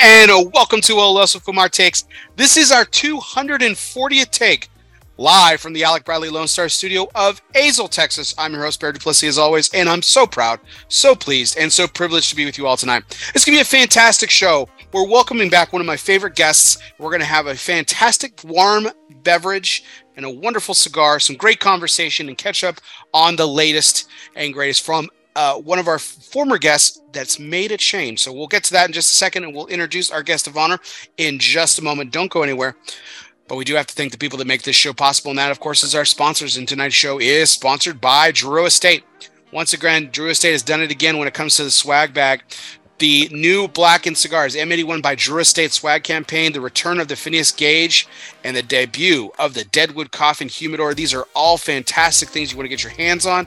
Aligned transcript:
And 0.00 0.30
welcome 0.54 0.80
to 0.82 0.92
Olesso 0.92 1.44
Kumar 1.44 1.68
Takes. 1.68 2.04
This 2.36 2.56
is 2.56 2.70
our 2.70 2.84
240th 2.84 4.30
take 4.30 4.68
live 5.16 5.60
from 5.60 5.72
the 5.72 5.82
Alec 5.82 6.04
Bradley 6.04 6.28
Lone 6.28 6.46
Star 6.46 6.68
studio 6.68 7.08
of 7.16 7.42
Azle, 7.54 7.90
Texas. 7.90 8.32
I'm 8.38 8.52
your 8.52 8.62
host, 8.62 8.80
Bear 8.80 8.92
Duplessis, 8.92 9.30
as 9.30 9.38
always, 9.38 9.74
and 9.74 9.88
I'm 9.88 10.02
so 10.02 10.24
proud, 10.24 10.60
so 10.86 11.16
pleased, 11.16 11.58
and 11.58 11.72
so 11.72 11.88
privileged 11.88 12.30
to 12.30 12.36
be 12.36 12.44
with 12.44 12.58
you 12.58 12.68
all 12.68 12.76
tonight. 12.76 13.02
It's 13.34 13.44
going 13.44 13.58
to 13.58 13.58
be 13.58 13.62
a 13.62 13.64
fantastic 13.64 14.30
show. 14.30 14.68
We're 14.92 15.08
welcoming 15.08 15.50
back 15.50 15.72
one 15.72 15.82
of 15.82 15.86
my 15.86 15.96
favorite 15.96 16.36
guests. 16.36 16.78
We're 16.98 17.10
going 17.10 17.18
to 17.18 17.26
have 17.26 17.48
a 17.48 17.56
fantastic 17.56 18.44
warm 18.44 18.88
beverage 19.24 19.82
and 20.14 20.24
a 20.24 20.30
wonderful 20.30 20.74
cigar, 20.74 21.18
some 21.18 21.34
great 21.34 21.58
conversation, 21.58 22.28
and 22.28 22.38
catch 22.38 22.62
up 22.62 22.76
on 23.12 23.34
the 23.34 23.48
latest 23.48 24.08
and 24.36 24.54
greatest 24.54 24.86
from 24.86 25.08
uh, 25.38 25.54
one 25.54 25.78
of 25.78 25.86
our 25.86 26.00
former 26.00 26.58
guests 26.58 27.00
that's 27.12 27.38
made 27.38 27.70
a 27.70 27.76
change. 27.76 28.20
So 28.20 28.32
we'll 28.32 28.48
get 28.48 28.64
to 28.64 28.72
that 28.72 28.88
in 28.88 28.92
just 28.92 29.12
a 29.12 29.14
second, 29.14 29.44
and 29.44 29.54
we'll 29.54 29.68
introduce 29.68 30.10
our 30.10 30.24
guest 30.24 30.48
of 30.48 30.56
honor 30.56 30.80
in 31.16 31.38
just 31.38 31.78
a 31.78 31.82
moment. 31.82 32.10
Don't 32.10 32.28
go 32.30 32.42
anywhere. 32.42 32.74
But 33.46 33.54
we 33.54 33.64
do 33.64 33.76
have 33.76 33.86
to 33.86 33.94
thank 33.94 34.10
the 34.10 34.18
people 34.18 34.36
that 34.38 34.48
make 34.48 34.62
this 34.62 34.74
show 34.74 34.92
possible, 34.92 35.30
and 35.30 35.38
that, 35.38 35.52
of 35.52 35.60
course, 35.60 35.84
is 35.84 35.94
our 35.94 36.04
sponsors. 36.04 36.56
And 36.56 36.66
tonight's 36.66 36.96
show 36.96 37.20
is 37.20 37.50
sponsored 37.50 38.00
by 38.00 38.32
Drew 38.32 38.66
Estate. 38.66 39.04
Once 39.52 39.72
again, 39.72 40.10
Drew 40.10 40.28
Estate 40.28 40.52
has 40.52 40.62
done 40.64 40.82
it 40.82 40.90
again 40.90 41.18
when 41.18 41.28
it 41.28 41.34
comes 41.34 41.56
to 41.56 41.62
the 41.62 41.70
swag 41.70 42.12
bag 42.12 42.42
the 42.98 43.28
new 43.32 43.68
Blackened 43.68 44.16
Cigars 44.18 44.54
M81 44.54 45.02
by 45.02 45.14
Drew 45.14 45.40
Estate 45.40 45.72
swag 45.72 46.04
campaign, 46.04 46.52
the 46.52 46.60
return 46.60 47.00
of 47.00 47.08
the 47.08 47.16
Phineas 47.16 47.52
Gage, 47.52 48.08
and 48.44 48.56
the 48.56 48.62
debut 48.62 49.30
of 49.38 49.54
the 49.54 49.64
Deadwood 49.64 50.10
Coffin 50.10 50.48
Humidor. 50.48 50.94
These 50.94 51.14
are 51.14 51.26
all 51.34 51.56
fantastic 51.58 52.28
things 52.28 52.50
you 52.50 52.56
want 52.56 52.66
to 52.66 52.70
get 52.70 52.82
your 52.82 52.92
hands 52.92 53.26
on. 53.26 53.46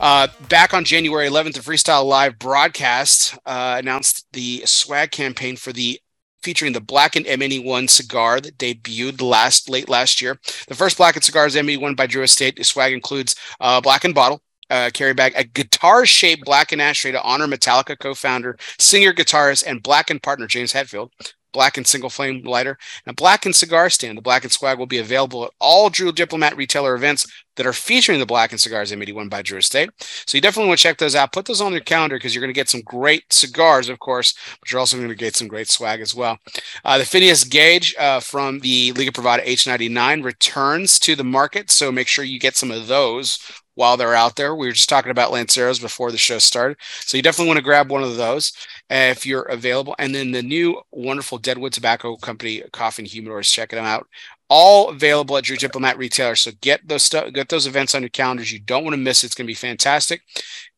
Uh, 0.00 0.28
back 0.48 0.74
on 0.74 0.84
January 0.84 1.28
11th, 1.28 1.54
the 1.54 1.60
Freestyle 1.60 2.04
Live 2.04 2.38
broadcast 2.38 3.38
uh, 3.46 3.76
announced 3.78 4.26
the 4.32 4.62
swag 4.66 5.10
campaign 5.10 5.56
for 5.56 5.72
the 5.72 6.00
featuring 6.42 6.74
the 6.74 6.80
Blackened 6.80 7.24
M81 7.24 7.88
cigar 7.88 8.38
that 8.38 8.58
debuted 8.58 9.22
last 9.22 9.68
late 9.70 9.88
last 9.88 10.20
year. 10.20 10.38
The 10.68 10.74
first 10.74 10.98
Blackened 10.98 11.24
cigar 11.24 11.46
is 11.46 11.56
M81 11.56 11.96
by 11.96 12.06
Drew 12.06 12.22
Estate. 12.22 12.64
Swag 12.64 12.92
includes 12.92 13.34
a 13.60 13.80
Blackened 13.80 14.14
bottle, 14.14 14.42
uh, 14.70 14.90
carry 14.92 15.14
bag, 15.14 15.32
a 15.36 15.44
guitar 15.44 16.06
shaped 16.06 16.44
blackened 16.44 16.82
ashtray 16.82 17.12
to 17.12 17.22
honor 17.22 17.46
Metallica 17.46 17.98
co 17.98 18.14
founder, 18.14 18.56
singer, 18.78 19.12
guitarist, 19.12 19.64
and 19.66 19.82
Blackened 19.82 20.22
partner 20.22 20.46
James 20.46 20.72
Hetfield. 20.72 21.10
Blackened 21.52 21.86
single 21.86 22.10
flame 22.10 22.42
lighter, 22.42 22.76
and 23.06 23.12
a 23.12 23.14
Blackened 23.14 23.54
cigar 23.54 23.88
stand. 23.88 24.18
The 24.18 24.22
Blackened 24.22 24.50
swag 24.50 24.76
will 24.76 24.86
be 24.86 24.98
available 24.98 25.44
at 25.44 25.52
all 25.60 25.88
Drew 25.88 26.10
Diplomat 26.10 26.56
retailer 26.56 26.96
events 26.96 27.26
that 27.56 27.64
are 27.66 27.72
featuring 27.72 28.18
the 28.18 28.26
Blackened 28.26 28.60
cigars 28.60 28.90
M81 28.90 29.30
by 29.30 29.40
Drew 29.40 29.58
Estate. 29.58 29.90
So 30.00 30.36
you 30.36 30.42
definitely 30.42 30.68
want 30.68 30.80
to 30.80 30.82
check 30.82 30.98
those 30.98 31.14
out. 31.14 31.32
Put 31.32 31.46
those 31.46 31.60
on 31.60 31.70
your 31.70 31.80
calendar 31.80 32.16
because 32.16 32.34
you're 32.34 32.42
going 32.42 32.52
to 32.52 32.58
get 32.58 32.68
some 32.68 32.82
great 32.82 33.32
cigars, 33.32 33.88
of 33.88 34.00
course, 34.00 34.34
but 34.58 34.70
you're 34.70 34.80
also 34.80 34.96
going 34.96 35.08
to 35.08 35.14
get 35.14 35.36
some 35.36 35.46
great 35.46 35.68
swag 35.68 36.00
as 36.00 36.12
well. 36.12 36.38
Uh, 36.84 36.98
the 36.98 37.04
Phineas 37.04 37.44
Gage 37.44 37.94
uh, 37.98 38.18
from 38.18 38.58
the 38.58 38.92
Liga 38.92 39.12
Privada 39.12 39.44
H99 39.44 40.24
returns 40.24 40.98
to 40.98 41.14
the 41.14 41.22
market, 41.22 41.70
so 41.70 41.92
make 41.92 42.08
sure 42.08 42.24
you 42.24 42.40
get 42.40 42.56
some 42.56 42.72
of 42.72 42.88
those 42.88 43.38
while 43.74 43.96
they're 43.96 44.14
out 44.14 44.36
there. 44.36 44.54
We 44.54 44.66
were 44.66 44.72
just 44.72 44.88
talking 44.88 45.10
about 45.10 45.32
Lanceros 45.32 45.80
before 45.80 46.10
the 46.10 46.18
show 46.18 46.38
started. 46.38 46.76
So 47.00 47.16
you 47.16 47.22
definitely 47.22 47.48
want 47.48 47.58
to 47.58 47.64
grab 47.64 47.90
one 47.90 48.02
of 48.02 48.16
those 48.16 48.52
uh, 48.90 49.10
if 49.10 49.26
you're 49.26 49.42
available. 49.42 49.94
And 49.98 50.14
then 50.14 50.32
the 50.32 50.42
new 50.42 50.80
wonderful 50.90 51.38
Deadwood 51.38 51.72
Tobacco 51.72 52.16
Company 52.16 52.62
Coffin 52.72 53.04
Humidors, 53.04 53.52
check 53.52 53.70
them 53.70 53.84
out. 53.84 54.06
All 54.48 54.90
available 54.90 55.36
at 55.36 55.44
Drew 55.44 55.56
Diplomat 55.56 55.98
Retailer. 55.98 56.36
So 56.36 56.52
get 56.60 56.86
those 56.86 57.02
stuff, 57.02 57.32
get 57.32 57.48
those 57.48 57.66
events 57.66 57.94
on 57.94 58.02
your 58.02 58.10
calendars. 58.10 58.52
You 58.52 58.60
don't 58.60 58.84
want 58.84 58.94
to 58.94 59.00
miss 59.00 59.24
it. 59.24 59.26
It's 59.26 59.34
going 59.34 59.46
to 59.46 59.50
be 59.50 59.54
fantastic. 59.54 60.22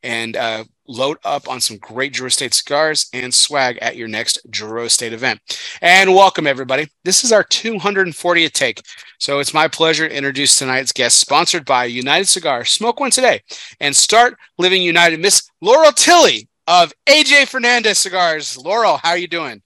And 0.03 0.37
uh, 0.37 0.65
load 0.89 1.19
up 1.25 1.49
on 1.49 1.61
some 1.61 1.79
great 1.79 2.13
Drew 2.13 2.27
Estate 2.27 2.55
cigars 2.55 3.09
and 3.13 3.33
swag 3.33 3.79
at 3.79 3.97
your 3.97 4.09
next 4.09 4.39
Drew 4.51 4.85
Estate 4.85 5.13
event. 5.13 5.41
And 5.81 6.15
welcome, 6.15 6.47
everybody. 6.47 6.89
This 7.05 7.25
is 7.25 7.33
our 7.33 7.45
240th 7.45 8.53
take. 8.53 8.83
So 9.19 9.39
it's 9.39 9.55
my 9.55 9.69
pleasure 9.69 10.09
to 10.09 10.15
introduce 10.15 10.59
tonight's 10.59 10.93
guest, 10.93 11.19
sponsored 11.19 11.65
by 11.65 11.85
United 11.85 12.27
Cigar. 12.27 12.65
Smoke 12.65 13.01
one 13.01 13.11
today 13.11 13.43
and 13.81 13.95
start 13.95 14.37
living 14.59 14.83
united. 14.83 15.21
Miss 15.21 15.51
Laurel 15.61 15.93
Tilley 15.93 16.49
of 16.67 16.93
AJ 17.07 17.49
Fernandez 17.49 17.99
Cigars. 17.99 18.57
Laurel, 18.57 18.99
how 18.99 19.11
are 19.11 19.19
you 19.19 19.29
doing? 19.29 19.63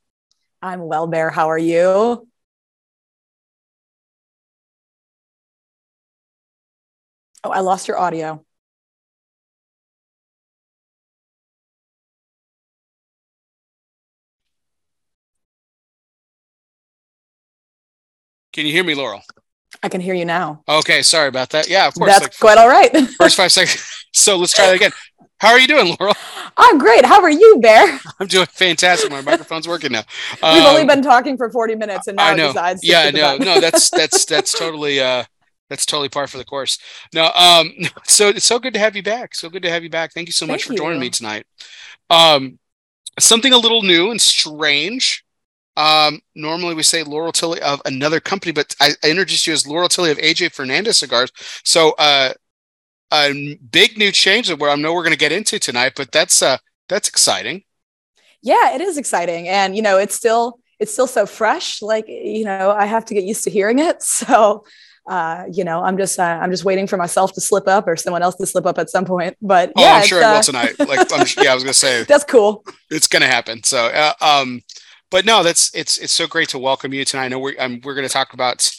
I'm 0.62 0.86
well, 0.86 1.06
Bear. 1.06 1.30
How 1.30 1.50
are 1.50 1.58
you? 1.58 2.26
Oh, 7.42 7.50
I 7.50 7.60
lost 7.60 7.88
your 7.88 7.98
audio. 7.98 8.44
Can 18.52 18.66
you 18.66 18.72
hear 18.72 18.84
me, 18.84 18.94
Laurel? 18.94 19.22
I 19.82 19.88
can 19.88 20.00
hear 20.00 20.14
you 20.14 20.24
now. 20.24 20.62
Okay, 20.68 21.02
sorry 21.02 21.28
about 21.28 21.50
that. 21.50 21.68
Yeah, 21.68 21.86
of 21.86 21.94
course. 21.94 22.10
That's 22.10 22.24
like, 22.24 22.38
quite 22.38 22.58
all 22.58 22.68
right. 22.68 22.90
first 23.18 23.36
five 23.36 23.52
seconds. 23.52 23.96
So 24.12 24.36
let's 24.36 24.52
try 24.52 24.66
that 24.66 24.74
again. 24.74 24.90
How 25.38 25.50
are 25.52 25.60
you 25.60 25.68
doing, 25.68 25.96
Laurel? 26.00 26.16
I'm 26.56 26.78
great. 26.78 27.04
How 27.04 27.22
are 27.22 27.30
you, 27.30 27.60
Bear? 27.62 28.00
I'm 28.20 28.26
doing 28.26 28.46
fantastic. 28.46 29.08
My 29.08 29.20
microphone's 29.20 29.68
working 29.68 29.92
now. 29.92 30.02
We've 30.42 30.64
um, 30.64 30.66
only 30.66 30.84
been 30.84 31.00
talking 31.00 31.36
for 31.36 31.48
40 31.48 31.76
minutes, 31.76 32.08
and 32.08 32.16
now 32.16 32.26
I 32.26 32.34
know. 32.34 32.48
decides. 32.48 32.84
Yeah, 32.84 33.10
no, 33.10 33.36
no, 33.36 33.60
that's 33.60 33.88
that's 33.88 34.24
that's 34.24 34.50
totally 34.58 34.98
uh 34.98 35.22
that's 35.68 35.86
totally 35.86 36.08
par 36.08 36.26
for 36.26 36.38
the 36.38 36.44
course. 36.44 36.80
No, 37.14 37.30
um, 37.36 37.72
so 38.04 38.28
it's 38.28 38.44
so 38.44 38.58
good 38.58 38.74
to 38.74 38.80
have 38.80 38.96
you 38.96 39.02
back. 39.04 39.36
So 39.36 39.48
good 39.48 39.62
to 39.62 39.70
have 39.70 39.84
you 39.84 39.90
back. 39.90 40.12
Thank 40.12 40.26
you 40.26 40.32
so 40.32 40.44
much 40.44 40.64
Thank 40.64 40.76
for 40.76 40.84
joining 40.84 40.98
me 40.98 41.08
tonight. 41.08 41.46
Um, 42.10 42.58
something 43.18 43.52
a 43.52 43.58
little 43.58 43.82
new 43.82 44.10
and 44.10 44.20
strange 44.20 45.24
um, 45.76 46.20
normally 46.34 46.74
we 46.74 46.82
say 46.82 47.02
Laurel 47.02 47.32
Tilley 47.32 47.60
of 47.62 47.80
another 47.84 48.20
company, 48.20 48.52
but 48.52 48.74
I, 48.80 48.90
I 49.02 49.10
introduced 49.10 49.46
you 49.46 49.52
as 49.52 49.66
Laurel 49.66 49.88
Tilley 49.88 50.10
of 50.10 50.18
AJ 50.18 50.52
Fernandez 50.52 50.98
Cigars. 50.98 51.30
So 51.64 51.94
uh, 51.98 52.32
a 53.12 53.58
big 53.70 53.96
new 53.96 54.12
change 54.12 54.48
that 54.48 54.58
where 54.58 54.70
I 54.70 54.76
know 54.76 54.92
we're 54.92 55.02
going 55.02 55.12
to 55.12 55.18
get 55.18 55.32
into 55.32 55.58
tonight, 55.58 55.92
but 55.96 56.12
that's 56.12 56.42
uh, 56.42 56.58
that's 56.88 57.08
exciting. 57.08 57.64
Yeah, 58.42 58.74
it 58.74 58.80
is 58.80 58.96
exciting, 58.98 59.48
and 59.48 59.76
you 59.76 59.82
know, 59.82 59.98
it's 59.98 60.14
still 60.14 60.58
it's 60.78 60.92
still 60.92 61.06
so 61.06 61.26
fresh. 61.26 61.82
Like 61.82 62.06
you 62.08 62.44
know, 62.44 62.70
I 62.70 62.86
have 62.86 63.04
to 63.06 63.14
get 63.14 63.24
used 63.24 63.44
to 63.44 63.50
hearing 63.50 63.78
it. 63.78 64.02
So 64.02 64.64
uh, 65.08 65.44
you 65.50 65.64
know, 65.64 65.82
I'm 65.82 65.96
just 65.96 66.18
uh, 66.18 66.38
I'm 66.40 66.50
just 66.50 66.64
waiting 66.64 66.86
for 66.86 66.96
myself 66.96 67.32
to 67.32 67.40
slip 67.40 67.66
up 67.66 67.88
or 67.88 67.96
someone 67.96 68.22
else 68.22 68.36
to 68.36 68.46
slip 68.46 68.66
up 68.66 68.78
at 68.78 68.90
some 68.90 69.04
point. 69.04 69.36
But 69.42 69.72
oh, 69.76 69.82
yeah, 69.82 69.94
I'm 69.94 70.06
sure 70.06 70.20
it 70.20 70.24
will 70.24 70.36
uh, 70.36 70.42
tonight. 70.42 70.78
Like, 70.78 71.12
I'm, 71.12 71.26
yeah, 71.42 71.50
I 71.50 71.54
was 71.54 71.64
gonna 71.64 71.74
say 71.74 72.04
that's 72.08 72.24
cool. 72.24 72.64
It's 72.90 73.06
gonna 73.08 73.26
happen. 73.26 73.62
So, 73.64 73.86
uh, 73.86 74.12
um, 74.20 74.60
but 75.10 75.24
no, 75.24 75.42
that's 75.42 75.74
it's 75.74 75.98
it's 75.98 76.12
so 76.12 76.26
great 76.26 76.48
to 76.50 76.58
welcome 76.58 76.94
you 76.94 77.04
tonight. 77.04 77.26
I 77.26 77.28
know 77.28 77.38
we're 77.38 77.54
um, 77.58 77.80
we're 77.84 77.94
going 77.94 78.06
to 78.06 78.12
talk 78.12 78.32
about 78.32 78.70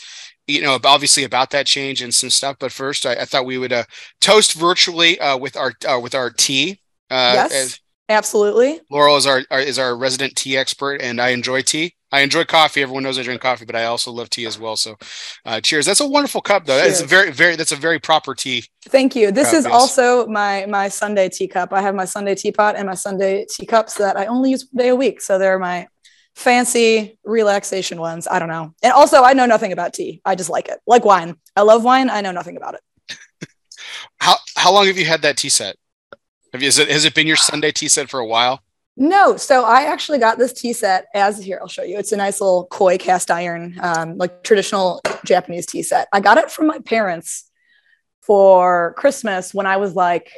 you 0.47 0.61
know 0.61 0.79
obviously 0.83 1.23
about 1.23 1.51
that 1.51 1.65
change 1.65 2.01
and 2.01 2.13
some 2.13 2.29
stuff. 2.29 2.57
But 2.59 2.71
first, 2.71 3.05
I, 3.05 3.13
I 3.13 3.25
thought 3.25 3.45
we 3.45 3.57
would 3.57 3.73
uh, 3.73 3.83
toast 4.19 4.53
virtually 4.53 5.19
uh, 5.19 5.37
with 5.37 5.57
our 5.57 5.73
uh, 5.87 5.99
with 5.99 6.15
our 6.15 6.29
tea. 6.29 6.79
Uh, 7.09 7.47
yes, 7.49 7.79
absolutely. 8.07 8.79
Laurel 8.89 9.17
is 9.17 9.27
our, 9.27 9.41
our, 9.51 9.59
is 9.59 9.77
our 9.77 9.97
resident 9.97 10.35
tea 10.35 10.57
expert, 10.57 11.01
and 11.01 11.19
I 11.19 11.29
enjoy 11.29 11.61
tea. 11.61 11.95
I 12.13 12.21
enjoy 12.21 12.43
coffee. 12.43 12.81
Everyone 12.81 13.03
knows 13.03 13.17
I 13.17 13.23
drink 13.23 13.41
coffee, 13.41 13.63
but 13.63 13.75
I 13.75 13.85
also 13.85 14.11
love 14.11 14.29
tea 14.29 14.45
as 14.45 14.59
well. 14.59 14.75
So, 14.75 14.97
uh, 15.45 15.61
cheers. 15.61 15.85
That's 15.85 16.01
a 16.01 16.07
wonderful 16.07 16.41
cup, 16.41 16.65
though. 16.65 16.79
Cheers. 16.81 17.01
It's 17.01 17.09
very, 17.09 17.31
very. 17.31 17.55
That's 17.55 17.71
a 17.71 17.77
very 17.77 17.99
proper 17.99 18.35
tea. 18.35 18.65
Thank 18.85 19.15
you. 19.15 19.31
This 19.31 19.53
is 19.53 19.63
yes. 19.63 19.73
also 19.73 20.27
my 20.27 20.65
my 20.67 20.89
Sunday 20.89 21.29
teacup. 21.29 21.71
I 21.71 21.81
have 21.81 21.95
my 21.95 22.05
Sunday 22.05 22.35
teapot 22.35 22.75
and 22.75 22.87
my 22.87 22.95
Sunday 22.95 23.45
teacups 23.49 23.95
that 23.95 24.17
I 24.17 24.25
only 24.25 24.51
use 24.51 24.65
day 24.65 24.89
a 24.89 24.95
week. 24.95 25.21
So 25.21 25.37
they're 25.37 25.59
my 25.59 25.87
fancy 26.35 27.17
relaxation 27.23 27.99
ones. 27.99 28.27
I 28.29 28.39
don't 28.39 28.49
know. 28.49 28.73
And 28.83 28.93
also, 28.93 29.23
I 29.23 29.33
know 29.33 29.45
nothing 29.45 29.71
about 29.71 29.93
tea. 29.93 30.21
I 30.25 30.35
just 30.35 30.49
like 30.49 30.67
it, 30.67 30.79
like 30.87 31.05
wine. 31.05 31.35
I 31.55 31.61
love 31.61 31.83
wine. 31.83 32.09
I 32.09 32.21
know 32.21 32.31
nothing 32.31 32.57
about 32.57 32.75
it. 32.75 33.17
how 34.19 34.35
how 34.55 34.73
long 34.73 34.87
have 34.87 34.97
you 34.97 35.05
had 35.05 35.21
that 35.23 35.37
tea 35.37 35.49
set? 35.49 35.75
Have 36.53 36.61
you, 36.61 36.67
is 36.67 36.79
it, 36.79 36.89
has 36.89 37.05
it 37.05 37.15
been 37.15 37.27
your 37.27 37.37
Sunday 37.37 37.71
tea 37.71 37.87
set 37.87 38.09
for 38.09 38.19
a 38.19 38.27
while? 38.27 38.61
No, 38.97 39.37
so 39.37 39.63
I 39.63 39.83
actually 39.83 40.19
got 40.19 40.37
this 40.37 40.53
tea 40.53 40.73
set 40.73 41.07
as 41.13 41.41
here. 41.41 41.59
I'll 41.61 41.67
show 41.67 41.83
you. 41.83 41.97
It's 41.97 42.11
a 42.11 42.17
nice 42.17 42.41
little 42.41 42.67
koi 42.69 42.97
cast 42.97 43.31
iron, 43.31 43.79
um, 43.81 44.17
like 44.17 44.43
traditional 44.43 45.01
Japanese 45.25 45.65
tea 45.65 45.81
set. 45.81 46.07
I 46.11 46.19
got 46.19 46.37
it 46.37 46.51
from 46.51 46.67
my 46.67 46.79
parents 46.79 47.49
for 48.21 48.93
Christmas 48.97 49.53
when 49.53 49.65
I 49.65 49.77
was 49.77 49.95
like 49.95 50.31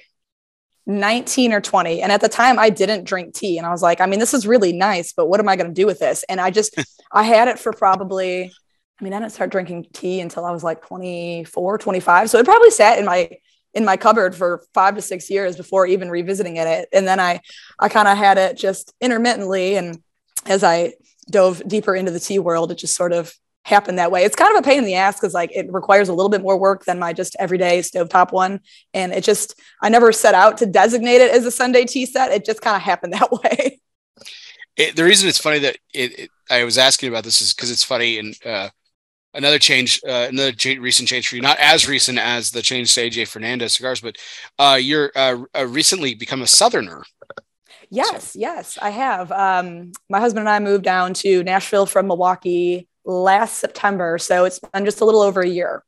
19 0.85 1.53
or 1.53 1.61
20. 1.61 2.01
And 2.01 2.11
at 2.11 2.21
the 2.21 2.29
time, 2.29 2.59
I 2.59 2.69
didn't 2.69 3.05
drink 3.05 3.33
tea. 3.33 3.57
And 3.57 3.65
I 3.65 3.71
was 3.71 3.81
like, 3.81 4.01
I 4.01 4.05
mean, 4.05 4.19
this 4.19 4.33
is 4.33 4.45
really 4.45 4.73
nice, 4.73 5.13
but 5.13 5.27
what 5.27 5.39
am 5.39 5.47
I 5.47 5.55
going 5.55 5.69
to 5.69 5.73
do 5.73 5.85
with 5.85 5.99
this? 5.99 6.23
And 6.27 6.41
I 6.41 6.49
just, 6.49 6.75
I 7.11 7.23
had 7.23 7.47
it 7.47 7.59
for 7.59 7.71
probably, 7.71 8.51
I 8.99 9.03
mean, 9.03 9.13
I 9.13 9.19
didn't 9.19 9.31
start 9.31 9.51
drinking 9.51 9.87
tea 9.93 10.19
until 10.19 10.45
I 10.45 10.51
was 10.51 10.63
like 10.63 10.85
24, 10.85 11.77
25. 11.77 12.29
So 12.29 12.39
it 12.39 12.45
probably 12.45 12.71
sat 12.71 12.99
in 12.99 13.05
my, 13.05 13.29
in 13.73 13.85
my 13.85 13.97
cupboard 13.97 14.35
for 14.35 14.63
five 14.73 14.95
to 14.95 15.01
six 15.01 15.29
years 15.29 15.57
before 15.57 15.87
even 15.87 16.09
revisiting 16.09 16.57
it. 16.57 16.87
And 16.91 17.07
then 17.07 17.19
I, 17.19 17.39
I 17.79 17.89
kind 17.89 18.07
of 18.07 18.17
had 18.17 18.37
it 18.37 18.57
just 18.57 18.93
intermittently. 19.01 19.75
And 19.77 20.03
as 20.45 20.63
I 20.63 20.93
dove 21.29 21.63
deeper 21.67 21.95
into 21.95 22.11
the 22.11 22.19
tea 22.19 22.39
world, 22.39 22.71
it 22.71 22.77
just 22.77 22.95
sort 22.95 23.13
of 23.13 23.33
happen 23.63 23.95
that 23.95 24.11
way. 24.11 24.23
It's 24.23 24.35
kind 24.35 24.55
of 24.55 24.59
a 24.59 24.67
pain 24.67 24.79
in 24.79 24.85
the 24.85 24.95
ass 24.95 25.19
because 25.19 25.33
like 25.33 25.51
it 25.55 25.71
requires 25.71 26.09
a 26.09 26.13
little 26.13 26.29
bit 26.29 26.41
more 26.41 26.57
work 26.57 26.85
than 26.85 26.99
my 26.99 27.13
just 27.13 27.35
everyday 27.39 27.79
stovetop 27.79 28.31
one. 28.31 28.59
And 28.93 29.13
it 29.13 29.23
just 29.23 29.59
I 29.81 29.89
never 29.89 30.11
set 30.11 30.35
out 30.35 30.57
to 30.57 30.65
designate 30.65 31.21
it 31.21 31.31
as 31.31 31.45
a 31.45 31.51
Sunday 31.51 31.85
tea 31.85 32.05
set. 32.05 32.31
It 32.31 32.45
just 32.45 32.61
kind 32.61 32.75
of 32.75 32.81
happened 32.81 33.13
that 33.13 33.31
way. 33.31 33.81
it, 34.75 34.95
the 34.95 35.03
reason 35.03 35.29
it's 35.29 35.39
funny 35.39 35.59
that 35.59 35.77
it, 35.93 36.19
it 36.19 36.29
I 36.49 36.63
was 36.65 36.77
asking 36.77 37.09
about 37.09 37.23
this 37.23 37.41
is 37.41 37.53
because 37.53 37.71
it's 37.71 37.83
funny 37.83 38.19
and 38.19 38.35
uh, 38.45 38.69
another 39.33 39.59
change, 39.59 40.01
uh, 40.07 40.27
another 40.29 40.53
recent 40.79 41.07
change 41.07 41.29
for 41.29 41.35
you, 41.35 41.41
not 41.41 41.57
as 41.59 41.87
recent 41.87 42.19
as 42.19 42.51
the 42.51 42.61
change 42.61 42.93
to 42.93 43.01
AJ 43.01 43.27
Fernandez 43.29 43.75
cigars, 43.75 44.01
but 44.01 44.17
uh, 44.59 44.77
you're 44.79 45.11
uh, 45.15 45.37
uh, 45.57 45.65
recently 45.65 46.15
become 46.15 46.41
a 46.41 46.47
Southerner. 46.47 47.03
Yes, 47.89 48.35
yes, 48.35 48.77
I 48.81 48.89
have. 48.89 49.31
Um, 49.31 49.91
my 50.09 50.19
husband 50.19 50.47
and 50.47 50.49
I 50.49 50.59
moved 50.59 50.83
down 50.83 51.13
to 51.15 51.43
Nashville 51.43 51.85
from 51.85 52.07
Milwaukee 52.07 52.87
last 53.05 53.57
September, 53.57 54.17
so 54.17 54.45
it's 54.45 54.59
been 54.59 54.85
just 54.85 55.01
a 55.01 55.05
little 55.05 55.21
over 55.21 55.41
a 55.41 55.47
year. 55.47 55.83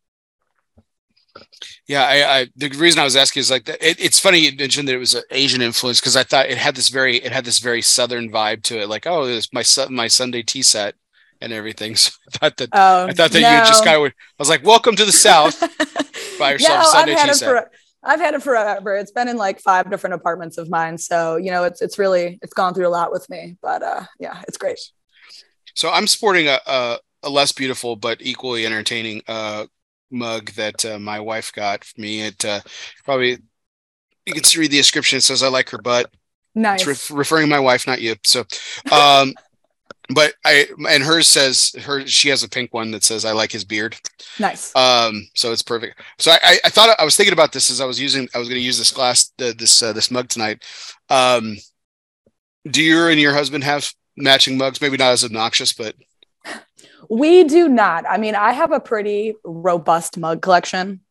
Yeah, 1.87 2.03
I, 2.03 2.39
I 2.39 2.47
the 2.55 2.69
reason 2.69 2.99
I 2.99 3.03
was 3.03 3.15
asking 3.15 3.41
is 3.41 3.51
like 3.51 3.65
that. 3.65 3.85
It, 3.85 3.99
it's 3.99 4.19
funny 4.19 4.39
you 4.39 4.55
mentioned 4.55 4.87
that 4.87 4.95
it 4.95 4.99
was 4.99 5.13
an 5.13 5.23
Asian 5.31 5.61
influence 5.61 5.99
because 5.99 6.15
I 6.15 6.23
thought 6.23 6.49
it 6.49 6.57
had 6.57 6.75
this 6.75 6.89
very 6.89 7.17
it 7.17 7.31
had 7.31 7.45
this 7.45 7.59
very 7.59 7.81
Southern 7.81 8.31
vibe 8.31 8.63
to 8.63 8.81
it. 8.81 8.89
Like, 8.89 9.05
oh, 9.05 9.23
it's 9.23 9.51
my 9.53 9.63
my 9.89 10.07
Sunday 10.07 10.41
tea 10.41 10.61
set 10.61 10.95
and 11.41 11.53
everything. 11.53 11.95
So 12.05 12.11
I 12.27 12.37
thought 12.37 12.57
that 12.57 12.69
oh, 12.73 13.07
I 13.07 13.13
thought 13.13 13.31
that 13.31 13.41
no. 13.41 13.51
you 13.51 13.65
just 13.65 13.83
kind 13.83 13.97
of. 13.97 14.11
I 14.11 14.13
was 14.39 14.49
like, 14.49 14.63
welcome 14.63 14.95
to 14.95 15.05
the 15.05 15.11
South. 15.11 15.59
Buy 16.39 16.53
yourself 16.53 16.83
yeah, 16.83 16.83
Sunday 16.83 17.13
I've 17.13 17.19
had 17.19 17.27
tea 17.27 17.33
set. 17.33 17.49
For, 17.49 17.71
I've 18.03 18.19
had 18.19 18.33
it 18.33 18.43
forever. 18.43 18.95
It's 18.95 19.11
been 19.11 19.27
in 19.27 19.37
like 19.37 19.59
five 19.59 19.89
different 19.89 20.15
apartments 20.15 20.57
of 20.57 20.69
mine. 20.69 20.97
So 20.97 21.35
you 21.35 21.51
know, 21.51 21.63
it's 21.63 21.81
it's 21.81 21.99
really 21.99 22.39
it's 22.41 22.53
gone 22.53 22.73
through 22.73 22.87
a 22.87 22.89
lot 22.89 23.11
with 23.11 23.29
me. 23.29 23.57
But 23.61 23.83
uh, 23.83 24.03
yeah, 24.19 24.41
it's 24.47 24.57
great. 24.57 24.79
So 25.75 25.91
I'm 25.91 26.07
sporting 26.07 26.47
a, 26.47 26.59
a, 26.65 26.99
a 27.25 27.29
less 27.29 27.51
beautiful 27.51 27.95
but 27.95 28.21
equally 28.21 28.65
entertaining 28.65 29.21
uh, 29.27 29.65
mug 30.11 30.51
that 30.51 30.85
uh, 30.85 30.99
my 30.99 31.19
wife 31.19 31.51
got 31.51 31.83
for 31.83 31.99
me. 31.99 32.21
It 32.21 32.45
uh, 32.45 32.61
probably 33.03 33.39
you 34.25 34.33
can 34.33 34.43
read 34.59 34.71
the 34.71 34.77
description. 34.77 35.17
It 35.17 35.21
says 35.21 35.43
I 35.43 35.49
like 35.49 35.69
her 35.69 35.77
butt. 35.77 36.11
Nice. 36.55 36.87
It's 36.87 37.11
re- 37.11 37.17
referring 37.17 37.47
to 37.47 37.49
my 37.49 37.59
wife, 37.59 37.85
not 37.85 38.01
you. 38.01 38.15
So, 38.23 38.45
um, 38.91 39.33
but 40.09 40.35
I 40.45 40.67
and 40.89 41.03
hers 41.03 41.27
says 41.27 41.75
her 41.83 42.05
she 42.07 42.29
has 42.29 42.43
a 42.43 42.49
pink 42.49 42.73
one 42.73 42.91
that 42.91 43.03
says 43.03 43.25
I 43.25 43.33
like 43.33 43.51
his 43.51 43.65
beard. 43.65 43.97
Nice. 44.39 44.75
Um, 44.75 45.27
so 45.33 45.51
it's 45.51 45.61
perfect. 45.61 45.99
So 46.17 46.31
I, 46.31 46.59
I 46.63 46.69
thought 46.69 46.95
I 46.99 47.05
was 47.05 47.17
thinking 47.17 47.33
about 47.33 47.51
this 47.51 47.69
as 47.69 47.81
I 47.81 47.85
was 47.85 47.99
using 47.99 48.29
I 48.33 48.39
was 48.39 48.47
going 48.47 48.59
to 48.59 48.65
use 48.65 48.77
this 48.77 48.91
glass 48.91 49.31
uh, 49.41 49.53
this 49.57 49.81
uh, 49.83 49.93
this 49.93 50.11
mug 50.11 50.29
tonight. 50.29 50.63
Um, 51.09 51.57
do 52.69 52.81
you 52.81 53.07
and 53.07 53.19
your 53.19 53.33
husband 53.33 53.63
have 53.63 53.91
matching 54.15 54.57
mugs? 54.57 54.81
Maybe 54.81 54.97
not 54.97 55.11
as 55.11 55.23
obnoxious, 55.23 55.73
but 55.73 55.95
we 57.09 57.43
do 57.43 57.67
not. 57.67 58.05
I 58.07 58.17
mean, 58.17 58.35
I 58.35 58.51
have 58.51 58.71
a 58.71 58.79
pretty 58.79 59.35
robust 59.43 60.17
mug 60.17 60.41
collection, 60.41 61.01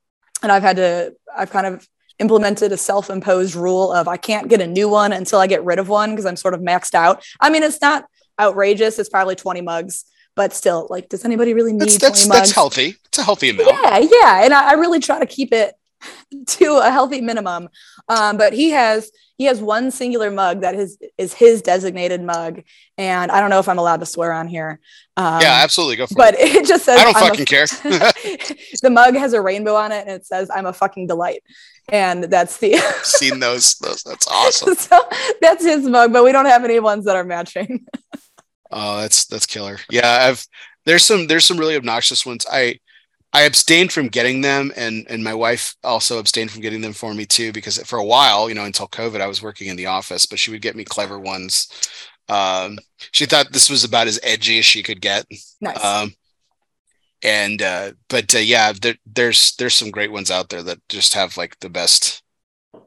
and 0.43 0.53
I've 0.53 0.63
had 0.63 0.77
to, 0.77 1.15
I've 1.37 1.51
kind 1.51 1.67
of 1.67 1.89
implemented 2.19 2.73
a 2.73 2.77
self 2.77 3.11
imposed 3.11 3.55
rule 3.55 3.93
of 3.93 4.09
I 4.09 4.17
can't 4.17 4.49
get 4.49 4.61
a 4.61 4.67
new 4.67 4.89
one 4.89 5.13
until 5.13 5.41
I 5.41 5.47
get 5.47 5.65
rid 5.65 5.79
of 5.79 5.89
one 5.89 6.11
because 6.11 6.27
I'm 6.27 6.37
sort 6.37 6.55
of 6.55 6.61
maxed 6.61 6.95
out. 6.95 7.25
I 7.41 7.51
mean, 7.51 7.63
it's 7.63 7.81
not 7.81 8.07
outrageous, 8.41 8.99
it's 8.99 9.09
probably 9.09 9.37
20 9.37 9.61
mugs. 9.61 10.05
But 10.37 10.53
still, 10.53 10.89
like, 10.91 11.09
does 11.09 11.25
anybody 11.25 11.55
really 11.55 11.73
need 11.73 11.83
that's, 11.83 11.97
that's, 11.97 12.25
20 12.25 12.29
mugs? 12.29 12.49
That's 12.49 12.53
healthy. 12.57 12.97
It's 13.05 13.19
a 13.19 13.23
healthy 13.23 13.51
amount. 13.51 13.69
Yeah, 13.69 13.99
yeah. 13.99 14.45
And 14.45 14.53
I, 14.53 14.71
I 14.71 14.73
really 14.73 14.99
try 14.99 15.21
to 15.21 15.27
keep 15.27 15.53
it 15.53 15.75
to 16.47 16.79
a 16.79 16.91
healthy 16.91 17.21
minimum. 17.21 17.69
Um, 18.09 18.37
but 18.37 18.53
he 18.53 18.71
has 18.71 19.11
he 19.37 19.45
has 19.45 19.61
one 19.61 19.91
singular 19.91 20.31
mug 20.31 20.61
that 20.61 20.75
is 20.75 20.99
is 21.19 21.35
his 21.35 21.63
designated 21.63 22.23
mug, 22.23 22.63
and 22.97 23.31
I 23.31 23.41
don't 23.41 23.51
know 23.51 23.59
if 23.59 23.69
I'm 23.69 23.79
allowed 23.79 24.01
to 24.01 24.07
swear 24.07 24.33
on 24.33 24.47
here. 24.47 24.81
Um, 25.17 25.41
yeah, 25.41 25.61
absolutely, 25.63 25.97
go 25.97 26.07
for 26.07 26.15
but 26.15 26.35
it. 26.35 26.41
But 26.41 26.49
it 26.63 26.67
just 26.67 26.85
says 26.85 27.01
I 27.01 27.05
don't 27.05 27.15
fucking 27.15 27.43
a, 27.43 27.45
care. 27.45 27.67
the 28.83 28.91
mug 28.91 29.15
has 29.15 29.33
a 29.33 29.41
rainbow 29.41 29.75
on 29.75 29.93
it, 29.93 30.07
and 30.07 30.11
it 30.11 30.27
says 30.27 30.51
"I'm 30.55 30.67
a 30.67 30.73
fucking 30.73 31.07
delight," 31.07 31.43
and 31.91 32.25
that's 32.25 32.59
the. 32.59 32.77
seen 33.03 33.41
those. 33.41 33.75
Those 33.77 34.03
that's 34.03 34.29
awesome. 34.29 34.75
so 34.75 35.01
that's 35.41 35.65
his 35.65 35.85
mug, 35.85 36.13
but 36.13 36.25
we 36.25 36.33
don't 36.33 36.47
have 36.47 36.65
any 36.65 36.79
ones 36.81 37.05
that 37.07 37.17
are 37.17 37.25
matching. 37.25 37.87
oh, 38.71 39.01
that's 39.01 39.27
that's 39.27 39.47
killer. 39.47 39.79
Yeah, 39.91 40.29
I've 40.29 40.47
there's 40.87 41.03
some 41.03 41.27
there's 41.27 41.45
some 41.45 41.59
really 41.59 41.77
obnoxious 41.77 42.25
ones. 42.25 42.47
I 42.51 42.79
I 43.35 43.43
abstained 43.43 43.93
from 43.93 44.09
getting 44.09 44.43
them, 44.43 44.73
and 44.77 45.05
and 45.11 45.25
my 45.25 45.35
wife 45.35 45.75
also 45.83 46.21
abstained 46.21 46.53
from 46.53 46.63
getting 46.63 46.81
them 46.81 46.93
for 46.93 47.13
me 47.13 47.27
too, 47.27 47.53
because 47.53 47.79
for 47.79 47.99
a 47.99 48.05
while, 48.05 48.49
you 48.49 48.55
know, 48.55 48.65
until 48.65 48.87
COVID, 48.87 49.21
I 49.21 49.27
was 49.27 49.43
working 49.43 49.67
in 49.67 49.77
the 49.77 49.87
office, 49.87 50.25
but 50.25 50.39
she 50.39 50.53
would 50.53 50.63
get 50.63 50.77
me 50.77 50.85
clever 50.85 51.19
ones. 51.19 51.69
Um, 52.29 52.79
she 53.11 53.27
thought 53.27 53.53
this 53.53 53.69
was 53.69 53.83
about 53.83 54.07
as 54.07 54.21
edgy 54.23 54.61
as 54.61 54.65
she 54.65 54.85
could 54.85 55.01
get. 55.01 55.27
Nice. 55.61 55.85
Um, 55.85 56.15
and 57.25 57.61
uh, 57.61 57.93
but 58.09 58.33
uh, 58.37 58.39
yeah, 58.39 58.73
there, 58.81 58.95
there's 59.05 59.57
there's 59.57 59.75
some 59.75 59.91
great 59.91 60.13
ones 60.13 60.31
out 60.31 60.49
there 60.49 60.63
that 60.63 60.79
just 60.89 61.15
have 61.15 61.37
like 61.37 61.59
the 61.59 61.69
best, 61.69 62.23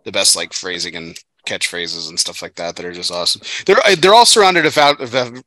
the 0.06 0.14
best 0.14 0.38
like 0.38 0.54
phrasing 0.54 0.96
and 0.96 1.18
catchphrases 1.48 2.10
and 2.10 2.20
stuff 2.20 2.42
like 2.42 2.56
that 2.56 2.76
that 2.76 2.86
are 2.86 2.92
just 2.92 3.12
awesome. 3.12 3.42
They're 3.66 3.78
uh, 3.86 3.96
they're 3.98 4.14
all 4.14 4.26
surrounded 4.26 4.66
about 4.66 5.00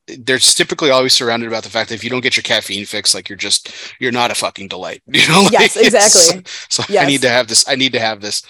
they're 0.06 0.38
typically 0.38 0.90
always 0.90 1.12
surrounded 1.12 1.46
about 1.48 1.62
the 1.62 1.70
fact 1.70 1.90
that 1.90 1.94
if 1.96 2.04
you 2.04 2.10
don't 2.10 2.22
get 2.22 2.36
your 2.36 2.42
caffeine 2.42 2.86
fix, 2.86 3.14
like 3.14 3.28
you're 3.28 3.36
just 3.36 3.70
you're 4.00 4.12
not 4.12 4.30
a 4.30 4.34
fucking 4.34 4.68
delight. 4.68 5.02
You 5.20 5.28
know? 5.28 5.42
Like, 5.42 5.52
yes, 5.52 5.76
exactly. 5.76 6.42
So, 6.70 6.82
yes. 6.88 7.04
I 7.04 7.06
need 7.06 7.20
to 7.22 7.28
have 7.28 7.46
this. 7.46 7.68
I 7.68 7.74
need 7.74 7.92
to 7.92 8.00
have 8.00 8.22
this. 8.22 8.42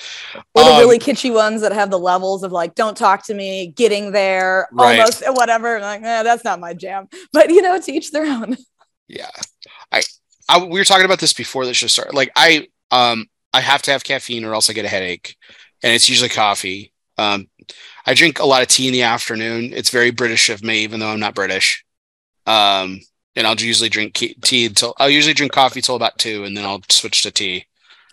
Or 0.55 0.62
the 0.62 0.70
um, 0.70 0.79
really 0.79 1.00
kitschy 1.00 1.35
ones 1.35 1.62
that 1.62 1.73
have 1.73 1.91
the 1.91 1.99
levels 1.99 2.44
of 2.44 2.52
like, 2.52 2.76
don't 2.76 2.97
talk 2.97 3.26
to 3.26 3.35
me, 3.35 3.73
getting 3.75 4.12
there, 4.12 4.69
right. 4.70 5.00
almost 5.00 5.25
whatever. 5.31 5.81
Like, 5.81 6.02
eh, 6.02 6.23
that's 6.23 6.44
not 6.44 6.61
my 6.61 6.75
jam. 6.75 7.08
But 7.32 7.50
you 7.50 7.61
know, 7.61 7.81
to 7.81 7.93
each 7.93 8.12
their 8.12 8.26
own. 8.26 8.56
Yeah, 9.08 9.29
I, 9.91 10.02
I 10.49 10.64
we 10.64 10.79
were 10.79 10.85
talking 10.85 11.05
about 11.05 11.19
this 11.19 11.32
before 11.32 11.67
the 11.67 11.75
show 11.75 11.88
started. 11.88 12.14
Like 12.14 12.31
I 12.37 12.69
um 12.93 13.26
I 13.52 13.61
have 13.61 13.82
to 13.82 13.91
have 13.91 14.05
caffeine 14.05 14.44
or 14.44 14.55
else 14.55 14.70
I 14.70 14.73
get 14.73 14.85
a 14.85 14.88
headache, 14.88 15.35
and 15.82 15.93
it's 15.93 16.08
usually 16.08 16.29
coffee 16.29 16.93
um, 17.21 17.49
I 18.07 18.15
drink 18.15 18.39
a 18.39 18.47
lot 18.47 18.63
of 18.63 18.69
tea 18.69 18.89
in 18.89 18.93
the 18.93 19.03
afternoon. 19.03 19.73
It's 19.73 19.91
very 19.91 20.11
British 20.11 20.49
of 20.49 20.63
me, 20.63 20.79
even 20.81 21.01
though 21.01 21.09
I'm 21.09 21.21
not 21.21 21.35
British. 21.35 21.85
Um, 22.47 23.01
and 23.37 23.47
I'll 23.47 23.55
usually 23.55 23.89
drink 23.89 24.15
tea 24.15 24.67
until 24.67 24.95
I'll 24.99 25.11
usually 25.11 25.35
drink 25.35 25.53
coffee 25.53 25.81
till 25.81 25.97
about 25.97 26.19
two, 26.19 26.45
and 26.45 26.57
then 26.57 26.65
I'll 26.65 26.81
switch 26.89 27.23
to 27.23 27.31
tea. 27.31 27.67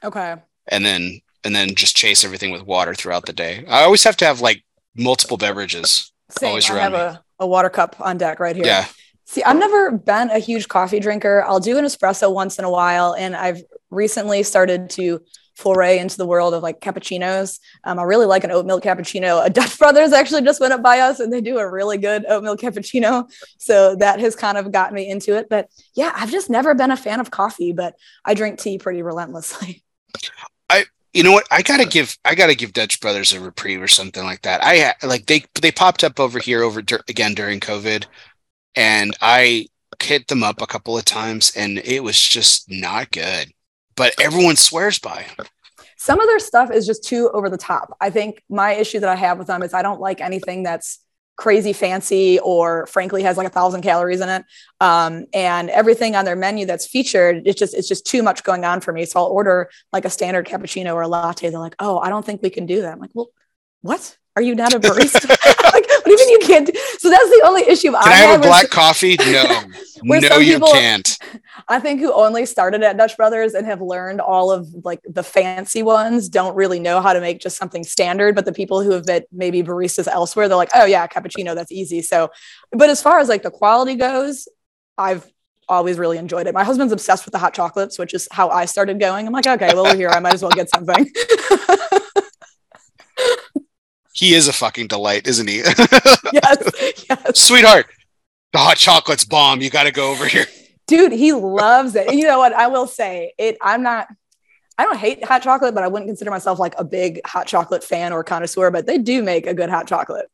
Okay. 0.04 0.36
And 0.68 0.86
then 0.86 1.22
and 1.44 1.56
then 1.56 1.76
just 1.76 1.96
chase 1.96 2.24
everything 2.24 2.52
with 2.52 2.64
water 2.64 2.94
throughout 2.94 3.26
the 3.26 3.34
day. 3.34 3.66
I 3.68 3.84
always 3.84 4.04
have 4.04 4.18
to 4.18 4.26
have 4.26 4.42
like 4.42 4.64
multiple 4.96 5.38
beverages. 5.38 6.12
Same. 6.30 6.50
Always 6.50 6.70
I 6.70 6.80
have 6.80 6.92
me. 6.92 7.00
a, 7.00 7.24
a 7.40 7.48
water 7.48 7.70
cup 7.70 7.96
on 8.00 8.18
deck 8.18 8.40
right 8.40 8.56
here. 8.56 8.66
Yeah. 8.66 8.86
See, 9.26 9.44
I've 9.44 9.58
never 9.58 9.92
been 9.92 10.30
a 10.30 10.40
huge 10.40 10.68
coffee 10.68 11.00
drinker. 11.00 11.44
I'll 11.44 11.60
do 11.60 11.78
an 11.78 11.86
espresso 11.86 12.34
once 12.34 12.60
in 12.60 12.66
a 12.66 12.70
while, 12.70 13.16
and 13.16 13.36
I've 13.36 13.62
recently 13.90 14.44
started 14.44 14.90
to 14.92 15.22
foray 15.58 15.98
into 15.98 16.18
the 16.18 16.26
world 16.26 16.54
of 16.54 16.62
like 16.62 16.80
cappuccinos. 16.80 17.60
Um, 17.84 17.98
I 17.98 18.04
really 18.04 18.28
like 18.28 18.44
an 18.44 18.52
oat 18.52 18.68
milk 18.68 18.84
cappuccino. 18.84 19.44
A 19.44 19.50
Dutch 19.50 19.78
Brothers 19.80 20.14
actually 20.14 20.44
just 20.44 20.62
went 20.62 20.72
up 20.72 20.84
by 20.84 21.00
us 21.00 21.20
and 21.20 21.34
they 21.34 21.42
do 21.42 21.58
a 21.58 21.70
really 21.70 21.98
good 21.98 22.26
oat 22.30 22.44
milk 22.44 22.62
cappuccino. 22.62 23.30
So 23.58 23.96
that 23.96 24.20
has 24.20 24.36
kind 24.36 24.58
of 24.58 24.72
gotten 24.72 24.94
me 24.94 25.10
into 25.10 25.36
it. 25.36 25.50
But 25.50 25.70
yeah, 25.96 26.14
I've 26.16 26.30
just 26.30 26.52
never 26.52 26.76
been 26.76 26.92
a 26.92 26.98
fan 26.98 27.20
of 27.20 27.32
coffee, 27.32 27.74
but 27.74 27.96
I 28.24 28.36
drink 28.36 28.60
tea 28.60 28.78
pretty 28.78 29.02
relentlessly. 29.02 29.84
I 30.70 30.86
you 31.14 31.24
know 31.24 31.32
what? 31.32 31.48
I 31.50 31.64
gotta 31.64 31.86
give 31.86 32.16
I 32.24 32.36
gotta 32.36 32.56
give 32.56 32.74
Dutch 32.74 33.02
Brothers 33.02 33.34
a 33.34 33.40
reprieve 33.40 33.82
or 33.82 33.88
something 33.88 34.24
like 34.24 34.44
that. 34.44 34.62
I 34.64 34.94
like 35.06 35.26
they 35.26 35.44
they 35.60 35.72
popped 35.72 36.04
up 36.04 36.20
over 36.20 36.38
here 36.38 36.62
over 36.62 36.80
again 36.80 37.34
during 37.34 37.60
COVID, 37.60 38.06
and 38.76 39.18
I 39.22 39.68
hit 40.00 40.28
them 40.28 40.44
up 40.44 40.62
a 40.62 40.68
couple 40.68 40.96
of 40.96 41.06
times, 41.06 41.52
and 41.56 41.80
it 41.80 42.04
was 42.04 42.22
just 42.22 42.70
not 42.70 43.10
good 43.12 43.52
but 43.98 44.14
everyone 44.22 44.56
swears 44.56 45.00
by. 45.00 45.26
Some 45.98 46.22
of 46.22 46.28
their 46.28 46.40
stuff 46.40 46.72
is 46.72 46.86
just 46.86 47.04
too 47.04 47.30
over 47.34 47.50
the 47.50 47.58
top. 47.58 47.98
I 48.00 48.12
think 48.12 48.44
my 48.50 48.74
issue 48.74 49.00
that 49.02 49.10
I 49.10 49.16
have 49.16 49.38
with 49.38 49.48
them 49.48 49.64
is 49.64 49.74
I 49.74 49.82
don't 49.82 50.00
like 50.00 50.22
anything 50.22 50.64
that's 50.64 51.00
crazy 51.36 51.74
fancy 51.74 52.40
or 52.40 52.88
frankly 52.88 53.22
has 53.22 53.38
like 53.38 53.46
a 53.46 53.52
thousand 53.52 53.82
calories 53.82 54.22
in 54.22 54.30
it. 54.30 54.46
Um, 54.80 55.26
and 55.34 55.70
everything 55.70 56.16
on 56.16 56.26
their 56.26 56.36
menu 56.36 56.66
that's 56.66 56.88
featured 56.88 57.44
it's 57.46 57.60
just 57.60 57.76
it's 57.76 57.88
just 57.88 58.08
too 58.08 58.24
much 58.24 58.44
going 58.44 58.64
on 58.64 58.80
for 58.80 58.94
me. 58.94 59.06
So 59.06 59.20
i'll 59.20 59.28
order 59.28 59.70
like 59.92 60.06
a 60.06 60.10
standard 60.10 60.48
cappuccino 60.48 60.94
or 60.96 61.02
a 61.02 61.08
latte. 61.08 61.50
They're 61.50 61.60
like 61.60 61.76
oh 61.80 62.00
i 62.00 62.10
don't 62.10 62.26
think 62.26 62.42
we 62.42 62.50
can 62.50 62.66
do 62.66 62.82
that. 62.82 62.94
I'm 62.94 63.00
like 63.00 63.12
well 63.14 63.30
what 63.82 64.18
are 64.38 64.42
you 64.42 64.54
not 64.54 64.72
a 64.72 64.80
barista? 64.88 65.30
like, 65.74 65.90
what 65.90 66.06
do 66.06 66.12
you 66.12 66.18
mean 66.18 66.30
you 66.30 66.40
can't? 66.40 66.68
Do? 66.68 66.74
So 67.00 67.10
that's 67.10 67.30
the 67.30 67.42
only 67.44 67.64
issue. 67.64 67.92
Can 67.92 67.96
I, 67.96 68.12
I 68.12 68.16
have 68.18 68.40
a 68.40 68.44
black 68.44 68.70
coffee? 68.70 69.18
No, 69.18 69.64
no, 70.04 70.38
you 70.38 70.54
people, 70.54 70.72
can't. 70.72 71.18
I 71.68 71.80
think 71.80 72.02
who 72.02 72.14
only 72.14 72.46
started 72.46 72.84
at 72.84 72.98
Dutch 72.98 73.18
Brothers 73.18 73.56
and 73.56 73.66
have 73.66 73.82
learned 73.82 74.22
all 74.22 74.52
of 74.52 74.68
like 74.86 75.02
the 75.10 75.24
fancy 75.24 75.82
ones 75.82 76.30
don't 76.30 76.56
really 76.56 76.80
know 76.80 77.02
how 77.02 77.14
to 77.14 77.20
make 77.20 77.40
just 77.40 77.58
something 77.58 77.84
standard. 77.84 78.36
But 78.36 78.46
the 78.46 78.54
people 78.54 78.84
who 78.84 78.92
have 78.92 79.06
been 79.08 79.24
maybe 79.32 79.64
baristas 79.64 80.08
elsewhere, 80.08 80.48
they're 80.48 80.56
like, 80.56 80.70
oh 80.76 80.86
yeah, 80.86 81.08
cappuccino, 81.08 81.56
that's 81.56 81.72
easy. 81.72 82.04
So, 82.04 82.30
but 82.72 82.92
as 82.92 83.02
far 83.02 83.18
as 83.18 83.30
like 83.30 83.42
the 83.42 83.50
quality 83.50 83.96
goes, 83.96 84.48
I've 85.00 85.26
always 85.68 85.98
really 85.98 86.20
enjoyed 86.20 86.46
it. 86.46 86.54
My 86.54 86.64
husband's 86.64 86.94
obsessed 86.94 87.26
with 87.26 87.32
the 87.32 87.40
hot 87.40 87.56
chocolates, 87.56 87.98
which 87.98 88.14
is 88.14 88.28
how 88.32 88.50
I 88.50 88.66
started 88.66 89.00
going. 89.00 89.26
I'm 89.26 89.34
like, 89.34 89.48
okay, 89.48 89.72
well, 89.74 89.86
we're 89.86 89.96
here. 89.96 90.10
I 90.10 90.20
might 90.20 90.36
as 90.36 90.44
well 90.44 90.52
get 90.52 90.70
something. 90.70 91.12
He 94.18 94.34
is 94.34 94.48
a 94.48 94.54
fucking 94.54 94.88
delight, 94.88 95.28
isn't 95.28 95.48
he? 95.48 95.58
yes, 96.34 97.04
yes. 97.08 97.40
Sweetheart, 97.40 97.86
the 98.52 98.58
hot 98.58 98.78
chocolate's 98.78 99.24
bomb. 99.24 99.62
You 99.62 99.70
got 99.70 99.84
to 99.84 99.92
go 99.92 100.12
over 100.12 100.26
here. 100.26 100.46
Dude, 100.88 101.12
he 101.12 101.34
loves 101.34 101.96
it. 101.96 102.08
And 102.08 102.18
you 102.18 102.26
know 102.26 102.40
what? 102.40 102.52
I 102.54 102.66
will 102.66 102.88
say 102.88 103.34
it. 103.38 103.58
I'm 103.62 103.84
not. 103.84 104.08
I 104.80 104.86
don't 104.86 104.98
hate 104.98 105.24
hot 105.24 105.44
chocolate, 105.44 105.76
but 105.76 105.84
I 105.84 105.88
wouldn't 105.88 106.10
consider 106.10 106.32
myself 106.32 106.58
like 106.58 106.74
a 106.80 106.84
big 106.84 107.22
hot 107.26 107.46
chocolate 107.46 107.84
fan 107.84 108.12
or 108.12 108.24
connoisseur. 108.24 108.72
But 108.72 108.88
they 108.88 108.98
do 108.98 109.22
make 109.22 109.46
a 109.46 109.54
good 109.54 109.70
hot 109.70 109.88
chocolate. 109.88 110.26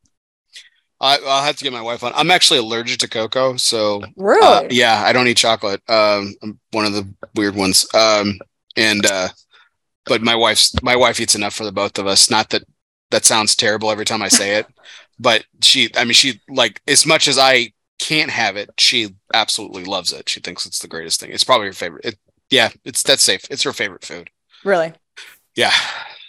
I, 0.98 1.18
will 1.18 1.42
have 1.42 1.56
to 1.56 1.64
get 1.64 1.72
my 1.72 1.82
wife 1.82 2.02
on. 2.02 2.12
I'm 2.14 2.30
actually 2.30 2.60
allergic 2.60 2.98
to 3.00 3.08
cocoa, 3.08 3.56
so 3.56 4.02
really, 4.16 4.46
uh, 4.46 4.68
yeah, 4.70 5.02
I 5.04 5.12
don't 5.12 5.26
eat 5.28 5.36
chocolate. 5.36 5.82
Um, 5.90 6.34
I'm 6.42 6.58
one 6.70 6.86
of 6.86 6.94
the 6.94 7.06
weird 7.34 7.54
ones. 7.54 7.86
Um, 7.94 8.38
and 8.78 9.04
uh, 9.04 9.28
but 10.06 10.22
my 10.22 10.34
wife's 10.34 10.74
my 10.82 10.96
wife 10.96 11.20
eats 11.20 11.34
enough 11.34 11.52
for 11.52 11.64
the 11.64 11.72
both 11.72 11.98
of 11.98 12.06
us. 12.06 12.30
Not 12.30 12.48
that 12.50 12.62
that 13.10 13.24
sounds 13.24 13.54
terrible 13.54 13.90
every 13.90 14.04
time 14.04 14.22
I 14.22 14.28
say 14.28 14.56
it, 14.56 14.66
but 15.18 15.44
she, 15.62 15.90
I 15.96 16.04
mean, 16.04 16.14
she 16.14 16.40
like 16.48 16.80
as 16.86 17.06
much 17.06 17.28
as 17.28 17.38
I 17.38 17.72
can't 17.98 18.30
have 18.30 18.56
it, 18.56 18.70
she 18.78 19.14
absolutely 19.32 19.84
loves 19.84 20.12
it. 20.12 20.28
She 20.28 20.40
thinks 20.40 20.66
it's 20.66 20.80
the 20.80 20.88
greatest 20.88 21.20
thing. 21.20 21.30
It's 21.30 21.44
probably 21.44 21.68
her 21.68 21.72
favorite. 21.72 22.04
It, 22.04 22.18
yeah, 22.50 22.70
it's 22.84 23.02
that's 23.02 23.22
safe. 23.22 23.44
It's 23.50 23.62
her 23.62 23.72
favorite 23.72 24.04
food. 24.04 24.30
Really? 24.64 24.92
Yeah. 25.54 25.72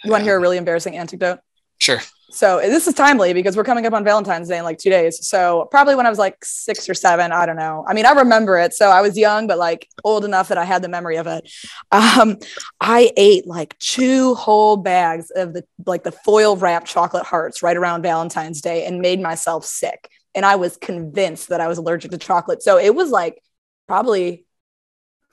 You 0.04 0.10
want 0.10 0.22
to 0.22 0.24
hear 0.24 0.36
a 0.36 0.40
really 0.40 0.56
embarrassing 0.56 0.96
anecdote? 0.96 1.40
Sure. 1.78 2.00
So 2.30 2.58
this 2.58 2.88
is 2.88 2.94
timely 2.94 3.32
because 3.32 3.56
we're 3.56 3.64
coming 3.64 3.86
up 3.86 3.92
on 3.92 4.02
Valentine's 4.02 4.48
Day 4.48 4.58
in 4.58 4.64
like 4.64 4.78
two 4.78 4.90
days. 4.90 5.26
So 5.26 5.68
probably 5.70 5.94
when 5.94 6.06
I 6.06 6.10
was 6.10 6.18
like 6.18 6.44
six 6.44 6.88
or 6.88 6.94
seven, 6.94 7.30
I 7.30 7.46
don't 7.46 7.56
know. 7.56 7.84
I 7.86 7.94
mean, 7.94 8.04
I 8.04 8.12
remember 8.12 8.58
it. 8.58 8.74
So 8.74 8.90
I 8.90 9.00
was 9.00 9.16
young, 9.16 9.46
but 9.46 9.58
like 9.58 9.88
old 10.02 10.24
enough 10.24 10.48
that 10.48 10.58
I 10.58 10.64
had 10.64 10.82
the 10.82 10.88
memory 10.88 11.16
of 11.16 11.26
it. 11.28 11.48
Um, 11.92 12.38
I 12.80 13.12
ate 13.16 13.46
like 13.46 13.78
two 13.78 14.34
whole 14.34 14.76
bags 14.76 15.30
of 15.30 15.54
the 15.54 15.64
like 15.86 16.02
the 16.02 16.12
foil 16.12 16.56
wrapped 16.56 16.88
chocolate 16.88 17.26
hearts 17.26 17.62
right 17.62 17.76
around 17.76 18.02
Valentine's 18.02 18.60
Day 18.60 18.84
and 18.86 19.00
made 19.00 19.20
myself 19.20 19.64
sick. 19.64 20.10
And 20.34 20.44
I 20.44 20.56
was 20.56 20.76
convinced 20.76 21.48
that 21.50 21.60
I 21.60 21.68
was 21.68 21.78
allergic 21.78 22.10
to 22.10 22.18
chocolate. 22.18 22.62
So 22.62 22.76
it 22.76 22.94
was 22.94 23.10
like 23.10 23.40
probably 23.86 24.45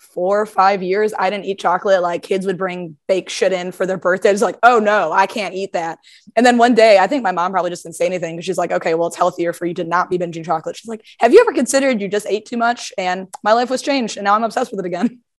four 0.03 0.41
or 0.41 0.45
five 0.45 0.83
years, 0.83 1.13
I 1.17 1.29
didn't 1.29 1.45
eat 1.45 1.59
chocolate. 1.59 2.01
Like 2.01 2.21
kids 2.23 2.45
would 2.45 2.57
bring 2.57 2.97
baked 3.07 3.31
shit 3.31 3.53
in 3.53 3.71
for 3.71 3.85
their 3.85 3.97
birthdays. 3.97 4.41
Like, 4.41 4.57
oh 4.63 4.79
no, 4.79 5.11
I 5.11 5.25
can't 5.25 5.55
eat 5.55 5.73
that. 5.73 5.99
And 6.35 6.45
then 6.45 6.57
one 6.57 6.75
day, 6.75 6.99
I 6.99 7.07
think 7.07 7.23
my 7.23 7.31
mom 7.31 7.51
probably 7.51 7.71
just 7.71 7.83
didn't 7.83 7.95
say 7.95 8.05
anything 8.05 8.35
because 8.35 8.45
she's 8.45 8.57
like, 8.57 8.71
okay, 8.71 8.93
well, 8.95 9.07
it's 9.07 9.15
healthier 9.17 9.53
for 9.53 9.65
you 9.65 9.73
to 9.75 9.83
not 9.83 10.09
be 10.09 10.17
binging 10.17 10.45
chocolate. 10.45 10.75
She's 10.75 10.87
like, 10.89 11.03
have 11.19 11.33
you 11.33 11.41
ever 11.41 11.53
considered 11.53 12.01
you 12.01 12.07
just 12.07 12.27
ate 12.27 12.45
too 12.45 12.57
much? 12.57 12.91
And 12.97 13.27
my 13.43 13.53
life 13.53 13.69
was 13.69 13.81
changed, 13.81 14.17
and 14.17 14.25
now 14.25 14.35
I'm 14.35 14.43
obsessed 14.43 14.71
with 14.71 14.79
it 14.81 14.85
again. 14.85 15.21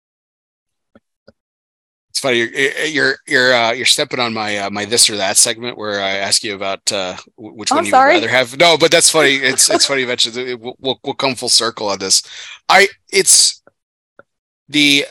It's 2.09 2.19
funny 2.19 2.37
you're 2.37 2.49
you're 2.85 3.15
you're, 3.27 3.53
uh, 3.55 3.71
you're 3.71 3.87
stepping 3.87 4.19
on 4.19 4.35
my 4.35 4.55
uh, 4.59 4.69
my 4.69 4.85
this 4.85 5.09
or 5.09 5.17
that 5.17 5.35
segment 5.35 5.79
where 5.79 5.99
I 5.99 6.11
ask 6.17 6.43
you 6.43 6.53
about 6.53 6.91
uh, 6.91 7.17
which 7.37 7.71
Oh, 7.71 7.75
one 7.75 7.79
I'm 7.79 7.85
you 7.85 7.89
sorry. 7.89 8.13
would 8.13 8.21
rather 8.21 8.31
have. 8.31 8.55
No, 8.59 8.77
but 8.77 8.91
that's 8.91 9.09
funny. 9.09 9.37
It's 9.37 9.67
it's 9.71 9.87
funny 9.87 10.01
you 10.01 10.07
mentioned 10.07 10.37
it. 10.37 10.59
We'll, 10.59 10.75
we'll 10.79 10.99
we'll 11.03 11.15
come 11.15 11.33
full 11.33 11.49
circle 11.49 11.87
on 11.89 11.97
this. 11.97 12.21
I 12.69 12.87
it's 13.11 13.62
the 14.73 15.05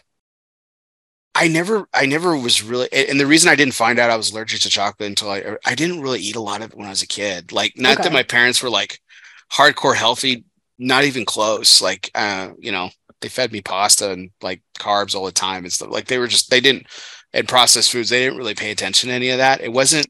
I 1.34 1.48
never 1.48 1.88
I 1.94 2.04
never 2.06 2.36
was 2.36 2.62
really 2.62 2.88
and 2.92 3.18
the 3.18 3.26
reason 3.26 3.50
I 3.50 3.54
didn't 3.54 3.74
find 3.74 3.98
out 3.98 4.10
I 4.10 4.16
was 4.16 4.32
allergic 4.32 4.60
to 4.62 4.68
chocolate 4.68 5.08
until 5.08 5.30
I 5.30 5.56
I 5.64 5.74
didn't 5.74 6.02
really 6.02 6.20
eat 6.20 6.36
a 6.36 6.40
lot 6.40 6.62
of 6.62 6.72
it 6.72 6.76
when 6.76 6.86
I 6.86 6.90
was 6.90 7.02
a 7.02 7.06
kid. 7.06 7.52
Like 7.52 7.72
not 7.76 8.00
Okay. 8.00 8.02
that 8.02 8.12
my 8.12 8.22
parents 8.22 8.62
were 8.62 8.68
like 8.70 9.00
hardcore 9.52 9.94
healthy, 9.96 10.44
not 10.78 11.04
even 11.04 11.24
close. 11.24 11.80
Like 11.80 12.10
uh, 12.14 12.50
you 12.58 12.70
know, 12.70 12.90
they 13.22 13.28
fed 13.28 13.50
me 13.52 13.62
pasta 13.62 14.10
and 14.12 14.30
like 14.42 14.62
carbs 14.78 15.14
all 15.14 15.24
the 15.24 15.32
time 15.32 15.64
and 15.64 15.72
stuff. 15.72 15.88
Like 15.90 16.06
they 16.06 16.18
were 16.18 16.28
just 16.28 16.50
they 16.50 16.60
didn't 16.60 16.86
and 17.32 17.48
processed 17.48 17.90
foods, 17.92 18.10
they 18.10 18.20
didn't 18.24 18.38
really 18.38 18.54
pay 18.54 18.70
attention 18.70 19.08
to 19.08 19.14
any 19.14 19.30
of 19.30 19.38
that. 19.38 19.62
It 19.62 19.72
wasn't 19.72 20.06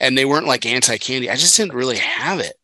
and 0.00 0.16
they 0.18 0.24
weren't 0.24 0.46
like 0.46 0.66
anti 0.66 0.98
candy. 0.98 1.30
I 1.30 1.36
just 1.36 1.56
didn't 1.56 1.74
really 1.74 1.98
have 1.98 2.40
it. 2.40 2.54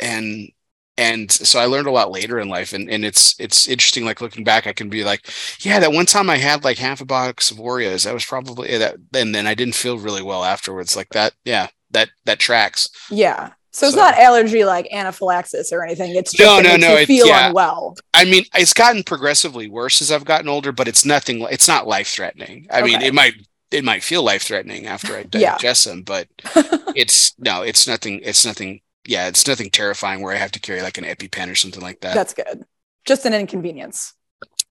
And 0.00 0.48
and 0.96 1.30
so 1.30 1.58
I 1.58 1.66
learned 1.66 1.86
a 1.88 1.90
lot 1.92 2.10
later 2.10 2.38
in 2.38 2.48
life, 2.48 2.72
and, 2.72 2.88
and 2.90 3.04
it's 3.04 3.34
it's 3.40 3.66
interesting. 3.68 4.04
Like 4.04 4.20
looking 4.20 4.44
back, 4.44 4.66
I 4.66 4.72
can 4.72 4.88
be 4.88 5.04
like, 5.04 5.28
yeah, 5.60 5.80
that 5.80 5.92
one 5.92 6.06
time 6.06 6.30
I 6.30 6.36
had 6.38 6.64
like 6.64 6.78
half 6.78 7.00
a 7.00 7.04
box 7.04 7.50
of 7.50 7.58
Oreos. 7.58 8.04
That 8.04 8.14
was 8.14 8.24
probably 8.24 8.70
yeah, 8.72 8.78
that. 8.78 8.96
And 9.14 9.34
then 9.34 9.46
I 9.46 9.54
didn't 9.54 9.74
feel 9.74 9.98
really 9.98 10.22
well 10.22 10.44
afterwards. 10.44 10.96
Like 10.96 11.08
that, 11.10 11.32
yeah, 11.44 11.68
that 11.90 12.10
that 12.26 12.38
tracks. 12.38 12.88
Yeah. 13.10 13.50
So 13.72 13.88
it's 13.88 13.96
not 13.96 14.16
allergy 14.16 14.64
like 14.64 14.86
anaphylaxis 14.92 15.72
or 15.72 15.84
anything. 15.84 16.14
It's 16.14 16.32
just 16.32 16.40
No, 16.48 16.60
no, 16.60 16.76
no, 16.76 16.92
you 16.92 16.98
it- 16.98 17.06
feel 17.06 17.26
yeah. 17.26 17.48
unwell. 17.48 17.96
I 18.14 18.24
mean, 18.24 18.44
it's 18.54 18.72
gotten 18.72 19.02
progressively 19.02 19.68
worse 19.68 20.00
as 20.00 20.12
I've 20.12 20.24
gotten 20.24 20.48
older, 20.48 20.70
but 20.70 20.86
it's 20.86 21.04
nothing. 21.04 21.40
It's 21.50 21.66
not 21.66 21.88
life 21.88 22.06
threatening. 22.06 22.68
I 22.70 22.82
mean, 22.82 23.02
it 23.02 23.12
might 23.12 23.34
it 23.72 23.82
might 23.82 24.04
feel 24.04 24.22
life 24.22 24.42
threatening 24.44 24.86
after 24.86 25.16
I 25.16 25.24
Yeah. 25.34 25.54
digest 25.56 25.86
them, 25.86 26.02
but 26.02 26.28
it's 26.94 27.34
no, 27.40 27.62
it's 27.62 27.88
nothing. 27.88 28.20
It's 28.22 28.46
nothing. 28.46 28.80
Yeah, 29.06 29.28
it's 29.28 29.46
nothing 29.46 29.70
terrifying 29.70 30.22
where 30.22 30.34
I 30.34 30.38
have 30.38 30.52
to 30.52 30.60
carry 30.60 30.82
like 30.82 30.98
an 30.98 31.04
EpiPen 31.04 31.50
or 31.50 31.54
something 31.54 31.82
like 31.82 32.00
that. 32.00 32.14
That's 32.14 32.34
good. 32.34 32.64
Just 33.04 33.26
an 33.26 33.34
inconvenience. 33.34 34.14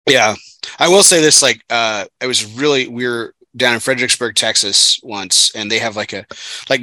Yeah, 0.10 0.36
I 0.80 0.88
will 0.88 1.04
say 1.04 1.22
this: 1.22 1.42
like, 1.42 1.64
uh, 1.70 2.06
I 2.20 2.28
was 2.28 2.46
really 2.46 2.88
we 2.88 3.08
were 3.08 3.34
down 3.56 3.76
in 3.76 3.80
Fredericksburg, 3.80 4.36
Texas, 4.36 5.00
once, 5.04 5.54
and 5.56 5.70
they 5.70 5.80
have 5.80 5.96
like 5.96 6.14
a 6.14 6.26
like 6.70 6.82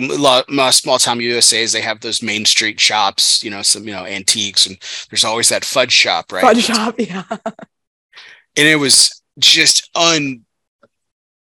small 0.72 0.98
town 0.98 1.20
USA's. 1.20 1.72
They 1.72 1.80
have 1.80 2.00
those 2.00 2.22
main 2.22 2.44
street 2.44 2.78
shops, 2.78 3.42
you 3.42 3.50
know, 3.50 3.62
some 3.62 3.84
you 3.84 3.92
know 3.92 4.06
antiques, 4.06 4.66
and 4.66 4.78
there's 5.10 5.24
always 5.24 5.48
that 5.48 5.64
fudge 5.64 5.92
shop, 5.92 6.32
right? 6.32 6.42
Fudge 6.42 6.64
shop. 6.64 6.94
Yeah. 6.98 7.24
and 7.28 8.68
it 8.68 8.78
was 8.78 9.22
just 9.38 9.90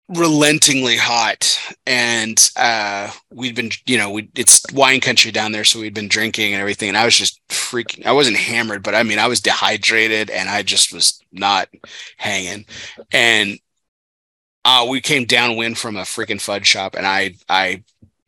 unrelentingly 0.09 0.95
hot 0.95 1.59
and 1.85 2.49
uh 2.55 3.11
we'd 3.29 3.55
been 3.55 3.69
you 3.85 3.97
know 3.97 4.09
we 4.09 4.29
it's 4.35 4.63
wine 4.71 5.01
country 5.01 5.31
down 5.31 5.51
there 5.51 5.65
so 5.65 5.79
we'd 5.79 5.93
been 5.93 6.07
drinking 6.07 6.53
and 6.53 6.61
everything 6.61 6.87
and 6.87 6.97
i 6.97 7.03
was 7.03 7.15
just 7.15 7.41
freaking 7.49 8.05
i 8.05 8.11
wasn't 8.13 8.35
hammered 8.35 8.81
but 8.83 8.95
i 8.95 9.03
mean 9.03 9.19
i 9.19 9.27
was 9.27 9.41
dehydrated 9.41 10.29
and 10.29 10.49
i 10.49 10.63
just 10.63 10.93
was 10.93 11.21
not 11.33 11.67
hanging. 12.17 12.65
And 13.11 13.59
uh 14.63 14.87
we 14.89 15.01
came 15.01 15.25
downwind 15.25 15.77
from 15.77 15.97
a 15.97 16.01
freaking 16.01 16.39
fudge 16.39 16.67
shop 16.67 16.95
and 16.95 17.05
i 17.05 17.35
i 17.49 17.83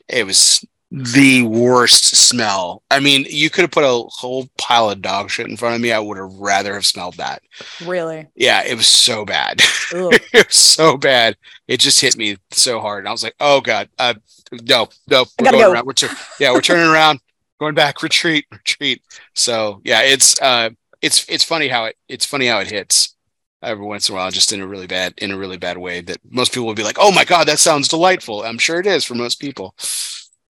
it 0.09 0.25
was 0.25 0.65
the 0.91 1.43
worst 1.43 2.15
smell 2.15 2.81
i 2.89 3.00
mean 3.00 3.24
you 3.29 3.50
could 3.50 3.62
have 3.62 3.72
put 3.72 3.84
a 3.84 4.03
whole 4.10 4.48
pile 4.58 4.89
of 4.89 5.01
dog 5.01 5.29
shit 5.29 5.48
in 5.48 5.55
front 5.55 5.75
of 5.75 5.81
me 5.81 5.91
i 5.91 6.00
would 6.00 6.17
have 6.17 6.34
rather 6.34 6.74
have 6.74 6.86
smelled 6.86 7.15
that 7.15 7.43
Really. 7.86 8.25
yeah 8.36 8.63
it 8.65 8.75
was 8.75 8.88
so 8.88 9.24
bad 9.24 9.62
it 9.91 10.48
was 10.48 10.55
so 10.55 10.98
bad. 10.98 11.36
It 11.67 11.79
just 11.79 12.01
hit 12.01 12.15
me 12.17 12.38
so 12.51 12.79
hard. 12.79 13.00
And 13.00 13.08
I 13.08 13.12
was 13.12 13.24
like, 13.24 13.36
oh 13.39 13.62
God, 13.62 13.89
uh, 13.98 14.13
no, 14.51 14.88
no, 15.10 15.25
we're 15.39 15.51
going 15.51 15.63
go. 15.63 15.72
around. 15.72 15.86
We're 15.86 16.10
yeah, 16.39 16.51
we're 16.51 16.62
turning 16.62 16.89
around, 16.89 17.19
going 17.60 17.75
back, 17.75 18.01
retreat, 18.03 18.46
retreat. 18.51 19.01
So 19.34 19.81
yeah, 19.84 20.01
it's 20.01 20.39
uh 20.41 20.69
it's 21.01 21.27
it's 21.29 21.43
funny 21.43 21.67
how 21.67 21.86
it 21.86 21.96
it's 22.08 22.25
funny 22.25 22.48
how 22.48 22.60
it 22.60 22.69
hits 22.69 23.15
every 23.62 23.86
once 23.86 24.10
in 24.10 24.15
a 24.15 24.17
while, 24.17 24.31
just 24.31 24.53
in 24.53 24.62
a 24.62 24.67
really 24.67 24.88
bad 24.88 25.13
in 25.17 25.31
a 25.31 25.38
really 25.38 25.58
bad 25.58 25.77
way 25.77 26.01
that 26.01 26.17
most 26.29 26.51
people 26.51 26.67
will 26.67 26.75
be 26.75 26.84
like, 26.84 26.98
oh 27.00 27.12
my 27.12 27.25
God, 27.25 27.48
that 27.48 27.60
sounds 27.60 27.88
delightful. 27.88 28.43
I'm 28.43 28.58
sure 28.60 28.79
it 28.79 28.88
is 28.88 29.03
for 29.05 29.15
most 29.15 29.39
people. 29.39 29.75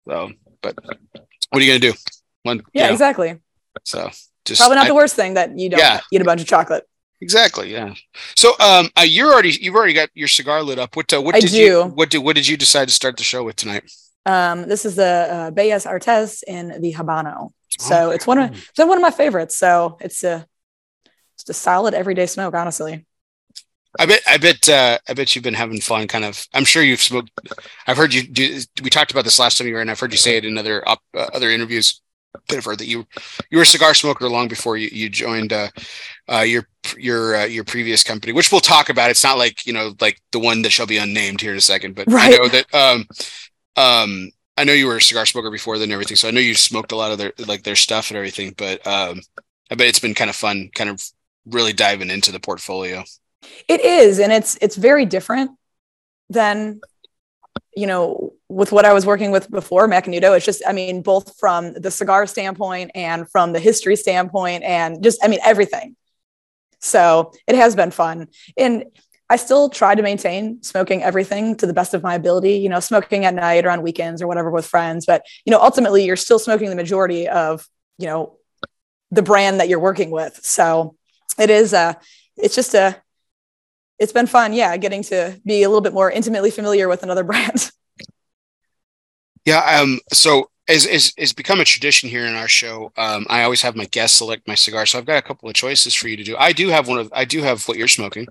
So, 0.09 0.31
but 0.63 0.75
what 1.51 1.61
are 1.61 1.61
you 1.61 1.71
gonna 1.71 1.93
do? 1.93 1.99
One, 2.43 2.63
Yeah, 2.73 2.85
you 2.85 2.89
know, 2.89 2.93
exactly. 2.95 3.39
so 3.85 4.11
just 4.45 4.61
Probably 4.61 4.77
not 4.77 4.87
I- 4.87 4.89
the 4.89 4.95
worst 4.95 5.15
thing 5.17 5.35
that 5.35 5.59
you 5.59 5.69
don't 5.69 5.81
Yeah. 5.81 6.01
eat 6.13 6.21
a 6.21 6.25
bunch 6.25 6.41
of 6.41 6.47
chocolate. 6.47 6.85
Exactly. 7.21 7.73
Yeah. 7.73 7.95
So, 8.37 8.55
um, 8.61 8.91
uh, 8.97 9.03
you're 9.03 9.33
already 9.33 9.51
you've 9.61 9.75
already 9.75 9.93
got 9.93 10.09
your 10.15 10.29
cigar 10.29 10.63
lit 10.63 10.79
up. 10.79 10.95
What 10.97 11.13
uh, 11.13 11.21
what 11.21 11.35
I 11.35 11.41
did 11.41 11.51
do. 11.51 11.57
you 11.59 11.83
what 11.85 12.11
did 12.11 12.19
what 12.19 12.37
did 12.37 12.47
you 12.47 12.57
decide 12.57 12.87
to 12.89 12.95
start 12.95 13.17
the 13.17 13.25
show 13.25 13.43
with 13.45 13.57
tonight? 13.57 13.83
Um, 14.25 14.69
this 14.69 14.85
is 14.85 14.95
the 14.97 15.05
uh, 15.05 15.51
Bellas 15.51 15.85
Artes 15.87 16.43
in 16.45 16.81
the 16.81 16.95
Habano. 16.95 17.53
So 17.81 18.09
Oh, 18.09 18.11
it's 18.11 18.27
one 18.27 18.39
of 18.39 18.51
it's 18.53 18.79
one 18.79 18.97
of 18.97 19.03
my 19.03 19.11
favorites. 19.11 19.57
So 19.57 19.99
it's 20.01 20.23
a 20.23 20.47
just 21.37 21.51
a 21.51 21.55
solid 21.55 21.93
everyday 21.93 22.27
smoke, 22.27 22.55
honestly. 22.55 23.05
I 23.99 24.07
bet 24.07 24.21
I 24.29 24.37
bet 24.39 24.69
uh, 24.69 24.99
I 25.09 25.15
bet 25.15 25.35
you've 25.35 25.45
been 25.45 25.55
having 25.55 25.81
fun. 25.81 26.07
Kind 26.09 26.25
of. 26.25 26.47
I'm 26.55 26.65
sure 26.65 26.83
you've 26.83 27.03
smoked. 27.03 27.31
I've 27.87 27.97
heard 27.97 28.15
you 28.15 28.27
do. 28.27 28.61
We 28.83 28.91
talked 28.91 29.11
about 29.11 29.25
this 29.25 29.39
last 29.39 29.59
time 29.59 29.67
you 29.67 29.75
were 29.75 29.83
in. 29.83 29.89
I've 29.89 30.01
heard 30.01 30.13
you 30.13 30.19
say 30.19 30.37
it 30.37 30.45
in 30.45 30.57
other 30.57 30.89
up, 30.89 31.01
uh, 31.17 31.27
other 31.35 31.51
interviews. 31.51 32.01
I've 32.51 32.65
heard 32.65 32.79
that 32.79 32.87
you 32.87 33.07
you 33.51 33.59
were 33.59 33.63
a 33.63 33.67
cigar 33.67 33.95
smoker 33.95 34.29
long 34.29 34.49
before 34.49 34.77
you 34.77 34.89
you 34.93 35.09
joined 35.09 35.53
uh, 35.53 35.69
uh, 36.33 36.41
your 36.41 36.69
your 36.97 37.37
uh, 37.37 37.45
your 37.45 37.65
previous 37.65 38.03
company, 38.03 38.33
which 38.33 38.53
we'll 38.53 38.61
talk 38.61 38.89
about. 38.89 39.11
It's 39.11 39.25
not 39.25 39.39
like 39.39 39.67
you 39.67 39.73
know 39.73 39.95
like 40.01 40.21
the 40.33 40.39
one 40.39 40.63
that 40.63 40.71
shall 40.71 40.87
be 40.87 40.99
unnamed 40.99 41.41
here 41.41 41.53
in 41.53 41.59
a 41.59 41.63
second, 41.63 41.95
but 41.95 42.07
I 42.09 42.29
know 42.31 42.49
that 42.49 42.75
um 42.75 43.07
um 43.77 44.31
I 44.59 44.65
know 44.65 44.73
you 44.73 44.87
were 44.87 44.97
a 44.97 45.01
cigar 45.01 45.25
smoker 45.25 45.51
before 45.51 45.79
then 45.79 45.85
and 45.85 45.93
everything, 45.93 46.17
so 46.17 46.27
I 46.27 46.33
know 46.33 46.41
you 46.41 46.55
smoked 46.55 46.93
a 46.93 46.97
lot 46.97 47.13
of 47.13 47.19
their 47.19 47.33
like 47.47 47.63
their 47.63 47.77
stuff 47.77 48.11
and 48.11 48.17
everything. 48.17 48.55
But 48.57 48.85
um, 48.87 49.21
I 49.71 49.77
bet 49.77 49.87
it's 49.87 50.01
been 50.01 50.15
kind 50.15 50.31
of 50.31 50.37
fun, 50.37 50.71
kind 50.75 50.91
of 50.91 51.03
really 51.47 51.73
diving 51.73 52.11
into 52.11 52.33
the 52.33 52.41
portfolio. 52.41 53.05
It 53.69 53.81
is, 53.81 54.19
and 54.19 54.33
it's 54.33 54.57
it's 54.61 54.77
very 54.77 55.05
different 55.05 55.53
than 56.31 56.81
you 57.77 57.87
know 57.87 58.33
with 58.49 58.73
what 58.73 58.85
I 58.85 58.93
was 58.93 59.05
working 59.05 59.31
with 59.31 59.51
before 59.51 59.87
Macanudo. 59.89 60.35
It's 60.35 60.47
just, 60.47 60.63
I 60.67 60.73
mean, 60.73 61.03
both 61.03 61.37
from 61.39 61.75
the 61.75 61.91
cigar 61.91 62.27
standpoint 62.27 62.93
and 62.95 63.31
from 63.31 63.53
the 63.53 63.61
history 63.61 63.95
standpoint, 63.97 64.65
and 64.65 65.03
just, 65.03 65.23
I 65.23 65.29
mean, 65.29 65.41
everything. 65.45 65.97
So 66.81 67.33
it 67.47 67.57
has 67.57 67.77
been 67.77 67.91
fun, 67.91 68.29
and 68.57 68.85
I 69.29 69.37
still 69.37 69.69
try 69.69 69.95
to 69.95 70.03
maintain 70.03 70.63
smoking 70.63 71.03
everything 71.03 71.57
to 71.57 71.67
the 71.67 71.75
best 71.75 71.93
of 71.93 72.03
my 72.03 72.15
ability. 72.15 72.55
You 72.55 72.69
know, 72.69 72.81
smoking 72.81 73.25
at 73.25 73.35
night 73.35 73.67
or 73.67 73.71
on 73.71 73.83
weekends 73.83 74.23
or 74.23 74.27
whatever 74.27 74.51
with 74.51 74.65
friends, 74.67 75.05
but 75.05 75.23
you 75.45 75.51
know, 75.51 75.61
ultimately, 75.61 76.05
you're 76.05 76.17
still 76.17 76.39
smoking 76.39 76.71
the 76.71 76.77
majority 76.77 77.29
of 77.29 77.67
you 77.99 78.07
know 78.07 78.39
the 79.11 79.23
brand 79.23 79.61
that 79.61 79.69
you're 79.69 79.81
working 79.81 80.11
with. 80.11 80.39
So 80.43 80.95
it 81.39 81.51
is 81.51 81.73
a, 81.73 81.99
it's 82.37 82.55
just 82.55 82.75
a 82.75 83.01
it's 83.99 84.13
been 84.13 84.27
fun 84.27 84.53
yeah 84.53 84.77
getting 84.77 85.03
to 85.03 85.39
be 85.45 85.63
a 85.63 85.69
little 85.69 85.81
bit 85.81 85.93
more 85.93 86.11
intimately 86.11 86.51
familiar 86.51 86.89
with 86.89 87.03
another 87.03 87.25
brand 87.31 87.71
Yeah. 89.45 89.81
Um. 89.81 90.01
So 90.13 90.51
as 90.69 90.85
is 90.85 91.13
is 91.17 91.33
become 91.33 91.61
a 91.61 91.65
tradition 91.65 92.09
here 92.11 92.27
in 92.27 92.35
our 92.35 92.49
show. 92.49 92.93
Um, 92.99 93.27
I 93.31 93.43
always 93.45 93.63
have 93.63 93.75
my 93.77 93.87
guests 93.87 94.19
select 94.19 94.47
my 94.47 94.55
cigar, 94.55 94.85
so 94.85 94.99
I've 94.99 95.07
got 95.07 95.17
a 95.17 95.23
couple 95.27 95.49
of 95.49 95.55
choices 95.55 95.95
for 95.95 96.09
you 96.09 96.17
to 96.19 96.25
do. 96.25 96.37
I 96.37 96.53
do 96.53 96.69
have 96.69 96.87
one 96.89 96.99
of 96.99 97.11
I 97.15 97.25
do 97.25 97.43
have 97.43 97.67
what 97.67 97.79
you're 97.79 97.89
smoking. 97.89 98.27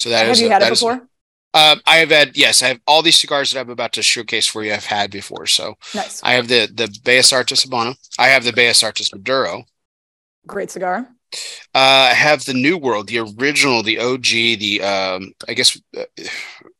So 0.00 0.08
that 0.08 0.22
have 0.22 0.30
is 0.32 0.40
you 0.40 0.48
had 0.48 0.62
it 0.62 0.66
that 0.66 0.72
is- 0.72 0.80
before? 0.80 1.06
um, 1.54 1.80
I 1.86 1.96
have 1.96 2.10
had 2.10 2.36
yes, 2.36 2.62
I 2.62 2.68
have 2.68 2.80
all 2.86 3.02
these 3.02 3.20
cigars 3.20 3.50
that 3.50 3.60
I'm 3.60 3.68
about 3.70 3.92
to 3.94 4.02
showcase 4.02 4.46
for 4.46 4.64
you. 4.64 4.72
I've 4.72 4.86
had 4.86 5.10
before. 5.10 5.44
So 5.46 5.74
Nice. 5.94 6.22
I 6.22 6.32
have 6.32 6.48
the 6.48 6.66
the 6.72 6.86
Bellas 7.04 7.32
Artes 7.32 7.66
Habano. 7.66 7.94
I 8.18 8.28
have 8.28 8.44
the 8.44 8.52
Bellas 8.52 8.82
Artes 8.82 9.12
Maduro. 9.12 9.64
Great 10.46 10.70
cigar. 10.70 11.08
Uh, 11.74 12.08
I 12.10 12.14
have 12.14 12.44
the 12.44 12.54
New 12.54 12.78
World, 12.78 13.08
the 13.08 13.18
original, 13.18 13.82
the 13.82 13.98
OG, 13.98 14.22
the 14.22 14.82
um. 14.82 15.32
I 15.48 15.54
guess. 15.54 15.80
Uh, 15.96 16.04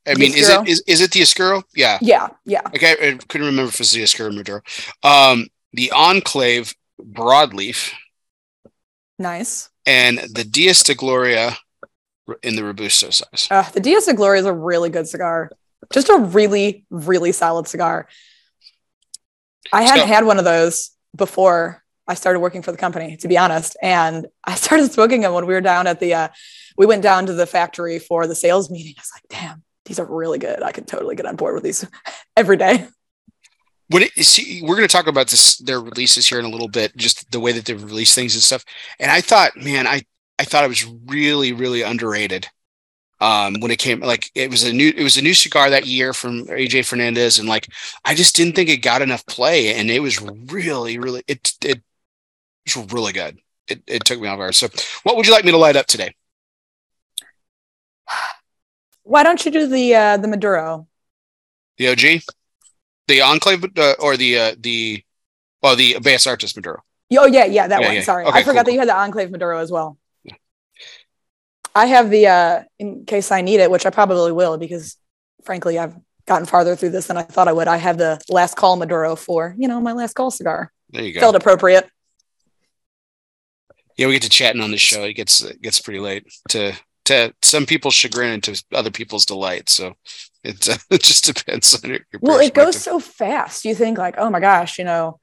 I 0.07 0.15
mean, 0.15 0.35
is 0.35 0.49
it 0.49 0.67
is, 0.69 0.83
is 0.87 1.01
it 1.03 1.11
the 1.13 1.21
Oscuro? 1.23 1.63
Yeah. 1.75 1.99
Yeah, 2.01 2.29
yeah. 2.47 2.63
Okay, 2.75 2.93
I 2.93 3.19
couldn't 3.29 3.47
remember 3.47 3.69
if 3.69 3.79
it's 3.81 3.93
the 3.93 4.03
Oscuro 4.03 4.31
or 4.31 4.33
Maduro. 4.33 4.63
Um, 5.03 5.49
the 5.75 5.93
Enclave 5.93 6.75
Broadleaf 7.01 7.93
Nice. 9.19 9.69
and 9.85 10.19
the 10.33 10.45
Dias 10.45 10.83
de 10.83 10.95
Gloria 10.95 11.57
in 12.43 12.57
the 12.57 12.65
Robusto 12.65 13.11
size. 13.11 13.49
Uh, 13.51 13.69
the 13.71 13.81
Dias 13.81 14.07
de 14.07 14.15
Gloria 14.15 14.41
is 14.41 14.47
a 14.47 14.53
really 14.55 14.89
good 14.89 15.07
cigar. 15.09 15.51
Just 15.93 16.09
a 16.09 16.17
really, 16.19 16.85
really 16.91 17.33
solid 17.33 17.69
cigar. 17.69 18.09
I 19.73 19.83
hadn't 19.83 20.05
So- 20.09 20.15
had 20.15 20.25
one 20.25 20.39
of 20.39 20.45
those 20.45 20.91
before 21.15 21.83
I 22.09 22.15
started 22.15 22.41
working 22.41 22.63
for 22.63 22.73
the 22.73 22.79
company, 22.79 23.17
to 23.19 23.29
be 23.29 23.37
honest. 23.37 23.77
And 23.83 24.27
I 24.45 24.55
started 24.55 24.91
smoking 24.91 25.21
them 25.21 25.35
when 25.35 25.47
we 25.47 25.55
were 25.55 25.61
down 25.61 25.87
at 25.87 26.01
the, 26.01 26.15
uh, 26.15 26.29
we 26.77 26.87
went 26.87 27.03
down 27.03 27.27
to 27.27 27.35
the 27.35 27.47
factory 27.47 27.99
for 27.99 28.27
the 28.27 28.35
sales 28.35 28.71
meeting. 28.71 28.95
I 28.97 29.03
was 29.03 29.13
like, 29.15 29.41
damn, 29.41 29.63
these 29.85 29.99
are 29.99 30.07
really 30.07 30.39
good. 30.39 30.63
I 30.63 30.73
could 30.73 30.87
totally 30.87 31.17
get 31.17 31.27
on 31.27 31.37
board 31.37 31.55
with 31.55 31.65
these 31.65 31.87
every 32.37 32.57
day. 32.57 32.87
it 34.03 34.25
see, 34.25 34.63
we're 34.63 34.77
going 34.77 34.89
to 34.89 34.93
talk 34.93 35.07
about 35.07 35.29
this 35.29 35.59
their 35.59 35.81
releases 35.81 36.27
here 36.27 36.39
in 36.39 36.45
a 36.45 36.51
little 36.51 36.69
bit 36.69 36.97
just 36.97 37.31
the 37.31 37.41
way 37.41 37.53
that 37.53 37.65
they 37.65 37.75
release 37.75 38.15
things 38.15 38.35
and 38.35 38.43
stuff 38.43 38.63
and 39.01 39.11
i 39.11 39.19
thought 39.23 39.57
man 39.57 39.87
i 39.87 40.03
i 40.39 40.45
thought 40.45 40.63
it 40.63 40.69
was 40.69 40.85
really 41.07 41.55
really 41.55 41.81
underrated 41.81 42.47
um 43.21 43.55
when 43.61 43.71
it 43.71 43.79
came 43.79 44.01
like 44.01 44.31
it 44.35 44.51
was 44.51 44.63
a 44.63 44.73
new 44.75 44.93
it 44.95 45.03
was 45.03 45.17
a 45.17 45.23
new 45.23 45.33
cigar 45.33 45.71
that 45.71 45.87
year 45.87 46.13
from 46.13 46.45
aj 46.49 46.85
fernandez 46.85 47.39
and 47.39 47.49
like 47.49 47.67
i 48.05 48.15
just 48.15 48.37
didn't 48.37 48.55
think 48.55 48.69
it 48.69 48.83
got 48.83 49.01
enough 49.01 49.25
play 49.25 49.75
and 49.75 49.91
it 49.91 50.01
was 50.01 50.21
really 50.21 50.99
really 50.99 51.23
it 51.27 51.55
it 51.65 51.83
was 52.77 52.93
really 52.93 53.13
good 53.13 53.39
it, 53.69 53.83
it 53.87 54.05
took 54.05 54.21
me 54.21 54.29
off 54.29 54.39
guard 54.39 54.55
so 54.55 54.69
what 55.03 55.17
would 55.17 55.27
you 55.27 55.33
like 55.33 55.45
me 55.45 55.51
to 55.53 55.59
light 55.59 55.77
up 55.77 55.87
today 55.87 56.15
Why 59.03 59.23
don't 59.23 59.43
you 59.45 59.51
do 59.51 59.67
the, 59.67 59.95
uh, 59.95 60.17
the 60.19 60.29
Maduro? 60.29 60.87
the 61.79 61.89
og 61.89 62.23
the 63.07 63.23
enclave 63.23 63.65
uh, 63.79 63.95
or 64.01 64.17
the 64.17 64.39
uh 64.39 64.55
the 64.61 65.03
well 65.63 65.77
the 65.77 65.95
Bellas 65.95 66.27
Artes 66.27 66.55
maduro 66.57 66.83
Oh 67.17 67.27
yeah, 67.27 67.47
yeah, 67.47 67.67
that 67.69 67.81
Yeah, 67.81 67.87
one. 67.87 67.97
yeah. 67.97 68.03
Sorry, 68.03 68.25
Okay, 68.27 68.39
I 68.41 68.43
forgot 68.43 68.57
cool, 68.57 68.65
that 68.65 68.73
you 68.75 68.81
had 68.81 68.89
the 68.89 68.97
Enclave 68.97 69.31
Maduro 69.31 69.59
as 69.61 69.71
well. 69.73 69.97
I 71.75 71.87
have 71.87 72.11
the 72.11 72.27
uh, 72.27 72.63
in 72.79 73.07
case 73.07 73.31
I 73.31 73.41
need 73.41 73.61
it, 73.61 73.71
which 73.71 73.87
I 73.87 73.91
probably 73.91 74.33
will 74.33 74.59
because, 74.59 74.97
frankly, 75.45 75.79
I've 75.79 75.97
gotten 76.27 76.45
farther 76.47 76.77
through 76.77 76.91
this 76.91 77.07
than 77.07 77.17
I 77.17 77.23
thought 77.23 77.49
I 77.49 77.53
would. 77.55 77.67
I 77.69 77.79
have 77.79 77.97
the 77.97 78.21
Last 78.29 78.57
Call 78.57 78.77
Maduro 78.77 79.17
for 79.17 79.55
you 79.57 79.69
know 79.69 79.81
my 79.81 79.93
Last 79.93 80.15
Call 80.15 80.31
cigar. 80.31 80.71
there 80.91 81.03
you 81.03 81.15
go 81.15 81.21
Felt 81.21 81.35
appropriate. 81.37 81.89
Yeah, 83.99 84.07
we 84.07 84.15
get 84.15 84.23
to 84.23 84.31
chatting 84.31 84.63
on 84.63 84.71
the 84.71 84.79
show. 84.79 85.03
It 85.03 85.15
gets 85.15 85.43
it 85.43 85.61
gets 85.61 85.81
pretty 85.81 86.01
late 86.01 86.25
to 86.51 86.73
to 87.07 87.35
some 87.43 87.67
people's 87.67 87.95
chagrin 87.95 88.35
and 88.35 88.45
to 88.45 88.63
other 88.73 88.91
people's 88.91 89.27
delight. 89.27 89.69
So 89.69 89.95
it, 90.45 90.69
uh, 90.69 90.77
it 90.91 91.03
just 91.03 91.25
depends 91.25 91.75
on 91.75 91.91
your, 91.91 92.01
your 92.13 92.21
Well, 92.23 92.39
it 92.39 92.55
goes 92.55 92.77
so 92.81 93.01
fast. 93.01 93.65
You 93.65 93.75
think 93.75 93.99
like, 93.99 94.15
oh 94.17 94.31
my 94.31 94.41
gosh, 94.41 94.79
you 94.79 94.85
know, 94.85 95.19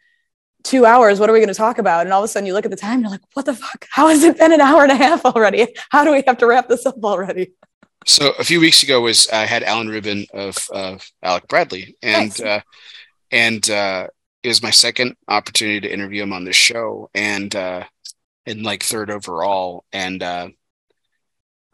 two 0.64 0.86
hours. 0.86 1.20
What 1.20 1.30
are 1.30 1.34
we 1.34 1.40
going 1.40 1.48
to 1.48 1.54
talk 1.54 1.78
about? 1.78 2.06
And 2.06 2.14
all 2.14 2.22
of 2.22 2.26
a 2.26 2.28
sudden, 2.28 2.48
you 2.48 2.54
look 2.54 2.66
at 2.66 2.72
the 2.72 2.78
time. 2.78 2.96
And 2.96 3.02
you're 3.04 3.12
like, 3.12 3.22
what 3.34 3.46
the 3.46 3.54
fuck? 3.54 3.86
How 3.90 4.10
has 4.10 4.24
it 4.24 4.38
been 4.38 4.52
an 4.52 4.62
hour 4.62 4.84
and 4.84 4.92
a 4.92 4.96
half 4.96 5.24
already? 5.26 5.68
How 5.90 6.04
do 6.04 6.12
we 6.12 6.24
have 6.28 6.38
to 6.40 6.48
wrap 6.48 6.68
this 6.68 6.86
up 6.86 7.02
already? 7.04 7.54
So 8.06 8.34
a 8.38 8.44
few 8.44 8.60
weeks 8.60 8.84
ago 8.84 9.02
was 9.02 9.30
I 9.30 9.46
had 9.46 9.64
Alan 9.64 9.88
Rubin 9.88 10.26
of 10.34 10.58
of 10.72 11.08
Alec 11.24 11.48
Bradley, 11.48 11.96
and 12.04 12.30
Nice. 12.30 12.40
uh, 12.42 12.62
and 13.32 13.70
uh, 13.70 14.08
it 14.44 14.48
was 14.48 14.62
my 14.62 14.70
second 14.70 15.16
opportunity 15.28 15.80
to 15.82 15.92
interview 15.92 16.22
him 16.22 16.34
on 16.34 16.44
this 16.44 16.56
show, 16.56 17.10
and 17.16 17.56
uh, 17.56 17.84
and 18.46 18.64
like 18.64 18.84
third 18.84 19.10
overall, 19.10 19.86
and 19.92 20.22
uh, 20.22 20.50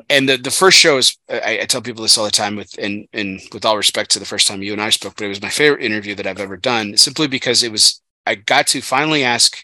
and 0.10 0.28
the 0.28 0.38
the 0.38 0.52
first 0.52 0.78
show 0.78 0.98
is 0.98 1.18
I, 1.30 1.60
I 1.62 1.66
tell 1.66 1.82
people 1.82 2.04
this 2.04 2.18
all 2.18 2.26
the 2.26 2.32
time 2.32 2.56
with 2.56 2.78
and 2.78 3.08
and 3.14 3.42
with 3.54 3.66
all 3.66 3.78
respect 3.78 4.12
to 4.12 4.20
the 4.20 4.26
first 4.26 4.48
time 4.48 4.64
you 4.64 4.74
and 4.74 4.82
I 4.82 4.90
spoke, 4.90 5.16
but 5.16 5.26
it 5.26 5.30
was 5.30 5.42
my 5.42 5.50
favorite 5.50 5.84
interview 5.84 6.16
that 6.16 6.28
I've 6.28 6.40
ever 6.40 6.58
done, 6.58 6.98
simply 6.98 7.28
because 7.28 7.64
it 7.64 7.72
was 7.72 8.02
I 8.26 8.36
got 8.36 8.68
to 8.68 8.82
finally 8.82 9.24
ask. 9.24 9.64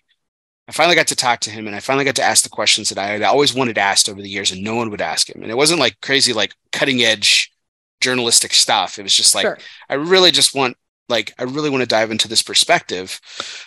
I 0.70 0.74
finally 0.74 0.96
got 0.96 1.08
to 1.08 1.15
talk 1.15 1.39
to 1.41 1.50
him 1.50 1.65
and 1.65 1.74
I 1.74 1.80
finally 1.80 2.04
got 2.04 2.17
to 2.17 2.24
ask 2.24 2.43
the 2.43 2.50
questions 2.50 2.89
that 2.89 2.98
I 2.98 3.08
had 3.08 3.22
always 3.22 3.54
wanted 3.54 3.78
asked 3.78 4.10
over 4.10 4.22
the 4.22 4.30
years 4.30 4.52
and 4.52 4.62
no 4.62 4.76
one 4.76 4.89
would 4.89 5.00
ask 5.00 5.30
him. 5.30 5.41
And 5.41 5.50
it 5.50 5.56
wasn't 5.56 5.80
like 5.80 6.02
crazy, 6.02 6.34
like 6.34 6.54
cutting 6.74 7.02
edge 7.02 7.54
journalistic 8.02 8.54
stuff. 8.54 9.00
It 9.00 9.04
was 9.04 9.15
just 9.15 9.34
like, 9.34 9.43
sure. 9.43 9.58
I 9.88 9.93
really 9.93 10.30
just 10.30 10.54
want, 10.54 10.76
like, 11.10 11.34
I 11.39 11.43
really 11.43 11.70
want 11.70 11.82
to 11.82 11.88
dive 11.88 12.12
into 12.12 12.28
this 12.28 12.41
perspective 12.41 13.20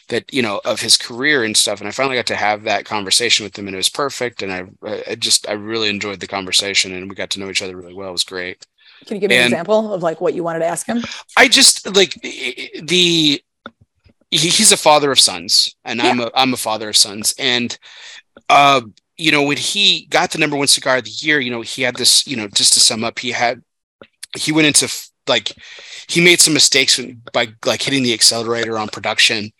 that, 0.08 0.32
you 0.32 0.42
know, 0.42 0.60
of 0.64 0.80
his 0.80 0.96
career 0.96 1.44
and 1.44 1.56
stuff. 1.56 1.80
And 1.80 1.88
I 1.88 1.90
finally 1.90 2.16
got 2.16 2.26
to 2.26 2.36
have 2.36 2.64
that 2.64 2.84
conversation 2.84 3.44
with 3.44 3.58
him 3.58 3.66
and 3.66 3.74
it 3.74 3.78
was 3.78 3.88
perfect. 3.88 4.42
And 4.42 4.52
I, 4.52 4.64
I 5.08 5.14
just, 5.14 5.48
I 5.48 5.52
really 5.52 5.88
enjoyed 5.88 6.20
the 6.20 6.26
conversation 6.26 6.94
and 6.94 7.08
we 7.08 7.16
got 7.16 7.30
to 7.30 7.40
know 7.40 7.48
each 7.50 7.62
other 7.62 7.76
really 7.76 7.94
well. 7.94 8.10
It 8.10 8.12
was 8.12 8.24
great. 8.24 8.66
Can 9.06 9.16
you 9.16 9.20
give 9.20 9.30
me 9.30 9.36
an 9.36 9.44
example 9.44 9.94
of 9.94 10.02
like 10.02 10.20
what 10.20 10.34
you 10.34 10.44
wanted 10.44 10.58
to 10.60 10.66
ask 10.66 10.86
him? 10.86 11.02
I 11.36 11.48
just 11.48 11.94
like 11.96 12.12
the 12.20 13.42
he's 14.30 14.72
a 14.72 14.76
father 14.76 15.10
of 15.10 15.18
sons, 15.18 15.74
and 15.84 16.00
I'm 16.00 16.20
a 16.20 16.30
I'm 16.34 16.52
a 16.52 16.58
father 16.58 16.88
of 16.88 16.96
sons, 16.96 17.34
and 17.38 17.76
uh, 18.48 18.82
you 19.16 19.32
know 19.32 19.42
when 19.42 19.56
he 19.56 20.06
got 20.06 20.30
the 20.30 20.38
number 20.38 20.56
one 20.56 20.66
cigar 20.66 20.98
of 20.98 21.04
the 21.04 21.10
year, 21.10 21.40
you 21.40 21.50
know 21.50 21.62
he 21.62 21.82
had 21.82 21.96
this, 21.96 22.26
you 22.26 22.36
know, 22.36 22.48
just 22.48 22.74
to 22.74 22.80
sum 22.80 23.04
up, 23.04 23.18
he 23.18 23.32
had 23.32 23.62
he 24.36 24.52
went 24.52 24.66
into 24.66 25.09
like 25.26 25.52
he 26.08 26.20
made 26.20 26.40
some 26.40 26.54
mistakes 26.54 27.00
by 27.32 27.48
like 27.64 27.82
hitting 27.82 28.02
the 28.02 28.14
accelerator 28.14 28.78
on 28.78 28.88
production 28.88 29.50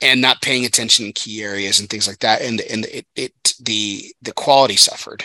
and 0.00 0.20
not 0.20 0.42
paying 0.42 0.64
attention 0.64 1.06
in 1.06 1.12
key 1.12 1.42
areas 1.42 1.80
and 1.80 1.88
things 1.88 2.08
like 2.08 2.18
that, 2.20 2.42
and 2.42 2.60
and 2.62 2.86
it 2.86 3.06
it 3.14 3.32
the 3.60 4.14
the 4.22 4.32
quality 4.32 4.76
suffered, 4.76 5.24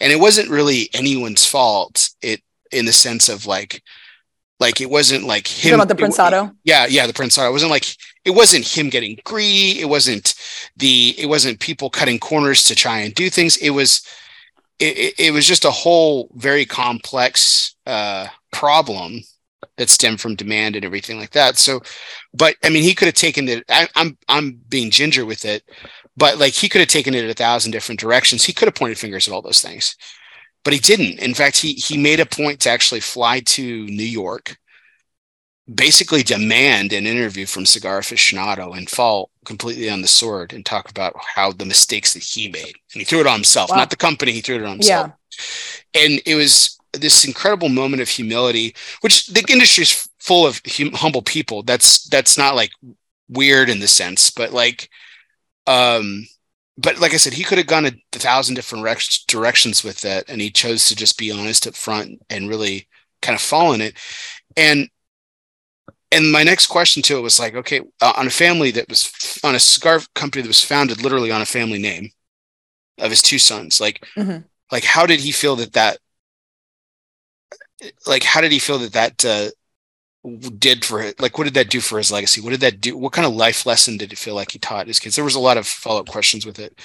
and 0.00 0.12
it 0.12 0.20
wasn't 0.20 0.50
really 0.50 0.88
anyone's 0.94 1.46
fault. 1.46 2.10
It 2.22 2.42
in 2.72 2.84
the 2.86 2.92
sense 2.92 3.28
of 3.28 3.46
like 3.46 3.82
like 4.60 4.80
it 4.80 4.90
wasn't 4.90 5.24
like 5.24 5.46
him 5.46 5.74
about 5.74 5.88
the 5.88 5.94
Prensado? 5.94 6.54
yeah 6.64 6.86
yeah 6.86 7.06
the 7.06 7.12
prince 7.12 7.38
it 7.38 7.50
wasn't 7.50 7.70
like 7.70 7.84
it 8.24 8.34
wasn't 8.34 8.66
him 8.66 8.90
getting 8.90 9.18
greedy. 9.24 9.80
It 9.80 9.88
wasn't 9.88 10.34
the 10.76 11.14
it 11.16 11.26
wasn't 11.26 11.60
people 11.60 11.88
cutting 11.88 12.18
corners 12.18 12.64
to 12.64 12.74
try 12.74 12.98
and 12.98 13.14
do 13.14 13.30
things. 13.30 13.56
It 13.56 13.70
was 13.70 14.02
it, 14.78 14.98
it, 14.98 15.14
it 15.18 15.30
was 15.32 15.46
just 15.46 15.64
a 15.64 15.70
whole 15.70 16.30
very 16.34 16.66
complex 16.66 17.74
uh 17.86 18.26
problem 18.52 19.20
that 19.76 19.88
stemmed 19.88 20.20
from 20.20 20.34
demand 20.36 20.76
and 20.76 20.84
everything 20.84 21.18
like 21.18 21.30
that 21.30 21.56
so 21.56 21.80
but 22.34 22.56
i 22.64 22.68
mean 22.68 22.82
he 22.82 22.94
could 22.94 23.06
have 23.06 23.14
taken 23.14 23.48
it 23.48 23.64
I, 23.68 23.88
i'm 23.94 24.16
i'm 24.28 24.60
being 24.68 24.90
ginger 24.90 25.26
with 25.26 25.44
it 25.44 25.62
but 26.16 26.38
like 26.38 26.52
he 26.52 26.68
could 26.68 26.80
have 26.80 26.88
taken 26.88 27.14
it 27.14 27.28
a 27.28 27.34
thousand 27.34 27.72
different 27.72 28.00
directions 28.00 28.44
he 28.44 28.52
could 28.52 28.68
have 28.68 28.74
pointed 28.74 28.98
fingers 28.98 29.26
at 29.28 29.34
all 29.34 29.42
those 29.42 29.60
things 29.62 29.96
but 30.64 30.72
he 30.72 30.78
didn't 30.78 31.18
in 31.18 31.34
fact 31.34 31.58
he 31.58 31.72
he 31.74 31.96
made 31.96 32.20
a 32.20 32.26
point 32.26 32.60
to 32.60 32.70
actually 32.70 33.00
fly 33.00 33.40
to 33.40 33.86
new 33.86 34.02
york 34.04 34.56
basically 35.72 36.22
demand 36.22 36.92
an 36.92 37.06
interview 37.06 37.46
from 37.46 37.66
Cigar 37.66 38.00
Aficionado 38.00 38.76
and 38.76 38.88
fall 38.88 39.30
completely 39.44 39.90
on 39.90 40.00
the 40.00 40.08
sword 40.08 40.52
and 40.52 40.64
talk 40.64 40.90
about 40.90 41.14
how 41.34 41.52
the 41.52 41.66
mistakes 41.66 42.14
that 42.14 42.22
he 42.22 42.48
made. 42.48 42.74
And 42.94 43.00
he 43.00 43.04
threw 43.04 43.20
it 43.20 43.26
on 43.26 43.34
himself, 43.34 43.70
Wow. 43.70 43.76
not 43.76 43.90
the 43.90 43.96
company, 43.96 44.32
he 44.32 44.40
threw 44.40 44.56
it 44.56 44.64
on 44.64 44.76
himself. 44.76 45.12
And 45.94 46.20
it 46.24 46.34
was 46.34 46.77
this 46.92 47.24
incredible 47.24 47.68
moment 47.68 48.02
of 48.02 48.08
humility, 48.08 48.74
which 49.00 49.26
the 49.28 49.44
industry 49.50 49.82
is 49.82 50.08
full 50.18 50.46
of 50.46 50.60
hum- 50.66 50.92
humble 50.92 51.22
people. 51.22 51.62
That's 51.62 52.08
that's 52.08 52.38
not 52.38 52.54
like 52.54 52.70
weird 53.28 53.68
in 53.68 53.80
the 53.80 53.88
sense, 53.88 54.30
but 54.30 54.52
like 54.52 54.88
um 55.66 56.26
but 56.80 57.00
like 57.00 57.12
I 57.12 57.16
said, 57.16 57.32
he 57.32 57.42
could 57.42 57.58
have 57.58 57.66
gone 57.66 57.86
a, 57.86 57.92
thousand 58.12 58.54
different 58.54 58.84
rec- 58.84 59.02
directions 59.26 59.82
with 59.82 60.00
that, 60.02 60.24
and 60.28 60.40
he 60.40 60.50
chose 60.50 60.86
to 60.86 60.96
just 60.96 61.18
be 61.18 61.30
honest 61.32 61.66
up 61.66 61.74
front 61.74 62.22
and 62.30 62.48
really 62.48 62.86
kind 63.20 63.34
of 63.34 63.42
fall 63.42 63.72
in 63.72 63.80
it. 63.80 63.96
And 64.56 64.88
and 66.10 66.32
my 66.32 66.42
next 66.42 66.68
question 66.68 67.02
to 67.04 67.18
it 67.18 67.22
was 67.22 67.38
like, 67.38 67.54
okay, 67.54 67.80
uh, 68.00 68.12
on 68.16 68.26
a 68.26 68.30
family 68.30 68.70
that 68.72 68.88
was 68.88 69.12
on 69.44 69.54
a 69.54 69.60
scarf 69.60 70.08
company 70.14 70.42
that 70.42 70.48
was 70.48 70.64
founded 70.64 71.02
literally 71.02 71.30
on 71.30 71.42
a 71.42 71.46
family 71.46 71.78
name 71.78 72.10
of 72.98 73.10
his 73.10 73.22
two 73.22 73.38
sons, 73.38 73.80
like, 73.80 74.04
Mhm. 74.16 74.44
like 74.72 74.84
how 74.84 75.04
did 75.06 75.20
he 75.20 75.32
feel 75.32 75.56
that 75.56 75.74
that, 75.74 75.98
like, 78.06 78.22
how 78.22 78.40
did 78.40 78.52
he 78.52 78.58
feel 78.58 78.78
that 78.78 78.92
that 78.92 79.24
uh, 79.24 79.50
did 80.58 80.84
for 80.84 81.00
it? 81.00 81.20
Like, 81.20 81.38
what 81.38 81.44
did 81.44 81.54
that 81.54 81.70
do 81.70 81.80
for 81.80 81.98
his 81.98 82.12
legacy? 82.12 82.40
What 82.40 82.50
did 82.50 82.60
that 82.60 82.80
do? 82.80 82.96
What 82.96 83.12
kind 83.12 83.26
of 83.26 83.34
life 83.34 83.66
lesson 83.66 83.96
did 83.96 84.12
it 84.12 84.18
feel 84.18 84.34
like 84.34 84.52
he 84.52 84.58
taught 84.58 84.86
his 84.86 84.98
kids? 84.98 85.16
There 85.16 85.24
was 85.24 85.34
a 85.34 85.40
lot 85.40 85.56
of 85.56 85.66
follow 85.66 86.00
up 86.00 86.08
questions 86.08 86.44
with 86.44 86.58
it, 86.58 86.78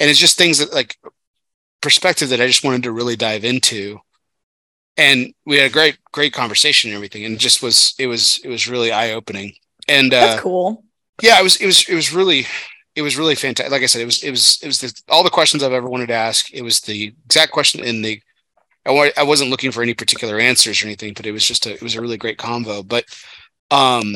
and 0.00 0.10
it's 0.10 0.18
just 0.18 0.38
things 0.38 0.58
that 0.58 0.72
like 0.72 0.96
perspective 1.80 2.30
that 2.30 2.40
I 2.40 2.46
just 2.46 2.64
wanted 2.64 2.82
to 2.84 2.92
really 2.92 3.16
dive 3.16 3.44
into 3.44 4.00
and 4.96 5.32
we 5.44 5.58
had 5.58 5.70
a 5.70 5.72
great 5.72 5.98
great 6.10 6.32
conversation 6.32 6.90
and 6.90 6.96
everything 6.96 7.24
and 7.24 7.34
it 7.34 7.38
just 7.38 7.62
was 7.62 7.94
it 7.98 8.06
was 8.06 8.40
it 8.42 8.48
was 8.48 8.66
really 8.66 8.90
eye-opening 8.90 9.52
and 9.88 10.12
That's 10.12 10.38
uh, 10.38 10.42
cool. 10.42 10.84
Yeah, 11.22 11.38
it 11.40 11.42
was 11.42 11.56
it 11.56 11.66
was 11.66 11.88
it 11.88 11.94
was 11.94 12.12
really 12.12 12.46
it 12.94 13.02
was 13.02 13.16
really 13.16 13.34
fantastic. 13.34 13.72
Like 13.72 13.82
I 13.82 13.86
said, 13.86 14.02
it 14.02 14.06
was 14.06 14.22
it 14.22 14.30
was 14.30 14.58
it 14.62 14.66
was 14.66 14.80
the, 14.80 15.02
all 15.08 15.24
the 15.24 15.30
questions 15.30 15.62
I've 15.62 15.72
ever 15.72 15.88
wanted 15.88 16.08
to 16.08 16.14
ask. 16.14 16.52
It 16.52 16.62
was 16.62 16.80
the 16.80 17.14
exact 17.24 17.52
question 17.52 17.84
in 17.84 18.02
the. 18.02 18.20
I, 18.86 19.12
I 19.16 19.22
wasn't 19.24 19.50
looking 19.50 19.72
for 19.72 19.82
any 19.82 19.94
particular 19.94 20.38
answers 20.38 20.82
or 20.82 20.86
anything, 20.86 21.14
but 21.14 21.26
it 21.26 21.32
was 21.32 21.44
just 21.44 21.66
a 21.66 21.74
it 21.74 21.82
was 21.82 21.94
a 21.94 22.00
really 22.00 22.16
great 22.16 22.38
convo. 22.38 22.86
But 22.86 23.04
um, 23.70 24.14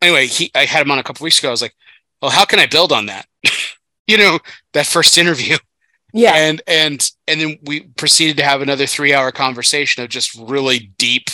anyway, 0.00 0.26
he 0.26 0.50
I 0.54 0.64
had 0.64 0.82
him 0.82 0.90
on 0.90 0.98
a 0.98 1.02
couple 1.02 1.24
weeks 1.24 1.38
ago. 1.38 1.48
I 1.48 1.50
was 1.50 1.62
like, 1.62 1.74
well, 2.22 2.30
how 2.30 2.44
can 2.44 2.58
I 2.58 2.66
build 2.66 2.92
on 2.92 3.06
that? 3.06 3.26
you 4.06 4.16
know, 4.16 4.38
that 4.72 4.86
first 4.86 5.18
interview. 5.18 5.56
Yeah. 6.12 6.34
And 6.34 6.62
and 6.66 7.10
and 7.26 7.40
then 7.40 7.58
we 7.62 7.80
proceeded 7.80 8.36
to 8.38 8.44
have 8.44 8.62
another 8.62 8.86
three 8.86 9.12
hour 9.12 9.30
conversation 9.32 10.02
of 10.02 10.08
just 10.08 10.34
really 10.34 10.92
deep 10.98 11.30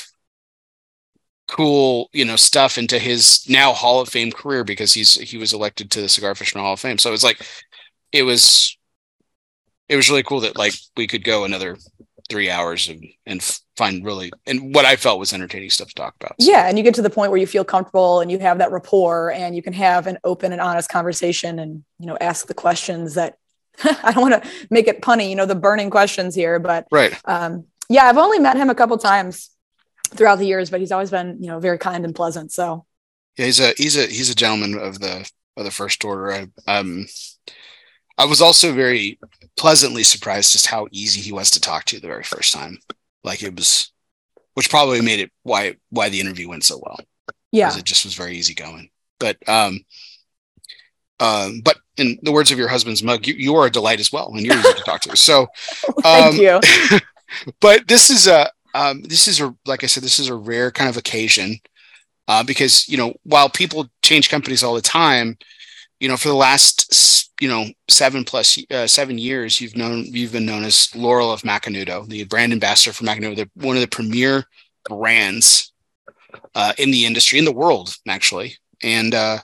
cool, 1.47 2.09
you 2.13 2.25
know, 2.25 2.37
stuff 2.37 2.79
into 2.79 2.99
his 2.99 3.45
now 3.49 3.73
Hall 3.73 4.01
of 4.01 4.09
Fame 4.09 4.33
career 4.33 4.65
because 4.65 4.93
he's 4.93 5.15
he 5.15 5.37
was 5.37 5.53
elected 5.53 5.91
to 5.93 6.01
the 6.01 6.09
Cigar 6.09 6.35
Fisherman 6.35 6.65
Hall 6.65 6.75
of 6.75 6.81
Fame. 6.81 6.99
So 6.99 7.11
it 7.11 7.13
was 7.13 7.25
like 7.25 7.47
it 8.13 8.23
was 8.23 8.77
it 9.89 9.97
was 9.97 10.09
really 10.09 10.23
cool 10.23 10.41
that 10.41 10.57
like 10.57 10.75
we 10.97 11.07
could 11.07 11.25
go 11.25 11.45
another 11.45 11.77
three 12.29 12.51
hours 12.51 12.89
and 12.89 13.05
and 13.27 13.43
find 13.77 14.05
really 14.05 14.33
and 14.47 14.75
what 14.75 14.85
I 14.85 14.97
felt 14.97 15.19
was 15.19 15.33
entertaining 15.33 15.71
stuff 15.71 15.89
to 15.89 15.95
talk 15.95 16.15
about. 16.21 16.35
So. 16.41 16.51
Yeah, 16.51 16.69
and 16.69 16.79
you 16.79 16.85
get 16.85 16.95
to 16.95 17.03
the 17.03 17.11
point 17.11 17.31
where 17.31 17.41
you 17.41 17.47
feel 17.47 17.65
comfortable 17.65 18.21
and 18.21 18.31
you 18.31 18.39
have 18.39 18.59
that 18.59 18.73
rapport 18.73 19.31
and 19.33 19.55
you 19.55 19.63
can 19.63 19.73
have 19.73 20.07
an 20.07 20.19
open 20.25 20.53
and 20.53 20.61
honest 20.61 20.89
conversation 20.89 21.59
and 21.59 21.85
you 21.99 22.07
know 22.07 22.17
ask 22.21 22.47
the 22.47 22.55
questions 22.55 23.15
that 23.15 23.37
I 23.85 24.13
don't 24.13 24.31
want 24.31 24.43
to 24.43 24.51
make 24.71 24.89
it 24.89 25.03
punny, 25.03 25.29
you 25.29 25.37
know, 25.37 25.47
the 25.47 25.55
burning 25.55 25.91
questions 25.91 26.35
here, 26.35 26.59
but 26.59 26.87
right. 26.91 27.19
Um, 27.25 27.65
yeah, 27.89 28.05
I've 28.05 28.19
only 28.19 28.39
met 28.39 28.57
him 28.57 28.71
a 28.71 28.75
couple 28.75 28.97
times 28.99 29.51
throughout 30.11 30.39
the 30.39 30.47
years, 30.47 30.71
but 30.71 30.81
he's 30.81 30.93
always 30.93 31.11
been, 31.11 31.39
you 31.41 31.49
know, 31.49 31.59
very 31.59 31.79
kind 31.79 32.05
and 32.05 32.15
pleasant. 32.15 32.53
So 32.53 32.87
yeah, 33.37 33.47
he's 33.47 33.61
a 33.61 33.73
he's 33.77 33.97
a 33.97 34.07
he's 34.07 34.31
a 34.31 34.35
gentleman 34.35 34.79
of 34.79 35.01
the 35.01 35.29
of 35.57 35.65
the 35.65 35.71
first 35.71 36.05
order. 36.05 36.33
I 36.33 36.47
um 36.67 37.07
I 38.17 38.27
was 38.27 38.41
also 38.41 38.73
very 38.73 39.19
pleasantly 39.57 40.03
surprised 40.03 40.53
just 40.53 40.67
how 40.67 40.89
easy 40.91 41.21
he 41.21 41.33
was 41.33 41.51
to 41.53 41.61
talk 41.61 41.85
to 41.85 42.01
the 42.01 42.09
very 42.09 42.25
first 42.25 42.53
time. 42.53 42.79
Like 43.23 43.43
it 43.43 43.55
was 43.55 43.91
which 44.55 44.71
probably 44.71 45.01
made 45.01 45.21
it 45.21 45.33
why 45.43 45.77
why 45.91 46.09
the 46.09 46.21
interview 46.21 46.49
went 46.49 46.65
so 46.65 46.81
well. 46.83 47.01
Yeah. 47.53 47.77
It 47.77 47.85
just 47.85 48.05
was 48.05 48.15
very 48.15 48.37
easy 48.37 48.55
going. 48.55 48.91
But 49.19 49.37
um 49.49 49.85
um, 51.21 51.61
but 51.65 51.79
in 51.97 52.19
the 52.23 52.33
words 52.33 52.51
of 52.51 52.59
your 52.59 52.69
husband's 52.69 53.03
mug, 53.03 53.27
you, 53.27 53.35
you 53.35 53.55
are 53.55 53.67
a 53.67 53.71
delight 53.71 54.01
as 54.01 54.13
well, 54.13 54.33
and 54.35 54.45
you're 54.45 54.57
easy 54.57 54.75
to 54.75 54.83
talk 54.83 55.01
to. 55.03 55.17
So, 55.17 55.43
um, 55.89 56.33
thank 56.33 56.39
you. 56.39 56.61
but 57.61 57.87
this 57.87 58.11
is 58.11 58.27
a 58.27 58.51
um, 58.75 59.03
this 59.03 59.29
is 59.29 59.41
a 59.41 59.55
like 59.65 59.85
I 59.85 59.87
said, 59.87 60.03
this 60.03 60.19
is 60.19 60.29
a 60.29 60.35
rare 60.35 60.71
kind 60.71 60.91
of 60.91 60.97
occasion 60.97 61.59
uh, 62.29 62.43
because 62.43 62.89
you 62.89 62.97
know 62.97 63.15
while 63.23 63.49
people 63.49 63.89
change 64.03 64.29
companies 64.29 64.63
all 64.63 64.75
the 64.75 64.83
time, 64.83 65.39
you 66.05 66.11
know 66.11 66.19
for 66.19 66.29
the 66.29 66.35
last 66.35 67.33
you 67.41 67.49
know 67.49 67.65
seven 67.89 68.25
plus 68.27 68.59
uh, 68.71 68.87
seven 68.87 69.17
years, 69.17 69.59
you've 69.59 69.75
known 69.75 70.05
you've 70.05 70.33
been 70.33 70.45
known 70.45 70.63
as 70.63 70.95
Laurel 70.95 71.33
of 71.33 71.41
Macanudo, 71.41 72.07
the 72.07 72.25
brand 72.25 72.53
ambassador 72.53 72.93
for 72.93 73.05
Macanudo, 73.05 73.37
the, 73.37 73.51
one 73.55 73.75
of 73.75 73.81
the 73.81 73.89
premier 73.89 74.45
brands 74.87 75.73
uh, 76.55 76.75
in 76.77 76.91
the 76.91 77.07
industry 77.07 77.39
in 77.39 77.47
the 77.47 77.55
world 77.55 77.97
actually, 78.07 78.59
and 78.83 79.15
uh, 79.15 79.39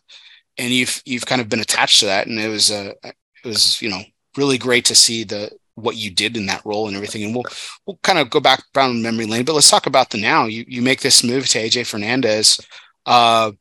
and 0.58 0.70
you've 0.70 1.00
you've 1.06 1.24
kind 1.24 1.40
of 1.40 1.48
been 1.48 1.60
attached 1.60 2.00
to 2.00 2.06
that, 2.06 2.26
and 2.26 2.38
it 2.38 2.48
was 2.48 2.70
uh, 2.70 2.92
it 3.02 3.14
was 3.42 3.80
you 3.80 3.88
know 3.88 4.02
really 4.36 4.58
great 4.58 4.84
to 4.84 4.94
see 4.94 5.24
the 5.24 5.50
what 5.76 5.96
you 5.96 6.10
did 6.10 6.36
in 6.36 6.44
that 6.44 6.66
role 6.66 6.88
and 6.88 6.94
everything. 6.94 7.24
And 7.24 7.34
we'll 7.34 7.46
we'll 7.86 7.98
kind 8.02 8.18
of 8.18 8.28
go 8.28 8.38
back 8.38 8.62
down 8.74 9.00
memory 9.00 9.24
lane, 9.24 9.46
but 9.46 9.54
let's 9.54 9.70
talk 9.70 9.86
about 9.86 10.10
the 10.10 10.20
now. 10.20 10.44
You 10.44 10.66
you 10.68 10.82
make 10.82 11.00
this 11.00 11.24
move 11.24 11.48
to 11.48 11.58
AJ 11.58 11.86
Fernandez. 11.86 12.60
Uh, 13.06 13.52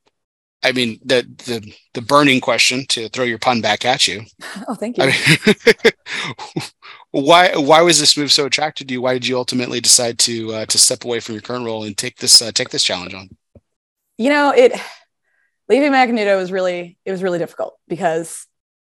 I 0.61 0.71
mean 0.73 0.99
the 1.03 1.27
the 1.45 1.73
the 1.93 2.01
burning 2.01 2.41
question 2.41 2.85
to 2.89 3.09
throw 3.09 3.23
your 3.23 3.39
pun 3.39 3.61
back 3.61 3.85
at 3.85 4.07
you. 4.07 4.23
Oh, 4.67 4.75
thank 4.75 4.97
you. 4.97 5.05
I 5.05 5.07
mean, 5.07 6.63
why 7.11 7.55
why 7.55 7.81
was 7.81 7.99
this 7.99 8.17
move 8.17 8.31
so 8.31 8.45
attractive 8.45 8.87
to 8.87 8.93
you? 8.93 9.01
Why 9.01 9.13
did 9.13 9.25
you 9.27 9.37
ultimately 9.37 9.79
decide 9.79 10.19
to 10.19 10.53
uh, 10.53 10.65
to 10.65 10.77
step 10.77 11.05
away 11.05 11.19
from 11.19 11.35
your 11.35 11.41
current 11.41 11.65
role 11.65 11.83
and 11.83 11.97
take 11.97 12.17
this 12.17 12.41
uh, 12.41 12.51
take 12.51 12.69
this 12.69 12.83
challenge 12.83 13.13
on? 13.13 13.29
You 14.17 14.29
know, 14.29 14.51
it 14.51 14.73
leaving 15.69 15.91
Macanudo 15.91 16.37
was 16.37 16.51
really 16.51 16.97
it 17.05 17.11
was 17.11 17.23
really 17.23 17.39
difficult 17.39 17.77
because 17.87 18.45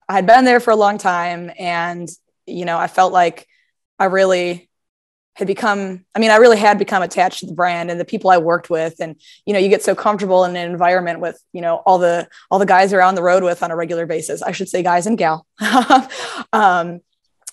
I 0.08 0.14
had 0.14 0.26
been 0.26 0.46
there 0.46 0.62
for 0.62 0.72
a 0.72 0.76
long 0.76 0.98
time 0.98 1.52
and 1.60 2.08
you 2.46 2.64
know, 2.64 2.78
I 2.78 2.88
felt 2.88 3.12
like 3.12 3.46
I 4.00 4.06
really 4.06 4.67
had 5.38 5.47
become 5.47 6.04
i 6.15 6.19
mean 6.19 6.32
i 6.32 6.38
really 6.38 6.58
had 6.58 6.80
become 6.80 7.04
attached 7.04 7.41
to 7.41 7.45
the 7.45 7.54
brand 7.54 7.91
and 7.91 8.00
the 8.00 8.06
people 8.06 8.32
i 8.32 8.38
worked 8.38 8.69
with. 8.69 8.95
And 9.00 9.15
you 9.45 9.54
know 9.54 9.60
you 9.60 9.69
get 9.69 9.84
so 9.84 9.93
comfortable 9.93 10.43
in 10.45 10.56
an 10.56 10.69
environment 10.69 11.19
with 11.19 11.41
you 11.54 11.62
know 11.62 11.78
all 11.86 12.00
the 12.00 12.28
all 12.50 12.60
the 12.60 12.65
guys 12.65 12.91
on 12.93 13.15
the 13.15 13.23
road 13.23 13.43
with 13.43 13.62
on 13.62 13.71
a 13.71 13.76
regular 13.76 14.06
basis. 14.06 14.41
I 14.41 14.52
should 14.52 14.69
say 14.69 14.84
guys 14.84 15.06
and 15.06 15.17
gal. 15.17 15.45
Um, 16.54 17.02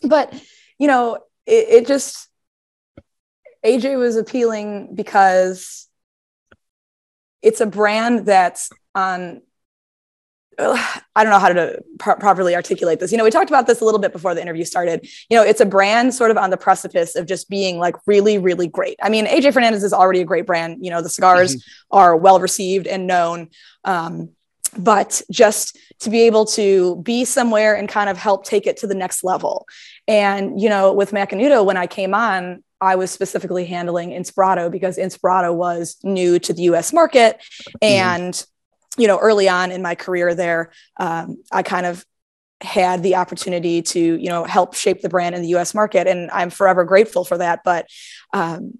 but 0.02 0.32
you 0.78 0.86
know 0.86 1.18
it, 1.46 1.68
it 1.68 1.86
just 1.86 2.28
aj 3.64 3.98
was 3.98 4.16
appealing 4.16 4.94
because 4.94 5.88
it's 7.42 7.60
a 7.60 7.66
brand 7.66 8.24
that's 8.26 8.70
on 8.94 9.42
I 10.58 11.22
don't 11.24 11.30
know 11.30 11.38
how 11.38 11.52
to 11.52 11.82
pro- 11.98 12.16
properly 12.16 12.54
articulate 12.54 13.00
this. 13.00 13.12
You 13.12 13.18
know, 13.18 13.24
we 13.24 13.30
talked 13.30 13.50
about 13.50 13.66
this 13.66 13.80
a 13.80 13.84
little 13.84 14.00
bit 14.00 14.12
before 14.12 14.34
the 14.34 14.42
interview 14.42 14.64
started. 14.64 15.06
You 15.30 15.36
know, 15.36 15.42
it's 15.42 15.60
a 15.60 15.66
brand 15.66 16.14
sort 16.14 16.30
of 16.30 16.36
on 16.36 16.50
the 16.50 16.56
precipice 16.56 17.16
of 17.16 17.26
just 17.26 17.48
being 17.48 17.78
like 17.78 17.96
really, 18.06 18.38
really 18.38 18.68
great. 18.68 18.98
I 19.02 19.08
mean, 19.08 19.26
AJ 19.26 19.52
Fernandez 19.52 19.84
is 19.84 19.92
already 19.92 20.20
a 20.20 20.24
great 20.24 20.46
brand. 20.46 20.84
You 20.84 20.90
know, 20.90 21.02
the 21.02 21.08
cigars 21.08 21.56
mm-hmm. 21.56 21.96
are 21.96 22.16
well 22.16 22.40
received 22.40 22.86
and 22.86 23.06
known. 23.06 23.50
Um, 23.84 24.30
but 24.76 25.22
just 25.30 25.78
to 26.00 26.10
be 26.10 26.22
able 26.22 26.44
to 26.46 26.96
be 26.96 27.24
somewhere 27.24 27.76
and 27.76 27.88
kind 27.88 28.10
of 28.10 28.16
help 28.16 28.44
take 28.44 28.66
it 28.66 28.76
to 28.78 28.86
the 28.86 28.94
next 28.94 29.22
level. 29.22 29.66
And, 30.08 30.60
you 30.60 30.68
know, 30.68 30.92
with 30.92 31.12
Macanudo, 31.12 31.64
when 31.64 31.76
I 31.76 31.86
came 31.86 32.12
on, 32.12 32.64
I 32.80 32.96
was 32.96 33.10
specifically 33.10 33.64
handling 33.64 34.10
Inspirado 34.10 34.70
because 34.70 34.98
Inspirado 34.98 35.54
was 35.54 35.96
new 36.02 36.38
to 36.40 36.52
the 36.52 36.62
US 36.62 36.92
market. 36.92 37.38
Mm-hmm. 37.38 37.76
And 37.82 38.34
mm-hmm 38.34 38.50
you 38.96 39.06
know, 39.06 39.18
early 39.18 39.48
on 39.48 39.72
in 39.72 39.82
my 39.82 39.94
career 39.94 40.34
there, 40.34 40.70
um, 40.98 41.42
I 41.50 41.62
kind 41.62 41.86
of 41.86 42.04
had 42.60 43.02
the 43.02 43.16
opportunity 43.16 43.82
to, 43.82 44.00
you 44.00 44.28
know, 44.28 44.44
help 44.44 44.74
shape 44.74 45.00
the 45.00 45.08
brand 45.08 45.34
in 45.34 45.42
the 45.42 45.48
U.S. 45.48 45.74
market, 45.74 46.06
and 46.06 46.30
I'm 46.30 46.50
forever 46.50 46.84
grateful 46.84 47.24
for 47.24 47.38
that. 47.38 47.60
But, 47.64 47.86
um, 48.32 48.78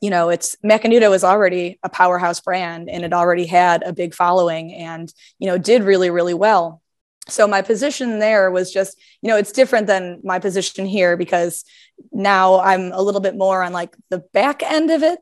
you 0.00 0.10
know, 0.10 0.30
it's 0.30 0.56
Macanudo 0.64 1.14
is 1.14 1.22
already 1.22 1.78
a 1.82 1.88
powerhouse 1.88 2.40
brand, 2.40 2.88
and 2.88 3.04
it 3.04 3.12
already 3.12 3.46
had 3.46 3.82
a 3.82 3.92
big 3.92 4.14
following, 4.14 4.72
and 4.72 5.12
you 5.38 5.46
know, 5.46 5.58
did 5.58 5.82
really, 5.82 6.10
really 6.10 6.34
well. 6.34 6.82
So 7.28 7.46
my 7.48 7.62
position 7.62 8.20
there 8.20 8.50
was 8.50 8.72
just, 8.72 8.98
you 9.20 9.28
know, 9.28 9.36
it's 9.36 9.52
different 9.52 9.88
than 9.88 10.20
my 10.22 10.38
position 10.38 10.86
here 10.86 11.16
because 11.16 11.64
now 12.12 12.60
I'm 12.60 12.92
a 12.92 13.02
little 13.02 13.20
bit 13.20 13.36
more 13.36 13.62
on 13.62 13.72
like 13.72 13.96
the 14.10 14.18
back 14.32 14.62
end 14.62 14.90
of 14.90 15.02
it 15.02 15.18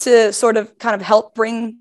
to 0.00 0.32
sort 0.32 0.56
of 0.56 0.78
kind 0.78 0.94
of 0.94 1.02
help 1.02 1.34
bring 1.34 1.78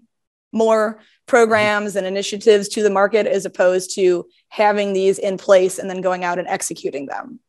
more 0.51 0.99
programs 1.31 1.95
and 1.95 2.05
initiatives 2.05 2.67
to 2.67 2.83
the 2.83 2.89
market 2.89 3.25
as 3.25 3.45
opposed 3.45 3.95
to 3.95 4.27
having 4.49 4.91
these 4.91 5.17
in 5.17 5.37
place 5.37 5.79
and 5.79 5.89
then 5.89 6.01
going 6.01 6.25
out 6.25 6.37
and 6.37 6.45
executing 6.49 7.05
them. 7.05 7.39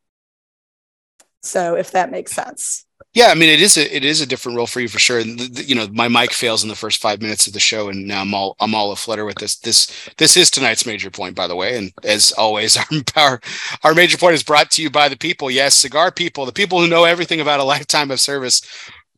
So 1.40 1.74
if 1.74 1.90
that 1.90 2.12
makes 2.12 2.30
sense. 2.30 2.86
Yeah, 3.12 3.26
I 3.26 3.34
mean 3.34 3.48
it 3.48 3.60
is 3.60 3.76
a 3.76 3.94
it 3.94 4.04
is 4.04 4.20
a 4.20 4.26
different 4.26 4.56
role 4.56 4.68
for 4.68 4.78
you 4.78 4.86
for 4.86 5.00
sure. 5.00 5.18
And 5.18 5.36
the, 5.36 5.48
the, 5.48 5.64
you 5.64 5.74
know, 5.74 5.88
my 5.88 6.06
mic 6.06 6.32
fails 6.32 6.62
in 6.62 6.68
the 6.68 6.76
first 6.76 7.02
five 7.02 7.20
minutes 7.20 7.48
of 7.48 7.54
the 7.54 7.58
show, 7.58 7.88
and 7.88 8.06
now 8.06 8.20
I'm 8.20 8.32
all 8.32 8.54
I'm 8.60 8.72
all 8.72 8.92
aflutter 8.92 9.24
with 9.24 9.38
this. 9.38 9.56
This 9.58 10.08
this 10.16 10.36
is 10.36 10.48
tonight's 10.48 10.86
major 10.86 11.10
point, 11.10 11.34
by 11.34 11.48
the 11.48 11.56
way. 11.56 11.76
And 11.76 11.92
as 12.04 12.30
always, 12.30 12.76
our 12.78 12.86
our, 13.16 13.40
our 13.82 13.94
major 13.94 14.16
point 14.16 14.34
is 14.34 14.44
brought 14.44 14.70
to 14.70 14.82
you 14.82 14.90
by 14.90 15.08
the 15.08 15.16
people. 15.16 15.50
Yes, 15.50 15.74
cigar 15.74 16.12
people, 16.12 16.46
the 16.46 16.52
people 16.52 16.80
who 16.80 16.86
know 16.86 17.02
everything 17.02 17.40
about 17.40 17.58
a 17.58 17.64
lifetime 17.64 18.12
of 18.12 18.20
service. 18.20 18.62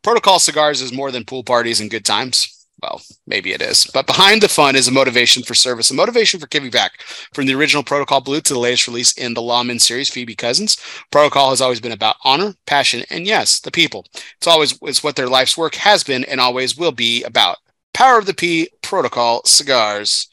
Protocol 0.02 0.38
Cigars 0.38 0.80
is 0.80 0.92
more 0.92 1.10
than 1.10 1.24
pool 1.26 1.44
parties 1.44 1.80
and 1.80 1.90
good 1.90 2.04
times 2.04 2.53
well, 2.84 3.00
maybe 3.26 3.52
it 3.52 3.62
is. 3.62 3.86
But 3.94 4.06
behind 4.06 4.42
the 4.42 4.48
fun 4.48 4.76
is 4.76 4.88
a 4.88 4.92
motivation 4.92 5.42
for 5.42 5.54
service, 5.54 5.90
a 5.90 5.94
motivation 5.94 6.38
for 6.38 6.46
giving 6.46 6.70
back. 6.70 7.00
From 7.32 7.46
the 7.46 7.54
original 7.54 7.82
Protocol 7.82 8.20
Blue 8.20 8.40
to 8.42 8.52
the 8.52 8.58
latest 8.58 8.86
release 8.86 9.12
in 9.14 9.32
the 9.32 9.42
Lawman 9.42 9.78
series, 9.78 10.10
Phoebe 10.10 10.34
Cousins, 10.34 10.76
Protocol 11.10 11.50
has 11.50 11.62
always 11.62 11.80
been 11.80 11.92
about 11.92 12.16
honor, 12.24 12.54
passion, 12.66 13.04
and 13.10 13.26
yes, 13.26 13.60
the 13.60 13.70
people. 13.70 14.04
It's 14.36 14.46
always 14.46 14.78
it's 14.82 15.02
what 15.02 15.16
their 15.16 15.28
life's 15.28 15.56
work 15.56 15.76
has 15.76 16.04
been 16.04 16.24
and 16.24 16.40
always 16.40 16.76
will 16.76 16.92
be 16.92 17.22
about. 17.24 17.56
Power 17.94 18.18
of 18.18 18.26
the 18.26 18.34
P, 18.34 18.68
Protocol 18.82 19.42
Cigars. 19.44 20.28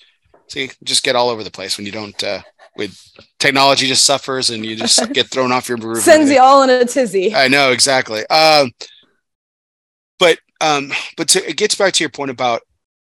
See, 0.47 0.71
just 0.83 1.03
get 1.03 1.15
all 1.15 1.29
over 1.29 1.43
the 1.43 1.51
place 1.51 1.77
when 1.77 1.85
you 1.85 1.91
don't. 1.93 2.21
Uh, 2.21 2.41
with 2.77 2.97
technology 3.37 3.85
just 3.85 4.05
suffers 4.05 4.49
and 4.49 4.65
you 4.65 4.77
just 4.77 5.11
get 5.11 5.27
thrown 5.29 5.51
off 5.51 5.67
your 5.67 5.77
roof. 5.81 6.03
Sends 6.03 6.31
you 6.31 6.39
all 6.39 6.63
in 6.63 6.69
a 6.69 6.85
tizzy. 6.85 7.35
I 7.35 7.49
know 7.49 7.71
exactly. 7.71 8.25
Um, 8.27 8.71
but 10.19 10.39
um, 10.61 10.91
but 11.17 11.29
to, 11.29 11.49
it 11.49 11.57
gets 11.57 11.75
back 11.75 11.93
to 11.95 12.03
your 12.03 12.09
point 12.11 12.31
about 12.31 12.61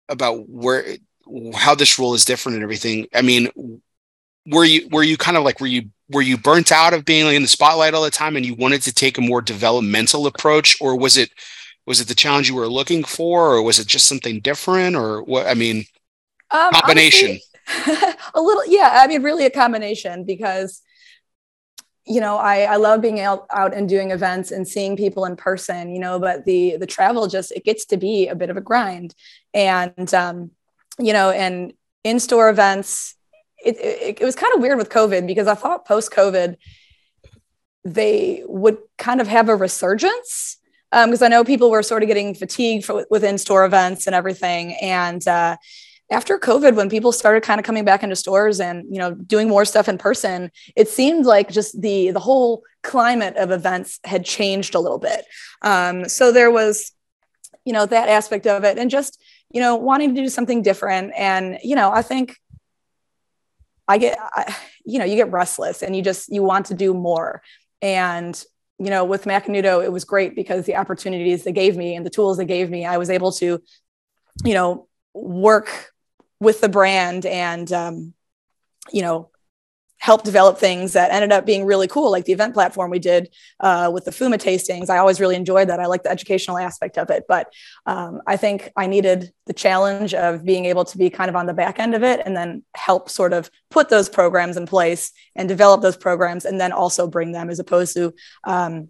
about 0.08 0.48
where 0.48 0.84
how 1.54 1.74
this 1.74 1.98
role 1.98 2.14
is 2.14 2.24
different 2.24 2.56
and 2.56 2.62
everything. 2.62 3.06
I 3.14 3.22
mean, 3.22 3.50
were 4.46 4.64
you 4.64 4.88
were 4.90 5.02
you 5.02 5.16
kind 5.16 5.36
of 5.36 5.44
like 5.44 5.60
were 5.60 5.66
you 5.66 5.90
were 6.10 6.22
you 6.22 6.38
burnt 6.38 6.70
out 6.72 6.94
of 6.94 7.04
being 7.04 7.26
in 7.34 7.42
the 7.42 7.48
spotlight 7.48 7.94
all 7.94 8.02
the 8.04 8.10
time 8.10 8.36
and 8.36 8.46
you 8.46 8.54
wanted 8.54 8.82
to 8.82 8.92
take 8.94 9.18
a 9.18 9.20
more 9.22 9.42
developmental 9.42 10.26
approach, 10.26 10.76
or 10.80 10.96
was 10.98 11.16
it 11.16 11.30
was 11.86 12.00
it 12.00 12.08
the 12.08 12.14
challenge 12.14 12.48
you 12.48 12.54
were 12.56 12.68
looking 12.68 13.04
for, 13.04 13.54
or 13.54 13.62
was 13.62 13.78
it 13.78 13.86
just 13.86 14.06
something 14.06 14.40
different, 14.40 14.96
or 14.96 15.22
what? 15.22 15.46
I 15.46 15.54
mean, 15.54 15.84
Um, 16.50 16.72
Combination. 16.72 17.30
honestly, 17.30 17.40
a 18.34 18.40
little, 18.40 18.66
yeah. 18.66 18.90
I 19.02 19.06
mean, 19.06 19.22
really 19.22 19.46
a 19.46 19.50
combination 19.50 20.24
because, 20.24 20.82
you 22.06 22.20
know, 22.20 22.36
I, 22.36 22.60
I 22.60 22.76
love 22.76 23.00
being 23.00 23.18
out, 23.18 23.46
out 23.52 23.74
and 23.74 23.88
doing 23.88 24.12
events 24.12 24.52
and 24.52 24.66
seeing 24.66 24.96
people 24.96 25.24
in 25.24 25.34
person, 25.34 25.90
you 25.90 25.98
know, 25.98 26.18
but 26.20 26.44
the 26.44 26.76
the 26.76 26.86
travel 26.86 27.26
just 27.26 27.50
it 27.52 27.64
gets 27.64 27.84
to 27.86 27.96
be 27.96 28.28
a 28.28 28.34
bit 28.34 28.50
of 28.50 28.56
a 28.56 28.60
grind. 28.60 29.14
And 29.52 30.14
um, 30.14 30.52
you 30.98 31.12
know, 31.12 31.30
and 31.30 31.72
in-store 32.04 32.48
events, 32.48 33.16
it, 33.64 33.76
it, 33.78 34.20
it 34.20 34.24
was 34.24 34.36
kind 34.36 34.54
of 34.54 34.60
weird 34.60 34.78
with 34.78 34.88
COVID 34.88 35.26
because 35.26 35.48
I 35.48 35.54
thought 35.54 35.86
post-COVID 35.86 36.56
they 37.84 38.42
would 38.46 38.78
kind 38.98 39.20
of 39.20 39.28
have 39.28 39.48
a 39.48 39.56
resurgence 39.56 40.58
because 40.90 41.22
um, 41.22 41.26
I 41.26 41.28
know 41.28 41.44
people 41.44 41.70
were 41.70 41.82
sort 41.82 42.02
of 42.02 42.08
getting 42.08 42.34
fatigued 42.34 42.84
for, 42.84 43.06
with 43.10 43.22
in-store 43.22 43.64
events 43.64 44.06
and 44.06 44.14
everything. 44.14 44.74
And 44.82 45.26
uh, 45.26 45.56
after 46.10 46.38
COVID, 46.38 46.76
when 46.76 46.88
people 46.88 47.10
started 47.10 47.42
kind 47.42 47.58
of 47.58 47.66
coming 47.66 47.84
back 47.84 48.02
into 48.02 48.16
stores 48.16 48.60
and 48.60 48.84
you 48.90 48.98
know 48.98 49.14
doing 49.14 49.48
more 49.48 49.64
stuff 49.64 49.88
in 49.88 49.98
person, 49.98 50.50
it 50.76 50.88
seemed 50.88 51.26
like 51.26 51.50
just 51.50 51.80
the 51.80 52.10
the 52.12 52.20
whole 52.20 52.62
climate 52.82 53.36
of 53.36 53.50
events 53.50 53.98
had 54.04 54.24
changed 54.24 54.74
a 54.74 54.80
little 54.80 54.98
bit. 54.98 55.24
Um, 55.62 56.08
so 56.08 56.30
there 56.30 56.50
was, 56.50 56.92
you 57.64 57.72
know, 57.72 57.86
that 57.86 58.08
aspect 58.08 58.46
of 58.46 58.62
it, 58.64 58.78
and 58.78 58.90
just 58.90 59.20
you 59.50 59.60
know 59.60 59.76
wanting 59.76 60.14
to 60.14 60.20
do 60.22 60.28
something 60.28 60.62
different. 60.62 61.12
And 61.16 61.58
you 61.62 61.74
know, 61.74 61.90
I 61.90 62.02
think 62.02 62.36
I 63.88 63.98
get, 63.98 64.18
I, 64.20 64.54
you 64.84 64.98
know, 64.98 65.04
you 65.04 65.16
get 65.16 65.30
restless 65.30 65.82
and 65.82 65.96
you 65.96 66.02
just 66.02 66.28
you 66.28 66.42
want 66.42 66.66
to 66.66 66.74
do 66.74 66.94
more. 66.94 67.42
And 67.82 68.40
you 68.78 68.90
know, 68.90 69.04
with 69.04 69.24
Macanudo, 69.24 69.82
it 69.82 69.90
was 69.90 70.04
great 70.04 70.36
because 70.36 70.66
the 70.66 70.76
opportunities 70.76 71.44
they 71.44 71.52
gave 71.52 71.76
me 71.76 71.96
and 71.96 72.04
the 72.04 72.10
tools 72.10 72.36
they 72.36 72.44
gave 72.44 72.70
me, 72.70 72.84
I 72.84 72.98
was 72.98 73.10
able 73.10 73.32
to, 73.32 73.60
you 74.44 74.54
know, 74.54 74.86
work 75.14 75.92
with 76.40 76.60
the 76.60 76.68
brand 76.68 77.26
and, 77.26 77.72
um, 77.72 78.14
you 78.92 79.02
know, 79.02 79.30
help 79.98 80.22
develop 80.22 80.58
things 80.58 80.92
that 80.92 81.10
ended 81.10 81.32
up 81.32 81.46
being 81.46 81.64
really 81.64 81.88
cool, 81.88 82.10
like 82.10 82.26
the 82.26 82.32
event 82.32 82.54
platform 82.54 82.90
we 82.90 82.98
did 82.98 83.28
uh, 83.60 83.90
with 83.92 84.04
the 84.04 84.10
Fuma 84.10 84.36
tastings. 84.36 84.90
I 84.90 84.98
always 84.98 85.20
really 85.20 85.36
enjoyed 85.36 85.68
that. 85.68 85.80
I 85.80 85.86
like 85.86 86.02
the 86.02 86.10
educational 86.10 86.58
aspect 86.58 86.98
of 86.98 87.10
it, 87.10 87.24
but 87.26 87.52
um, 87.86 88.20
I 88.26 88.36
think 88.36 88.70
I 88.76 88.86
needed 88.86 89.32
the 89.46 89.54
challenge 89.54 90.12
of 90.12 90.44
being 90.44 90.66
able 90.66 90.84
to 90.84 90.98
be 90.98 91.08
kind 91.08 91.30
of 91.30 91.36
on 91.36 91.46
the 91.46 91.54
back 91.54 91.78
end 91.78 91.94
of 91.94 92.02
it 92.02 92.20
and 92.24 92.36
then 92.36 92.62
help 92.74 93.08
sort 93.08 93.32
of 93.32 93.50
put 93.70 93.88
those 93.88 94.08
programs 94.08 94.56
in 94.56 94.66
place 94.66 95.12
and 95.34 95.48
develop 95.48 95.80
those 95.80 95.96
programs 95.96 96.44
and 96.44 96.60
then 96.60 96.72
also 96.72 97.06
bring 97.06 97.32
them 97.32 97.48
as 97.48 97.58
opposed 97.58 97.94
to 97.94 98.12
um, 98.44 98.88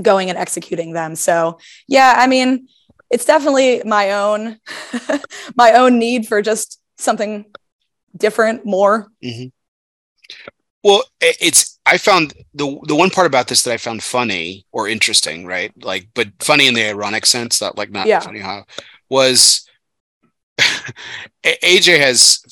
going 0.00 0.28
and 0.28 0.38
executing 0.38 0.92
them. 0.92 1.16
So, 1.16 1.58
yeah, 1.88 2.14
I 2.18 2.26
mean, 2.26 2.68
it's 3.10 3.24
definitely 3.24 3.82
my 3.84 4.12
own 4.12 4.58
my 5.56 5.72
own 5.72 5.98
need 5.98 6.26
for 6.26 6.40
just 6.40 6.81
something 6.96 7.46
different 8.16 8.64
more 8.64 9.08
mm-hmm. 9.22 9.48
Well, 10.84 11.04
it's 11.20 11.78
I 11.86 11.96
found 11.96 12.34
the 12.54 12.78
the 12.84 12.96
one 12.96 13.10
part 13.10 13.26
about 13.26 13.46
this 13.46 13.62
that 13.62 13.72
I 13.72 13.76
found 13.76 14.02
funny 14.02 14.66
or 14.72 14.88
interesting, 14.88 15.46
right? 15.46 15.72
Like, 15.84 16.08
but 16.14 16.28
funny 16.40 16.66
in 16.66 16.74
the 16.74 16.88
ironic 16.88 17.24
sense, 17.24 17.60
that 17.60 17.78
like 17.78 17.90
not 17.90 18.06
yeah. 18.06 18.20
funny 18.20 18.40
how 18.40 18.64
was 19.08 19.68
AJ 21.44 22.00
has 22.00 22.42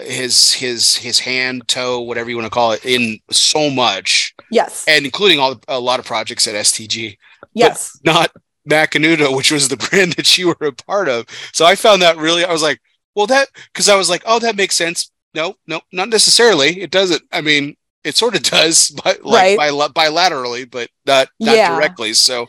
his 0.00 0.52
his 0.52 0.94
his 0.96 1.18
hand, 1.18 1.66
toe, 1.66 2.00
whatever 2.00 2.30
you 2.30 2.36
want 2.36 2.46
to 2.46 2.50
call 2.50 2.72
it, 2.72 2.84
in 2.84 3.18
so 3.30 3.70
much. 3.70 4.34
Yes, 4.52 4.84
and 4.86 5.04
including 5.04 5.40
all 5.40 5.60
a 5.66 5.80
lot 5.80 5.98
of 5.98 6.06
projects 6.06 6.46
at 6.46 6.54
STG. 6.54 7.16
Yes, 7.54 7.98
not 8.04 8.30
Macanudo, 8.68 9.36
which 9.36 9.50
was 9.50 9.68
the 9.68 9.76
brand 9.90 10.12
that 10.12 10.38
you 10.38 10.48
were 10.48 10.66
a 10.66 10.72
part 10.72 11.08
of. 11.08 11.26
So 11.52 11.66
I 11.66 11.74
found 11.74 12.02
that 12.02 12.18
really, 12.18 12.44
I 12.44 12.52
was 12.52 12.62
like, 12.62 12.80
well, 13.14 13.26
that 13.26 13.48
because 13.72 13.88
I 13.88 13.96
was 13.96 14.10
like, 14.10 14.22
oh, 14.26 14.38
that 14.38 14.56
makes 14.56 14.76
sense. 14.76 15.10
No, 15.34 15.54
no, 15.66 15.80
not 15.92 16.08
necessarily. 16.08 16.80
It 16.80 16.90
doesn't. 16.90 17.22
I 17.32 17.40
mean, 17.40 17.76
it 18.02 18.16
sort 18.16 18.34
of 18.34 18.42
does, 18.42 18.90
but 19.04 19.24
like 19.24 19.58
right. 19.58 19.70
bilaterally, 19.70 20.70
but 20.70 20.88
not 21.06 21.28
not 21.38 21.56
yeah. 21.56 21.74
directly. 21.74 22.14
So 22.14 22.46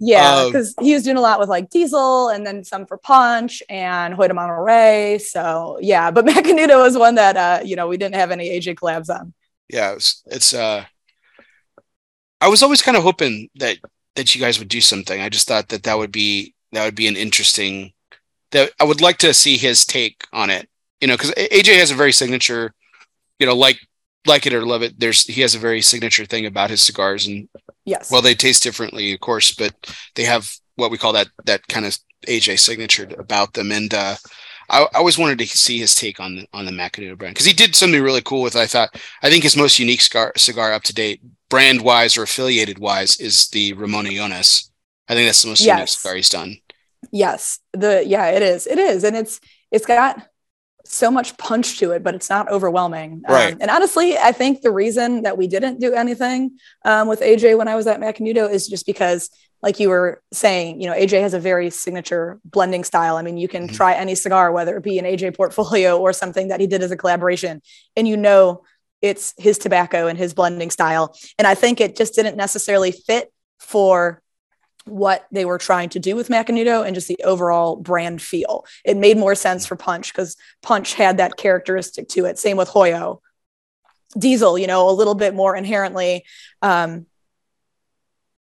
yeah, 0.00 0.46
because 0.46 0.74
um, 0.78 0.84
he 0.84 0.94
was 0.94 1.02
doing 1.02 1.16
a 1.16 1.20
lot 1.20 1.40
with 1.40 1.48
like 1.48 1.70
Diesel 1.70 2.28
and 2.28 2.46
then 2.46 2.64
some 2.64 2.86
for 2.86 2.96
Punch 2.96 3.62
and 3.68 4.14
Hoyo 4.14 4.30
Monterrey. 4.30 5.20
So 5.20 5.78
yeah, 5.80 6.10
but 6.10 6.24
Macanudo 6.26 6.82
was 6.82 6.96
one 6.96 7.16
that 7.16 7.36
uh, 7.36 7.60
you 7.64 7.76
know 7.76 7.88
we 7.88 7.96
didn't 7.96 8.16
have 8.16 8.30
any 8.30 8.50
AJ 8.50 8.76
collabs 8.76 9.10
on. 9.10 9.34
Yeah, 9.68 9.92
it's, 9.92 10.22
it's 10.26 10.52
uh, 10.52 10.84
I 12.40 12.48
was 12.48 12.62
always 12.62 12.82
kind 12.82 12.96
of 12.96 13.02
hoping 13.02 13.48
that 13.56 13.78
that 14.16 14.34
you 14.34 14.40
guys 14.40 14.58
would 14.58 14.68
do 14.68 14.80
something. 14.80 15.20
I 15.20 15.28
just 15.28 15.48
thought 15.48 15.68
that 15.68 15.84
that 15.84 15.98
would 15.98 16.12
be 16.12 16.54
that 16.72 16.84
would 16.84 16.94
be 16.94 17.08
an 17.08 17.16
interesting. 17.16 17.92
That 18.54 18.72
I 18.80 18.84
would 18.84 19.02
like 19.02 19.18
to 19.18 19.34
see 19.34 19.58
his 19.58 19.84
take 19.84 20.26
on 20.32 20.48
it. 20.48 20.68
You 21.00 21.08
know, 21.08 21.14
because 21.14 21.32
AJ 21.32 21.78
has 21.78 21.90
a 21.90 21.94
very 21.94 22.12
signature. 22.12 22.72
You 23.38 23.46
know, 23.46 23.56
like 23.56 23.78
like 24.26 24.46
it 24.46 24.54
or 24.54 24.64
love 24.64 24.82
it, 24.82 24.98
there's 24.98 25.24
he 25.24 25.42
has 25.42 25.54
a 25.54 25.58
very 25.58 25.82
signature 25.82 26.24
thing 26.24 26.46
about 26.46 26.70
his 26.70 26.82
cigars, 26.82 27.26
and 27.26 27.48
yes, 27.84 28.10
well, 28.10 28.22
they 28.22 28.34
taste 28.34 28.62
differently, 28.62 29.12
of 29.12 29.20
course, 29.20 29.52
but 29.52 29.74
they 30.14 30.24
have 30.24 30.50
what 30.76 30.90
we 30.90 30.98
call 30.98 31.12
that 31.12 31.28
that 31.44 31.66
kind 31.68 31.86
of 31.86 31.96
AJ 32.26 32.58
signature 32.58 33.08
about 33.18 33.52
them, 33.52 33.70
and 33.70 33.92
uh, 33.92 34.16
I, 34.70 34.82
I, 34.82 34.88
always 34.94 35.18
wanted 35.18 35.38
to 35.40 35.46
see 35.46 35.78
his 35.78 35.94
take 35.94 36.20
on 36.20 36.36
the 36.36 36.46
on 36.52 36.64
the 36.64 36.72
Macanudo 36.72 37.18
brand 37.18 37.34
because 37.34 37.46
he 37.46 37.52
did 37.52 37.74
something 37.74 38.02
really 38.02 38.22
cool 38.22 38.42
with. 38.42 38.56
It. 38.56 38.60
I 38.60 38.66
thought 38.66 38.94
I 39.22 39.30
think 39.30 39.42
his 39.42 39.56
most 39.56 39.78
unique 39.78 40.00
cigar, 40.00 40.32
cigar 40.36 40.72
up 40.72 40.82
to 40.84 40.94
date, 40.94 41.20
brand 41.50 41.82
wise 41.82 42.16
or 42.16 42.22
affiliated 42.22 42.78
wise, 42.78 43.18
is 43.20 43.48
the 43.48 43.72
Ramon 43.74 44.06
Allones. 44.06 44.70
I 45.08 45.14
think 45.14 45.28
that's 45.28 45.42
the 45.42 45.48
most 45.48 45.60
yes. 45.60 45.76
unique 45.76 45.88
cigar 45.88 46.16
he's 46.16 46.28
done. 46.30 46.56
Yes, 47.12 47.60
the 47.72 48.04
yeah, 48.06 48.28
it 48.28 48.42
is, 48.42 48.66
it 48.66 48.78
is, 48.78 49.04
and 49.04 49.16
it's 49.16 49.40
it's 49.70 49.86
got 49.86 50.26
so 50.84 51.10
much 51.10 51.36
punch 51.38 51.78
to 51.78 51.92
it, 51.92 52.02
but 52.02 52.14
it's 52.14 52.28
not 52.28 52.50
overwhelming. 52.50 53.22
Um, 53.26 53.34
right. 53.34 53.52
Um, 53.54 53.58
and 53.62 53.70
honestly, 53.70 54.16
I 54.18 54.32
think 54.32 54.60
the 54.60 54.70
reason 54.70 55.22
that 55.22 55.38
we 55.38 55.46
didn't 55.46 55.80
do 55.80 55.94
anything 55.94 56.58
um, 56.84 57.08
with 57.08 57.20
AJ 57.20 57.56
when 57.56 57.68
I 57.68 57.74
was 57.74 57.86
at 57.86 58.00
Macanudo 58.00 58.50
is 58.50 58.68
just 58.68 58.86
because, 58.86 59.30
like 59.62 59.80
you 59.80 59.88
were 59.88 60.22
saying, 60.32 60.80
you 60.80 60.86
know, 60.86 60.94
AJ 60.94 61.22
has 61.22 61.32
a 61.34 61.40
very 61.40 61.70
signature 61.70 62.38
blending 62.44 62.84
style. 62.84 63.16
I 63.16 63.22
mean, 63.22 63.38
you 63.38 63.48
can 63.48 63.66
mm-hmm. 63.66 63.76
try 63.76 63.94
any 63.94 64.14
cigar, 64.14 64.52
whether 64.52 64.76
it 64.76 64.82
be 64.82 64.98
an 64.98 65.06
AJ 65.06 65.36
portfolio 65.36 65.98
or 65.98 66.12
something 66.12 66.48
that 66.48 66.60
he 66.60 66.66
did 66.66 66.82
as 66.82 66.90
a 66.90 66.96
collaboration, 66.96 67.62
and 67.96 68.06
you 68.06 68.16
know 68.16 68.62
it's 69.00 69.34
his 69.36 69.58
tobacco 69.58 70.06
and 70.06 70.18
his 70.18 70.32
blending 70.32 70.70
style. 70.70 71.14
And 71.38 71.46
I 71.46 71.54
think 71.54 71.80
it 71.80 71.94
just 71.94 72.14
didn't 72.14 72.36
necessarily 72.36 72.90
fit 72.90 73.30
for 73.58 74.22
what 74.86 75.26
they 75.30 75.44
were 75.44 75.58
trying 75.58 75.88
to 75.90 75.98
do 75.98 76.14
with 76.14 76.28
Macanudo 76.28 76.84
and 76.84 76.94
just 76.94 77.08
the 77.08 77.22
overall 77.24 77.76
brand 77.76 78.20
feel. 78.20 78.66
It 78.84 78.96
made 78.96 79.16
more 79.16 79.34
sense 79.34 79.66
for 79.66 79.76
Punch 79.76 80.12
because 80.12 80.36
Punch 80.62 80.94
had 80.94 81.16
that 81.16 81.36
characteristic 81.36 82.08
to 82.10 82.26
it. 82.26 82.38
Same 82.38 82.56
with 82.56 82.68
Hoyo. 82.68 83.20
Diesel, 84.18 84.58
you 84.58 84.66
know, 84.66 84.88
a 84.88 84.92
little 84.92 85.14
bit 85.14 85.34
more 85.34 85.56
inherently 85.56 86.24
um, 86.62 87.06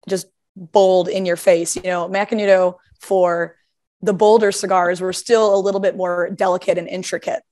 just 0.09 0.27
bold 0.55 1.07
in 1.07 1.25
your 1.25 1.37
face. 1.37 1.75
You 1.75 1.83
know, 1.83 2.09
Macanudo 2.09 2.77
for 2.99 3.55
the 4.01 4.13
bolder 4.13 4.51
cigars 4.51 4.99
were 4.99 5.13
still 5.13 5.55
a 5.55 5.61
little 5.61 5.79
bit 5.79 5.95
more 5.95 6.29
delicate 6.29 6.77
and 6.77 6.87
intricate 6.87 7.43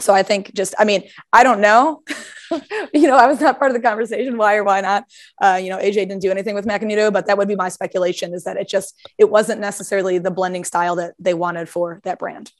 so 0.00 0.12
I 0.12 0.22
think 0.22 0.52
just, 0.54 0.74
I 0.78 0.84
mean, 0.84 1.04
I 1.32 1.42
don't 1.44 1.60
know. 1.60 2.02
you 2.94 3.06
know, 3.06 3.16
I 3.16 3.26
was 3.26 3.40
not 3.40 3.58
part 3.58 3.70
of 3.70 3.76
the 3.76 3.82
conversation. 3.82 4.36
Why 4.36 4.56
or 4.56 4.64
why 4.64 4.80
not? 4.80 5.04
Uh, 5.40 5.60
you 5.62 5.70
know, 5.70 5.78
AJ 5.78 5.94
didn't 5.94 6.20
do 6.20 6.30
anything 6.30 6.54
with 6.54 6.66
Macanudo, 6.66 7.12
but 7.12 7.26
that 7.26 7.38
would 7.38 7.48
be 7.48 7.56
my 7.56 7.68
speculation 7.68 8.34
is 8.34 8.44
that 8.44 8.56
it 8.56 8.68
just, 8.68 8.94
it 9.18 9.30
wasn't 9.30 9.60
necessarily 9.60 10.18
the 10.18 10.30
blending 10.30 10.64
style 10.64 10.96
that 10.96 11.14
they 11.18 11.34
wanted 11.34 11.68
for 11.68 12.00
that 12.04 12.18
brand. 12.18 12.52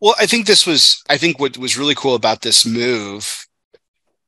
Well, 0.00 0.14
I 0.18 0.26
think 0.26 0.46
this 0.46 0.66
was, 0.66 1.02
I 1.08 1.16
think 1.16 1.40
what 1.40 1.56
was 1.58 1.78
really 1.78 1.94
cool 1.94 2.14
about 2.14 2.42
this 2.42 2.66
move, 2.66 3.46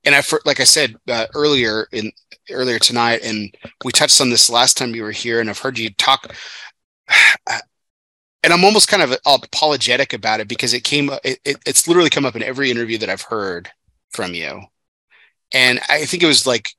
and 0.04 0.14
I, 0.14 0.22
like 0.44 0.60
I 0.60 0.64
said 0.64 0.94
uh, 1.08 1.26
earlier 1.34 1.88
in 1.92 2.12
earlier 2.50 2.78
tonight, 2.78 3.22
and 3.24 3.54
we 3.84 3.90
touched 3.90 4.20
on 4.20 4.30
this 4.30 4.48
last 4.48 4.76
time 4.76 4.94
you 4.94 5.02
were 5.02 5.10
here, 5.10 5.40
and 5.40 5.50
I've 5.50 5.58
heard 5.58 5.78
you 5.78 5.90
talk 5.90 6.32
and 8.42 8.52
I'm 8.52 8.64
almost 8.64 8.88
kind 8.88 9.02
of 9.02 9.16
apologetic 9.26 10.12
about 10.12 10.40
it 10.40 10.48
because 10.48 10.72
it 10.72 10.84
came 10.84 11.10
it, 11.24 11.38
it, 11.44 11.56
it's 11.66 11.88
literally 11.88 12.10
come 12.10 12.24
up 12.24 12.36
in 12.36 12.42
every 12.42 12.70
interview 12.70 12.98
that 12.98 13.10
I've 13.10 13.22
heard 13.22 13.70
from 14.10 14.34
you. 14.34 14.62
And 15.52 15.80
I 15.88 16.04
think 16.04 16.22
it 16.22 16.26
was 16.26 16.46
like 16.46 16.70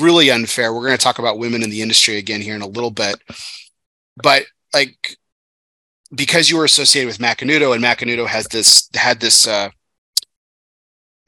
really 0.00 0.30
unfair. 0.30 0.72
We're 0.72 0.86
going 0.86 0.96
to 0.96 1.02
talk 1.02 1.18
about 1.18 1.38
women 1.38 1.62
in 1.62 1.70
the 1.70 1.82
industry 1.82 2.16
again 2.16 2.40
here 2.40 2.54
in 2.54 2.62
a 2.62 2.66
little 2.66 2.90
bit. 2.90 3.16
But 4.22 4.44
like 4.74 5.16
because 6.14 6.50
you 6.50 6.58
were 6.58 6.64
associated 6.64 7.06
with 7.06 7.18
Macanudo 7.18 7.74
and 7.74 7.82
Macanudo 7.82 8.26
has 8.26 8.46
this 8.46 8.88
had 8.94 9.20
this 9.20 9.46
uh 9.46 9.70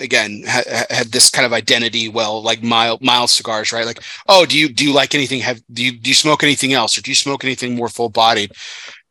again 0.00 0.42
ha- 0.46 0.84
had 0.90 1.06
this 1.12 1.30
kind 1.30 1.46
of 1.46 1.52
identity 1.52 2.08
well 2.08 2.42
like 2.42 2.62
mild 2.62 3.00
mild 3.00 3.30
cigars 3.30 3.72
right 3.72 3.86
like 3.86 4.02
oh 4.28 4.44
do 4.44 4.58
you 4.58 4.68
do 4.68 4.84
you 4.84 4.92
like 4.92 5.14
anything 5.14 5.40
have 5.40 5.62
do 5.72 5.84
you 5.84 5.92
do 5.92 6.10
you 6.10 6.14
smoke 6.14 6.42
anything 6.42 6.72
else 6.72 6.98
or 6.98 7.00
do 7.02 7.10
you 7.10 7.14
smoke 7.14 7.44
anything 7.44 7.76
more 7.76 7.88
full 7.88 8.08
bodied 8.08 8.50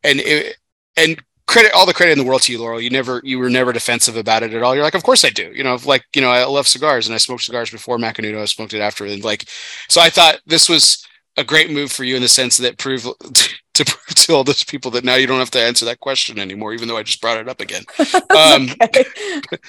and 0.04 0.20
it, 0.20 0.56
and 0.96 1.20
credit 1.46 1.72
all 1.72 1.86
the 1.86 1.94
credit 1.94 2.12
in 2.12 2.18
the 2.18 2.24
world 2.24 2.42
to 2.42 2.52
you, 2.52 2.60
Laurel. 2.60 2.80
You 2.80 2.90
never 2.90 3.20
you 3.24 3.38
were 3.38 3.50
never 3.50 3.72
defensive 3.72 4.16
about 4.16 4.42
it 4.42 4.54
at 4.54 4.62
all. 4.62 4.74
You're 4.74 4.84
like, 4.84 4.94
of 4.94 5.02
course 5.02 5.24
I 5.24 5.30
do. 5.30 5.52
You 5.54 5.64
know, 5.64 5.78
like 5.84 6.04
you 6.14 6.22
know, 6.22 6.30
I 6.30 6.44
love 6.44 6.68
cigars 6.68 7.06
and 7.06 7.14
I 7.14 7.18
smoked 7.18 7.42
cigars 7.42 7.70
before 7.70 7.98
Macanudo. 7.98 8.40
I 8.40 8.46
smoked 8.46 8.74
it 8.74 8.80
after, 8.80 9.04
and 9.04 9.24
like, 9.24 9.44
so 9.88 10.00
I 10.00 10.10
thought 10.10 10.40
this 10.46 10.68
was 10.68 11.04
a 11.36 11.44
great 11.44 11.70
move 11.70 11.90
for 11.90 12.04
you 12.04 12.16
in 12.16 12.22
the 12.22 12.28
sense 12.28 12.56
that 12.58 12.78
proved 12.78 13.04
to 13.74 13.84
prove 13.84 14.14
to 14.14 14.34
all 14.34 14.44
those 14.44 14.64
people 14.64 14.90
that 14.92 15.04
now 15.04 15.16
you 15.16 15.26
don't 15.26 15.40
have 15.40 15.50
to 15.50 15.60
answer 15.60 15.84
that 15.84 16.00
question 16.00 16.38
anymore, 16.38 16.72
even 16.72 16.88
though 16.88 16.96
I 16.96 17.02
just 17.02 17.20
brought 17.20 17.38
it 17.38 17.48
up 17.48 17.60
again. 17.60 17.84
Um, 18.34 18.68
okay. 18.82 19.04
but, 19.48 19.60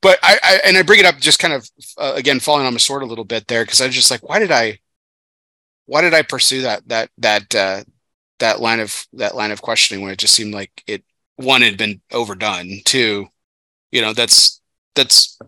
but 0.00 0.18
I, 0.22 0.38
I, 0.42 0.60
and 0.64 0.76
I 0.78 0.82
bring 0.82 1.00
it 1.00 1.04
up 1.04 1.18
just 1.18 1.38
kind 1.38 1.52
of 1.52 1.68
uh, 1.98 2.14
again 2.16 2.40
falling 2.40 2.64
on 2.64 2.72
my 2.72 2.78
sword 2.78 3.02
a 3.02 3.06
little 3.06 3.24
bit 3.24 3.46
there 3.48 3.64
because 3.64 3.80
I 3.80 3.86
was 3.86 3.94
just 3.94 4.10
like, 4.10 4.26
why 4.26 4.38
did 4.38 4.50
I, 4.50 4.78
why 5.86 6.00
did 6.00 6.14
I 6.14 6.22
pursue 6.22 6.62
that 6.62 6.88
that 6.88 7.10
that 7.18 7.54
uh, 7.54 7.84
that 8.44 8.60
line 8.60 8.80
of 8.80 9.06
that 9.14 9.34
line 9.34 9.50
of 9.50 9.62
questioning 9.62 10.02
when 10.02 10.12
it 10.12 10.18
just 10.18 10.34
seemed 10.34 10.52
like 10.52 10.70
it 10.86 11.02
one 11.36 11.62
had 11.62 11.78
been 11.78 12.00
overdone, 12.12 12.80
two, 12.84 13.26
you 13.90 14.02
know, 14.02 14.12
that's 14.12 14.60
that's 14.94 15.38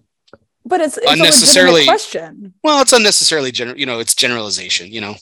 but 0.65 0.81
it's, 0.81 0.97
it's 0.97 1.13
unnecessarily 1.13 1.85
question. 1.85 2.55
Well, 2.65 2.81
it's 2.81 2.95
unnecessarily 2.95 3.53
general. 3.53 3.79
You 3.79 3.87
know, 3.87 4.01
it's 4.01 4.15
generalization. 4.15 4.91
You 4.91 5.03
know, 5.03 5.15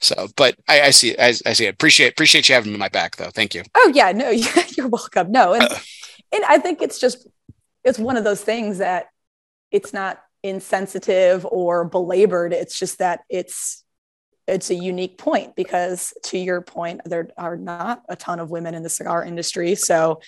so. 0.00 0.28
But 0.36 0.56
I, 0.68 0.82
I 0.82 0.90
see. 0.90 1.16
I, 1.18 1.28
I 1.44 1.54
see. 1.54 1.66
It. 1.66 1.74
Appreciate 1.74 2.12
appreciate 2.12 2.48
you 2.48 2.54
having 2.54 2.70
me 2.70 2.74
in 2.74 2.80
my 2.80 2.88
back, 2.88 3.16
though. 3.16 3.30
Thank 3.30 3.54
you. 3.54 3.62
Oh 3.74 3.92
yeah, 3.94 4.12
no, 4.12 4.30
you're 4.76 4.88
welcome. 4.88 5.32
No, 5.32 5.54
and 5.54 5.64
uh, 5.64 5.78
and 6.32 6.44
I 6.44 6.58
think 6.58 6.82
it's 6.82 7.00
just 7.00 7.26
it's 7.82 7.98
one 7.98 8.16
of 8.16 8.24
those 8.24 8.42
things 8.42 8.78
that 8.78 9.06
it's 9.72 9.92
not 9.92 10.20
insensitive 10.42 11.46
or 11.46 11.84
belabored. 11.84 12.52
It's 12.52 12.78
just 12.78 12.98
that 12.98 13.20
it's 13.28 13.82
it's 14.46 14.70
a 14.70 14.74
unique 14.74 15.18
point 15.18 15.56
because 15.56 16.14
to 16.24 16.38
your 16.38 16.60
point 16.60 17.00
there 17.04 17.28
are 17.36 17.56
not 17.56 18.02
a 18.08 18.16
ton 18.16 18.38
of 18.38 18.50
women 18.50 18.74
in 18.74 18.82
the 18.82 18.88
cigar 18.88 19.24
industry. 19.24 19.74
So 19.74 20.20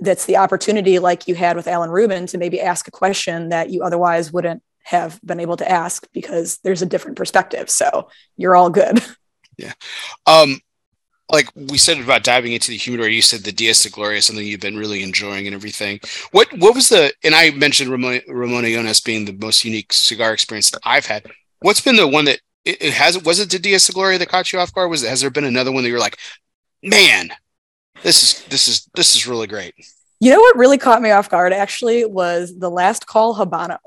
that's 0.00 0.26
the 0.26 0.36
opportunity 0.36 0.98
like 0.98 1.26
you 1.26 1.34
had 1.34 1.56
with 1.56 1.66
alan 1.66 1.90
rubin 1.90 2.26
to 2.26 2.38
maybe 2.38 2.60
ask 2.60 2.86
a 2.86 2.92
question 2.92 3.48
that 3.48 3.70
you 3.70 3.82
otherwise 3.82 4.32
wouldn't 4.32 4.62
have 4.84 5.20
been 5.24 5.40
able 5.40 5.56
to 5.56 5.70
ask 5.70 6.06
because 6.12 6.58
there's 6.58 6.82
a 6.82 6.86
different 6.86 7.16
perspective. 7.16 7.68
So 7.68 8.08
you're 8.36 8.56
all 8.56 8.70
good. 8.70 9.04
Yeah. 9.60 9.72
Um 10.24 10.60
like 11.32 11.48
we 11.56 11.78
said 11.78 11.98
about 11.98 12.22
diving 12.22 12.52
into 12.52 12.70
the 12.70 12.76
humidor 12.76 13.08
you 13.08 13.22
said 13.22 13.40
the 13.40 13.50
dias 13.50 13.82
de 13.82 13.90
gloria 13.90 14.18
is 14.18 14.26
something 14.26 14.46
you've 14.46 14.60
been 14.60 14.78
really 14.78 15.02
enjoying 15.02 15.48
and 15.48 15.54
everything. 15.56 15.98
What 16.30 16.46
what 16.58 16.76
was 16.76 16.90
the 16.90 17.12
and 17.24 17.34
i 17.34 17.50
mentioned 17.50 17.90
ramona, 17.90 18.20
Ramon 18.28 18.62
Allones 18.62 19.04
being 19.04 19.24
the 19.24 19.32
most 19.32 19.64
unique 19.64 19.92
cigar 19.92 20.32
experience 20.32 20.70
that 20.70 20.80
i've 20.84 21.06
had. 21.06 21.26
What's 21.58 21.80
been 21.80 21.96
the 21.96 22.06
one 22.06 22.26
that 22.26 22.38
it, 22.64 22.82
it 22.82 22.92
has 22.92 23.22
was 23.22 23.40
it 23.40 23.50
the 23.50 23.58
dias 23.58 23.86
de 23.86 23.92
gloria 23.92 24.18
that 24.18 24.28
caught 24.28 24.52
you 24.52 24.58
off 24.58 24.72
guard 24.72 24.90
was 24.90 25.02
it, 25.02 25.08
has 25.08 25.20
there 25.20 25.30
been 25.30 25.44
another 25.44 25.72
one 25.72 25.82
that 25.82 25.88
you're 25.88 25.98
like 25.98 26.18
man 26.82 27.30
this 28.02 28.22
is 28.22 28.44
this 28.46 28.68
is 28.68 28.88
this 28.94 29.16
is 29.16 29.26
really 29.26 29.46
great. 29.46 29.74
You 30.20 30.32
know 30.32 30.40
what 30.40 30.56
really 30.56 30.78
caught 30.78 31.02
me 31.02 31.10
off 31.10 31.28
guard 31.28 31.52
actually 31.52 32.04
was 32.04 32.56
the 32.56 32.70
last 32.70 33.06
call 33.06 33.34
Habano. 33.34 33.78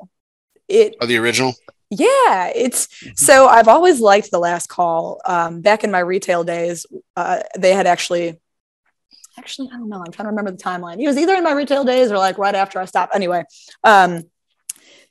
It 0.67 0.95
oh 1.01 1.05
the 1.05 1.17
original. 1.17 1.53
Yeah, 1.89 2.51
it's 2.55 2.87
so 3.15 3.47
I've 3.47 3.67
always 3.67 3.99
liked 3.99 4.31
the 4.31 4.39
last 4.39 4.67
call. 4.67 5.21
Um, 5.25 5.61
back 5.61 5.83
in 5.83 5.91
my 5.91 5.99
retail 5.99 6.43
days, 6.43 6.85
uh, 7.17 7.41
they 7.57 7.73
had 7.73 7.85
actually, 7.85 8.39
actually 9.37 9.69
I 9.73 9.77
don't 9.77 9.89
know. 9.89 9.97
I'm 9.97 10.11
trying 10.11 10.25
to 10.25 10.29
remember 10.29 10.51
the 10.51 10.57
timeline. 10.57 11.01
It 11.01 11.07
was 11.07 11.17
either 11.17 11.35
in 11.35 11.43
my 11.43 11.51
retail 11.51 11.83
days 11.83 12.11
or 12.11 12.17
like 12.17 12.37
right 12.37 12.55
after 12.55 12.79
I 12.79 12.85
stopped. 12.85 13.13
Anyway, 13.13 13.43
um, 13.83 14.23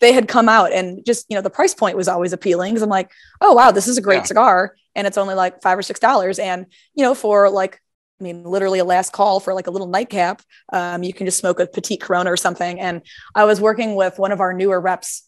they 0.01 0.13
had 0.13 0.29
come 0.29 0.49
out 0.49 0.73
and 0.73 1.05
just 1.05 1.27
you 1.29 1.37
know 1.37 1.43
the 1.43 1.51
price 1.51 1.75
point 1.75 1.97
was 1.97 2.09
always 2.09 2.33
appealing 2.33 2.73
because 2.73 2.83
I'm 2.83 2.89
like, 2.89 3.11
oh 3.41 3.53
wow, 3.53 3.71
this 3.71 3.89
is 3.89 3.99
a 3.99 4.03
great 4.03 4.19
yeah. 4.19 4.25
cigar 4.25 4.75
and 4.95 5.07
it's 5.07 5.19
only 5.19 5.35
like 5.35 5.63
five 5.63 5.79
or 5.79 5.83
six 5.83 6.01
dollars 6.01 6.39
and 6.39 6.67
you 6.95 7.05
know 7.05 7.15
for 7.15 7.49
like 7.51 7.81
I 8.21 8.23
mean, 8.25 8.45
literally 8.45 8.81
a 8.81 8.85
last 8.85 9.13
call 9.13 9.41
for 9.41 9.55
like 9.55 9.67
a 9.67 9.71
little 9.71 9.87
nightcap. 9.87 10.43
Um, 10.73 11.03
you 11.03 11.15
can 11.15 11.27
just 11.27 11.39
smoke 11.39 11.59
a 11.59 11.67
petite 11.67 12.03
Corona 12.03 12.31
or 12.31 12.37
something. 12.37 12.79
And 12.79 13.01
I 13.35 13.45
was 13.45 13.61
working 13.61 13.95
with 13.95 14.19
one 14.19 14.31
of 14.31 14.41
our 14.41 14.53
newer 14.53 14.79
reps 14.79 15.27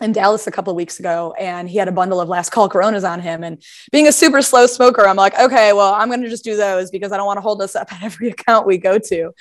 in 0.00 0.12
Dallas 0.12 0.46
a 0.46 0.52
couple 0.52 0.70
of 0.70 0.76
weeks 0.76 1.00
ago, 1.00 1.34
and 1.38 1.68
he 1.68 1.78
had 1.78 1.88
a 1.88 1.92
bundle 1.92 2.20
of 2.20 2.28
last 2.28 2.50
call 2.50 2.68
Coronas 2.68 3.02
on 3.02 3.20
him. 3.20 3.42
And 3.42 3.60
being 3.90 4.06
a 4.06 4.12
super 4.12 4.42
slow 4.42 4.66
smoker, 4.66 5.06
I'm 5.06 5.16
like, 5.16 5.36
okay, 5.38 5.72
well, 5.72 5.92
I'm 5.94 6.08
going 6.08 6.22
to 6.22 6.28
just 6.28 6.44
do 6.44 6.56
those 6.56 6.92
because 6.92 7.10
I 7.10 7.16
don't 7.16 7.26
want 7.26 7.38
to 7.38 7.42
hold 7.42 7.60
us 7.60 7.74
up 7.74 7.92
at 7.92 8.04
every 8.04 8.28
account 8.30 8.66
we 8.66 8.78
go 8.78 8.98
to. 8.98 9.32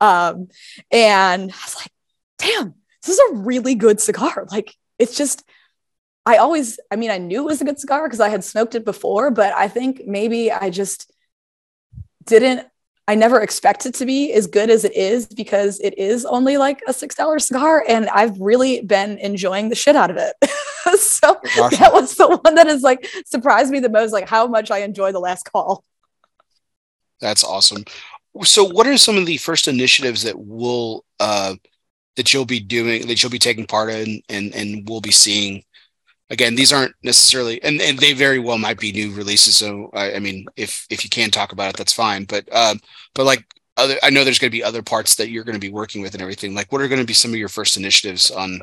Um, 0.00 0.48
and 0.90 1.42
I 1.42 1.64
was 1.66 1.76
like, 1.76 1.92
damn, 2.38 2.74
this 3.02 3.18
is 3.18 3.30
a 3.30 3.36
really 3.36 3.74
good 3.74 4.00
cigar. 4.00 4.46
Like, 4.52 4.74
it's 4.98 5.16
just, 5.16 5.44
I 6.24 6.36
always, 6.36 6.80
I 6.90 6.96
mean, 6.96 7.10
I 7.10 7.18
knew 7.18 7.42
it 7.42 7.46
was 7.46 7.60
a 7.60 7.64
good 7.64 7.78
cigar 7.78 8.04
because 8.04 8.20
I 8.20 8.28
had 8.28 8.42
smoked 8.42 8.74
it 8.74 8.84
before, 8.84 9.30
but 9.30 9.52
I 9.52 9.68
think 9.68 10.02
maybe 10.06 10.50
I 10.50 10.70
just 10.70 11.12
didn't 12.24 12.66
I 13.08 13.14
never 13.14 13.40
expected 13.40 13.90
it 13.90 13.98
to 13.98 14.06
be 14.06 14.32
as 14.32 14.48
good 14.48 14.68
as 14.68 14.84
it 14.84 14.96
is 14.96 15.26
because 15.26 15.78
it 15.78 15.96
is 15.96 16.24
only 16.24 16.56
like 16.56 16.82
a 16.88 16.92
six 16.92 17.14
dollar 17.14 17.38
cigar, 17.38 17.84
and 17.86 18.08
I've 18.08 18.38
really 18.40 18.80
been 18.80 19.18
enjoying 19.18 19.68
the 19.68 19.76
shit 19.76 19.94
out 19.94 20.10
of 20.10 20.16
it. 20.16 20.34
so 21.00 21.40
awesome. 21.58 21.78
that 21.78 21.92
was 21.92 22.16
the 22.16 22.36
one 22.36 22.56
that 22.56 22.66
has 22.66 22.82
like 22.82 23.08
surprised 23.24 23.70
me 23.70 23.78
the 23.78 23.88
most, 23.88 24.12
like 24.12 24.28
how 24.28 24.48
much 24.48 24.72
I 24.72 24.78
enjoy 24.78 25.12
the 25.12 25.20
last 25.20 25.44
call. 25.44 25.84
That's 27.20 27.44
awesome. 27.44 27.84
So, 28.42 28.64
what 28.64 28.88
are 28.88 28.98
some 28.98 29.16
of 29.16 29.26
the 29.26 29.36
first 29.36 29.68
initiatives 29.68 30.24
that 30.24 30.38
will 30.38 31.04
uh, 31.20 31.54
that 32.16 32.32
you'll 32.32 32.46
be 32.46 32.60
doing 32.60 33.06
that 33.06 33.22
you'll 33.22 33.30
be 33.30 33.38
taking 33.38 33.66
part 33.66 33.90
in, 33.90 34.22
and 34.28 34.54
and 34.54 34.88
we'll 34.88 35.00
be 35.00 35.10
seeing 35.10 35.62
again, 36.30 36.54
these 36.54 36.72
aren't 36.72 36.94
necessarily, 37.02 37.62
and, 37.62 37.80
and 37.80 37.98
they 37.98 38.12
very 38.12 38.38
well 38.38 38.58
might 38.58 38.78
be 38.78 38.92
new 38.92 39.12
releases. 39.12 39.56
So 39.56 39.90
I, 39.92 40.14
I 40.14 40.18
mean, 40.18 40.46
if 40.56 40.86
if 40.90 41.04
you 41.04 41.10
can 41.10 41.30
talk 41.30 41.52
about 41.52 41.70
it, 41.70 41.76
that's 41.76 41.92
fine. 41.92 42.24
But 42.24 42.52
um, 42.54 42.80
but 43.14 43.24
like 43.24 43.44
other, 43.76 43.96
I 44.02 44.10
know 44.10 44.24
there's 44.24 44.38
going 44.38 44.50
to 44.50 44.56
be 44.56 44.64
other 44.64 44.82
parts 44.82 45.16
that 45.16 45.30
you're 45.30 45.44
going 45.44 45.54
to 45.54 45.60
be 45.60 45.72
working 45.72 46.02
with 46.02 46.14
and 46.14 46.22
everything. 46.22 46.54
Like, 46.54 46.72
what 46.72 46.80
are 46.80 46.88
going 46.88 47.00
to 47.00 47.06
be 47.06 47.12
some 47.12 47.30
of 47.30 47.36
your 47.36 47.48
first 47.48 47.76
initiatives 47.76 48.30
on 48.30 48.60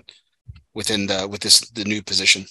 within 0.74 1.08
the 1.08 1.28
with 1.30 1.42
this 1.42 1.62
the 1.72 1.86
new 1.86 2.02
position? 2.02 2.46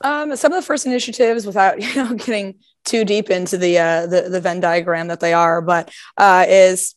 Um, 0.00 0.34
some 0.36 0.52
of 0.52 0.60
the 0.60 0.66
first 0.66 0.86
initiatives, 0.86 1.46
without 1.46 1.80
you 1.94 1.94
know 1.94 2.14
getting 2.14 2.56
too 2.84 3.04
deep 3.04 3.30
into 3.30 3.58
the 3.58 3.78
uh, 3.78 4.06
the, 4.06 4.22
the 4.28 4.40
Venn 4.40 4.60
diagram 4.60 5.08
that 5.08 5.20
they 5.20 5.32
are, 5.32 5.60
but 5.60 5.92
uh, 6.16 6.44
is 6.48 6.94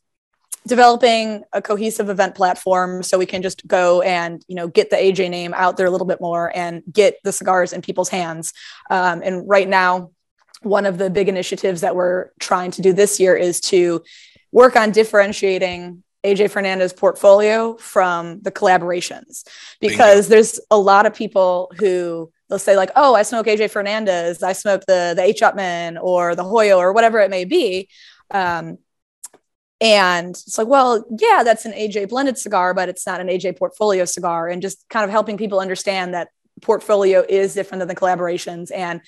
developing 0.67 1.43
a 1.53 1.61
cohesive 1.61 2.09
event 2.09 2.35
platform 2.35 3.03
so 3.03 3.17
we 3.17 3.25
can 3.25 3.41
just 3.41 3.65
go 3.67 4.01
and 4.01 4.43
you 4.47 4.55
know 4.55 4.67
get 4.67 4.89
the 4.89 4.95
AJ 4.95 5.29
name 5.29 5.53
out 5.53 5.77
there 5.77 5.85
a 5.85 5.91
little 5.91 6.07
bit 6.07 6.19
more 6.19 6.51
and 6.55 6.83
get 6.91 7.17
the 7.23 7.31
cigars 7.31 7.73
in 7.73 7.81
people's 7.81 8.09
hands. 8.09 8.53
Um, 8.89 9.21
and 9.23 9.47
right 9.47 9.67
now, 9.67 10.11
one 10.61 10.85
of 10.85 10.97
the 10.97 11.09
big 11.09 11.29
initiatives 11.29 11.81
that 11.81 11.95
we're 11.95 12.29
trying 12.39 12.71
to 12.71 12.81
do 12.81 12.93
this 12.93 13.19
year 13.19 13.35
is 13.35 13.59
to 13.61 14.03
work 14.51 14.75
on 14.75 14.91
differentiating 14.91 16.03
AJ 16.25 16.49
Fernandez 16.49 16.91
portfolio 16.91 17.77
from 17.77 18.41
the 18.41 18.51
collaborations 18.51 19.43
because 19.79 20.27
there's 20.27 20.59
a 20.71 20.77
lot 20.77 21.05
of 21.05 21.13
people 21.13 21.71
who 21.77 22.31
they'll 22.49 22.57
say 22.57 22.75
like, 22.75 22.89
"Oh, 22.95 23.13
I 23.13 23.21
smoke 23.21 23.45
AJ 23.45 23.69
Fernandez, 23.69 24.41
I 24.41 24.53
smoke 24.53 24.81
the 24.87 25.13
the 25.15 25.21
H. 25.21 25.41
Upmann 25.41 26.01
or 26.01 26.35
the 26.35 26.43
Hoyo 26.43 26.77
or 26.77 26.93
whatever 26.93 27.19
it 27.19 27.29
may 27.29 27.45
be." 27.45 27.87
Um, 28.31 28.79
and 29.85 30.31
it's 30.31 30.57
like, 30.57 30.67
well, 30.67 31.05
yeah, 31.19 31.43
that's 31.43 31.63
an 31.63 31.71
AJ 31.73 32.09
blended 32.09 32.39
cigar, 32.39 32.73
but 32.73 32.89
it's 32.89 33.05
not 33.05 33.21
an 33.21 33.27
AJ 33.27 33.59
portfolio 33.59 34.03
cigar. 34.03 34.47
And 34.49 34.59
just 34.59 34.83
kind 34.89 35.03
of 35.03 35.11
helping 35.11 35.37
people 35.37 35.59
understand 35.59 36.15
that 36.15 36.29
portfolio 36.63 37.23
is 37.29 37.53
different 37.53 37.81
than 37.81 37.87
the 37.87 37.95
collaborations. 37.95 38.71
And 38.73 39.01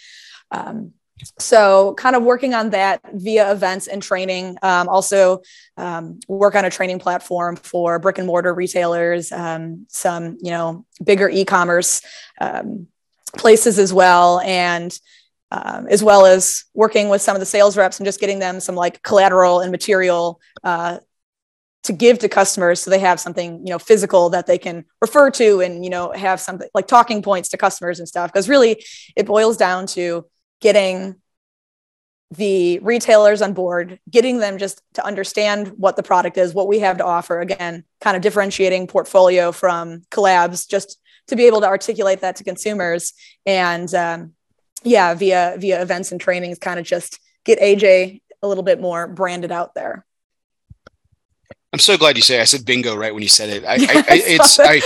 um, 0.51 0.93
so, 1.39 1.95
kind 1.95 2.15
of 2.15 2.21
working 2.21 2.53
on 2.53 2.69
that 2.69 3.01
via 3.11 3.51
events 3.51 3.87
and 3.87 4.03
training. 4.03 4.55
Um, 4.61 4.87
also, 4.87 5.41
um, 5.77 6.19
work 6.27 6.53
on 6.53 6.63
a 6.63 6.69
training 6.69 6.99
platform 6.99 7.55
for 7.55 7.97
brick 7.97 8.19
and 8.19 8.27
mortar 8.27 8.53
retailers, 8.53 9.31
um, 9.31 9.87
some 9.89 10.37
you 10.43 10.51
know 10.51 10.85
bigger 11.03 11.27
e-commerce 11.27 12.03
um, 12.39 12.85
places 13.35 13.79
as 13.79 13.91
well, 13.91 14.41
and 14.41 14.95
um, 15.51 15.87
as 15.89 16.03
well 16.03 16.25
as 16.25 16.65
working 16.73 17.09
with 17.09 17.21
some 17.21 17.35
of 17.35 17.39
the 17.39 17.45
sales 17.45 17.77
reps 17.77 17.99
and 17.99 18.05
just 18.05 18.19
getting 18.19 18.39
them 18.39 18.59
some 18.59 18.75
like 18.75 19.01
collateral 19.03 19.61
and 19.61 19.71
material 19.71 20.39
uh, 20.63 20.97
to 21.83 21.93
give 21.93 22.19
to 22.19 22.27
customers 22.27 22.81
so 22.81 22.91
they 22.91 22.99
have 22.99 23.19
something 23.19 23.65
you 23.65 23.71
know 23.71 23.79
physical 23.79 24.29
that 24.29 24.45
they 24.45 24.57
can 24.57 24.83
refer 25.01 25.31
to 25.31 25.61
and 25.61 25.85
you 25.85 25.89
know 25.89 26.11
have 26.11 26.39
something 26.39 26.67
like 26.73 26.85
talking 26.85 27.21
points 27.21 27.49
to 27.49 27.57
customers 27.57 27.99
and 27.99 28.07
stuff. 28.07 28.31
Because 28.31 28.49
really 28.49 28.83
it 29.15 29.25
boils 29.25 29.55
down 29.55 29.87
to 29.87 30.25
getting 30.59 31.15
the 32.31 32.79
retailers 32.79 33.41
on 33.41 33.53
board 33.53 33.99
getting 34.09 34.39
them 34.39 34.57
just 34.57 34.81
to 34.95 35.05
understand 35.05 35.69
what 35.77 35.95
the 35.95 36.03
product 36.03 36.37
is 36.37 36.53
what 36.53 36.67
we 36.67 36.79
have 36.79 36.97
to 36.97 37.05
offer. 37.05 37.39
Again 37.39 37.85
kind 38.01 38.17
of 38.17 38.21
differentiating 38.21 38.87
portfolio 38.87 39.53
from 39.53 40.01
collabs 40.11 40.67
just 40.69 40.99
to 41.27 41.35
be 41.37 41.45
able 41.45 41.61
to 41.61 41.67
articulate 41.67 42.21
that 42.21 42.37
to 42.37 42.43
consumers. 42.43 43.13
And 43.45 43.93
um, 43.95 44.33
yeah, 44.83 45.13
via 45.13 45.55
via 45.57 45.81
events 45.81 46.11
and 46.11 46.21
trainings, 46.21 46.59
kind 46.59 46.79
of 46.79 46.85
just 46.85 47.19
get 47.45 47.59
AJ 47.59 48.21
a 48.41 48.47
little 48.47 48.63
bit 48.63 48.79
more 48.79 49.07
branded 49.07 49.51
out 49.51 49.73
there. 49.73 50.05
I'm 51.73 51.79
so 51.79 51.97
glad 51.97 52.15
you 52.15 52.21
say. 52.21 52.39
I 52.39 52.45
said 52.45 52.65
bingo 52.65 52.95
right 52.95 53.13
when 53.13 53.23
you 53.23 53.29
said 53.29 53.49
it. 53.49 53.65
I, 53.65 53.73
I, 53.73 53.77
I 54.09 54.21
it's 54.25 54.59
I, 54.59 54.81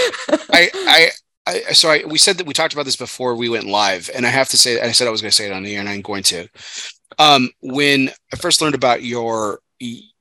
I, 0.51 0.69
I, 0.75 1.09
I, 1.47 1.73
so 1.73 1.89
I, 1.89 2.03
we 2.05 2.17
said 2.17 2.37
that 2.37 2.47
we 2.47 2.53
talked 2.53 2.73
about 2.73 2.85
this 2.85 2.95
before 2.95 3.35
we 3.35 3.49
went 3.49 3.65
live, 3.65 4.09
and 4.13 4.25
I 4.25 4.29
have 4.29 4.49
to 4.49 4.57
say, 4.57 4.81
I 4.81 4.91
said 4.91 5.07
I 5.07 5.11
was 5.11 5.21
going 5.21 5.31
to 5.31 5.35
say 5.35 5.47
it 5.47 5.53
on 5.53 5.63
the 5.63 5.73
air, 5.73 5.79
and 5.79 5.89
I'm 5.89 6.01
going 6.01 6.23
to. 6.23 6.47
Um, 7.19 7.49
when 7.61 8.09
I 8.33 8.37
first 8.37 8.61
learned 8.61 8.75
about 8.75 9.03
your 9.03 9.59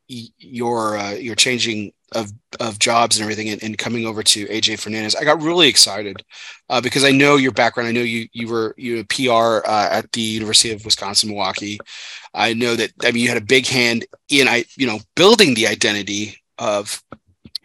your 0.09 0.97
uh, 0.99 1.13
your 1.13 1.35
changing 1.35 1.93
of 2.13 2.33
of 2.59 2.79
jobs 2.79 3.17
and 3.17 3.23
everything, 3.23 3.49
and, 3.49 3.63
and 3.63 3.79
coming 3.79 4.07
over 4.07 4.23
to 4.23 4.47
AJ 4.47 4.81
Fernandez, 4.81 5.15
I 5.15 5.25
got 5.25 5.43
really 5.43 5.69
excited 5.69 6.23
uh, 6.69 6.81
because 6.81 7.05
I 7.05 7.11
know 7.11 7.37
your 7.37 7.53
background. 7.53 7.89
I 7.89 7.93
know 7.93 8.01
you 8.01 8.29
you 8.33 8.49
were 8.49 8.75
you 8.77 8.97
were 8.97 9.05
PR 9.05 9.67
uh, 9.69 9.89
at 9.91 10.11
the 10.13 10.21
University 10.21 10.73
of 10.73 10.85
Wisconsin 10.85 11.31
Milwaukee. 11.31 11.79
I 12.35 12.55
know 12.55 12.75
that 12.77 12.93
I 13.05 13.13
mean 13.13 13.23
you 13.23 13.29
had 13.29 13.37
a 13.37 13.45
big 13.45 13.67
hand 13.67 14.07
in 14.29 14.49
I 14.49 14.65
you 14.77 14.87
know 14.87 14.99
building 15.15 15.55
the 15.55 15.67
identity 15.67 16.37
of 16.59 17.03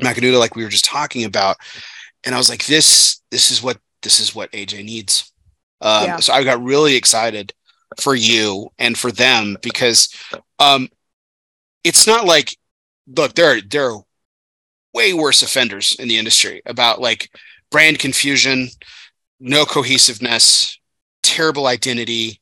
Macanudo, 0.01 0.39
like 0.39 0.55
we 0.55 0.63
were 0.63 0.69
just 0.69 0.85
talking 0.85 1.23
about, 1.23 1.57
and 2.23 2.35
I 2.35 2.37
was 2.37 2.49
like, 2.49 2.65
this 2.65 3.21
this 3.31 3.51
is 3.51 3.63
what 3.63 3.77
this 4.01 4.19
is 4.19 4.35
what 4.35 4.51
AJ 4.51 4.85
needs. 4.85 5.31
Um, 5.81 6.05
yeah. 6.05 6.19
So 6.19 6.33
I 6.33 6.43
got 6.43 6.63
really 6.63 6.95
excited 6.95 7.53
for 7.99 8.15
you 8.15 8.69
and 8.79 8.97
for 8.97 9.11
them 9.11 9.57
because 9.61 10.13
um, 10.59 10.89
it's 11.83 12.07
not 12.07 12.25
like 12.25 12.57
look 13.07 13.35
there 13.35 13.61
there 13.61 13.91
are 13.91 14.01
way 14.95 15.13
worse 15.13 15.43
offenders 15.43 15.95
in 15.99 16.07
the 16.07 16.17
industry 16.17 16.61
about 16.65 17.01
like 17.01 17.29
brand 17.69 17.99
confusion, 17.99 18.69
no 19.39 19.65
cohesiveness, 19.65 20.79
terrible 21.21 21.67
identity. 21.67 22.39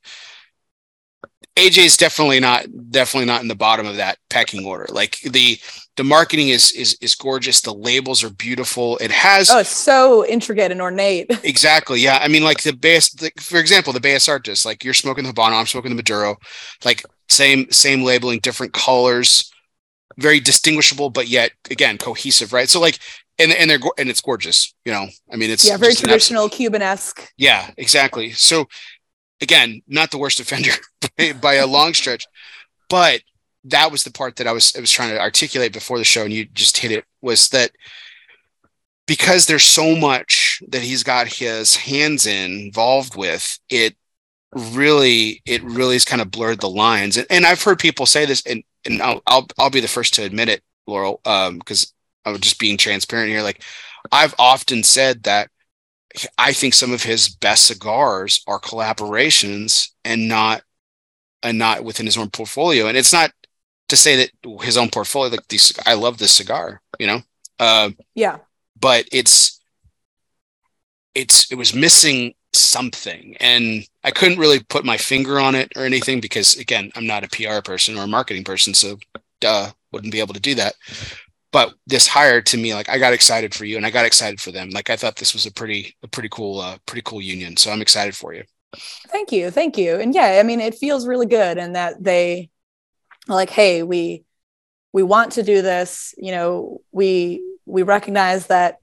AJ 1.56 1.86
is 1.86 1.97
definitely 1.97 2.39
not 2.39 2.66
definitely 2.89 3.26
not 3.26 3.41
in 3.41 3.47
the 3.47 3.56
bottom 3.56 3.86
of 3.86 3.97
that 3.97 4.18
pecking 4.30 4.66
order. 4.66 4.88
Like 4.89 5.20
the 5.22 5.58
the 5.97 6.04
marketing 6.04 6.49
is 6.49 6.72
is 6.72 6.97
is 7.01 7.16
gorgeous. 7.16 7.62
The 7.62 7.74
labels 7.74 8.24
are 8.24 8.30
beautiful. 8.30 8.97
It 8.97 9.12
has 9.12 9.51
oh, 9.51 9.64
so 9.64 10.26
intricate 10.26 10.72
and 10.72 10.82
ornate. 10.82 11.32
Exactly. 11.43 11.99
Yeah. 11.99 12.20
I 12.22 12.28
mean, 12.28 12.43
like 12.43 12.64
the 12.64 12.74
base, 12.74 13.22
like, 13.22 13.39
for 13.39 13.60
example, 13.60 13.93
the 13.93 13.99
Bellas 13.99 14.28
Artes. 14.30 14.66
Like 14.66 14.84
you're 14.84 14.93
smoking 14.93 15.24
the 15.24 15.32
Habano, 15.32 15.60
I'm 15.60 15.68
smoking 15.68 15.91
the 15.91 15.95
Maduro. 15.95 16.38
Like 16.84 17.04
same 17.30 17.72
same 17.72 18.04
labeling, 18.04 18.39
different 18.39 18.74
colors, 18.74 19.53
very 20.18 20.39
distinguishable, 20.39 21.10
but 21.10 21.28
yet 21.28 21.51
again 21.72 21.97
cohesive, 21.97 22.54
right? 22.54 22.70
So 22.70 22.80
like, 22.80 22.99
and 23.39 23.51
and 23.51 23.70
they're 23.70 23.80
and 23.97 24.10
it's 24.10 24.22
gorgeous. 24.22 24.74
You 24.86 24.91
know, 24.91 25.08
I 25.32 25.36
mean, 25.36 25.49
it's 25.49 25.68
yeah, 25.68 25.78
very 25.78 25.95
traditional 25.95 26.49
Cuban 26.49 26.82
esque. 26.82 27.32
Yeah, 27.38 27.72
exactly. 27.78 28.32
So 28.32 28.68
again, 29.41 29.82
not 29.88 30.12
the 30.12 30.18
worst 30.18 30.39
offender 30.39 30.72
by, 31.18 31.34
by 31.34 31.54
a 31.56 31.68
long 31.68 31.93
stretch, 31.93 32.26
but 32.89 33.22
that 33.66 33.91
was 33.91 34.04
the 34.04 34.12
part 34.12 34.36
that 34.38 34.47
I 34.47 34.51
was 34.51 34.76
I 34.76 34.80
was 34.80 34.91
trying 34.91 35.10
to 35.10 35.20
articulate 35.20 35.74
before 35.74 35.97
the 35.97 36.04
show, 36.04 36.24
and 36.24 36.34
you 36.34 36.45
just 36.45 36.78
hit 36.78 36.91
it. 36.91 37.06
Was 37.22 37.49
that 37.49 37.72
because 39.06 39.45
there's 39.45 39.64
so 39.64 39.95
much 39.95 40.62
that 40.70 40.82
he's 40.82 41.04
got 41.04 41.28
his 41.28 41.76
hands 41.76 42.26
in 42.26 42.51
involved 42.60 43.16
with 43.16 43.60
it 43.70 43.95
really 44.54 45.41
it 45.45 45.64
really 45.64 45.95
has 45.95 46.06
kind 46.06 46.22
of 46.22 46.32
blurred 46.32 46.60
the 46.62 46.70
lines 46.70 47.18
and, 47.18 47.26
and 47.30 47.45
i've 47.45 47.62
heard 47.62 47.80
people 47.80 48.06
say 48.06 48.26
this 48.26 48.43
and 48.45 48.64
and 48.86 49.01
I'll, 49.01 49.21
I'll 49.27 49.47
i'll 49.57 49.69
be 49.69 49.79
the 49.79 49.88
first 49.88 50.13
to 50.15 50.23
admit 50.23 50.49
it 50.49 50.61
laurel 50.88 51.21
um 51.25 51.59
because 51.59 51.93
i'm 52.25 52.38
just 52.39 52.59
being 52.59 52.77
transparent 52.77 53.29
here 53.29 53.41
like 53.41 53.63
i've 54.11 54.36
often 54.38 54.84
said 54.84 55.23
that 55.23 55.49
i 56.38 56.53
think 56.53 56.73
some 56.73 56.91
of 56.91 57.03
his 57.03 57.29
best 57.29 57.65
cigars 57.65 58.43
are 58.47 58.59
collaborations 58.59 59.89
and 60.03 60.27
not 60.27 60.63
and 61.41 61.57
not 61.57 61.84
within 61.84 62.05
his 62.05 62.17
own 62.17 62.29
portfolio 62.29 62.88
and 62.88 62.97
it's 62.97 63.13
not 63.13 63.31
to 63.93 63.97
say 63.97 64.15
that 64.15 64.63
his 64.63 64.77
own 64.77 64.89
portfolio, 64.89 65.31
like 65.31 65.47
these, 65.47 65.71
I 65.86 65.93
love 65.93 66.17
this 66.17 66.34
cigar, 66.34 66.81
you 66.99 67.07
know? 67.07 67.21
Uh, 67.59 67.91
yeah. 68.15 68.39
But 68.79 69.07
it's, 69.11 69.61
it's, 71.13 71.51
it 71.51 71.55
was 71.55 71.75
missing 71.75 72.34
something. 72.53 73.38
And 73.39 73.88
I 74.04 74.12
couldn't 74.12 74.39
really 74.39 74.62
put 74.62 74.86
my 74.86 74.97
finger 74.97 75.39
on 75.39 75.56
it 75.56 75.72
or 75.76 75.86
anything 75.86 76.20
because, 76.20 76.58
again, 76.58 76.91
I'm 76.95 77.08
not 77.08 77.24
a 77.24 77.30
PR 77.30 77.62
person 77.62 77.97
or 77.97 78.04
a 78.04 78.08
marketing 78.08 78.43
person. 78.43 78.74
So, 78.74 78.97
duh, 79.39 79.72
wouldn't 79.91 80.12
be 80.12 80.20
able 80.20 80.34
to 80.34 80.39
do 80.39 80.56
that. 80.56 80.76
But 81.51 81.74
this 81.86 82.08
hire 82.08 82.41
to 82.41 82.58
me, 82.58 82.74
like 82.74 82.89
I 82.89 82.97
got 82.97 83.14
excited 83.14 83.54
for 83.54 83.66
you 83.66 83.78
and 83.78 83.86
I 83.86 83.91
got 83.91 84.06
excited 84.06 84.41
for 84.41 84.51
them. 84.51 84.72
Like 84.72 84.89
I 84.89 84.95
thought 84.95 85.18
this 85.18 85.34
was 85.34 85.45
a 85.45 85.51
pretty, 85.51 85.95
a 86.01 86.08
pretty 86.08 86.30
cool, 86.30 86.60
uh, 86.60 86.78
pretty 86.88 87.04
cool 87.06 87.22
union. 87.22 87.58
So 87.58 87.72
I'm 87.72 87.82
excited 87.82 88.16
for 88.16 88.34
you. 88.34 88.43
Thank 89.10 89.32
you. 89.32 89.51
Thank 89.51 89.78
you. 89.78 89.97
And 89.97 90.16
yeah, 90.16 90.39
I 90.39 90.43
mean, 90.43 90.60
it 90.60 90.74
feels 90.76 91.08
really 91.08 91.28
good 91.28 91.60
and 91.60 91.76
that 91.76 92.04
they, 92.04 92.49
like 93.28 93.49
hey 93.49 93.84
we 93.84 94.24
we 94.91 95.04
want 95.04 95.34
to 95.34 95.43
do 95.43 95.62
this 95.62 96.14
you 96.18 96.32
know 96.32 96.82
we 96.91 97.41
we 97.66 97.84
recognize 97.84 98.47
that 98.47 98.78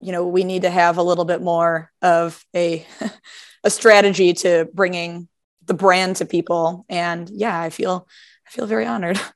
you 0.00 0.12
know 0.12 0.26
we 0.26 0.44
need 0.44 0.62
to 0.62 0.70
have 0.70 0.98
a 0.98 1.02
little 1.02 1.24
bit 1.24 1.42
more 1.42 1.90
of 2.00 2.44
a 2.54 2.86
a 3.64 3.70
strategy 3.70 4.32
to 4.34 4.68
bringing 4.74 5.28
the 5.66 5.74
brand 5.74 6.16
to 6.16 6.24
people. 6.26 6.84
And 6.88 7.28
yeah 7.30 7.60
i 7.60 7.70
feel 7.70 8.06
i 8.46 8.50
feel 8.50 8.66
very 8.66 8.86
honored. 8.86 9.20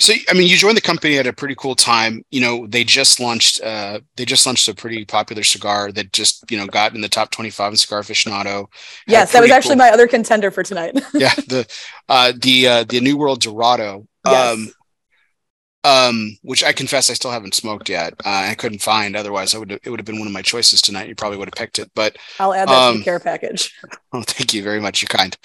So 0.00 0.12
i 0.28 0.32
mean 0.34 0.48
you 0.48 0.56
joined 0.56 0.76
the 0.76 0.80
company 0.82 1.18
at 1.18 1.26
a 1.28 1.32
pretty 1.32 1.54
cool 1.54 1.76
time. 1.76 2.24
You 2.32 2.40
know 2.40 2.66
they 2.66 2.82
just 2.82 3.20
launched 3.20 3.62
uh 3.62 4.00
they 4.16 4.24
just 4.24 4.44
launched 4.44 4.66
a 4.68 4.74
pretty 4.74 5.04
popular 5.04 5.44
cigar 5.44 5.92
that 5.92 6.12
just 6.12 6.50
you 6.50 6.58
know 6.58 6.66
got 6.66 6.96
in 6.96 7.00
the 7.00 7.08
top 7.08 7.30
25 7.30 7.72
in 7.72 7.76
cigar 7.76 8.02
aficionado. 8.02 8.66
Yes 9.06 9.30
that 9.32 9.40
was 9.40 9.52
actually 9.52 9.76
cool, 9.76 9.86
my 9.86 9.90
other 9.90 10.08
contender 10.08 10.50
for 10.50 10.64
tonight. 10.64 11.00
Yeah 11.14 11.34
the 11.46 11.66
uh 12.08 12.32
the 12.36 12.66
uh 12.66 12.84
the 12.84 13.00
new 13.00 13.16
world 13.16 13.40
dorado. 13.40 14.06
Yes. 14.26 14.54
um 14.54 14.72
um 15.84 16.36
which 16.42 16.64
i 16.64 16.72
confess 16.72 17.10
i 17.10 17.12
still 17.14 17.30
haven't 17.30 17.54
smoked 17.54 17.88
yet. 17.88 18.14
Uh, 18.24 18.48
i 18.50 18.54
couldn't 18.54 18.80
find 18.82 19.14
otherwise 19.14 19.54
i 19.54 19.58
would 19.58 19.70
it 19.70 19.88
would 19.88 20.00
have 20.00 20.06
been 20.06 20.18
one 20.18 20.26
of 20.26 20.32
my 20.32 20.42
choices 20.42 20.80
tonight. 20.80 21.08
You 21.08 21.14
probably 21.14 21.38
would 21.38 21.48
have 21.48 21.54
picked 21.54 21.78
it 21.78 21.90
but 21.94 22.16
i'll 22.40 22.54
add 22.54 22.68
that 22.68 22.74
um, 22.74 22.94
to 22.94 22.98
the 22.98 23.04
care 23.04 23.20
package. 23.20 23.72
Oh 24.12 24.22
thank 24.22 24.54
you 24.54 24.62
very 24.62 24.80
much. 24.80 25.02
You're 25.02 25.08
kind. 25.08 25.36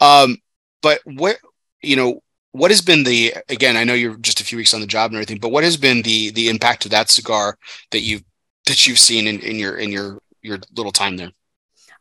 Um 0.00 0.38
but 0.82 1.00
what 1.04 1.38
you 1.82 1.96
know 1.96 2.20
what 2.52 2.70
has 2.70 2.80
been 2.80 3.04
the 3.04 3.34
again 3.48 3.76
i 3.76 3.84
know 3.84 3.94
you're 3.94 4.16
just 4.16 4.40
a 4.40 4.44
few 4.44 4.58
weeks 4.58 4.74
on 4.74 4.80
the 4.80 4.86
job 4.86 5.10
and 5.10 5.16
everything 5.16 5.38
but 5.38 5.50
what 5.50 5.64
has 5.64 5.76
been 5.76 6.02
the 6.02 6.30
the 6.30 6.48
impact 6.48 6.84
of 6.84 6.90
that 6.90 7.08
cigar 7.08 7.56
that 7.90 8.00
you 8.00 8.20
that 8.66 8.86
you've 8.86 8.98
seen 8.98 9.26
in, 9.26 9.40
in 9.40 9.56
your 9.56 9.76
in 9.76 9.90
your 9.90 10.18
your 10.42 10.58
little 10.74 10.92
time 10.92 11.16
there? 11.16 11.30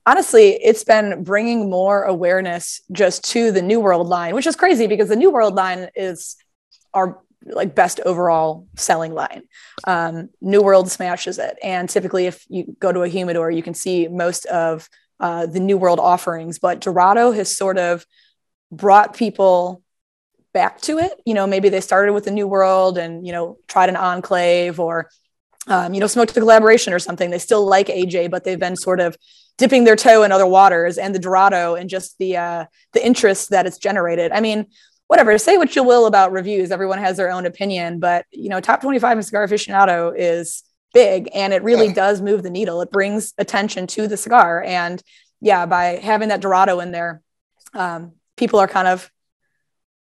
Honestly 0.06 0.52
it's 0.64 0.84
been 0.84 1.24
bringing 1.24 1.70
more 1.70 2.04
awareness 2.04 2.82
just 2.92 3.24
to 3.32 3.52
the 3.52 3.62
new 3.62 3.80
world 3.80 4.08
line 4.08 4.34
which 4.34 4.48
is 4.48 4.56
crazy 4.56 4.88
because 4.88 5.10
the 5.10 5.16
new 5.16 5.32
world 5.32 5.56
line 5.56 5.90
is 5.96 6.36
our 6.94 7.20
like 7.46 7.76
best 7.76 8.00
overall 8.02 8.68
selling 8.76 9.14
line 9.14 9.44
um, 9.86 10.30
new 10.42 10.62
world 10.62 10.90
smashes 10.90 11.38
it 11.38 11.58
and 11.64 11.90
typically 11.90 12.26
if 12.26 12.46
you 12.50 12.76
go 12.80 12.92
to 12.92 13.02
a 13.02 13.08
humidor 13.08 13.52
you 13.52 13.64
can 13.64 13.74
see 13.74 14.08
most 14.08 14.46
of 14.46 14.90
uh, 15.20 15.46
the 15.46 15.60
new 15.60 15.78
world 15.78 16.00
offerings 16.00 16.60
but 16.60 16.82
dorado 16.82 17.32
has 17.32 17.56
sort 17.56 17.78
of 17.78 18.06
brought 18.72 19.16
people 19.16 19.84
back 20.56 20.80
to 20.82 20.98
it. 21.00 21.22
You 21.26 21.34
know, 21.34 21.46
maybe 21.46 21.70
they 21.70 21.82
started 21.82 22.14
with 22.14 22.24
the 22.24 22.32
New 22.32 22.48
World 22.48 22.98
and, 22.98 23.28
you 23.28 23.34
know, 23.34 23.58
tried 23.68 23.90
an 23.90 23.98
enclave 23.98 24.80
or, 24.80 25.10
um, 25.68 25.94
you 25.94 26.00
know, 26.00 26.08
smoked 26.08 26.34
the 26.34 26.40
collaboration 26.40 26.94
or 26.94 27.00
something. 27.00 27.30
They 27.30 27.40
still 27.40 27.66
like 27.66 27.88
AJ, 27.88 28.32
but 28.32 28.46
they've 28.46 28.60
been 28.60 28.78
sort 28.78 29.02
of 29.02 29.18
dipping 29.58 29.84
their 29.84 29.98
toe 29.98 30.24
in 30.24 30.32
other 30.32 30.48
waters 30.48 30.98
and 30.98 31.14
the 31.14 31.20
Dorado 31.20 31.76
and 31.76 31.90
just 31.90 32.18
the, 32.20 32.38
uh, 32.38 32.66
the 32.94 33.06
interest 33.06 33.50
that 33.50 33.66
it's 33.66 33.78
generated. 33.78 34.32
I 34.32 34.40
mean, 34.40 34.68
whatever, 35.08 35.38
say 35.38 35.58
what 35.58 35.76
you 35.76 35.84
will 35.84 36.06
about 36.06 36.32
reviews. 36.32 36.72
Everyone 36.72 37.00
has 37.00 37.18
their 37.18 37.32
own 37.32 37.46
opinion, 37.46 38.00
but, 38.00 38.26
you 38.32 38.50
know, 38.50 38.60
top 38.60 38.82
25 38.82 39.18
in 39.18 39.24
cigar 39.24 39.48
aficionado 39.48 40.14
is 40.16 40.64
big 40.94 41.30
and 41.34 41.54
it 41.54 41.64
really 41.64 41.92
does 41.94 42.22
move 42.22 42.42
the 42.42 42.50
needle. 42.50 42.82
It 42.82 42.92
brings 42.92 43.34
attention 43.38 43.88
to 43.88 44.08
the 44.08 44.18
cigar. 44.18 44.64
And 44.64 45.02
yeah, 45.42 45.66
by 45.66 45.98
having 45.98 46.30
that 46.30 46.42
Dorado 46.42 46.80
in 46.80 46.92
there, 46.92 47.22
um, 47.74 48.14
people 48.38 48.60
are 48.60 48.68
kind 48.68 48.88
of 48.88 49.12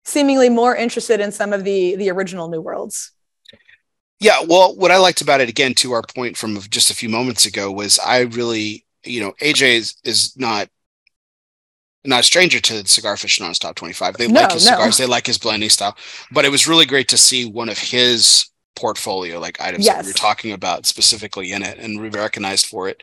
seemingly 0.06 0.48
more 0.48 0.74
interested 0.74 1.20
in 1.20 1.32
some 1.32 1.52
of 1.52 1.64
the 1.64 1.96
the 1.96 2.10
original 2.10 2.48
new 2.48 2.60
worlds 2.60 3.12
yeah 4.20 4.38
well 4.48 4.74
what 4.76 4.92
i 4.92 4.96
liked 4.96 5.20
about 5.20 5.40
it 5.40 5.48
again 5.48 5.74
to 5.74 5.92
our 5.92 6.02
point 6.02 6.36
from 6.36 6.58
just 6.70 6.90
a 6.90 6.94
few 6.94 7.08
moments 7.08 7.44
ago 7.44 7.70
was 7.72 7.98
i 7.98 8.20
really 8.20 8.86
you 9.04 9.20
know 9.20 9.32
aj 9.42 9.62
is, 9.62 9.96
is 10.04 10.36
not 10.36 10.68
not 12.06 12.20
a 12.20 12.22
stranger 12.22 12.60
to 12.60 12.82
the 12.82 12.88
cigar 12.88 13.14
aficionados 13.14 13.58
top 13.58 13.74
25 13.74 14.16
they 14.16 14.28
no, 14.28 14.40
like 14.40 14.52
his 14.52 14.64
no. 14.64 14.72
cigars. 14.72 14.98
They 14.98 15.06
like 15.06 15.26
his 15.26 15.38
blending 15.38 15.70
style. 15.70 15.96
But 16.30 16.44
it 16.44 16.50
was 16.50 16.66
really 16.66 16.86
great 16.86 17.08
to 17.08 17.16
see 17.16 17.44
one 17.44 17.68
of 17.68 17.78
his 17.78 18.50
portfolio 18.74 19.40
like 19.40 19.58
items 19.60 19.86
yes. 19.86 19.96
that 19.96 20.04
we 20.04 20.10
are 20.10 20.14
talking 20.14 20.52
about 20.52 20.84
specifically 20.84 21.52
in 21.52 21.62
it 21.62 21.78
and 21.78 21.98
we 21.98 22.08
recognized 22.10 22.66
for 22.66 22.88
it. 22.88 23.02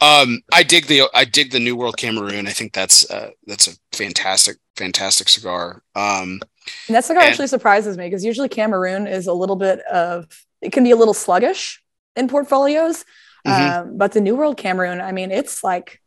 Um 0.00 0.40
i 0.52 0.62
dig 0.62 0.86
the 0.86 1.02
i 1.14 1.24
dig 1.24 1.52
the 1.52 1.60
new 1.60 1.76
world 1.76 1.96
cameroon. 1.96 2.46
I 2.46 2.50
think 2.50 2.72
that's 2.72 3.08
uh 3.10 3.30
that's 3.46 3.68
a 3.68 3.76
fantastic 3.92 4.56
fantastic 4.76 5.28
cigar. 5.28 5.82
Um 5.94 6.40
and 6.88 6.96
that 6.96 7.04
cigar 7.04 7.22
and, 7.22 7.30
actually 7.30 7.46
surprises 7.46 7.96
me 7.96 8.06
because 8.06 8.24
usually 8.24 8.48
cameroon 8.48 9.06
is 9.06 9.28
a 9.28 9.32
little 9.32 9.56
bit 9.56 9.80
of 9.82 10.26
it 10.60 10.72
can 10.72 10.82
be 10.82 10.90
a 10.90 10.96
little 10.96 11.14
sluggish 11.14 11.82
in 12.16 12.28
portfolios. 12.28 13.04
Mm-hmm. 13.46 13.90
um, 13.90 13.96
but 13.96 14.10
the 14.10 14.20
new 14.20 14.34
world 14.34 14.56
cameroon 14.56 15.00
i 15.00 15.12
mean 15.12 15.30
it's 15.30 15.62
like 15.62 16.02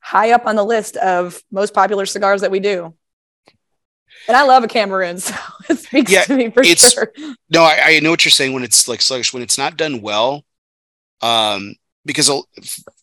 high 0.00 0.32
up 0.32 0.46
on 0.46 0.56
the 0.56 0.64
list 0.64 0.96
of 0.96 1.42
most 1.50 1.74
popular 1.74 2.06
cigars 2.06 2.40
that 2.40 2.50
we 2.50 2.60
do 2.60 2.94
and 4.28 4.36
I 4.36 4.42
love 4.42 4.64
a 4.64 4.68
Cameroon, 4.68 5.18
so 5.18 5.34
it 5.68 5.78
speaks 5.78 6.12
yeah, 6.12 6.22
to 6.22 6.36
me 6.36 6.50
for 6.50 6.64
sure. 6.64 7.12
No, 7.48 7.62
I, 7.62 7.80
I, 7.84 8.00
know 8.00 8.10
what 8.10 8.24
you're 8.24 8.30
saying 8.30 8.52
when 8.52 8.62
it's 8.62 8.88
like 8.88 9.02
sluggish, 9.02 9.32
when 9.32 9.42
it's 9.42 9.58
not 9.58 9.76
done 9.76 10.00
well. 10.02 10.44
Um, 11.20 11.74
because 12.06 12.30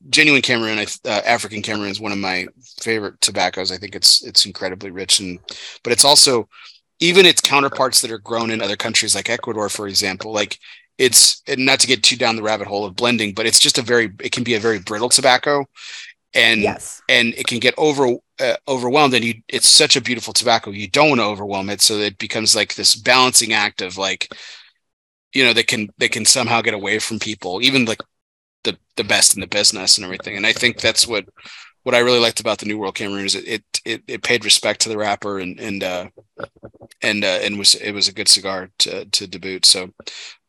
genuine 0.10 0.42
Cameroon, 0.42 0.80
uh, 0.80 1.10
African 1.10 1.62
Cameroon 1.62 1.92
is 1.92 2.00
one 2.00 2.12
of 2.12 2.18
my 2.18 2.48
favorite 2.82 3.22
tobaccos. 3.22 3.72
I 3.72 3.78
think 3.78 3.96
it's 3.96 4.24
it's 4.24 4.46
incredibly 4.46 4.90
rich 4.90 5.20
and, 5.20 5.40
but 5.84 5.94
it's 5.94 6.04
also 6.04 6.50
even 7.00 7.26
its 7.26 7.42
counterparts 7.42 8.02
that 8.02 8.12
are 8.12 8.18
grown 8.18 8.50
in 8.50 8.62
other 8.62 8.76
countries 8.76 9.14
like 9.14 9.30
Ecuador, 9.30 9.70
for 9.70 9.88
example, 9.88 10.32
like 10.32 10.58
it's 10.98 11.44
not 11.48 11.80
to 11.82 11.88
get 11.88 12.02
too 12.02 12.16
down 12.16 12.36
the 12.36 12.42
rabbit 12.42 12.68
hole 12.68 12.86
of 12.86 12.96
blending, 12.96 13.34
but 13.34 13.46
it's 13.46 13.60
just 13.60 13.78
a 13.78 13.84
very 13.84 14.12
it 14.20 14.32
can 14.32 14.44
be 14.44 14.56
a 14.56 14.60
very 14.60 14.80
brittle 14.80 15.10
tobacco, 15.10 15.66
and 16.34 16.62
yes. 16.62 17.02
and 17.10 17.34
it 17.36 17.48
can 17.48 17.60
get 17.60 17.74
over 17.78 18.16
uh, 18.40 18.56
overwhelmed. 18.68 19.14
And 19.14 19.26
you, 19.26 19.36
it's 19.48 19.68
such 19.68 19.96
a 19.96 20.02
beautiful 20.02 20.34
tobacco. 20.34 20.72
You 20.72 20.88
don't 20.88 21.10
want 21.10 21.22
to 21.22 21.26
overwhelm 21.26 21.70
it, 21.70 21.82
so 21.82 21.96
it 21.96 22.18
becomes 22.18 22.56
like 22.56 22.76
this 22.76 22.96
balancing 22.96 23.54
act 23.54 23.82
of 23.82 23.98
like, 23.98 24.34
you 25.34 25.44
know, 25.44 25.54
they 25.54 25.64
can 25.64 25.90
they 25.98 26.10
can 26.10 26.26
somehow 26.26 26.62
get 26.62 26.74
away 26.74 27.00
from 27.00 27.20
people, 27.20 27.62
even 27.62 27.86
like 27.86 28.02
the 28.64 28.78
the 28.96 29.04
best 29.04 29.36
in 29.36 29.42
the 29.42 29.48
business 29.48 29.98
and 29.98 30.06
everything. 30.06 30.38
And 30.38 30.46
I 30.46 30.54
think 30.54 30.80
that's 30.80 31.08
what 31.08 31.26
what 31.84 31.96
I 31.96 32.00
really 32.00 32.20
liked 32.20 32.42
about 32.42 32.58
the 32.58 32.66
New 32.66 32.78
World 32.78 32.96
Cameroon 32.96 33.26
is 33.26 33.36
it 33.36 33.64
it 33.86 34.04
it, 34.08 34.22
paid 34.22 34.44
respect 34.44 34.82
to 34.82 34.90
the 34.90 34.98
wrapper 34.98 35.40
and 35.40 35.58
and 35.58 35.84
uh, 35.84 36.10
and 37.02 37.24
uh, 37.24 37.40
and 37.42 37.58
was 37.58 37.76
it 37.76 37.94
was 37.94 38.10
a 38.10 38.14
good 38.14 38.28
cigar 38.28 38.70
to 38.80 39.06
to 39.06 39.26
debut. 39.26 39.62
So 39.64 39.84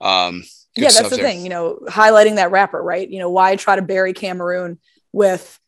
um, 0.01 0.43
yeah, 0.75 0.89
that's 0.89 1.11
the 1.11 1.17
there. 1.17 1.25
thing. 1.25 1.45
You 1.45 1.51
know, 1.51 1.79
highlighting 1.87 2.37
that 2.37 2.51
wrapper, 2.51 2.83
right? 2.83 3.09
You 3.09 3.21
know, 3.21 3.31
why 3.31 3.55
try 3.55 3.77
to 3.77 3.83
bury 3.83 4.13
Cameroon 4.15 4.79
with 5.13 5.61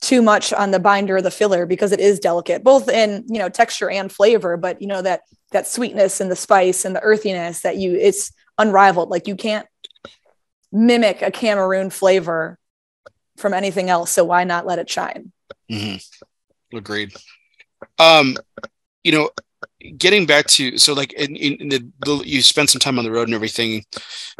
too 0.00 0.22
much 0.22 0.52
on 0.52 0.70
the 0.70 0.78
binder 0.78 1.16
or 1.16 1.22
the 1.22 1.30
filler 1.30 1.66
because 1.66 1.92
it 1.92 2.00
is 2.00 2.20
delicate, 2.20 2.62
both 2.62 2.88
in 2.88 3.24
you 3.28 3.38
know 3.38 3.48
texture 3.48 3.90
and 3.90 4.10
flavor. 4.10 4.56
But 4.56 4.80
you 4.80 4.88
know 4.88 5.02
that 5.02 5.22
that 5.52 5.66
sweetness 5.66 6.20
and 6.20 6.30
the 6.30 6.36
spice 6.36 6.84
and 6.84 6.94
the 6.94 7.02
earthiness 7.02 7.60
that 7.60 7.76
you 7.76 7.94
it's 7.94 8.32
unrivaled. 8.58 9.10
Like 9.10 9.26
you 9.26 9.36
can't 9.36 9.66
mimic 10.72 11.22
a 11.22 11.30
Cameroon 11.30 11.90
flavor 11.90 12.58
from 13.36 13.54
anything 13.54 13.88
else. 13.88 14.10
So 14.10 14.24
why 14.24 14.44
not 14.44 14.66
let 14.66 14.78
it 14.78 14.90
shine? 14.90 15.32
Mm-hmm. 15.70 16.76
Agreed. 16.76 17.12
Um, 17.98 18.36
you 19.04 19.12
know, 19.12 19.30
getting 19.96 20.26
back 20.26 20.46
to 20.46 20.78
so 20.78 20.92
like 20.92 21.12
in, 21.12 21.36
in 21.36 21.68
the, 21.68 22.22
you 22.24 22.42
spent 22.42 22.70
some 22.70 22.80
time 22.80 22.98
on 22.98 23.04
the 23.04 23.10
road 23.10 23.28
and 23.28 23.34
everything. 23.34 23.84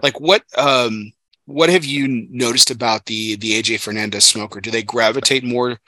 Like 0.02 0.20
what 0.20 0.42
um 0.56 1.12
what 1.49 1.70
have 1.70 1.86
you 1.86 2.28
noticed 2.30 2.70
about 2.70 3.07
the 3.07 3.36
the 3.36 3.53
AJ 3.53 3.80
Fernandez 3.80 4.24
smoker? 4.24 4.61
Do 4.61 4.70
they 4.70 4.82
gravitate 4.82 5.44
more 5.44 5.78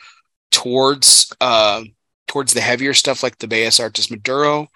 towards 0.50 1.30
uh 1.38 1.84
towards 2.26 2.54
the 2.54 2.62
heavier 2.62 2.94
stuff 2.94 3.22
like 3.22 3.36
the 3.38 3.46
Bellas 3.46 3.78
Artes 3.78 4.10
Maduro? 4.10 4.68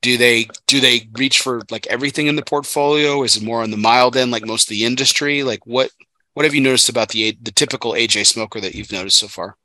Do 0.00 0.16
they 0.16 0.48
do 0.66 0.80
they 0.80 1.10
reach 1.12 1.40
for 1.40 1.60
like 1.70 1.86
everything 1.88 2.28
in 2.28 2.36
the 2.36 2.44
portfolio? 2.44 3.22
Is 3.22 3.36
it 3.36 3.42
more 3.42 3.62
on 3.62 3.70
the 3.70 3.76
mild 3.76 4.16
end 4.16 4.30
like 4.30 4.46
most 4.46 4.64
of 4.64 4.70
the 4.70 4.86
industry? 4.86 5.42
Like 5.42 5.66
what 5.66 5.90
what 6.32 6.46
have 6.46 6.54
you 6.54 6.62
noticed 6.62 6.88
about 6.88 7.10
the 7.10 7.36
the 7.42 7.52
typical 7.52 7.92
AJ 7.92 8.26
smoker 8.26 8.58
that 8.58 8.74
you've 8.74 8.90
noticed 8.90 9.18
so 9.18 9.28
far? 9.28 9.58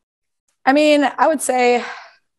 I 0.66 0.74
mean, 0.74 1.10
I 1.18 1.28
would 1.28 1.42
say 1.42 1.82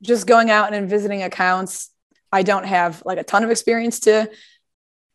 just 0.02 0.26
going 0.26 0.50
out 0.50 0.74
and 0.74 0.88
visiting 0.88 1.22
accounts, 1.22 1.90
I 2.30 2.42
don't 2.42 2.66
have 2.66 3.02
like 3.06 3.16
a 3.16 3.24
ton 3.24 3.42
of 3.42 3.50
experience 3.50 4.00
to 4.00 4.28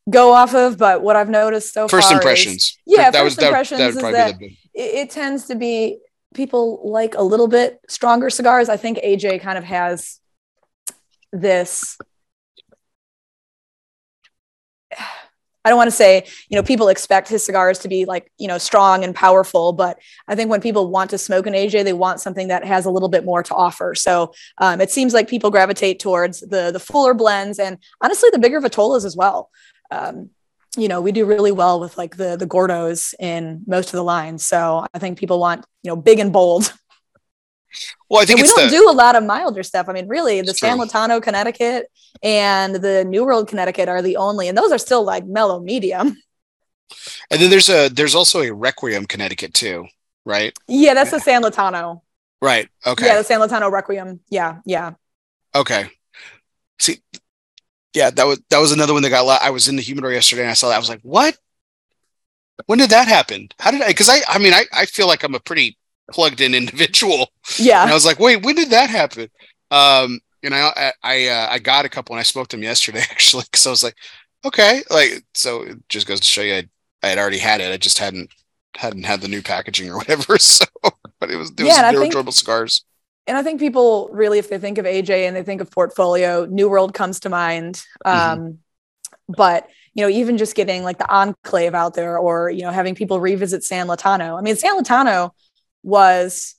go 0.10 0.34
off 0.34 0.54
of, 0.54 0.78
but 0.78 1.02
what 1.02 1.16
I've 1.16 1.30
noticed 1.30 1.74
so 1.74 1.88
first 1.88 2.10
far 2.10 2.18
impressions. 2.18 2.56
Is, 2.56 2.78
yeah, 2.86 3.12
that 3.12 3.22
first 3.22 3.38
was, 3.38 3.46
impressions 3.46 3.80
that, 3.96 4.02
that 4.02 4.30
is 4.30 4.38
that 4.38 4.42
it, 4.42 4.58
it 4.74 5.10
tends 5.10 5.46
to 5.48 5.56
be 5.56 6.00
people 6.34 6.82
like 6.90 7.16
a 7.16 7.22
little 7.22 7.48
bit 7.48 7.80
stronger 7.88 8.30
cigars. 8.30 8.70
I 8.70 8.78
think 8.78 8.98
AJ 9.00 9.42
kind 9.42 9.58
of 9.58 9.64
has 9.64 10.20
this 11.32 11.98
I 15.66 15.70
don't 15.70 15.78
want 15.78 15.90
to 15.90 15.96
say, 15.96 16.26
you 16.50 16.58
know, 16.58 16.64
people 16.64 16.90
expect 16.90 17.30
his 17.30 17.46
cigars 17.46 17.80
to 17.80 17.88
be 17.88 18.04
like, 18.04 18.30
you 18.38 18.50
know, 18.50 18.58
strong 18.58 19.04
and 19.04 19.16
powerful, 19.16 19.72
but 19.72 19.98
I 20.28 20.36
think 20.36 20.50
when 20.50 20.60
people 20.60 20.90
want 20.90 21.10
to 21.12 21.18
smoke 21.18 21.48
an 21.48 21.54
AJ, 21.54 21.86
they 21.86 21.94
want 21.94 22.20
something 22.20 22.50
that 22.50 22.66
has 22.66 22.86
a 22.86 22.90
little 22.90 23.08
bit 23.08 23.24
more 23.24 23.44
to 23.44 23.56
offer. 23.56 23.96
So 23.96 24.34
um, 24.58 24.82
it 24.82 24.92
seems 24.92 25.14
like 25.14 25.30
people 25.30 25.52
gravitate 25.52 26.00
towards 26.00 26.42
the 26.42 26.72
the 26.72 26.80
fuller 26.80 27.14
blends 27.14 27.60
and 27.60 27.78
honestly 28.02 28.30
the 28.32 28.40
bigger 28.40 28.60
vitolas 28.60 29.06
as 29.06 29.16
well. 29.16 29.50
Um, 29.92 30.30
you 30.76 30.88
know, 30.88 31.02
we 31.02 31.12
do 31.12 31.26
really 31.26 31.52
well 31.52 31.80
with 31.80 31.98
like 31.98 32.18
the 32.18 32.36
the 32.36 32.48
Gordos 32.48 33.14
in 33.20 33.64
most 33.68 33.88
of 33.88 33.94
the 33.94 34.04
lines. 34.04 34.44
So 34.44 34.86
I 34.94 35.00
think 35.00 35.20
people 35.20 35.40
want, 35.40 35.66
you 35.84 35.90
know, 35.90 35.96
big 35.96 36.20
and 36.20 36.34
bold. 36.34 36.74
Well, 38.08 38.22
I 38.22 38.26
think 38.26 38.40
we 38.40 38.48
don't 38.48 38.70
the, 38.70 38.78
do 38.78 38.88
a 38.88 38.94
lot 38.94 39.16
of 39.16 39.24
milder 39.24 39.64
stuff. 39.64 39.90
I 39.90 39.94
mean, 39.94 40.08
really, 40.08 40.42
the 40.42 40.54
San 40.54 40.78
Lotano, 40.78 41.20
Connecticut, 41.20 41.88
and 42.22 42.76
the 42.76 43.04
New 43.04 43.26
World, 43.26 43.48
Connecticut 43.48 43.90
are 43.90 44.04
the 44.04 44.18
only, 44.18 44.48
and 44.48 44.56
those 44.56 44.72
are 44.72 44.78
still 44.78 45.04
like 45.04 45.26
mellow 45.26 45.60
medium. 45.60 46.18
And 47.32 47.42
then 47.42 47.50
there's 47.50 47.70
a 47.70 47.90
there's 47.90 48.14
also 48.14 48.42
a 48.42 48.52
Requiem, 48.52 49.08
Connecticut 49.08 49.56
too, 49.56 49.88
right? 50.26 50.54
Yeah, 50.68 50.94
that's 50.94 51.10
the 51.10 51.20
San 51.20 51.42
Lotano. 51.42 52.02
Right. 52.40 52.70
Okay. 52.86 53.08
Yeah, 53.08 53.18
the 53.18 53.24
San 53.24 53.40
Lotano 53.40 53.72
Requiem. 53.72 54.20
Yeah, 54.30 54.60
yeah. 54.66 54.92
Okay. 55.56 55.88
See, 56.78 57.00
yeah, 57.94 58.10
that 58.10 58.26
was 58.26 58.42
that 58.50 58.60
was 58.60 58.72
another 58.72 58.94
one 58.94 59.04
that 59.04 59.10
got. 59.10 59.42
I 59.42 59.50
was 59.52 59.68
in 59.68 59.76
the 59.76 59.82
humidor 59.82 60.12
yesterday 60.12 60.42
and 60.42 60.52
I 60.52 60.56
saw 60.56 60.70
that. 60.70 60.76
I 60.76 60.80
was 60.80 60.90
like, 60.90 61.02
what? 61.02 61.38
When 62.66 62.80
did 62.80 62.92
that 62.92 63.08
happen? 63.08 63.50
How 63.60 63.72
did 63.72 63.82
I? 63.82 63.88
Because 63.88 64.10
I, 64.10 64.20
I 64.28 64.40
mean, 64.40 64.54
I, 64.54 64.66
I 64.74 64.86
feel 64.86 65.08
like 65.08 65.24
I'm 65.24 65.36
a 65.36 65.40
pretty 65.40 65.78
plugged 66.12 66.42
in 66.42 66.56
individual. 66.56 67.32
Yeah. 67.58 67.82
And 67.82 67.92
I 67.92 67.94
was 67.94 68.06
like, 68.06 68.20
wait, 68.20 68.44
when 68.44 68.56
did 68.56 68.72
that 68.72 68.90
happen? 68.90 69.30
Um, 69.72 70.20
and 70.44 70.54
I 70.54 70.92
I 71.04 71.28
uh, 71.28 71.48
I 71.50 71.60
got 71.60 71.86
a 71.86 71.90
couple 71.90 72.16
and 72.16 72.20
I 72.20 72.24
smoked 72.24 72.52
them 72.52 72.64
yesterday 72.64 73.00
actually 73.12 73.44
because 73.44 73.66
I 73.66 73.70
was 73.70 73.84
like, 73.84 73.96
okay, 74.46 74.82
like 74.90 75.24
so 75.34 75.64
it 75.64 75.90
just 75.90 76.08
goes 76.08 76.20
to 76.20 76.28
show 76.28 76.42
you 76.42 76.56
I, 76.56 76.70
I 77.02 77.08
had 77.10 77.18
already 77.18 77.40
had 77.40 77.62
it. 77.62 77.74
I 77.74 77.78
just 77.78 78.00
hadn't 78.00 78.30
hadn't 78.76 79.04
had 79.04 79.22
the 79.22 79.28
new 79.28 79.42
packaging 79.42 79.90
or 79.90 79.98
whatever. 80.00 80.38
So, 80.38 80.66
but 81.20 81.32
it 81.32 81.36
was 81.36 81.52
it 81.52 81.60
yeah, 81.60 81.92
was 81.92 82.02
enjoyable 82.02 82.32
cigars. 82.32 82.84
And 83.28 83.38
I 83.38 83.44
think 83.44 83.60
people 83.60 84.10
really, 84.12 84.40
if 84.40 84.50
they 84.50 84.58
think 84.58 84.78
of 84.78 84.86
AJ 84.86 85.28
and 85.28 85.36
they 85.36 85.44
think 85.44 85.62
of 85.62 85.72
portfolio, 85.72 86.46
New 86.46 86.70
World 86.70 86.94
comes 86.94 87.22
to 87.22 87.30
mind. 87.30 87.84
Mm-hmm. 88.06 88.42
Um, 88.42 88.58
but 89.30 89.68
you 89.94 90.04
know, 90.04 90.10
even 90.10 90.38
just 90.38 90.56
getting 90.56 90.84
like 90.84 90.98
the 90.98 91.10
Enclave 91.10 91.76
out 91.76 91.94
there, 91.94 92.18
or 92.18 92.50
you 92.50 92.64
know, 92.64 92.72
having 92.72 92.96
people 92.96 93.20
revisit 93.20 93.64
San 93.64 93.88
Lotano. 93.88 94.38
I 94.38 94.42
mean, 94.42 94.56
San 94.56 94.78
Lotano 94.78 95.32
was 95.84 96.56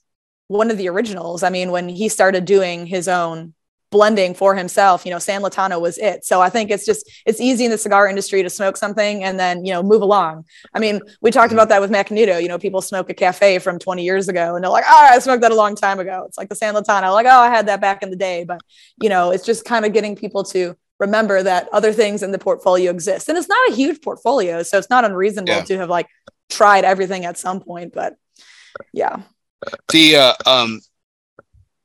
one 0.47 0.71
of 0.71 0.77
the 0.77 0.89
originals. 0.89 1.43
I 1.43 1.49
mean, 1.49 1.71
when 1.71 1.89
he 1.89 2.07
started 2.07 2.45
doing 2.45 2.85
his 2.85 3.07
own 3.07 3.53
blending 3.95 4.33
for 4.33 4.55
himself, 4.55 5.05
you 5.05 5.11
know, 5.11 5.19
San 5.19 5.41
Lotano 5.41 5.79
was 5.79 5.97
it. 5.97 6.25
So 6.25 6.41
I 6.41 6.49
think 6.49 6.69
it's 6.69 6.85
just 6.85 7.09
it's 7.25 7.39
easy 7.39 7.63
in 7.63 7.71
the 7.71 7.77
cigar 7.77 8.09
industry 8.09 8.43
to 8.43 8.49
smoke 8.49 8.75
something 8.75 9.23
and 9.23 9.39
then, 9.39 9.63
you 9.63 9.71
know, 9.71 9.81
move 9.81 10.01
along. 10.01 10.43
I 10.73 10.79
mean, 10.79 10.99
we 11.21 11.31
talked 11.31 11.53
about 11.53 11.69
that 11.69 11.79
with 11.79 11.89
Macanudo. 11.89 12.41
You 12.41 12.49
know, 12.49 12.59
people 12.59 12.81
smoke 12.81 13.09
a 13.09 13.13
cafe 13.13 13.57
from 13.59 13.79
20 13.79 14.03
years 14.03 14.27
ago 14.27 14.53
and 14.53 14.61
they're 14.61 14.69
like, 14.69 14.83
oh, 14.85 15.07
I 15.11 15.17
smoked 15.19 15.43
that 15.43 15.53
a 15.53 15.55
long 15.55 15.77
time 15.77 16.01
ago. 16.01 16.25
It's 16.27 16.37
like 16.37 16.49
the 16.49 16.55
San 16.55 16.73
Lotano, 16.73 17.13
like, 17.13 17.25
oh, 17.25 17.39
I 17.39 17.47
had 17.47 17.67
that 17.67 17.79
back 17.79 18.03
in 18.03 18.09
the 18.09 18.17
day. 18.17 18.43
But, 18.43 18.59
you 19.01 19.07
know, 19.07 19.31
it's 19.31 19.45
just 19.45 19.63
kind 19.63 19.85
of 19.85 19.93
getting 19.93 20.17
people 20.17 20.43
to 20.45 20.75
remember 20.99 21.41
that 21.41 21.69
other 21.71 21.93
things 21.93 22.21
in 22.21 22.31
the 22.33 22.37
portfolio 22.37 22.91
exist. 22.91 23.29
And 23.29 23.37
it's 23.37 23.47
not 23.47 23.69
a 23.69 23.73
huge 23.73 24.01
portfolio. 24.01 24.61
So 24.63 24.77
it's 24.77 24.89
not 24.89 25.05
unreasonable 25.05 25.53
yeah. 25.53 25.63
to 25.63 25.77
have 25.77 25.89
like 25.89 26.07
tried 26.49 26.83
everything 26.83 27.23
at 27.23 27.37
some 27.37 27.61
point. 27.61 27.93
But 27.93 28.17
yeah. 28.91 29.21
The 29.87 30.17
uh, 30.17 30.33
um, 30.45 30.81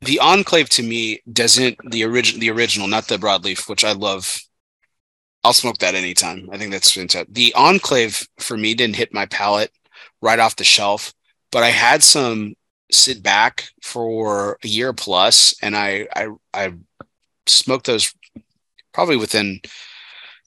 the 0.03 0.19
Enclave 0.21 0.69
to 0.71 0.83
me 0.83 1.21
doesn't 1.31 1.79
the 1.91 2.05
original 2.05 2.41
the 2.41 2.51
original, 2.51 2.89
not 2.89 3.09
the 3.09 3.17
broadleaf, 3.17 3.69
which 3.69 3.85
I 3.85 3.93
love. 3.93 4.39
I'll 5.45 5.53
smoke 5.53 5.79
that 5.79 5.95
anytime. 5.95 6.49
I 6.53 6.59
think 6.59 6.71
that's 6.71 6.93
fantastic. 6.93 7.35
The 7.35 7.55
Enclave 7.55 8.27
for 8.39 8.57
me 8.57 8.75
didn't 8.75 8.97
hit 8.97 9.15
my 9.15 9.27
palate 9.27 9.73
right 10.21 10.39
off 10.39 10.57
the 10.57 10.65
shelf, 10.65 11.15
but 11.51 11.63
I 11.63 11.71
had 11.71 12.03
some 12.03 12.55
sit 12.93 13.23
back 13.23 13.69
for 13.83 14.59
a 14.65 14.69
year 14.69 14.93
plus, 14.93 15.55
and 15.63 15.77
I 15.77 16.09
I 16.15 16.29
I 16.55 16.73
smoked 17.47 17.87
those 17.87 18.15
probably 18.93 19.17
within 19.17 19.61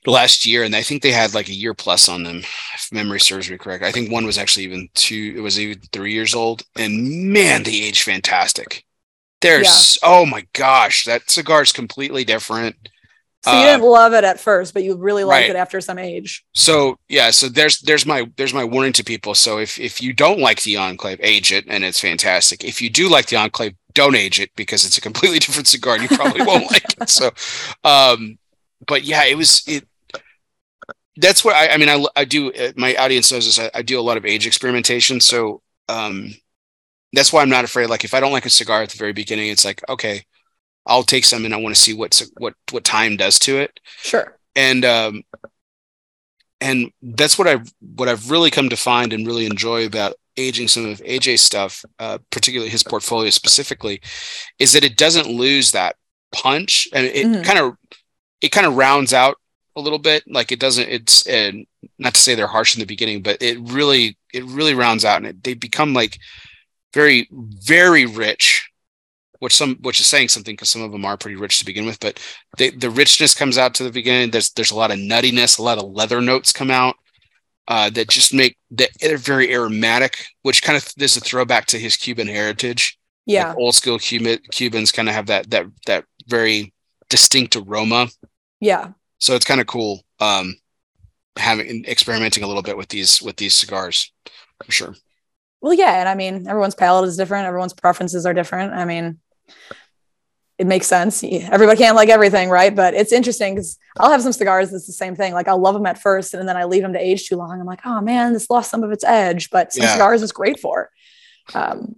the 0.05 0.11
last 0.11 0.45
year, 0.45 0.63
and 0.63 0.75
I 0.75 0.81
think 0.81 1.01
they 1.01 1.11
had 1.11 1.33
like 1.33 1.47
a 1.49 1.53
year 1.53 1.73
plus 1.73 2.09
on 2.09 2.23
them, 2.23 2.39
if 2.75 2.89
memory 2.91 3.19
serves 3.19 3.49
me 3.49 3.57
correct. 3.57 3.83
I 3.83 3.91
think 3.91 4.11
one 4.11 4.25
was 4.25 4.37
actually 4.37 4.65
even 4.65 4.89
two, 4.95 5.33
it 5.37 5.39
was 5.41 5.59
even 5.59 5.79
three 5.91 6.13
years 6.13 6.35
old, 6.35 6.63
and 6.75 7.31
man, 7.31 7.63
they 7.63 7.81
age 7.83 8.03
fantastic. 8.03 8.85
There's 9.43 9.99
yeah. 10.01 10.09
oh 10.09 10.25
my 10.25 10.47
gosh, 10.53 11.05
that 11.05 11.29
cigar 11.29 11.61
is 11.61 11.71
completely 11.71 12.23
different. 12.23 12.75
So 13.43 13.51
you 13.51 13.65
didn't 13.65 13.81
uh, 13.81 13.87
love 13.87 14.13
it 14.13 14.23
at 14.23 14.39
first, 14.39 14.73
but 14.73 14.83
you 14.83 14.95
really 14.95 15.25
liked 15.25 15.43
right. 15.43 15.49
it 15.49 15.57
after 15.57 15.81
some 15.81 15.99
age. 15.99 16.45
So 16.53 16.97
yeah, 17.09 17.29
so 17.29 17.49
there's 17.49 17.79
there's 17.79 18.05
my 18.05 18.31
there's 18.37 18.53
my 18.53 18.63
warning 18.63 18.93
to 18.93 19.03
people. 19.03 19.35
So 19.35 19.59
if 19.59 19.77
if 19.77 20.01
you 20.01 20.13
don't 20.13 20.39
like 20.39 20.63
the 20.63 20.77
Enclave, 20.77 21.19
age 21.21 21.51
it, 21.51 21.65
and 21.67 21.83
it's 21.83 21.99
fantastic. 21.99 22.63
If 22.63 22.81
you 22.81 22.89
do 22.89 23.09
like 23.09 23.25
the 23.25 23.35
Enclave, 23.35 23.75
don't 23.93 24.15
age 24.15 24.39
it 24.39 24.51
because 24.55 24.85
it's 24.85 24.97
a 24.97 25.01
completely 25.01 25.39
different 25.45 25.67
cigar, 25.67 25.95
and 25.95 26.09
you 26.09 26.17
probably 26.17 26.41
won't 26.45 26.71
like 26.71 26.85
it. 27.01 27.09
So, 27.09 27.31
um, 27.83 28.39
but 28.87 29.03
yeah, 29.03 29.25
it 29.25 29.35
was 29.35 29.61
it 29.67 29.85
that's 31.17 31.45
what 31.45 31.55
I, 31.55 31.67
I 31.73 31.77
mean. 31.77 31.89
I, 31.89 32.03
I 32.15 32.25
do. 32.25 32.51
Uh, 32.53 32.71
my 32.75 32.95
audience 32.95 33.31
knows 33.31 33.45
this. 33.45 33.59
I, 33.59 33.69
I 33.77 33.81
do 33.81 33.99
a 33.99 34.01
lot 34.01 34.17
of 34.17 34.25
age 34.25 34.47
experimentation. 34.47 35.19
So 35.19 35.61
um, 35.89 36.33
that's 37.13 37.31
why 37.31 37.41
I'm 37.41 37.49
not 37.49 37.63
afraid. 37.63 37.89
Like 37.89 38.03
if 38.03 38.13
I 38.13 38.19
don't 38.19 38.31
like 38.31 38.45
a 38.45 38.49
cigar 38.49 38.81
at 38.81 38.89
the 38.89 38.97
very 38.97 39.13
beginning, 39.13 39.49
it's 39.49 39.65
like 39.65 39.81
okay, 39.87 40.23
I'll 40.85 41.03
take 41.03 41.25
some 41.25 41.45
and 41.45 41.53
I 41.53 41.57
want 41.57 41.75
to 41.75 41.81
see 41.81 41.93
what's 41.93 42.29
what 42.37 42.55
what 42.71 42.83
time 42.83 43.17
does 43.17 43.39
to 43.39 43.57
it. 43.57 43.79
Sure. 44.01 44.37
And 44.55 44.83
um, 44.83 45.23
and 46.59 46.91
that's 47.01 47.37
what 47.37 47.47
I've 47.47 47.71
what 47.95 48.09
I've 48.09 48.29
really 48.29 48.51
come 48.51 48.69
to 48.69 48.77
find 48.77 49.13
and 49.13 49.27
really 49.27 49.45
enjoy 49.45 49.85
about 49.85 50.15
aging 50.35 50.67
some 50.67 50.87
of 50.87 50.99
AJ 50.99 51.39
stuff, 51.39 51.85
uh, 51.99 52.17
particularly 52.31 52.69
his 52.69 52.83
portfolio 52.83 53.29
specifically, 53.29 54.01
is 54.59 54.73
that 54.73 54.83
it 54.83 54.97
doesn't 54.97 55.27
lose 55.27 55.71
that 55.71 55.95
punch 56.31 56.87
and 56.93 57.05
it 57.05 57.27
mm-hmm. 57.27 57.43
kind 57.43 57.59
of 57.59 57.75
it 58.41 58.49
kind 58.49 58.65
of 58.65 58.75
rounds 58.75 59.13
out 59.13 59.37
a 59.75 59.81
little 59.81 59.99
bit. 59.99 60.23
Like 60.27 60.51
it 60.51 60.59
doesn't. 60.59 60.89
It's 60.89 61.27
uh, 61.27 61.51
not 61.97 62.13
to 62.15 62.21
say 62.21 62.35
they're 62.35 62.47
harsh 62.47 62.75
in 62.75 62.79
the 62.79 62.85
beginning, 62.85 63.21
but 63.21 63.41
it 63.41 63.57
really 63.61 64.17
it 64.33 64.43
really 64.45 64.73
rounds 64.73 65.05
out, 65.05 65.17
and 65.17 65.27
it, 65.27 65.43
they 65.43 65.53
become 65.53 65.93
like 65.93 66.19
very 66.93 67.27
very 67.31 68.05
rich. 68.05 68.69
Which 69.39 69.55
some 69.57 69.75
which 69.81 69.99
is 69.99 70.05
saying 70.05 70.29
something 70.29 70.53
because 70.53 70.69
some 70.69 70.83
of 70.83 70.93
them 70.93 71.03
are 71.03 71.17
pretty 71.17 71.35
rich 71.35 71.59
to 71.59 71.65
begin 71.65 71.85
with, 71.85 71.99
but 71.99 72.17
they, 72.57 72.69
the 72.69 72.89
richness 72.89 73.33
comes 73.33 73.57
out 73.57 73.73
to 73.75 73.83
the 73.83 73.91
beginning. 73.91 74.31
There's 74.31 74.51
there's 74.51 74.71
a 74.71 74.75
lot 74.75 74.89
of 74.89 74.97
nuttiness, 74.97 75.59
a 75.59 75.63
lot 75.63 75.77
of 75.77 75.91
leather 75.91 76.21
notes 76.21 76.53
come 76.53 76.71
out 76.71 76.95
uh, 77.67 77.89
that 77.91 78.09
just 78.09 78.33
make 78.33 78.57
that 78.71 78.89
they're 78.99 79.17
very 79.17 79.53
aromatic, 79.53 80.25
which 80.41 80.63
kind 80.63 80.77
of 80.77 80.89
is 80.97 81.17
a 81.17 81.21
throwback 81.21 81.65
to 81.67 81.79
his 81.79 81.97
Cuban 81.97 82.27
heritage. 82.27 82.97
Yeah, 83.25 83.49
like 83.49 83.57
old 83.57 83.75
school 83.75 83.99
Cuban 83.99 84.39
Cubans 84.51 84.91
kind 84.91 85.07
of 85.07 85.15
have 85.15 85.27
that 85.27 85.49
that 85.49 85.65
that 85.85 86.05
very 86.27 86.73
distinct 87.09 87.55
aroma. 87.55 88.07
Yeah, 88.59 88.89
so 89.19 89.35
it's 89.35 89.45
kind 89.45 89.61
of 89.61 89.67
cool 89.67 90.01
um, 90.19 90.55
having 91.37 91.85
experimenting 91.85 92.43
a 92.43 92.47
little 92.47 92.63
bit 92.63 92.77
with 92.77 92.89
these 92.89 93.21
with 93.21 93.37
these 93.37 93.53
cigars 93.53 94.11
for 94.63 94.71
sure. 94.71 94.95
Well, 95.63 95.73
yeah, 95.73 96.01
and 96.01 96.09
I 96.09 96.13
mean 96.13 96.45
everyone's 96.45 96.75
palate 96.75 97.07
is 97.07 97.15
different, 97.15 97.47
everyone's 97.47 97.73
preferences 97.73 98.25
are 98.25 98.33
different. 98.33 98.73
I 98.73 98.83
mean, 98.83 99.17
it 100.57 100.67
makes 100.67 100.87
sense. 100.87 101.23
Everybody 101.23 101.77
can't 101.77 101.95
like 101.95 102.09
everything, 102.09 102.49
right? 102.49 102.75
But 102.75 102.93
it's 102.93 103.13
interesting 103.13 103.55
because 103.55 103.79
I'll 103.97 104.11
have 104.11 104.21
some 104.21 104.33
cigars 104.33 104.71
that's 104.71 104.87
the 104.87 104.91
same 104.91 105.15
thing. 105.15 105.31
Like 105.31 105.47
I'll 105.47 105.57
love 105.57 105.73
them 105.73 105.85
at 105.85 106.01
first, 106.01 106.33
and 106.33 106.49
then 106.49 106.57
I 106.57 106.65
leave 106.65 106.81
them 106.81 106.91
to 106.91 106.99
age 106.99 107.29
too 107.29 107.37
long. 107.37 107.61
I'm 107.61 107.65
like, 107.65 107.79
oh 107.85 108.01
man, 108.01 108.33
this 108.33 108.49
lost 108.49 108.69
some 108.69 108.83
of 108.83 108.91
its 108.91 109.05
edge. 109.05 109.49
But 109.51 109.71
some 109.71 109.83
yeah. 109.83 109.93
cigars 109.93 110.21
is 110.21 110.33
great 110.33 110.59
for, 110.59 110.91
um, 111.53 111.95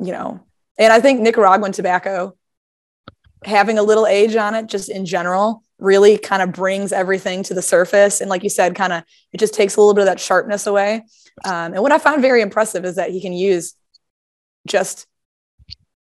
you 0.00 0.10
know. 0.10 0.40
And 0.76 0.92
I 0.92 0.98
think 0.98 1.20
Nicaraguan 1.20 1.70
tobacco 1.70 2.36
having 3.44 3.78
a 3.78 3.84
little 3.84 4.08
age 4.08 4.34
on 4.34 4.56
it, 4.56 4.66
just 4.66 4.88
in 4.88 5.06
general, 5.06 5.62
really 5.78 6.18
kind 6.18 6.42
of 6.42 6.50
brings 6.50 6.90
everything 6.90 7.44
to 7.44 7.54
the 7.54 7.62
surface. 7.62 8.20
And 8.20 8.28
like 8.28 8.42
you 8.42 8.50
said, 8.50 8.74
kind 8.74 8.92
of 8.92 9.04
it 9.32 9.38
just 9.38 9.54
takes 9.54 9.76
a 9.76 9.80
little 9.80 9.94
bit 9.94 10.02
of 10.02 10.06
that 10.06 10.18
sharpness 10.18 10.66
away. 10.66 11.04
Um, 11.44 11.74
and 11.74 11.82
what 11.82 11.92
I 11.92 11.98
find 11.98 12.22
very 12.22 12.40
impressive 12.40 12.84
is 12.84 12.96
that 12.96 13.10
he 13.10 13.20
can 13.20 13.32
use 13.32 13.74
just 14.66 15.06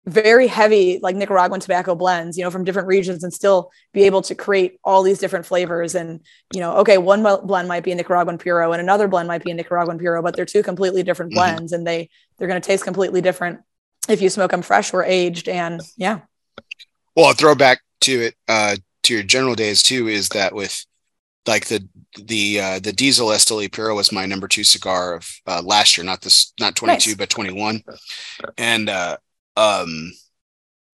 very 0.06 0.48
heavy 0.48 1.00
like 1.02 1.16
Nicaraguan 1.16 1.62
tobacco 1.62 1.96
blends, 1.96 2.38
you 2.38 2.44
know, 2.44 2.52
from 2.52 2.66
different 2.66 2.90
regions 2.90 3.24
and 3.24 3.34
still 3.34 3.72
be 3.94 4.04
able 4.04 4.22
to 4.24 4.36
create 4.36 4.78
all 4.84 5.02
these 5.02 5.20
different 5.20 5.46
flavors. 5.46 5.96
And, 5.96 6.20
you 6.54 6.60
know, 6.60 6.78
okay, 6.78 6.98
one 6.98 7.24
blend 7.24 7.68
might 7.70 7.84
be 7.84 7.94
a 7.94 7.96
Nicaraguan 7.96 8.38
puro 8.38 8.74
and 8.74 8.82
another 8.82 9.08
blend 9.08 9.28
might 9.28 9.44
be 9.44 9.52
a 9.52 9.54
Nicaraguan 9.54 9.98
puro, 9.98 10.22
but 10.22 10.36
they're 10.36 10.46
two 10.46 10.64
completely 10.64 11.04
different 11.04 11.32
mm-hmm. 11.32 11.56
blends 11.56 11.72
mm-hmm. 11.72 11.80
and 11.80 11.88
they 11.88 12.10
they're 12.38 12.50
going 12.50 12.62
to 12.62 12.66
taste 12.66 12.84
completely 12.84 13.22
different 13.22 13.62
if 14.10 14.22
you 14.22 14.30
smoke 14.30 14.52
them 14.52 14.62
fresh 14.62 14.94
or 14.94 15.06
aged. 15.06 15.48
And 15.48 15.80
yeah. 15.96 16.22
Well, 17.16 17.32
a 17.32 17.34
throwback 17.34 17.80
to 18.02 18.22
it, 18.24 18.36
uh, 18.50 18.76
to 19.04 19.14
your 19.14 19.24
general 19.24 19.56
days 19.56 19.84
too 19.84 20.10
is 20.10 20.30
that 20.30 20.54
with 20.54 20.86
like 21.48 21.68
the 21.68 21.88
the 22.22 22.60
uh, 22.60 22.80
the 22.80 22.94
diesel 22.94 23.30
Esteli 23.30 23.72
Puro 23.72 23.96
was 23.96 24.12
my 24.12 24.26
number 24.26 24.48
two 24.48 24.64
cigar 24.64 25.16
of 25.16 25.30
uh, 25.48 25.62
last 25.64 25.98
year, 25.98 26.06
not 26.06 26.22
this, 26.22 26.54
not 26.60 26.76
22, 26.76 27.12
nice. 27.12 27.18
but 27.18 27.30
21. 27.30 27.84
And 28.58 28.90
uh, 28.90 29.18
um, 29.58 30.12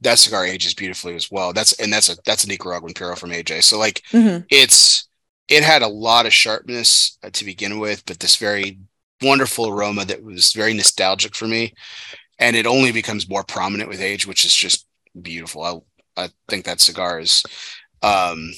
that 0.02 0.20
cigar 0.20 0.46
ages 0.46 0.74
beautifully 0.74 1.16
as 1.16 1.30
well. 1.30 1.54
That's 1.54 1.74
and 1.74 1.92
that's 1.92 2.10
a 2.10 2.18
that's 2.26 2.44
a 2.44 2.48
Nicaraguan 2.48 2.94
Puro 2.94 3.16
from 3.16 3.32
AJ. 3.32 3.64
So 3.64 3.78
like 3.78 4.02
mm-hmm. 4.12 4.44
it's 4.50 5.08
it 5.48 5.64
had 5.64 5.82
a 5.82 5.88
lot 5.88 6.26
of 6.26 6.34
sharpness 6.34 7.18
uh, 7.24 7.30
to 7.34 7.46
begin 7.46 7.80
with, 7.80 8.06
but 8.06 8.20
this 8.20 8.36
very 8.36 8.80
wonderful 9.22 9.68
aroma 9.68 10.06
that 10.06 10.24
was 10.24 10.54
very 10.54 10.74
nostalgic 10.74 11.36
for 11.36 11.48
me, 11.48 11.74
and 12.38 12.56
it 12.56 12.66
only 12.68 12.92
becomes 12.92 13.30
more 13.30 13.44
prominent 13.44 13.90
with 13.90 14.02
age, 14.02 14.26
which 14.26 14.46
is 14.46 14.56
just 14.56 14.88
beautiful. 15.22 15.64
I 16.18 16.24
I 16.24 16.30
think 16.48 16.66
that 16.66 16.80
cigar 16.80 17.20
is 17.20 17.44
um 18.02 18.52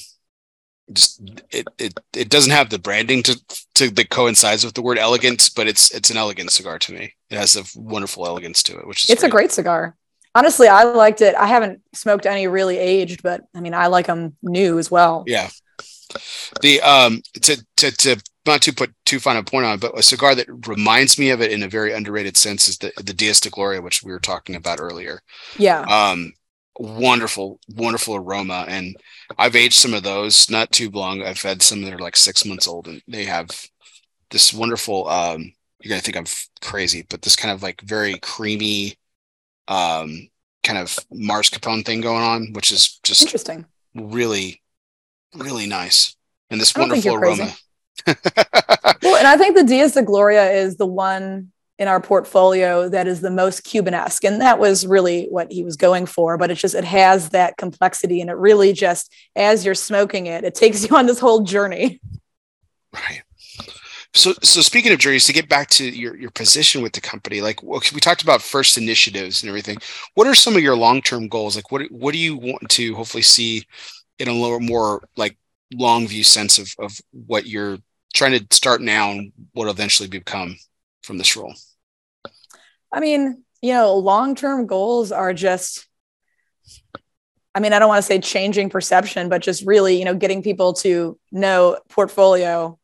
just 0.94 1.22
it, 1.52 1.68
it 1.78 2.00
it 2.16 2.30
doesn't 2.30 2.52
have 2.52 2.70
the 2.70 2.80
branding 2.80 3.24
to 3.24 3.40
to 3.76 3.90
that 3.92 4.10
coincides 4.10 4.64
with 4.64 4.74
the 4.74 4.82
word 4.82 4.98
elegant, 4.98 5.50
but 5.56 5.68
it's 5.68 5.92
it's 5.92 6.10
an 6.10 6.18
elegant 6.18 6.52
cigar 6.52 6.80
to 6.80 6.94
me. 6.94 7.14
It 7.30 7.38
has 7.38 7.56
a 7.56 7.64
wonderful 7.76 8.26
elegance 8.26 8.64
to 8.64 8.78
it, 8.78 8.88
which 8.88 9.04
is 9.04 9.10
it's 9.10 9.22
great. 9.22 9.30
a 9.30 9.32
great 9.32 9.52
cigar. 9.52 9.96
Honestly, 10.34 10.68
I 10.68 10.84
liked 10.84 11.22
it. 11.22 11.36
I 11.36 11.48
haven't 11.48 11.82
smoked 11.94 12.26
any 12.26 12.48
really 12.48 12.78
aged, 12.78 13.22
but 13.22 13.44
I 13.54 13.60
mean, 13.60 13.74
I 13.74 13.88
like 13.88 14.08
them 14.08 14.38
new 14.42 14.80
as 14.80 14.90
well. 14.90 15.24
Yeah. 15.28 15.50
The 16.62 16.82
um 16.82 17.22
to 17.42 17.66
to 17.78 17.92
to 17.92 18.22
not 18.46 18.62
to 18.64 18.74
put 18.74 18.94
too 19.06 19.20
fine 19.20 19.38
a 19.38 19.44
point 19.44 19.66
on, 19.66 19.76
it, 19.76 19.82
but 19.82 19.98
a 19.98 20.04
cigar 20.04 20.36
that 20.36 20.48
reminds 20.68 21.20
me 21.20 21.30
of 21.30 21.42
it 21.42 21.52
in 21.52 21.64
a 21.64 21.68
very 21.68 21.94
underrated 21.94 22.38
sense 22.38 22.68
is 22.68 22.78
the 22.78 22.92
the 22.98 23.14
Dias 23.14 23.40
de 23.40 23.50
Gloria, 23.50 23.82
which 23.82 24.04
we 24.04 24.12
were 24.12 24.20
talking 24.20 24.56
about 24.56 24.80
earlier. 24.80 25.22
Yeah. 25.58 25.82
Um, 25.82 26.34
wonderful, 26.80 27.60
wonderful 27.70 28.16
aroma. 28.16 28.66
And 28.68 28.96
I've 29.38 29.56
aged 29.56 29.76
some 29.76 29.94
of 29.94 30.04
those 30.04 30.50
not 30.50 30.72
too 30.72 30.90
long. 30.90 31.24
I've 31.24 31.42
had 31.42 31.62
some 31.62 31.82
that 31.84 31.94
are 31.94 32.00
like 32.00 32.16
six 32.16 32.46
months 32.46 32.68
old 32.68 32.88
and 32.88 33.02
they 33.08 33.26
have 33.26 33.50
this 34.30 34.54
wonderful, 34.54 35.08
um, 35.08 35.54
you're 35.82 35.90
going 35.90 36.02
to 36.02 36.06
think 36.06 36.18
I'm 36.18 36.26
crazy, 36.62 37.06
but 37.10 37.22
this 37.22 37.36
kind 37.36 37.54
of 37.54 37.64
like 37.64 37.82
very 37.82 38.18
creamy, 38.20 38.98
um, 39.68 40.30
kind 40.64 40.80
of 40.80 40.98
mascarpone 41.12 41.86
thing 41.86 42.02
going 42.02 42.24
on, 42.24 42.54
which 42.54 42.72
is 42.72 43.00
just 43.04 43.24
interesting. 43.24 43.66
Really, 43.96 44.62
really 45.36 45.66
nice. 45.66 46.16
And 46.50 46.60
this 46.60 46.76
wonderful 46.76 47.16
aroma. 47.16 47.52
well, 48.08 49.16
and 49.16 49.28
I 49.28 49.38
think 49.38 49.56
the 49.56 49.64
Dias 49.64 49.94
de 49.94 50.04
Gloria 50.04 50.52
is 50.52 50.78
the 50.78 50.86
one 50.86 51.52
in 51.82 51.88
our 51.88 52.00
portfolio 52.00 52.88
that 52.88 53.08
is 53.08 53.22
the 53.22 53.32
most 53.32 53.64
Cubanesque. 53.64 54.24
And 54.24 54.40
that 54.40 54.60
was 54.60 54.86
really 54.86 55.26
what 55.32 55.52
he 55.52 55.64
was 55.64 55.78
going 55.78 56.06
for. 56.06 56.38
But 56.38 56.52
it's 56.52 56.62
just, 56.62 56.76
it 56.76 56.84
has 56.84 57.30
that 57.30 57.58
complexity. 57.58 58.22
And 58.22 58.30
it 58.30 58.36
really 58.36 58.72
just, 58.72 59.12
as 59.36 59.66
you're 59.66 59.74
smoking 59.74 60.28
it, 60.28 60.44
it 60.44 60.54
takes 60.54 60.84
you 60.90 60.96
on 60.96 61.08
this 61.08 61.18
whole 61.18 61.42
journey. 61.42 62.00
Right. 62.94 63.24
So, 64.14 64.34
so 64.44 64.62
speaking 64.62 64.94
of 64.94 65.00
journeys, 65.00 65.26
to 65.26 65.34
get 65.34 65.50
back 65.50 65.70
to 65.70 65.90
your, 65.90 66.16
your 66.16 66.30
position 66.30 66.84
with 66.84 66.94
the 66.94 67.02
company, 67.02 67.42
like 67.42 67.64
we 67.64 68.00
talked 68.00 68.22
about 68.22 68.44
first 68.44 68.78
initiatives 68.78 69.42
and 69.42 69.50
everything. 69.50 69.78
What 70.14 70.28
are 70.28 70.36
some 70.36 70.56
of 70.56 70.62
your 70.62 70.76
long 70.76 71.02
term 71.02 71.30
goals? 71.30 71.56
Like, 71.56 71.72
what 71.72 71.90
what 71.90 72.12
do 72.12 72.20
you 72.20 72.36
want 72.36 72.70
to 72.70 72.94
hopefully 72.94 73.24
see 73.24 73.66
in 74.20 74.28
a 74.28 74.34
little 74.34 74.60
more 74.60 75.02
like 75.16 75.38
long 75.74 76.08
view 76.08 76.26
sense 76.26 76.60
of 76.60 76.76
of 76.78 77.00
what 77.26 77.48
you're 77.48 77.78
trying 78.14 78.38
to 78.38 78.46
start 78.54 78.82
now 78.82 79.12
and 79.12 79.32
what 79.54 79.70
eventually 79.70 80.10
become 80.10 80.58
from 81.04 81.18
this 81.18 81.38
role? 81.38 81.56
I 82.92 83.00
mean, 83.00 83.44
you 83.62 83.74
know, 83.74 83.96
long 83.96 84.36
term 84.36 84.66
goals 84.66 85.12
are 85.12 85.34
just, 85.34 85.88
I 87.54 87.60
mean, 87.60 87.74
I 87.74 87.80
don't 87.80 87.90
want 87.90 88.00
to 88.00 88.08
say 88.08 88.20
changing 88.20 88.70
perception, 88.70 89.30
but 89.30 89.42
just 89.42 89.66
really, 89.66 89.98
you 90.00 90.06
know, 90.06 90.16
getting 90.16 90.42
people 90.42 90.74
to 90.74 91.18
know 91.32 91.80
portfolio 91.90 92.78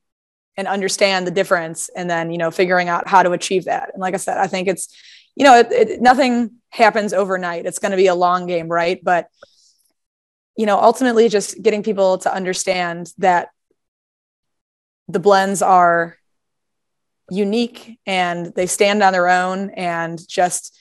and 0.56 0.68
understand 0.68 1.28
the 1.28 1.32
difference 1.32 1.90
and 1.90 2.10
then, 2.10 2.32
you 2.32 2.38
know, 2.38 2.52
figuring 2.52 2.90
out 2.90 3.08
how 3.08 3.24
to 3.24 3.32
achieve 3.32 3.66
that. 3.66 3.92
And 3.94 4.02
like 4.02 4.14
I 4.14 4.18
said, 4.18 4.38
I 4.38 4.48
think 4.48 4.68
it's, 4.68 4.94
you 5.36 5.44
know, 5.44 5.60
it, 5.60 5.72
it, 5.72 6.02
nothing 6.02 6.56
happens 6.70 7.14
overnight. 7.14 7.66
It's 7.66 7.80
going 7.80 7.92
to 7.92 7.98
be 7.98 8.08
a 8.08 8.16
long 8.16 8.48
game, 8.48 8.68
right? 8.68 9.00
But, 9.02 9.28
you 10.58 10.66
know, 10.66 10.80
ultimately 10.80 11.30
just 11.30 11.62
getting 11.62 11.84
people 11.84 12.18
to 12.20 12.34
understand 12.34 13.14
that 13.20 13.50
the 15.08 15.20
blends 15.20 15.62
are 15.62 16.17
unique 17.30 18.00
and 18.06 18.48
they 18.56 18.66
stand 18.66 19.04
on 19.04 19.14
their 19.14 19.28
own 19.28 19.70
and 19.72 20.26
just 20.28 20.78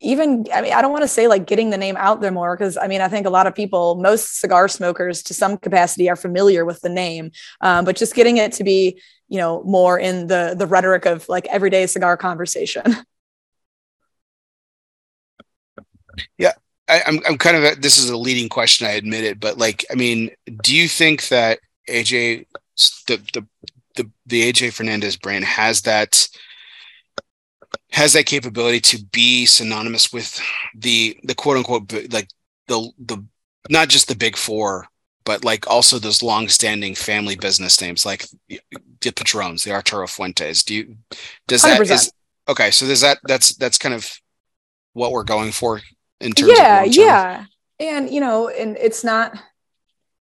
even 0.00 0.46
i 0.52 0.60
mean 0.60 0.72
i 0.72 0.82
don't 0.82 0.92
want 0.92 1.02
to 1.02 1.08
say 1.08 1.28
like 1.28 1.46
getting 1.46 1.70
the 1.70 1.78
name 1.78 1.96
out 1.96 2.20
there 2.20 2.30
more 2.30 2.56
because 2.56 2.76
i 2.76 2.86
mean 2.86 3.00
i 3.00 3.08
think 3.08 3.26
a 3.26 3.30
lot 3.30 3.46
of 3.46 3.54
people 3.54 3.96
most 3.96 4.40
cigar 4.40 4.68
smokers 4.68 5.22
to 5.22 5.34
some 5.34 5.56
capacity 5.56 6.08
are 6.08 6.16
familiar 6.16 6.64
with 6.64 6.80
the 6.80 6.88
name 6.88 7.30
um, 7.60 7.84
but 7.84 7.96
just 7.96 8.14
getting 8.14 8.36
it 8.36 8.52
to 8.52 8.64
be 8.64 9.00
you 9.28 9.38
know 9.38 9.62
more 9.64 9.98
in 9.98 10.26
the 10.26 10.54
the 10.56 10.66
rhetoric 10.66 11.06
of 11.06 11.28
like 11.28 11.46
everyday 11.46 11.86
cigar 11.86 12.16
conversation. 12.16 12.82
Yeah 16.36 16.52
I, 16.88 16.96
am 16.96 17.02
I'm, 17.06 17.20
I'm 17.26 17.38
kind 17.38 17.56
of 17.56 17.64
a, 17.64 17.74
this 17.74 17.98
is 17.98 18.10
a 18.10 18.16
leading 18.16 18.50
question 18.50 18.86
i 18.86 18.90
admit 18.90 19.24
it 19.24 19.40
but 19.40 19.56
like 19.56 19.84
i 19.90 19.94
mean 19.94 20.30
do 20.62 20.76
you 20.76 20.88
think 20.88 21.28
that 21.28 21.58
aj 21.88 22.46
the 23.06 23.16
the 23.32 23.46
the 24.32 24.50
AJ 24.50 24.72
Fernandez 24.72 25.16
brand 25.16 25.44
has 25.44 25.82
that 25.82 26.26
has 27.90 28.14
that 28.14 28.24
capability 28.24 28.80
to 28.80 29.04
be 29.12 29.44
synonymous 29.44 30.10
with 30.10 30.40
the 30.74 31.16
the 31.22 31.34
quote 31.34 31.58
unquote 31.58 31.92
like 32.10 32.28
the 32.66 32.90
the 32.98 33.22
not 33.68 33.90
just 33.90 34.08
the 34.08 34.16
big 34.16 34.36
four 34.36 34.86
but 35.24 35.44
like 35.44 35.68
also 35.68 35.98
those 35.98 36.22
long-standing 36.22 36.94
family 36.94 37.36
business 37.36 37.80
names 37.80 38.06
like 38.06 38.26
the 38.48 39.12
Padrons, 39.12 39.62
the 39.62 39.70
Arturo 39.70 40.06
Fuentes. 40.06 40.64
Do 40.64 40.74
you 40.74 40.96
does 41.46 41.62
that 41.62 41.80
100%. 41.80 41.90
is 41.92 42.12
okay? 42.48 42.70
So 42.70 42.86
does 42.86 43.02
that 43.02 43.18
that's 43.24 43.54
that's 43.56 43.78
kind 43.78 43.94
of 43.94 44.10
what 44.94 45.12
we're 45.12 45.24
going 45.24 45.52
for 45.52 45.80
in 46.20 46.32
terms 46.32 46.54
yeah, 46.56 46.84
yeah, 46.84 47.44
and 47.78 48.10
you 48.10 48.20
know, 48.20 48.48
and 48.48 48.76
it's 48.78 49.04
not 49.04 49.38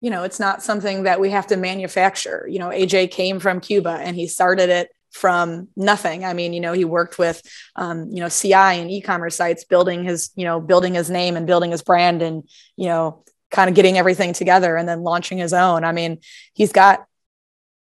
you 0.06 0.12
know, 0.12 0.22
it's 0.22 0.39
not 0.39 0.62
something 0.62 1.01
that 1.01 1.20
we 1.20 1.32
have 1.32 1.47
to 1.47 1.58
manufacture. 1.58 2.45
You 2.47 2.60
know, 2.60 2.70
AJ 2.70 3.10
came 3.10 3.39
from 3.39 3.60
Cuba 3.60 3.89
and 3.89 4.16
he 4.16 4.28
started 4.28 4.70
it 4.70 4.89
from 5.10 5.68
nothing. 5.76 6.24
I 6.24 6.34
mean, 6.34 6.53
you 6.53 6.60
know, 6.60 6.74
he 6.74 6.86
worked 6.86 7.18
with, 7.18 7.41
um, 7.76 8.12
you 8.12 8.20
know, 8.20 8.30
CI 8.30 8.53
and 8.53 8.91
e-commerce 8.91 9.36
sites, 9.36 9.64
building 9.64 10.03
his, 10.03 10.30
you 10.36 10.43
know, 10.43 10.62
building 10.62 10.93
his 10.93 11.10
name 11.10 11.36
and 11.36 11.47
building 11.47 11.72
his 11.72 11.82
brand, 11.82 12.22
and 12.22 12.47
you 12.78 12.86
know, 12.86 13.24
kind 13.49 13.68
of 13.68 13.76
getting 13.76 13.97
everything 13.97 14.32
together 14.34 14.78
and 14.78 14.88
then 14.88 15.01
launching 15.01 15.39
his 15.39 15.53
own. 15.53 15.84
I 15.84 15.91
mean, 15.91 16.20
he's 16.53 16.72
got 16.72 17.08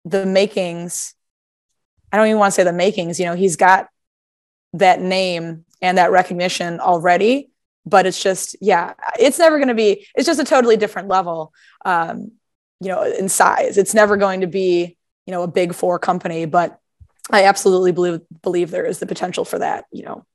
the 0.06 0.26
makings. 0.26 1.16
I 2.14 2.18
don't 2.18 2.28
even 2.28 2.40
want 2.40 2.54
to 2.54 2.56
say 2.56 2.64
the 2.64 2.72
makings, 2.72 3.20
you 3.20 3.26
know, 3.26 3.36
he's 3.36 3.58
got 3.58 3.90
that 4.72 5.02
name 5.02 5.66
and 5.82 5.98
that 5.98 6.12
recognition 6.12 6.80
already, 6.80 7.50
but 7.86 8.06
it's 8.06 8.22
just, 8.22 8.56
yeah, 8.62 8.94
it's 9.20 9.40
never 9.40 9.58
going 9.58 9.70
to 9.70 9.76
be, 9.76 10.08
it's 10.16 10.26
just 10.26 10.40
a 10.40 10.44
totally 10.46 10.78
different 10.78 11.08
level, 11.08 11.54
um, 11.86 12.32
you 12.80 12.90
know, 12.90 13.04
in 13.04 13.30
size. 13.30 13.78
It's 13.78 13.94
never 13.94 14.18
going 14.18 14.42
to 14.42 14.48
be, 14.48 14.98
you 15.26 15.32
know, 15.32 15.44
a 15.44 15.48
big 15.48 15.74
four 15.74 16.00
company, 16.00 16.46
but 16.46 16.80
I 17.32 17.46
absolutely 17.46 17.92
believe, 17.92 18.22
believe 18.42 18.72
there 18.72 18.86
is 18.86 19.00
the 19.00 19.06
potential 19.06 19.46
for 19.46 19.60
that, 19.60 19.86
you 19.92 20.04
know, 20.04 20.26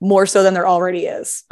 more 0.00 0.26
so 0.26 0.42
than 0.42 0.54
there 0.54 0.68
already 0.68 1.06
is. 1.06 1.44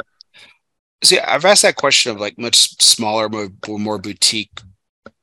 See, 1.03 1.19
I've 1.19 1.45
asked 1.45 1.63
that 1.63 1.75
question 1.75 2.11
of 2.11 2.19
like 2.19 2.37
much 2.37 2.81
smaller, 2.81 3.27
more, 3.29 3.49
more 3.67 3.97
boutique 3.97 4.61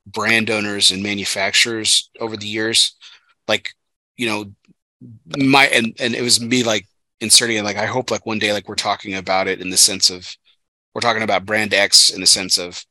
brand 0.07 0.51
owners 0.51 0.91
and 0.91 1.03
manufacturers 1.03 2.11
over 2.21 2.37
the 2.37 2.47
years. 2.47 2.97
Like, 3.49 3.71
you 4.17 4.27
know, 4.27 4.53
my 5.39 5.67
and 5.67 5.97
and 5.99 6.15
it 6.15 6.21
was 6.21 6.41
me 6.41 6.63
like 6.63 6.87
inserting 7.21 7.57
it 7.57 7.65
like 7.65 7.77
I 7.77 7.87
hope 7.87 8.11
like 8.11 8.27
one 8.27 8.39
day 8.39 8.53
like 8.53 8.69
we're 8.69 8.75
talking 8.75 9.15
about 9.15 9.49
it 9.49 9.61
in 9.61 9.71
the 9.71 9.77
sense 9.77 10.11
of 10.11 10.35
we're 10.95 11.01
talking 11.01 11.23
about 11.23 11.47
brand 11.47 11.75
X 11.75 12.11
in 12.11 12.21
the 12.21 12.27
sense 12.27 12.59
of 12.59 12.85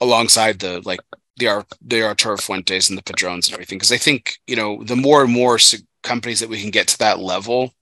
alongside 0.00 0.58
the 0.58 0.82
like 0.84 1.00
the 1.36 1.48
Ar- 1.48 1.66
the 1.82 2.02
Arturo 2.02 2.36
Fuentes 2.36 2.88
and 2.88 2.96
the 2.96 3.02
Padrones 3.02 3.48
and 3.48 3.54
everything 3.54 3.78
because 3.78 3.92
I 3.92 3.98
think 3.98 4.38
you 4.46 4.56
know 4.56 4.82
the 4.82 4.96
more 4.96 5.22
and 5.22 5.32
more 5.32 5.58
companies 6.02 6.40
that 6.40 6.48
we 6.48 6.60
can 6.60 6.70
get 6.70 6.88
to 6.88 6.98
that 6.98 7.18
level 7.18 7.72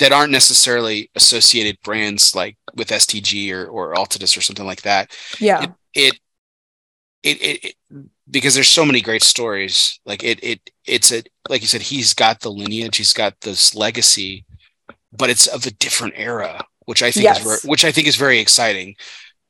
that 0.00 0.12
aren't 0.12 0.32
necessarily 0.32 1.10
associated 1.14 1.78
brands 1.84 2.34
like 2.34 2.56
with 2.74 2.88
STG 2.88 3.52
or, 3.52 3.66
or 3.66 3.94
Altadis 3.94 4.36
or 4.36 4.40
something 4.40 4.64
like 4.64 4.82
that. 4.82 5.14
Yeah. 5.38 5.66
It, 5.94 6.18
it, 7.22 7.42
it, 7.42 7.64
it, 7.64 8.06
because 8.30 8.54
there's 8.54 8.68
so 8.68 8.86
many 8.86 9.02
great 9.02 9.22
stories. 9.22 10.00
Like 10.06 10.24
it, 10.24 10.42
it, 10.42 10.70
it's 10.86 11.12
a, 11.12 11.22
like 11.50 11.60
you 11.60 11.66
said, 11.66 11.82
he's 11.82 12.14
got 12.14 12.40
the 12.40 12.50
lineage, 12.50 12.96
he's 12.96 13.12
got 13.12 13.38
this 13.42 13.74
legacy, 13.74 14.46
but 15.12 15.30
it's 15.30 15.46
of 15.46 15.66
a 15.66 15.70
different 15.72 16.14
era, 16.16 16.64
which 16.86 17.02
I 17.02 17.10
think 17.10 17.24
yes. 17.24 17.38
is, 17.38 17.44
very, 17.44 17.70
which 17.70 17.84
I 17.84 17.92
think 17.92 18.06
is 18.06 18.16
very 18.16 18.38
exciting. 18.38 18.96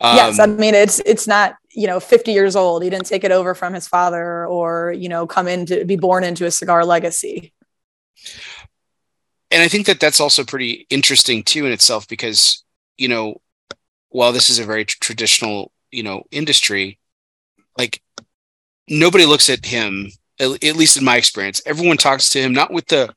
Um, 0.01 0.17
yes. 0.17 0.39
I 0.39 0.47
mean, 0.47 0.75
it's, 0.75 1.01
it's 1.05 1.27
not, 1.27 1.57
you 1.73 1.87
know, 1.87 2.01
50 2.01 2.33
years 2.33 2.57
old. 2.57 2.83
He 2.83 2.91
didn't 2.91 3.07
take 3.07 3.25
it 3.25 3.33
over 3.33 3.55
from 3.55 3.75
his 3.75 3.87
father 3.87 4.47
or, 4.47 4.93
you 4.93 5.09
know, 5.09 5.27
come 5.27 5.47
in 5.47 5.67
to 5.67 5.85
be 5.85 5.97
born 5.97 6.25
into 6.25 6.47
a 6.47 6.51
cigar 6.51 6.85
legacy 6.85 7.53
and 9.51 9.63
I 9.63 9.69
think 9.69 9.87
that 9.87 10.01
that's 10.01 10.21
also 10.21 10.45
pretty 10.45 10.87
interesting 10.91 11.43
too 11.43 11.67
in 11.67 11.73
itself 11.73 12.07
because 12.09 12.65
you 12.97 13.09
know 13.09 13.41
while 14.09 14.33
this 14.33 14.51
is 14.51 14.59
a 14.59 14.65
very 14.65 14.85
traditional 14.85 15.73
you 15.91 16.03
know 16.03 16.25
industry, 16.31 16.99
like 17.77 18.03
nobody 18.89 19.27
looks 19.27 19.51
at 19.51 19.65
him 19.65 20.11
at 20.39 20.63
least 20.77 20.97
in 20.97 21.05
my 21.05 21.17
experience. 21.17 21.61
Everyone 21.67 21.99
talks 21.99 22.31
to 22.31 22.41
him 22.41 22.53
not 22.53 22.73
with 22.73 22.87
the 22.87 23.15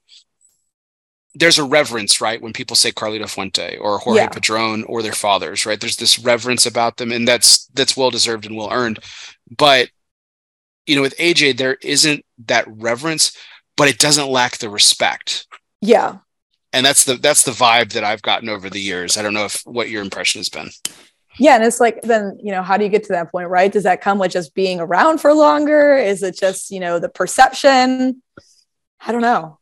there's 1.35 1.57
a 1.57 1.63
reverence, 1.63 2.21
right? 2.21 2.41
When 2.41 2.53
people 2.53 2.75
say 2.75 2.91
Carlito 2.91 3.29
Fuente 3.29 3.77
or 3.77 3.99
Jorge 3.99 4.21
yeah. 4.21 4.29
Padron 4.29 4.83
or 4.83 5.01
their 5.01 5.13
fathers, 5.13 5.65
right? 5.65 5.79
There's 5.79 5.97
this 5.97 6.19
reverence 6.19 6.65
about 6.65 6.97
them, 6.97 7.11
and 7.11 7.27
that's 7.27 7.65
that's 7.67 7.97
well 7.97 8.11
deserved 8.11 8.45
and 8.45 8.55
well 8.55 8.71
earned. 8.71 8.99
But 9.55 9.89
you 10.85 10.95
know, 10.95 11.01
with 11.01 11.17
AJ, 11.17 11.57
there 11.57 11.77
isn't 11.81 12.25
that 12.45 12.65
reverence, 12.67 13.35
but 13.77 13.87
it 13.87 13.99
doesn't 13.99 14.29
lack 14.29 14.57
the 14.57 14.69
respect. 14.69 15.47
Yeah. 15.81 16.17
And 16.71 16.85
that's 16.85 17.05
the 17.05 17.15
that's 17.15 17.43
the 17.43 17.51
vibe 17.51 17.93
that 17.93 18.03
I've 18.03 18.21
gotten 18.21 18.49
over 18.49 18.69
the 18.69 18.81
years. 18.81 19.17
I 19.17 19.21
don't 19.21 19.33
know 19.33 19.45
if 19.45 19.61
what 19.65 19.89
your 19.89 20.01
impression 20.01 20.39
has 20.39 20.49
been. 20.49 20.69
Yeah, 21.39 21.55
and 21.55 21.63
it's 21.63 21.79
like 21.79 22.01
then 22.03 22.37
you 22.41 22.51
know 22.51 22.61
how 22.61 22.77
do 22.77 22.83
you 22.83 22.89
get 22.89 23.03
to 23.05 23.13
that 23.13 23.31
point, 23.31 23.49
right? 23.49 23.71
Does 23.71 23.83
that 23.83 24.01
come 24.01 24.19
with 24.19 24.31
just 24.31 24.53
being 24.53 24.79
around 24.79 25.19
for 25.19 25.33
longer? 25.33 25.95
Is 25.95 26.23
it 26.23 26.37
just 26.37 26.71
you 26.71 26.79
know 26.79 26.99
the 26.99 27.09
perception? 27.09 28.21
I 29.05 29.11
don't 29.11 29.21
know. 29.21 29.59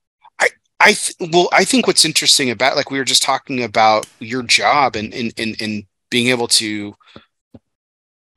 I 0.84 0.94
th- 0.94 1.16
well 1.32 1.50
I 1.52 1.64
think 1.66 1.88
what's 1.88 2.06
interesting 2.06 2.50
about 2.50 2.76
like 2.76 2.92
we 2.92 2.98
were 2.98 3.04
just 3.06 3.22
talking 3.24 3.64
about 3.64 4.08
your 4.20 4.44
job 4.44 4.96
and 4.96 5.14
and 5.14 5.34
and, 5.38 5.62
and 5.62 5.86
being 6.10 6.28
able 6.30 6.48
to 6.50 6.96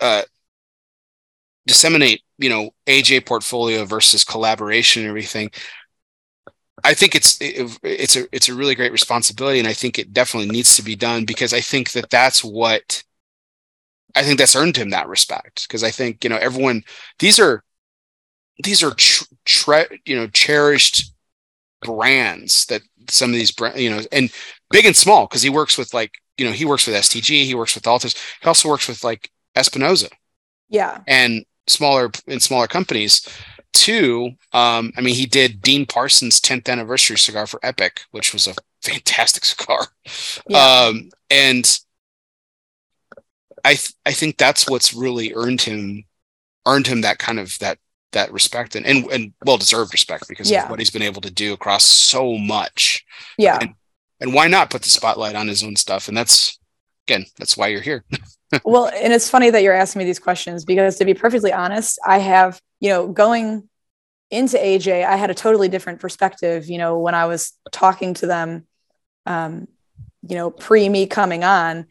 uh 0.01 0.23
disseminate 1.67 2.23
you 2.39 2.49
know 2.49 2.71
AJ 2.87 3.21
portfolio 3.21 3.85
versus 3.85 4.25
collaboration 4.25 5.03
and 5.03 5.09
everything. 5.09 5.51
I 6.83 6.93
think 6.95 7.15
it's 7.15 7.41
it, 7.41 7.79
it's 7.83 8.17
a 8.17 8.27
it's 8.35 8.49
a 8.49 8.55
really 8.55 8.75
great 8.75 8.93
responsibility, 8.93 9.59
and 9.59 9.69
I 9.69 9.73
think 9.73 9.99
it 9.99 10.13
definitely 10.13 10.51
needs 10.51 10.77
to 10.77 10.83
be 10.83 10.97
done 10.97 11.25
because 11.25 11.53
I 11.55 11.61
think 11.61 11.93
that 11.93 12.11
that's 12.11 12.45
what 12.45 13.05
I 14.15 14.23
think 14.23 14.39
that's 14.39 14.57
earned 14.57 14.77
him 14.77 14.91
that 14.91 15.09
respect. 15.09 15.67
Because 15.67 15.83
I 15.83 15.91
think 15.91 16.23
you 16.25 16.31
know 16.31 16.37
everyone 16.37 16.85
these 17.19 17.39
are 17.41 17.65
these 18.65 18.83
are 18.85 18.93
tr- 18.95 19.25
tre- 19.47 20.03
you 20.07 20.17
know 20.17 20.29
cherished 20.29 21.14
brands 21.85 22.67
that 22.67 22.83
some 23.09 23.31
of 23.31 23.37
these 23.37 23.53
brands 23.53 23.81
you 23.81 23.91
know 23.91 24.01
and 24.11 24.33
big 24.71 24.87
and 24.87 24.97
small 24.97 25.27
because 25.27 25.43
he 25.43 25.51
works 25.51 25.79
with 25.79 25.95
like 25.95 26.13
you 26.39 26.45
know 26.45 26.53
he 26.53 26.65
works 26.65 26.87
with 26.87 26.97
STG, 26.97 27.45
he 27.45 27.55
works 27.55 27.75
with 27.75 27.85
Altadis, 27.85 28.17
he 28.41 28.49
also 28.49 28.69
works 28.69 28.89
with 28.89 29.05
like 29.05 29.31
Espinosa, 29.55 30.09
yeah, 30.69 31.01
and 31.07 31.45
smaller 31.67 32.11
in 32.27 32.41
smaller 32.41 32.67
companies 32.67 33.29
Two, 33.75 34.31
um, 34.53 34.93
I 34.97 35.01
mean, 35.01 35.17
he 35.17 35.27
did 35.27 35.61
Dean 35.61 35.85
Parsons' 35.85 36.41
10th 36.41 36.69
anniversary 36.69 37.19
cigar 37.19 37.45
for 37.45 37.59
Epic, 37.65 38.03
which 38.13 38.33
was 38.33 38.47
a 38.47 38.55
fantastic 38.83 39.45
cigar. 39.45 39.89
Yeah. 40.49 40.87
Um, 40.87 41.11
and 41.29 41.79
I 43.65 43.75
th- 43.75 43.95
I 44.07 44.13
think 44.13 44.39
that's 44.39 44.71
what's 44.71 44.95
really 44.95 45.35
earned 45.35 45.63
him 45.63 46.05
earned 46.67 46.87
him 46.87 47.01
that 47.01 47.19
kind 47.19 47.41
of 47.41 47.59
that 47.59 47.79
that 48.15 48.33
respect 48.33 48.75
and 48.75 48.85
and, 48.87 49.07
and 49.13 49.33
well 49.45 49.59
deserved 49.59 49.93
respect 49.93 50.29
because 50.29 50.51
yeah. 50.51 50.65
of 50.65 50.71
what 50.71 50.79
he's 50.79 50.91
been 50.91 51.03
able 51.03 51.21
to 51.21 51.31
do 51.31 51.53
across 51.53 51.85
so 51.85 52.37
much. 52.37 53.05
Yeah. 53.39 53.59
And, 53.61 53.75
and 54.21 54.35
why 54.35 54.49
not 54.49 54.71
put 54.71 54.83
the 54.83 54.89
spotlight 54.89 55.37
on 55.37 55.49
his 55.49 55.63
own 55.63 55.77
stuff? 55.77 56.09
And 56.09 56.17
that's 56.17 56.59
again, 57.07 57.27
that's 57.39 57.57
why 57.57 57.69
you're 57.69 57.81
here. 57.81 58.05
well, 58.65 58.87
and 58.87 59.13
it's 59.13 59.29
funny 59.29 59.51
that 59.51 59.63
you're 59.63 59.75
asking 59.75 60.01
me 60.01 60.07
these 60.07 60.19
questions 60.19 60.65
because 60.65 60.97
to 60.97 61.05
be 61.05 61.15
perfectly 61.15 61.53
honest, 61.53 61.99
I 62.07 62.19
have 62.19 62.61
you 62.85 62.91
know, 62.91 63.09
going 63.09 63.67
into 64.31 64.59
AJ, 64.59 65.07
I 65.07 65.17
had 65.17 65.31
a 65.31 65.35
totally 65.35 65.69
different 65.69 66.01
perspective, 66.01 66.67
you 66.69 66.77
know, 66.77 66.99
when 66.99 67.15
I 67.15 67.25
was 67.25 67.55
talking 67.73 68.13
to 68.15 68.27
them, 68.27 68.67
um, 69.25 69.69
you 70.29 70.37
know, 70.37 70.51
pre 70.51 70.91
me 70.91 71.07
coming 71.07 71.45
on, 71.45 71.87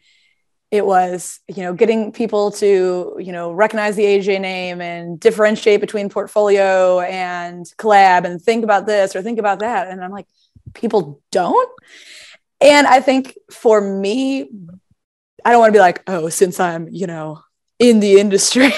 it 0.74 0.84
was, 0.84 1.38
you 1.46 1.62
know, 1.62 1.72
getting 1.72 2.10
people 2.10 2.50
to, 2.50 3.16
you 3.20 3.30
know, 3.30 3.52
recognize 3.52 3.94
the 3.94 4.02
AJ 4.02 4.40
name 4.40 4.80
and 4.80 5.20
differentiate 5.20 5.80
between 5.80 6.08
portfolio 6.08 6.98
and 7.00 7.64
collab 7.78 8.24
and 8.24 8.42
think 8.42 8.64
about 8.64 8.84
this 8.84 9.14
or 9.14 9.22
think 9.22 9.38
about 9.38 9.60
that. 9.60 9.86
And 9.86 10.02
I'm 10.02 10.10
like, 10.10 10.26
people 10.74 11.22
don't. 11.30 11.70
And 12.60 12.88
I 12.88 13.00
think 13.00 13.38
for 13.52 13.80
me, 13.80 14.50
I 15.44 15.52
don't 15.52 15.60
want 15.60 15.72
to 15.72 15.76
be 15.76 15.80
like, 15.80 16.02
oh, 16.08 16.28
since 16.28 16.58
I'm, 16.58 16.88
you 16.90 17.06
know, 17.06 17.40
in 17.78 18.00
the 18.00 18.18
industry, 18.18 18.70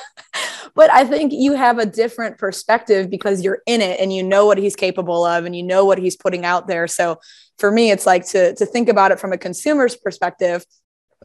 but 0.76 0.92
I 0.92 1.04
think 1.04 1.32
you 1.32 1.54
have 1.54 1.78
a 1.78 1.86
different 1.86 2.38
perspective 2.38 3.10
because 3.10 3.42
you're 3.42 3.62
in 3.66 3.80
it 3.80 3.98
and 3.98 4.12
you 4.12 4.22
know 4.22 4.46
what 4.46 4.58
he's 4.58 4.76
capable 4.76 5.24
of 5.24 5.44
and 5.44 5.56
you 5.56 5.64
know 5.64 5.84
what 5.84 5.98
he's 5.98 6.16
putting 6.16 6.44
out 6.44 6.68
there. 6.68 6.86
So 6.86 7.18
for 7.58 7.72
me, 7.72 7.90
it's 7.90 8.06
like 8.06 8.26
to, 8.28 8.54
to 8.54 8.64
think 8.64 8.88
about 8.88 9.10
it 9.10 9.18
from 9.18 9.32
a 9.32 9.38
consumer's 9.38 9.96
perspective, 9.96 10.64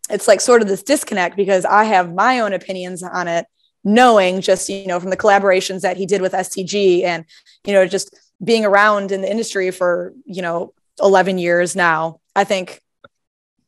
it's 0.10 0.28
like 0.28 0.42
sort 0.42 0.62
of 0.62 0.68
this 0.68 0.84
disconnect 0.84 1.36
because 1.36 1.66
I 1.66 1.86
have 1.86 2.14
my 2.14 2.40
own 2.40 2.54
opinions 2.54 3.04
on 3.04 3.28
it, 3.28 3.46
knowing 3.84 4.42
just, 4.42 4.70
you 4.70 4.88
know, 4.88 5.00
from 5.00 5.10
the 5.10 5.18
collaborations 5.18 5.82
that 5.82 5.98
he 5.98 6.06
did 6.06 6.22
with 6.22 6.34
STG 6.34 7.04
and, 7.04 7.26
you 7.66 7.74
know, 7.74 7.86
just 7.86 8.16
being 8.44 8.66
around 8.66 9.12
in 9.12 9.22
the 9.22 9.30
industry 9.30 9.72
for, 9.72 10.14
you 10.26 10.42
know, 10.42 10.74
11 11.02 11.38
years 11.38 11.76
now. 11.76 12.20
I 12.36 12.44
think 12.44 12.82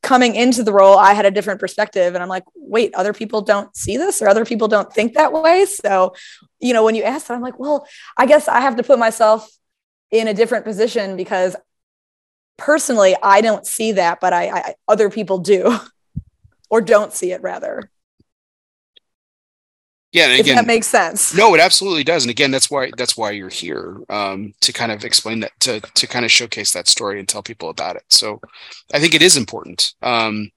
coming 0.02 0.34
into 0.34 0.62
the 0.62 0.72
role, 0.72 0.96
I 0.96 1.12
had 1.12 1.26
a 1.26 1.30
different 1.30 1.60
perspective. 1.60 2.14
And 2.14 2.22
I'm 2.22 2.28
like, 2.28 2.44
wait, 2.54 2.94
other 2.94 3.12
people 3.12 3.42
don't 3.42 3.74
see 3.76 3.96
this 3.96 4.22
or 4.22 4.28
other 4.28 4.44
people 4.44 4.68
don't 4.68 4.92
think 4.92 5.14
that 5.14 5.32
way. 5.32 5.66
So, 5.66 6.14
you 6.58 6.72
know, 6.72 6.84
when 6.84 6.94
you 6.94 7.02
ask 7.02 7.26
that, 7.26 7.34
I'm 7.34 7.42
like, 7.42 7.58
well, 7.58 7.86
I 8.16 8.26
guess 8.26 8.48
I 8.48 8.60
have 8.60 8.76
to 8.76 8.82
put 8.82 8.98
myself 8.98 9.48
in 10.10 10.26
a 10.28 10.34
different 10.34 10.64
position 10.64 11.16
because 11.16 11.54
personally, 12.56 13.16
I 13.22 13.40
don't 13.40 13.66
see 13.66 13.92
that, 13.92 14.20
but 14.20 14.32
I, 14.32 14.48
I 14.48 14.74
other 14.88 15.10
people 15.10 15.38
do 15.38 15.78
or 16.70 16.80
don't 16.80 17.12
see 17.12 17.32
it 17.32 17.42
rather. 17.42 17.90
Yeah, 20.12 20.26
and 20.26 20.40
again, 20.40 20.56
that 20.56 20.66
makes 20.66 20.88
sense. 20.88 21.34
No, 21.34 21.54
it 21.54 21.60
absolutely 21.60 22.02
does. 22.02 22.24
And 22.24 22.30
again, 22.30 22.50
that's 22.50 22.68
why 22.68 22.90
that's 22.96 23.16
why 23.16 23.30
you're 23.30 23.48
here 23.48 23.98
um, 24.08 24.52
to 24.60 24.72
kind 24.72 24.90
of 24.90 25.04
explain 25.04 25.40
that 25.40 25.52
to 25.60 25.80
to 25.80 26.06
kind 26.08 26.24
of 26.24 26.32
showcase 26.32 26.72
that 26.72 26.88
story 26.88 27.20
and 27.20 27.28
tell 27.28 27.42
people 27.42 27.68
about 27.68 27.94
it. 27.94 28.02
So, 28.08 28.40
I 28.92 28.98
think 28.98 29.14
it 29.14 29.22
is 29.22 29.36
important. 29.36 29.94
Um, 30.02 30.50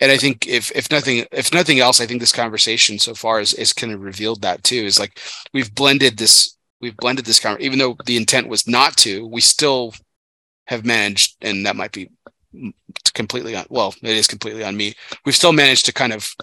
and 0.00 0.10
I 0.10 0.16
think 0.16 0.46
if 0.48 0.70
if 0.74 0.90
nothing 0.90 1.26
if 1.32 1.52
nothing 1.52 1.80
else, 1.80 2.00
I 2.00 2.06
think 2.06 2.20
this 2.20 2.32
conversation 2.32 2.98
so 2.98 3.14
far 3.14 3.40
is 3.40 3.52
is 3.54 3.74
kind 3.74 3.92
of 3.92 4.00
revealed 4.00 4.40
that 4.42 4.64
too. 4.64 4.84
Is 4.84 4.98
like 4.98 5.20
we've 5.52 5.74
blended 5.74 6.16
this 6.16 6.56
we've 6.80 6.96
blended 6.96 7.26
this 7.26 7.40
conversation, 7.40 7.66
even 7.66 7.78
though 7.78 7.96
the 8.06 8.16
intent 8.16 8.48
was 8.48 8.66
not 8.66 8.96
to. 8.98 9.26
We 9.26 9.42
still 9.42 9.94
have 10.66 10.86
managed, 10.86 11.36
and 11.42 11.66
that 11.66 11.76
might 11.76 11.92
be 11.92 12.08
completely 13.14 13.54
on. 13.56 13.66
Well, 13.68 13.94
it 14.02 14.10
is 14.10 14.26
completely 14.26 14.64
on 14.64 14.76
me. 14.76 14.94
We've 15.24 15.34
still 15.34 15.52
managed 15.52 15.86
to 15.86 15.92
kind 15.92 16.12
of 16.12 16.34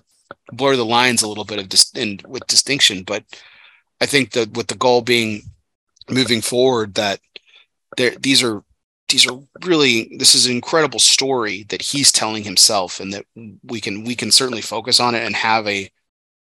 blur 0.51 0.76
the 0.76 0.86
lines 0.86 1.22
a 1.22 1.28
little 1.28 1.45
bit 1.45 1.60
of 1.60 1.70
dis- 1.70 1.91
in, 1.95 2.20
with 2.28 2.47
distinction. 2.47 3.03
But 3.03 3.24
I 4.01 4.05
think 4.05 4.32
that 4.32 4.55
with 4.55 4.68
the 4.68 4.76
goal 4.76 5.01
being 5.01 5.43
moving 6.10 6.41
forward, 6.41 6.95
that 6.95 7.20
there 7.97 8.12
these 8.20 8.43
are 8.43 8.64
these 9.10 9.28
are 9.28 9.39
really 9.66 10.16
this 10.18 10.36
is 10.36 10.45
an 10.45 10.51
incredible 10.53 10.99
story 10.99 11.66
that 11.70 11.82
he's 11.82 12.12
telling 12.12 12.43
himself, 12.43 12.99
and 12.99 13.14
that 13.14 13.26
we 13.64 13.82
can 13.82 14.03
we 14.03 14.16
can 14.16 14.32
certainly 14.32 14.62
focus 14.62 14.99
on 14.99 15.16
it 15.16 15.24
and 15.24 15.36
have 15.36 15.68
a 15.68 15.89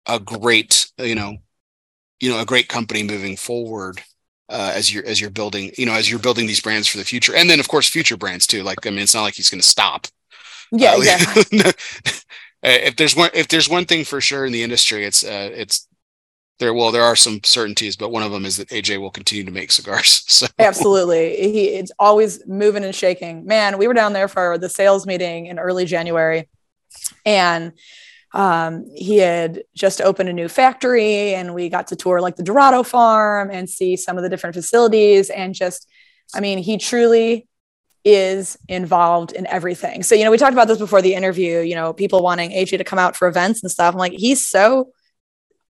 a 0.07 0.21
great 0.21 0.91
you 0.99 1.15
know 1.15 1.37
you 2.21 2.31
know 2.31 2.41
a 2.41 2.47
great 2.47 2.69
company 2.69 3.03
moving 3.03 3.37
forward 3.37 4.03
uh, 4.49 4.73
as 4.75 4.93
you're 4.93 5.05
as 5.07 5.21
you're 5.21 5.31
building 5.31 5.73
you 5.77 5.87
know 5.87 5.95
as 5.95 6.11
you're 6.11 6.21
building 6.21 6.47
these 6.47 6.61
brands 6.61 6.89
for 6.89 6.99
the 6.99 7.05
future. 7.05 7.35
And 7.35 7.49
then 7.49 7.61
of 7.61 7.69
course 7.69 7.89
future 7.89 8.17
brands 8.17 8.47
too. 8.47 8.63
Like 8.63 8.87
i 8.87 8.91
mean 8.91 9.01
it's 9.01 9.15
not 9.15 9.23
like 9.23 9.35
he's 9.35 9.51
going 9.51 9.61
to 9.61 9.67
stop. 9.67 10.07
Yeah, 10.73 10.95
uh, 10.95 11.43
yeah. 11.53 11.73
if 12.63 12.97
there's 12.97 13.15
one 13.15 13.31
if 13.35 13.49
there's 13.49 13.69
one 13.69 13.85
thing 13.85 14.05
for 14.05 14.21
sure 14.21 14.47
in 14.47 14.53
the 14.53 14.63
industry 14.63 15.05
it's 15.05 15.25
uh, 15.25 15.51
it's 15.53 15.87
there 16.59 16.73
well 16.73 16.91
there 16.91 17.03
are 17.03 17.17
some 17.17 17.41
certainties 17.45 17.97
but 17.97 18.11
one 18.11 18.23
of 18.23 18.33
them 18.33 18.45
is 18.45 18.57
that 18.57 18.69
aj 18.69 18.99
will 18.99 19.11
continue 19.11 19.45
to 19.45 19.51
make 19.51 19.71
cigars 19.71 20.25
so. 20.29 20.47
Absolutely. 20.59 21.37
He 21.37 21.69
it's 21.69 21.93
always 21.99 22.47
moving 22.47 22.85
and 22.85 22.95
shaking. 22.95 23.45
Man 23.45 23.79
we 23.79 23.87
were 23.87 23.95
down 23.95 24.13
there 24.13 24.29
for 24.29 24.59
the 24.59 24.69
sales 24.69 25.07
meeting 25.07 25.47
in 25.47 25.59
early 25.59 25.85
january 25.85 26.49
and 27.25 27.73
um, 28.35 28.85
he 28.95 29.17
had 29.17 29.63
just 29.75 30.03
opened 30.03 30.29
a 30.29 30.33
new 30.33 30.49
factory 30.49 31.35
and 31.35 31.55
we 31.55 31.69
got 31.71 31.87
to 31.87 31.97
tour 31.97 32.21
like 32.21 32.37
the 32.37 32.43
dorado 32.43 32.83
farm 32.83 33.51
and 33.51 33.71
see 33.71 33.97
some 33.97 34.19
of 34.19 34.23
the 34.23 34.29
different 34.29 34.55
facilities 34.55 35.31
and 35.31 35.55
just 35.55 35.89
i 36.35 36.41
mean 36.41 36.59
he 36.59 36.77
truly 36.77 37.47
is 38.05 38.59
involved 38.69 39.33
in 39.33 39.47
everything. 39.47 40.03
So, 40.03 40.15
you 40.15 40.25
know, 40.25 40.31
we 40.31 40.37
talked 40.37 40.53
about 40.53 40.69
this 40.69 40.79
before 40.79 41.01
the 41.01 41.15
interview, 41.15 41.61
you 41.61 41.75
know, 41.75 41.93
people 41.93 42.23
wanting 42.23 42.51
AJ 42.51 42.79
to 42.79 42.85
come 42.85 42.99
out 42.99 43.17
for 43.17 43.27
events 43.27 43.63
and 43.63 43.73
stuff. 43.73 43.95
I'm 43.95 43.99
like, 43.99 44.13
he's 44.13 44.47
so 44.47 44.93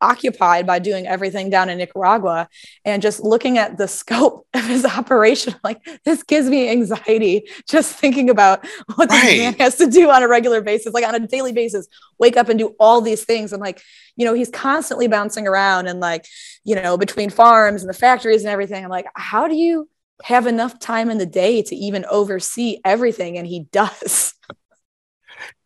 occupied 0.02 0.66
by 0.66 0.80
doing 0.80 1.08
everything 1.08 1.50
down 1.50 1.70
in 1.70 1.78
Nicaragua 1.78 2.48
and 2.86 3.02
just 3.02 3.20
looking 3.22 3.58
at 3.58 3.78
the 3.78 3.88
scope 4.00 4.48
of 4.54 4.66
his 4.66 4.86
operation. 4.86 5.56
Like, 5.64 5.86
this 6.06 6.24
gives 6.24 6.50
me 6.50 6.70
anxiety 6.70 7.48
just 7.68 7.96
thinking 7.96 8.30
about 8.30 8.66
what 8.96 9.10
right. 9.10 9.22
this 9.22 9.38
man 9.38 9.54
has 9.56 9.76
to 9.78 9.88
do 9.88 10.10
on 10.10 10.24
a 10.24 10.28
regular 10.28 10.62
basis, 10.62 10.94
like 10.94 11.08
on 11.08 11.16
a 11.16 11.28
daily 11.28 11.54
basis, 11.54 11.88
wake 12.18 12.38
up 12.38 12.50
and 12.50 12.60
do 12.60 12.76
all 12.80 13.02
these 13.02 13.24
things. 13.26 13.54
I'm 13.54 13.60
like, 13.60 13.82
you 14.16 14.26
know, 14.26 14.34
he's 14.34 14.50
constantly 14.50 15.08
bouncing 15.08 15.48
around 15.48 15.88
and 15.88 16.00
like, 16.00 16.26
you 16.64 16.76
know, 16.76 16.98
between 16.98 17.30
farms 17.30 17.82
and 17.82 17.90
the 17.90 17.98
factories 17.98 18.44
and 18.44 18.50
everything. 18.50 18.84
I'm 18.84 18.90
like, 18.90 19.08
how 19.16 19.48
do 19.48 19.56
you? 19.56 19.90
have 20.24 20.48
enough 20.48 20.80
time 20.80 21.10
in 21.10 21.18
the 21.18 21.26
day 21.26 21.62
to 21.62 21.74
even 21.74 22.06
oversee 22.10 22.78
everything 22.84 23.38
and 23.38 23.48
he 23.48 23.60
does 23.72 24.34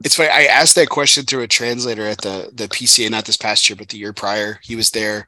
it's 0.03 0.15
funny 0.15 0.30
i 0.30 0.43
asked 0.43 0.76
that 0.76 0.89
question 0.89 1.24
through 1.24 1.41
a 1.41 1.47
translator 1.47 2.05
at 2.05 2.19
the 2.21 2.49
the 2.53 2.67
pca 2.67 3.09
not 3.09 3.26
this 3.26 3.38
past 3.38 3.69
year 3.69 3.76
but 3.76 3.89
the 3.89 3.97
year 3.97 4.13
prior 4.13 4.59
he 4.63 4.76
was 4.76 4.91
there 4.91 5.28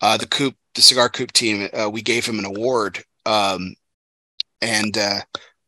uh, 0.00 0.16
the 0.16 0.26
coop 0.26 0.56
the 0.74 0.82
cigar 0.82 1.08
coop 1.08 1.32
team 1.32 1.68
uh, 1.72 1.88
we 1.88 2.02
gave 2.02 2.26
him 2.26 2.38
an 2.38 2.44
award 2.44 3.04
um, 3.24 3.74
and 4.60 4.98
uh, 4.98 5.20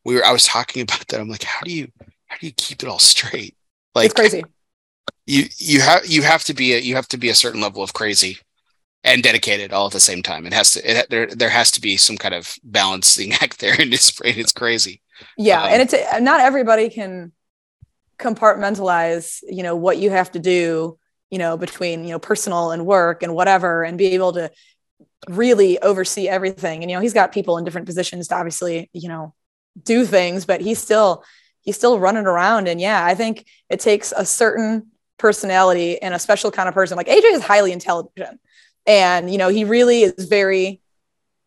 we 0.04 0.14
were 0.14 0.24
i 0.24 0.32
was 0.32 0.46
talking 0.46 0.82
about 0.82 1.06
that 1.08 1.20
i'm 1.20 1.28
like 1.28 1.44
how 1.44 1.60
do 1.64 1.72
you 1.72 1.88
how 2.26 2.36
do 2.38 2.46
you 2.46 2.52
keep 2.56 2.82
it 2.82 2.88
all 2.88 2.98
straight 2.98 3.56
like 3.94 4.06
it's 4.06 4.14
crazy 4.14 4.42
you 5.26 5.44
you 5.58 5.80
have 5.80 6.04
you 6.06 6.22
have 6.22 6.44
to 6.44 6.54
be 6.54 6.74
a 6.74 6.78
you 6.78 6.94
have 6.96 7.08
to 7.08 7.16
be 7.16 7.30
a 7.30 7.34
certain 7.34 7.60
level 7.60 7.82
of 7.82 7.92
crazy 7.92 8.38
and 9.04 9.22
dedicated 9.22 9.72
all 9.72 9.86
at 9.86 9.92
the 9.92 10.00
same 10.00 10.22
time. 10.22 10.46
It 10.46 10.54
has 10.54 10.72
to 10.72 10.90
it, 10.90 11.10
there 11.10 11.26
there 11.26 11.50
has 11.50 11.70
to 11.72 11.80
be 11.80 11.96
some 11.96 12.16
kind 12.16 12.34
of 12.34 12.54
balancing 12.64 13.32
act 13.40 13.60
there, 13.60 13.80
in 13.80 13.90
his 13.90 14.10
brain. 14.10 14.34
it's 14.36 14.52
crazy. 14.52 15.00
Yeah, 15.36 15.62
um, 15.62 15.68
and 15.72 15.82
it's 15.82 15.94
not 16.20 16.40
everybody 16.40 16.88
can 16.88 17.32
compartmentalize, 18.18 19.42
you 19.48 19.62
know, 19.62 19.76
what 19.76 19.98
you 19.98 20.10
have 20.10 20.32
to 20.32 20.38
do, 20.38 20.98
you 21.30 21.38
know, 21.38 21.56
between 21.56 22.04
you 22.04 22.10
know 22.10 22.18
personal 22.18 22.70
and 22.70 22.86
work 22.86 23.22
and 23.22 23.34
whatever, 23.34 23.82
and 23.82 23.98
be 23.98 24.08
able 24.08 24.32
to 24.32 24.50
really 25.28 25.78
oversee 25.80 26.28
everything. 26.28 26.82
And 26.82 26.90
you 26.90 26.96
know, 26.96 27.00
he's 27.00 27.14
got 27.14 27.32
people 27.32 27.58
in 27.58 27.64
different 27.64 27.86
positions 27.86 28.28
to 28.28 28.36
obviously, 28.36 28.90
you 28.92 29.08
know, 29.08 29.34
do 29.82 30.04
things, 30.04 30.46
but 30.46 30.60
he's 30.60 30.78
still 30.78 31.24
he's 31.62 31.76
still 31.76 31.98
running 31.98 32.26
around. 32.26 32.68
And 32.68 32.80
yeah, 32.80 33.04
I 33.04 33.14
think 33.14 33.46
it 33.70 33.80
takes 33.80 34.12
a 34.16 34.24
certain 34.24 34.88
personality 35.18 36.00
and 36.02 36.14
a 36.14 36.18
special 36.18 36.50
kind 36.50 36.68
of 36.68 36.74
person. 36.74 36.96
Like 36.96 37.08
AJ 37.08 37.34
is 37.34 37.42
highly 37.42 37.72
intelligent 37.72 38.40
and 38.86 39.30
you 39.30 39.38
know 39.38 39.48
he 39.48 39.64
really 39.64 40.02
is 40.02 40.26
very 40.26 40.80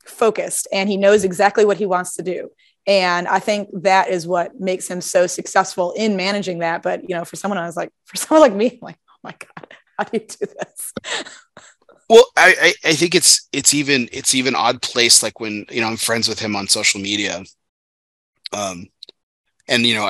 focused 0.06 0.68
and 0.72 0.90
he 0.90 0.98
knows 0.98 1.24
exactly 1.24 1.66
what 1.66 1.78
he 1.78 1.86
wants 1.86 2.16
to 2.16 2.24
do 2.24 2.50
and 2.88 3.28
i 3.28 3.40
think 3.40 3.70
that 3.74 4.10
is 4.10 4.26
what 4.26 4.60
makes 4.60 4.90
him 4.90 5.02
so 5.02 5.28
successful 5.28 5.94
in 5.96 6.16
managing 6.16 6.60
that 6.60 6.82
but 6.82 7.08
you 7.08 7.16
know 7.16 7.26
for 7.26 7.36
someone 7.36 7.58
i 7.58 7.66
was 7.66 7.78
like 7.78 7.92
for 8.06 8.18
someone 8.18 8.42
like 8.42 8.58
me 8.58 8.72
I'm 8.72 8.80
like 8.82 8.98
oh 9.10 9.20
my 9.24 9.32
god 9.32 9.68
how 9.98 10.04
do 10.06 10.10
you 10.14 10.20
do 10.20 10.46
this 10.46 10.94
well 12.10 12.26
I, 12.36 12.56
I 12.62 12.90
i 12.90 12.94
think 12.94 13.14
it's 13.14 13.48
it's 13.52 13.74
even 13.74 14.10
it's 14.12 14.34
even 14.34 14.56
odd 14.56 14.82
place 14.82 15.22
like 15.22 15.40
when 15.40 15.66
you 15.70 15.82
know 15.82 15.88
i'm 15.88 15.98
friends 15.98 16.28
with 16.28 16.40
him 16.40 16.56
on 16.56 16.68
social 16.68 17.02
media 17.02 17.44
um 18.54 18.88
and 19.68 19.86
you 19.86 19.96
know 19.96 20.08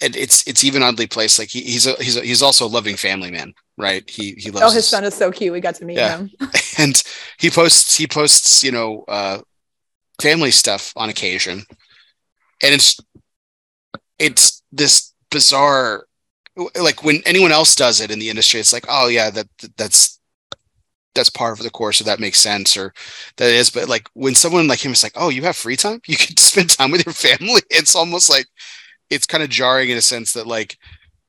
it, 0.00 0.16
it's 0.16 0.46
it's 0.48 0.64
even 0.64 0.82
oddly 0.82 1.06
placed 1.06 1.38
like 1.38 1.50
he, 1.50 1.60
he's 1.60 1.86
a 1.86 1.92
he's 2.02 2.16
a, 2.16 2.22
he's 2.22 2.42
also 2.42 2.66
a 2.66 2.68
loving 2.68 2.96
family 2.96 3.30
man 3.30 3.54
right? 3.80 4.08
He 4.08 4.32
he 4.32 4.50
loves. 4.50 4.62
Oh, 4.62 4.66
his, 4.66 4.74
his 4.74 4.88
son 4.88 5.04
is 5.04 5.14
so 5.14 5.32
cute. 5.32 5.52
We 5.52 5.60
got 5.60 5.74
to 5.76 5.84
meet 5.84 5.96
yeah. 5.96 6.18
him. 6.18 6.30
and 6.78 7.02
he 7.38 7.50
posts 7.50 7.96
he 7.96 8.06
posts 8.06 8.62
you 8.62 8.70
know 8.70 9.04
uh, 9.08 9.38
family 10.20 10.50
stuff 10.50 10.92
on 10.96 11.08
occasion, 11.08 11.64
and 12.62 12.74
it's 12.74 12.98
it's 14.18 14.62
this 14.72 15.12
bizarre 15.30 16.06
like 16.80 17.02
when 17.04 17.22
anyone 17.24 17.52
else 17.52 17.74
does 17.74 18.00
it 18.00 18.10
in 18.10 18.18
the 18.18 18.28
industry 18.28 18.60
it's 18.60 18.72
like 18.72 18.84
oh 18.88 19.08
yeah 19.08 19.30
that 19.30 19.48
that's 19.76 20.20
that's 21.14 21.30
part 21.30 21.52
of 21.52 21.64
the 21.64 21.70
course 21.70 22.00
or 22.00 22.04
that 22.04 22.20
makes 22.20 22.38
sense 22.38 22.76
or 22.76 22.92
that 23.36 23.50
is. 23.50 23.70
But 23.70 23.88
like 23.88 24.08
when 24.14 24.34
someone 24.34 24.68
like 24.68 24.84
him 24.84 24.92
is 24.92 25.02
like 25.02 25.12
oh 25.16 25.28
you 25.28 25.42
have 25.42 25.56
free 25.56 25.76
time? 25.76 26.00
You 26.06 26.16
can 26.16 26.36
spend 26.36 26.70
time 26.70 26.90
with 26.90 27.04
your 27.04 27.14
family? 27.14 27.62
It's 27.70 27.94
almost 27.94 28.30
like 28.30 28.46
it's 29.08 29.26
kind 29.26 29.42
of 29.42 29.50
jarring 29.50 29.90
in 29.90 29.98
a 29.98 30.02
sense 30.02 30.32
that 30.34 30.46
like 30.46 30.78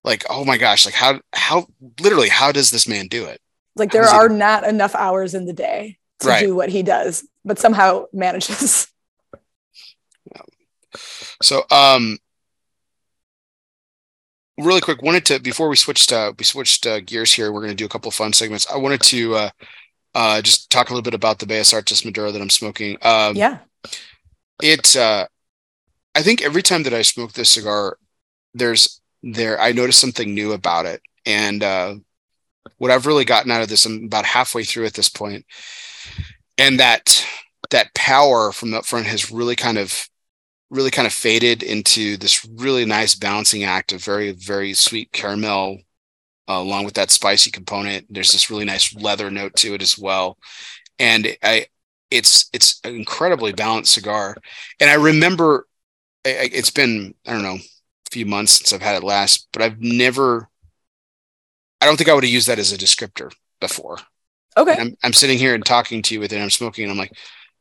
like 0.03 0.23
oh 0.29 0.45
my 0.45 0.57
gosh 0.57 0.86
like 0.86 0.95
how 0.95 1.19
how 1.34 1.67
literally 1.99 2.29
how 2.29 2.51
does 2.51 2.71
this 2.71 2.88
man 2.88 3.07
do 3.07 3.25
it? 3.25 3.39
Like 3.75 3.91
there 3.91 4.03
are 4.03 4.29
not 4.29 4.67
enough 4.67 4.95
hours 4.95 5.34
in 5.34 5.45
the 5.45 5.53
day 5.53 5.97
to 6.19 6.27
right. 6.27 6.39
do 6.41 6.55
what 6.55 6.69
he 6.69 6.84
does 6.84 7.27
but 7.43 7.57
somehow 7.57 8.05
manages 8.13 8.88
so 11.42 11.64
um 11.72 12.18
really 14.58 14.82
quick 14.82 15.02
wanted 15.02 15.26
to 15.26 15.39
before 15.39 15.70
we 15.70 15.76
switched 15.76 16.12
uh 16.12 16.34
we 16.38 16.46
switched 16.46 16.86
uh, 16.86 17.00
gears 17.02 17.34
here 17.34 17.52
we're 17.52 17.62
going 17.62 17.72
to 17.72 17.76
do 17.76 17.86
a 17.86 17.89
couple 17.89 18.10
of 18.10 18.16
fun 18.16 18.34
segments. 18.34 18.70
I 18.72 18.78
wanted 18.78 19.02
to 19.02 19.36
uh 19.36 19.50
uh 20.14 20.42
just 20.42 20.70
talk 20.70 20.89
a 20.89 20.94
little 20.94 21.04
bit 21.04 21.14
about 21.14 21.39
the 21.39 21.46
Bellas 21.46 21.74
Artes 21.74 22.06
Maduro 22.06 22.32
that 22.32 22.42
i'm 22.42 22.50
smoking. 22.50 22.98
Um 23.02 23.36
yeah. 23.36 23.60
it 24.62 24.96
uh 24.96 25.28
i 26.14 26.22
think 26.22 26.42
every 26.42 26.62
time 26.62 26.84
that 26.84 26.94
i 26.94 27.02
smoke 27.02 27.34
this 27.34 27.52
cigar 27.52 27.98
there's 28.54 29.02
there 29.24 29.60
I 29.60 29.72
noticed 29.72 30.00
something 30.00 30.34
new 30.34 30.54
about 30.54 30.86
it. 30.86 31.02
And 31.26 31.64
uh, 31.64 31.96
what 32.78 32.92
I've 32.92 33.06
really 33.06 33.26
gotten 33.26 33.52
out 33.52 33.62
of 33.62 33.70
this, 33.70 33.86
I'm 33.86 34.06
about 34.06 34.26
halfway 34.26 34.64
through 34.64 34.86
at 34.86 34.94
this 34.94 35.10
point, 35.10 35.46
and 36.58 36.80
that 36.80 37.26
that 37.70 37.94
power 37.94 38.52
from 38.52 38.72
the 38.72 38.82
front 38.82 39.06
has 39.06 39.32
really 39.32 39.56
kind 39.56 39.78
of 39.78 40.08
really 40.72 40.89
kind 40.89 41.05
of 41.05 41.13
faded 41.13 41.61
into 41.61 42.17
this 42.17 42.43
really 42.55 42.86
nice 42.86 43.13
balancing 43.13 43.63
act 43.63 43.91
of 43.91 44.03
very 44.03 44.32
very 44.32 44.74
sweet 44.74 45.11
caramel 45.11 45.78
uh, 46.49 46.53
along 46.53 46.86
with 46.86 46.95
that 46.95 47.11
spicy 47.11 47.51
component 47.51 48.05
there's 48.09 48.32
this 48.32 48.49
really 48.49 48.65
nice 48.65 48.95
leather 48.95 49.30
note 49.30 49.55
to 49.55 49.76
it 49.76 49.82
as 49.82 49.97
well 49.97 50.38
and 50.97 51.28
i 51.43 51.65
it's 52.09 52.49
it's 52.53 52.80
an 52.84 52.95
incredibly 52.95 53.53
balanced 53.53 53.93
cigar 53.93 54.36
and 54.80 54.89
i 54.89 54.95
remember 54.95 55.67
it's 56.26 56.72
been 56.72 57.13
i 57.28 57.34
don't 57.34 57.43
know 57.43 57.57
a 58.11 58.13
few 58.13 58.26
months 58.26 58.53
since 58.53 58.74
I've 58.74 58.82
had 58.82 58.95
it 58.95 59.05
last, 59.05 59.47
but 59.53 59.61
I've 59.61 59.80
never, 59.80 60.49
I 61.80 61.86
don't 61.86 61.97
think 61.97 62.09
I 62.09 62.13
would 62.13 62.24
have 62.24 62.34
used 62.34 62.47
that 62.47 62.59
as 62.59 62.72
a 62.72 62.78
descriptor 62.78 63.32
before. 63.59 63.97
Okay. 64.57 64.76
I'm, 64.78 64.95
I'm 65.03 65.13
sitting 65.13 65.38
here 65.38 65.55
and 65.55 65.65
talking 65.65 66.01
to 66.03 66.13
you 66.13 66.19
with 66.19 66.34
it. 66.34 66.41
I'm 66.41 66.49
smoking 66.49 66.84
and 66.84 66.91
I'm 66.91 66.97
like, 66.97 67.13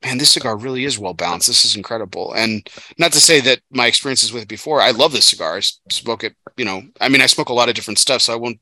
man, 0.02 0.18
this 0.18 0.30
cigar 0.30 0.56
really 0.56 0.84
is 0.84 0.98
well 0.98 1.14
balanced. 1.14 1.46
This 1.46 1.64
is 1.64 1.76
incredible. 1.76 2.32
And 2.32 2.68
not 2.98 3.12
to 3.12 3.20
say 3.20 3.40
that 3.40 3.60
my 3.70 3.86
experiences 3.86 4.32
with 4.32 4.42
it 4.42 4.48
before, 4.48 4.80
I 4.80 4.90
love 4.92 5.12
this 5.12 5.26
cigar. 5.26 5.56
I 5.56 5.60
smoke 5.90 6.24
it, 6.24 6.34
you 6.56 6.64
know, 6.64 6.82
I 7.00 7.08
mean, 7.08 7.20
I 7.20 7.26
smoke 7.26 7.50
a 7.50 7.54
lot 7.54 7.68
of 7.68 7.74
different 7.74 7.98
stuff. 7.98 8.22
So 8.22 8.32
I 8.32 8.36
won't, 8.36 8.58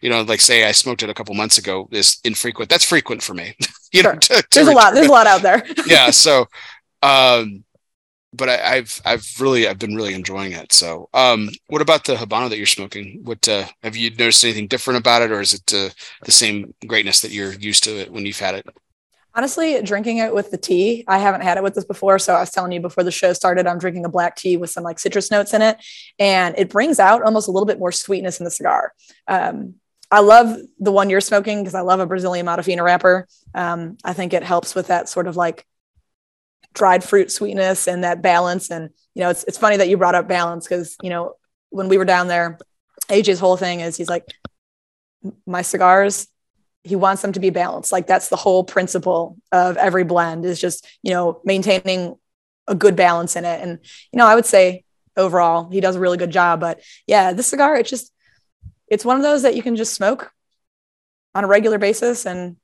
you 0.00 0.10
know, 0.10 0.22
like 0.22 0.40
say 0.40 0.64
I 0.64 0.72
smoked 0.72 1.02
it 1.02 1.10
a 1.10 1.14
couple 1.14 1.34
months 1.34 1.58
ago 1.58 1.88
is 1.92 2.18
infrequent. 2.24 2.70
That's 2.70 2.84
frequent 2.84 3.22
for 3.22 3.34
me. 3.34 3.54
you 3.92 4.02
sure. 4.02 4.14
know, 4.14 4.18
to, 4.18 4.34
to 4.34 4.46
there's 4.52 4.68
a 4.68 4.72
lot, 4.72 4.94
there's 4.94 5.06
a 5.06 5.12
lot 5.12 5.26
out 5.26 5.42
there. 5.42 5.64
yeah. 5.86 6.10
So, 6.10 6.46
um, 7.02 7.64
but 8.32 8.48
I, 8.48 8.76
have 8.76 9.00
I've 9.04 9.26
really 9.40 9.66
I've 9.66 9.80
been 9.80 9.96
really 9.96 10.14
enjoying 10.14 10.52
it. 10.52 10.72
So, 10.72 11.08
um, 11.14 11.50
what 11.66 11.82
about 11.82 12.04
the 12.04 12.14
habano 12.14 12.48
that 12.48 12.58
you're 12.58 12.66
smoking? 12.66 13.22
What 13.24 13.48
uh, 13.48 13.66
have 13.82 13.96
you 13.96 14.10
noticed 14.10 14.44
anything 14.44 14.68
different 14.68 15.00
about 15.00 15.22
it, 15.22 15.32
or 15.32 15.40
is 15.40 15.52
it 15.52 15.74
uh, 15.74 15.90
the 16.24 16.30
same 16.30 16.72
greatness 16.86 17.22
that 17.22 17.32
you're 17.32 17.54
used 17.54 17.82
to 17.84 17.98
it 17.98 18.12
when 18.12 18.24
you've 18.24 18.38
had 18.38 18.54
it? 18.54 18.68
Honestly, 19.34 19.80
drinking 19.82 20.18
it 20.18 20.34
with 20.34 20.50
the 20.50 20.58
tea, 20.58 21.04
I 21.06 21.18
haven't 21.18 21.42
had 21.42 21.56
it 21.56 21.62
with 21.62 21.74
this 21.74 21.84
before. 21.84 22.18
So 22.18 22.34
I 22.34 22.40
was 22.40 22.50
telling 22.50 22.72
you 22.72 22.80
before 22.80 23.04
the 23.04 23.12
show 23.12 23.32
started, 23.32 23.66
I'm 23.66 23.78
drinking 23.78 24.04
a 24.04 24.08
black 24.08 24.36
tea 24.36 24.56
with 24.56 24.70
some 24.70 24.82
like 24.82 24.98
citrus 24.98 25.30
notes 25.30 25.54
in 25.54 25.62
it, 25.62 25.76
and 26.18 26.54
it 26.58 26.68
brings 26.68 26.98
out 26.98 27.22
almost 27.22 27.48
a 27.48 27.50
little 27.52 27.66
bit 27.66 27.78
more 27.78 27.92
sweetness 27.92 28.40
in 28.40 28.44
the 28.44 28.50
cigar. 28.50 28.92
Um, 29.28 29.74
I 30.10 30.20
love 30.20 30.58
the 30.80 30.90
one 30.90 31.08
you're 31.08 31.20
smoking 31.20 31.60
because 31.60 31.74
I 31.74 31.82
love 31.82 32.00
a 32.00 32.06
Brazilian 32.06 32.46
Matafina 32.46 32.82
wrapper. 32.82 33.28
Um, 33.54 33.96
I 34.04 34.12
think 34.12 34.32
it 34.32 34.42
helps 34.42 34.74
with 34.74 34.88
that 34.88 35.08
sort 35.08 35.28
of 35.28 35.36
like 35.36 35.64
dried 36.74 37.04
fruit 37.04 37.30
sweetness 37.30 37.86
and 37.86 38.02
that 38.04 38.22
balance. 38.22 38.70
And 38.70 38.90
you 39.14 39.22
know, 39.22 39.30
it's 39.30 39.44
it's 39.44 39.58
funny 39.58 39.76
that 39.76 39.88
you 39.88 39.96
brought 39.96 40.16
up 40.16 40.26
balance 40.26 40.66
because 40.66 40.96
you 41.02 41.10
know 41.10 41.34
when 41.70 41.88
we 41.88 41.98
were 41.98 42.04
down 42.04 42.26
there, 42.26 42.58
AJ's 43.08 43.38
whole 43.38 43.56
thing 43.56 43.80
is 43.80 43.96
he's 43.96 44.08
like, 44.08 44.26
my 45.46 45.62
cigars, 45.62 46.26
he 46.82 46.96
wants 46.96 47.22
them 47.22 47.32
to 47.32 47.40
be 47.40 47.50
balanced. 47.50 47.92
Like 47.92 48.06
that's 48.06 48.28
the 48.28 48.36
whole 48.36 48.64
principle 48.64 49.36
of 49.52 49.76
every 49.76 50.04
blend 50.04 50.44
is 50.44 50.60
just 50.60 50.86
you 51.02 51.12
know 51.12 51.40
maintaining 51.44 52.16
a 52.66 52.74
good 52.74 52.96
balance 52.96 53.36
in 53.36 53.44
it. 53.44 53.60
And 53.60 53.78
you 54.12 54.18
know, 54.18 54.26
I 54.26 54.34
would 54.34 54.46
say 54.46 54.84
overall 55.16 55.68
he 55.70 55.80
does 55.80 55.96
a 55.96 56.00
really 56.00 56.18
good 56.18 56.30
job. 56.30 56.60
But 56.60 56.80
yeah, 57.06 57.32
this 57.32 57.48
cigar, 57.48 57.76
it 57.76 57.86
just 57.86 58.12
it's 58.88 59.04
one 59.04 59.16
of 59.16 59.22
those 59.22 59.42
that 59.42 59.54
you 59.54 59.62
can 59.62 59.76
just 59.76 59.94
smoke 59.94 60.32
on 61.34 61.44
a 61.44 61.46
regular 61.46 61.78
basis 61.78 62.26
and 62.26 62.56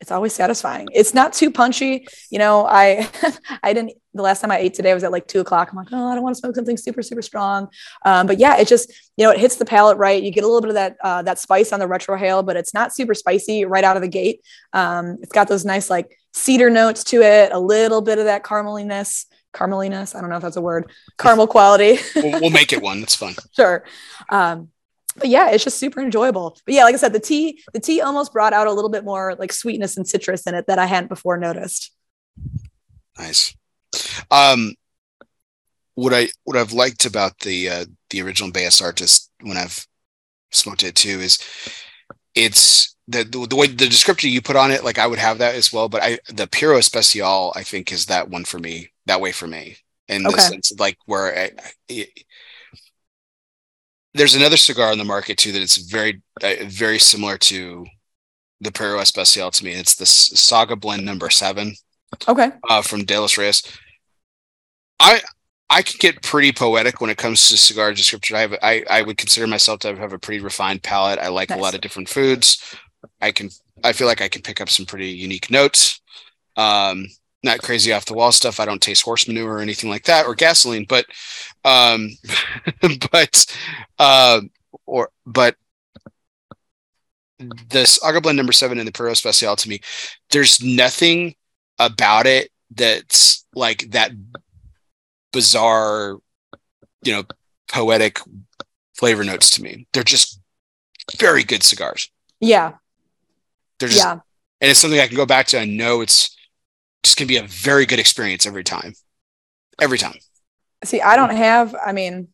it's 0.00 0.10
always 0.10 0.32
satisfying. 0.32 0.88
It's 0.92 1.14
not 1.14 1.32
too 1.32 1.50
punchy. 1.50 2.06
You 2.30 2.38
know, 2.38 2.66
I 2.66 3.08
I 3.62 3.72
didn't 3.72 3.92
the 4.14 4.22
last 4.22 4.40
time 4.40 4.50
I 4.50 4.58
ate 4.58 4.74
today 4.74 4.92
was 4.92 5.04
at 5.04 5.12
like 5.12 5.26
two 5.26 5.40
o'clock. 5.40 5.70
I'm 5.70 5.76
like, 5.76 5.88
oh, 5.92 6.08
I 6.08 6.14
don't 6.14 6.22
want 6.22 6.34
to 6.36 6.40
smoke 6.40 6.54
something 6.54 6.76
super, 6.76 7.02
super 7.02 7.22
strong. 7.22 7.68
Um, 8.04 8.26
but 8.26 8.38
yeah, 8.38 8.58
it 8.58 8.68
just, 8.68 8.92
you 9.16 9.24
know, 9.24 9.30
it 9.30 9.38
hits 9.38 9.56
the 9.56 9.64
palate 9.64 9.98
right. 9.98 10.22
You 10.22 10.30
get 10.30 10.44
a 10.44 10.46
little 10.46 10.60
bit 10.60 10.70
of 10.70 10.74
that 10.74 10.96
uh, 11.02 11.22
that 11.22 11.38
spice 11.38 11.72
on 11.72 11.80
the 11.80 11.86
retrohale, 11.86 12.44
but 12.44 12.56
it's 12.56 12.74
not 12.74 12.94
super 12.94 13.14
spicy 13.14 13.64
right 13.64 13.84
out 13.84 13.96
of 13.96 14.02
the 14.02 14.08
gate. 14.08 14.42
Um, 14.72 15.18
it's 15.22 15.32
got 15.32 15.48
those 15.48 15.64
nice 15.64 15.88
like 15.88 16.18
cedar 16.34 16.70
notes 16.70 17.04
to 17.04 17.22
it, 17.22 17.52
a 17.52 17.58
little 17.58 18.00
bit 18.00 18.18
of 18.18 18.26
that 18.26 18.44
carameliness, 18.44 19.26
carameliness. 19.52 20.14
I 20.14 20.20
don't 20.20 20.30
know 20.30 20.36
if 20.36 20.42
that's 20.42 20.56
a 20.56 20.62
word, 20.62 20.90
caramel 21.18 21.46
quality. 21.46 21.98
we'll, 22.16 22.40
we'll, 22.40 22.50
make 22.50 22.72
it 22.72 22.82
one. 22.82 23.02
It's 23.02 23.16
fun. 23.16 23.34
sure. 23.56 23.84
Um, 24.28 24.68
but 25.16 25.28
yeah, 25.28 25.50
it's 25.50 25.64
just 25.64 25.78
super 25.78 26.00
enjoyable. 26.00 26.56
But 26.64 26.74
yeah, 26.74 26.84
like 26.84 26.94
I 26.94 26.98
said, 26.98 27.12
the 27.12 27.20
tea, 27.20 27.62
the 27.72 27.80
tea 27.80 28.00
almost 28.00 28.32
brought 28.32 28.52
out 28.52 28.66
a 28.66 28.72
little 28.72 28.90
bit 28.90 29.04
more 29.04 29.34
like 29.38 29.52
sweetness 29.52 29.96
and 29.96 30.08
citrus 30.08 30.46
in 30.46 30.54
it 30.54 30.66
that 30.68 30.78
I 30.78 30.86
hadn't 30.86 31.08
before 31.08 31.36
noticed. 31.36 31.92
Nice. 33.18 33.54
Um, 34.30 34.74
what 35.94 36.14
I 36.14 36.28
what 36.44 36.56
I've 36.56 36.72
liked 36.72 37.04
about 37.04 37.38
the 37.40 37.68
uh, 37.68 37.84
the 38.10 38.22
original 38.22 38.50
Bellas 38.50 38.82
Artes 38.82 39.30
when 39.42 39.56
I've 39.56 39.86
smoked 40.50 40.82
it 40.82 40.94
too 40.94 41.20
is 41.20 41.38
it's 42.34 42.96
the, 43.08 43.24
the, 43.24 43.46
the 43.46 43.56
way 43.56 43.66
the 43.66 43.86
descriptor 43.86 44.30
you 44.30 44.40
put 44.40 44.56
on 44.56 44.70
it. 44.70 44.84
Like 44.84 44.98
I 44.98 45.06
would 45.06 45.18
have 45.18 45.38
that 45.38 45.54
as 45.54 45.72
well, 45.72 45.88
but 45.88 46.02
I 46.02 46.18
the 46.28 46.46
Puro 46.46 46.78
Especial 46.78 47.52
I 47.54 47.62
think 47.62 47.92
is 47.92 48.06
that 48.06 48.30
one 48.30 48.44
for 48.44 48.58
me. 48.58 48.88
That 49.06 49.20
way 49.20 49.32
for 49.32 49.46
me 49.46 49.76
in 50.08 50.26
okay. 50.26 50.36
the 50.36 50.42
sense 50.42 50.70
of 50.70 50.80
like 50.80 50.96
where 51.06 51.36
I, 51.36 51.50
I, 51.90 52.06
there's 54.14 54.34
another 54.34 54.56
cigar 54.56 54.92
on 54.92 54.98
the 54.98 55.04
market 55.04 55.38
too 55.38 55.52
that 55.52 55.62
it's 55.62 55.76
very 55.76 56.22
uh, 56.42 56.54
very 56.66 56.98
similar 56.98 57.38
to 57.38 57.86
the 58.60 58.72
Puro 58.72 59.00
Especial 59.00 59.50
to 59.50 59.64
me. 59.64 59.72
It's 59.72 59.96
the 59.96 60.06
Saga 60.06 60.76
Blend 60.76 61.04
number 61.04 61.30
seven. 61.30 61.74
Okay. 62.28 62.50
Uh, 62.68 62.82
from 62.82 63.04
De 63.04 63.18
Los 63.18 63.38
Reyes. 63.38 63.62
I 65.02 65.20
I 65.68 65.82
can 65.82 65.96
get 65.98 66.22
pretty 66.22 66.52
poetic 66.52 67.00
when 67.00 67.10
it 67.10 67.18
comes 67.18 67.48
to 67.48 67.56
cigar 67.56 67.92
description. 67.92 68.36
I 68.36 68.40
have 68.40 68.54
I, 68.62 68.84
I 68.88 69.02
would 69.02 69.18
consider 69.18 69.46
myself 69.46 69.80
to 69.80 69.96
have 69.96 70.12
a 70.12 70.18
pretty 70.18 70.42
refined 70.42 70.82
palate. 70.82 71.18
I 71.18 71.28
like 71.28 71.50
nice. 71.50 71.58
a 71.58 71.62
lot 71.62 71.74
of 71.74 71.80
different 71.80 72.08
foods. 72.08 72.76
I 73.20 73.32
can 73.32 73.50
I 73.82 73.92
feel 73.92 74.06
like 74.06 74.20
I 74.20 74.28
can 74.28 74.42
pick 74.42 74.60
up 74.60 74.68
some 74.68 74.86
pretty 74.86 75.08
unique 75.08 75.50
notes. 75.50 76.00
Um, 76.56 77.06
not 77.42 77.62
crazy 77.62 77.92
off 77.92 78.04
the 78.04 78.14
wall 78.14 78.30
stuff. 78.30 78.60
I 78.60 78.64
don't 78.64 78.80
taste 78.80 79.02
horse 79.02 79.26
manure 79.26 79.54
or 79.54 79.60
anything 79.60 79.90
like 79.90 80.04
that 80.04 80.26
or 80.26 80.34
gasoline, 80.36 80.86
but 80.88 81.04
um 81.64 82.10
but 83.10 83.46
uh 83.98 84.40
or 84.86 85.10
but 85.26 85.56
this 87.68 87.96
Saga 87.96 88.20
Blend 88.20 88.36
number 88.36 88.52
seven 88.52 88.78
in 88.78 88.86
the 88.86 88.92
Puro 88.92 89.10
Especial 89.10 89.56
to 89.56 89.68
me, 89.68 89.80
there's 90.30 90.62
nothing 90.62 91.34
about 91.80 92.26
it 92.26 92.50
that's 92.70 93.44
like 93.54 93.90
that 93.90 94.12
bizarre, 95.32 96.18
you 97.02 97.12
know, 97.12 97.24
poetic 97.68 98.20
flavor 98.94 99.24
notes 99.24 99.50
to 99.50 99.62
me. 99.62 99.86
They're 99.92 100.02
just 100.02 100.40
very 101.18 101.42
good 101.42 101.62
cigars. 101.62 102.10
Yeah. 102.40 102.74
They're 103.78 103.88
just, 103.88 104.04
yeah. 104.04 104.12
and 104.60 104.70
it's 104.70 104.80
something 104.80 105.00
I 105.00 105.06
can 105.06 105.16
go 105.16 105.26
back 105.26 105.46
to. 105.48 105.58
I 105.58 105.64
know 105.64 106.00
it's 106.00 106.36
just 107.02 107.18
gonna 107.18 107.28
be 107.28 107.38
a 107.38 107.46
very 107.46 107.86
good 107.86 107.98
experience 107.98 108.46
every 108.46 108.64
time. 108.64 108.94
Every 109.80 109.98
time. 109.98 110.18
See, 110.84 111.00
I 111.00 111.16
don't 111.16 111.34
have, 111.34 111.74
I 111.84 111.92
mean, 111.92 112.28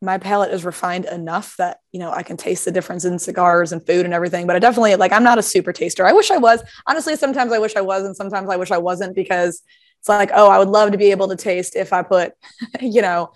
my 0.00 0.18
palate 0.18 0.52
is 0.52 0.64
refined 0.64 1.06
enough 1.06 1.56
that 1.56 1.80
you 1.92 1.98
know 1.98 2.12
I 2.12 2.22
can 2.22 2.36
taste 2.36 2.64
the 2.64 2.70
difference 2.70 3.04
in 3.04 3.18
cigars 3.18 3.72
and 3.72 3.84
food 3.84 4.04
and 4.04 4.14
everything. 4.14 4.46
But 4.46 4.56
I 4.56 4.60
definitely 4.60 4.94
like 4.96 5.12
I'm 5.12 5.24
not 5.24 5.38
a 5.38 5.42
super 5.42 5.72
taster. 5.72 6.06
I 6.06 6.12
wish 6.12 6.30
I 6.30 6.36
was. 6.36 6.62
Honestly, 6.86 7.16
sometimes 7.16 7.52
I 7.52 7.58
wish 7.58 7.74
I 7.76 7.80
was, 7.80 8.04
and 8.04 8.16
sometimes 8.16 8.48
I 8.48 8.56
wish 8.56 8.70
I 8.70 8.78
wasn't 8.78 9.14
because 9.16 9.62
it's 9.98 10.08
like, 10.08 10.30
oh, 10.34 10.48
I 10.48 10.58
would 10.58 10.68
love 10.68 10.92
to 10.92 10.98
be 10.98 11.10
able 11.10 11.28
to 11.28 11.36
taste 11.36 11.76
if 11.76 11.92
I 11.92 12.02
put, 12.02 12.32
you 12.80 13.02
know, 13.02 13.32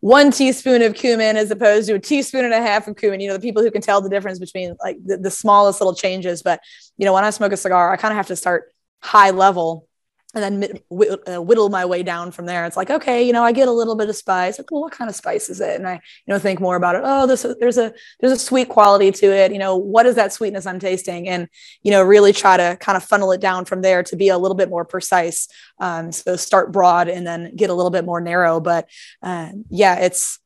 one 0.00 0.30
teaspoon 0.30 0.82
of 0.82 0.94
cumin 0.94 1.36
as 1.36 1.50
opposed 1.50 1.88
to 1.88 1.94
a 1.94 1.98
teaspoon 1.98 2.44
and 2.44 2.54
a 2.54 2.62
half 2.62 2.88
of 2.88 2.96
cumin. 2.96 3.20
You 3.20 3.28
know, 3.28 3.34
the 3.34 3.40
people 3.40 3.62
who 3.62 3.70
can 3.70 3.82
tell 3.82 4.00
the 4.00 4.08
difference 4.08 4.38
between 4.38 4.76
like 4.82 4.96
the, 5.04 5.18
the 5.18 5.30
smallest 5.30 5.80
little 5.80 5.94
changes. 5.94 6.42
But 6.42 6.60
you 6.96 7.04
know, 7.04 7.12
when 7.12 7.24
I 7.24 7.30
smoke 7.30 7.52
a 7.52 7.56
cigar, 7.56 7.92
I 7.92 7.96
kind 7.96 8.12
of 8.12 8.16
have 8.16 8.28
to 8.28 8.36
start 8.36 8.72
high 9.02 9.30
level 9.30 9.88
and 10.32 10.60
then 10.60 10.78
uh, 11.26 11.42
whittle 11.42 11.68
my 11.70 11.84
way 11.84 12.02
down 12.02 12.30
from 12.30 12.46
there. 12.46 12.64
It's 12.64 12.76
like, 12.76 12.90
okay, 12.90 13.24
you 13.26 13.32
know, 13.32 13.42
I 13.42 13.50
get 13.50 13.66
a 13.66 13.72
little 13.72 13.96
bit 13.96 14.08
of 14.08 14.14
spice. 14.14 14.58
Like, 14.58 14.70
well, 14.70 14.82
what 14.82 14.92
kind 14.92 15.10
of 15.10 15.16
spice 15.16 15.50
is 15.50 15.60
it? 15.60 15.76
And 15.76 15.88
I, 15.88 15.94
you 15.94 16.32
know, 16.32 16.38
think 16.38 16.60
more 16.60 16.76
about 16.76 16.94
it. 16.94 17.02
Oh, 17.04 17.26
this, 17.26 17.44
there's 17.58 17.78
a, 17.78 17.92
there's 18.20 18.32
a 18.32 18.38
sweet 18.38 18.68
quality 18.68 19.10
to 19.10 19.26
it. 19.26 19.52
You 19.52 19.58
know, 19.58 19.76
what 19.76 20.06
is 20.06 20.14
that 20.14 20.32
sweetness 20.32 20.66
I'm 20.66 20.78
tasting? 20.78 21.28
And, 21.28 21.48
you 21.82 21.90
know, 21.90 22.02
really 22.02 22.32
try 22.32 22.56
to 22.56 22.76
kind 22.80 22.96
of 22.96 23.02
funnel 23.02 23.32
it 23.32 23.40
down 23.40 23.64
from 23.64 23.82
there 23.82 24.04
to 24.04 24.16
be 24.16 24.28
a 24.28 24.38
little 24.38 24.56
bit 24.56 24.70
more 24.70 24.84
precise. 24.84 25.48
Um, 25.78 26.12
so 26.12 26.36
start 26.36 26.70
broad 26.70 27.08
and 27.08 27.26
then 27.26 27.56
get 27.56 27.70
a 27.70 27.74
little 27.74 27.90
bit 27.90 28.04
more 28.04 28.20
narrow. 28.20 28.60
But 28.60 28.88
uh, 29.22 29.50
yeah, 29.68 29.96
it's 29.96 30.38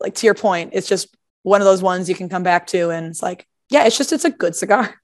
like 0.00 0.14
to 0.16 0.26
your 0.26 0.34
point, 0.34 0.70
it's 0.74 0.88
just 0.88 1.16
one 1.42 1.62
of 1.62 1.64
those 1.64 1.82
ones 1.82 2.10
you 2.10 2.14
can 2.14 2.28
come 2.28 2.42
back 2.42 2.66
to. 2.68 2.90
And 2.90 3.06
it's 3.06 3.22
like, 3.22 3.46
yeah, 3.70 3.86
it's 3.86 3.96
just, 3.96 4.12
it's 4.12 4.26
a 4.26 4.30
good 4.30 4.54
cigar. 4.54 5.00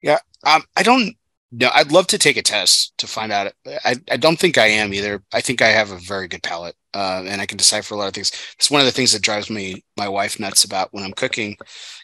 Yeah. 0.00 0.20
Um, 0.42 0.62
I 0.74 0.82
don't 0.82 1.16
no, 1.52 1.70
I'd 1.74 1.90
love 1.90 2.06
to 2.08 2.18
take 2.18 2.36
a 2.36 2.42
test 2.42 2.96
to 2.98 3.08
find 3.08 3.32
out. 3.32 3.52
I, 3.84 3.96
I 4.10 4.16
don't 4.16 4.38
think 4.38 4.56
I 4.56 4.66
am 4.66 4.94
either. 4.94 5.22
I 5.32 5.40
think 5.40 5.62
I 5.62 5.68
have 5.68 5.90
a 5.90 5.98
very 5.98 6.28
good 6.28 6.44
palate, 6.44 6.76
uh, 6.94 7.24
and 7.26 7.40
I 7.40 7.46
can 7.46 7.58
decipher 7.58 7.94
a 7.94 7.96
lot 7.96 8.06
of 8.06 8.14
things. 8.14 8.30
It's 8.56 8.70
one 8.70 8.80
of 8.80 8.86
the 8.86 8.92
things 8.92 9.12
that 9.12 9.22
drives 9.22 9.50
me, 9.50 9.84
my 9.96 10.08
wife, 10.08 10.38
nuts 10.38 10.62
about 10.64 10.92
when 10.92 11.02
I'm 11.02 11.12
cooking, 11.12 11.56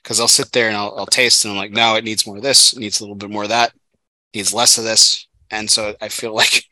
because 0.03 0.19
I'll 0.19 0.27
sit 0.27 0.51
there 0.51 0.67
and 0.67 0.77
I'll, 0.77 0.95
I'll 0.99 1.07
taste, 1.07 1.45
and 1.45 1.53
I'm 1.53 1.59
like, 1.59 1.71
no, 1.71 1.95
it 1.95 2.05
needs 2.05 2.27
more 2.27 2.39
of 2.39 2.43
this, 2.43 2.73
it 2.73 2.81
needs 2.81 2.99
a 2.99 3.05
little 3.05 3.15
bit 3.15 3.31
more 3.31 3.45
of 3.45 3.51
that, 3.51 3.73
needs 4.35 4.53
less 4.53 4.79
of 4.79 4.85
this, 4.85 5.29
and 5.51 5.71
so 5.71 5.95
I 6.01 6.09
feel 6.09 6.35
like 6.35 6.65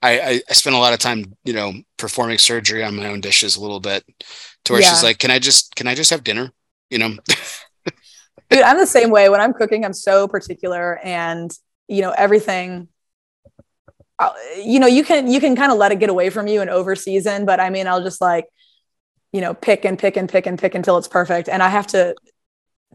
I, 0.00 0.18
I, 0.18 0.40
I 0.48 0.52
spend 0.54 0.76
a 0.76 0.78
lot 0.78 0.94
of 0.94 1.00
time, 1.00 1.36
you 1.44 1.52
know, 1.52 1.74
performing 1.98 2.38
surgery 2.38 2.82
on 2.82 2.96
my 2.96 3.08
own 3.08 3.20
dishes 3.20 3.56
a 3.56 3.60
little 3.60 3.80
bit, 3.80 4.02
to 4.64 4.72
where 4.72 4.80
yeah. 4.80 4.88
she's 4.88 5.02
like, 5.02 5.18
can 5.18 5.30
I 5.30 5.38
just, 5.38 5.76
can 5.76 5.86
I 5.86 5.94
just 5.94 6.08
have 6.08 6.24
dinner, 6.24 6.52
you 6.88 6.96
know? 6.96 7.10
Dude, 8.50 8.62
I'm 8.62 8.78
the 8.78 8.86
same 8.86 9.10
way. 9.10 9.28
When 9.28 9.40
I'm 9.40 9.52
cooking, 9.52 9.84
I'm 9.84 9.94
so 9.94 10.28
particular, 10.28 10.98
and 11.02 11.50
you 11.88 12.02
know 12.02 12.10
everything 12.10 12.88
uh, 14.18 14.32
you 14.56 14.78
know 14.78 14.86
you 14.86 15.04
can 15.04 15.26
you 15.26 15.40
can 15.40 15.56
kind 15.56 15.72
of 15.72 15.78
let 15.78 15.92
it 15.92 15.98
get 15.98 16.10
away 16.10 16.30
from 16.30 16.46
you 16.46 16.60
and 16.60 16.70
over 16.70 16.94
season 16.94 17.44
but 17.44 17.60
i 17.60 17.70
mean 17.70 17.86
i'll 17.86 18.02
just 18.02 18.20
like 18.20 18.46
you 19.32 19.40
know 19.40 19.52
pick 19.52 19.84
and 19.84 19.98
pick 19.98 20.16
and 20.16 20.28
pick 20.28 20.46
and 20.46 20.58
pick 20.58 20.76
until 20.76 20.96
it's 20.96 21.08
perfect. 21.08 21.48
And 21.48 21.62
i 21.62 21.68
have 21.68 21.88
to 21.88 22.14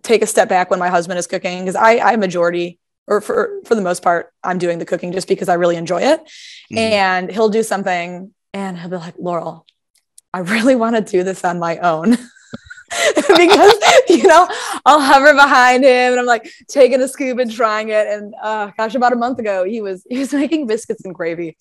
take 0.01 0.21
a 0.21 0.25
step 0.27 0.47
back 0.47 0.69
when 0.69 0.79
my 0.79 0.87
husband 0.87 1.19
is 1.19 1.27
cooking 1.27 1.59
because 1.59 1.75
i 1.75 1.97
i 1.97 2.15
majority 2.15 2.79
or 3.07 3.19
for 3.19 3.61
for 3.65 3.75
the 3.75 3.81
most 3.81 4.01
part 4.01 4.31
i'm 4.43 4.57
doing 4.57 4.79
the 4.79 4.85
cooking 4.85 5.11
just 5.11 5.27
because 5.27 5.49
i 5.49 5.55
really 5.55 5.75
enjoy 5.75 6.01
it. 6.01 6.21
Mm-hmm. 6.21 6.77
and 6.77 7.31
he'll 7.31 7.49
do 7.49 7.63
something 7.63 8.33
and 8.53 8.79
he'll 8.79 8.89
be 8.89 8.95
like 8.95 9.15
laurel 9.19 9.65
i 10.33 10.39
really 10.39 10.77
want 10.77 10.95
to 10.95 11.01
do 11.01 11.23
this 11.23 11.43
on 11.43 11.59
my 11.59 11.77
own 11.79 12.17
because 13.37 13.75
you 14.09 14.27
know 14.27 14.47
I'll 14.85 14.99
hover 14.99 15.33
behind 15.33 15.83
him 15.83 16.13
and 16.13 16.19
I'm 16.19 16.25
like 16.25 16.51
taking 16.67 17.01
a 17.01 17.07
scoop 17.07 17.39
and 17.39 17.51
trying 17.51 17.89
it. 17.89 18.07
And 18.07 18.33
uh, 18.41 18.71
gosh, 18.77 18.95
about 18.95 19.13
a 19.13 19.15
month 19.15 19.39
ago, 19.39 19.63
he 19.63 19.81
was 19.81 20.05
he 20.09 20.19
was 20.19 20.33
making 20.43 20.67
biscuits 20.67 21.05
and 21.05 21.13
gravy, 21.13 21.57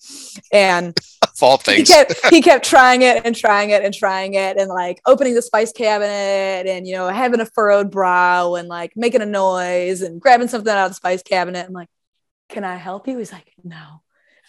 and 0.51 0.97
all 1.41 1.57
things 1.57 1.87
he 1.87 1.93
kept 1.93 2.27
he 2.27 2.41
kept 2.41 2.65
trying 2.69 3.01
it 3.01 3.25
and 3.25 3.35
trying 3.35 3.69
it 3.69 3.83
and 3.83 3.93
trying 3.93 4.33
it 4.33 4.57
and 4.57 4.69
like 4.69 4.99
opening 5.05 5.33
the 5.35 5.41
spice 5.41 5.71
cabinet 5.71 6.67
and 6.67 6.85
you 6.85 6.93
know 6.93 7.07
having 7.07 7.39
a 7.39 7.45
furrowed 7.45 7.89
brow 7.89 8.55
and 8.55 8.67
like 8.67 8.91
making 8.95 9.21
a 9.21 9.25
noise 9.25 10.01
and 10.01 10.19
grabbing 10.19 10.47
something 10.47 10.71
out 10.71 10.85
of 10.85 10.91
the 10.91 10.95
spice 10.95 11.23
cabinet. 11.23 11.65
I'm 11.65 11.73
like, 11.73 11.89
can 12.49 12.63
I 12.63 12.75
help 12.75 13.07
you? 13.07 13.17
He's 13.17 13.31
like, 13.31 13.51
no. 13.63 14.01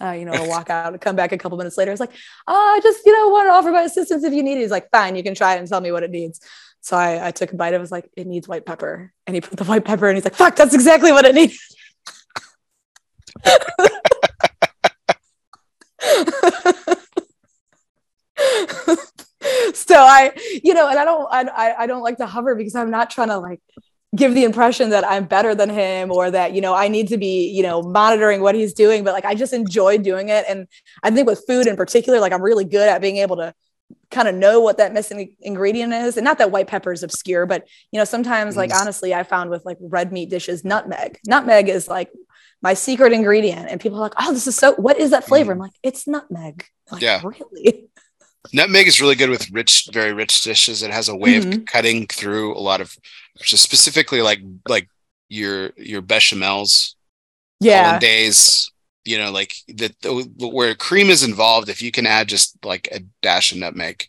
Uh, 0.03 0.13
you 0.13 0.25
know, 0.25 0.33
I'll 0.33 0.49
walk 0.49 0.71
out 0.71 0.93
and 0.93 1.01
come 1.01 1.15
back 1.15 1.33
a 1.33 1.39
couple 1.39 1.59
minutes 1.59 1.77
later. 1.77 1.91
It's 1.91 2.01
like, 2.01 2.13
oh, 2.49 2.75
I 2.77 2.81
just, 2.83 3.05
you 3.05 3.13
know, 3.13 3.29
want 3.29 3.47
to 3.49 3.53
offer 3.53 3.71
my 3.71 3.83
assistance 3.83 4.25
if 4.25 4.33
you 4.33 4.43
need 4.43 4.57
it. 4.57 4.63
He's 4.63 4.71
like, 4.71 4.91
fine, 4.91 5.15
you 5.15 5.23
can 5.23 5.35
try 5.35 5.57
it 5.57 5.59
and 5.59 5.69
tell 5.69 5.81
me 5.81 5.93
what 5.93 6.03
it 6.03 6.11
needs. 6.11 6.41
So 6.81 6.97
I, 6.97 7.29
I 7.29 7.31
took 7.31 7.53
a 7.53 7.57
bite. 7.57 7.75
I 7.75 7.79
was 7.79 7.93
like, 7.93 8.11
it 8.17 8.27
needs 8.27 8.49
white 8.49 8.65
pepper. 8.65 9.13
And 9.27 9.35
he 9.35 9.41
put 9.41 9.59
the 9.59 9.65
white 9.65 9.85
pepper 9.85 10.09
and 10.09 10.17
he's 10.17 10.25
like, 10.25 10.35
fuck, 10.35 10.57
that's 10.57 10.75
exactly 10.75 11.13
what 11.13 11.25
it 11.25 11.35
needs. 11.35 11.59
so 19.75 19.95
I, 19.97 20.33
you 20.65 20.75
know, 20.75 20.89
and 20.89 20.99
I 20.99 21.05
don't, 21.05 21.29
I, 21.31 21.75
I 21.81 21.87
don't 21.87 22.03
like 22.03 22.17
to 22.19 22.27
hover 22.27 22.55
because 22.55 22.75
I'm 22.75 22.91
not 22.91 23.11
trying 23.11 23.29
to 23.29 23.39
like 23.39 23.61
give 24.17 24.35
the 24.35 24.45
impression 24.45 24.91
that 24.91 25.09
I'm 25.09 25.25
better 25.25 25.55
than 25.55 25.71
him 25.71 26.11
or 26.11 26.31
that, 26.31 26.53
you 26.53 26.61
know, 26.61 26.75
I 26.75 26.89
need 26.89 27.09
to 27.09 27.17
be, 27.17 27.49
you 27.49 27.63
know, 27.63 27.83
monitoring 27.83 28.41
what 28.41 28.55
he's 28.55 28.73
doing. 28.73 29.05
But 29.05 29.13
like, 29.15 29.25
I 29.25 29.35
just 29.35 29.53
enjoy 29.53 29.99
doing 29.99 30.31
it. 30.31 30.45
And 30.49 30.67
I 31.03 31.11
think 31.11 31.29
with 31.29 31.45
food 31.47 31.67
in 31.67 31.77
particular, 31.77 32.19
like, 32.21 32.33
I'm 32.33 32.43
really 32.43 32.65
good 32.65 32.89
at 32.89 33.01
being 33.01 33.19
able 33.19 33.37
to 33.37 33.55
kind 34.11 34.29
of 34.29 34.35
know 34.35 34.61
what 34.61 34.79
that 34.79 34.93
missing 34.93 35.37
ingredient 35.41 35.93
is. 35.93 36.17
And 36.17 36.25
not 36.25 36.39
that 36.39 36.51
white 36.51 36.67
pepper 36.67 36.93
is 36.93 37.03
obscure, 37.03 37.47
but, 37.47 37.67
you 37.93 37.99
know, 37.99 38.05
sometimes, 38.05 38.57
like, 38.57 38.71
mm. 38.71 38.81
honestly, 38.81 39.15
I 39.15 39.23
found 39.23 39.51
with 39.51 39.65
like 39.65 39.79
red 39.81 40.13
meat 40.13 40.31
dishes, 40.31 40.65
nutmeg. 40.65 41.19
Nutmeg 41.27 41.69
is 41.69 41.89
like 41.89 42.11
my 42.63 42.75
secret 42.75 43.13
ingredient. 43.13 43.69
And 43.69 43.81
people 43.81 43.99
are 43.99 44.03
like, 44.03 44.15
oh, 44.19 44.33
this 44.33 44.47
is 44.47 44.57
so, 44.57 44.75
what 44.75 44.99
is 44.99 45.11
that 45.11 45.27
flavor? 45.27 45.53
I'm 45.53 45.59
like, 45.59 45.73
it's 45.83 46.07
nutmeg. 46.07 46.65
Like, 46.91 47.03
yeah. 47.03 47.21
Really? 47.23 47.87
Nutmeg 48.55 48.87
is 48.89 49.01
really 49.01 49.17
good 49.17 49.29
with 49.29 49.51
rich, 49.51 49.89
very 49.93 50.15
rich 50.15 50.43
dishes. 50.43 50.83
It 50.83 50.91
has 50.91 51.09
a 51.09 51.17
way 51.17 51.39
mm-hmm. 51.39 51.53
of 51.53 51.65
cutting 51.67 52.07
through 52.07 52.57
a 52.57 52.59
lot 52.59 52.81
of, 52.81 52.97
just 53.39 53.63
specifically 53.63 54.23
like 54.23 54.41
like 54.69 54.89
your 55.29 55.71
your 55.77 56.03
bechamels, 56.03 56.95
yeah, 57.61 57.99
days. 57.99 58.70
You 59.05 59.19
know, 59.19 59.31
like 59.31 59.55
the, 59.67 59.95
the 60.03 60.49
where 60.49 60.75
cream 60.75 61.09
is 61.09 61.23
involved. 61.23 61.69
If 61.69 61.83
you 61.83 61.91
can 61.91 62.07
add 62.07 62.29
just 62.29 62.63
like 62.65 62.89
a 62.93 63.01
dash 63.23 63.53
of 63.53 63.59
nutmeg, 63.59 64.07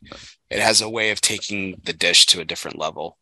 it 0.50 0.60
has 0.60 0.82
a 0.82 0.90
way 0.90 1.12
of 1.12 1.22
taking 1.22 1.80
the 1.84 1.94
dish 1.94 2.26
to 2.28 2.42
a 2.42 2.46
different 2.46 2.78
level, 2.78 3.18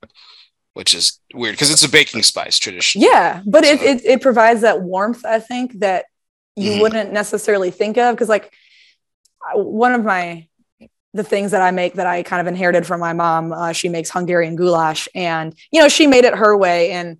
which 0.74 0.96
is 0.96 1.20
weird 1.34 1.54
because 1.54 1.70
it's 1.70 1.84
a 1.84 1.90
baking 1.90 2.24
spice 2.24 2.58
tradition. 2.58 3.02
Yeah, 3.02 3.42
but 3.46 3.66
so. 3.66 3.72
it, 3.72 3.82
it 3.82 4.06
it 4.06 4.22
provides 4.22 4.62
that 4.62 4.82
warmth. 4.82 5.24
I 5.26 5.40
think 5.40 5.80
that 5.80 6.06
you 6.56 6.72
mm-hmm. 6.72 6.82
wouldn't 6.82 7.14
necessarily 7.14 7.72
think 7.72 7.98
of 7.98 8.16
because 8.16 8.30
like 8.30 8.52
one 9.54 9.94
of 9.94 10.04
my 10.04 10.48
the 11.14 11.24
things 11.24 11.52
that 11.52 11.62
I 11.62 11.72
make 11.72 11.96
that 11.96 12.08
I 12.08 12.24
kind 12.24 12.40
of 12.40 12.48
inherited 12.48 12.86
from 12.86 13.00
my 13.00 13.14
mom. 13.14 13.52
Uh, 13.52 13.74
she 13.74 13.90
makes 13.90 14.12
Hungarian 14.12 14.56
goulash, 14.56 15.08
and 15.16 15.56
you 15.72 15.82
know 15.82 15.88
she 15.88 16.08
made 16.08 16.26
it 16.26 16.36
her 16.36 16.56
way, 16.56 16.92
and 16.92 17.18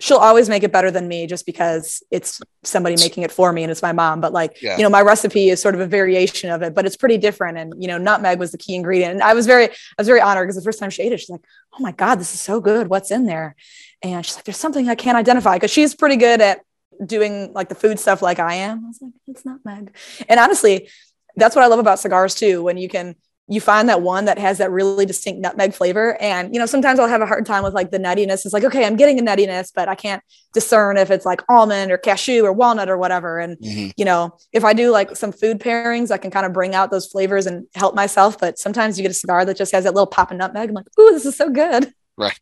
she'll 0.00 0.18
always 0.18 0.48
make 0.48 0.62
it 0.62 0.72
better 0.72 0.90
than 0.90 1.08
me 1.08 1.26
just 1.26 1.44
because 1.44 2.02
it's 2.10 2.40
somebody 2.62 2.96
making 2.96 3.24
it 3.24 3.32
for 3.32 3.52
me 3.52 3.62
and 3.64 3.70
it's 3.70 3.82
my 3.82 3.92
mom. 3.92 4.20
But 4.20 4.32
like 4.32 4.62
yeah. 4.62 4.76
you 4.76 4.82
know, 4.82 4.90
my 4.90 5.02
recipe 5.02 5.50
is 5.50 5.60
sort 5.60 5.74
of 5.74 5.80
a 5.80 5.86
variation 5.86 6.50
of 6.50 6.62
it, 6.62 6.74
but 6.74 6.86
it's 6.86 6.96
pretty 6.96 7.18
different. 7.18 7.58
And 7.58 7.74
you 7.80 7.88
know, 7.88 7.98
nutmeg 7.98 8.38
was 8.38 8.52
the 8.52 8.58
key 8.58 8.74
ingredient, 8.74 9.14
and 9.14 9.22
I 9.22 9.34
was 9.34 9.46
very 9.46 9.68
I 9.68 9.74
was 9.98 10.06
very 10.06 10.20
honored 10.20 10.46
because 10.46 10.56
the 10.56 10.62
first 10.62 10.78
time 10.78 10.90
she 10.90 11.02
ate 11.02 11.12
it, 11.12 11.20
she's 11.20 11.30
like, 11.30 11.44
"Oh 11.74 11.82
my 11.82 11.92
god, 11.92 12.16
this 12.16 12.32
is 12.34 12.40
so 12.40 12.60
good! 12.60 12.88
What's 12.88 13.10
in 13.10 13.26
there?" 13.26 13.56
And 14.02 14.24
she's 14.24 14.36
like, 14.36 14.44
"There's 14.44 14.56
something 14.56 14.88
I 14.88 14.94
can't 14.94 15.18
identify," 15.18 15.56
because 15.56 15.70
she's 15.70 15.94
pretty 15.94 16.16
good 16.16 16.40
at 16.40 16.60
doing 17.04 17.52
like 17.52 17.68
the 17.68 17.74
food 17.74 17.98
stuff 17.98 18.22
like 18.22 18.38
I 18.38 18.54
am. 18.54 18.84
I 18.84 18.88
was 18.88 18.98
like, 19.02 19.12
"It's 19.26 19.44
nutmeg," 19.44 19.94
and 20.28 20.40
honestly. 20.40 20.88
That's 21.36 21.54
what 21.54 21.64
I 21.64 21.68
love 21.68 21.78
about 21.78 22.00
cigars 22.00 22.34
too. 22.34 22.64
When 22.64 22.78
you 22.78 22.88
can 22.88 23.14
you 23.48 23.60
find 23.60 23.88
that 23.88 24.02
one 24.02 24.26
that 24.26 24.38
has 24.38 24.58
that 24.58 24.70
really 24.70 25.06
distinct 25.06 25.40
nutmeg 25.40 25.72
flavor. 25.72 26.20
And, 26.20 26.52
you 26.52 26.60
know, 26.60 26.66
sometimes 26.66 27.00
I'll 27.00 27.08
have 27.08 27.22
a 27.22 27.26
hard 27.26 27.46
time 27.46 27.64
with 27.64 27.72
like 27.72 27.90
the 27.90 27.98
nuttiness. 27.98 28.44
It's 28.44 28.52
like, 28.52 28.64
okay, 28.64 28.84
I'm 28.84 28.96
getting 28.96 29.18
a 29.18 29.22
nuttiness, 29.22 29.72
but 29.74 29.88
I 29.88 29.94
can't 29.94 30.22
discern 30.52 30.98
if 30.98 31.10
it's 31.10 31.24
like 31.24 31.40
almond 31.48 31.90
or 31.90 31.96
cashew 31.96 32.44
or 32.44 32.52
walnut 32.52 32.90
or 32.90 32.98
whatever. 32.98 33.38
And, 33.38 33.56
mm-hmm. 33.58 33.90
you 33.96 34.04
know, 34.04 34.36
if 34.52 34.64
I 34.64 34.74
do 34.74 34.90
like 34.90 35.16
some 35.16 35.32
food 35.32 35.60
pairings, 35.60 36.10
I 36.10 36.18
can 36.18 36.30
kind 36.30 36.44
of 36.44 36.52
bring 36.52 36.74
out 36.74 36.90
those 36.90 37.06
flavors 37.06 37.46
and 37.46 37.66
help 37.74 37.94
myself. 37.94 38.38
But 38.38 38.58
sometimes 38.58 38.98
you 38.98 39.02
get 39.02 39.10
a 39.10 39.14
cigar 39.14 39.46
that 39.46 39.56
just 39.56 39.72
has 39.72 39.84
that 39.84 39.94
little 39.94 40.06
pop 40.06 40.30
of 40.30 40.36
nutmeg. 40.36 40.68
I'm 40.68 40.74
like, 40.74 40.86
ooh, 41.00 41.10
this 41.10 41.24
is 41.24 41.36
so 41.36 41.48
good. 41.48 41.92
Right. 42.18 42.38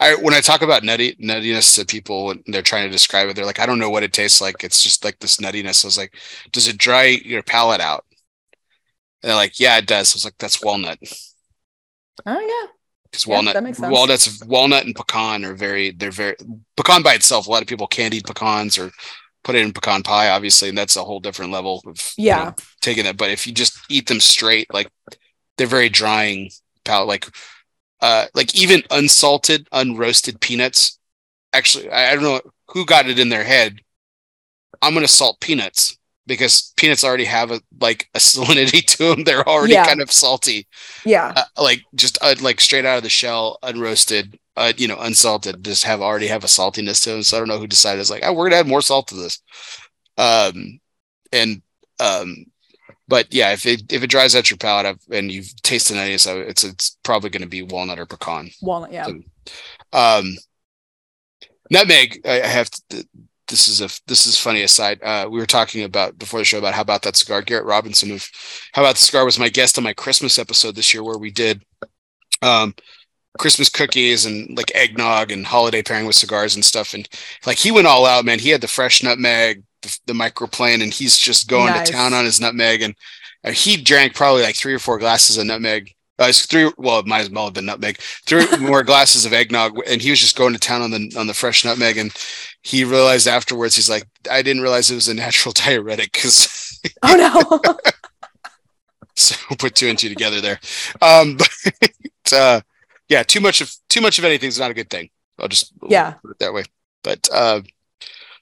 I, 0.00 0.14
when 0.16 0.34
I 0.34 0.40
talk 0.40 0.62
about 0.62 0.82
nutty 0.82 1.14
nuttiness 1.16 1.76
to 1.76 1.84
people 1.84 2.26
when 2.26 2.42
they're 2.46 2.62
trying 2.62 2.86
to 2.86 2.90
describe 2.90 3.28
it, 3.28 3.36
they're 3.36 3.44
like, 3.44 3.60
I 3.60 3.66
don't 3.66 3.78
know 3.78 3.90
what 3.90 4.02
it 4.02 4.12
tastes 4.12 4.40
like. 4.40 4.64
It's 4.64 4.82
just 4.82 5.04
like 5.04 5.18
this 5.20 5.36
nuttiness. 5.36 5.84
I 5.84 5.88
was 5.88 5.98
like, 5.98 6.14
does 6.52 6.68
it 6.68 6.78
dry 6.78 7.04
your 7.04 7.42
palate 7.42 7.80
out? 7.80 8.04
And 9.22 9.30
they're 9.30 9.36
like, 9.36 9.60
yeah, 9.60 9.78
it 9.78 9.86
does. 9.86 10.14
I 10.14 10.16
was 10.16 10.24
like, 10.24 10.38
that's 10.38 10.62
walnut. 10.62 10.98
Oh 12.26 12.40
yeah. 12.40 12.70
Because 13.04 13.26
yeah, 13.26 13.34
walnut, 13.34 13.78
walnuts, 13.80 14.44
walnut 14.44 14.86
and 14.86 14.96
pecan 14.96 15.44
are 15.44 15.54
very, 15.54 15.90
they're 15.90 16.10
very 16.10 16.34
pecan 16.76 17.02
by 17.02 17.14
itself. 17.14 17.46
A 17.46 17.50
lot 17.50 17.62
of 17.62 17.68
people 17.68 17.86
candied 17.86 18.24
pecans 18.24 18.78
or 18.78 18.90
put 19.44 19.54
it 19.54 19.62
in 19.62 19.72
pecan 19.72 20.02
pie, 20.02 20.30
obviously, 20.30 20.68
and 20.68 20.78
that's 20.78 20.96
a 20.96 21.04
whole 21.04 21.20
different 21.20 21.52
level 21.52 21.82
of 21.86 22.12
yeah 22.16 22.38
you 22.38 22.44
know, 22.46 22.54
taking 22.80 23.06
it. 23.06 23.16
But 23.16 23.30
if 23.30 23.46
you 23.46 23.52
just 23.52 23.78
eat 23.88 24.06
them 24.06 24.20
straight, 24.20 24.72
like 24.72 24.88
they're 25.56 25.66
very 25.66 25.88
drying 25.88 26.50
palate. 26.84 27.08
Like, 27.08 27.28
uh, 28.00 28.26
like 28.34 28.54
even 28.54 28.82
unsalted, 28.90 29.68
unroasted 29.70 30.40
peanuts. 30.40 30.98
Actually, 31.52 31.90
I, 31.90 32.12
I 32.12 32.14
don't 32.14 32.24
know 32.24 32.40
who 32.68 32.86
got 32.86 33.08
it 33.08 33.18
in 33.18 33.28
their 33.28 33.44
head. 33.44 33.80
I'm 34.80 34.94
gonna 34.94 35.06
salt 35.06 35.38
peanuts 35.40 35.98
because 36.26 36.72
peanuts 36.76 37.04
already 37.04 37.24
have 37.24 37.50
a 37.50 37.60
like 37.80 38.08
a 38.14 38.18
salinity 38.18 38.84
to 38.84 39.14
them. 39.14 39.24
They're 39.24 39.48
already 39.48 39.74
yeah. 39.74 39.86
kind 39.86 40.00
of 40.00 40.10
salty. 40.10 40.66
Yeah. 41.04 41.32
Uh, 41.36 41.62
like 41.62 41.82
just 41.94 42.18
uh, 42.22 42.34
like 42.40 42.60
straight 42.60 42.84
out 42.84 42.98
of 42.98 43.02
the 43.02 43.08
shell, 43.08 43.58
unroasted, 43.62 44.38
uh, 44.56 44.72
you 44.76 44.88
know, 44.88 44.98
unsalted, 45.00 45.64
just 45.64 45.84
have 45.84 46.00
already 46.00 46.26
have 46.26 46.44
a 46.44 46.48
saltiness 46.48 47.02
to 47.04 47.10
them. 47.10 47.22
So 47.22 47.36
I 47.36 47.40
don't 47.40 47.48
know 47.48 47.58
who 47.58 47.66
decided 47.66 48.00
it's 48.00 48.10
like, 48.10 48.22
oh, 48.24 48.32
we're 48.32 48.48
gonna 48.48 48.60
add 48.60 48.68
more 48.68 48.82
salt 48.82 49.08
to 49.08 49.14
this. 49.14 49.42
Um, 50.18 50.80
and 51.32 51.62
um, 52.00 52.46
but 53.08 53.32
yeah, 53.32 53.52
if 53.52 53.66
it 53.66 53.92
if 53.92 54.02
it 54.02 54.10
dries 54.10 54.34
out 54.34 54.50
your 54.50 54.58
palate 54.58 54.86
I've, 54.86 55.00
and 55.10 55.30
you've 55.30 55.54
tasted 55.62 55.96
any, 55.96 56.18
so 56.18 56.40
it's 56.40 56.64
it's 56.64 56.96
probably 57.02 57.30
going 57.30 57.42
to 57.42 57.48
be 57.48 57.62
walnut 57.62 57.98
or 57.98 58.06
pecan. 58.06 58.50
Walnut, 58.62 58.92
yeah. 58.92 59.06
So, 59.06 59.20
um, 59.92 60.36
nutmeg, 61.70 62.20
I 62.24 62.46
have 62.46 62.70
to, 62.70 63.06
this 63.48 63.68
is 63.68 63.80
a 63.80 63.88
this 64.06 64.26
is 64.26 64.38
funny 64.38 64.62
aside. 64.62 65.02
Uh, 65.02 65.28
we 65.30 65.38
were 65.38 65.46
talking 65.46 65.84
about 65.84 66.18
before 66.18 66.40
the 66.40 66.44
show 66.44 66.58
about 66.58 66.74
how 66.74 66.82
about 66.82 67.02
that 67.02 67.16
cigar. 67.16 67.42
Garrett 67.42 67.66
Robinson 67.66 68.10
of 68.12 68.28
How 68.72 68.82
About 68.82 68.94
the 68.94 69.00
Cigar 69.00 69.24
was 69.24 69.38
my 69.38 69.48
guest 69.48 69.78
on 69.78 69.84
my 69.84 69.92
Christmas 69.92 70.38
episode 70.38 70.74
this 70.74 70.92
year, 70.94 71.02
where 71.02 71.18
we 71.18 71.30
did 71.30 71.62
um, 72.40 72.74
Christmas 73.38 73.68
cookies 73.68 74.26
and 74.26 74.56
like 74.56 74.74
eggnog 74.74 75.32
and 75.32 75.46
holiday 75.46 75.82
pairing 75.82 76.06
with 76.06 76.16
cigars 76.16 76.54
and 76.54 76.64
stuff. 76.64 76.94
And 76.94 77.08
like 77.46 77.58
he 77.58 77.70
went 77.70 77.86
all 77.86 78.06
out, 78.06 78.24
man. 78.24 78.38
He 78.38 78.50
had 78.50 78.60
the 78.60 78.68
fresh 78.68 79.02
nutmeg, 79.02 79.62
the, 79.82 79.98
the 80.06 80.12
microplane, 80.12 80.82
and 80.82 80.92
he's 80.92 81.18
just 81.18 81.48
going 81.48 81.72
nice. 81.72 81.88
to 81.88 81.92
town 81.92 82.14
on 82.14 82.24
his 82.24 82.40
nutmeg. 82.40 82.82
And 82.82 82.94
uh, 83.44 83.50
he 83.52 83.76
drank 83.76 84.14
probably 84.14 84.42
like 84.42 84.56
three 84.56 84.74
or 84.74 84.78
four 84.78 84.98
glasses 84.98 85.38
of 85.38 85.46
nutmeg 85.46 85.94
uh, 86.22 86.32
three. 86.32 86.70
Well, 86.76 87.00
it 87.00 87.06
might 87.06 87.20
as 87.20 87.30
well 87.30 87.46
have 87.46 87.54
been 87.54 87.66
nutmeg. 87.66 87.98
Three 87.98 88.46
more 88.60 88.82
glasses 88.82 89.24
of 89.24 89.32
eggnog, 89.32 89.78
and 89.86 90.00
he 90.00 90.10
was 90.10 90.20
just 90.20 90.36
going 90.36 90.52
to 90.52 90.58
town 90.58 90.82
on 90.82 90.90
the 90.90 91.14
on 91.18 91.26
the 91.26 91.34
fresh 91.34 91.64
nutmeg. 91.64 91.96
And 91.96 92.12
he 92.62 92.84
realized 92.84 93.26
afterwards, 93.26 93.76
he's 93.76 93.90
like, 93.90 94.06
I 94.30 94.42
didn't 94.42 94.62
realize 94.62 94.90
it 94.90 94.94
was 94.94 95.08
a 95.08 95.14
natural 95.14 95.52
diuretic 95.56 96.12
because. 96.12 96.80
oh 97.02 97.16
no. 97.16 97.72
so 99.16 99.36
put 99.56 99.74
two 99.74 99.88
and 99.88 99.98
two 99.98 100.08
together 100.08 100.40
there. 100.40 100.60
Um, 101.00 101.36
but 101.36 102.32
uh, 102.32 102.60
yeah, 103.08 103.22
too 103.22 103.40
much 103.40 103.60
of 103.60 103.72
too 103.88 104.00
much 104.00 104.18
of 104.18 104.24
anything 104.24 104.48
is 104.48 104.58
not 104.58 104.70
a 104.70 104.74
good 104.74 104.90
thing. 104.90 105.10
I'll 105.38 105.48
just 105.48 105.72
yeah 105.88 106.12
put 106.12 106.32
it 106.32 106.38
that 106.38 106.54
way. 106.54 106.64
But 107.02 107.28
uh, 107.32 107.60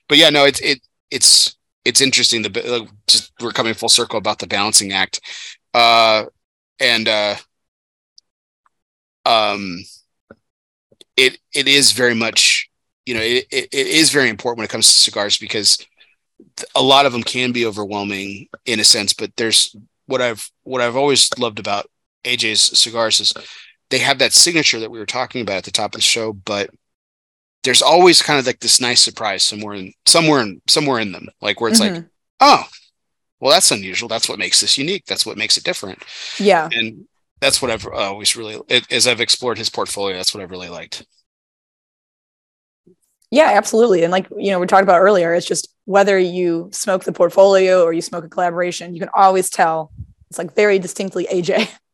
but 0.09 0.19
yeah, 0.19 0.31
no, 0.31 0.45
it's 0.45 0.61
it 0.61 0.81
it's 1.11 1.57
it's 1.85 2.01
interesting. 2.01 2.43
The 2.43 2.89
just 3.07 3.33
we're 3.41 3.53
coming 3.53 3.75
full 3.75 3.89
circle 3.89 4.19
about 4.19 4.39
the 4.39 4.47
balancing 4.47 4.93
act, 4.93 5.21
uh, 5.75 6.27
and 6.79 7.09
uh, 7.09 7.37
um, 9.25 9.83
it 11.17 11.39
it 11.55 11.69
is 11.69 11.93
very 11.93 12.15
much 12.15 12.70
you 13.11 13.17
know 13.17 13.23
it, 13.23 13.45
it, 13.51 13.69
it 13.73 13.87
is 13.89 14.13
very 14.13 14.29
important 14.29 14.59
when 14.59 14.65
it 14.67 14.71
comes 14.71 14.87
to 14.87 14.99
cigars 15.01 15.37
because 15.37 15.85
a 16.77 16.83
lot 16.83 17.07
of 17.07 17.13
them 17.13 17.25
can 17.25 17.51
be 17.51 17.67
overwhelming 17.67 18.49
in 18.67 18.79
a 18.79 18.85
sense 18.85 19.13
but 19.13 19.35
there's 19.37 19.75
what 20.07 20.21
i've 20.21 20.49
what 20.63 20.81
i've 20.81 20.95
always 20.95 21.29
loved 21.37 21.59
about 21.59 21.91
aj's 22.25 22.79
cigars 22.79 23.19
is 23.19 23.35
they 23.91 23.99
have 23.99 24.21
that 24.21 24.33
signature 24.33 24.79
that 24.79 24.93
we 24.93 25.01
were 25.01 25.07
talking 25.07 25.43
about 25.43 25.57
at 25.57 25.65
the 25.65 25.73
top 25.73 25.93
of 25.93 25.99
the 25.99 26.03
show 26.03 26.33
but 26.33 26.71
there's 27.65 27.83
always 27.83 28.23
kind 28.23 28.39
of 28.39 28.47
like 28.47 28.61
this 28.61 28.81
nice 28.81 29.01
surprise 29.01 29.43
somewhere 29.43 29.75
in 29.75 29.93
somewhere 30.07 30.41
in 30.41 30.63
somewhere 30.69 31.01
in 31.01 31.11
them 31.11 31.27
like 31.41 31.61
where 31.61 31.69
it's 31.69 31.81
mm-hmm. 31.81 31.97
like 31.97 32.05
oh 32.39 32.63
well 33.41 33.51
that's 33.51 33.73
unusual 33.73 34.09
that's 34.09 34.29
what 34.29 34.39
makes 34.39 34.61
this 34.61 34.79
unique 34.79 35.05
that's 35.07 35.27
what 35.27 35.37
makes 35.37 35.57
it 35.57 35.65
different 35.65 36.01
yeah 36.39 36.69
and 36.73 37.09
that's 37.41 37.63
what 37.63 37.71
I've 37.71 37.87
always 37.87 38.37
really, 38.37 38.61
as 38.91 39.07
I've 39.07 39.21
explored 39.21 39.57
his 39.57 39.71
portfolio, 39.71 40.17
that's 40.17 40.35
what 40.35 40.43
I've 40.43 40.51
really 40.51 40.69
liked. 40.69 41.07
Yeah, 43.31 43.51
absolutely. 43.55 44.03
And 44.03 44.11
like, 44.11 44.27
you 44.37 44.51
know, 44.51 44.59
we 44.59 44.67
talked 44.67 44.83
about 44.83 45.01
earlier, 45.01 45.33
it's 45.35 45.47
just 45.47 45.69
whether 45.85 46.19
you 46.19 46.69
smoke 46.73 47.05
the 47.05 47.13
portfolio 47.13 47.83
or 47.85 47.93
you 47.93 48.03
smoke 48.03 48.25
a 48.25 48.29
collaboration, 48.29 48.95
you 48.95 49.01
can 49.01 49.11
always 49.15 49.51
tell 49.51 49.93
it's 50.31 50.39
like 50.39 50.55
very 50.55 50.79
distinctly 50.79 51.27
AJ. 51.31 51.69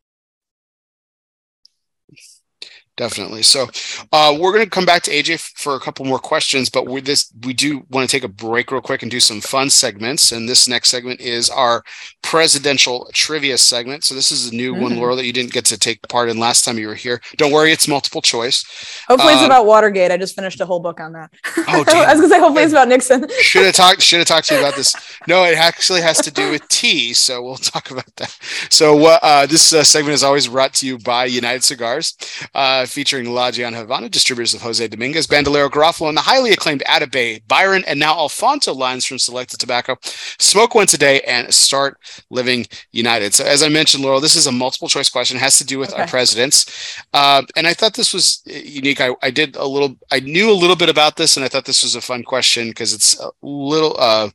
definitely. 2.96 3.42
So 3.42 3.66
uh, 4.12 4.36
we're 4.38 4.52
going 4.52 4.64
to 4.64 4.70
come 4.70 4.86
back 4.86 5.02
to 5.02 5.10
AJ 5.10 5.40
for 5.56 5.74
a 5.74 5.80
couple 5.80 6.04
more 6.04 6.18
questions, 6.18 6.68
but 6.68 6.86
we 6.86 7.00
this 7.00 7.32
we 7.44 7.52
do 7.52 7.84
want 7.90 8.08
to 8.08 8.14
take 8.14 8.24
a 8.24 8.28
break 8.28 8.70
real 8.70 8.80
quick 8.80 9.02
and 9.02 9.10
do 9.10 9.20
some 9.20 9.40
fun 9.40 9.70
segments. 9.70 10.32
And 10.32 10.48
this 10.48 10.68
next 10.68 10.88
segment 10.88 11.20
is 11.20 11.50
our 11.50 11.84
presidential 12.22 13.08
trivia 13.12 13.58
segment. 13.58 14.04
So 14.04 14.14
this 14.14 14.32
is 14.32 14.50
a 14.50 14.54
new 14.54 14.74
mm. 14.74 14.80
one, 14.80 14.96
Laura, 14.96 15.14
that 15.16 15.26
you 15.26 15.32
didn't 15.32 15.52
get 15.52 15.64
to 15.66 15.78
take 15.78 16.06
part 16.08 16.28
in 16.28 16.38
last 16.38 16.64
time 16.64 16.78
you 16.78 16.88
were 16.88 16.94
here. 16.94 17.20
Don't 17.36 17.52
worry, 17.52 17.72
it's 17.72 17.88
multiple 17.88 18.22
choice. 18.22 18.64
Hopefully, 19.08 19.34
um, 19.34 19.38
it's 19.38 19.46
about 19.46 19.66
Watergate. 19.66 20.10
I 20.10 20.16
just 20.16 20.34
finished 20.34 20.60
a 20.60 20.66
whole 20.66 20.80
book 20.80 21.00
on 21.00 21.12
that. 21.12 21.30
Oh, 21.68 21.84
I 21.88 22.12
was 22.12 22.20
going 22.20 22.22
to 22.22 22.28
say, 22.28 22.40
hopefully, 22.40 22.64
it's 22.64 22.72
about 22.72 22.88
Nixon. 22.88 23.26
should 23.40 23.66
have 23.66 23.74
talked. 23.76 24.02
Should 24.02 24.18
have 24.18 24.28
talked 24.28 24.48
to 24.48 24.54
you 24.54 24.60
about 24.60 24.76
this. 24.76 24.94
No, 25.28 25.44
it 25.44 25.56
actually 25.56 26.00
has 26.00 26.18
to 26.22 26.30
do 26.30 26.50
with 26.50 26.66
tea. 26.68 27.12
So 27.14 27.42
we'll 27.42 27.56
talk 27.56 27.90
about 27.90 28.14
that. 28.16 28.36
So 28.70 29.04
uh, 29.06 29.46
this 29.46 29.72
uh, 29.72 29.84
segment 29.84 30.14
is 30.14 30.24
always 30.24 30.48
brought 30.48 30.74
to 30.74 30.86
you 30.86 30.98
by 30.98 31.26
United 31.26 31.64
Cigars. 31.64 32.16
Uh, 32.54 32.85
featuring 32.86 33.30
La 33.32 33.50
Gianna 33.50 33.78
Havana, 33.78 34.08
distributors 34.08 34.54
of 34.54 34.62
Jose 34.62 34.86
Dominguez, 34.88 35.26
Bandolero 35.26 35.68
Garofalo, 35.68 36.08
and 36.08 36.16
the 36.16 36.22
highly 36.22 36.52
acclaimed 36.52 36.82
Atabey, 36.86 37.42
Byron, 37.46 37.84
and 37.86 37.98
now 38.00 38.14
Alfonso 38.18 38.72
lines 38.74 39.04
from 39.04 39.18
Selected 39.18 39.58
Tobacco. 39.60 39.96
Smoke 40.38 40.74
once 40.74 40.94
a 40.94 40.98
day 40.98 41.20
and 41.22 41.52
start 41.54 41.98
living 42.30 42.66
united. 42.92 43.34
So, 43.34 43.44
as 43.44 43.62
I 43.62 43.68
mentioned, 43.68 44.02
Laurel, 44.04 44.20
this 44.20 44.36
is 44.36 44.46
a 44.46 44.52
multiple 44.52 44.88
choice 44.88 45.08
question. 45.10 45.36
It 45.36 45.40
has 45.40 45.58
to 45.58 45.64
do 45.64 45.78
with 45.78 45.92
Okay. 45.92 46.02
our 46.02 46.08
presidents, 46.08 46.66
uh, 47.12 47.42
and 47.56 47.66
I 47.66 47.74
thought 47.74 47.94
this 47.94 48.12
was 48.12 48.42
uh, 48.48 48.52
unique. 48.54 49.00
I, 49.00 49.10
I 49.22 49.30
did 49.30 49.56
a 49.56 49.66
little, 49.66 49.96
I 50.10 50.20
knew 50.20 50.50
a 50.50 50.52
little 50.52 50.76
bit 50.76 50.88
about 50.88 51.16
this, 51.16 51.36
and 51.36 51.44
I 51.44 51.48
thought 51.48 51.64
this 51.64 51.82
was 51.82 51.94
a 51.94 52.00
fun 52.00 52.22
question 52.22 52.68
because 52.68 52.92
it's 52.92 53.18
a 53.20 53.30
little. 53.42 53.96
Uh, 53.98 54.30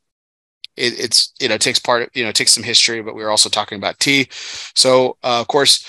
it, 0.78 0.98
it's 1.00 1.34
you 1.40 1.50
know 1.50 1.58
takes 1.58 1.80
part 1.80 2.10
you 2.14 2.24
know 2.24 2.30
it 2.30 2.36
takes 2.36 2.54
some 2.54 2.64
history, 2.64 3.02
but 3.02 3.14
we 3.16 3.24
were 3.24 3.30
also 3.30 3.50
talking 3.50 3.78
about 3.78 4.00
tea. 4.00 4.28
So 4.76 5.18
uh, 5.24 5.42
of 5.42 5.48
course, 5.48 5.86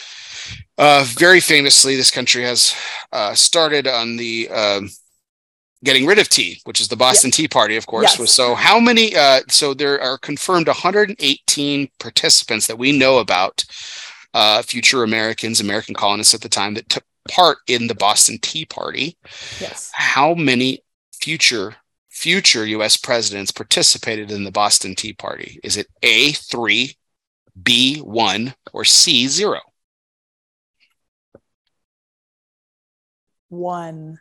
uh, 0.79 1.05
very 1.17 1.41
famously, 1.41 1.97
this 1.97 2.11
country 2.11 2.43
has 2.43 2.75
uh, 3.13 3.35
started 3.35 3.87
on 3.87 4.17
the 4.17 4.49
um, 4.51 4.91
getting 5.85 6.07
rid 6.07 6.19
of 6.19 6.29
tea, 6.29 6.61
which 6.65 6.81
is 6.81 6.89
the 6.89 6.97
Boston 6.97 7.31
Tea 7.31 7.49
Party, 7.49 7.77
of 7.77 7.87
course. 7.87 8.19
Yes. 8.19 8.33
So 8.33 8.55
how 8.55 8.79
many? 8.81 9.15
Uh, 9.17 9.41
so 9.49 9.75
there 9.75 10.01
are 10.01 10.19
confirmed 10.19 10.67
118 10.67 11.89
participants 11.99 12.67
that 12.67 12.79
we 12.79 12.97
know 12.97 13.19
about, 13.19 13.65
uh, 14.35 14.63
future 14.63 15.03
Americans, 15.03 15.61
American 15.61 15.95
colonists 15.95 16.35
at 16.35 16.41
the 16.41 16.49
time 16.49 16.75
that 16.75 16.89
took 16.89 17.05
part 17.31 17.59
in 17.69 17.87
the 17.87 17.95
Boston 17.95 18.39
Tea 18.41 18.65
Party. 18.65 19.17
Yes. 19.61 19.91
How 19.95 20.35
many 20.35 20.83
future 21.21 21.77
future 22.11 22.67
U.S. 22.67 22.97
presidents 22.97 23.51
participated 23.51 24.31
in 24.31 24.45
the 24.45 24.53
Boston 24.53 24.95
Tea 24.95 25.13
Party? 25.13 25.59
Is 25.65 25.77
it 25.77 25.89
A 26.03 26.33
three, 26.33 26.97
B 27.61 27.99
one, 27.99 28.55
or 28.73 28.85
C 28.85 29.29
zero? 29.29 29.61
One. 33.53 34.19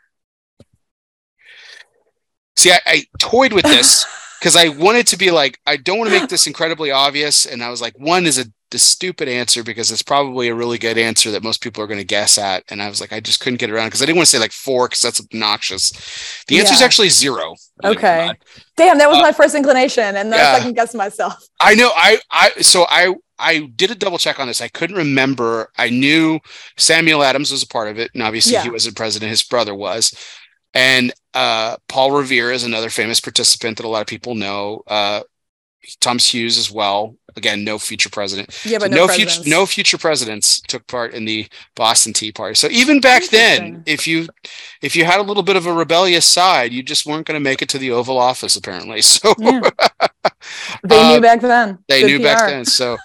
See, 2.57 2.71
I, 2.71 2.79
I 2.85 3.05
toyed 3.17 3.53
with 3.53 3.63
this 3.63 4.05
because 4.39 4.57
I 4.57 4.67
wanted 4.67 5.07
to 5.07 5.17
be 5.17 5.31
like, 5.31 5.57
I 5.65 5.77
don't 5.77 5.97
want 5.97 6.11
to 6.11 6.19
make 6.19 6.29
this 6.29 6.47
incredibly 6.47 6.91
obvious, 6.91 7.45
and 7.45 7.63
I 7.63 7.69
was 7.69 7.81
like, 7.81 7.97
one 7.97 8.25
is 8.25 8.37
a 8.37 8.45
the 8.71 8.79
stupid 8.79 9.27
answer 9.27 9.63
because 9.63 9.91
it's 9.91 10.01
probably 10.01 10.47
a 10.47 10.55
really 10.55 10.77
good 10.77 10.97
answer 10.97 11.29
that 11.31 11.43
most 11.43 11.61
people 11.61 11.83
are 11.83 11.87
going 11.87 11.99
to 11.99 12.05
guess 12.05 12.37
at, 12.37 12.63
and 12.69 12.81
I 12.81 12.89
was 12.89 12.99
like, 13.01 13.11
I 13.13 13.19
just 13.19 13.39
couldn't 13.41 13.59
get 13.59 13.69
around 13.69 13.87
because 13.87 14.01
I 14.01 14.05
didn't 14.05 14.17
want 14.17 14.27
to 14.27 14.31
say 14.31 14.39
like 14.39 14.53
four 14.53 14.87
because 14.87 15.01
that's 15.01 15.19
obnoxious. 15.19 15.91
The 16.47 16.59
answer 16.59 16.73
is 16.73 16.81
actually 16.81 17.09
zero. 17.09 17.55
believe 17.81 17.97
it 17.97 18.03
or 18.03 18.03
Okay. 18.03 18.31
Damn, 18.77 18.97
that 18.97 19.09
was 19.09 19.17
Uh, 19.17 19.21
my 19.21 19.31
first 19.31 19.55
inclination, 19.55 20.15
and 20.15 20.31
then 20.31 20.39
yeah. 20.39 20.51
I 20.51 20.57
second 20.59 20.73
guessed 20.73 20.95
myself. 20.95 21.35
I 21.59 21.75
know. 21.75 21.91
I 21.95 22.19
I 22.29 22.51
so 22.61 22.85
I 22.89 23.13
I 23.41 23.71
did 23.75 23.91
a 23.91 23.95
double 23.95 24.17
check 24.17 24.39
on 24.39 24.47
this. 24.47 24.61
I 24.61 24.67
couldn't 24.67 24.95
remember. 24.95 25.71
I 25.77 25.89
knew 25.89 26.39
Samuel 26.77 27.23
Adams 27.23 27.51
was 27.51 27.63
a 27.63 27.67
part 27.67 27.89
of 27.89 27.99
it, 27.99 28.11
and 28.13 28.23
obviously 28.23 28.53
he 28.63 28.69
wasn't 28.69 28.95
president. 28.95 29.29
His 29.31 29.43
brother 29.43 29.75
was, 29.75 30.13
and 30.73 31.11
uh, 31.33 31.77
Paul 31.87 32.11
Revere 32.11 32.51
is 32.51 32.63
another 32.63 32.89
famous 32.89 33.19
participant 33.19 33.77
that 33.77 33.85
a 33.85 33.89
lot 33.89 34.01
of 34.01 34.07
people 34.07 34.35
know. 34.35 34.83
Uh, 34.87 35.21
Thomas 35.99 36.31
Hughes 36.33 36.57
as 36.57 36.71
well. 36.71 37.15
Again, 37.37 37.63
no 37.63 37.79
future 37.79 38.09
president. 38.09 38.49
Yeah, 38.65 38.77
but 38.79 38.91
So 38.91 38.95
no, 38.97 39.07
future 39.07 39.25
presidents. 39.25 39.49
no 39.49 39.65
future 39.65 39.97
presidents 39.97 40.59
took 40.61 40.85
part 40.87 41.13
in 41.13 41.25
the 41.25 41.47
Boston 41.75 42.11
Tea 42.13 42.31
Party. 42.31 42.55
So 42.55 42.67
even 42.67 42.99
back 42.99 43.23
then, 43.29 43.83
if 43.85 44.05
you 44.05 44.27
if 44.81 44.95
you 44.95 45.05
had 45.05 45.19
a 45.19 45.23
little 45.23 45.43
bit 45.43 45.55
of 45.55 45.65
a 45.65 45.73
rebellious 45.73 46.25
side, 46.25 46.73
you 46.73 46.83
just 46.83 47.05
weren't 47.05 47.25
going 47.25 47.39
to 47.39 47.43
make 47.43 47.61
it 47.61 47.69
to 47.69 47.77
the 47.77 47.91
Oval 47.91 48.17
Office 48.17 48.55
apparently. 48.55 49.01
So 49.11 49.33
Yeah. 49.39 49.61
They 50.83 50.99
Uh, 50.99 51.13
knew 51.15 51.21
back 51.21 51.41
then. 51.41 51.77
they 51.87 52.01
Good 52.01 52.07
knew 52.07 52.19
back 52.23 52.49
then. 52.49 52.65
So, 52.65 52.97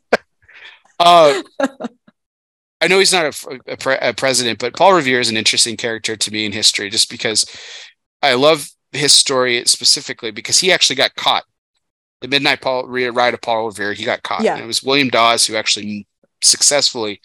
uh, 0.98 1.42
I 2.80 2.86
know 2.88 2.98
he's 2.98 3.12
not 3.12 3.26
a, 3.26 3.60
a, 3.72 3.76
pre- 3.76 3.98
a 4.00 4.14
president, 4.14 4.58
but 4.58 4.76
Paul 4.76 4.94
Revere 4.94 5.20
is 5.20 5.30
an 5.30 5.36
interesting 5.36 5.76
character 5.76 6.16
to 6.16 6.30
me 6.30 6.44
in 6.46 6.52
history, 6.52 6.88
just 6.90 7.10
because 7.10 7.44
I 8.22 8.34
love 8.34 8.68
his 8.92 9.12
story 9.12 9.62
specifically 9.66 10.30
because 10.30 10.58
he 10.58 10.72
actually 10.72 10.96
got 10.96 11.14
caught. 11.14 11.44
The 12.20 12.28
midnight 12.28 12.60
Paul 12.60 12.86
ride 12.86 13.34
of 13.34 13.40
Paul 13.40 13.66
Revere, 13.66 13.94
he 13.94 14.04
got 14.04 14.22
caught. 14.22 14.42
Yeah. 14.42 14.54
And 14.54 14.64
it 14.64 14.66
was 14.66 14.82
William 14.82 15.08
Dawes 15.08 15.46
who 15.46 15.56
actually 15.56 16.06
successfully 16.42 17.20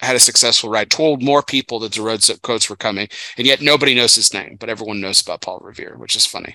had 0.00 0.16
a 0.16 0.20
successful 0.20 0.70
ride, 0.70 0.90
told 0.90 1.22
more 1.22 1.42
people 1.42 1.78
that 1.80 1.92
the 1.92 2.02
road 2.02 2.24
coats 2.42 2.70
were 2.70 2.76
coming, 2.76 3.06
and 3.36 3.46
yet 3.46 3.60
nobody 3.60 3.94
knows 3.94 4.14
his 4.14 4.32
name, 4.32 4.56
but 4.58 4.70
everyone 4.70 5.00
knows 5.00 5.20
about 5.20 5.42
Paul 5.42 5.60
Revere, 5.62 5.96
which 5.98 6.16
is 6.16 6.24
funny. 6.24 6.54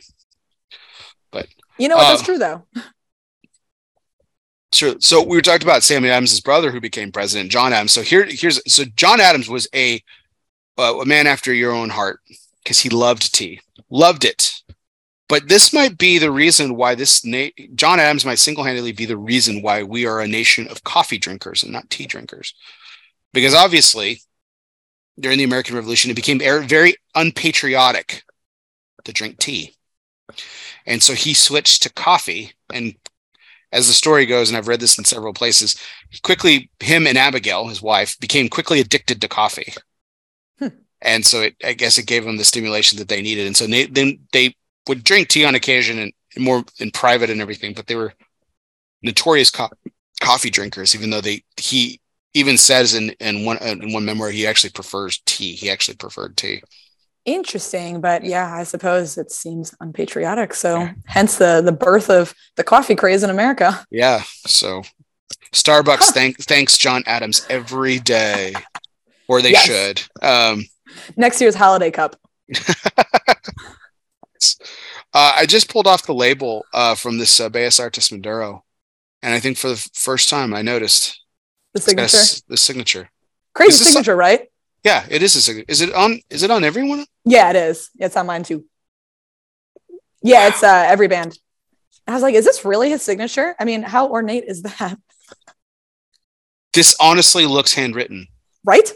But 1.32 1.48
you 1.78 1.88
know 1.88 1.96
what? 1.96 2.10
That's 2.10 2.22
Uh, 2.22 2.26
true, 2.26 2.38
though. 2.40 2.66
Sure. 4.74 4.96
So 5.00 5.22
we 5.22 5.38
were 5.38 5.42
talking 5.42 5.66
about 5.66 5.84
Samuel 5.84 6.14
Adams' 6.14 6.42
brother 6.42 6.72
who 6.72 6.82
became 6.82 7.12
president, 7.12 7.52
John 7.52 7.72
Adams. 7.72 7.92
So 7.92 8.02
here, 8.02 8.26
here's 8.28 8.60
so 8.72 8.84
John 8.96 9.22
Adams 9.22 9.48
was 9.48 9.68
a 9.74 10.02
uh, 10.78 11.00
a 11.00 11.06
man 11.06 11.28
after 11.28 11.54
your 11.54 11.72
own 11.72 11.90
heart 11.90 12.20
because 12.64 12.80
he 12.80 12.90
loved 12.90 13.34
tea, 13.34 13.62
loved 13.90 14.26
it. 14.26 14.52
But 15.28 15.48
this 15.48 15.74
might 15.74 15.98
be 15.98 16.20
the 16.20 16.32
reason 16.32 16.76
why 16.76 16.96
this 16.96 17.26
na- 17.26 17.50
John 17.74 18.00
Adams 18.00 18.26
might 18.26 18.40
single-handedly 18.40 18.92
be 18.92 19.06
the 19.06 19.18
reason 19.18 19.62
why 19.62 19.82
we 19.84 20.06
are 20.06 20.22
a 20.22 20.28
nation 20.28 20.68
of 20.68 20.84
coffee 20.84 21.18
drinkers 21.18 21.64
and 21.64 21.72
not 21.72 21.90
tea 21.90 22.06
drinkers, 22.06 22.54
because 23.34 23.56
obviously 23.56 24.22
during 25.20 25.38
the 25.38 25.44
American 25.44 25.76
Revolution 25.76 26.12
it 26.12 26.16
became 26.16 26.42
er- 26.42 26.62
very 26.62 26.96
unpatriotic 27.16 28.24
to 29.04 29.14
drink 29.14 29.40
tea, 29.40 29.76
and 30.86 31.02
so 31.02 31.14
he 31.14 31.34
switched 31.34 31.84
to 31.84 31.94
coffee 31.94 32.54
and 32.72 32.96
as 33.72 33.88
the 33.88 33.94
story 33.94 34.26
goes, 34.26 34.50
and 34.50 34.58
I've 34.58 34.70
read 34.70 34.80
this 34.80 34.98
in 34.98 35.04
several 35.04 35.34
places, 35.34 35.76
he 36.10 36.20
quickly, 36.22 36.70
him 36.80 37.06
and 37.06 37.18
Abigail, 37.18 37.68
his 37.68 37.82
wife, 37.82 38.18
became 38.22 38.48
quickly 38.48 38.80
addicted 38.80 39.20
to 39.20 39.28
coffee. 39.28 39.74
Hmm. 40.60 40.68
And 41.02 41.26
so 41.26 41.42
it, 41.42 41.56
I 41.62 41.74
guess 41.74 41.98
it 41.98 42.06
gave 42.06 42.24
them 42.24 42.38
the 42.38 42.46
stimulation 42.46 42.98
that 43.00 43.10
they 43.10 43.22
needed. 43.22 43.48
And 43.48 43.58
so 43.58 43.68
they, 43.68 43.88
then 43.88 44.20
they 44.32 44.56
would 44.88 45.04
drink 45.04 45.28
tea 45.30 45.46
on 45.46 45.56
occasion 45.56 46.00
and 46.00 46.14
more 46.38 46.64
in 46.80 46.92
private 46.92 47.30
and 47.30 47.42
everything, 47.42 47.74
but 47.74 47.88
they 47.88 47.96
were 47.96 48.14
notorious 49.02 49.50
co- 49.52 49.70
coffee 50.22 50.50
drinkers, 50.50 50.96
even 50.96 51.10
though 51.10 51.22
they, 51.22 51.44
he 51.58 52.00
even 52.34 52.58
says 52.58 52.94
in, 52.94 53.10
in 53.20 53.46
one, 53.46 53.58
in 53.60 53.94
one 53.94 54.06
memoir, 54.06 54.30
he 54.30 54.46
actually 54.46 54.72
prefers 54.72 55.22
tea. 55.26 55.54
He 55.54 55.70
actually 55.70 55.96
preferred 55.98 56.36
tea. 56.38 56.62
Interesting, 57.26 58.02
but 58.02 58.24
yeah, 58.24 58.54
I 58.54 58.64
suppose 58.64 59.18
it 59.18 59.32
seems 59.32 59.74
unpatriotic. 59.82 60.54
So, 60.54 60.90
hence 61.08 61.38
the 61.38 61.60
the 61.60 61.72
birth 61.72 62.12
of 62.12 62.36
the 62.56 62.64
coffee 62.64 62.94
craze 62.94 63.24
in 63.24 63.32
America. 63.32 63.84
Yeah. 63.90 64.22
So 64.46 64.84
Starbucks 65.52 65.98
Huh. 66.02 66.12
thank, 66.12 66.38
thanks 66.44 66.78
John 66.78 67.02
Adams 67.08 67.44
every 67.50 67.98
day, 67.98 68.54
or 69.28 69.42
they 69.42 69.54
Yes. 69.54 69.66
should. 69.66 70.04
Um, 70.24 70.66
Next 71.18 71.42
year's 71.42 71.56
holiday 71.56 71.90
cup. 71.90 72.16
Uh, 75.14 75.34
I 75.42 75.46
just 75.46 75.70
pulled 75.70 75.88
off 75.88 76.06
the 76.06 76.14
label 76.14 76.66
uh, 76.74 76.96
from 76.96 77.18
this 77.18 77.40
uh, 77.40 77.50
Bellas 77.50 77.80
Artes 77.80 78.12
Maduro, 78.12 78.64
and 79.22 79.34
I 79.34 79.40
think 79.40 79.58
for 79.58 79.70
the 79.70 79.90
first 79.94 80.30
time 80.30 80.54
I 80.54 80.62
noticed 80.62 81.22
The 81.74 81.80
a 81.80 81.84
signature. 81.84 82.18
s- 82.18 82.44
the 82.48 82.58
signature. 82.58 83.10
Crazy 83.54 83.84
signature, 83.84 84.16
right? 84.16 84.42
Yeah, 84.84 85.06
it 85.10 85.22
is 85.24 85.36
a 85.36 85.42
signature. 85.42 85.66
Is 85.70 85.82
it 85.82 85.94
on? 85.94 86.20
Is 86.30 86.44
it 86.44 86.52
on 86.52 86.64
everyone? 86.64 87.06
Yeah, 87.24 87.50
it 87.52 87.56
is. 87.56 87.90
It's 87.98 88.16
on 88.18 88.26
mine 88.28 88.44
too. 88.44 88.66
Yeah, 90.22 90.48
it's 90.50 90.62
uh 90.64 90.86
every 90.88 91.08
band. 91.08 91.38
I 92.08 92.14
was 92.14 92.22
like, 92.22 92.36
is 92.36 92.46
this 92.46 92.64
really 92.66 92.90
his 92.90 93.02
signature? 93.02 93.56
I 93.60 93.66
mean, 93.66 93.82
how 93.84 94.10
ornate 94.10 94.44
is 94.48 94.62
that? 94.64 94.98
This 96.74 96.96
honestly 97.00 97.46
looks 97.46 97.74
handwritten. 97.74 98.28
Right? 98.64 98.92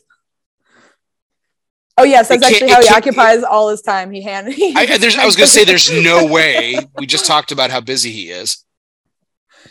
Oh 1.99 2.03
yes, 2.03 2.29
that's 2.29 2.43
actually 2.45 2.69
how 2.69 2.81
he 2.81 2.87
occupies 2.89 3.43
all 3.43 3.69
his 3.69 3.81
time. 3.81 4.11
He 4.11 4.21
hand. 4.21 4.53
He 4.53 4.73
I, 4.75 4.97
there's, 4.97 5.17
I 5.17 5.25
was 5.25 5.35
going 5.35 5.47
to 5.47 5.53
say 5.53 5.65
there's 5.65 5.91
no 5.91 6.25
way. 6.31 6.77
We 6.97 7.05
just 7.05 7.25
talked 7.25 7.51
about 7.51 7.71
how 7.71 7.81
busy 7.81 8.11
he 8.11 8.29
is. 8.29 8.63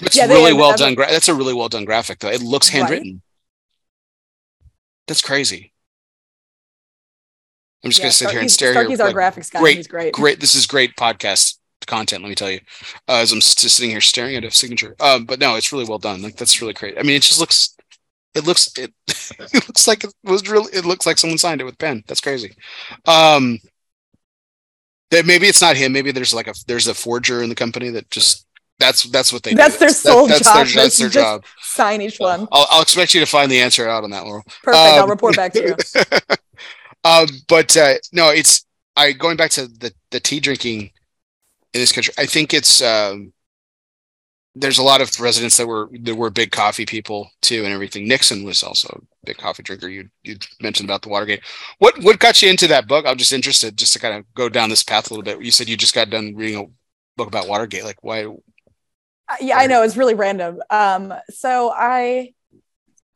It's 0.00 0.16
Yeah, 0.16 0.26
really 0.26 0.52
well 0.52 0.76
done. 0.76 0.94
Gra- 0.94 1.10
that's 1.10 1.28
a 1.28 1.34
really 1.34 1.54
well 1.54 1.68
done 1.68 1.84
graphic, 1.84 2.18
though. 2.20 2.28
It 2.30 2.42
looks 2.42 2.68
Right. 2.68 2.78
handwritten. 2.80 3.22
That's 5.06 5.22
crazy. 5.22 5.72
I'm 7.82 7.90
just 7.90 7.98
Yeah, 8.00 8.04
going 8.04 8.10
to 8.10 8.16
sit 8.16 8.30
here 8.30 8.40
and 8.40 8.50
stare 8.50 8.72
Starkey's 8.74 8.98
here. 8.98 9.06
our 9.06 9.12
like, 9.12 9.34
graphics 9.34 9.50
guy. 9.50 9.60
great, 9.60 9.76
He's 9.76 9.86
great. 9.86 10.12
great. 10.12 10.40
This 10.40 10.54
is 10.54 10.66
great 10.66 10.96
podcast 10.96 11.56
content. 11.86 12.22
Let 12.22 12.28
me 12.28 12.34
tell 12.34 12.50
you, 12.50 12.60
uh, 13.08 13.16
as 13.22 13.32
I'm 13.32 13.40
just 13.40 13.58
sitting 13.60 13.90
here 13.90 14.00
staring 14.00 14.36
at 14.36 14.44
a 14.44 14.50
signature. 14.50 14.94
Um, 15.00 15.24
but 15.24 15.38
no, 15.40 15.54
it's 15.56 15.72
really 15.72 15.84
well 15.86 15.98
done. 15.98 16.20
Like 16.20 16.36
that's 16.36 16.60
really 16.60 16.74
great. 16.74 16.98
I 16.98 17.02
mean, 17.02 17.16
it 17.16 17.22
just 17.22 17.40
looks. 17.40 17.74
It 18.34 18.44
looks. 18.44 18.70
It, 18.78 18.92
it 19.08 19.54
looks 19.68 19.86
like 19.88 20.04
it 20.04 20.12
was 20.24 20.48
really. 20.48 20.72
It 20.72 20.84
looks 20.84 21.06
like 21.06 21.18
someone 21.18 21.38
signed 21.38 21.60
it 21.60 21.64
with 21.64 21.78
pen. 21.78 22.04
That's 22.06 22.20
crazy. 22.20 22.54
Um, 23.06 23.58
that 25.10 25.26
maybe 25.26 25.46
it's 25.46 25.62
not 25.62 25.76
him. 25.76 25.92
Maybe 25.92 26.12
there's 26.12 26.34
like 26.34 26.48
a 26.48 26.54
there's 26.66 26.86
a 26.86 26.94
forger 26.94 27.42
in 27.42 27.48
the 27.48 27.54
company 27.54 27.88
that 27.90 28.10
just 28.10 28.46
that's 28.78 29.04
that's 29.04 29.32
what 29.32 29.42
they. 29.42 29.54
That's 29.54 29.74
do. 29.74 29.80
their 29.80 29.88
sole 29.90 30.26
that's 30.26 30.44
job. 30.44 30.66
Their, 30.66 30.82
that's 30.84 30.98
their 30.98 31.08
job. 31.08 31.44
Sign 31.60 32.02
each 32.02 32.18
one. 32.18 32.46
I'll, 32.52 32.66
I'll 32.70 32.82
expect 32.82 33.14
you 33.14 33.20
to 33.20 33.26
find 33.26 33.50
the 33.50 33.60
answer 33.60 33.88
out 33.88 34.04
on 34.04 34.10
that, 34.10 34.24
Laurel. 34.24 34.44
Perfect. 34.62 34.76
I'll 34.76 35.04
Um, 35.04 35.10
report 35.10 35.34
back 35.36 35.52
to 35.54 35.62
you. 35.62 35.74
um, 37.04 37.26
but 37.48 37.76
uh, 37.76 37.94
no, 38.12 38.30
it's 38.30 38.66
I 38.96 39.12
going 39.12 39.36
back 39.36 39.50
to 39.52 39.66
the 39.66 39.92
the 40.10 40.20
tea 40.20 40.40
drinking 40.40 40.82
in 40.82 40.90
this 41.80 41.92
country. 41.92 42.14
I 42.18 42.26
think 42.26 42.52
it's 42.54 42.82
um, 42.82 43.32
there's 44.54 44.78
a 44.78 44.82
lot 44.82 45.00
of 45.00 45.20
residents 45.20 45.56
that 45.56 45.66
were 45.66 45.88
that 46.00 46.14
were 46.14 46.30
big 46.30 46.50
coffee 46.50 46.86
people 46.86 47.30
too, 47.42 47.64
and 47.64 47.72
everything. 47.72 48.08
Nixon 48.08 48.44
was 48.44 48.62
also 48.62 48.88
a 48.88 49.26
big 49.26 49.36
coffee 49.36 49.62
drinker. 49.62 49.88
You 49.88 50.08
you 50.22 50.36
mentioned 50.60 50.88
about 50.88 51.02
the 51.02 51.08
Watergate. 51.08 51.42
What 51.78 52.02
what 52.02 52.18
got 52.18 52.42
you 52.42 52.50
into 52.50 52.66
that 52.68 52.88
book? 52.88 53.06
I'm 53.06 53.18
just 53.18 53.32
interested, 53.32 53.76
just 53.76 53.92
to 53.92 53.98
kind 53.98 54.16
of 54.16 54.24
go 54.34 54.48
down 54.48 54.70
this 54.70 54.82
path 54.82 55.10
a 55.10 55.14
little 55.14 55.24
bit. 55.24 55.44
You 55.44 55.50
said 55.50 55.68
you 55.68 55.76
just 55.76 55.94
got 55.94 56.10
done 56.10 56.34
reading 56.34 56.60
a 56.60 56.64
book 57.16 57.28
about 57.28 57.48
Watergate. 57.48 57.84
Like 57.84 58.02
why? 58.02 58.24
Uh, 58.24 59.36
yeah, 59.40 59.58
I 59.58 59.66
know 59.66 59.82
it's 59.82 59.96
really 59.96 60.14
random. 60.14 60.60
Um, 60.70 61.14
so 61.30 61.72
I 61.74 62.34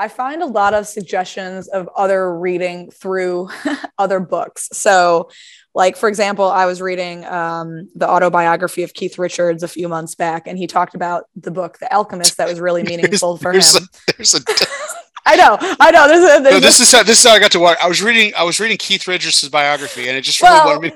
I 0.02 0.08
find 0.08 0.42
a 0.42 0.46
lot 0.46 0.74
of 0.74 0.88
suggestions 0.88 1.68
of 1.68 1.88
other 1.96 2.36
reading 2.36 2.90
through 2.90 3.50
other 3.98 4.18
books. 4.18 4.68
So, 4.72 5.30
like 5.76 5.96
for 5.96 6.08
example, 6.08 6.50
I 6.50 6.66
was 6.66 6.82
reading 6.82 7.24
um, 7.24 7.88
the 7.94 8.10
autobiography 8.10 8.82
of 8.82 8.94
Keith 8.94 9.16
Richards 9.16 9.62
a 9.62 9.68
few 9.68 9.88
months 9.88 10.16
back, 10.16 10.48
and 10.48 10.58
he 10.58 10.66
talked 10.66 10.96
about 10.96 11.26
the 11.36 11.52
book 11.52 11.78
The 11.78 11.94
Alchemist 11.94 12.36
that 12.38 12.48
was 12.48 12.58
really 12.58 12.82
meaningful 12.92 13.36
for 13.36 13.52
there's 13.52 13.76
him. 13.76 13.84
A, 13.84 14.12
there's 14.16 14.34
a, 14.34 14.40
I 15.24 15.36
know, 15.36 15.56
I 15.60 15.92
know. 15.92 16.08
There's 16.08 16.24
a, 16.24 16.42
there's 16.42 16.54
no, 16.54 16.60
this 16.60 16.80
is 16.80 16.90
how 16.90 17.04
this 17.04 17.20
is 17.20 17.24
how 17.24 17.36
I 17.36 17.38
got 17.38 17.52
to 17.52 17.60
watch. 17.60 17.78
I 17.80 17.86
was 17.86 18.02
reading 18.02 18.32
I 18.36 18.42
was 18.42 18.58
reading 18.58 18.78
Keith 18.78 19.06
Richards' 19.06 19.48
biography, 19.48 20.08
and 20.08 20.18
it 20.18 20.22
just 20.22 20.42
really 20.42 20.52
well, 20.52 20.80
me. 20.80 20.92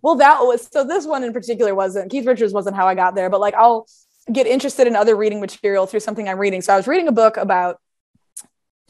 well, 0.00 0.14
that 0.14 0.42
was 0.42 0.68
so. 0.72 0.84
This 0.84 1.06
one 1.06 1.24
in 1.24 1.32
particular 1.32 1.74
wasn't 1.74 2.12
Keith 2.12 2.24
Richards 2.24 2.52
wasn't 2.52 2.76
how 2.76 2.86
I 2.86 2.94
got 2.94 3.16
there, 3.16 3.30
but 3.30 3.40
like 3.40 3.54
I'll 3.54 3.88
get 4.32 4.46
interested 4.46 4.86
in 4.86 4.94
other 4.94 5.16
reading 5.16 5.40
material 5.40 5.88
through 5.88 6.00
something 6.00 6.28
I'm 6.28 6.38
reading. 6.38 6.62
So 6.62 6.72
I 6.72 6.76
was 6.76 6.86
reading 6.86 7.08
a 7.08 7.12
book 7.12 7.36
about 7.36 7.80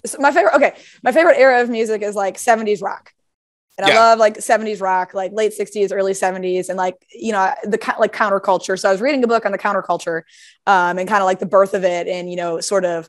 so 0.04 0.18
my 0.20 0.30
favorite 0.30 0.54
okay 0.54 0.74
my 1.02 1.12
favorite 1.12 1.38
era 1.38 1.62
of 1.62 1.68
music 1.68 2.02
is 2.02 2.14
like 2.14 2.36
70s 2.36 2.82
rock. 2.82 3.12
And 3.78 3.86
Yeah. 3.86 3.94
i 3.94 3.96
love 3.96 4.18
like 4.18 4.36
70s 4.36 4.80
rock 4.80 5.14
like 5.14 5.32
late 5.32 5.52
60s 5.52 5.92
early 5.92 6.12
70s 6.12 6.68
and 6.68 6.76
like 6.78 6.96
you 7.12 7.32
know 7.32 7.52
the 7.64 7.78
like 7.98 8.12
counterculture. 8.12 8.78
So 8.78 8.88
i 8.88 8.92
was 8.92 9.00
reading 9.00 9.22
a 9.24 9.26
book 9.26 9.46
on 9.46 9.52
the 9.52 9.58
counterculture 9.58 10.22
um, 10.66 10.98
and 10.98 11.08
kind 11.08 11.22
of 11.22 11.26
like 11.26 11.38
the 11.38 11.46
birth 11.46 11.74
of 11.74 11.84
it 11.84 12.06
and 12.08 12.30
you 12.30 12.36
know 12.36 12.60
sort 12.60 12.84
of 12.84 13.08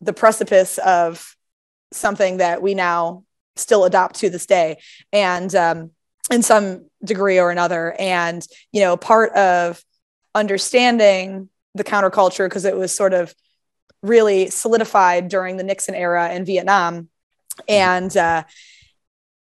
the 0.00 0.12
precipice 0.12 0.78
of 0.78 1.36
something 1.92 2.38
that 2.38 2.62
we 2.62 2.74
now 2.74 3.24
still 3.54 3.84
adopt 3.84 4.16
to 4.16 4.30
this 4.30 4.46
day. 4.46 4.78
And 5.12 5.54
um, 5.54 5.90
in 6.30 6.42
some 6.42 6.86
degree 7.04 7.38
or 7.38 7.50
another. 7.50 7.94
And 7.98 8.46
you 8.72 8.80
know 8.80 8.96
part 8.96 9.32
of 9.32 9.82
understanding 10.34 11.48
the 11.74 11.84
counterculture 11.84 12.46
because 12.46 12.64
it 12.64 12.76
was 12.76 12.92
sort 12.94 13.12
of 13.12 13.34
really 14.02 14.50
solidified 14.50 15.28
during 15.28 15.56
the 15.56 15.62
Nixon 15.62 15.94
era 15.94 16.32
in 16.32 16.44
Vietnam. 16.44 17.08
And 17.68 18.14
uh, 18.16 18.44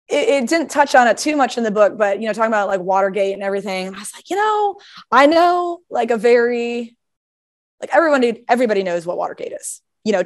it, 0.08 0.30
it 0.30 0.50
didn't 0.50 0.70
touch 0.72 0.96
on 0.96 1.08
it 1.08 1.18
too 1.18 1.36
much 1.36 1.58
in 1.58 1.64
the 1.64 1.72
book, 1.72 1.98
but 1.98 2.20
you 2.22 2.28
know, 2.28 2.34
talking 2.34 2.50
about 2.50 2.68
like 2.68 2.82
Watergate 2.82 3.34
and 3.34 3.44
everything, 3.44 3.88
I 3.88 4.00
was 4.00 4.12
like, 4.16 4.30
you 4.30 4.36
know, 4.36 4.78
I 5.12 5.26
know 5.28 5.80
like 5.90 6.12
a 6.12 6.18
very 6.18 6.96
like 7.82 7.90
everyone 7.94 8.24
everybody 8.48 8.84
knows 8.84 9.06
what 9.06 9.18
Watergate 9.18 9.54
is, 9.54 9.82
you 10.04 10.12
know, 10.14 10.24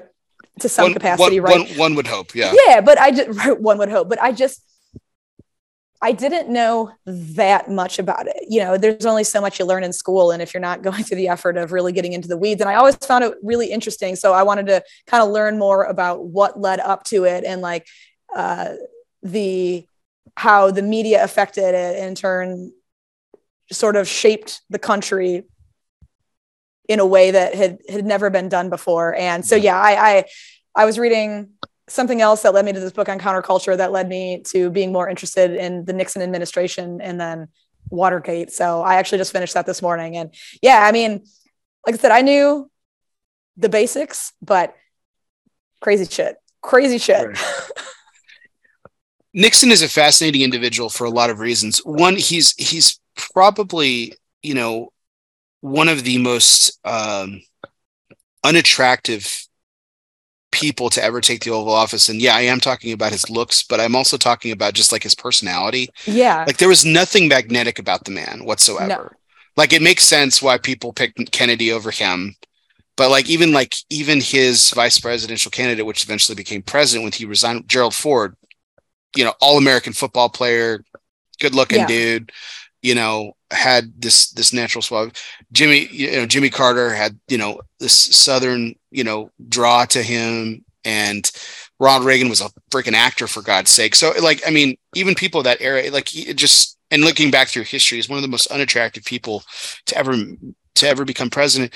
to 0.60 0.70
some 0.70 0.86
one, 0.86 0.94
capacity, 0.94 1.40
one- 1.40 1.52
right? 1.52 1.70
one- 1.70 1.78
one 1.78 1.96
would 1.96 2.08
hope, 2.08 2.36
yeah. 2.36 2.54
yeah 2.68 2.80
but 2.82 3.00
i 3.00 3.12
just 3.12 3.60
one 3.60 3.78
would 3.80 3.90
hope 3.90 4.08
but 4.08 4.22
i 4.22 4.32
just 4.32 4.62
i 6.04 6.12
didn't 6.12 6.50
know 6.50 6.92
that 7.06 7.70
much 7.70 7.98
about 7.98 8.28
it. 8.28 8.46
You 8.48 8.60
know 8.60 8.78
there's 8.78 9.06
only 9.06 9.24
so 9.24 9.42
much 9.42 9.60
you 9.60 9.66
learn 9.66 9.84
in 9.84 9.94
school 9.94 10.32
and 10.32 10.42
if 10.42 10.54
you're 10.54 10.62
not 10.62 10.82
going 10.88 11.04
through 11.04 11.18
the 11.18 11.30
effort 11.30 11.58
of 11.58 11.72
really 11.72 11.92
getting 11.92 12.14
into 12.14 12.28
the 12.28 12.38
weeds 12.38 12.62
and 12.62 12.70
i 12.70 12.76
always 12.76 12.96
found 12.98 13.24
it 13.24 13.34
really 13.42 13.72
interesting 13.72 14.16
so 14.16 14.34
i 14.34 14.44
wanted 14.44 14.68
to 14.68 14.84
kind 15.08 15.24
of 15.24 15.30
learn 15.30 15.58
more 15.58 15.86
about 15.86 16.26
what 16.26 16.60
led 16.60 16.80
up 16.80 17.04
to 17.06 17.24
it 17.24 17.44
and 17.44 17.62
like 17.62 17.88
uh, 18.36 18.74
the 19.22 19.88
how 20.36 20.72
the 20.72 20.82
media 20.82 21.24
affected 21.24 21.76
it 21.76 21.96
and 21.98 22.08
in 22.10 22.16
turn 22.16 22.72
sort 23.72 23.96
of 23.96 24.08
shaped 24.08 24.62
the 24.70 24.80
country 24.80 25.44
in 26.88 27.00
a 27.00 27.06
way 27.06 27.32
that 27.32 27.56
had 27.56 27.80
had 27.90 28.06
never 28.06 28.30
been 28.30 28.50
done 28.50 28.70
before. 28.70 29.16
And 29.16 29.46
so 29.46 29.56
yeah 29.56 29.80
i 29.80 30.18
i 30.18 30.26
I 30.76 30.86
was 30.86 30.98
reading 30.98 31.52
something 31.90 32.22
else 32.22 32.44
that 32.44 32.54
led 32.54 32.66
me 32.66 32.74
to 32.74 32.80
this 32.80 32.94
book 32.94 33.10
on 33.10 33.20
counterculture 33.20 33.76
that 33.76 33.92
led 33.92 34.08
me 34.08 34.42
to 34.48 34.70
being 34.70 34.92
more 34.92 35.10
interested 35.10 35.52
in 35.52 35.86
the 35.86 35.94
Nixon 35.94 36.22
administration 36.22 37.02
and 37.02 37.20
then 37.20 37.48
Watergate. 37.90 38.52
So 38.52 38.82
I 38.82 38.96
actually 38.96 39.18
just 39.18 39.32
finished 39.32 39.54
that 39.54 39.66
this 39.66 39.82
morning. 39.82 40.18
And 40.18 40.34
yeah, 40.62 40.86
I 40.86 40.92
mean, 40.92 41.26
like 41.86 41.96
I 41.96 41.98
said, 41.98 42.12
I 42.12 42.22
knew 42.22 42.70
the 43.58 43.70
basics, 43.70 44.34
but 44.42 44.76
crazy 45.82 46.06
shit, 46.06 46.38
crazy 46.62 46.98
shit. 46.98 47.28
Right. 47.28 47.70
Nixon 49.34 49.72
is 49.72 49.82
a 49.82 49.90
fascinating 49.90 50.42
individual 50.42 50.90
for 50.90 51.06
a 51.06 51.10
lot 51.10 51.30
of 51.30 51.40
reasons. 51.40 51.80
One, 51.80 52.16
he's 52.16 52.54
he's 52.56 53.00
probably 53.16 54.14
you 54.42 54.54
know 54.54 54.92
one 55.62 55.90
of 55.90 56.04
the 56.04 56.20
most 56.20 56.80
um, 56.86 57.42
unattractive 58.44 59.48
people 60.54 60.90
to 60.92 61.04
ever 61.04 61.20
take 61.20 61.44
the 61.44 61.50
Oval 61.50 61.74
Office. 61.74 62.08
And 62.08 62.22
yeah, 62.22 62.36
I 62.36 62.42
am 62.42 62.60
talking 62.60 62.94
about 62.94 63.12
his 63.12 63.30
looks, 63.30 63.64
but 63.64 63.80
I'm 63.80 63.96
also 63.96 64.18
talking 64.18 64.52
about 64.52 64.76
just 64.76 64.92
like 64.92 65.04
his 65.04 65.16
personality. 65.16 65.90
Yeah. 66.06 66.44
Like 66.46 66.58
there 66.58 66.70
was 66.70 66.86
nothing 66.86 67.28
magnetic 67.28 67.80
about 67.80 68.06
the 68.06 68.12
man 68.12 68.46
whatsoever. 68.46 68.88
No. 68.88 69.10
Like 69.58 69.74
it 69.74 69.82
makes 69.82 70.04
sense 70.04 70.42
why 70.42 70.58
people 70.60 70.94
picked 70.94 71.32
Kennedy 71.32 71.72
over 71.72 71.90
him. 71.92 72.36
But 72.96 73.10
like 73.10 73.28
even 73.30 73.52
like 73.52 73.74
even 73.90 74.22
his 74.22 74.70
vice 74.70 75.00
presidential 75.00 75.50
candidate, 75.50 75.86
which 75.86 76.04
eventually 76.04 76.36
became 76.36 76.62
president 76.62 77.04
when 77.04 77.12
he 77.12 77.26
resigned, 77.26 77.68
Gerald 77.68 77.96
Ford, 77.96 78.36
you 79.16 79.24
know, 79.24 79.34
all 79.42 79.58
American 79.58 79.94
football 79.94 80.30
player, 80.30 80.84
good 81.40 81.56
looking 81.56 81.80
Yeah. 81.80 81.88
dude, 81.88 82.32
you 82.84 82.94
know, 82.94 83.36
had 83.50 83.94
this 84.00 84.30
this 84.32 84.54
natural 84.54 84.84
swab. 84.84 85.16
Jimmy, 85.54 85.88
you 85.92 86.12
know, 86.12 86.26
Jimmy 86.26 86.50
Carter 86.50 86.94
had, 86.94 87.18
you 87.28 87.38
know, 87.38 87.62
this 87.80 87.94
southern, 87.94 88.76
you 88.92 89.04
know, 89.04 89.30
draw 89.48 89.86
to 89.86 90.02
him. 90.04 90.66
And 90.84 91.32
Ronald 91.80 92.06
Reagan 92.06 92.28
was 92.28 92.42
a 92.42 92.50
freaking 92.72 92.94
actor 92.94 93.28
for 93.28 93.42
God's 93.42 93.72
sake. 93.72 93.96
So 93.96 94.12
like, 94.22 94.42
I 94.46 94.52
mean, 94.52 94.76
even 94.96 95.16
people 95.16 95.40
of 95.40 95.46
that 95.46 95.62
era, 95.62 95.90
like 95.92 96.10
he 96.10 96.34
just 96.34 96.78
and 96.92 97.04
looking 97.04 97.32
back 97.32 97.48
through 97.48 97.64
history, 97.64 98.00
is 98.00 98.10
one 98.10 98.18
of 98.18 98.24
the 98.24 98.28
most 98.28 98.48
unattractive 98.48 99.06
people 99.06 99.44
to 99.86 99.98
ever 99.98 100.14
to 100.76 100.88
ever 100.88 101.06
become 101.06 101.30
president. 101.30 101.74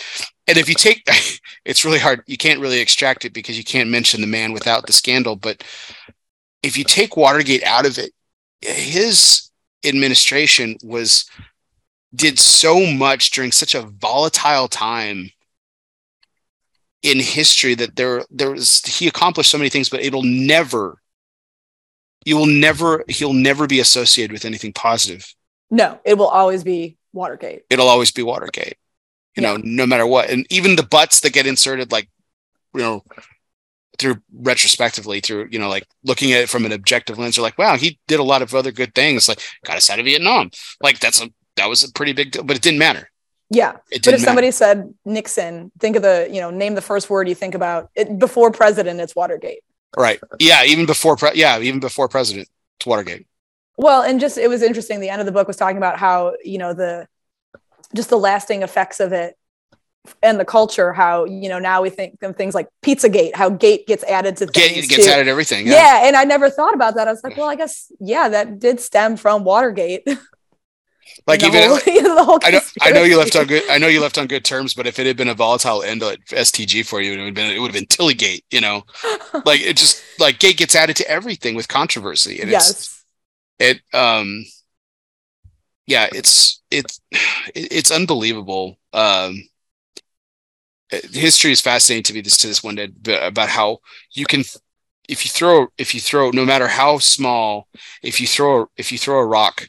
And 0.48 0.58
if 0.58 0.68
you 0.68 0.76
take, 0.76 1.08
it's 1.66 1.86
really 1.86 2.00
hard. 2.00 2.24
You 2.28 2.38
can't 2.38 2.60
really 2.60 2.80
extract 2.80 3.26
it 3.26 3.34
because 3.34 3.58
you 3.58 3.64
can't 3.64 3.90
mention 3.90 4.22
the 4.22 4.28
man 4.28 4.54
without 4.54 4.88
the 4.88 4.94
scandal. 4.94 5.36
But 5.36 5.64
if 6.64 6.78
you 6.78 6.84
take 6.84 7.16
Watergate 7.16 7.64
out 7.64 7.86
of 7.86 7.98
it, 7.98 8.12
his 8.62 9.50
administration 9.86 10.78
was 10.84 11.30
did 12.18 12.40
so 12.40 12.86
much 12.86 13.32
during 13.32 13.52
such 13.52 13.76
a 13.76 13.82
volatile 13.82 14.68
time 14.68 15.30
in 17.04 17.20
history 17.20 17.76
that 17.76 17.96
there 17.96 18.26
there 18.30 18.52
was 18.52 18.82
he 18.82 19.08
accomplished 19.08 19.52
so 19.52 19.58
many 19.58 19.70
things, 19.70 19.90
but 19.90 20.02
it'll 20.02 20.24
never 20.24 21.02
you 22.26 22.36
will 22.36 22.48
never 22.48 23.06
he'll 23.08 23.34
never 23.34 23.68
be 23.68 23.80
associated 23.80 24.34
with 24.34 24.46
anything 24.46 24.74
positive. 24.74 25.34
No, 25.70 26.00
it 26.04 26.18
will 26.18 26.28
always 26.28 26.64
be 26.64 26.98
Watergate. 27.14 27.64
It'll 27.70 27.88
always 27.88 28.12
be 28.12 28.24
Watergate. 28.24 28.76
You 29.36 29.44
know, 29.44 29.58
no 29.58 29.86
matter 29.86 30.08
what. 30.08 30.30
And 30.30 30.48
even 30.50 30.76
the 30.76 30.84
butts 30.84 31.20
that 31.20 31.34
get 31.34 31.46
inserted 31.46 31.92
like 31.92 32.10
you 32.74 32.82
know 32.82 33.04
through 33.98 34.18
retrospectively 34.34 35.20
through 35.20 35.48
you 35.52 35.60
know 35.60 35.70
like 35.70 35.88
looking 36.04 36.32
at 36.32 36.42
it 36.42 36.50
from 36.50 36.66
an 36.66 36.72
objective 36.72 37.18
lens 37.18 37.38
are 37.38 37.42
like 37.42 37.58
wow 37.58 37.76
he 37.76 38.00
did 38.08 38.20
a 38.20 38.24
lot 38.24 38.42
of 38.42 38.54
other 38.54 38.72
good 38.72 38.94
things 38.94 39.28
like 39.28 39.42
got 39.66 39.78
us 39.78 39.90
out 39.90 39.98
of 39.98 40.06
vietnam 40.06 40.52
like 40.82 41.00
that's 41.00 41.22
a 41.22 41.30
that 41.58 41.68
was 41.70 41.84
a 41.84 41.92
pretty 41.92 42.14
big 42.14 42.32
deal 42.32 42.44
but 42.44 42.56
it 42.56 42.62
didn't 42.62 42.80
matter 42.80 43.10
Yeah. 43.50 43.72
it 43.72 43.78
But 43.90 43.96
if 43.96 44.02
didn't 44.04 44.20
somebody 44.22 44.52
said 44.52 44.94
Nixon, 45.06 45.72
think 45.80 45.96
of 45.96 46.02
the, 46.02 46.28
you 46.32 46.42
know, 46.42 46.50
name 46.52 46.76
the 46.76 46.82
first 46.82 47.10
word 47.10 47.28
you 47.30 47.36
think 47.36 47.56
about 47.56 47.90
it 47.96 48.18
before 48.20 48.52
president, 48.52 49.00
it's 49.02 49.16
Watergate. 49.16 49.62
right 49.98 50.20
yeah 50.40 50.64
even 50.64 50.86
before 50.86 51.16
pre- 51.16 51.36
yeah 51.36 51.60
even 51.60 51.80
before 51.80 52.08
president 52.08 52.48
it's 52.80 52.86
watergate 52.86 53.26
Well, 53.78 54.02
and 54.08 54.20
just 54.20 54.38
it 54.38 54.50
was 54.50 54.62
interesting. 54.62 55.00
The 55.00 55.10
end 55.10 55.22
of 55.22 55.26
the 55.26 55.32
book 55.38 55.48
was 55.48 55.58
talking 55.58 55.78
about 55.78 55.98
how 56.06 56.34
you 56.44 56.58
know 56.62 56.74
the 56.74 57.08
just 57.96 58.10
the 58.10 58.18
lasting 58.18 58.64
effects 58.64 59.00
of 59.00 59.14
it 59.14 59.32
and 60.24 60.40
the 60.40 60.46
culture. 60.46 60.90
How 60.94 61.26
you 61.26 61.48
know 61.52 61.60
now 61.60 61.82
we 61.86 61.90
think 61.90 62.22
of 62.24 62.36
things 62.36 62.54
like 62.56 62.68
Pizzagate, 62.86 63.36
how 63.36 63.50
gate 63.50 63.86
gets 63.88 64.04
added 64.04 64.36
to 64.38 64.46
Get, 64.48 64.72
things. 64.72 64.88
gets 64.88 65.06
too. 65.06 65.12
added 65.12 65.28
everything 65.28 65.68
Yeah. 65.68 65.74
yeah. 66.02 66.08
and 66.08 66.16
I 66.16 66.24
never 66.24 66.50
thought 66.50 66.74
about 66.80 66.96
that. 66.96 67.08
I 67.08 67.12
was 67.12 67.24
like, 67.24 67.38
well, 67.38 67.50
I 67.50 67.56
guess 67.56 67.92
yeah, 68.00 68.30
that 68.30 68.60
did 68.60 68.80
stem 68.80 69.16
from 69.18 69.44
Watergate. 69.44 70.04
like 71.28 71.44
even 71.44 71.64
whole, 71.64 71.78
the 71.86 72.24
whole 72.24 72.40
I 72.44 72.52
know 72.52 72.60
I 72.82 72.92
know 72.92 73.04
you 73.04 73.18
left 73.18 73.36
on 73.36 73.48
good 73.48 73.64
I 73.70 73.78
know 73.78 73.88
you 73.88 74.02
left 74.02 74.18
on 74.18 74.28
good 74.28 74.46
terms, 74.46 74.74
but 74.74 74.88
if 74.88 75.00
it 75.00 75.06
had 75.06 75.18
been 75.18 75.30
a 75.30 75.34
volatile 75.34 75.84
end 75.84 76.04
at 76.04 76.20
STG 76.28 76.86
for 76.86 77.02
you, 77.02 77.14
it 77.14 77.18
would 77.18 77.26
have 77.26 77.34
been 77.36 77.52
it 77.52 77.60
would 77.60 77.74
have 77.74 77.80
been 77.80 77.86
Tillygate, 77.86 78.44
you 78.52 78.62
know. 78.62 78.84
like 79.46 79.62
it 79.62 79.78
just 79.78 80.04
like 80.20 80.40
gate 80.40 80.58
gets 80.58 80.76
added 80.76 80.96
to 80.98 81.10
everything 81.10 81.56
with 81.56 81.68
controversy. 81.68 82.40
And 82.40 82.52
it's 82.52 82.70
yes, 82.70 83.04
it 83.60 83.82
um 83.94 84.46
yeah 85.86 86.08
it's 86.14 86.62
it's 86.70 87.02
it's 87.56 87.92
unbelievable 87.92 88.78
um 88.94 89.42
uh, 90.92 91.00
history 91.12 91.52
is 91.52 91.62
fascinating 91.62 92.04
to 92.04 92.14
me 92.14 92.22
this 92.22 92.38
to 92.38 92.48
this 92.48 92.64
one 92.64 92.76
day 92.76 92.90
about 93.22 93.50
how 93.50 93.80
you 94.12 94.26
can 94.26 94.44
if 95.10 95.26
you 95.26 95.30
throw 95.30 95.68
if 95.78 95.94
you 95.94 96.00
throw 96.00 96.30
no 96.32 96.46
matter 96.46 96.68
how 96.68 96.98
small 96.98 97.68
if 98.04 98.22
you 98.22 98.28
throw 98.28 98.70
if 98.78 98.92
you 98.92 98.98
throw 98.98 99.20
a 99.20 99.26
rock 99.26 99.68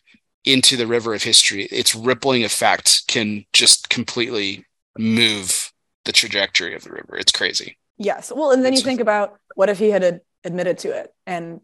into 0.49 0.79
the 0.79 0.87
river 0.87 1.13
of 1.13 1.23
history 1.23 1.65
its 1.65 1.95
rippling 1.95 2.43
effect 2.43 3.03
can 3.07 3.45
just 3.53 3.91
completely 3.91 4.65
move 4.97 5.73
the 6.07 6.13
trajectory 6.13 6.75
of 6.75 6.83
the 6.83 6.91
river. 6.91 7.17
It's 7.19 7.33
crazy. 7.33 7.77
Yes. 7.99 8.33
Well, 8.35 8.51
and 8.51 8.65
then 8.65 8.73
it's 8.73 8.81
you 8.81 8.85
think 8.85 9.01
about 9.01 9.39
what 9.57 9.69
if 9.69 9.79
he 9.79 9.91
had 9.91 10.23
admitted 10.45 10.79
to 10.79 10.89
it 10.89 11.13
and 11.27 11.61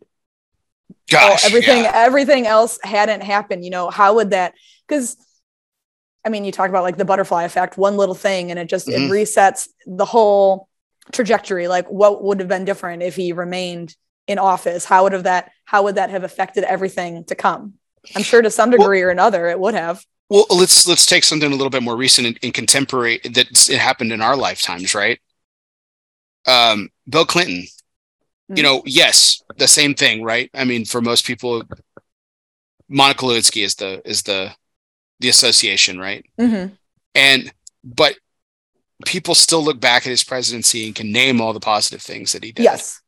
Gosh, 1.11 1.44
oh, 1.44 1.48
everything 1.48 1.85
yeah. 1.85 1.93
everything 1.94 2.47
else 2.47 2.78
hadn't 2.82 3.23
happened. 3.23 3.65
You 3.65 3.70
know, 3.70 3.90
how 3.90 4.15
would 4.16 4.31
that? 4.31 4.55
Because 4.86 5.16
I 6.24 6.28
mean, 6.31 6.44
you 6.44 6.52
talk 6.52 6.69
about 6.69 6.82
like 6.82 6.97
the 6.97 7.05
butterfly 7.05 7.44
effect, 7.44 7.77
one 7.77 7.97
little 7.97 8.15
thing, 8.15 8.51
and 8.51 8.59
it 8.59 8.69
just 8.69 8.86
mm-hmm. 8.86 9.05
it 9.05 9.11
resets 9.11 9.69
the 9.86 10.05
whole 10.05 10.69
trajectory. 11.12 11.69
Like, 11.69 11.89
what 11.89 12.23
would 12.23 12.40
have 12.40 12.48
been 12.48 12.65
different 12.65 13.02
if 13.02 13.16
he 13.16 13.32
remained 13.32 13.94
in 14.27 14.39
office? 14.39 14.85
How 14.85 15.05
would 15.05 15.12
have 15.12 15.24
that? 15.24 15.52
How 15.65 15.82
would 15.85 15.97
that 15.97 16.11
have 16.11 16.24
affected 16.24 16.65
everything 16.65 17.24
to 17.24 17.35
come? 17.35 17.74
I'm 18.15 18.23
sure 18.23 18.43
to 18.43 18.51
some 18.51 18.71
degree 18.71 19.01
well, 19.01 19.09
or 19.09 19.11
another, 19.11 19.49
it 19.49 19.59
would 19.59 19.75
have. 19.75 20.05
Well, 20.31 20.47
let's 20.51 20.87
let's 20.87 21.07
take 21.07 21.25
something 21.25 21.51
a 21.51 21.55
little 21.55 21.71
bit 21.71 21.83
more 21.83 21.97
recent 21.97 22.27
and, 22.27 22.39
and 22.43 22.55
contemporary 22.55 23.21
that 23.25 23.69
it 23.69 23.79
happened 23.79 24.13
in 24.13 24.21
our 24.21 24.37
lifetimes, 24.37 24.95
right? 24.95 25.21
Um, 26.47 26.91
Bill 27.09 27.27
Clinton. 27.27 27.63
Mm-hmm. 27.63 28.57
You 28.57 28.63
mm. 28.63 28.67
know, 28.67 28.83
yes, 28.85 29.43
the 29.57 29.69
same 29.69 29.95
thing, 29.95 30.23
right? 30.23 30.51
I 30.55 30.65
mean, 30.65 30.85
for 30.85 31.01
most 31.01 31.27
people, 31.27 31.63
Monica 32.89 33.25
Lewinsky 33.25 33.65
is 33.65 33.75
the 33.77 34.03
is 34.05 34.23
the 34.23 34.55
the 35.21 35.29
association, 35.29 35.99
right? 35.99 36.25
Mm-hmm. 36.39 36.75
And 37.15 37.53
but 37.83 38.17
people 39.05 39.35
still 39.35 39.63
look 39.63 39.81
back 39.81 40.07
at 40.07 40.11
his 40.11 40.25
presidency 40.25 40.87
and 40.87 40.95
can 40.95 41.13
name 41.13 41.41
all 41.41 41.53
the 41.53 41.61
positive 41.61 42.03
things 42.03 42.33
that 42.33 42.45
he 42.45 42.53
did. 42.53 42.63
Yes. 42.63 43.01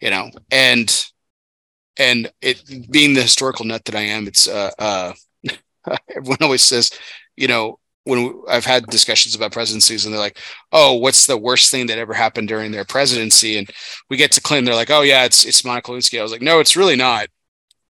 You 0.00 0.10
know, 0.10 0.30
and 0.50 1.06
and 1.98 2.30
it 2.40 2.62
being 2.90 3.14
the 3.14 3.22
historical 3.22 3.64
nut 3.64 3.84
that 3.84 3.94
I 3.94 4.02
am, 4.02 4.26
it's 4.26 4.48
uh 4.48 4.70
uh 4.78 5.12
everyone 6.16 6.38
always 6.40 6.62
says, 6.62 6.90
you 7.36 7.48
know, 7.48 7.78
when 8.08 8.40
I've 8.48 8.64
had 8.64 8.86
discussions 8.86 9.34
about 9.34 9.52
presidencies 9.52 10.04
and 10.04 10.14
they're 10.14 10.20
like, 10.20 10.38
"Oh, 10.72 10.94
what's 10.94 11.26
the 11.26 11.36
worst 11.36 11.70
thing 11.70 11.86
that 11.88 11.98
ever 11.98 12.14
happened 12.14 12.48
during 12.48 12.72
their 12.72 12.84
presidency?" 12.84 13.58
And 13.58 13.70
we 14.08 14.16
get 14.16 14.32
to 14.32 14.40
Clinton, 14.40 14.64
they're 14.64 14.74
like, 14.74 14.90
"Oh 14.90 15.02
yeah, 15.02 15.24
it's 15.24 15.44
it's 15.44 15.64
Monica 15.64 15.90
Lewinsky." 15.90 16.18
I 16.18 16.22
was 16.22 16.32
like, 16.32 16.42
"No, 16.42 16.58
it's 16.58 16.76
really 16.76 16.96
not." 16.96 17.28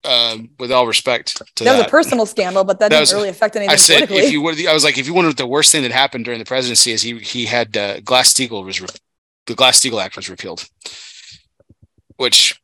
Uh, 0.05 0.39
with 0.61 0.71
all 0.71 0.87
respect 0.87 1.37
to 1.57 1.65
that, 1.65 1.73
that 1.73 1.79
was 1.79 1.87
a 1.87 1.89
personal 1.89 2.25
scandal, 2.25 2.63
but 2.63 2.79
that, 2.79 2.91
that 2.91 2.99
didn't 2.99 3.01
was, 3.01 3.15
really 3.15 3.29
affect 3.29 3.57
anything. 3.57 3.73
I 3.73 3.77
said 3.77 4.11
if 4.11 4.31
you 4.33 4.41
would, 4.43 4.65
I 4.65 4.73
was 4.73 4.85
like, 4.85 4.97
if 4.97 5.09
you 5.09 5.13
wanted 5.13 5.37
the 5.37 5.47
worst 5.47 5.73
thing 5.73 5.83
that 5.83 5.91
happened 5.91 6.25
during 6.25 6.39
the 6.39 6.45
presidency 6.45 6.93
is 6.93 7.03
he 7.03 7.19
he 7.19 7.47
had 7.47 7.77
uh, 7.77 8.01
Glass 8.01 8.33
Steagall 8.33 8.65
was 8.65 8.81
re- 8.81 8.89
the 9.47 9.55
Glass 9.55 9.81
Steagall 9.81 10.03
Act 10.03 10.15
was 10.15 10.31
repealed, 10.31 10.69
which 12.17 12.61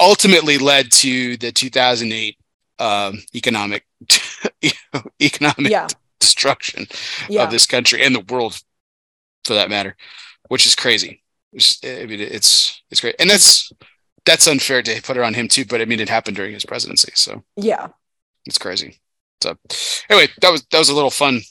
ultimately 0.00 0.58
led 0.58 0.90
to 0.92 1.36
the 1.36 1.52
2008 1.52 2.36
um, 2.78 3.22
economic 3.34 3.84
economic 5.22 5.70
yeah. 5.70 5.86
destruction 6.20 6.86
yeah. 7.28 7.44
of 7.44 7.50
this 7.50 7.66
country 7.66 8.02
and 8.02 8.14
the 8.14 8.34
world, 8.34 8.60
for 9.44 9.54
that 9.54 9.70
matter, 9.70 9.96
which 10.48 10.66
is 10.66 10.74
crazy. 10.74 11.22
It's, 11.52 11.78
I 11.84 12.06
mean, 12.06 12.20
it's 12.20 12.82
it's 12.90 13.00
great, 13.00 13.14
and 13.18 13.30
that's 13.30 13.72
that's 14.24 14.48
unfair 14.48 14.82
to 14.82 15.02
put 15.02 15.16
it 15.16 15.22
on 15.22 15.34
him 15.34 15.48
too. 15.48 15.64
But 15.64 15.80
I 15.80 15.84
mean, 15.84 16.00
it 16.00 16.08
happened 16.08 16.36
during 16.36 16.52
his 16.52 16.64
presidency, 16.64 17.12
so 17.14 17.44
yeah, 17.56 17.88
it's 18.44 18.58
crazy. 18.58 18.98
So 19.40 19.56
anyway, 20.10 20.28
that 20.40 20.50
was 20.50 20.64
that 20.72 20.78
was 20.78 20.88
a 20.88 20.94
little 20.94 21.10
fun 21.10 21.42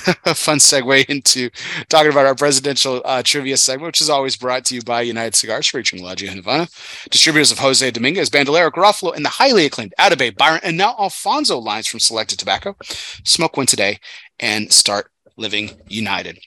fun 0.34 0.58
segue 0.58 1.04
into 1.08 1.50
talking 1.88 2.10
about 2.10 2.26
our 2.26 2.34
presidential 2.34 3.02
uh, 3.04 3.22
trivia 3.22 3.56
segment, 3.56 3.86
which 3.86 4.00
is 4.00 4.10
always 4.10 4.36
brought 4.36 4.64
to 4.66 4.74
you 4.74 4.82
by 4.82 5.02
United 5.02 5.34
Cigars, 5.34 5.68
featuring 5.68 6.02
La 6.02 6.14
Havana, 6.14 6.68
distributors 7.10 7.52
of 7.52 7.58
Jose 7.58 7.90
Dominguez, 7.90 8.30
Bandolero, 8.30 8.70
Garofalo, 8.70 9.14
and 9.14 9.24
the 9.24 9.30
highly 9.30 9.66
acclaimed 9.66 9.94
Atabey, 9.98 10.36
Byron, 10.36 10.60
and 10.62 10.76
now 10.76 10.94
Alfonso 10.98 11.58
lines 11.58 11.86
from 11.86 12.00
Selected 12.00 12.38
Tobacco. 12.38 12.76
Smoke 13.24 13.56
one 13.56 13.66
today 13.66 13.98
and 14.38 14.72
start 14.72 15.10
living 15.36 15.70
united. 15.88 16.38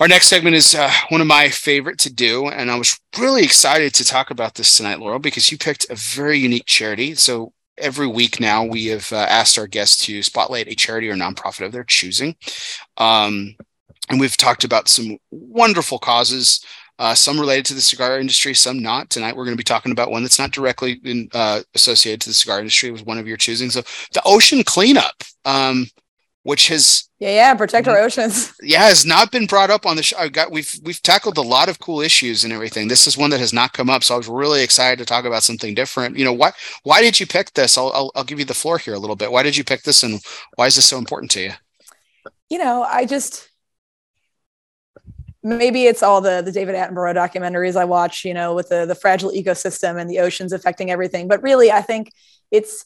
Our 0.00 0.08
next 0.08 0.26
segment 0.26 0.56
is 0.56 0.74
uh, 0.74 0.90
one 1.10 1.20
of 1.20 1.28
my 1.28 1.48
favorite 1.48 2.00
to 2.00 2.12
do, 2.12 2.48
and 2.48 2.68
I 2.68 2.76
was 2.76 2.98
really 3.16 3.44
excited 3.44 3.94
to 3.94 4.04
talk 4.04 4.30
about 4.30 4.54
this 4.54 4.76
tonight, 4.76 4.98
Laurel, 4.98 5.20
because 5.20 5.52
you 5.52 5.58
picked 5.58 5.86
a 5.88 5.94
very 5.94 6.38
unique 6.38 6.66
charity. 6.66 7.14
So 7.14 7.52
every 7.78 8.06
week 8.06 8.40
now 8.40 8.64
we 8.64 8.86
have 8.86 9.12
uh, 9.12 9.26
asked 9.28 9.58
our 9.58 9.66
guests 9.66 10.04
to 10.06 10.22
spotlight 10.22 10.68
a 10.68 10.74
charity 10.74 11.08
or 11.08 11.14
nonprofit 11.14 11.66
of 11.66 11.72
their 11.72 11.84
choosing. 11.84 12.36
Um, 12.96 13.54
and 14.10 14.20
we've 14.20 14.36
talked 14.36 14.64
about 14.64 14.88
some 14.88 15.18
wonderful 15.30 15.98
causes, 15.98 16.64
uh, 16.98 17.14
some 17.14 17.40
related 17.40 17.66
to 17.66 17.74
the 17.74 17.80
cigar 17.80 18.20
industry, 18.20 18.54
some 18.54 18.82
not. 18.82 19.10
Tonight 19.10 19.34
we're 19.34 19.44
going 19.44 19.56
to 19.56 19.60
be 19.60 19.64
talking 19.64 19.92
about 19.92 20.10
one 20.10 20.22
that's 20.22 20.38
not 20.38 20.52
directly 20.52 21.00
in, 21.04 21.28
uh, 21.32 21.62
associated 21.74 22.20
to 22.22 22.30
the 22.30 22.34
cigar 22.34 22.58
industry. 22.58 22.88
It 22.88 22.92
was 22.92 23.02
one 23.02 23.18
of 23.18 23.26
your 23.26 23.36
choosing. 23.36 23.70
So 23.70 23.82
the 24.12 24.22
ocean 24.24 24.62
cleanup. 24.62 25.22
Um, 25.44 25.86
which 26.44 26.68
has 26.68 27.08
yeah 27.18 27.30
yeah 27.30 27.54
protect 27.54 27.88
our 27.88 27.98
oceans 27.98 28.54
yeah 28.62 28.84
has 28.84 29.04
not 29.04 29.32
been 29.32 29.46
brought 29.46 29.70
up 29.70 29.84
on 29.84 29.96
the 29.96 30.02
show. 30.02 30.16
I've 30.16 30.32
got 30.32 30.52
we've 30.52 30.72
we've 30.84 31.02
tackled 31.02 31.38
a 31.38 31.42
lot 31.42 31.68
of 31.68 31.80
cool 31.80 32.00
issues 32.00 32.44
and 32.44 32.52
everything. 32.52 32.86
This 32.86 33.06
is 33.06 33.18
one 33.18 33.30
that 33.30 33.40
has 33.40 33.52
not 33.52 33.72
come 33.72 33.90
up, 33.90 34.04
so 34.04 34.14
I 34.14 34.18
was 34.18 34.28
really 34.28 34.62
excited 34.62 34.98
to 34.98 35.04
talk 35.04 35.24
about 35.24 35.42
something 35.42 35.74
different. 35.74 36.16
You 36.16 36.24
know 36.24 36.32
why 36.32 36.52
why 36.84 37.00
did 37.00 37.18
you 37.18 37.26
pick 37.26 37.52
this? 37.54 37.76
I'll 37.76 37.90
I'll, 37.94 38.12
I'll 38.14 38.24
give 38.24 38.38
you 38.38 38.44
the 38.44 38.54
floor 38.54 38.78
here 38.78 38.94
a 38.94 38.98
little 38.98 39.16
bit. 39.16 39.32
Why 39.32 39.42
did 39.42 39.56
you 39.56 39.64
pick 39.64 39.82
this, 39.82 40.02
and 40.02 40.20
why 40.54 40.66
is 40.66 40.76
this 40.76 40.86
so 40.86 40.98
important 40.98 41.32
to 41.32 41.40
you? 41.40 41.52
You 42.50 42.58
know, 42.58 42.82
I 42.82 43.06
just 43.06 43.48
maybe 45.42 45.86
it's 45.86 46.02
all 46.02 46.20
the 46.20 46.42
the 46.42 46.52
David 46.52 46.74
Attenborough 46.74 47.14
documentaries 47.14 47.74
I 47.74 47.86
watch. 47.86 48.22
You 48.22 48.34
know, 48.34 48.54
with 48.54 48.68
the 48.68 48.84
the 48.84 48.94
fragile 48.94 49.30
ecosystem 49.30 49.98
and 49.98 50.10
the 50.10 50.18
oceans 50.18 50.52
affecting 50.52 50.90
everything. 50.90 51.26
But 51.26 51.42
really, 51.42 51.72
I 51.72 51.80
think 51.80 52.12
it's 52.50 52.84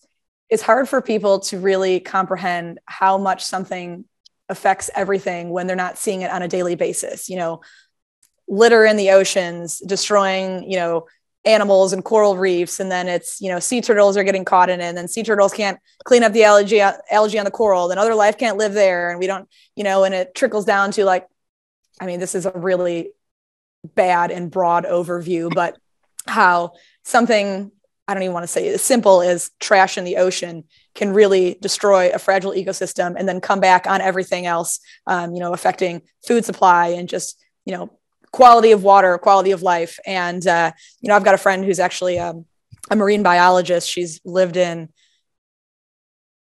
it's 0.51 0.63
hard 0.63 0.89
for 0.89 1.03
people 1.03 1.41
to 1.41 1.59
really 1.59 2.01
comprehend 2.01 2.79
how 2.87 3.19
much 3.19 3.45
something 3.45 4.05
affects 4.49 4.91
everything 4.95 5.51
when 5.51 5.67
they're 5.67 5.77
not 5.77 5.99
seeing 5.99 6.23
it 6.23 6.31
on 6.31 6.43
a 6.43 6.49
daily 6.49 6.75
basis 6.75 7.29
you 7.29 7.37
know 7.37 7.61
litter 8.49 8.85
in 8.85 8.97
the 8.97 9.11
oceans 9.11 9.81
destroying 9.81 10.69
you 10.71 10.77
know 10.77 11.07
animals 11.45 11.93
and 11.93 12.05
coral 12.05 12.37
reefs. 12.37 12.79
And 12.79 12.91
then 12.91 13.09
it's 13.09 13.41
you 13.41 13.51
know 13.51 13.59
sea 13.59 13.81
turtles 13.81 14.17
are 14.17 14.25
getting 14.25 14.45
caught 14.45 14.71
in 14.71 14.81
it. 14.81 14.85
And 14.85 14.99
then 14.99 15.09
sea 15.09 15.23
turtles 15.23 15.53
can't 15.53 15.79
clean 16.05 16.23
up 16.23 16.33
the 16.33 16.45
algae 16.45 16.81
algae 16.81 17.39
on 17.39 17.45
the 17.45 17.51
coral. 17.51 17.89
Then 17.89 17.99
other 17.99 18.15
life 18.15 18.37
can't 18.37 18.59
live 18.59 18.75
there. 18.75 19.11
And 19.11 19.19
we 19.19 19.27
don't 19.27 19.49
you 19.75 19.85
know 19.85 20.05
and 20.05 20.15
it 20.15 20.35
trickles 20.35 20.65
down 20.65 20.91
to 20.93 21.05
like 21.05 21.27
i 22.01 22.07
mean 22.07 22.21
this 22.21 22.35
is 22.35 22.47
a 22.47 22.53
really 22.53 23.11
bad 23.95 24.31
and 24.31 24.51
broad 24.51 24.85
overview 24.85 25.53
but 25.53 25.79
how 26.27 26.73
something 27.05 27.71
I 28.09 28.15
don't 28.15 28.23
even 28.23 28.33
want 28.33 28.45
to 28.45 28.49
say 28.49 28.69
as 28.69 28.81
simple 28.81 29.21
as 29.21 29.51
trash 29.61 29.99
in 29.99 30.05
the 30.05 30.17
ocean 30.17 30.65
can 30.95 31.13
really 31.13 31.59
destroy 31.61 32.11
a 32.11 32.19
fragile 32.19 32.53
ecosystem 32.53 33.15
and 33.19 33.29
then 33.29 33.39
come 33.43 33.61
back 33.61 33.87
on 33.87 34.01
everything 34.01 34.47
else, 34.47 34.81
um, 35.07 35.35
you 35.35 35.41
know, 35.41 35.53
affecting 35.53 36.01
food 36.27 36.47
supply 36.47 36.89
and 36.89 37.07
just, 37.07 37.39
you 37.67 37.77
know, 37.77 37.91
quality 38.33 38.73
of 38.73 38.83
water, 38.83 39.19
quality 39.19 39.51
of 39.51 39.63
life. 39.63 39.99
And, 40.07 40.45
uh, 40.47 40.73
you 41.01 41.09
know, 41.09 41.17
I've 41.17 41.25
got 41.25 41.35
a 41.35 41.39
friend 41.39 41.67
who's 41.67 41.79
actually 41.79 42.19
um, 42.19 42.47
a 42.91 42.97
marine 42.97 43.23
biologist. 43.23 43.89
She's 43.89 44.23
lived 44.25 44.57
in 44.57 44.89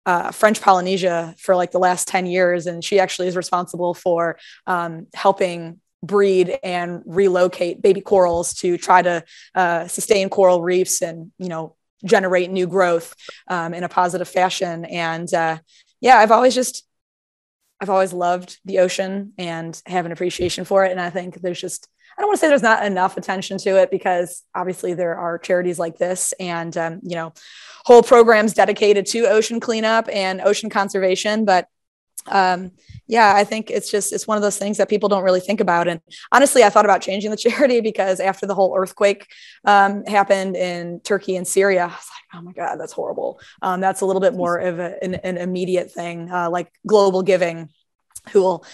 uh, 0.04 0.32
French 0.32 0.60
Polynesia 0.60 1.34
for 1.38 1.56
like 1.56 1.70
the 1.70 1.78
last 1.78 2.08
10 2.08 2.26
years. 2.26 2.66
And 2.66 2.84
she 2.84 3.00
actually 3.00 3.28
is 3.28 3.36
responsible 3.36 3.94
for 3.94 4.38
um, 4.66 5.06
helping 5.14 5.80
breed 6.06 6.58
and 6.62 7.02
relocate 7.06 7.82
baby 7.82 8.00
corals 8.00 8.54
to 8.54 8.76
try 8.76 9.02
to 9.02 9.24
uh, 9.54 9.86
sustain 9.88 10.28
coral 10.28 10.62
reefs 10.62 11.02
and 11.02 11.32
you 11.38 11.48
know 11.48 11.76
generate 12.04 12.50
new 12.50 12.66
growth 12.66 13.14
um, 13.48 13.72
in 13.72 13.82
a 13.82 13.88
positive 13.88 14.28
fashion. 14.28 14.84
And 14.84 15.32
uh, 15.32 15.58
yeah 16.04 16.18
i've 16.18 16.30
always 16.30 16.54
just 16.54 16.86
i've 17.80 17.90
always 17.90 18.12
loved 18.12 18.58
the 18.64 18.78
ocean 18.80 19.32
and 19.38 19.80
have 19.86 20.06
an 20.06 20.12
appreciation 20.12 20.64
for 20.64 20.84
it. 20.84 20.92
And 20.92 21.00
i 21.00 21.10
think 21.10 21.40
there's 21.40 21.60
just 21.60 21.88
i 22.16 22.20
don't 22.20 22.28
want 22.28 22.36
to 22.38 22.40
say 22.40 22.48
there's 22.48 22.62
not 22.62 22.84
enough 22.84 23.16
attention 23.16 23.58
to 23.58 23.80
it 23.80 23.90
because 23.90 24.44
obviously 24.54 24.94
there 24.94 25.16
are 25.16 25.38
charities 25.38 25.78
like 25.78 25.98
this 25.98 26.32
and 26.38 26.76
um, 26.76 27.00
you 27.02 27.16
know 27.16 27.32
whole 27.84 28.02
programs 28.02 28.54
dedicated 28.54 29.06
to 29.06 29.26
ocean 29.26 29.60
cleanup 29.60 30.08
and 30.12 30.40
ocean 30.40 30.70
conservation. 30.70 31.44
But 31.44 31.68
um, 32.26 32.72
yeah, 33.06 33.34
I 33.34 33.44
think 33.44 33.70
it's 33.70 33.90
just 33.90 34.12
it's 34.12 34.26
one 34.26 34.36
of 34.36 34.42
those 34.42 34.56
things 34.56 34.78
that 34.78 34.88
people 34.88 35.08
don't 35.08 35.22
really 35.22 35.40
think 35.40 35.60
about. 35.60 35.88
And 35.88 36.00
honestly, 36.32 36.64
I 36.64 36.70
thought 36.70 36.84
about 36.84 37.02
changing 37.02 37.30
the 37.30 37.36
charity 37.48 37.80
because 37.80 38.20
after 38.20 38.46
the 38.46 38.54
whole 38.54 38.74
earthquake 38.76 39.26
um, 39.64 40.04
happened 40.06 40.56
in 40.56 41.00
Turkey 41.00 41.36
and 41.36 41.46
Syria, 41.46 41.84
I 41.84 41.86
was 41.86 41.92
like, 41.94 42.40
oh 42.40 42.42
my 42.42 42.52
god, 42.52 42.76
that's 42.76 42.92
horrible. 42.92 43.40
Um, 43.62 43.80
that's 43.80 44.00
a 44.00 44.06
little 44.06 44.20
bit 44.20 44.34
more 44.34 44.58
of 44.58 44.78
a, 44.78 45.02
an, 45.02 45.14
an, 45.16 45.36
immediate 45.36 45.92
thing, 45.92 46.30
uh, 46.30 46.48
like 46.50 46.72
global 46.86 47.22
giving, 47.22 47.68
who 48.30 48.42
will 48.42 48.64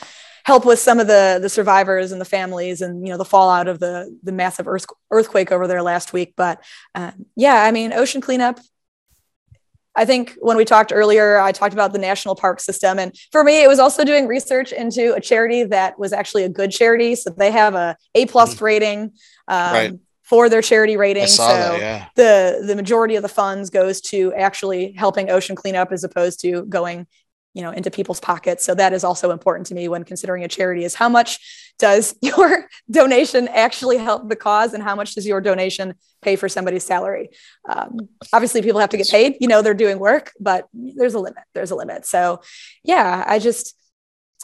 help 0.44 0.64
with 0.64 0.78
some 0.78 0.98
of 0.98 1.06
the 1.06 1.38
the 1.40 1.48
survivors 1.48 2.12
and 2.12 2.20
the 2.20 2.24
families 2.24 2.80
and 2.80 3.06
you 3.06 3.12
know 3.12 3.18
the 3.18 3.24
fallout 3.24 3.68
of 3.68 3.78
the 3.78 4.16
the 4.22 4.32
massive 4.32 4.68
earth, 4.68 4.86
earthquake 5.10 5.50
over 5.50 5.66
there 5.66 5.82
last 5.82 6.12
week. 6.12 6.34
But 6.36 6.62
uh, 6.94 7.10
yeah, 7.36 7.64
I 7.64 7.72
mean, 7.72 7.92
ocean 7.92 8.20
cleanup 8.20 8.60
I 9.96 10.04
think 10.04 10.36
when 10.40 10.56
we 10.56 10.64
talked 10.64 10.92
earlier, 10.94 11.38
I 11.38 11.52
talked 11.52 11.74
about 11.74 11.92
the 11.92 11.98
national 11.98 12.36
park 12.36 12.60
system. 12.60 12.98
And 12.98 13.14
for 13.32 13.42
me, 13.42 13.62
it 13.62 13.68
was 13.68 13.78
also 13.78 14.04
doing 14.04 14.26
research 14.26 14.72
into 14.72 15.14
a 15.14 15.20
charity 15.20 15.64
that 15.64 15.98
was 15.98 16.12
actually 16.12 16.44
a 16.44 16.48
good 16.48 16.70
charity. 16.70 17.16
So 17.16 17.30
they 17.30 17.50
have 17.50 17.74
a 17.74 17.96
A 18.14 18.26
plus 18.26 18.54
mm-hmm. 18.54 18.64
rating 18.64 19.00
um, 19.48 19.72
right. 19.72 19.92
for 20.22 20.48
their 20.48 20.62
charity 20.62 20.96
rating. 20.96 21.26
so 21.26 21.46
that, 21.46 21.80
yeah. 21.80 22.06
the, 22.14 22.64
the 22.66 22.76
majority 22.76 23.16
of 23.16 23.22
the 23.22 23.28
funds 23.28 23.68
goes 23.68 24.00
to 24.02 24.32
actually 24.34 24.92
helping 24.92 25.28
ocean 25.28 25.56
cleanup 25.56 25.90
as 25.90 26.04
opposed 26.04 26.40
to 26.40 26.64
going 26.66 27.06
you 27.54 27.62
know 27.62 27.70
into 27.70 27.90
people's 27.90 28.20
pockets. 28.20 28.64
So 28.64 28.74
that 28.74 28.92
is 28.92 29.04
also 29.04 29.30
important 29.30 29.66
to 29.68 29.74
me 29.74 29.88
when 29.88 30.04
considering 30.04 30.44
a 30.44 30.48
charity 30.48 30.84
is 30.84 30.94
how 30.94 31.08
much 31.08 31.72
does 31.78 32.14
your 32.22 32.68
donation 32.90 33.48
actually 33.48 33.98
help 33.98 34.28
the 34.28 34.36
cause 34.36 34.74
and 34.74 34.82
how 34.82 34.94
much 34.94 35.14
does 35.14 35.26
your 35.26 35.40
donation 35.40 35.94
pay 36.22 36.36
for 36.36 36.48
somebody's 36.48 36.84
salary? 36.84 37.30
Um, 37.68 38.08
obviously 38.32 38.62
people 38.62 38.80
have 38.80 38.90
to 38.90 38.96
get 38.96 39.08
paid. 39.08 39.36
You 39.40 39.48
know 39.48 39.62
they're 39.62 39.74
doing 39.74 39.98
work 39.98 40.32
but 40.38 40.68
there's 40.72 41.14
a 41.14 41.18
limit. 41.18 41.44
There's 41.54 41.70
a 41.70 41.76
limit. 41.76 42.06
So 42.06 42.40
yeah 42.84 43.24
i 43.26 43.38
just 43.38 43.76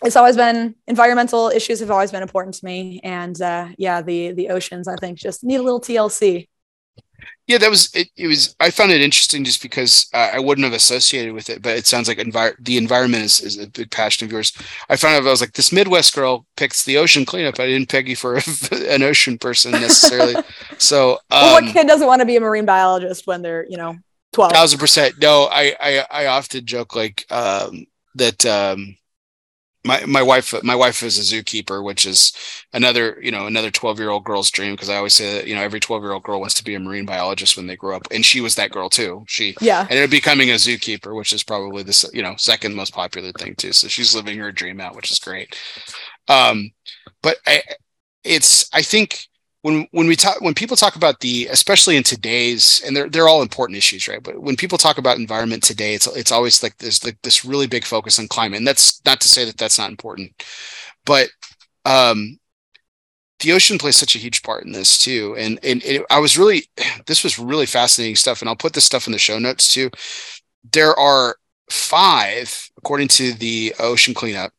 it's 0.05 0.17
always 0.17 0.37
been 0.37 0.75
environmental 0.87 1.49
issues 1.49 1.81
have 1.81 1.91
always 1.91 2.13
been 2.13 2.23
important 2.23 2.55
to 2.57 2.65
me. 2.65 3.01
And 3.03 3.41
uh, 3.41 3.69
yeah 3.79 4.03
the 4.03 4.33
the 4.33 4.51
oceans 4.51 4.89
i 4.89 4.97
think 4.97 5.19
just 5.19 5.45
need 5.45 5.57
a 5.57 5.63
little 5.63 5.81
tlc 5.81 6.49
yeah, 7.47 7.59
that 7.59 7.71
was 7.71 7.95
it. 7.95 8.09
It 8.17 8.27
was. 8.27 8.57
I 8.59 8.71
found 8.71 8.91
it 8.91 9.01
interesting 9.01 9.45
just 9.45 9.63
because 9.63 10.09
uh, 10.13 10.31
I 10.33 10.41
wouldn't 10.41 10.65
have 10.65 10.73
associated 10.73 11.33
with 11.33 11.49
it, 11.49 11.63
but 11.63 11.77
it 11.77 11.87
sounds 11.87 12.09
like 12.09 12.19
envir- 12.19 12.57
the 12.59 12.77
environment 12.77 13.23
is, 13.23 13.41
is 13.41 13.59
a 13.59 13.69
big 13.69 13.91
passion 13.93 14.27
of 14.27 14.33
yours. 14.33 14.53
I 14.89 14.97
found 14.97 15.15
out 15.15 15.27
I 15.27 15.31
was 15.31 15.41
like 15.41 15.53
this 15.53 15.73
Midwest 15.73 16.13
girl 16.13 16.45
picks 16.57 16.85
the 16.85 16.99
ocean 16.99 17.25
cleanup. 17.25 17.61
I 17.61 17.67
didn't 17.67 17.89
peg 17.89 18.09
you 18.09 18.17
for 18.17 18.37
an 18.73 19.03
ocean 19.05 19.39
person 19.39 19.71
necessarily. 19.73 20.35
so, 20.79 21.13
um, 21.13 21.19
well, 21.31 21.63
what 21.63 21.73
kid 21.73 21.87
doesn't 21.87 22.07
want 22.07 22.21
to 22.21 22.27
be 22.27 22.35
a 22.35 22.41
marine 22.41 22.67
biologist 22.67 23.29
when 23.29 23.43
they're 23.43 23.65
you 23.69 23.77
know 23.77 23.97
twelve? 24.33 24.51
Thousand 24.51 24.81
percent. 24.81 25.15
No, 25.21 25.49
I, 25.51 25.77
I 25.81 26.05
I 26.11 26.27
often 26.27 26.67
joke 26.67 26.97
like 26.97 27.25
um, 27.31 27.87
that. 28.17 28.45
Um, 28.45 28.97
my 29.87 30.05
my 30.07 30.23
wife 30.23 30.53
my 30.63 30.75
wife 30.75 31.03
is 31.03 31.19
a 31.19 31.35
zookeeper 31.35 31.83
which 31.85 32.05
is 32.05 32.33
another 32.73 33.19
you 33.23 33.31
know 33.31 33.47
another 33.47 33.71
12 33.71 33.99
year 33.99 34.11
old 34.11 34.25
girl's 34.25 34.51
dream 34.51 34.73
because 34.73 34.89
i 34.89 34.97
always 34.97 35.15
say 35.15 35.35
that 35.35 35.47
you 35.47 35.55
know 35.55 35.63
every 35.63 35.81
12 35.81 36.03
year 36.03 36.13
old 36.13 36.23
girl 36.23 36.41
wants 36.41 36.55
to 36.55 36.65
be 36.65 36.75
a 36.75 36.81
marine 36.81 37.07
biologist 37.07 37.57
when 37.57 37.67
they 37.67 37.77
grow 37.77 37.97
up 37.97 38.07
and 38.11 38.25
she 38.25 38.41
was 38.41 38.55
that 38.57 38.71
girl 38.71 38.89
too. 38.89 39.25
She 39.29 39.55
yeah. 39.61 39.87
ended 39.89 40.05
up 40.05 40.11
becoming 40.11 40.51
a 40.51 40.55
zookeeper 40.55 41.15
which 41.17 41.33
is 41.33 41.43
probably 41.43 41.83
the 41.83 42.11
you 42.13 42.23
know 42.23 42.35
second 42.37 42.75
most 42.75 42.93
popular 42.93 43.33
thing 43.33 43.55
too 43.55 43.73
so 43.73 43.89
she's 43.89 44.15
living 44.15 44.39
her 44.39 44.53
dream 44.53 44.81
out 44.81 44.97
which 44.97 45.11
is 45.11 45.19
great. 45.19 45.57
Um 46.29 46.71
but 47.23 47.37
i 47.47 47.63
it's 48.25 48.69
i 48.73 48.83
think 48.83 49.27
when 49.67 49.89
when 49.91 50.07
we 50.07 50.15
talk 50.15 50.41
when 50.41 50.55
people 50.55 50.77
talk 50.77 50.95
about 50.95 51.19
the 51.19 51.49
especially 51.49 51.97
in 51.97 52.05
today's 52.05 52.81
and 52.87 52.97
they're 52.97 53.09
they're 53.11 53.27
all 53.27 53.43
important 53.43 53.77
issues 53.77 54.07
right? 54.07 54.23
But 54.23 54.41
when 54.41 54.55
people 54.55 54.79
talk 54.79 54.97
about 54.97 55.19
environment 55.19 55.65
today 55.65 55.95
it's 55.95 56.07
it's 56.07 56.31
always 56.31 56.63
like 56.63 56.77
there's 56.79 57.05
like 57.05 57.21
this 57.23 57.45
really 57.45 57.67
big 57.67 57.85
focus 57.85 58.21
on 58.21 58.29
climate. 58.29 58.59
And 58.59 58.67
that's 58.67 59.03
not 59.05 59.21
to 59.23 59.29
say 59.29 59.45
that 59.45 59.59
that's 59.59 59.77
not 59.77 59.91
important. 59.91 60.45
But 61.05 61.31
um 61.85 62.39
the 63.41 63.53
ocean 63.53 63.77
plays 63.77 63.97
such 63.97 64.15
a 64.15 64.21
huge 64.21 64.45
part 64.45 64.65
in 64.65 64.71
this 64.71 64.99
too. 64.99 65.35
And 65.37 65.59
and 65.65 65.83
it, 65.85 66.07
i 66.11 66.21
was 66.21 66.39
really 66.39 66.63
this 67.07 67.25
was 67.25 67.39
really 67.39 67.67
fascinating 67.67 68.17
stuff. 68.17 68.43
And 68.43 68.49
i'll 68.49 68.57
put 68.57 68.73
this 68.73 68.85
stuff 68.85 69.09
in 69.09 69.13
the 69.13 69.19
show 69.19 69.39
notes 69.41 69.69
too. 69.73 69.91
There 70.73 70.97
are 70.97 71.37
five 71.71 72.71
according 72.79 73.09
to 73.09 73.33
the 73.33 73.75
ocean 73.81 74.15
cleanup 74.15 74.53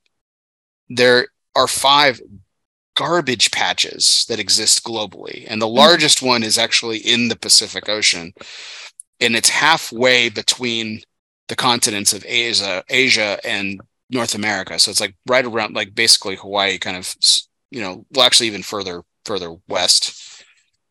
there 0.89 1.27
are 1.55 1.67
five 1.67 2.19
garbage 2.97 3.51
patches 3.51 4.25
that 4.27 4.39
exist 4.39 4.83
globally. 4.83 5.45
And 5.47 5.61
the 5.61 5.67
hmm. 5.67 5.75
largest 5.75 6.21
one 6.21 6.43
is 6.43 6.57
actually 6.57 6.97
in 6.97 7.29
the 7.29 7.37
Pacific 7.37 7.87
Ocean. 7.87 8.33
And 9.21 9.35
it's 9.35 9.49
halfway 9.49 10.29
between 10.29 11.01
the 11.47 11.55
continents 11.55 12.11
of 12.11 12.25
Asia, 12.27 12.83
Asia 12.89 13.39
and 13.45 13.79
North 14.09 14.35
America. 14.35 14.77
So 14.79 14.91
it's 14.91 14.99
like 14.99 15.15
right 15.27 15.45
around 15.45 15.75
like 15.75 15.95
basically 15.95 16.35
Hawaii 16.35 16.77
kind 16.77 16.97
of 16.97 17.15
you 17.71 17.81
know, 17.81 18.05
well 18.13 18.25
actually 18.25 18.47
even 18.47 18.63
further 18.63 19.03
further 19.25 19.55
west 19.67 20.43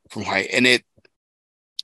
from 0.08 0.24
Hawaii. 0.24 0.46
And 0.52 0.66
it 0.66 0.84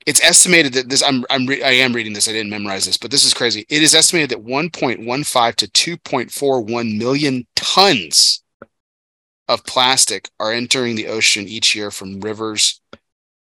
it's 0.07 0.23
estimated 0.23 0.73
that 0.75 0.89
this 0.89 1.03
I'm 1.03 1.25
I'm 1.31 1.47
re, 1.47 1.63
I 1.63 1.71
am 1.71 1.93
reading 1.93 2.13
this. 2.13 2.29
I 2.29 2.33
didn't 2.33 2.51
memorize 2.51 2.87
this, 2.87 2.97
but 2.97 3.11
this 3.11 3.25
is 3.25 3.35
crazy. 3.35 3.67
It 3.69 3.83
is 3.83 3.95
estimated 3.95 4.31
that 4.31 4.45
1.15 4.45 5.55
to 5.57 5.99
2.41 5.99 6.99
million 6.99 7.47
tons 7.55 8.42
of 9.49 9.65
plastic 9.65 10.31
are 10.39 10.53
entering 10.53 10.97
the 10.97 11.09
ocean 11.09 11.47
each 11.47 11.75
year 11.75 11.91
from 11.91 12.21
rivers, 12.21 12.81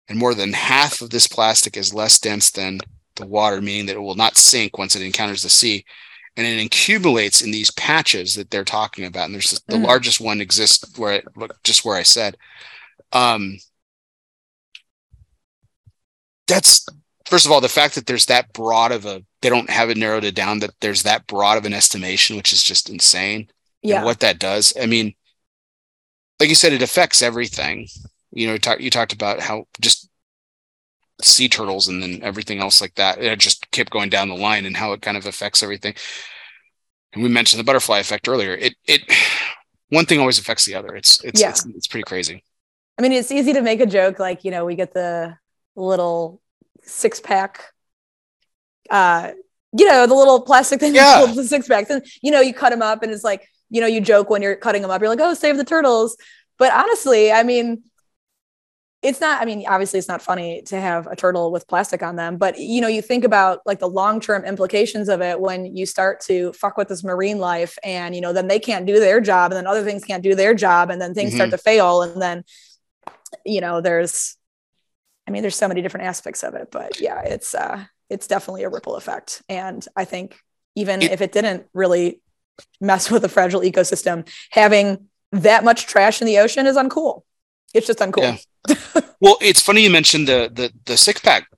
and 0.09 0.19
more 0.19 0.35
than 0.35 0.53
half 0.53 1.01
of 1.01 1.11
this 1.11 1.27
plastic 1.27 1.77
is 1.77 1.95
less 1.95 2.19
dense 2.19 2.51
than 2.51 2.81
the 3.17 3.27
water, 3.27 3.61
meaning 3.61 3.87
that 3.87 3.97
it 3.97 4.03
will 4.03 4.15
not 4.15 4.37
sink 4.37 4.79
once 4.79 4.97
it 4.97 5.03
encounters 5.03 5.43
the 5.43 5.51
sea. 5.51 5.85
And 6.37 6.47
it 6.47 6.65
accumulates 6.65 7.43
in 7.43 7.51
these 7.51 7.71
patches 7.73 8.35
that 8.37 8.51
they're 8.51 8.65
talking 8.65 9.05
about. 9.05 9.27
And 9.27 9.35
there's 9.35 9.51
this, 9.51 9.61
the 9.69 9.77
mm. 9.77 9.87
largest 9.87 10.19
one 10.19 10.41
exists 10.41 10.99
where 10.99 11.15
it 11.15 11.27
just 11.63 11.85
where 11.85 11.97
I 11.97 12.03
said. 12.03 12.39
Um, 13.13 13.59
that's 16.49 16.87
first 17.27 17.45
of 17.45 17.53
all 17.53 17.61
the 17.61 17.69
fact 17.69 17.95
that 17.95 18.07
there's 18.07 18.27
that 18.27 18.53
broad 18.53 18.93
of 18.93 19.05
a 19.05 19.23
they 19.43 19.51
don't 19.51 19.71
have 19.71 19.91
it 19.91 19.97
narrowed 19.97 20.25
it 20.25 20.35
down 20.35 20.61
that 20.61 20.71
there's 20.81 21.03
that 21.03 21.27
broad 21.27 21.59
of 21.59 21.67
an 21.67 21.75
estimation, 21.75 22.37
which 22.37 22.53
is 22.53 22.63
just 22.63 22.89
insane. 22.89 23.49
Yeah. 23.83 23.97
And 23.97 24.05
what 24.05 24.21
that 24.21 24.39
does. 24.39 24.73
I 24.81 24.87
mean, 24.87 25.15
like 26.41 26.49
you 26.49 26.55
said, 26.55 26.73
it 26.73 26.83
affects 26.83 27.23
everything. 27.23 27.89
You 28.31 28.49
know, 28.49 28.57
talk, 28.57 28.81
you 28.81 28.91
talked 28.91 29.13
about 29.13 29.41
how 29.41 29.67
just 29.81 30.09
sea 31.21 31.49
turtles 31.49 31.89
and 31.89 32.03
then 32.03 32.21
everything 32.23 32.61
else 32.61 32.81
like 32.81 32.95
that. 32.97 33.23
It 33.23 33.39
just 33.39 33.71
kept 33.71 33.91
going 33.91 34.11
down 34.11 34.29
the 34.29 34.35
line 34.35 34.65
and 34.67 34.77
how 34.77 34.93
it 34.93 35.03
kind 35.03 35.17
of 35.17 35.27
affects 35.27 35.63
everything. 35.63 35.95
And 37.13 37.23
we 37.23 37.29
mentioned 37.29 37.61
the 37.61 37.65
butterfly 37.65 37.99
effect 37.99 38.29
earlier. 38.29 38.55
It 38.55 38.75
it 38.87 39.03
one 39.91 40.07
thing 40.07 40.21
always 40.21 40.39
affects 40.39 40.65
the 40.65 40.75
other. 40.75 40.95
It's 40.97 41.23
it's 41.25 41.41
yeah. 41.41 41.51
it's, 41.51 41.67
it's 41.67 41.87
pretty 41.87 42.05
crazy. 42.05 42.43
I 42.99 43.03
mean, 43.03 43.13
it's 43.13 43.33
easy 43.33 43.53
to 43.53 43.63
make 43.63 43.81
a 43.81 43.87
joke 43.87 44.19
like 44.19 44.45
you 44.45 44.51
know 44.51 44.65
we 44.65 44.75
get 44.75 44.93
the 44.95 45.37
little 45.77 46.41
six 46.85 47.21
pack 47.21 47.73
uh 48.91 49.31
you 49.77 49.87
know 49.89 50.07
the 50.07 50.15
little 50.15 50.41
plastic 50.41 50.81
thing 50.81 50.95
yeah. 50.95 51.25
the 51.35 51.45
six 51.45 51.69
packs 51.69 51.91
and 51.91 52.05
you 52.23 52.31
know 52.31 52.41
you 52.41 52.53
cut 52.53 52.71
them 52.71 52.83
up 52.83 53.03
and 53.03 53.13
it's 53.13 53.25
like 53.25 53.49
you 53.73 53.81
know, 53.81 53.87
you 53.87 54.03
joke 54.03 54.29
when 54.29 54.43
you're 54.43 54.55
cutting 54.55 54.83
them 54.83 54.91
up, 54.91 55.01
you're 55.01 55.09
like, 55.09 55.19
oh, 55.19 55.33
save 55.33 55.57
the 55.57 55.65
turtles. 55.65 56.17
But 56.59 56.73
honestly, 56.73 57.33
I 57.33 57.43
mean, 57.43 57.85
it's 59.01 59.19
not, 59.19 59.41
I 59.41 59.47
mean, 59.47 59.65
obviously 59.67 59.99
it's 59.99 60.09
not 60.09 60.21
funny 60.21 60.63
to 60.67 60.79
have 60.79 61.07
a 61.07 61.17
turtle 61.17 61.51
with 61.51 61.67
plastic 61.67 62.03
on 62.03 62.15
them, 62.15 62.37
but 62.37 62.59
you 62.59 62.83
know, 62.83 62.87
you 62.87 63.01
think 63.01 63.25
about 63.25 63.61
like 63.65 63.81
the 63.81 63.89
long-term 63.89 64.45
implications 64.45 65.09
of 65.09 65.23
it 65.23 65.41
when 65.41 65.75
you 65.75 65.87
start 65.87 66.21
to 66.21 66.53
fuck 66.53 66.77
with 66.77 66.89
this 66.89 67.03
marine 67.03 67.39
life 67.39 67.79
and, 67.83 68.15
you 68.15 68.21
know, 68.21 68.35
then 68.35 68.47
they 68.47 68.61
can't 68.61 68.87
do 68.87 69.01
their 69.01 69.21
job 69.21 69.51
and 69.51 69.57
then 69.57 69.67
other 69.67 69.83
things 69.83 70.05
can't 70.05 70.23
do 70.23 70.35
their 70.35 70.55
job 70.55 70.91
and 70.91 71.01
then 71.01 71.15
things 71.15 71.31
mm-hmm. 71.31 71.39
start 71.39 71.51
to 71.51 71.59
fail. 71.59 72.03
And 72.03 72.21
then, 72.21 72.45
you 73.45 73.63
know, 73.63 73.81
there's, 73.81 74.37
I 75.27 75.31
mean, 75.31 75.41
there's 75.41 75.57
so 75.57 75.67
many 75.67 75.81
different 75.81 76.07
aspects 76.07 76.45
of 76.45 76.55
it, 76.55 76.69
but 76.71 77.01
yeah, 77.01 77.23
it's, 77.23 77.55
uh, 77.55 77.83
it's 78.11 78.27
definitely 78.27 78.65
a 78.65 78.69
ripple 78.69 78.97
effect. 78.97 79.43
And 79.49 79.85
I 79.97 80.05
think 80.05 80.39
even 80.77 81.03
it, 81.03 81.11
if 81.11 81.23
it 81.23 81.33
didn't 81.33 81.67
really 81.75 82.22
mess 82.81 83.11
with 83.11 83.25
a 83.25 83.29
fragile 83.29 83.61
ecosystem. 83.61 84.29
Having 84.51 85.07
that 85.33 85.65
much 85.65 85.87
trash 85.87 86.21
in 86.21 86.27
the 86.27 86.39
ocean 86.39 86.67
is 86.67 86.77
uncool. 86.77 87.23
It's 87.75 87.87
just 87.87 88.01
uncool. 88.01 88.39
Yeah. 88.69 89.03
well, 89.21 89.39
it's 89.41 89.63
funny 89.63 89.83
you 89.83 89.91
mentioned 89.91 90.29
the 90.29 90.51
the 90.53 90.73
the 90.85 90.97
six 90.97 91.21
pack 91.21 91.49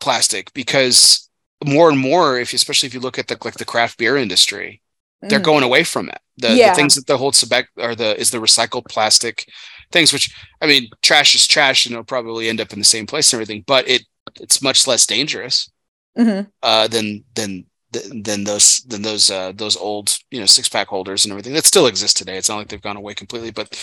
plastic 0.00 0.52
because 0.54 1.28
more 1.64 1.88
and 1.88 1.98
more, 1.98 2.38
if 2.38 2.52
especially 2.52 2.88
if 2.88 2.94
you 2.94 3.00
look 3.00 3.18
at 3.18 3.28
the 3.28 3.36
like 3.44 3.54
the 3.54 3.64
craft 3.64 3.98
beer 3.98 4.16
industry, 4.16 4.82
they're 5.20 5.40
mm. 5.40 5.44
going 5.44 5.62
away 5.62 5.84
from 5.84 6.08
it. 6.08 6.18
The, 6.38 6.54
yeah. 6.54 6.70
the 6.70 6.76
things 6.76 6.94
that 6.94 7.06
they 7.06 7.16
hold 7.16 7.40
back 7.48 7.68
are 7.78 7.94
the 7.94 8.18
is 8.18 8.30
the 8.30 8.38
recycled 8.38 8.88
plastic 8.88 9.46
things, 9.92 10.12
which 10.12 10.34
I 10.60 10.66
mean, 10.66 10.88
trash 11.02 11.34
is 11.34 11.46
trash, 11.46 11.86
and 11.86 11.92
it'll 11.92 12.04
probably 12.04 12.48
end 12.48 12.60
up 12.60 12.72
in 12.72 12.78
the 12.78 12.84
same 12.84 13.06
place 13.06 13.32
and 13.32 13.40
everything, 13.40 13.64
but 13.66 13.88
it 13.88 14.02
it's 14.40 14.62
much 14.62 14.86
less 14.86 15.06
dangerous 15.06 15.70
mm-hmm. 16.18 16.48
uh, 16.62 16.88
than 16.88 17.24
than 17.34 17.66
than 17.92 18.44
those 18.44 18.82
than 18.82 19.02
those 19.02 19.30
uh, 19.30 19.52
those 19.52 19.76
old 19.76 20.16
you 20.30 20.40
know 20.40 20.46
six 20.46 20.68
pack 20.68 20.88
holders 20.88 21.24
and 21.24 21.32
everything 21.32 21.52
that 21.54 21.64
still 21.64 21.86
exist 21.86 22.16
today. 22.16 22.36
It's 22.36 22.48
not 22.48 22.56
like 22.56 22.68
they've 22.68 22.80
gone 22.80 22.96
away 22.96 23.14
completely, 23.14 23.50
but 23.50 23.78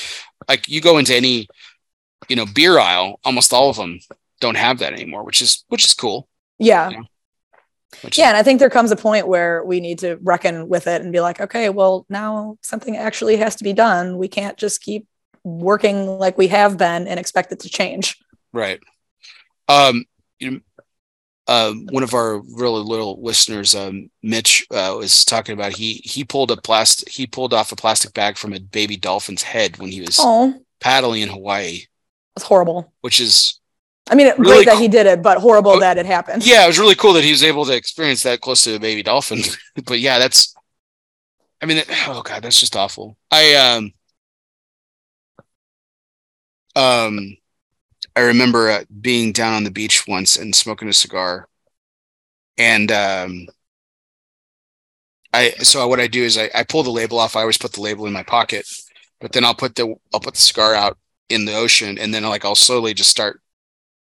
like 0.47 0.67
you 0.67 0.81
go 0.81 0.97
into 0.97 1.15
any 1.15 1.47
you 2.27 2.35
know 2.35 2.45
beer 2.45 2.79
aisle, 2.79 3.19
almost 3.23 3.53
all 3.53 3.69
of 3.69 3.77
them 3.77 3.99
don't 4.39 4.57
have 4.57 4.79
that 4.79 4.93
anymore, 4.93 5.23
which 5.23 5.41
is 5.41 5.63
which 5.69 5.85
is 5.85 5.93
cool. 5.93 6.27
Yeah. 6.57 6.89
You 6.89 6.97
know? 6.97 7.03
yeah, 8.13 8.29
and 8.29 8.37
I 8.37 8.43
think 8.43 8.59
there 8.59 8.69
comes 8.69 8.91
a 8.91 8.95
point 8.95 9.27
where 9.27 9.63
we 9.63 9.79
need 9.79 9.99
to 9.99 10.17
reckon 10.21 10.67
with 10.67 10.87
it 10.87 11.01
and 11.01 11.11
be 11.11 11.21
like, 11.21 11.41
okay, 11.41 11.69
well 11.69 12.05
now 12.09 12.57
something 12.61 12.97
actually 12.97 13.37
has 13.37 13.55
to 13.57 13.63
be 13.63 13.73
done. 13.73 14.17
We 14.17 14.27
can't 14.27 14.57
just 14.57 14.81
keep 14.81 15.07
working 15.43 16.05
like 16.05 16.37
we 16.37 16.47
have 16.47 16.77
been 16.77 17.07
and 17.07 17.19
expect 17.19 17.51
it 17.51 17.61
to 17.61 17.69
change. 17.69 18.17
Right. 18.51 18.79
Um, 19.67 20.05
you 20.39 20.51
know, 20.51 20.59
uh, 21.49 21.73
one 21.89 22.03
of 22.03 22.13
our 22.13 22.41
really 22.41 22.83
little 22.83 23.19
listeners, 23.23 23.73
um, 23.73 24.11
Mitch, 24.21 24.67
uh, 24.69 24.93
was 24.95 25.25
talking 25.25 25.53
about 25.53 25.73
he 25.73 25.93
he 26.05 26.23
pulled 26.23 26.51
a 26.51 26.57
plastic 26.57 27.09
he 27.09 27.25
pulled 27.25 27.55
off 27.55 27.71
a 27.71 27.75
plastic 27.75 28.13
bag 28.13 28.37
from 28.37 28.53
a 28.53 28.59
baby 28.59 28.95
dolphin's 28.95 29.41
head 29.41 29.77
when 29.77 29.89
he 29.89 29.99
was 29.99 30.17
Aww. 30.17 30.53
paddling 30.79 31.23
in 31.23 31.29
Hawaii. 31.29 31.79
It's 32.35 32.45
horrible. 32.45 32.93
Which 33.01 33.19
is, 33.19 33.59
I 34.11 34.13
mean, 34.13 34.27
really 34.37 34.63
great 34.63 34.65
that 34.67 34.77
he 34.77 34.87
did 34.87 35.07
it, 35.07 35.23
but 35.23 35.39
horrible 35.39 35.71
oh, 35.71 35.79
that 35.79 35.97
it 35.97 36.05
happened. 36.05 36.45
Yeah, 36.45 36.65
it 36.65 36.67
was 36.67 36.77
really 36.77 36.93
cool 36.93 37.13
that 37.13 37.23
he 37.23 37.31
was 37.31 37.41
able 37.41 37.65
to 37.65 37.75
experience 37.75 38.21
that 38.23 38.41
close 38.41 38.63
to 38.65 38.75
a 38.75 38.79
baby 38.79 39.01
dolphin. 39.01 39.39
but 39.85 39.99
yeah, 39.99 40.19
that's, 40.19 40.53
I 41.63 41.65
mean, 41.65 41.81
oh 42.09 42.21
god, 42.21 42.43
that's 42.43 42.59
just 42.59 42.75
awful. 42.75 43.17
I 43.31 43.55
um 43.55 43.93
um 46.75 47.37
I 48.15 48.21
remember 48.21 48.69
uh, 48.69 48.83
being 49.01 49.31
down 49.31 49.53
on 49.53 49.63
the 49.63 49.71
beach 49.71 50.07
once 50.07 50.35
and 50.37 50.55
smoking 50.55 50.89
a 50.89 50.93
cigar, 50.93 51.47
and 52.57 52.91
um, 52.91 53.47
I 55.33 55.51
so 55.61 55.87
what 55.87 55.99
I 55.99 56.07
do 56.07 56.23
is 56.23 56.37
I, 56.37 56.49
I 56.55 56.63
pull 56.63 56.83
the 56.83 56.89
label 56.89 57.19
off. 57.19 57.35
I 57.35 57.41
always 57.41 57.57
put 57.57 57.73
the 57.73 57.81
label 57.81 58.05
in 58.05 58.13
my 58.13 58.23
pocket, 58.23 58.67
but 59.19 59.31
then 59.33 59.45
I'll 59.45 59.55
put 59.55 59.75
the 59.75 59.95
I'll 60.13 60.19
put 60.19 60.33
the 60.35 60.39
cigar 60.39 60.73
out 60.73 60.97
in 61.29 61.45
the 61.45 61.55
ocean, 61.55 61.97
and 61.99 62.13
then 62.13 62.23
like 62.23 62.45
I'll 62.45 62.55
slowly 62.55 62.93
just 62.93 63.09
start 63.09 63.41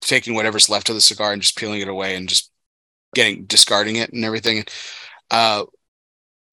taking 0.02 0.34
whatever's 0.34 0.70
left 0.70 0.88
of 0.90 0.94
the 0.96 1.00
cigar 1.00 1.32
and 1.32 1.42
just 1.42 1.56
peeling 1.58 1.80
it 1.82 1.88
away 1.88 2.16
and 2.16 2.28
just 2.28 2.50
getting 3.14 3.44
discarding 3.46 3.96
it 3.96 4.12
and 4.12 4.24
everything. 4.24 4.64
Uh, 5.30 5.64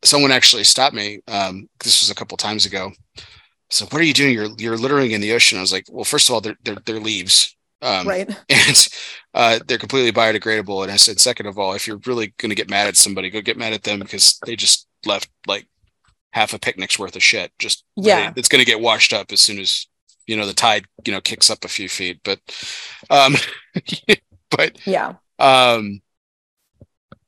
someone 0.03 0.31
actually 0.31 0.63
stopped 0.63 0.95
me. 0.95 1.21
Um, 1.27 1.69
this 1.83 2.01
was 2.01 2.11
a 2.11 2.15
couple 2.15 2.37
times 2.37 2.65
ago. 2.65 2.91
So 3.69 3.85
what 3.87 4.01
are 4.01 4.05
you 4.05 4.13
doing? 4.13 4.33
You're 4.33 4.49
you're 4.57 4.77
littering 4.77 5.11
in 5.11 5.21
the 5.21 5.33
ocean. 5.33 5.57
I 5.57 5.61
was 5.61 5.71
like, 5.71 5.85
well, 5.91 6.03
first 6.03 6.29
of 6.29 6.33
all, 6.35 6.41
they're 6.41 6.57
they're, 6.63 6.77
they're 6.85 6.99
leaves. 6.99 7.55
Um, 7.81 8.07
right. 8.07 8.27
And 8.49 8.87
uh, 9.33 9.59
they're 9.67 9.77
completely 9.77 10.11
biodegradable. 10.11 10.81
And 10.83 10.91
I 10.91 10.95
said, 10.97 11.19
second 11.19 11.45
of 11.45 11.57
all, 11.59 11.73
if 11.73 11.87
you're 11.87 12.01
really 12.05 12.33
going 12.39 12.49
to 12.49 12.55
get 12.55 12.69
mad 12.69 12.87
at 12.87 12.97
somebody, 12.97 13.29
go 13.29 13.41
get 13.41 13.57
mad 13.57 13.73
at 13.73 13.83
them 13.83 13.99
because 13.99 14.39
they 14.45 14.55
just 14.55 14.87
left 15.05 15.29
like 15.47 15.67
half 16.33 16.53
a 16.53 16.59
picnic's 16.59 16.97
worth 16.99 17.15
of 17.15 17.23
shit. 17.23 17.51
Just 17.59 17.83
Yeah. 17.95 18.25
ready- 18.25 18.39
it's 18.39 18.49
going 18.49 18.59
to 18.59 18.69
get 18.69 18.81
washed 18.81 19.13
up 19.13 19.31
as 19.31 19.39
soon 19.41 19.59
as 19.59 19.87
you 20.27 20.35
know 20.35 20.45
the 20.45 20.53
tide 20.53 20.85
you 21.05 21.13
know 21.13 21.21
kicks 21.21 21.49
up 21.49 21.63
a 21.63 21.67
few 21.69 21.87
feet. 21.87 22.19
But 22.23 22.39
um, 23.11 23.35
but 24.51 24.85
Yeah. 24.85 25.13
um, 25.37 26.01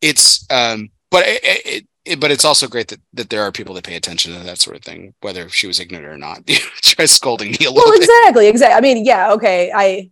it's 0.02 0.46
um, 0.52 0.90
but 1.12 1.24
it, 1.28 1.42
it, 1.44 1.88
it, 2.06 2.20
but 2.20 2.32
it's 2.32 2.46
also 2.46 2.68
great 2.68 2.88
that 2.90 3.00
that 3.14 3.30
there 3.30 3.42
are 3.44 3.52
people 3.52 3.76
that 3.76 3.84
pay 3.84 3.96
attention 3.96 4.34
to 4.34 4.40
that 4.40 4.60
sort 4.60 4.76
of 4.76 4.84
thing, 4.84 5.14
whether 5.22 5.50
she 5.50 5.68
was 5.68 5.80
ignorant 5.80 6.08
or 6.08 6.18
not. 6.18 6.46
Try 6.82 7.06
scolding 7.06 7.52
me 7.52 7.58
a 7.66 7.70
little 7.70 7.76
Well, 7.76 7.92
bit. 7.94 8.02
exactly, 8.04 8.48
exactly. 8.48 8.76
I 8.76 8.82
mean, 8.82 9.06
yeah, 9.06 9.34
okay. 9.34 9.72
I 9.74 10.10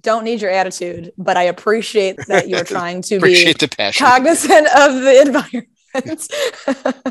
don't 0.00 0.24
need 0.24 0.40
your 0.40 0.50
attitude, 0.50 1.12
but 1.16 1.36
I 1.36 1.44
appreciate 1.44 2.16
that 2.26 2.48
you're 2.48 2.64
trying 2.64 3.02
to 3.02 3.20
be 3.20 3.54
cognizant 3.94 4.66
of 4.76 5.00
the 5.02 5.22
environment. 5.24 5.68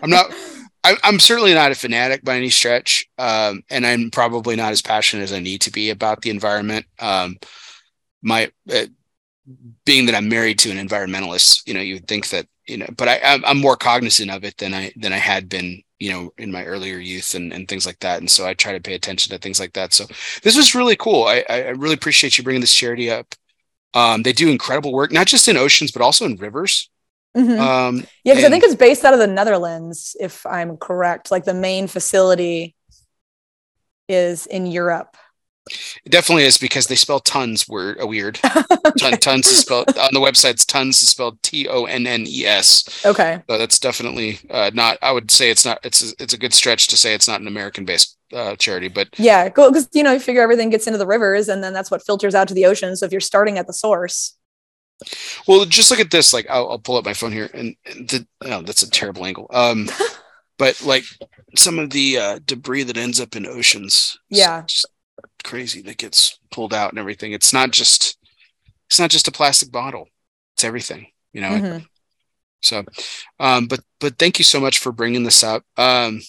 I'm 0.03 0.09
not. 0.09 0.33
I, 0.83 0.95
I'm 1.03 1.19
certainly 1.19 1.53
not 1.53 1.71
a 1.71 1.75
fanatic 1.75 2.23
by 2.23 2.37
any 2.37 2.49
stretch, 2.49 3.07
um, 3.19 3.61
and 3.69 3.85
I'm 3.85 4.09
probably 4.09 4.55
not 4.55 4.71
as 4.71 4.81
passionate 4.81 5.21
as 5.23 5.31
I 5.31 5.39
need 5.39 5.61
to 5.61 5.71
be 5.71 5.91
about 5.91 6.23
the 6.23 6.31
environment. 6.31 6.87
Um, 6.99 7.37
my 8.23 8.51
uh, 8.71 8.87
being 9.85 10.07
that 10.07 10.15
I'm 10.15 10.27
married 10.27 10.59
to 10.59 10.71
an 10.71 10.85
environmentalist, 10.85 11.67
you 11.67 11.73
know, 11.75 11.81
you 11.81 11.95
would 11.95 12.07
think 12.07 12.29
that 12.29 12.47
you 12.67 12.77
know, 12.77 12.87
but 12.97 13.07
I, 13.07 13.39
I'm, 13.45 13.59
more 13.59 13.75
cognizant 13.75 14.31
of 14.31 14.43
it 14.43 14.57
than 14.57 14.73
I 14.73 14.91
than 14.95 15.13
I 15.13 15.17
had 15.17 15.49
been, 15.49 15.81
you 15.99 16.11
know, 16.11 16.33
in 16.37 16.51
my 16.51 16.63
earlier 16.65 16.97
youth 16.97 17.33
and 17.35 17.51
and 17.53 17.67
things 17.67 17.85
like 17.85 17.99
that. 17.99 18.19
And 18.19 18.29
so 18.29 18.45
I 18.45 18.53
try 18.53 18.73
to 18.73 18.79
pay 18.79 18.93
attention 18.93 19.31
to 19.31 19.39
things 19.39 19.59
like 19.59 19.73
that. 19.73 19.93
So 19.93 20.05
this 20.43 20.55
was 20.55 20.75
really 20.75 20.95
cool. 20.95 21.25
I 21.25 21.43
I 21.49 21.69
really 21.69 21.95
appreciate 21.95 22.37
you 22.37 22.43
bringing 22.43 22.61
this 22.61 22.73
charity 22.73 23.09
up. 23.11 23.35
Um, 23.93 24.23
they 24.23 24.33
do 24.33 24.49
incredible 24.49 24.93
work, 24.93 25.11
not 25.11 25.27
just 25.27 25.47
in 25.47 25.57
oceans, 25.57 25.91
but 25.91 26.01
also 26.01 26.25
in 26.25 26.37
rivers. 26.37 26.89
Mhm. 27.35 27.59
Um, 27.59 27.97
yeah, 28.23 28.33
because 28.33 28.45
I 28.45 28.49
think 28.49 28.63
it's 28.63 28.75
based 28.75 29.05
out 29.05 29.13
of 29.13 29.19
the 29.19 29.27
Netherlands, 29.27 30.15
if 30.19 30.45
I'm 30.45 30.77
correct. 30.77 31.31
Like 31.31 31.45
the 31.45 31.53
main 31.53 31.87
facility 31.87 32.75
is 34.07 34.45
in 34.45 34.65
Europe. 34.65 35.15
It 36.05 36.09
definitely 36.11 36.43
is 36.43 36.57
because 36.57 36.87
they 36.87 36.95
spell 36.95 37.19
tons 37.19 37.67
were 37.67 37.93
a 37.99 38.05
weird. 38.07 38.39
Ton, 38.99 39.13
tons 39.19 39.47
is 39.47 39.59
spelled 39.59 39.97
on 39.97 40.13
the 40.13 40.19
website's 40.19 40.65
tons 40.65 41.01
is 41.01 41.09
spelled 41.09 41.41
T 41.43 41.67
O 41.67 41.85
N 41.85 42.05
N 42.07 42.25
E 42.27 42.45
S. 42.45 43.03
Okay. 43.05 43.41
So 43.49 43.57
that's 43.57 43.79
definitely 43.79 44.39
uh, 44.49 44.71
not. 44.73 44.97
I 45.01 45.11
would 45.11 45.31
say 45.31 45.49
it's 45.49 45.65
not. 45.65 45.79
It's 45.83 46.11
a, 46.11 46.15
it's 46.21 46.33
a 46.33 46.37
good 46.37 46.53
stretch 46.53 46.87
to 46.87 46.97
say 46.97 47.13
it's 47.13 47.27
not 47.27 47.41
an 47.41 47.47
American 47.47 47.85
based 47.85 48.17
uh, 48.33 48.55
charity, 48.55 48.87
but 48.87 49.09
Yeah, 49.17 49.45
because 49.49 49.87
you 49.93 50.03
know 50.03 50.13
you 50.13 50.19
figure 50.19 50.41
everything 50.41 50.69
gets 50.69 50.87
into 50.87 50.97
the 50.99 51.07
rivers, 51.07 51.47
and 51.49 51.63
then 51.63 51.73
that's 51.73 51.91
what 51.91 52.05
filters 52.05 52.35
out 52.35 52.47
to 52.47 52.53
the 52.53 52.65
ocean. 52.65 52.95
So 52.95 53.05
if 53.05 53.11
you're 53.11 53.21
starting 53.21 53.57
at 53.57 53.67
the 53.67 53.73
source, 53.73 54.35
well, 55.47 55.65
just 55.65 55.91
look 55.91 55.99
at 55.99 56.11
this. 56.11 56.33
Like 56.33 56.47
I'll, 56.49 56.69
I'll 56.71 56.79
pull 56.79 56.97
up 56.97 57.05
my 57.05 57.13
phone 57.13 57.31
here, 57.31 57.49
and, 57.53 57.75
and 57.85 58.09
the, 58.09 58.27
oh, 58.45 58.61
that's 58.61 58.83
a 58.83 58.89
terrible 58.89 59.25
angle. 59.25 59.47
Um, 59.53 59.89
but 60.57 60.81
like 60.83 61.03
some 61.55 61.79
of 61.79 61.89
the 61.89 62.17
uh, 62.17 62.39
debris 62.45 62.83
that 62.83 62.97
ends 62.97 63.19
up 63.19 63.35
in 63.35 63.45
oceans, 63.45 64.17
Yeah. 64.29 64.61
just 64.67 64.85
crazy 65.41 65.81
that 65.83 65.97
gets 65.97 66.39
pulled 66.51 66.73
out 66.73 66.91
and 66.91 66.99
everything. 66.99 67.31
It's 67.33 67.53
not 67.53 67.71
just 67.71 68.17
it's 68.89 68.99
not 68.99 69.09
just 69.09 69.27
a 69.27 69.31
plastic 69.31 69.71
bottle. 69.71 70.07
It's 70.55 70.63
everything. 70.63 71.07
You 71.33 71.41
know, 71.41 71.49
Mhm. 71.49 71.85
So, 72.61 72.83
um, 73.39 73.67
but 73.67 73.79
but 73.99 74.17
thank 74.19 74.37
you 74.37 74.43
so 74.43 74.59
much 74.59 74.79
for 74.79 74.91
bringing 74.91 75.23
this 75.23 75.43
up. 75.43 75.63
Um, 75.77 76.21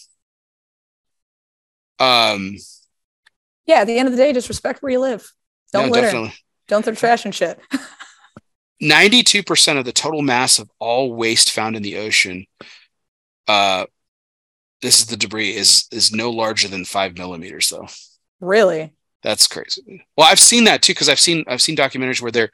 um, 1.99 2.57
yeah, 3.67 3.81
at 3.81 3.87
the 3.87 3.99
end 3.99 4.09
of 4.09 4.13
the 4.13 4.19
day, 4.23 4.33
just 4.33 4.49
respect 4.49 4.83
where 4.83 4.93
you 4.93 5.01
live. 5.01 5.31
Don't 5.73 5.87
no, 5.87 5.93
litter. 5.93 6.07
definitely. 6.07 6.35
Don't 6.69 6.85
throw 6.85 6.95
trash 6.95 7.25
and 7.25 7.35
shit. 7.35 7.61
Ninety-two 8.81 9.43
percent 9.43 9.79
of 9.79 9.85
the 9.85 9.93
total 9.93 10.23
mass 10.23 10.59
of 10.59 10.71
all 10.79 11.13
waste 11.15 11.53
found 11.53 11.77
in 11.77 11.83
the 11.83 11.99
ocean, 11.99 12.47
uh, 13.47 13.87
this 14.81 15.01
is 15.01 15.07
the 15.07 15.17
debris 15.17 15.55
is 15.55 15.87
is 15.93 16.13
no 16.13 16.31
larger 16.31 16.67
than 16.69 16.85
five 16.85 17.17
millimeters. 17.17 17.69
Though 17.69 17.87
really? 18.41 18.93
That's 19.23 19.47
crazy. 19.47 20.07
Well, 20.17 20.27
I've 20.31 20.41
seen 20.41 20.65
that 20.65 20.83
too 20.83 20.93
because 20.93 21.09
I've 21.09 21.21
seen 21.21 21.45
I've 21.49 21.63
seen 21.63 21.77
documentaries 21.77 22.21
where 22.23 22.33
they're 22.33 22.51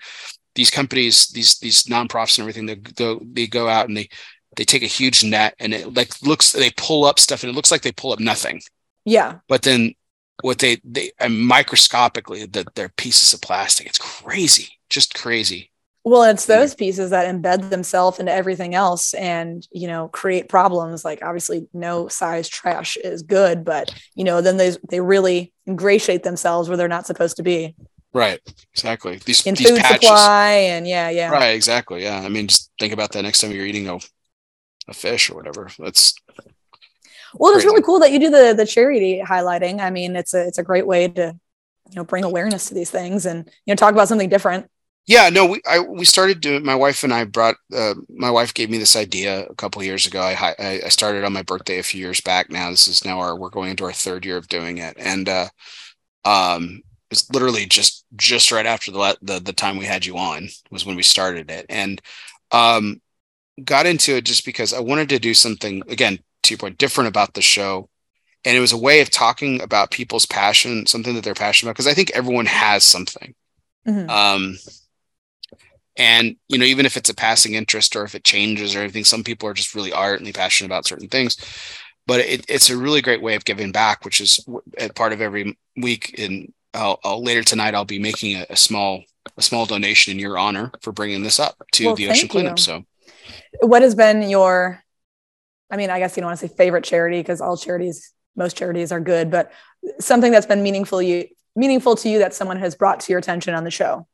these 0.54 0.70
companies, 0.70 1.28
these 1.28 1.58
these 1.58 1.84
nonprofits 1.84 2.38
and 2.38 2.42
everything. 2.42 2.66
They 2.66 2.76
go 2.76 3.20
they 3.24 3.46
go 3.46 3.68
out 3.68 3.88
and 3.88 3.96
they 3.96 4.08
they 4.56 4.64
take 4.64 4.82
a 4.82 4.86
huge 4.86 5.24
net 5.24 5.54
and 5.60 5.72
it 5.74 5.94
like 5.94 6.20
looks 6.22 6.52
they 6.52 6.70
pull 6.76 7.04
up 7.04 7.18
stuff 7.18 7.42
and 7.42 7.50
it 7.50 7.54
looks 7.56 7.70
like 7.70 7.82
they 7.82 7.92
pull 7.92 8.12
up 8.12 8.20
nothing. 8.20 8.60
Yeah. 9.04 9.38
but 9.48 9.62
then 9.62 9.94
what 10.42 10.58
they 10.58 10.80
they 10.84 11.12
and 11.18 11.34
microscopically 11.40 12.46
that 12.46 12.74
they're 12.74 12.90
pieces 12.90 13.32
of 13.32 13.40
plastic 13.40 13.86
it's 13.86 13.98
crazy 13.98 14.68
just 14.90 15.14
crazy 15.14 15.70
Well, 16.04 16.22
it's 16.22 16.46
those 16.46 16.74
pieces 16.74 17.10
that 17.10 17.32
embed 17.32 17.68
themselves 17.70 18.18
into 18.18 18.32
everything 18.32 18.74
else 18.74 19.12
and, 19.14 19.66
you 19.70 19.88
know, 19.88 20.08
create 20.08 20.48
problems. 20.48 21.04
Like 21.04 21.22
obviously 21.22 21.68
no 21.74 22.08
size 22.08 22.48
trash 22.48 22.96
is 22.96 23.22
good, 23.22 23.64
but 23.64 23.92
you 24.14 24.24
know, 24.24 24.40
then 24.40 24.56
they 24.56 24.72
they 24.88 25.00
really 25.00 25.52
ingratiate 25.68 26.24
themselves 26.24 26.68
where 26.68 26.76
they're 26.76 26.88
not 26.88 27.06
supposed 27.06 27.36
to 27.36 27.42
be. 27.42 27.76
Right. 28.12 28.40
Exactly. 28.72 29.20
These, 29.24 29.46
in 29.46 29.54
these 29.54 29.68
food 29.68 29.78
patches. 29.78 30.08
supply 30.08 30.50
and 30.50 30.88
yeah, 30.88 31.10
yeah. 31.10 31.30
right. 31.30 31.54
Exactly. 31.54 32.02
Yeah. 32.02 32.20
I 32.20 32.28
mean 32.28 32.48
just 32.48 32.72
think 32.80 32.92
about 32.92 33.12
that 33.12 33.22
next 33.22 33.40
time 33.40 33.52
you're 33.52 33.66
eating 33.66 33.88
a, 33.88 33.98
a 34.88 34.94
fish 34.94 35.30
or 35.30 35.36
whatever. 35.36 35.68
That's 35.78 36.14
Well, 37.34 37.54
it's 37.54 37.64
really 37.64 37.82
cool 37.82 38.00
that 38.00 38.10
you 38.10 38.18
do 38.18 38.30
the 38.30 38.54
the 38.56 38.66
charity 38.66 39.22
highlighting. 39.24 39.80
I 39.80 39.90
mean, 39.90 40.16
it's 40.16 40.32
a 40.34 40.46
it's 40.46 40.58
a 40.58 40.62
great 40.62 40.86
way 40.86 41.08
to, 41.08 41.38
you 41.90 41.96
know, 41.96 42.04
bring 42.04 42.24
awareness 42.24 42.68
to 42.68 42.74
these 42.74 42.90
things 42.90 43.26
and 43.26 43.46
you 43.66 43.72
know 43.72 43.76
talk 43.76 43.92
about 43.92 44.08
something 44.08 44.30
different. 44.30 44.70
Yeah 45.08 45.30
no 45.30 45.46
we 45.46 45.60
I, 45.66 45.80
we 45.80 46.04
started 46.04 46.40
doing 46.40 46.64
my 46.64 46.76
wife 46.76 47.02
and 47.02 47.12
i 47.12 47.24
brought 47.24 47.56
uh, 47.74 47.94
my 48.08 48.30
wife 48.30 48.54
gave 48.54 48.70
me 48.70 48.78
this 48.78 48.94
idea 48.94 49.46
a 49.46 49.54
couple 49.56 49.80
of 49.80 49.86
years 49.86 50.06
ago. 50.06 50.20
I, 50.20 50.54
I 50.58 50.80
i 50.84 50.88
started 50.88 51.24
on 51.24 51.32
my 51.32 51.42
birthday 51.42 51.78
a 51.78 51.82
few 51.82 52.00
years 52.00 52.20
back 52.20 52.50
now. 52.50 52.70
This 52.70 52.86
is 52.86 53.04
now 53.04 53.18
our 53.18 53.36
we're 53.36 53.48
going 53.50 53.70
into 53.70 53.84
our 53.84 53.92
third 53.92 54.24
year 54.24 54.36
of 54.36 54.48
doing 54.48 54.78
it. 54.78 54.94
And 54.98 55.28
uh 55.28 55.48
um 56.24 56.82
it's 57.10 57.28
literally 57.30 57.64
just 57.66 58.04
just 58.16 58.52
right 58.52 58.66
after 58.66 58.90
the, 58.92 59.18
the 59.22 59.40
the 59.40 59.52
time 59.52 59.78
we 59.78 59.86
had 59.86 60.04
you 60.04 60.16
on 60.18 60.48
was 60.70 60.84
when 60.86 60.94
we 60.96 61.02
started 61.02 61.50
it. 61.50 61.66
And 61.68 62.00
um 62.52 63.00
got 63.64 63.86
into 63.86 64.14
it 64.16 64.24
just 64.24 64.44
because 64.44 64.72
i 64.72 64.80
wanted 64.80 65.08
to 65.08 65.18
do 65.18 65.34
something 65.34 65.82
again 65.88 66.18
to 66.44 66.54
your 66.54 66.58
point 66.58 66.78
different 66.78 67.08
about 67.08 67.34
the 67.34 67.42
show. 67.42 67.88
And 68.44 68.56
it 68.56 68.60
was 68.60 68.72
a 68.72 68.78
way 68.78 69.00
of 69.00 69.10
talking 69.10 69.60
about 69.62 69.90
people's 69.90 70.26
passion 70.26 70.86
something 70.86 71.14
that 71.14 71.24
they're 71.24 71.34
passionate 71.34 71.70
about 71.70 71.76
because 71.76 71.86
i 71.92 71.94
think 71.94 72.10
everyone 72.12 72.46
has 72.46 72.84
something. 72.84 73.34
Mhm. 73.86 74.08
um 74.10 74.58
and 75.98 76.36
you 76.48 76.58
know 76.58 76.64
even 76.64 76.86
if 76.86 76.96
it's 76.96 77.10
a 77.10 77.14
passing 77.14 77.54
interest 77.54 77.96
or 77.96 78.04
if 78.04 78.14
it 78.14 78.24
changes 78.24 78.74
or 78.74 78.80
anything 78.80 79.04
some 79.04 79.24
people 79.24 79.48
are 79.48 79.54
just 79.54 79.74
really 79.74 79.92
ardently 79.92 80.32
passionate 80.32 80.68
about 80.68 80.86
certain 80.86 81.08
things 81.08 81.36
but 82.06 82.20
it, 82.20 82.44
it's 82.48 82.70
a 82.70 82.76
really 82.76 83.02
great 83.02 83.22
way 83.22 83.34
of 83.34 83.44
giving 83.44 83.72
back 83.72 84.04
which 84.04 84.20
is 84.20 84.40
part 84.94 85.12
of 85.12 85.20
every 85.20 85.58
week 85.76 86.14
and 86.18 86.52
I'll, 86.74 87.00
I'll 87.04 87.22
later 87.22 87.42
tonight 87.42 87.74
i'll 87.74 87.84
be 87.84 87.98
making 87.98 88.36
a, 88.36 88.46
a 88.50 88.56
small 88.56 89.02
a 89.36 89.42
small 89.42 89.66
donation 89.66 90.12
in 90.12 90.18
your 90.18 90.38
honor 90.38 90.72
for 90.80 90.92
bringing 90.92 91.22
this 91.22 91.38
up 91.40 91.56
to 91.72 91.86
Well, 91.86 91.96
the 91.96 92.08
ocean 92.08 92.28
cleanup 92.28 92.58
you. 92.58 92.62
so 92.62 92.84
What 93.60 93.82
has 93.82 93.94
been 93.94 94.28
your, 94.28 94.82
I 95.70 95.76
mean, 95.76 95.90
I 95.90 95.98
guess 95.98 96.16
you 96.16 96.20
don't 96.22 96.28
want 96.28 96.40
to 96.40 96.48
say 96.48 96.54
favorite 96.54 96.84
charity 96.84 97.20
because 97.20 97.40
all 97.40 97.56
charities, 97.56 98.12
most 98.36 98.56
charities 98.56 98.92
are 98.92 99.00
good, 99.00 99.30
but 99.30 99.52
something 100.00 100.32
that's 100.32 100.46
been 100.46 100.62
meaningful 100.62 101.02
you 101.02 101.26
meaningful 101.56 101.96
to 101.96 102.08
you 102.08 102.20
that 102.20 102.34
someone 102.34 102.58
has 102.58 102.74
brought 102.74 103.00
to 103.00 103.12
your 103.12 103.18
attention 103.18 103.54
on 103.54 103.64
the 103.64 103.70
show. 103.70 104.06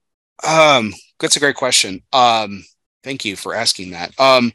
Um, 0.42 0.92
that's 1.20 1.36
a 1.36 1.40
great 1.40 1.56
question. 1.56 2.02
Um, 2.12 2.64
thank 3.02 3.24
you 3.24 3.36
for 3.36 3.54
asking 3.54 3.90
that. 3.90 4.18
Um, 4.18 4.52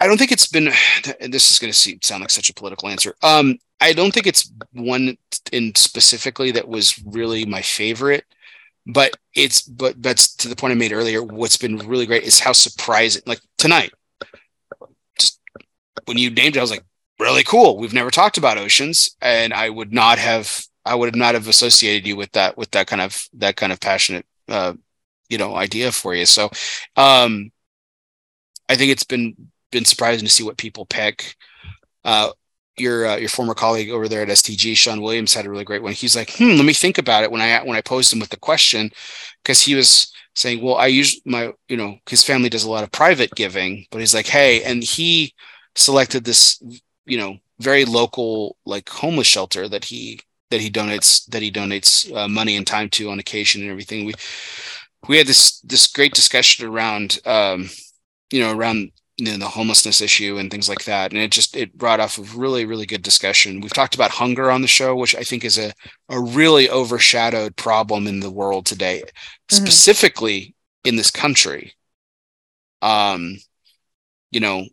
I 0.00 0.06
don't 0.06 0.16
think 0.18 0.32
it's 0.32 0.48
been. 0.48 0.72
This 1.20 1.50
is 1.50 1.58
going 1.58 1.72
to 1.72 2.06
sound 2.06 2.22
like 2.22 2.30
such 2.30 2.50
a 2.50 2.54
political 2.54 2.88
answer. 2.88 3.14
Um, 3.22 3.58
I 3.80 3.92
don't 3.92 4.12
think 4.12 4.26
it's 4.26 4.52
one 4.72 5.16
in 5.52 5.74
specifically 5.74 6.50
that 6.52 6.68
was 6.68 7.02
really 7.04 7.44
my 7.46 7.62
favorite, 7.62 8.24
but 8.86 9.16
it's 9.34 9.62
but 9.62 10.02
that's 10.02 10.34
to 10.36 10.48
the 10.48 10.56
point 10.56 10.72
I 10.72 10.74
made 10.74 10.92
earlier. 10.92 11.22
What's 11.22 11.56
been 11.56 11.78
really 11.78 12.06
great 12.06 12.24
is 12.24 12.40
how 12.40 12.52
surprising. 12.52 13.22
Like 13.26 13.40
tonight, 13.58 13.92
just 15.18 15.40
when 16.06 16.18
you 16.18 16.30
named 16.30 16.56
it, 16.56 16.58
I 16.58 16.62
was 16.62 16.70
like, 16.70 16.84
really 17.18 17.44
cool. 17.44 17.76
We've 17.76 17.94
never 17.94 18.10
talked 18.10 18.38
about 18.38 18.58
oceans, 18.58 19.16
and 19.20 19.52
I 19.52 19.70
would 19.70 19.92
not 19.92 20.18
have 20.18 20.62
I 20.84 20.94
would 20.94 21.14
not 21.16 21.34
have 21.34 21.48
associated 21.48 22.06
you 22.06 22.16
with 22.16 22.32
that 22.32 22.56
with 22.56 22.70
that 22.72 22.86
kind 22.86 23.02
of 23.02 23.22
that 23.34 23.56
kind 23.56 23.72
of 23.72 23.80
passionate 23.80 24.26
uh, 24.48 24.74
you 25.28 25.38
know 25.38 25.54
idea 25.56 25.92
for 25.92 26.14
you. 26.14 26.26
So 26.26 26.50
um, 26.96 27.50
I 28.68 28.76
think 28.76 28.92
it's 28.92 29.04
been 29.04 29.34
been 29.70 29.84
surprising 29.84 30.24
to 30.26 30.32
see 30.32 30.44
what 30.44 30.56
people 30.56 30.86
pick. 30.86 31.36
Uh, 32.04 32.30
your 32.76 33.06
uh, 33.06 33.16
your 33.16 33.28
former 33.28 33.54
colleague 33.54 33.90
over 33.90 34.08
there 34.08 34.22
at 34.22 34.28
STG, 34.28 34.76
Sean 34.76 35.02
Williams, 35.02 35.34
had 35.34 35.46
a 35.46 35.50
really 35.50 35.64
great 35.64 35.82
one. 35.82 35.92
He's 35.92 36.16
like, 36.16 36.30
"Hmm, 36.30 36.56
let 36.56 36.64
me 36.64 36.72
think 36.72 36.98
about 36.98 37.24
it." 37.24 37.30
When 37.30 37.40
I 37.40 37.62
when 37.62 37.76
I 37.76 37.82
posed 37.82 38.12
him 38.12 38.20
with 38.20 38.30
the 38.30 38.36
question, 38.38 38.90
because 39.42 39.60
he 39.60 39.74
was 39.74 40.12
saying, 40.34 40.62
"Well, 40.62 40.76
I 40.76 40.86
use 40.86 41.20
my 41.24 41.52
you 41.68 41.76
know 41.76 41.98
his 42.08 42.24
family 42.24 42.48
does 42.48 42.64
a 42.64 42.70
lot 42.70 42.84
of 42.84 42.92
private 42.92 43.32
giving, 43.34 43.86
but 43.90 44.00
he's 44.00 44.14
like, 44.14 44.26
hey," 44.26 44.62
and 44.62 44.82
he 44.82 45.34
selected 45.76 46.24
this 46.24 46.62
you 47.06 47.18
know 47.18 47.36
very 47.60 47.84
local 47.84 48.56
like 48.64 48.88
homeless 48.88 49.26
shelter 49.26 49.68
that 49.68 49.84
he 49.84 50.20
that 50.50 50.60
he 50.60 50.70
donates 50.70 51.26
that 51.26 51.42
he 51.42 51.50
donates 51.50 52.14
uh, 52.14 52.28
money 52.28 52.56
and 52.56 52.66
time 52.66 52.88
to 52.90 53.10
on 53.10 53.18
occasion 53.18 53.62
and 53.62 53.70
everything. 53.70 54.04
We 54.04 54.14
we 55.08 55.18
had 55.18 55.26
this 55.26 55.60
this 55.60 55.86
great 55.86 56.14
discussion 56.14 56.66
around 56.66 57.20
um, 57.24 57.70
you 58.30 58.40
know 58.40 58.52
around 58.52 58.90
you 59.16 59.26
know, 59.26 59.36
the 59.36 59.48
homelessness 59.48 60.00
issue 60.00 60.38
and 60.38 60.50
things 60.50 60.68
like 60.68 60.84
that. 60.84 61.12
And 61.12 61.20
it 61.20 61.30
just 61.30 61.54
it 61.54 61.76
brought 61.76 62.00
off 62.00 62.18
a 62.18 62.22
really 62.36 62.64
really 62.64 62.86
good 62.86 63.02
discussion. 63.02 63.60
We've 63.60 63.72
talked 63.72 63.94
about 63.94 64.10
hunger 64.10 64.50
on 64.50 64.62
the 64.62 64.68
show, 64.68 64.96
which 64.96 65.14
I 65.14 65.22
think 65.22 65.44
is 65.44 65.58
a 65.58 65.72
a 66.08 66.20
really 66.20 66.70
overshadowed 66.70 67.56
problem 67.56 68.06
in 68.06 68.20
the 68.20 68.30
world 68.30 68.66
today, 68.66 69.02
mm-hmm. 69.02 69.56
specifically 69.56 70.54
in 70.84 70.96
this 70.96 71.10
country. 71.10 71.74
Um, 72.82 73.36
you 74.30 74.40
know, 74.40 74.64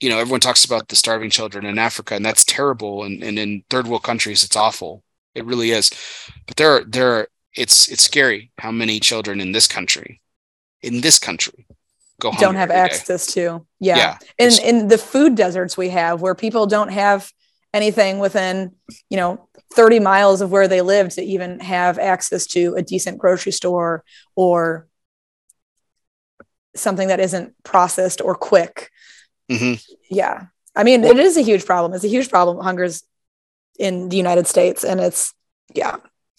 you 0.00 0.08
know, 0.08 0.18
everyone 0.18 0.40
talks 0.40 0.64
about 0.64 0.88
the 0.88 0.96
starving 0.96 1.30
children 1.30 1.64
in 1.64 1.78
Africa, 1.78 2.16
and 2.16 2.24
that's 2.24 2.44
terrible. 2.44 3.04
And, 3.04 3.22
and 3.22 3.38
in 3.38 3.62
third 3.70 3.86
world 3.86 4.02
countries, 4.02 4.42
it's 4.42 4.56
awful. 4.56 5.04
It 5.34 5.44
really 5.44 5.70
is. 5.70 5.90
But 6.46 6.56
there 6.56 6.70
are 6.76 6.84
there 6.84 7.12
are 7.12 7.28
it's 7.54 7.88
it's 7.88 8.02
scary 8.02 8.50
how 8.58 8.70
many 8.70 9.00
children 9.00 9.40
in 9.40 9.52
this 9.52 9.66
country, 9.66 10.20
in 10.82 11.00
this 11.00 11.18
country, 11.18 11.66
go 12.20 12.32
don't 12.38 12.56
have 12.56 12.70
access 12.70 13.26
day. 13.26 13.42
to. 13.42 13.66
Yeah. 13.80 13.96
yeah. 13.96 14.18
In 14.38 14.52
in 14.62 14.88
the 14.88 14.98
food 14.98 15.34
deserts 15.34 15.76
we 15.76 15.90
have 15.90 16.20
where 16.20 16.34
people 16.34 16.66
don't 16.66 16.90
have 16.90 17.30
anything 17.74 18.18
within, 18.18 18.72
you 19.08 19.16
know, 19.16 19.48
30 19.74 20.00
miles 20.00 20.40
of 20.40 20.50
where 20.50 20.68
they 20.68 20.82
live 20.82 21.08
to 21.10 21.22
even 21.22 21.60
have 21.60 21.98
access 21.98 22.46
to 22.48 22.74
a 22.74 22.82
decent 22.82 23.18
grocery 23.18 23.52
store 23.52 24.04
or 24.36 24.86
something 26.74 27.08
that 27.08 27.20
isn't 27.20 27.54
processed 27.62 28.20
or 28.20 28.34
quick. 28.34 28.90
Mm-hmm. 29.50 29.74
Yeah. 30.10 30.46
I 30.74 30.84
mean, 30.84 31.02
well, 31.02 31.12
it 31.12 31.18
is 31.18 31.36
a 31.36 31.42
huge 31.42 31.64
problem. 31.66 31.92
It's 31.92 32.04
a 32.04 32.08
huge 32.08 32.30
problem. 32.30 32.58
Hunger's 32.58 33.02
in 33.78 34.08
the 34.08 34.16
United 34.16 34.46
States. 34.46 34.84
And 34.84 35.00
it's, 35.00 35.34
yeah, 35.74 35.96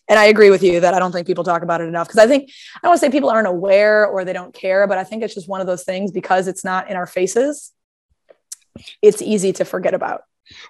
and 0.10 0.20
I 0.20 0.26
agree 0.26 0.50
with 0.50 0.64
you 0.64 0.80
that 0.82 0.94
I 0.94 1.00
don't 1.00 1.12
think 1.12 1.28
people 1.28 1.44
talk 1.44 1.62
about 1.62 1.82
it 1.82 1.86
enough 1.86 2.08
because 2.08 2.20
I 2.20 2.28
think 2.28 2.50
I 2.50 2.80
don't 2.84 2.92
want 2.92 3.00
to 3.00 3.06
say 3.06 3.12
people 3.12 3.30
aren't 3.30 3.48
aware 3.48 4.06
or 4.06 4.26
they 4.26 4.34
don't 4.34 4.54
care, 4.54 4.86
but 4.86 4.98
I 4.98 5.04
think 5.04 5.24
it's 5.24 5.34
just 5.34 5.48
one 5.48 5.62
of 5.62 5.68
those 5.68 5.84
things 5.84 6.12
because 6.12 6.48
it's 6.48 6.66
not 6.66 6.90
in 6.90 6.96
our 6.96 7.08
faces. 7.08 7.72
It's 9.02 9.22
easy 9.22 9.54
to 9.54 9.66
forget 9.66 9.94
about. 9.94 10.24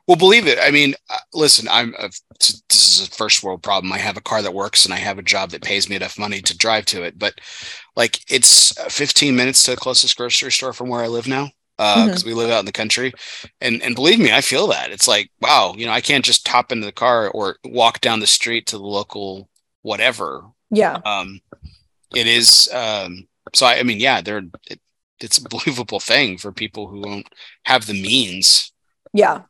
Well, 0.08 0.18
believe 0.18 0.46
it. 0.46 0.60
I 0.62 0.70
mean, 0.70 0.94
uh, 1.10 1.18
listen, 1.34 1.68
I'm 1.68 1.96
a, 1.98 2.10
this 2.40 2.62
is 2.70 3.08
a 3.08 3.12
first 3.12 3.44
world 3.44 3.64
problem. 3.64 3.92
I 3.92 3.98
have 3.98 4.18
a 4.18 4.22
car 4.22 4.42
that 4.44 4.54
works 4.54 4.86
and 4.86 4.94
I 4.94 4.98
have 4.98 5.18
a 5.18 5.24
job 5.24 5.50
that 5.50 5.64
pays 5.64 5.90
me 5.90 5.96
enough 5.96 6.20
money 6.20 6.42
to 6.42 6.58
drive 6.58 6.86
to 6.88 7.02
it, 7.02 7.18
but 7.18 7.34
like 7.96 8.20
it's 8.32 8.72
15 8.94 9.36
minutes 9.36 9.64
to 9.64 9.72
the 9.72 9.78
closest 9.78 10.16
grocery 10.16 10.52
store 10.52 10.74
from 10.74 10.90
where 10.90 11.02
I 11.02 11.08
live 11.08 11.28
now 11.28 11.50
because 11.78 12.08
uh, 12.08 12.16
mm-hmm. 12.16 12.28
we 12.28 12.34
live 12.34 12.52
out 12.52 12.60
in 12.60 12.66
the 12.66 12.72
country. 12.72 13.14
And 13.62 13.82
and 13.82 13.96
believe 13.96 14.20
me, 14.20 14.32
I 14.32 14.42
feel 14.42 14.68
that. 14.68 14.92
It's 14.92 15.08
like, 15.08 15.32
wow, 15.42 15.74
you 15.76 15.86
know, 15.86 15.92
I 15.92 16.02
can't 16.02 16.26
just 16.26 16.48
hop 16.48 16.72
into 16.72 16.86
the 16.86 16.92
car 16.92 17.30
or 17.30 17.58
walk 17.64 18.02
down 18.02 18.20
the 18.20 18.28
street 18.28 18.68
to 18.68 18.78
the 18.78 18.84
local 18.84 19.50
whatever. 19.82 20.44
Yeah. 20.70 21.00
Um, 21.06 21.42
it 22.16 22.28
is. 22.28 22.70
Um, 22.74 23.28
so 23.54 23.66
I, 23.66 23.80
I 23.80 23.84
mean, 23.84 24.00
yeah, 24.00 24.22
they're. 24.22 24.44
It, 24.70 24.80
it's 25.20 25.38
a 25.38 25.50
believable 25.50 26.00
thing 26.00 26.38
for 26.38 26.52
people 26.52 26.88
who 26.88 27.02
don't 27.02 27.28
have 27.64 27.86
the 27.86 28.00
means. 28.00 28.72
Yeah. 29.14 29.44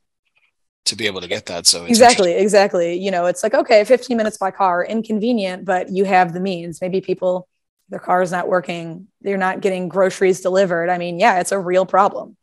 To 0.87 0.95
be 0.95 1.07
able 1.07 1.21
to 1.21 1.27
get 1.27 1.45
that. 1.45 1.65
So 1.65 1.85
exactly, 1.85 2.33
exactly. 2.33 2.99
You 2.99 3.09
know, 3.09 3.25
it's 3.25 3.41
like 3.41 3.53
okay, 3.53 3.83
15 3.85 4.17
minutes 4.17 4.37
by 4.37 4.51
car, 4.51 4.83
inconvenient, 4.85 5.63
but 5.63 5.89
you 5.89 6.03
have 6.03 6.33
the 6.33 6.41
means. 6.41 6.81
Maybe 6.81 6.99
people 6.99 7.47
their 7.89 7.99
car 7.99 8.21
is 8.21 8.31
not 8.31 8.47
working, 8.47 9.07
they're 9.21 9.37
not 9.37 9.61
getting 9.61 9.89
groceries 9.89 10.41
delivered. 10.41 10.89
I 10.89 10.97
mean, 10.97 11.19
yeah, 11.19 11.39
it's 11.39 11.51
a 11.51 11.59
real 11.59 11.85
problem. 11.85 12.37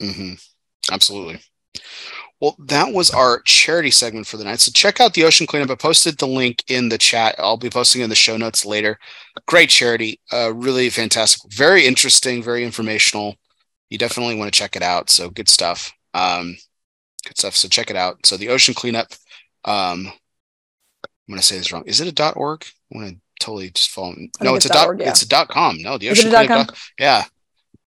Mm-hmm. 0.00 0.34
Absolutely. 0.90 1.40
Well, 2.40 2.56
that 2.58 2.92
was 2.92 3.10
our 3.10 3.40
charity 3.42 3.92
segment 3.92 4.26
for 4.26 4.36
the 4.36 4.42
night. 4.42 4.58
So 4.58 4.72
check 4.72 5.00
out 5.00 5.14
the 5.14 5.24
Ocean 5.24 5.46
Cleanup. 5.46 5.70
I 5.70 5.76
posted 5.76 6.18
the 6.18 6.26
link 6.26 6.64
in 6.66 6.88
the 6.88 6.98
chat. 6.98 7.36
I'll 7.38 7.56
be 7.56 7.70
posting 7.70 8.02
in 8.02 8.10
the 8.10 8.16
show 8.16 8.36
notes 8.36 8.64
later. 8.64 8.98
Great 9.46 9.70
charity, 9.70 10.20
uh, 10.32 10.52
really 10.52 10.90
fantastic, 10.90 11.52
very 11.52 11.86
interesting, 11.86 12.42
very 12.42 12.64
informational. 12.64 13.36
You 13.90 13.98
definitely 13.98 14.34
want 14.34 14.52
to 14.52 14.58
check 14.58 14.74
it 14.74 14.82
out. 14.82 15.08
So 15.08 15.30
good 15.30 15.48
stuff. 15.48 15.92
Um, 16.14 16.56
good 17.24 17.38
stuff. 17.38 17.54
So 17.54 17.68
check 17.68 17.90
it 17.90 17.96
out. 17.96 18.26
So 18.26 18.36
the 18.36 18.48
Ocean 18.48 18.74
Cleanup. 18.74 19.12
Um, 19.64 20.10
I'm 21.28 21.28
going 21.28 21.38
to 21.38 21.46
say 21.46 21.58
this 21.58 21.72
wrong. 21.72 21.84
Is 21.86 22.00
it 22.00 22.08
a 22.08 22.12
dot 22.12 22.36
.org? 22.36 22.64
I 22.92 22.98
want 22.98 23.10
to 23.10 23.16
totally 23.42 23.70
just 23.70 23.90
fallen. 23.90 24.30
No, 24.40 24.54
it's, 24.54 24.66
it's 24.66 24.74
a 24.74 24.78
dot. 24.78 25.00
Yeah. 25.00 25.08
It's 25.08 25.22
a 25.22 25.28
dot 25.28 25.48
com. 25.48 25.78
No, 25.80 25.98
the 25.98 26.10
ocean. 26.10 26.30
Dot 26.30 26.46
com? 26.46 26.66
yeah, 26.98 27.24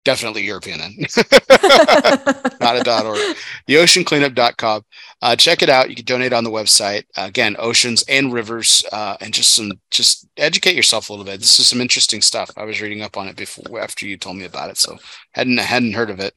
definitely 0.03 0.43
European 0.43 0.79
then. 0.79 0.91
Not 2.61 2.77
a 2.77 2.81
dot 2.83 3.05
org. 3.05 3.19
The 3.67 3.75
oceancleanup.com. 3.75 4.83
Uh, 5.21 5.35
check 5.35 5.61
it 5.61 5.69
out. 5.69 5.89
You 5.89 5.95
can 5.95 6.05
donate 6.05 6.33
on 6.33 6.43
the 6.43 6.51
website. 6.51 7.03
Uh, 7.17 7.25
again, 7.27 7.55
oceans 7.59 8.03
and 8.07 8.31
rivers, 8.31 8.85
uh, 8.91 9.17
and 9.19 9.33
just 9.33 9.53
some 9.55 9.71
just 9.91 10.27
educate 10.37 10.75
yourself 10.75 11.09
a 11.09 11.13
little 11.13 11.25
bit. 11.25 11.39
This 11.39 11.59
is 11.59 11.67
some 11.67 11.81
interesting 11.81 12.21
stuff. 12.21 12.51
I 12.55 12.63
was 12.63 12.81
reading 12.81 13.01
up 13.01 13.17
on 13.17 13.27
it 13.27 13.35
before 13.35 13.79
after 13.79 14.05
you 14.05 14.17
told 14.17 14.37
me 14.37 14.45
about 14.45 14.69
it, 14.69 14.77
so 14.77 14.97
hadn't 15.31 15.57
hadn't 15.59 15.93
heard 15.93 16.09
of 16.09 16.19
it. 16.19 16.33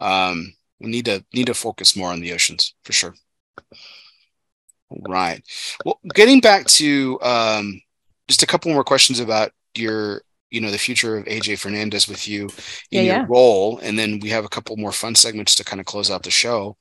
Um, 0.00 0.54
we 0.80 0.90
need 0.90 1.06
to 1.06 1.24
need 1.34 1.46
to 1.46 1.54
focus 1.54 1.96
more 1.96 2.10
on 2.10 2.20
the 2.20 2.32
oceans 2.32 2.74
for 2.84 2.92
sure. 2.92 3.14
Right. 4.90 5.42
Well, 5.84 5.98
getting 6.14 6.40
back 6.40 6.66
to 6.66 7.18
um, 7.22 7.80
just 8.28 8.42
a 8.42 8.46
couple 8.46 8.72
more 8.72 8.84
questions 8.84 9.20
about 9.20 9.52
your 9.74 10.22
you 10.50 10.60
know 10.60 10.70
the 10.70 10.78
future 10.78 11.16
of 11.16 11.24
AJ 11.24 11.58
Fernandez 11.58 12.06
with 12.08 12.28
you 12.28 12.44
in 12.90 13.04
yeah, 13.04 13.12
your 13.14 13.16
yeah. 13.16 13.26
role, 13.28 13.78
and 13.78 13.98
then 13.98 14.20
we 14.20 14.28
have 14.30 14.44
a 14.44 14.48
couple 14.48 14.76
more 14.76 14.92
fun 14.92 15.14
segments 15.14 15.54
to 15.56 15.64
kind 15.64 15.80
of 15.80 15.86
close 15.86 16.10
out 16.10 16.22
the 16.22 16.30
show. 16.30 16.76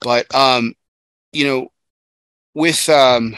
But 0.00 0.32
um, 0.34 0.74
you 1.32 1.44
know, 1.46 1.68
with 2.54 2.88
um, 2.88 3.36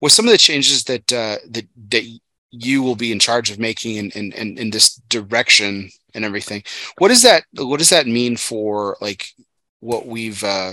with 0.00 0.12
some 0.12 0.24
of 0.26 0.32
the 0.32 0.38
changes 0.38 0.84
that 0.84 1.12
uh, 1.12 1.36
that 1.50 1.66
that 1.90 2.04
you 2.50 2.82
will 2.82 2.96
be 2.96 3.12
in 3.12 3.18
charge 3.18 3.50
of 3.50 3.58
making 3.58 3.96
in, 3.96 4.10
in, 4.10 4.32
in, 4.32 4.58
in 4.58 4.70
this 4.70 4.96
direction 5.08 5.90
and 6.14 6.24
everything, 6.24 6.62
what 6.98 7.08
does 7.08 7.22
that 7.22 7.44
what 7.58 7.78
does 7.78 7.90
that 7.90 8.06
mean 8.06 8.36
for 8.36 8.96
like 9.00 9.28
what 9.80 10.06
we've 10.06 10.42
uh, 10.44 10.72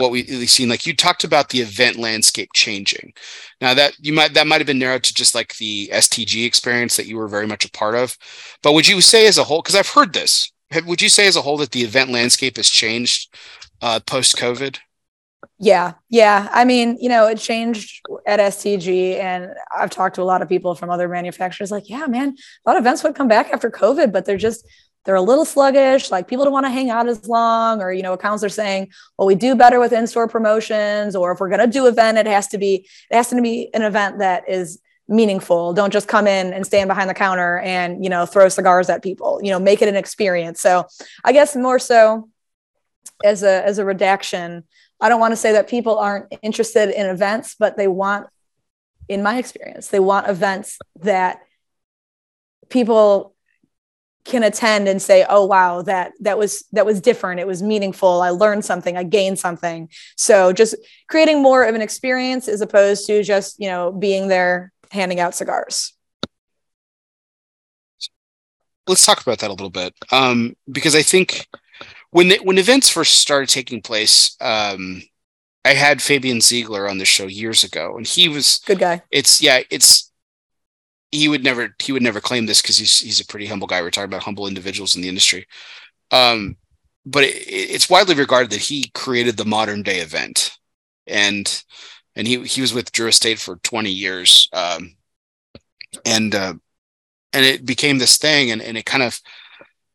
what 0.00 0.10
we've 0.10 0.50
seen 0.50 0.68
like 0.68 0.86
you 0.86 0.94
talked 0.94 1.24
about 1.24 1.50
the 1.50 1.60
event 1.60 1.96
landscape 1.96 2.50
changing. 2.54 3.12
Now 3.60 3.74
that 3.74 3.94
you 4.00 4.12
might 4.12 4.34
that 4.34 4.46
might 4.46 4.60
have 4.60 4.66
been 4.66 4.78
narrowed 4.78 5.04
to 5.04 5.14
just 5.14 5.34
like 5.34 5.56
the 5.56 5.88
stg 5.92 6.44
experience 6.44 6.96
that 6.96 7.06
you 7.06 7.16
were 7.16 7.28
very 7.28 7.46
much 7.46 7.64
a 7.64 7.70
part 7.70 7.94
of. 7.94 8.16
But 8.62 8.72
would 8.72 8.88
you 8.88 9.00
say 9.00 9.26
as 9.26 9.38
a 9.38 9.44
whole 9.44 9.62
because 9.62 9.76
i've 9.76 9.88
heard 9.88 10.12
this 10.12 10.50
would 10.86 11.02
you 11.02 11.08
say 11.08 11.26
as 11.26 11.36
a 11.36 11.42
whole 11.42 11.56
that 11.58 11.72
the 11.72 11.82
event 11.82 12.10
landscape 12.10 12.56
has 12.56 12.68
changed 12.68 13.34
uh, 13.82 14.00
post 14.00 14.36
covid 14.36 14.78
yeah 15.58 15.94
yeah. 16.08 16.48
I 16.52 16.64
mean 16.64 16.96
you 17.00 17.08
know 17.08 17.26
it 17.26 17.38
changed 17.38 18.00
at 18.26 18.40
stg 18.40 19.18
and 19.18 19.50
i've 19.76 19.90
talked 19.90 20.16
to 20.16 20.22
a 20.22 20.24
lot 20.24 20.42
of 20.42 20.48
people 20.48 20.74
from 20.74 20.90
other 20.90 21.08
manufacturers 21.08 21.70
like 21.70 21.88
yeah 21.88 22.06
man 22.06 22.36
a 22.66 22.70
lot 22.70 22.76
of 22.76 22.82
events 22.82 23.02
would 23.02 23.14
come 23.14 23.28
back 23.28 23.52
after 23.52 23.70
covid 23.70 24.12
but 24.12 24.24
they're 24.24 24.36
just 24.36 24.66
they're 25.04 25.14
a 25.14 25.22
little 25.22 25.44
sluggish 25.44 26.10
like 26.10 26.28
people 26.28 26.44
don't 26.44 26.52
want 26.52 26.66
to 26.66 26.70
hang 26.70 26.90
out 26.90 27.08
as 27.08 27.26
long 27.28 27.80
or 27.80 27.92
you 27.92 28.02
know 28.02 28.12
accounts 28.12 28.44
are 28.44 28.48
saying 28.48 28.88
well 29.16 29.26
we 29.26 29.34
do 29.34 29.54
better 29.54 29.80
with 29.80 29.92
in-store 29.92 30.28
promotions 30.28 31.16
or 31.16 31.32
if 31.32 31.40
we're 31.40 31.48
going 31.48 31.60
to 31.60 31.66
do 31.66 31.86
event 31.86 32.18
it 32.18 32.26
has 32.26 32.46
to 32.46 32.58
be 32.58 32.86
it 33.10 33.16
has 33.16 33.28
to 33.28 33.40
be 33.40 33.70
an 33.74 33.82
event 33.82 34.18
that 34.18 34.48
is 34.48 34.80
meaningful. 35.10 35.72
Don't 35.72 35.92
just 35.92 36.06
come 36.06 36.28
in 36.28 36.52
and 36.52 36.64
stand 36.64 36.86
behind 36.86 37.10
the 37.10 37.14
counter 37.14 37.58
and 37.58 38.04
you 38.04 38.08
know 38.08 38.26
throw 38.26 38.48
cigars 38.48 38.88
at 38.88 39.02
people. 39.02 39.40
You 39.42 39.50
know 39.50 39.58
make 39.58 39.82
it 39.82 39.88
an 39.88 39.96
experience. 39.96 40.60
So 40.60 40.86
i 41.24 41.32
guess 41.32 41.56
more 41.56 41.80
so 41.80 42.28
as 43.24 43.42
a 43.42 43.64
as 43.64 43.78
a 43.78 43.84
redaction 43.84 44.64
i 45.00 45.08
don't 45.08 45.20
want 45.20 45.32
to 45.32 45.36
say 45.36 45.52
that 45.52 45.68
people 45.68 45.98
aren't 45.98 46.32
interested 46.42 46.90
in 46.90 47.06
events 47.06 47.54
but 47.58 47.76
they 47.76 47.88
want 47.88 48.26
in 49.08 49.22
my 49.22 49.38
experience 49.38 49.88
they 49.88 50.00
want 50.00 50.28
events 50.28 50.78
that 51.00 51.40
people 52.68 53.34
can 54.24 54.42
attend 54.42 54.86
and 54.86 55.00
say 55.00 55.24
oh 55.28 55.46
wow 55.46 55.82
that 55.82 56.12
that 56.20 56.38
was 56.38 56.64
that 56.72 56.86
was 56.86 57.00
different. 57.00 57.40
It 57.40 57.46
was 57.46 57.62
meaningful. 57.62 58.20
I 58.22 58.30
learned 58.30 58.64
something. 58.64 58.96
I 58.96 59.02
gained 59.02 59.38
something. 59.38 59.88
So 60.16 60.52
just 60.52 60.74
creating 61.08 61.42
more 61.42 61.64
of 61.64 61.74
an 61.74 61.82
experience 61.82 62.48
as 62.48 62.60
opposed 62.60 63.06
to 63.06 63.22
just 63.22 63.58
you 63.58 63.68
know 63.68 63.92
being 63.92 64.28
there 64.28 64.72
handing 64.90 65.20
out 65.20 65.34
cigars. 65.34 65.94
Let's 68.86 69.06
talk 69.06 69.22
about 69.22 69.38
that 69.38 69.48
a 69.48 69.52
little 69.52 69.70
bit. 69.70 69.94
Um, 70.10 70.56
because 70.70 70.94
i 70.94 71.02
think 71.02 71.46
when 72.10 72.28
the, 72.28 72.40
when 72.42 72.58
events 72.58 72.88
first 72.88 73.18
started 73.18 73.48
taking 73.48 73.80
place 73.80 74.36
um, 74.40 75.02
i 75.64 75.70
had 75.70 76.02
fabian 76.02 76.40
ziegler 76.40 76.88
on 76.88 76.98
the 76.98 77.04
show 77.04 77.26
years 77.26 77.64
ago 77.64 77.96
and 77.96 78.06
he 78.06 78.28
was 78.28 78.60
good 78.66 78.78
guy. 78.78 79.02
It's 79.10 79.42
yeah 79.42 79.60
it's 79.70 80.09
he 81.12 81.28
would 81.28 81.42
never 81.42 81.74
he 81.78 81.92
would 81.92 82.02
never 82.02 82.20
claim 82.20 82.46
this 82.46 82.62
because 82.62 82.78
he's 82.78 83.00
he's 83.00 83.20
a 83.20 83.26
pretty 83.26 83.46
humble 83.46 83.66
guy. 83.66 83.82
We're 83.82 83.90
talking 83.90 84.10
about 84.10 84.22
humble 84.22 84.46
individuals 84.46 84.94
in 84.94 85.02
the 85.02 85.08
industry. 85.08 85.46
Um, 86.10 86.56
but 87.04 87.24
it, 87.24 87.34
it's 87.46 87.90
widely 87.90 88.14
regarded 88.14 88.50
that 88.50 88.60
he 88.60 88.90
created 88.94 89.36
the 89.36 89.44
modern 89.44 89.82
day 89.82 89.98
event, 89.98 90.56
and 91.06 91.62
and 92.14 92.26
he 92.26 92.42
he 92.44 92.60
was 92.60 92.74
with 92.74 92.92
Drew 92.92 93.08
Estate 93.08 93.38
for 93.38 93.56
20 93.56 93.90
years, 93.90 94.48
um, 94.52 94.96
and 96.04 96.34
uh, 96.34 96.54
and 97.32 97.44
it 97.44 97.66
became 97.66 97.98
this 97.98 98.18
thing, 98.18 98.50
and 98.50 98.62
and 98.62 98.76
it 98.76 98.86
kind 98.86 99.02
of 99.02 99.20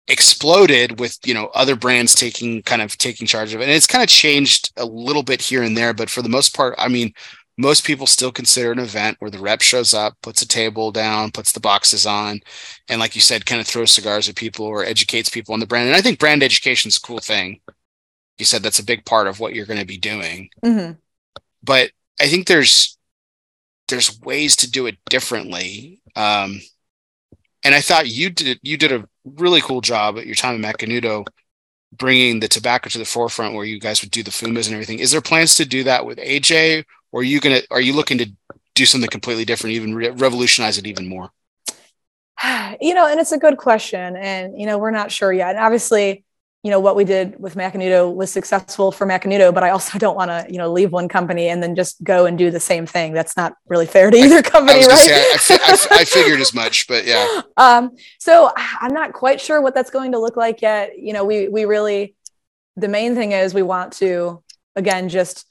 exploded 0.07 0.99
with 0.99 1.17
you 1.25 1.33
know 1.33 1.47
other 1.55 1.75
brands 1.75 2.13
taking 2.13 2.61
kind 2.61 2.81
of 2.81 2.95
taking 2.97 3.25
charge 3.25 3.53
of 3.53 3.59
it 3.59 3.63
and 3.63 3.71
it's 3.71 3.87
kind 3.87 4.03
of 4.03 4.07
changed 4.07 4.71
a 4.77 4.85
little 4.85 5.23
bit 5.23 5.41
here 5.41 5.63
and 5.63 5.75
there 5.75 5.95
but 5.95 6.11
for 6.11 6.21
the 6.21 6.29
most 6.29 6.55
part 6.55 6.75
i 6.77 6.87
mean 6.87 7.11
most 7.57 7.85
people 7.85 8.05
still 8.05 8.31
consider 8.31 8.71
an 8.71 8.79
event 8.79 9.17
where 9.19 9.31
the 9.31 9.39
rep 9.39 9.61
shows 9.61 9.93
up, 9.93 10.15
puts 10.21 10.41
a 10.41 10.47
table 10.47 10.91
down, 10.91 11.31
puts 11.31 11.53
the 11.53 11.59
boxes 11.59 12.05
on, 12.05 12.41
and 12.89 12.99
like 12.99 13.15
you 13.15 13.21
said, 13.21 13.45
kind 13.45 13.61
of 13.61 13.67
throws 13.67 13.91
cigars 13.91 14.27
at 14.27 14.35
people 14.35 14.65
or 14.65 14.83
educates 14.83 15.29
people 15.29 15.53
on 15.53 15.59
the 15.59 15.65
brand. 15.65 15.87
And 15.87 15.95
I 15.95 16.01
think 16.01 16.19
brand 16.19 16.43
education 16.43 16.89
is 16.89 16.97
a 16.97 17.01
cool 17.01 17.19
thing. 17.19 17.61
You 18.37 18.45
said 18.45 18.61
that's 18.61 18.79
a 18.79 18.85
big 18.85 19.05
part 19.05 19.27
of 19.27 19.39
what 19.39 19.55
you're 19.55 19.65
going 19.65 19.79
to 19.79 19.85
be 19.85 19.97
doing. 19.97 20.49
Mm-hmm. 20.63 20.93
But 21.63 21.91
I 22.19 22.27
think 22.27 22.47
there's 22.47 22.97
there's 23.87 24.19
ways 24.21 24.55
to 24.57 24.69
do 24.69 24.87
it 24.87 24.97
differently. 25.09 26.01
Um, 26.15 26.59
and 27.63 27.73
I 27.73 27.81
thought 27.81 28.09
you 28.09 28.29
did 28.29 28.59
you 28.61 28.77
did 28.77 28.91
a 28.91 29.07
really 29.23 29.61
cool 29.61 29.81
job 29.81 30.17
at 30.17 30.25
your 30.25 30.35
time 30.35 30.63
at 30.63 30.77
Macanudo 30.77 31.25
bringing 31.97 32.39
the 32.39 32.47
tobacco 32.47 32.89
to 32.89 32.97
the 32.97 33.05
forefront 33.05 33.55
where 33.55 33.65
you 33.65 33.79
guys 33.79 34.01
would 34.01 34.11
do 34.11 34.23
the 34.23 34.31
fumas 34.31 34.65
and 34.65 34.73
everything. 34.73 34.99
Is 34.99 35.11
there 35.11 35.21
plans 35.21 35.55
to 35.55 35.65
do 35.65 35.83
that 35.85 36.05
with 36.05 36.17
AJ 36.17 36.83
or 37.15 37.21
are 37.21 37.23
you 37.23 37.39
gonna 37.39 37.61
are 37.71 37.79
you 37.79 37.93
looking 37.93 38.17
to 38.17 38.29
do 38.73 38.85
something 38.85 39.09
completely 39.09 39.45
different, 39.45 39.73
even 39.73 39.95
re- 39.95 40.09
revolutionize 40.09 40.77
it 40.77 40.85
even 40.85 41.07
more? 41.07 41.31
You 42.81 42.93
know, 42.93 43.07
and 43.07 43.21
it's 43.21 43.31
a 43.31 43.37
good 43.37 43.55
question, 43.55 44.17
and 44.17 44.59
you 44.59 44.65
know 44.65 44.77
we're 44.77 44.91
not 44.91 45.09
sure 45.09 45.31
yet. 45.31 45.51
And 45.51 45.59
obviously, 45.59 46.25
you 46.61 46.71
know 46.71 46.81
what 46.81 46.97
we 46.97 47.05
did 47.05 47.39
with 47.39 47.55
Macanudo 47.55 48.13
was 48.13 48.29
successful 48.33 48.91
for 48.91 49.07
Macanudo, 49.07 49.53
but 49.53 49.63
I 49.63 49.69
also 49.69 49.97
don't 50.03 50.17
want 50.17 50.29
to 50.29 50.45
you 50.49 50.57
know 50.57 50.69
leave 50.73 50.91
one 50.91 51.07
company 51.07 51.47
and 51.47 51.63
then 51.63 51.73
just 51.73 52.03
go 52.03 52.25
and 52.25 52.37
do 52.37 52.51
the 52.51 52.59
same 52.59 52.85
thing. 52.85 53.13
That's 53.13 53.37
not 53.37 53.53
really 53.69 53.85
fair 53.85 54.11
to 54.11 54.17
either 54.17 54.41
company, 54.41 54.83
I 54.83 54.87
right? 54.87 55.39
Say, 55.39 55.55
I, 55.55 55.71
I, 55.71 55.99
I, 56.01 56.05
figured 56.17 56.41
as 56.41 56.53
much, 56.53 56.87
but 56.87 57.05
yeah. 57.05 57.41
Um, 57.57 57.91
so 58.19 58.51
I'm 58.57 58.93
not 58.93 59.13
quite 59.13 59.39
sure 59.39 59.61
what 59.61 59.73
that's 59.73 59.89
going 59.89 60.11
to 60.11 60.19
look 60.19 60.35
like 60.35 60.61
yet. 60.61 60.99
You 60.99 61.13
know, 61.13 61.23
we 61.23 61.47
we 61.47 61.63
really 61.63 62.13
the 62.75 62.89
main 62.89 63.15
thing 63.15 63.31
is 63.31 63.53
we 63.53 63.61
want 63.61 63.93
to 63.93 64.43
again 64.75 65.07
just 65.07 65.45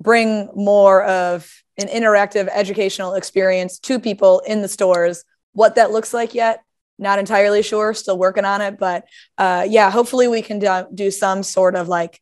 bring 0.00 0.48
more 0.54 1.04
of 1.04 1.52
an 1.76 1.88
interactive 1.88 2.48
educational 2.52 3.14
experience 3.14 3.78
to 3.78 3.98
people 3.98 4.40
in 4.40 4.62
the 4.62 4.68
stores. 4.68 5.24
What 5.52 5.74
that 5.76 5.90
looks 5.90 6.12
like 6.14 6.34
yet, 6.34 6.62
not 6.98 7.18
entirely 7.18 7.62
sure, 7.62 7.94
still 7.94 8.18
working 8.18 8.44
on 8.44 8.60
it. 8.60 8.78
But 8.78 9.06
uh, 9.36 9.66
yeah, 9.68 9.90
hopefully 9.90 10.28
we 10.28 10.42
can 10.42 10.58
do, 10.58 10.86
do 10.94 11.10
some 11.10 11.42
sort 11.42 11.74
of 11.76 11.88
like, 11.88 12.20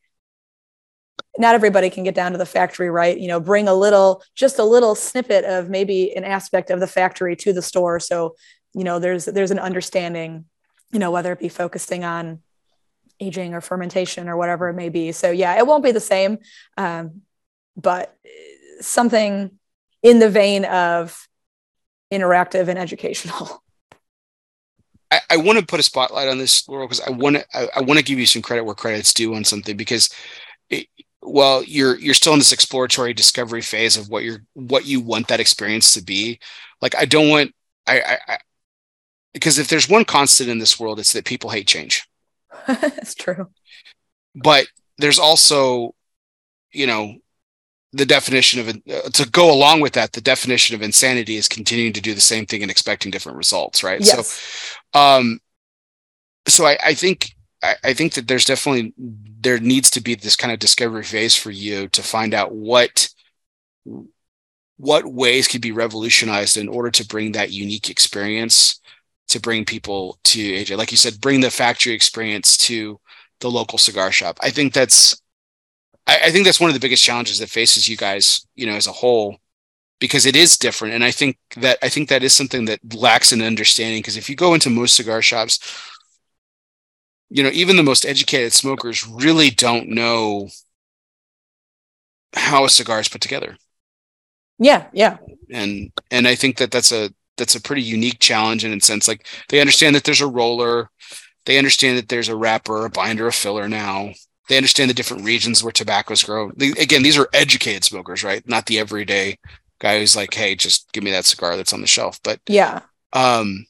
not 1.38 1.54
everybody 1.54 1.90
can 1.90 2.04
get 2.04 2.14
down 2.14 2.32
to 2.32 2.38
the 2.38 2.46
factory, 2.46 2.88
right? 2.88 3.18
You 3.18 3.28
know, 3.28 3.40
bring 3.40 3.68
a 3.68 3.74
little, 3.74 4.22
just 4.34 4.58
a 4.58 4.64
little 4.64 4.94
snippet 4.94 5.44
of 5.44 5.68
maybe 5.68 6.16
an 6.16 6.24
aspect 6.24 6.70
of 6.70 6.80
the 6.80 6.86
factory 6.86 7.36
to 7.36 7.52
the 7.52 7.60
store. 7.60 8.00
So, 8.00 8.36
you 8.74 8.84
know, 8.84 8.98
there's 8.98 9.26
there's 9.26 9.50
an 9.50 9.58
understanding, 9.58 10.46
you 10.92 10.98
know, 10.98 11.10
whether 11.10 11.32
it 11.32 11.38
be 11.38 11.48
focusing 11.48 12.04
on 12.04 12.40
aging 13.20 13.54
or 13.54 13.60
fermentation 13.60 14.28
or 14.28 14.36
whatever 14.36 14.68
it 14.68 14.74
may 14.74 14.88
be. 14.88 15.12
So 15.12 15.30
yeah, 15.30 15.56
it 15.58 15.66
won't 15.66 15.84
be 15.84 15.92
the 15.92 16.00
same. 16.00 16.38
Um, 16.76 17.22
but 17.76 18.16
uh, 18.24 18.82
something 18.82 19.50
in 20.02 20.18
the 20.18 20.30
vein 20.30 20.64
of 20.64 21.28
interactive 22.12 22.68
and 22.68 22.78
educational. 22.78 23.62
I, 25.10 25.20
I 25.30 25.36
want 25.36 25.58
to 25.58 25.66
put 25.66 25.80
a 25.80 25.84
spotlight 25.84 26.28
on 26.28 26.38
this, 26.38 26.68
Laurel, 26.68 26.86
because 26.86 27.00
I 27.00 27.10
want 27.10 27.36
to 27.36 27.44
I, 27.54 27.68
I 27.76 27.80
want 27.82 27.98
to 27.98 28.04
give 28.04 28.18
you 28.18 28.26
some 28.26 28.42
credit 28.42 28.64
where 28.64 28.74
credit's 28.74 29.14
due 29.14 29.34
on 29.34 29.44
something 29.44 29.76
because 29.76 30.10
it, 30.68 30.88
well 31.26 31.62
you're 31.64 31.98
you're 31.98 32.14
still 32.14 32.32
in 32.32 32.38
this 32.38 32.52
exploratory 32.52 33.12
discovery 33.12 33.60
phase 33.60 33.96
of 33.96 34.08
what 34.08 34.24
you're 34.24 34.42
what 34.54 34.86
you 34.86 35.00
want 35.00 35.28
that 35.28 35.40
experience 35.40 35.92
to 35.92 36.02
be 36.02 36.38
like 36.80 36.94
i 36.96 37.04
don't 37.04 37.28
want 37.28 37.54
i 37.86 38.00
i, 38.00 38.18
I 38.28 38.38
because 39.34 39.58
if 39.58 39.68
there's 39.68 39.88
one 39.88 40.04
constant 40.04 40.48
in 40.48 40.58
this 40.58 40.78
world 40.78 41.00
it's 41.00 41.12
that 41.12 41.24
people 41.24 41.50
hate 41.50 41.66
change 41.66 42.08
that's 42.66 43.14
true 43.14 43.48
but 44.34 44.66
there's 44.98 45.18
also 45.18 45.94
you 46.72 46.86
know 46.86 47.16
the 47.96 48.06
definition 48.06 48.60
of 48.60 48.68
uh, 48.68 49.08
to 49.10 49.28
go 49.30 49.52
along 49.52 49.80
with 49.80 49.92
that 49.94 50.12
the 50.12 50.20
definition 50.20 50.74
of 50.74 50.82
insanity 50.82 51.36
is 51.36 51.48
continuing 51.48 51.92
to 51.92 52.00
do 52.00 52.14
the 52.14 52.20
same 52.20 52.46
thing 52.46 52.62
and 52.62 52.70
expecting 52.70 53.10
different 53.10 53.38
results 53.38 53.82
right 53.82 54.00
yes. 54.00 54.28
so 54.92 54.98
um 54.98 55.38
so 56.46 56.66
i 56.66 56.78
i 56.84 56.94
think 56.94 57.32
I, 57.62 57.74
I 57.84 57.92
think 57.94 58.14
that 58.14 58.28
there's 58.28 58.44
definitely 58.44 58.92
there 58.98 59.58
needs 59.58 59.90
to 59.90 60.00
be 60.00 60.14
this 60.14 60.36
kind 60.36 60.52
of 60.52 60.58
discovery 60.58 61.04
phase 61.04 61.34
for 61.34 61.50
you 61.50 61.88
to 61.88 62.02
find 62.02 62.34
out 62.34 62.54
what 62.54 63.08
what 64.78 65.06
ways 65.06 65.48
could 65.48 65.62
be 65.62 65.72
revolutionized 65.72 66.56
in 66.56 66.68
order 66.68 66.90
to 66.90 67.06
bring 67.06 67.32
that 67.32 67.50
unique 67.50 67.88
experience 67.88 68.80
to 69.28 69.40
bring 69.40 69.64
people 69.64 70.18
to 70.24 70.38
AJ. 70.38 70.76
Like 70.76 70.90
you 70.90 70.96
said, 70.96 71.20
bring 71.20 71.40
the 71.40 71.50
factory 71.50 71.94
experience 71.94 72.56
to 72.58 73.00
the 73.40 73.50
local 73.50 73.78
cigar 73.78 74.12
shop. 74.12 74.38
I 74.42 74.50
think 74.50 74.72
that's 74.72 75.20
I, 76.06 76.20
I 76.26 76.30
think 76.30 76.44
that's 76.44 76.60
one 76.60 76.70
of 76.70 76.74
the 76.74 76.80
biggest 76.80 77.04
challenges 77.04 77.38
that 77.38 77.50
faces 77.50 77.88
you 77.88 77.96
guys, 77.96 78.46
you 78.54 78.66
know, 78.66 78.74
as 78.74 78.86
a 78.86 78.92
whole, 78.92 79.38
because 80.00 80.26
it 80.26 80.36
is 80.36 80.56
different. 80.56 80.94
And 80.94 81.04
I 81.04 81.10
think 81.10 81.38
that 81.56 81.78
I 81.82 81.88
think 81.88 82.08
that 82.08 82.22
is 82.22 82.32
something 82.32 82.66
that 82.66 82.80
lacks 82.94 83.32
an 83.32 83.42
understanding. 83.42 84.00
Because 84.00 84.16
if 84.16 84.28
you 84.28 84.36
go 84.36 84.54
into 84.54 84.70
most 84.70 84.94
cigar 84.94 85.22
shops, 85.22 85.58
you 87.28 87.42
know, 87.42 87.50
even 87.52 87.76
the 87.76 87.82
most 87.82 88.04
educated 88.06 88.52
smokers 88.52 89.06
really 89.06 89.50
don't 89.50 89.88
know 89.88 90.48
how 92.34 92.64
a 92.64 92.70
cigar 92.70 93.00
is 93.00 93.08
put 93.08 93.20
together. 93.20 93.56
Yeah, 94.58 94.86
yeah. 94.92 95.18
And 95.52 95.90
and 96.10 96.28
I 96.28 96.34
think 96.34 96.58
that 96.58 96.70
that's 96.70 96.92
a 96.92 97.10
that's 97.36 97.54
a 97.54 97.60
pretty 97.60 97.82
unique 97.82 98.18
challenge 98.18 98.64
in 98.64 98.72
a 98.72 98.80
sense. 98.80 99.08
Like 99.08 99.26
they 99.48 99.60
understand 99.60 99.94
that 99.94 100.04
there's 100.04 100.20
a 100.20 100.26
roller, 100.26 100.90
they 101.44 101.58
understand 101.58 101.98
that 101.98 102.08
there's 102.08 102.28
a 102.28 102.36
wrapper, 102.36 102.86
a 102.86 102.90
binder, 102.90 103.26
a 103.26 103.32
filler 103.32 103.68
now. 103.68 104.12
They 104.48 104.56
understand 104.56 104.90
the 104.90 104.94
different 104.94 105.24
regions 105.24 105.62
where 105.62 105.72
tobaccos 105.72 106.22
grow. 106.22 106.52
They, 106.56 106.68
again, 106.70 107.02
these 107.02 107.18
are 107.18 107.28
educated 107.32 107.84
smokers, 107.84 108.22
right? 108.22 108.46
Not 108.48 108.66
the 108.66 108.78
everyday 108.78 109.38
guy 109.80 109.98
who's 109.98 110.16
like, 110.16 110.32
"Hey, 110.32 110.54
just 110.54 110.90
give 110.92 111.02
me 111.02 111.10
that 111.10 111.24
cigar 111.24 111.56
that's 111.56 111.72
on 111.72 111.80
the 111.80 111.86
shelf." 111.86 112.20
But 112.22 112.40
yeah, 112.46 112.80
um, 113.12 113.66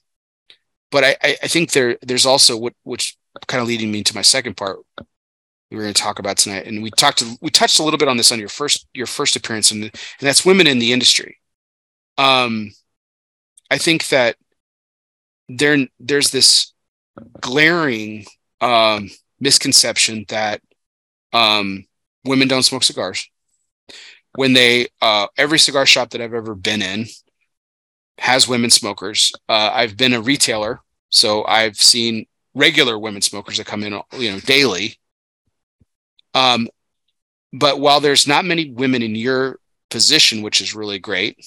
but 0.90 1.04
I 1.04 1.16
I 1.22 1.48
think 1.48 1.72
there 1.72 1.96
there's 2.02 2.26
also 2.26 2.56
what 2.56 2.74
which 2.84 3.16
kind 3.46 3.62
of 3.62 3.68
leading 3.68 3.90
me 3.90 4.02
to 4.02 4.14
my 4.14 4.22
second 4.22 4.56
part 4.56 4.78
we 5.70 5.76
were 5.76 5.82
going 5.82 5.94
to 5.94 6.02
talk 6.02 6.18
about 6.18 6.36
tonight, 6.36 6.66
and 6.66 6.82
we 6.82 6.90
talked 6.90 7.18
to, 7.18 7.36
we 7.40 7.50
touched 7.50 7.80
a 7.80 7.82
little 7.82 7.98
bit 7.98 8.08
on 8.08 8.16
this 8.16 8.30
on 8.30 8.38
your 8.38 8.48
first 8.48 8.86
your 8.94 9.06
first 9.06 9.36
appearance, 9.36 9.70
and 9.70 9.82
and 9.84 9.92
that's 10.20 10.46
women 10.46 10.66
in 10.66 10.78
the 10.78 10.92
industry. 10.92 11.38
Um, 12.18 12.72
I 13.70 13.78
think 13.78 14.08
that 14.08 14.36
there 15.48 15.86
there's 15.98 16.30
this 16.30 16.72
glaring 17.40 18.26
um 18.60 19.10
misconception 19.40 20.24
that 20.28 20.60
um, 21.36 21.84
women 22.24 22.48
don't 22.48 22.62
smoke 22.62 22.82
cigars. 22.82 23.28
When 24.34 24.54
they, 24.54 24.88
uh, 25.02 25.26
every 25.36 25.58
cigar 25.58 25.86
shop 25.86 26.10
that 26.10 26.20
I've 26.20 26.34
ever 26.34 26.54
been 26.54 26.82
in 26.82 27.06
has 28.18 28.48
women 28.48 28.70
smokers. 28.70 29.32
Uh, 29.48 29.70
I've 29.72 29.96
been 29.96 30.14
a 30.14 30.20
retailer, 30.20 30.80
so 31.10 31.44
I've 31.44 31.76
seen 31.76 32.26
regular 32.54 32.98
women 32.98 33.22
smokers 33.22 33.58
that 33.58 33.66
come 33.66 33.82
in, 33.82 34.00
you 34.18 34.32
know, 34.32 34.40
daily. 34.40 34.96
Um, 36.32 36.68
but 37.52 37.80
while 37.80 38.00
there's 38.00 38.26
not 38.26 38.44
many 38.44 38.70
women 38.70 39.02
in 39.02 39.14
your 39.14 39.58
position, 39.90 40.42
which 40.42 40.60
is 40.60 40.74
really 40.74 40.98
great 40.98 41.46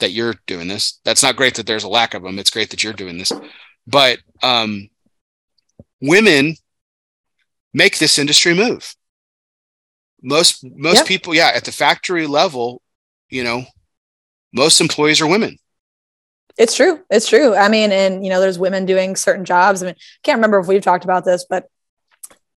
that 0.00 0.12
you're 0.12 0.34
doing 0.46 0.68
this, 0.68 1.00
that's 1.04 1.22
not 1.22 1.36
great 1.36 1.54
that 1.54 1.66
there's 1.66 1.84
a 1.84 1.88
lack 1.88 2.12
of 2.14 2.22
them. 2.22 2.38
It's 2.38 2.50
great 2.50 2.70
that 2.70 2.84
you're 2.84 2.92
doing 2.92 3.18
this. 3.18 3.32
But 3.86 4.18
um, 4.42 4.88
women 6.00 6.56
make 7.72 7.98
this 7.98 8.18
industry 8.18 8.54
move. 8.54 8.94
Most 10.24 10.64
most 10.64 10.96
yep. 10.96 11.06
people, 11.06 11.34
yeah, 11.34 11.52
at 11.54 11.64
the 11.64 11.72
factory 11.72 12.26
level, 12.26 12.80
you 13.28 13.44
know, 13.44 13.64
most 14.54 14.80
employees 14.80 15.20
are 15.20 15.26
women. 15.26 15.58
It's 16.56 16.74
true. 16.74 17.00
It's 17.10 17.28
true. 17.28 17.54
I 17.54 17.68
mean, 17.68 17.92
and 17.92 18.24
you 18.24 18.30
know, 18.30 18.40
there's 18.40 18.58
women 18.58 18.86
doing 18.86 19.16
certain 19.16 19.44
jobs. 19.44 19.82
I 19.82 19.86
mean, 19.86 19.94
I 19.96 20.20
can't 20.22 20.38
remember 20.38 20.58
if 20.58 20.66
we've 20.66 20.82
talked 20.82 21.04
about 21.04 21.26
this, 21.26 21.44
but 21.48 21.68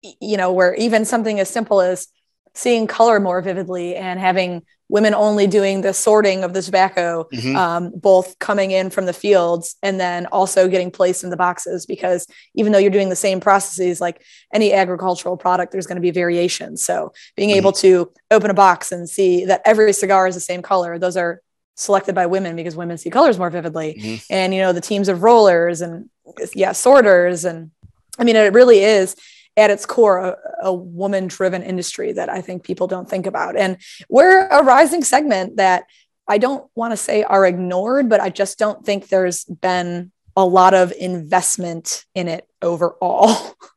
you 0.02 0.38
know, 0.38 0.54
where 0.54 0.74
even 0.76 1.04
something 1.04 1.40
as 1.40 1.50
simple 1.50 1.82
as 1.82 2.08
seeing 2.54 2.88
color 2.88 3.20
more 3.20 3.42
vividly 3.42 3.96
and 3.96 4.20
having 4.20 4.64
women 4.90 5.14
only 5.14 5.48
doing 5.48 5.82
the 5.82 5.94
sorting 5.94 6.44
of 6.44 6.54
the 6.54 6.62
tobacco, 6.62 7.28
mm-hmm. 7.34 7.56
um, 7.56 7.92
both 7.96 8.40
coming 8.40 8.72
in 8.72 8.90
from 8.90 9.06
the 9.06 9.14
fields 9.14 9.76
and 9.84 10.00
then 10.00 10.26
also 10.28 10.68
getting 10.68 10.92
placed 10.92 11.24
in 11.24 11.30
the 11.30 11.38
boxes. 11.38 11.86
Because 11.86 12.28
even 12.56 12.72
though 12.72 12.80
you're 12.80 12.92
doing 12.92 13.10
the 13.10 13.16
same 13.16 13.40
processes, 13.40 14.00
like 14.00 14.24
any 14.54 14.74
agricultural 14.74 15.38
product, 15.38 15.72
there's 15.72 15.88
going 15.88 15.98
to 15.98 16.02
be 16.02 16.12
variations. 16.12 16.84
So 16.84 17.14
being 17.36 17.50
mm-hmm. 17.50 17.58
able 17.58 17.72
to 17.74 18.12
open 18.32 18.50
a 18.50 18.54
box 18.54 18.92
and 18.92 19.10
see 19.10 19.46
that 19.46 19.62
every 19.66 19.94
cigar 19.94 20.28
is 20.28 20.36
the 20.36 20.42
same 20.42 20.62
color, 20.62 20.98
those 20.98 21.18
are 21.18 21.42
selected 21.78 22.16
by 22.16 22.26
women 22.26 22.56
because 22.56 22.76
women 22.76 22.98
see 22.98 23.12
colors 23.12 23.38
more 23.38 23.52
vividly 23.52 23.96
Mhm. 24.00 24.26
and 24.32 24.54
you 24.54 24.62
know 24.62 24.74
the 24.74 24.82
teams 24.82 25.08
of 25.08 25.22
rollers 25.22 25.82
and 25.82 26.10
yeah 26.56 26.72
sorters 26.72 27.46
and 27.46 27.70
i 28.18 28.24
mean 28.24 28.36
it 28.36 28.52
really 28.52 28.80
is 28.80 29.16
at 29.58 29.70
its 29.70 29.86
core 29.86 30.20
a, 30.20 30.38
a 30.64 30.74
woman 30.74 31.28
driven 31.28 31.64
industry 31.64 32.14
that 32.14 32.30
i 32.30 32.40
think 32.40 32.64
people 32.64 32.88
don't 32.88 33.10
think 33.10 33.26
about 33.26 33.58
and 33.58 33.78
we're 34.08 34.48
a 34.48 34.64
rising 34.64 35.04
segment 35.04 35.58
that 35.58 35.84
i 36.28 36.38
don't 36.38 36.70
want 36.76 36.92
to 36.92 36.98
say 36.98 37.24
are 37.24 37.46
ignored 37.46 38.08
but 38.08 38.22
i 38.22 38.30
just 38.30 38.58
don't 38.58 38.86
think 38.86 39.10
there's 39.10 39.44
been 39.44 40.12
a 40.36 40.46
lot 40.46 40.74
of 40.74 40.94
investment 40.94 42.06
in 42.16 42.28
it 42.28 42.48
overall 42.62 43.56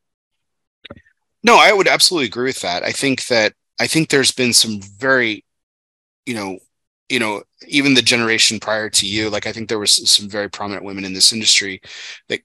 No, 1.43 1.57
I 1.57 1.73
would 1.73 1.89
absolutely 1.89 2.27
agree 2.27 2.47
with 2.47 2.61
that. 2.61 2.82
I 2.82 2.93
think 2.93 3.27
that 3.27 3.55
I 3.78 3.86
think 3.86 4.09
there's 4.09 4.32
been 4.32 4.52
some 4.52 4.81
very, 4.81 5.44
you 6.27 6.35
know, 6.35 6.59
you 7.09 7.19
know, 7.19 7.43
even 7.66 7.94
the 7.94 8.02
generation 8.02 8.61
prior 8.61 8.90
to 8.90 9.07
you, 9.07 9.31
like 9.31 9.47
I 9.47 9.52
think 9.52 9.69
there 9.69 9.78
was 9.78 10.11
some 10.11 10.28
very 10.28 10.51
prominent 10.51 10.85
women 10.85 11.05
in 11.05 11.15
this 11.15 11.32
industry 11.32 11.81
that 12.28 12.40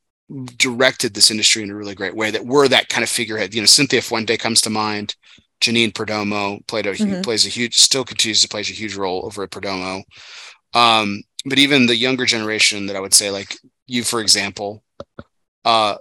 directed 0.57 1.13
this 1.13 1.29
industry 1.29 1.61
in 1.63 1.69
a 1.69 1.75
really 1.75 1.95
great 1.95 2.15
way 2.15 2.31
that 2.31 2.45
were 2.45 2.67
that 2.67 2.89
kind 2.89 3.03
of 3.03 3.09
figurehead. 3.09 3.53
You 3.53 3.61
know, 3.61 3.67
Cynthia 3.67 4.01
Fuente 4.01 4.37
comes 4.37 4.61
to 4.61 4.69
mind. 4.69 5.15
Janine 5.61 5.93
Perdomo 5.93 6.65
played 6.67 6.85
a 6.85 6.93
Mhm. 6.93 7.23
plays 7.23 7.45
a 7.45 7.49
huge 7.49 7.77
still 7.77 8.03
continues 8.03 8.41
to 8.41 8.47
play 8.47 8.61
a 8.61 8.63
huge 8.63 8.95
role 8.95 9.25
over 9.25 9.43
at 9.43 9.51
Perdomo. 9.51 10.03
Um, 10.73 11.21
but 11.45 11.59
even 11.59 11.85
the 11.85 11.95
younger 11.95 12.25
generation 12.25 12.87
that 12.87 12.95
I 12.95 12.99
would 12.99 13.13
say, 13.13 13.31
like 13.31 13.55
you, 13.87 14.03
for 14.03 14.19
example, 14.19 14.83
uh, 15.63 15.95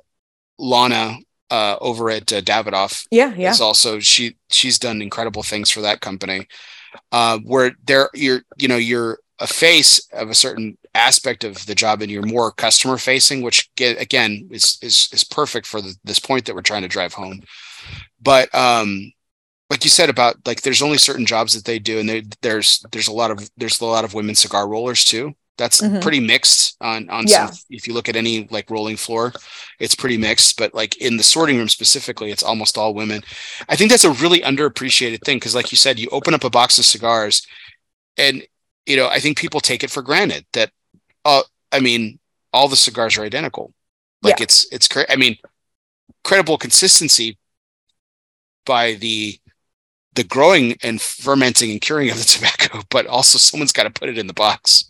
Lana 0.58 1.18
uh, 1.50 1.76
over 1.80 2.10
at 2.10 2.32
uh, 2.32 2.40
Davidoff 2.40 3.06
yeah 3.10 3.32
yeah 3.36 3.50
is 3.50 3.60
also 3.60 4.00
she 4.00 4.36
she's 4.50 4.78
done 4.78 5.02
incredible 5.02 5.42
things 5.42 5.70
for 5.70 5.82
that 5.82 6.00
company. 6.00 6.48
Uh, 7.12 7.38
where 7.44 7.72
there 7.86 8.08
you're 8.14 8.42
you 8.56 8.68
know 8.68 8.76
you're 8.76 9.18
a 9.44 9.46
face 9.46 9.92
of 10.12 10.30
a 10.30 10.34
certain 10.44 10.76
aspect 10.94 11.44
of 11.44 11.54
the 11.66 11.74
job 11.74 12.00
and 12.02 12.10
you're 12.10 12.22
more 12.36 12.50
customer 12.66 12.96
facing, 12.98 13.42
which 13.42 13.58
get, 13.76 14.00
again 14.00 14.48
is 14.50 14.78
is 14.88 15.08
is 15.12 15.24
perfect 15.24 15.66
for 15.66 15.80
the, 15.82 15.92
this 16.04 16.18
point 16.28 16.44
that 16.44 16.54
we're 16.54 16.62
trying 16.70 16.82
to 16.86 16.88
drive 16.96 17.12
home. 17.14 17.38
But 18.20 18.46
um, 18.54 19.12
like 19.70 19.84
you 19.84 19.90
said 19.90 20.10
about 20.10 20.36
like 20.46 20.62
there's 20.62 20.82
only 20.82 20.98
certain 20.98 21.26
jobs 21.26 21.52
that 21.54 21.64
they 21.64 21.78
do, 21.78 21.98
and 22.00 22.08
they, 22.08 22.22
there's 22.42 22.84
there's 22.92 23.08
a 23.08 23.12
lot 23.20 23.30
of 23.30 23.38
there's 23.56 23.80
a 23.80 23.84
lot 23.86 24.04
of 24.04 24.14
women 24.14 24.34
cigar 24.34 24.66
rollers 24.68 25.04
too. 25.04 25.32
That's 25.56 25.80
Mhm. 25.80 26.00
pretty 26.02 26.20
mixed 26.20 26.76
on 26.80 27.08
on 27.10 27.26
Yeah. 27.28 27.46
some, 27.50 27.58
if 27.70 27.86
you 27.86 27.94
look 27.94 28.08
at 28.08 28.16
any 28.16 28.48
like 28.50 28.70
rolling 28.70 28.96
floor, 28.96 29.32
it's 29.78 29.94
pretty 29.94 30.16
mixed. 30.16 30.56
But 30.56 30.74
like 30.74 30.96
in 31.06 31.16
the 31.16 31.22
sorting 31.22 31.58
room 31.58 31.68
specifically, 31.68 32.30
it's 32.32 32.42
almost 32.42 32.78
all 32.78 32.94
women. 32.94 33.22
I 33.68 33.76
think 33.76 33.90
that's 33.90 34.04
a 34.10 34.10
really 34.22 34.40
underappreciated 34.40 35.20
thing 35.24 35.36
because, 35.38 35.54
like 35.54 35.70
you 35.70 35.76
said, 35.78 35.98
you 35.98 36.08
open 36.10 36.34
up 36.34 36.44
a 36.44 36.50
box 36.50 36.78
of 36.78 36.84
cigars, 36.84 37.46
and 38.16 38.42
you 38.86 38.96
know 38.96 39.08
I 39.08 39.18
think 39.20 39.38
people 39.38 39.60
take 39.60 39.82
it 39.84 39.90
for 39.90 40.02
granted 40.02 40.44
that, 40.52 40.70
uh, 41.24 41.42
I 41.72 41.80
mean, 41.80 42.18
all 42.52 42.68
the 42.68 42.76
cigars 42.76 43.16
are 43.18 43.22
identical. 43.24 43.72
Like 44.22 44.38
Yeah. 44.38 44.44
it's 44.44 44.66
it's 44.72 44.88
cra- 44.88 45.10
I 45.10 45.16
mean, 45.16 45.36
credible 46.22 46.58
consistency 46.58 47.38
by 48.66 48.94
the 48.94 49.38
the 50.14 50.24
growing 50.24 50.76
and 50.82 51.00
fermenting 51.02 51.72
and 51.72 51.80
curing 51.80 52.08
of 52.10 52.18
the 52.18 52.24
tobacco, 52.36 52.82
but 52.88 53.06
also 53.06 53.36
someone's 53.38 53.72
got 53.72 53.82
to 53.84 53.90
put 53.90 54.08
it 54.08 54.16
in 54.16 54.26
the 54.28 54.32
box. 54.32 54.84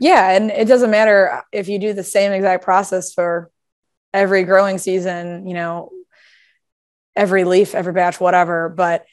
Yeah, 0.00 0.30
and 0.32 0.50
it 0.50 0.68
doesn't 0.68 0.90
matter 0.90 1.42
if 1.52 1.68
you 1.68 1.78
do 1.78 1.94
the 1.94 2.04
same 2.04 2.32
exact 2.32 2.62
process 2.62 3.14
for 3.14 3.50
every 4.12 4.44
growing 4.44 4.78
season, 4.78 5.46
you 5.48 5.54
know, 5.54 5.90
every 7.14 7.44
leaf, 7.44 7.74
every 7.74 7.92
batch, 7.94 8.20
whatever, 8.20 8.68
but 8.68 9.06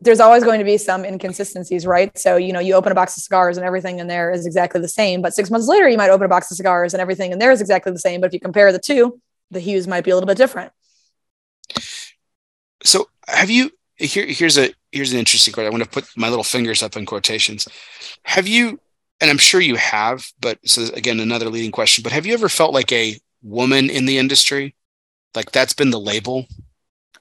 there's 0.00 0.20
always 0.20 0.44
going 0.44 0.58
to 0.58 0.64
be 0.64 0.76
some 0.76 1.04
inconsistencies, 1.04 1.86
right? 1.86 2.16
So, 2.18 2.36
you 2.36 2.52
know, 2.52 2.60
you 2.60 2.74
open 2.74 2.92
a 2.92 2.94
box 2.94 3.16
of 3.16 3.22
cigars 3.22 3.56
and 3.56 3.64
everything 3.64 4.00
in 4.00 4.06
there 4.06 4.30
is 4.30 4.44
exactly 4.46 4.80
the 4.80 4.88
same, 4.88 5.22
but 5.22 5.34
6 5.34 5.50
months 5.50 5.66
later 5.66 5.88
you 5.88 5.96
might 5.96 6.10
open 6.10 6.26
a 6.26 6.28
box 6.28 6.50
of 6.50 6.56
cigars 6.56 6.94
and 6.94 7.00
everything 7.00 7.32
in 7.32 7.38
there 7.38 7.52
is 7.52 7.60
exactly 7.60 7.92
the 7.92 7.98
same, 7.98 8.20
but 8.20 8.26
if 8.26 8.34
you 8.34 8.40
compare 8.40 8.70
the 8.72 8.78
two, 8.78 9.20
the 9.50 9.60
hues 9.60 9.86
might 9.86 10.04
be 10.04 10.10
a 10.10 10.14
little 10.14 10.26
bit 10.26 10.36
different. 10.36 10.72
So, 12.82 13.08
have 13.26 13.50
you 13.50 13.70
here? 13.96 14.26
Here's 14.26 14.58
a 14.58 14.74
here's 14.92 15.12
an 15.12 15.18
interesting 15.18 15.54
question. 15.54 15.68
I 15.68 15.70
want 15.70 15.84
to 15.84 15.88
put 15.88 16.06
my 16.16 16.28
little 16.28 16.44
fingers 16.44 16.82
up 16.82 16.96
in 16.96 17.06
quotations. 17.06 17.66
Have 18.24 18.46
you? 18.46 18.80
And 19.20 19.30
I'm 19.30 19.38
sure 19.38 19.60
you 19.60 19.76
have, 19.76 20.26
but 20.40 20.58
so 20.66 20.92
again, 20.92 21.20
another 21.20 21.48
leading 21.48 21.70
question. 21.70 22.02
But 22.02 22.12
have 22.12 22.26
you 22.26 22.34
ever 22.34 22.48
felt 22.48 22.74
like 22.74 22.92
a 22.92 23.18
woman 23.42 23.88
in 23.88 24.06
the 24.06 24.18
industry? 24.18 24.74
Like 25.34 25.52
that's 25.52 25.72
been 25.72 25.90
the 25.90 26.00
label. 26.00 26.46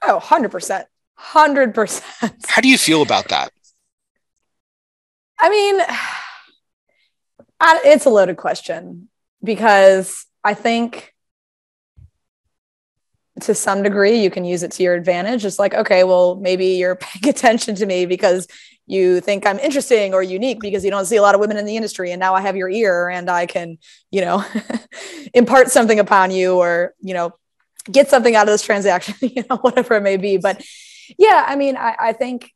Oh, 0.02 0.20
100%. 0.22 0.86
100%. 1.20 2.02
How 2.48 2.62
do 2.62 2.68
you 2.68 2.78
feel 2.78 3.02
about 3.02 3.30
that? 3.30 3.52
I 5.40 5.50
mean, 5.50 5.82
I, 7.60 7.82
it's 7.86 8.06
a 8.06 8.10
loaded 8.10 8.38
question 8.38 9.10
because 9.44 10.26
I 10.44 10.54
think 10.54 11.14
to 13.42 13.56
some 13.56 13.84
degree 13.84 14.22
you 14.22 14.30
can 14.30 14.46
use 14.46 14.64
it 14.64 14.72
to 14.72 14.84
your 14.84 14.94
advantage. 14.94 15.46
It's 15.46 15.60
like, 15.60 15.74
okay, 15.74 16.04
well, 16.04 16.36
maybe 16.36 16.68
you're 16.68 16.96
paying 17.02 17.30
attention 17.30 17.76
to 17.76 17.86
me 17.86 18.06
because 18.06 18.48
you 18.86 19.22
think 19.22 19.46
I'm 19.46 19.60
interesting 19.60 20.14
or 20.14 20.22
unique 20.22 20.60
because 20.60 20.84
you 20.84 20.92
don't 20.92 21.06
see 21.06 21.16
a 21.16 21.22
lot 21.22 21.36
of 21.36 21.42
women 21.42 21.58
in 21.58 21.66
the 21.66 21.78
industry. 21.78 22.12
And 22.12 22.20
now 22.20 22.36
I 22.36 22.42
have 22.42 22.58
your 22.58 22.70
ear 22.70 23.08
and 23.10 23.30
I 23.30 23.46
can, 23.46 23.78
you 24.12 24.22
know, 24.22 24.44
impart 25.34 25.70
something 25.70 26.00
upon 26.00 26.32
you 26.32 26.58
or, 26.58 26.94
you 27.00 27.14
know, 27.14 27.34
get 27.90 28.10
something 28.10 28.36
out 28.36 28.48
of 28.48 28.54
this 28.54 28.62
transaction, 28.62 29.16
you 29.22 29.44
know, 29.50 29.58
whatever 29.58 29.96
it 29.96 30.02
may 30.02 30.18
be. 30.18 30.38
But 30.38 30.62
yeah, 31.18 31.44
I 31.48 31.56
mean, 31.56 31.78
I, 31.78 31.96
I 32.00 32.14
think 32.14 32.52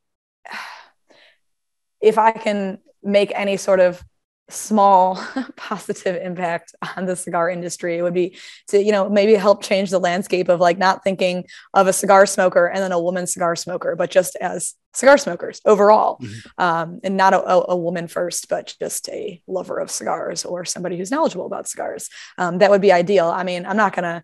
if 2.01 2.17
I 2.17 2.31
can 2.31 2.79
make 3.03 3.31
any 3.35 3.57
sort 3.57 3.79
of 3.79 4.03
small 4.49 5.21
positive 5.57 6.15
impact 6.21 6.73
on 6.95 7.05
the 7.05 7.17
cigar 7.17 7.49
industry 7.49 7.97
it 7.97 8.01
would 8.01 8.13
be 8.13 8.37
to 8.65 8.81
you 8.81 8.93
know 8.93 9.09
maybe 9.09 9.33
help 9.33 9.61
change 9.61 9.89
the 9.89 9.99
landscape 9.99 10.47
of 10.47 10.61
like 10.61 10.77
not 10.77 11.03
thinking 11.03 11.43
of 11.73 11.85
a 11.85 11.91
cigar 11.91 12.25
smoker 12.25 12.65
and 12.65 12.81
then 12.81 12.93
a 12.93 12.99
woman 12.99 13.27
cigar 13.27 13.57
smoker 13.57 13.93
but 13.97 14.09
just 14.09 14.37
as 14.37 14.75
cigar 14.93 15.17
smokers 15.17 15.59
overall. 15.65 16.17
Mhm. 16.19 16.63
um, 16.63 16.99
and 17.03 17.17
not 17.17 17.33
a, 17.33 17.45
a, 17.45 17.65
a 17.69 17.75
woman 17.75 18.07
first 18.07 18.47
but 18.47 18.73
just 18.79 19.09
a 19.09 19.41
lover 19.47 19.79
of 19.79 19.91
cigars 19.91 20.45
or 20.45 20.63
somebody 20.63 20.97
who's 20.97 21.11
knowledgeable 21.11 21.45
about 21.45 21.67
cigars. 21.67 22.09
Um, 22.37 22.59
that 22.59 22.71
would 22.71 22.81
be 22.81 22.93
ideal. 22.93 23.27
I 23.27 23.43
mean 23.43 23.65
i'm 23.65 23.77
not 23.77 23.93
going 23.93 24.03
to 24.03 24.23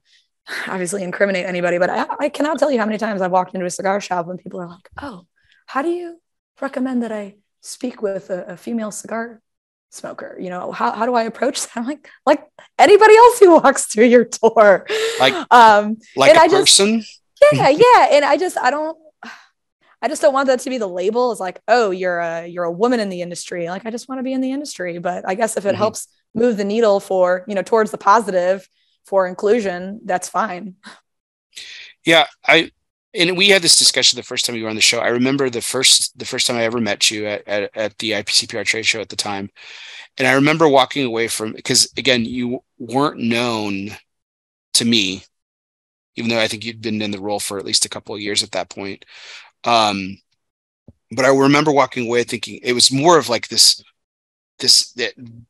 obviously 0.67 1.03
incriminate 1.03 1.45
anybody 1.45 1.77
but 1.77 1.89
I, 1.89 2.05
I 2.19 2.29
cannot 2.29 2.59
tell 2.59 2.69
you 2.71 2.77
how 2.79 2.85
many 2.85 2.97
times 2.97 3.21
i've 3.21 3.31
walked 3.31 3.53
into 3.53 3.65
a 3.65 3.69
cigar 3.69 4.01
shop 4.01 4.27
and 4.27 4.37
people 4.37 4.59
are 4.59 4.67
like 4.67 4.89
oh 5.01 5.25
how 5.67 5.81
do 5.81 5.89
you 5.89 6.19
recommend 6.61 7.03
that 7.03 7.11
i 7.13 7.35
speak 7.61 8.01
with 8.01 8.29
a, 8.29 8.43
a 8.53 8.57
female 8.57 8.91
cigar 8.91 9.41
smoker 9.89 10.35
you 10.39 10.49
know 10.49 10.71
how, 10.71 10.91
how 10.91 11.05
do 11.05 11.13
i 11.13 11.23
approach 11.23 11.61
that 11.61 11.71
i'm 11.77 11.85
like 11.85 12.09
like 12.25 12.43
anybody 12.77 13.15
else 13.15 13.39
who 13.39 13.51
walks 13.51 13.85
through 13.85 14.05
your 14.05 14.25
door 14.25 14.85
Like- 15.19 15.33
um 15.51 15.97
Like 16.17 16.31
And 16.31 16.37
a 16.39 16.41
I 16.41 16.47
just- 16.47 16.77
person? 16.77 17.03
yeah 17.53 17.69
yeah 17.85 18.07
and 18.11 18.25
i 18.25 18.35
just 18.37 18.57
i 18.57 18.69
don't 18.69 18.97
i 20.01 20.07
just 20.09 20.21
don't 20.21 20.33
want 20.33 20.47
that 20.47 20.59
to 20.59 20.69
be 20.69 20.77
the 20.77 20.87
label 20.87 21.31
it's 21.31 21.39
like 21.39 21.61
oh 21.69 21.91
you're 21.91 22.19
a 22.19 22.45
you're 22.47 22.63
a 22.65 22.71
woman 22.71 22.99
in 22.99 23.07
the 23.09 23.21
industry 23.21 23.67
like 23.69 23.85
i 23.85 23.91
just 23.91 24.09
want 24.09 24.19
to 24.19 24.23
be 24.23 24.33
in 24.33 24.41
the 24.41 24.51
industry 24.51 24.97
but 24.97 25.23
i 25.27 25.35
guess 25.35 25.55
if 25.57 25.65
it 25.65 25.73
Mhm. 25.75 25.77
helps 25.77 26.07
move 26.35 26.57
the 26.57 26.63
needle 26.65 26.99
for 26.99 27.45
you 27.47 27.55
know 27.55 27.61
towards 27.61 27.91
the 27.91 27.97
positive 27.97 28.67
for 29.05 29.27
inclusion 29.27 29.99
that's 30.05 30.29
fine 30.29 30.75
Yeah, 32.05 32.25
I 32.47 32.71
and 33.15 33.37
we 33.37 33.49
had 33.49 33.61
this 33.61 33.77
discussion 33.77 34.17
the 34.17 34.23
first 34.23 34.45
time 34.45 34.55
you 34.55 34.63
were 34.63 34.69
on 34.69 34.75
the 34.75 34.81
show. 34.81 34.99
I 34.99 35.09
remember 35.09 35.49
the 35.49 35.61
first 35.61 36.17
the 36.17 36.25
first 36.25 36.47
time 36.47 36.57
I 36.57 36.63
ever 36.63 36.79
met 36.79 37.11
you 37.11 37.27
at 37.27 37.47
at, 37.47 37.71
at 37.75 37.97
the 37.99 38.13
IPCPR 38.13 38.65
trade 38.65 38.85
show 38.85 39.01
at 39.01 39.09
the 39.09 39.15
time, 39.15 39.49
and 40.17 40.27
I 40.27 40.33
remember 40.33 40.67
walking 40.67 41.05
away 41.05 41.27
from 41.27 41.53
because 41.53 41.91
again 41.97 42.25
you 42.25 42.61
weren't 42.79 43.19
known 43.19 43.91
to 44.75 44.85
me, 44.85 45.23
even 46.15 46.29
though 46.29 46.39
I 46.39 46.47
think 46.47 46.65
you'd 46.65 46.81
been 46.81 47.01
in 47.01 47.11
the 47.11 47.21
role 47.21 47.39
for 47.39 47.59
at 47.59 47.65
least 47.65 47.85
a 47.85 47.89
couple 47.89 48.15
of 48.15 48.21
years 48.21 48.43
at 48.43 48.51
that 48.53 48.69
point. 48.69 49.05
Um, 49.65 50.17
but 51.11 51.25
I 51.25 51.29
remember 51.29 51.71
walking 51.71 52.07
away 52.07 52.23
thinking 52.23 52.59
it 52.63 52.73
was 52.73 52.91
more 52.91 53.17
of 53.17 53.29
like 53.29 53.47
this 53.47 53.83
this 54.63 54.95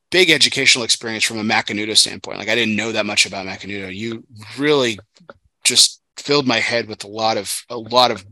big 0.10 0.31
educational 0.31 0.84
experience 0.84 1.23
from 1.23 1.38
a 1.38 1.44
Macanudo 1.44 1.95
standpoint. 1.95 2.40
Like 2.40 2.49
I 2.49 2.56
didn't 2.56 2.76
know 2.76 2.91
that 2.91 3.06
much 3.06 3.27
about 3.27 3.45
Macanudo. 3.45 3.95
You 3.95 4.26
really 4.57 4.98
just 5.64 6.02
filled 6.18 6.48
my 6.48 6.60
head 6.60 6.88
with 6.88 7.03
a 7.03 7.07
lot 7.07 7.38
of 7.38 7.64
a 7.69 7.77
lot 7.77 8.10
of 8.10 8.26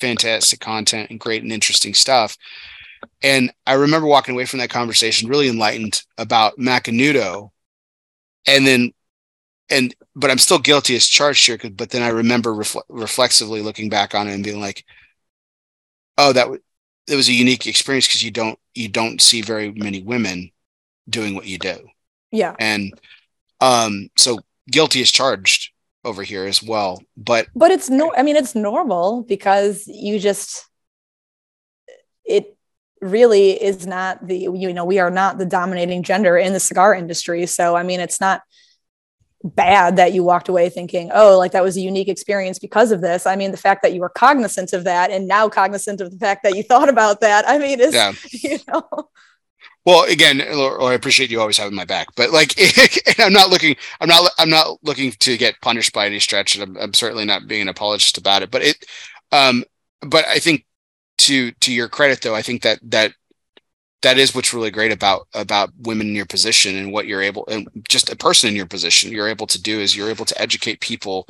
fantastic 0.00 0.58
content 0.58 1.10
and 1.10 1.20
great 1.20 1.44
and 1.44 1.52
interesting 1.52 1.94
stuff. 1.94 2.36
And 3.22 3.52
I 3.68 3.74
remember 3.74 4.08
walking 4.08 4.34
away 4.34 4.46
from 4.46 4.58
that 4.58 4.68
conversation 4.68 5.28
really 5.28 5.48
enlightened 5.48 6.02
about 6.18 6.58
Macanudo. 6.58 7.50
And 8.48 8.66
then 8.66 8.92
and 9.70 9.94
but 10.16 10.30
I'm 10.32 10.38
still 10.38 10.58
guilty 10.58 10.96
as 10.96 11.06
charged 11.06 11.46
here. 11.46 11.58
But 11.70 11.90
then 11.90 12.02
I 12.02 12.08
remember 12.08 12.50
refle- 12.52 12.82
reflexively 12.88 13.62
looking 13.62 13.88
back 13.88 14.12
on 14.12 14.26
it 14.26 14.34
and 14.34 14.42
being 14.42 14.60
like, 14.60 14.84
"Oh, 16.18 16.32
that 16.32 16.42
w- 16.44 16.62
it 17.06 17.14
was 17.14 17.28
a 17.28 17.32
unique 17.32 17.66
experience 17.68 18.08
because 18.08 18.24
you 18.24 18.32
don't 18.32 18.58
you 18.76 18.88
don't 18.88 19.20
see 19.20 19.42
very 19.42 19.72
many 19.72 20.02
women 20.02 20.50
doing 21.08 21.34
what 21.34 21.46
you 21.46 21.58
do." 21.58 21.76
yeah 22.32 22.54
And 22.58 22.92
um, 23.60 24.08
so 24.16 24.38
guilty 24.70 25.00
is 25.00 25.10
charged 25.10 25.72
over 26.04 26.22
here 26.22 26.46
as 26.46 26.62
well. 26.62 27.02
But 27.16 27.48
but 27.54 27.70
it's 27.70 27.90
no 27.90 28.12
i 28.16 28.22
mean 28.22 28.36
it's 28.36 28.54
normal 28.54 29.22
because 29.22 29.86
you 29.86 30.18
just 30.18 30.64
it 32.24 32.56
really 33.00 33.50
is 33.62 33.86
not 33.86 34.26
the 34.26 34.38
you 34.38 34.72
know 34.72 34.84
we 34.84 34.98
are 34.98 35.10
not 35.10 35.38
the 35.38 35.46
dominating 35.46 36.02
gender 36.02 36.36
in 36.38 36.52
the 36.52 36.60
cigar 36.60 36.94
industry 36.94 37.44
so 37.44 37.76
i 37.76 37.82
mean 37.82 38.00
it's 38.00 38.20
not 38.20 38.40
bad 39.46 39.96
that 39.96 40.12
you 40.12 40.22
walked 40.22 40.48
away 40.48 40.68
thinking 40.68 41.10
oh 41.14 41.38
like 41.38 41.52
that 41.52 41.62
was 41.62 41.76
a 41.76 41.80
unique 41.80 42.08
experience 42.08 42.58
because 42.58 42.90
of 42.90 43.00
this 43.00 43.26
i 43.26 43.36
mean 43.36 43.50
the 43.50 43.56
fact 43.56 43.82
that 43.82 43.92
you 43.92 44.00
were 44.00 44.08
cognizant 44.08 44.72
of 44.72 44.84
that 44.84 45.10
and 45.10 45.28
now 45.28 45.48
cognizant 45.48 46.00
of 46.00 46.10
the 46.10 46.18
fact 46.18 46.42
that 46.42 46.56
you 46.56 46.62
thought 46.62 46.88
about 46.88 47.20
that 47.20 47.48
i 47.48 47.58
mean 47.58 47.80
is 47.80 47.94
yeah. 47.94 48.12
you 48.30 48.58
know 48.68 48.82
well 49.84 50.04
again 50.04 50.40
i 50.40 50.92
appreciate 50.94 51.30
you 51.30 51.40
always 51.40 51.58
having 51.58 51.74
my 51.74 51.84
back 51.84 52.08
but 52.16 52.30
like 52.30 52.54
i'm 53.18 53.32
not 53.32 53.50
looking 53.50 53.76
i'm 54.00 54.08
not 54.08 54.30
i'm 54.38 54.50
not 54.50 54.78
looking 54.82 55.10
to 55.12 55.36
get 55.36 55.60
punished 55.62 55.92
by 55.92 56.06
any 56.06 56.18
stretch 56.18 56.56
and 56.56 56.64
I'm, 56.64 56.82
I'm 56.82 56.94
certainly 56.94 57.24
not 57.24 57.46
being 57.46 57.62
an 57.62 57.68
apologist 57.68 58.18
about 58.18 58.42
it 58.42 58.50
but 58.50 58.62
it 58.62 58.76
um 59.32 59.64
but 60.02 60.26
i 60.26 60.38
think 60.38 60.64
to 61.18 61.52
to 61.52 61.72
your 61.72 61.88
credit 61.88 62.20
though, 62.20 62.34
I 62.34 62.42
think 62.42 62.62
that 62.62 62.78
that 62.84 63.12
that 64.06 64.18
is 64.18 64.34
what's 64.34 64.54
really 64.54 64.70
great 64.70 64.92
about 64.92 65.26
about 65.34 65.70
women 65.80 66.06
in 66.06 66.14
your 66.14 66.26
position 66.26 66.76
and 66.76 66.92
what 66.92 67.06
you're 67.06 67.22
able 67.22 67.44
and 67.48 67.68
just 67.88 68.12
a 68.12 68.16
person 68.16 68.48
in 68.48 68.54
your 68.56 68.66
position 68.66 69.10
you're 69.10 69.28
able 69.28 69.48
to 69.48 69.60
do 69.60 69.80
is 69.80 69.96
you're 69.96 70.10
able 70.10 70.24
to 70.24 70.40
educate 70.40 70.80
people 70.80 71.26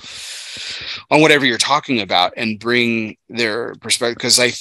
on 1.11 1.23
whatever 1.23 1.47
you're 1.47 1.57
talking 1.57 2.01
about 2.01 2.35
and 2.37 2.61
bring 2.61 3.17
their 3.31 3.75
perspective 3.77 4.17
because 4.17 4.39
i 4.39 4.53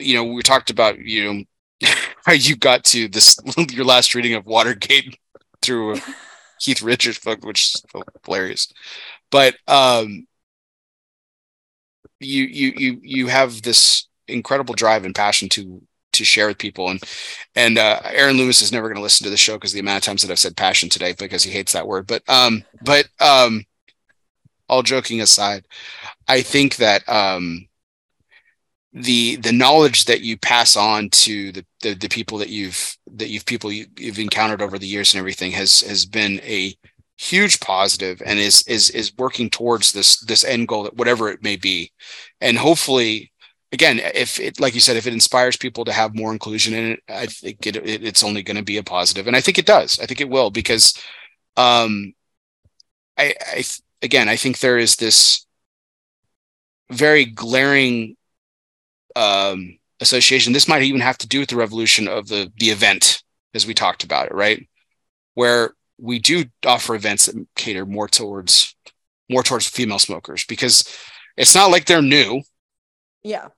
you 0.00 0.14
know 0.14 0.24
we 0.24 0.42
talked 0.42 0.70
about 0.70 0.98
you 0.98 1.24
know 1.24 1.88
how 2.24 2.32
you 2.32 2.56
got 2.56 2.84
to 2.84 3.08
this 3.08 3.38
your 3.70 3.84
last 3.84 4.14
reading 4.16 4.34
of 4.34 4.46
watergate 4.46 5.16
through 5.62 5.96
keith 6.60 6.82
richards 6.82 7.20
book 7.20 7.44
which 7.44 7.74
is 7.74 7.84
hilarious. 8.24 8.72
But 9.30 9.54
um 9.68 10.26
you 12.18 12.44
you 12.44 12.72
you 12.76 13.00
you 13.02 13.26
have 13.28 13.62
this 13.62 14.08
incredible 14.28 14.74
drive 14.74 15.04
and 15.04 15.14
passion 15.14 15.48
to 15.50 15.82
to 16.12 16.24
share 16.24 16.48
with 16.48 16.58
people. 16.58 16.88
And 16.90 17.02
and 17.54 17.78
uh, 17.78 18.00
Aaron 18.04 18.36
Loomis 18.36 18.62
is 18.62 18.72
never 18.72 18.88
going 18.88 18.96
to 18.96 19.02
listen 19.02 19.24
to 19.24 19.30
the 19.30 19.36
show 19.36 19.54
because 19.54 19.72
the 19.72 19.80
amount 19.80 19.98
of 19.98 20.04
times 20.04 20.22
that 20.22 20.30
I've 20.30 20.38
said 20.38 20.56
passion 20.56 20.88
today 20.88 21.14
because 21.18 21.42
he 21.42 21.50
hates 21.50 21.72
that 21.72 21.86
word. 21.86 22.06
But 22.06 22.22
um 22.28 22.64
but 22.82 23.06
um 23.20 23.64
all 24.68 24.82
joking 24.82 25.20
aside 25.20 25.66
I 26.28 26.42
think 26.42 26.76
that 26.76 27.08
um 27.08 27.66
the 28.92 29.36
the 29.36 29.52
knowledge 29.52 30.06
that 30.06 30.20
you 30.20 30.36
pass 30.36 30.76
on 30.76 31.08
to 31.10 31.52
the, 31.52 31.64
the, 31.82 31.94
the 31.94 32.08
people 32.08 32.38
that 32.38 32.48
you've 32.48 32.96
that 33.14 33.28
you've 33.28 33.46
people 33.46 33.70
you, 33.70 33.86
have 34.04 34.18
encountered 34.18 34.62
over 34.62 34.78
the 34.78 34.86
years 34.86 35.14
and 35.14 35.18
everything 35.18 35.52
has 35.52 35.80
has 35.82 36.04
been 36.04 36.40
a 36.40 36.74
huge 37.16 37.60
positive 37.60 38.22
and 38.24 38.38
is 38.38 38.62
is 38.66 38.90
is 38.90 39.16
working 39.16 39.50
towards 39.50 39.92
this 39.92 40.18
this 40.20 40.42
end 40.42 40.66
goal 40.66 40.84
that 40.84 40.96
whatever 40.96 41.28
it 41.28 41.42
may 41.42 41.56
be. 41.56 41.92
And 42.40 42.56
hopefully 42.58 43.29
again, 43.72 44.00
if 44.14 44.40
it, 44.40 44.60
like 44.60 44.74
you 44.74 44.80
said, 44.80 44.96
if 44.96 45.06
it 45.06 45.12
inspires 45.12 45.56
people 45.56 45.84
to 45.84 45.92
have 45.92 46.14
more 46.14 46.32
inclusion 46.32 46.74
in 46.74 46.92
it, 46.92 47.00
I 47.08 47.26
think 47.26 47.66
it, 47.66 47.76
it 47.76 48.04
it's 48.04 48.24
only 48.24 48.42
going 48.42 48.56
to 48.56 48.62
be 48.62 48.78
a 48.78 48.82
positive, 48.82 49.26
and 49.26 49.36
I 49.36 49.40
think 49.40 49.58
it 49.58 49.66
does. 49.66 49.98
I 50.00 50.06
think 50.06 50.20
it 50.20 50.28
will 50.28 50.50
because, 50.50 50.94
um, 51.56 52.14
I, 53.16 53.34
I 53.40 53.64
again, 54.02 54.28
I 54.28 54.36
think 54.36 54.58
there 54.58 54.78
is 54.78 54.96
this 54.96 55.46
very 56.90 57.24
glaring 57.24 58.16
um, 59.14 59.78
association. 60.00 60.52
This 60.52 60.68
might 60.68 60.82
even 60.82 61.00
have 61.00 61.18
to 61.18 61.28
do 61.28 61.40
with 61.40 61.50
the 61.50 61.56
revolution 61.56 62.08
of 62.08 62.28
the 62.28 62.52
the 62.58 62.70
event, 62.70 63.22
as 63.54 63.66
we 63.66 63.74
talked 63.74 64.04
about 64.04 64.26
it, 64.26 64.34
right? 64.34 64.68
Where 65.34 65.74
we 65.98 66.18
do 66.18 66.46
offer 66.66 66.94
events 66.94 67.26
that 67.26 67.46
cater 67.54 67.86
more 67.86 68.08
towards 68.08 68.74
more 69.28 69.42
towards 69.44 69.68
female 69.68 70.00
smokers 70.00 70.44
because 70.46 70.84
it's 71.36 71.54
not 71.54 71.70
like 71.70 71.84
they're 71.84 72.02
new. 72.02 72.42
Yeah 73.22 73.48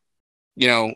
you 0.57 0.69
know, 0.69 0.95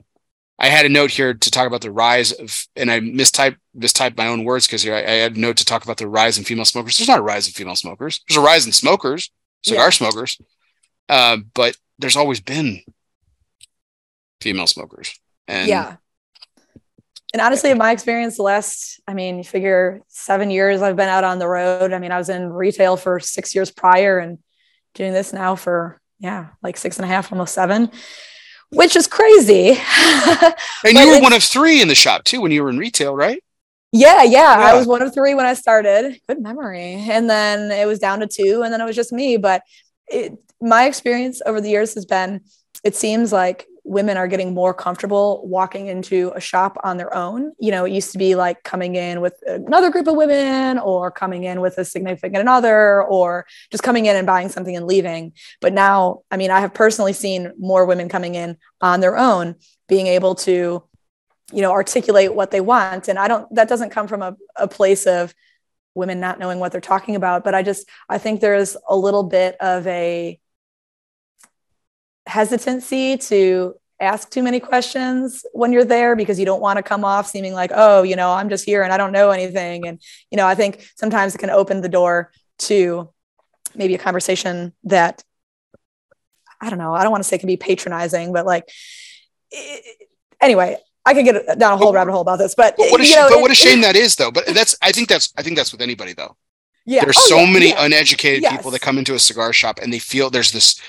I 0.59 0.69
had 0.69 0.87
a 0.87 0.89
note 0.91 1.11
here 1.11 1.35
to 1.35 1.51
talk 1.51 1.67
about 1.67 1.83
the 1.83 1.91
rise 1.91 2.33
of, 2.33 2.67
and 2.77 2.91
I 2.91 3.01
mistyped 3.01 3.57
mistyped 3.77 4.17
my 4.17 4.27
own 4.27 4.45
words 4.45 4.67
because 4.67 4.87
I, 4.87 4.97
I, 4.97 5.01
had 5.01 5.37
a 5.37 5.41
note 5.41 5.59
to 5.59 5.67
talk 5.67 5.85
about 5.85 5.99
the 5.99 6.09
rise 6.09 6.39
in 6.39 6.45
female 6.45 6.65
smokers. 6.65 6.97
There's 6.97 7.09
not 7.09 7.19
a 7.19 7.23
rise 7.23 7.47
in 7.47 7.53
female 7.53 7.77
smokers. 7.77 8.23
There's 8.27 8.39
a 8.39 8.41
rise 8.41 8.65
in 8.65 8.73
smokers, 8.73 9.31
cigar 9.63 9.87
yeah. 9.87 9.91
smokers, 9.91 10.41
uh, 11.11 11.39
but 11.53 11.77
there's 11.99 12.17
always 12.17 12.41
been 12.41 12.81
female 14.41 14.67
smokers. 14.67 15.19
And 15.47 15.69
yeah. 15.69 15.97
And 17.35 17.43
honestly, 17.43 17.71
in 17.71 17.77
my 17.77 17.93
experience, 17.93 18.37
the 18.37 18.45
last, 18.45 18.99
I 19.07 19.13
mean, 19.13 19.37
you 19.37 19.45
figure 19.45 20.01
seven 20.09 20.51
years 20.51 20.81
I've 20.81 20.97
been 20.97 21.09
out 21.09 21.25
on 21.25 21.39
the 21.39 21.49
road. 21.49 21.93
I 21.93 21.99
mean, 21.99 22.13
I 22.13 22.17
was 22.17 22.31
in 22.31 22.51
retail 22.51 22.97
for 22.97 23.21
six 23.21 23.55
years 23.55 23.71
prior 23.71 24.19
and 24.19 24.39
doing 24.95 25.13
this 25.13 25.35
now 25.35 25.55
for, 25.55 26.01
yeah, 26.19 26.47
like 26.63 26.79
six 26.79 26.97
and 26.97 27.05
a 27.05 27.09
half, 27.09 27.31
almost 27.31 27.53
seven 27.53 27.91
which 28.71 28.97
is 28.97 29.07
crazy. 29.07 29.71
and 30.85 30.99
you 30.99 31.11
were 31.11 31.21
one 31.21 31.33
of 31.33 31.43
three 31.43 31.81
in 31.81 31.89
the 31.89 31.95
shop 31.95 32.25
too 32.25 32.41
when 32.41 32.53
you 32.53 32.63
were 32.63 32.71
in 32.71 32.79
retail, 32.79 33.15
right? 33.15 33.43
Yeah, 33.93 34.25
yeah, 34.25 34.59
yeah, 34.59 34.67
I 34.67 34.75
was 34.75 34.87
one 34.87 35.01
of 35.01 35.15
three 35.15 35.35
when 35.35 35.47
I 35.47 35.55
started. 35.55 36.21
Good 36.29 36.43
memory. 36.43 36.95
And 37.09 37.31
then 37.31 37.71
it 37.71 37.87
was 37.87 37.99
down 37.99 38.21
to 38.21 38.27
two, 38.27 38.63
and 38.63 38.73
then 38.73 38.81
it 38.81 38.85
was 38.85 38.97
just 38.97 39.13
me. 39.13 39.37
But 39.37 39.63
it, 40.09 40.37
my 40.61 40.87
experience 40.87 41.41
over 41.47 41.61
the 41.61 41.71
years 41.71 41.95
has 41.95 42.05
been 42.05 42.43
it 42.85 42.95
seems 42.95 43.33
like 43.33 43.67
women 43.87 44.17
are 44.17 44.27
getting 44.27 44.53
more 44.53 44.75
comfortable 44.75 45.47
walking 45.47 45.87
into 45.87 46.33
a 46.35 46.41
shop 46.41 46.77
on 46.83 46.97
their 46.97 47.15
own. 47.15 47.53
You 47.59 47.71
know, 47.71 47.85
it 47.85 47.93
used 47.93 48.11
to 48.13 48.19
be 48.19 48.35
like 48.35 48.65
coming 48.65 48.97
in 48.97 49.21
with 49.21 49.35
another 49.47 49.91
group 49.91 50.09
of 50.09 50.17
women 50.17 50.79
or 50.79 51.13
coming 51.13 51.45
in 51.45 51.61
with 51.61 51.79
a 51.79 51.85
significant 51.85 52.49
other 52.49 53.03
or 53.05 53.47
just 53.71 53.85
coming 53.85 54.07
in 54.07 54.17
and 54.17 54.27
buying 54.27 54.49
something 54.49 54.77
and 54.77 54.87
leaving. 54.87 55.33
But 55.61 55.73
now, 55.73 56.23
I 56.33 56.37
mean, 56.37 56.51
I 56.51 56.61
have 56.61 56.75
personally 56.75 57.13
seen 57.13 57.53
more 57.59 57.87
women 57.87 58.09
coming 58.09 58.35
in 58.35 58.57
on 58.81 59.01
their 59.01 59.17
own, 59.17 59.55
being 59.89 60.09
able 60.09 60.35
to, 60.35 60.83
you 61.53 61.63
know, 61.63 61.71
articulate 61.71 62.35
what 62.35 62.51
they 62.51 62.61
want. 62.61 63.07
And 63.07 63.21
I 63.21 63.29
don't, 63.29 63.55
that 63.55 63.69
doesn't 63.69 63.91
come 63.91 64.09
from 64.09 64.23
a, 64.23 64.37
a 64.57 64.67
place 64.67 65.07
of, 65.07 65.33
women 65.95 66.21
not 66.21 66.39
knowing 66.39 66.59
what 66.59 66.73
they're 66.73 66.81
talking 66.83 67.17
about 67.17 67.43
but 67.43 67.55
i 67.55 67.63
just 67.63 67.89
i 68.11 68.19
think 68.19 68.43
there's 68.43 68.77
a 68.87 68.95
little 68.95 69.23
bit 69.23 69.57
of 69.61 69.87
a 69.87 70.39
hesitancy 72.27 73.17
to 73.17 73.75
ask 74.01 74.31
too 74.31 74.43
many 74.43 74.61
questions 74.61 75.47
when 75.53 75.73
you're 75.73 75.85
there 75.85 76.17
because 76.17 76.39
you 76.39 76.45
don't 76.45 76.61
want 76.61 76.77
to 76.77 76.83
come 76.83 77.05
off 77.05 77.27
seeming 77.27 77.55
like 77.55 77.71
oh 77.75 78.03
you 78.03 78.15
know 78.15 78.31
i'm 78.31 78.51
just 78.51 78.65
here 78.65 78.83
and 78.83 78.93
i 78.93 78.97
don't 78.99 79.13
know 79.13 79.31
anything 79.31 79.87
and 79.87 80.03
you 80.31 80.37
know 80.37 80.47
i 80.47 80.55
think 80.55 80.87
sometimes 80.97 81.35
it 81.35 81.39
can 81.39 81.49
open 81.49 81.81
the 81.81 81.89
door 81.89 82.31
to 82.59 83.09
maybe 83.75 83.95
a 83.95 83.99
conversation 83.99 84.75
that 84.85 85.25
i 86.61 86.69
don't 86.69 86.79
know 86.79 86.95
i 86.95 87.03
don't 87.03 87.11
want 87.11 87.23
to 87.23 87.29
say 87.29 87.39
can 87.39 87.47
be 87.47 87.57
patronizing 87.57 88.35
but 88.35 88.45
like 88.45 88.71
it, 89.51 89.97
anyway 90.43 90.77
I 91.07 91.15
could 91.15 91.25
get 91.25 91.59
down 91.59 91.73
a 91.73 91.77
whole 91.77 91.93
rabbit 91.93 92.11
hole 92.11 92.21
about 92.21 92.41
this, 92.41 92.57
but, 92.57 92.75
but 92.77 92.91
what 92.91 93.01
a, 93.01 93.05
sh- 93.05 93.15
know, 93.15 93.29
but 93.31 93.41
what 93.41 93.53
a 93.53 93.55
shame 93.55 93.81
that 93.83 93.95
is, 93.95 94.17
though. 94.17 94.33
But 94.33 94.47
that's 94.47 94.77
I 94.83 94.91
think 94.91 95.09
that's 95.09 95.33
I 95.39 95.43
think 95.43 95.57
that's 95.57 95.71
with 95.71 95.81
anybody, 95.81 96.15
though. 96.15 96.37
Yeah, 96.85 97.05
there's 97.05 97.17
oh, 97.17 97.29
so 97.29 97.41
yeah, 97.41 97.53
many 97.53 97.69
yeah. 97.69 97.85
uneducated 97.85 98.43
yes. 98.43 98.57
people 98.57 98.73
that 98.73 98.81
come 98.81 98.99
into 98.99 99.15
a 99.15 99.19
cigar 99.21 99.53
shop 99.53 99.79
and 99.81 99.93
they 99.93 100.01
feel 100.01 100.31
there's 100.31 100.51
this 100.51 100.81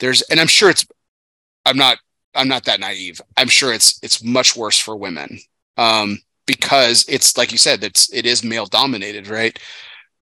there's 0.00 0.22
and 0.22 0.40
i'm 0.40 0.46
sure 0.46 0.70
it's 0.70 0.86
i'm 1.64 1.76
not 1.76 1.98
i'm 2.34 2.48
not 2.48 2.64
that 2.64 2.80
naive. 2.80 3.20
I'm 3.36 3.48
sure 3.48 3.72
it's 3.72 3.98
it's 4.02 4.22
much 4.24 4.56
worse 4.56 4.78
for 4.78 4.96
women. 4.96 5.38
Um 5.76 6.18
because 6.46 7.04
it's 7.08 7.36
like 7.36 7.52
you 7.52 7.58
said 7.58 7.84
it's 7.84 8.12
it 8.12 8.26
is 8.26 8.44
male 8.44 8.66
dominated 8.66 9.28
right? 9.28 9.58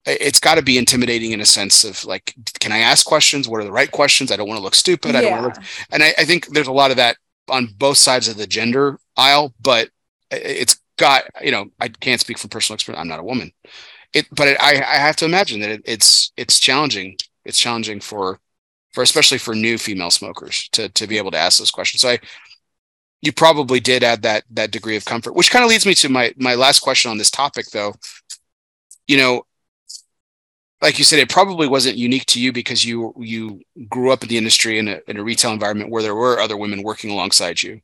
It's 0.06 0.38
got 0.38 0.56
to 0.56 0.62
be 0.62 0.76
intimidating 0.76 1.32
in 1.32 1.40
a 1.40 1.46
sense 1.46 1.82
of 1.82 2.04
like 2.04 2.34
can 2.60 2.72
i 2.72 2.78
ask 2.78 3.06
questions? 3.06 3.48
What 3.48 3.60
are 3.60 3.64
the 3.64 3.72
right 3.72 3.90
questions? 3.90 4.30
I 4.30 4.36
don't 4.36 4.48
want 4.48 4.58
to 4.58 4.64
look 4.64 4.74
stupid. 4.74 5.12
Yeah. 5.12 5.18
i 5.18 5.22
don't 5.22 5.32
want 5.32 5.54
to 5.54 5.60
look 5.60 5.68
and 5.92 6.02
I, 6.02 6.14
I 6.18 6.24
think 6.24 6.48
there's 6.48 6.66
a 6.66 6.72
lot 6.72 6.90
of 6.90 6.98
that 6.98 7.16
on 7.48 7.68
both 7.76 7.98
sides 7.98 8.28
of 8.28 8.36
the 8.36 8.46
gender 8.46 8.98
aisle 9.16 9.54
but 9.60 9.88
it's 10.30 10.78
got 10.98 11.24
you 11.42 11.50
know 11.50 11.66
i 11.80 11.88
can't 11.88 12.20
speak 12.20 12.38
from 12.38 12.50
personal 12.50 12.74
experience. 12.74 13.00
I'm 13.00 13.08
not 13.08 13.20
a 13.20 13.24
woman. 13.24 13.50
It 14.12 14.26
but 14.30 14.48
it, 14.48 14.56
I, 14.60 14.76
I 14.76 14.96
have 14.96 15.16
to 15.16 15.24
imagine 15.24 15.60
that 15.60 15.70
it, 15.70 15.82
it's 15.84 16.32
it's 16.36 16.60
challenging. 16.60 17.16
It's 17.44 17.58
challenging 17.58 18.00
for 18.00 18.40
for 18.94 19.02
especially 19.02 19.38
for 19.38 19.54
new 19.54 19.76
female 19.76 20.10
smokers 20.10 20.68
to 20.72 20.88
to 20.88 21.06
be 21.06 21.18
able 21.18 21.32
to 21.32 21.38
ask 21.38 21.58
those 21.58 21.72
questions. 21.72 22.00
So 22.00 22.10
I 22.10 22.18
you 23.20 23.32
probably 23.32 23.80
did 23.80 24.04
add 24.04 24.22
that 24.22 24.44
that 24.50 24.70
degree 24.70 24.96
of 24.96 25.04
comfort, 25.04 25.34
which 25.34 25.50
kind 25.50 25.64
of 25.64 25.70
leads 25.70 25.84
me 25.84 25.94
to 25.94 26.08
my 26.08 26.32
my 26.36 26.54
last 26.54 26.80
question 26.80 27.10
on 27.10 27.18
this 27.18 27.30
topic 27.30 27.66
though. 27.70 27.94
You 29.08 29.18
know, 29.18 29.46
like 30.80 30.98
you 30.98 31.04
said, 31.04 31.18
it 31.18 31.28
probably 31.28 31.66
wasn't 31.66 31.96
unique 31.96 32.26
to 32.26 32.40
you 32.40 32.52
because 32.52 32.84
you 32.84 33.14
you 33.18 33.60
grew 33.88 34.12
up 34.12 34.22
in 34.22 34.28
the 34.28 34.38
industry 34.38 34.78
in 34.78 34.88
a, 34.88 35.00
in 35.08 35.16
a 35.16 35.24
retail 35.24 35.52
environment 35.52 35.90
where 35.90 36.02
there 36.02 36.14
were 36.14 36.38
other 36.38 36.56
women 36.56 36.82
working 36.82 37.10
alongside 37.10 37.62
you. 37.62 37.80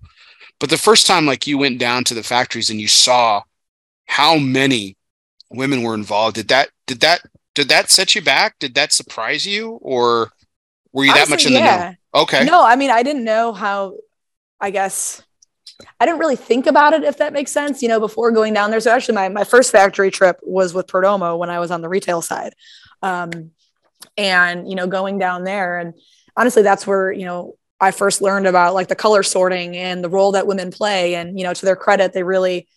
But 0.60 0.70
the 0.70 0.78
first 0.78 1.06
time 1.06 1.26
like 1.26 1.46
you 1.46 1.58
went 1.58 1.78
down 1.78 2.04
to 2.04 2.14
the 2.14 2.22
factories 2.22 2.70
and 2.70 2.80
you 2.80 2.88
saw 2.88 3.42
how 4.06 4.36
many 4.36 4.96
women 5.50 5.82
were 5.82 5.94
involved, 5.94 6.36
did 6.36 6.48
that 6.48 6.68
did 6.86 7.00
that 7.00 7.22
did 7.54 7.68
that 7.68 7.90
set 7.90 8.14
you 8.14 8.22
back? 8.22 8.58
Did 8.60 8.74
that 8.74 8.92
surprise 8.92 9.46
you 9.46 9.78
or 9.82 10.30
were 10.92 11.04
you 11.04 11.10
Honestly, 11.10 11.24
that 11.24 11.30
much 11.30 11.46
in 11.46 11.52
yeah. 11.52 11.76
the 11.76 11.90
know? 11.90 12.22
Okay. 12.22 12.44
No, 12.44 12.64
I 12.64 12.76
mean, 12.76 12.90
I 12.90 13.02
didn't 13.02 13.24
know 13.24 13.52
how, 13.52 13.96
I 14.60 14.70
guess, 14.70 15.22
I 15.98 16.06
didn't 16.06 16.20
really 16.20 16.36
think 16.36 16.66
about 16.66 16.92
it, 16.92 17.04
if 17.04 17.18
that 17.18 17.32
makes 17.32 17.52
sense, 17.52 17.82
you 17.82 17.88
know, 17.88 18.00
before 18.00 18.32
going 18.32 18.52
down 18.52 18.70
there. 18.70 18.80
So 18.80 18.90
actually, 18.90 19.14
my, 19.14 19.28
my 19.28 19.44
first 19.44 19.72
factory 19.72 20.10
trip 20.10 20.38
was 20.42 20.74
with 20.74 20.86
Perdomo 20.86 21.38
when 21.38 21.50
I 21.50 21.58
was 21.58 21.70
on 21.70 21.80
the 21.80 21.88
retail 21.88 22.20
side. 22.20 22.54
Um, 23.02 23.52
and, 24.16 24.68
you 24.68 24.74
know, 24.74 24.86
going 24.86 25.18
down 25.18 25.44
there 25.44 25.78
and 25.78 25.94
honestly, 26.36 26.62
that's 26.62 26.86
where, 26.86 27.12
you 27.12 27.24
know, 27.24 27.56
I 27.80 27.92
first 27.92 28.20
learned 28.20 28.46
about 28.46 28.74
like 28.74 28.88
the 28.88 28.94
color 28.94 29.22
sorting 29.22 29.76
and 29.76 30.04
the 30.04 30.08
role 30.10 30.32
that 30.32 30.46
women 30.46 30.70
play. 30.70 31.14
And, 31.14 31.38
you 31.38 31.44
know, 31.44 31.54
to 31.54 31.64
their 31.64 31.76
credit, 31.76 32.12
they 32.12 32.22
really 32.22 32.68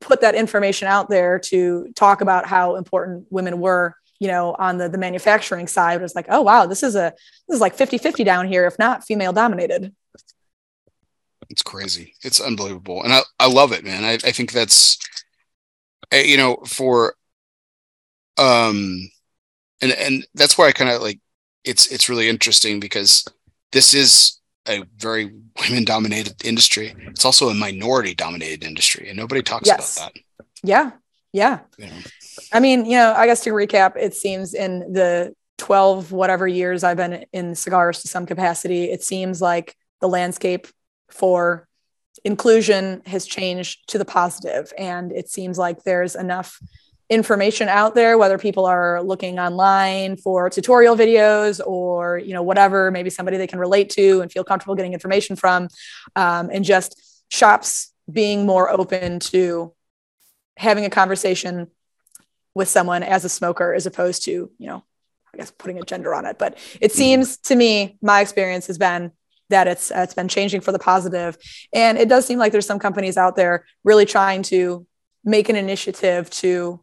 put 0.00 0.20
that 0.22 0.34
information 0.34 0.88
out 0.88 1.08
there 1.08 1.38
to 1.38 1.92
talk 1.94 2.20
about 2.20 2.46
how 2.46 2.76
important 2.76 3.26
women 3.30 3.60
were, 3.60 3.94
you 4.18 4.28
know, 4.28 4.54
on 4.58 4.78
the, 4.78 4.88
the 4.88 4.98
manufacturing 4.98 5.66
side. 5.66 5.98
It 5.98 6.02
was 6.02 6.14
like, 6.14 6.26
oh, 6.28 6.42
wow, 6.42 6.66
this 6.66 6.82
is 6.82 6.94
a, 6.94 7.12
this 7.48 7.56
is 7.56 7.60
like 7.60 7.74
50, 7.74 7.98
50 7.98 8.24
down 8.24 8.46
here, 8.46 8.66
if 8.66 8.78
not 8.78 9.04
female 9.04 9.32
dominated. 9.32 9.94
It's 11.50 11.62
crazy. 11.62 12.14
It's 12.22 12.40
unbelievable. 12.40 13.02
And 13.02 13.12
I, 13.12 13.20
I 13.38 13.48
love 13.48 13.72
it, 13.72 13.84
man. 13.84 14.04
I, 14.04 14.14
I 14.14 14.32
think 14.32 14.52
that's, 14.52 14.98
eh, 16.10 16.22
you 16.22 16.36
know, 16.36 16.56
for, 16.66 17.14
um, 18.38 19.10
and, 19.80 19.92
and 19.92 20.26
that's 20.34 20.56
why 20.56 20.68
I 20.68 20.72
kind 20.72 20.90
of 20.90 21.02
like, 21.02 21.20
it's, 21.64 21.86
it's 21.88 22.08
really 22.08 22.28
interesting 22.28 22.80
because 22.80 23.24
this 23.72 23.94
is 23.94 24.40
a 24.66 24.84
very 24.96 25.32
women 25.60 25.84
dominated 25.84 26.44
industry. 26.44 26.94
It's 27.08 27.24
also 27.24 27.48
a 27.48 27.54
minority 27.54 28.14
dominated 28.14 28.64
industry 28.64 29.08
and 29.08 29.18
nobody 29.18 29.42
talks 29.42 29.66
yes. 29.66 29.96
about 29.96 30.14
that. 30.14 30.22
Yeah. 30.62 30.90
Yeah. 31.32 31.60
Know? 31.78 31.88
I 32.52 32.60
mean, 32.60 32.84
you 32.86 32.96
know, 32.96 33.12
I 33.14 33.26
guess 33.26 33.42
to 33.44 33.50
recap, 33.50 33.96
it 33.96 34.14
seems 34.14 34.54
in 34.54 34.92
the 34.92 35.34
12 35.58 36.12
whatever 36.12 36.46
years 36.48 36.84
I've 36.84 36.96
been 36.96 37.24
in 37.32 37.54
cigars 37.54 38.02
to 38.02 38.08
some 38.08 38.26
capacity, 38.26 38.90
it 38.90 39.02
seems 39.02 39.40
like 39.40 39.76
the 40.00 40.08
landscape 40.08 40.66
for 41.08 41.68
inclusion 42.24 43.02
has 43.06 43.26
changed 43.26 43.88
to 43.90 43.98
the 43.98 44.04
positive. 44.04 44.72
And 44.78 45.12
it 45.12 45.28
seems 45.28 45.58
like 45.58 45.84
there's 45.84 46.14
enough 46.16 46.58
information 47.10 47.68
out 47.68 47.94
there 47.94 48.16
whether 48.16 48.38
people 48.38 48.64
are 48.64 49.02
looking 49.02 49.38
online 49.38 50.16
for 50.16 50.48
tutorial 50.48 50.96
videos 50.96 51.60
or 51.64 52.16
you 52.16 52.32
know 52.32 52.42
whatever 52.42 52.90
maybe 52.90 53.10
somebody 53.10 53.36
they 53.36 53.46
can 53.46 53.58
relate 53.58 53.90
to 53.90 54.22
and 54.22 54.32
feel 54.32 54.42
comfortable 54.42 54.74
getting 54.74 54.94
information 54.94 55.36
from 55.36 55.68
um, 56.16 56.48
and 56.50 56.64
just 56.64 57.22
shops 57.30 57.92
being 58.10 58.46
more 58.46 58.70
open 58.70 59.20
to 59.20 59.72
having 60.56 60.86
a 60.86 60.90
conversation 60.90 61.66
with 62.54 62.68
someone 62.68 63.02
as 63.02 63.24
a 63.24 63.28
smoker 63.28 63.74
as 63.74 63.86
opposed 63.86 64.24
to 64.24 64.30
you 64.30 64.66
know 64.66 64.82
i 65.32 65.36
guess 65.36 65.50
putting 65.50 65.78
a 65.78 65.82
gender 65.82 66.14
on 66.14 66.26
it 66.26 66.38
but 66.38 66.54
it 66.80 66.90
mm-hmm. 66.90 66.96
seems 66.96 67.36
to 67.36 67.54
me 67.54 67.96
my 68.02 68.20
experience 68.20 68.66
has 68.66 68.78
been 68.78 69.10
that 69.50 69.68
it's 69.68 69.90
uh, 69.90 69.98
it's 69.98 70.14
been 70.14 70.28
changing 70.28 70.60
for 70.60 70.72
the 70.72 70.78
positive 70.78 71.36
and 71.72 71.98
it 71.98 72.08
does 72.08 72.26
seem 72.26 72.38
like 72.38 72.52
there's 72.52 72.66
some 72.66 72.78
companies 72.78 73.16
out 73.16 73.36
there 73.36 73.64
really 73.84 74.06
trying 74.06 74.42
to 74.42 74.86
make 75.24 75.48
an 75.48 75.56
initiative 75.56 76.28
to 76.30 76.80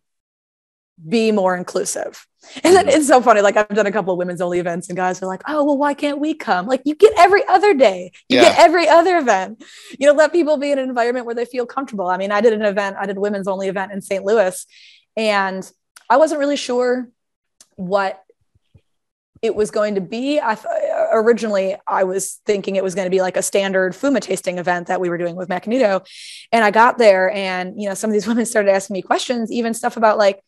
be 1.08 1.32
more 1.32 1.56
inclusive. 1.56 2.28
And 2.64 2.76
then 2.76 2.88
mm-hmm. 2.88 2.98
it's 2.98 3.08
so 3.08 3.22
funny. 3.22 3.42
Like 3.42 3.56
I've 3.56 3.70
done 3.70 3.86
a 3.86 3.92
couple 3.92 4.14
of 4.14 4.18
women's 4.18 4.42
only 4.42 4.58
events, 4.58 4.90
and 4.90 4.98
guys 4.98 5.22
are 5.22 5.28
like, 5.28 5.44
"Oh, 5.48 5.64
well, 5.64 5.78
why 5.78 5.94
can't 5.94 6.20
we 6.20 6.34
come? 6.34 6.66
Like 6.66 6.82
you 6.86 6.96
get 6.96 7.14
every 7.16 7.48
other 7.48 7.76
day, 7.76 8.12
you 8.30 8.38
yeah. 8.38 8.46
get 8.46 8.60
every 8.60 8.88
other 8.88 9.18
event. 9.18 9.64
You 10.00 10.08
know, 10.08 10.14
let 10.14 10.32
people 10.32 10.58
be 10.58 10.72
in 10.72 10.80
an 10.80 10.90
environment 10.90 11.28
where 11.28 11.36
they 11.36 11.46
feel 11.46 11.68
comfortable." 11.68 12.08
I 12.08 12.18
mean, 12.18 12.32
I 12.32 12.42
did 12.42 12.54
an 12.54 12.64
event, 12.64 12.98
I 13.00 13.06
did 13.06 13.18
a 13.18 13.20
women's 13.20 13.48
only 13.48 13.68
event 13.68 13.92
in 13.92 14.02
St. 14.02 14.26
Louis, 14.26 14.66
and 15.16 15.70
I 16.10 16.18
wasn't 16.18 16.40
really 16.40 16.58
sure 16.58 17.10
what 17.76 18.24
it 19.42 19.56
was 19.56 19.72
going 19.72 19.96
to 19.96 20.02
be. 20.02 20.40
I 20.40 20.56
th- 20.56 20.66
originally 21.14 21.76
I 21.88 22.04
was 22.04 22.40
thinking 22.46 22.76
it 22.76 22.84
was 22.84 22.94
going 22.94 23.08
to 23.08 23.12
be 23.12 23.22
like 23.22 23.38
a 23.38 23.42
standard 23.42 23.94
Fuma 23.94 24.22
tasting 24.22 24.60
event 24.60 24.88
that 24.88 25.02
we 25.02 25.10
were 25.10 25.18
doing 25.18 25.36
with 25.36 25.50
Macanudo, 25.50 26.06
and 26.52 26.64
I 26.64 26.72
got 26.72 26.98
there, 26.98 27.32
and 27.32 27.82
you 27.82 27.90
know, 27.90 27.96
some 27.96 28.10
of 28.10 28.14
these 28.14 28.28
women 28.32 28.46
started 28.46 28.72
asking 28.72 28.94
me 28.94 29.02
questions, 29.02 29.52
even 29.52 29.74
stuff 29.74 29.98
about 29.98 30.18
like 30.18 30.42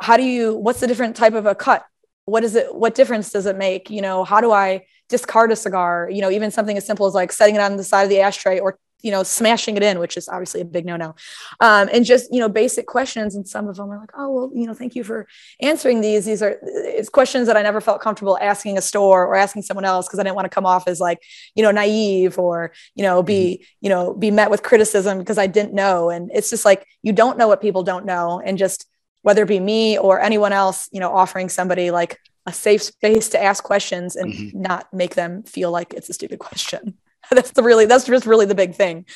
how 0.00 0.16
do 0.16 0.22
you 0.22 0.56
what's 0.56 0.80
the 0.80 0.86
different 0.86 1.16
type 1.16 1.34
of 1.34 1.46
a 1.46 1.54
cut? 1.54 1.84
What 2.24 2.44
is 2.44 2.54
it 2.54 2.74
what 2.74 2.94
difference 2.94 3.30
does 3.30 3.46
it 3.46 3.56
make? 3.56 3.90
You 3.90 4.00
know 4.00 4.24
how 4.24 4.40
do 4.40 4.50
i 4.50 4.86
discard 5.08 5.52
a 5.52 5.56
cigar? 5.56 6.08
You 6.10 6.22
know 6.22 6.30
even 6.30 6.50
something 6.50 6.76
as 6.76 6.86
simple 6.86 7.06
as 7.06 7.14
like 7.14 7.32
setting 7.32 7.56
it 7.56 7.60
on 7.60 7.76
the 7.76 7.84
side 7.84 8.04
of 8.04 8.08
the 8.08 8.20
ashtray 8.20 8.60
or 8.60 8.78
you 9.02 9.10
know 9.10 9.22
smashing 9.22 9.76
it 9.76 9.82
in 9.82 9.98
which 9.98 10.16
is 10.16 10.28
obviously 10.28 10.60
a 10.60 10.64
big 10.64 10.84
no-no 10.84 11.14
um, 11.60 11.88
and 11.92 12.04
just 12.04 12.32
you 12.32 12.40
know 12.40 12.48
basic 12.48 12.86
questions 12.86 13.34
and 13.34 13.46
some 13.48 13.68
of 13.68 13.76
them 13.76 13.90
are 13.90 13.98
like 13.98 14.10
oh 14.16 14.30
well 14.30 14.50
you 14.54 14.66
know 14.66 14.74
thank 14.74 14.94
you 14.94 15.04
for 15.04 15.26
answering 15.60 16.00
these 16.00 16.24
these 16.24 16.42
are 16.42 16.58
it's 16.62 17.08
questions 17.08 17.46
that 17.46 17.56
i 17.56 17.62
never 17.62 17.80
felt 17.80 18.00
comfortable 18.00 18.38
asking 18.40 18.76
a 18.78 18.82
store 18.82 19.26
or 19.26 19.36
asking 19.36 19.62
someone 19.62 19.84
else 19.84 20.06
because 20.06 20.18
i 20.18 20.22
didn't 20.22 20.36
want 20.36 20.46
to 20.46 20.54
come 20.54 20.66
off 20.66 20.86
as 20.86 21.00
like 21.00 21.22
you 21.54 21.62
know 21.62 21.70
naive 21.70 22.38
or 22.38 22.72
you 22.94 23.02
know 23.02 23.22
be 23.22 23.60
mm-hmm. 23.60 23.64
you 23.80 23.88
know 23.88 24.14
be 24.14 24.30
met 24.30 24.50
with 24.50 24.62
criticism 24.62 25.18
because 25.18 25.38
i 25.38 25.46
didn't 25.46 25.74
know 25.74 26.10
and 26.10 26.30
it's 26.34 26.50
just 26.50 26.64
like 26.64 26.86
you 27.02 27.12
don't 27.12 27.38
know 27.38 27.48
what 27.48 27.60
people 27.60 27.82
don't 27.82 28.04
know 28.04 28.40
and 28.44 28.58
just 28.58 28.86
whether 29.22 29.42
it 29.42 29.48
be 29.48 29.60
me 29.60 29.98
or 29.98 30.20
anyone 30.20 30.52
else, 30.52 30.88
you 30.92 31.00
know, 31.00 31.12
offering 31.12 31.48
somebody 31.48 31.90
like 31.90 32.18
a 32.46 32.52
safe 32.52 32.82
space 32.82 33.28
to 33.30 33.42
ask 33.42 33.62
questions 33.62 34.16
and 34.16 34.32
mm-hmm. 34.32 34.62
not 34.62 34.92
make 34.92 35.14
them 35.14 35.42
feel 35.42 35.70
like 35.70 35.92
it's 35.92 36.08
a 36.08 36.14
stupid 36.14 36.38
question. 36.38 36.94
that's 37.34 37.52
the 37.52 37.62
really, 37.62 37.86
that's 37.86 38.06
just 38.06 38.26
really 38.26 38.46
the 38.46 38.54
big 38.54 38.74
thing. 38.74 39.06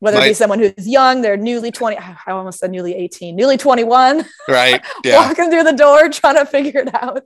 Whether 0.00 0.18
My, 0.18 0.26
it 0.26 0.30
be 0.30 0.34
someone 0.34 0.58
who's 0.60 0.86
young, 0.86 1.22
they're 1.22 1.36
newly 1.36 1.70
20, 1.70 1.96
I 1.96 2.16
almost 2.28 2.60
said 2.60 2.70
newly 2.70 2.94
18, 2.94 3.34
newly 3.34 3.56
21. 3.56 4.24
Right. 4.48 4.84
Yeah. 5.04 5.16
walking 5.28 5.50
through 5.50 5.64
the 5.64 5.72
door, 5.72 6.08
trying 6.08 6.36
to 6.36 6.46
figure 6.46 6.80
it 6.80 6.94
out. 6.94 7.24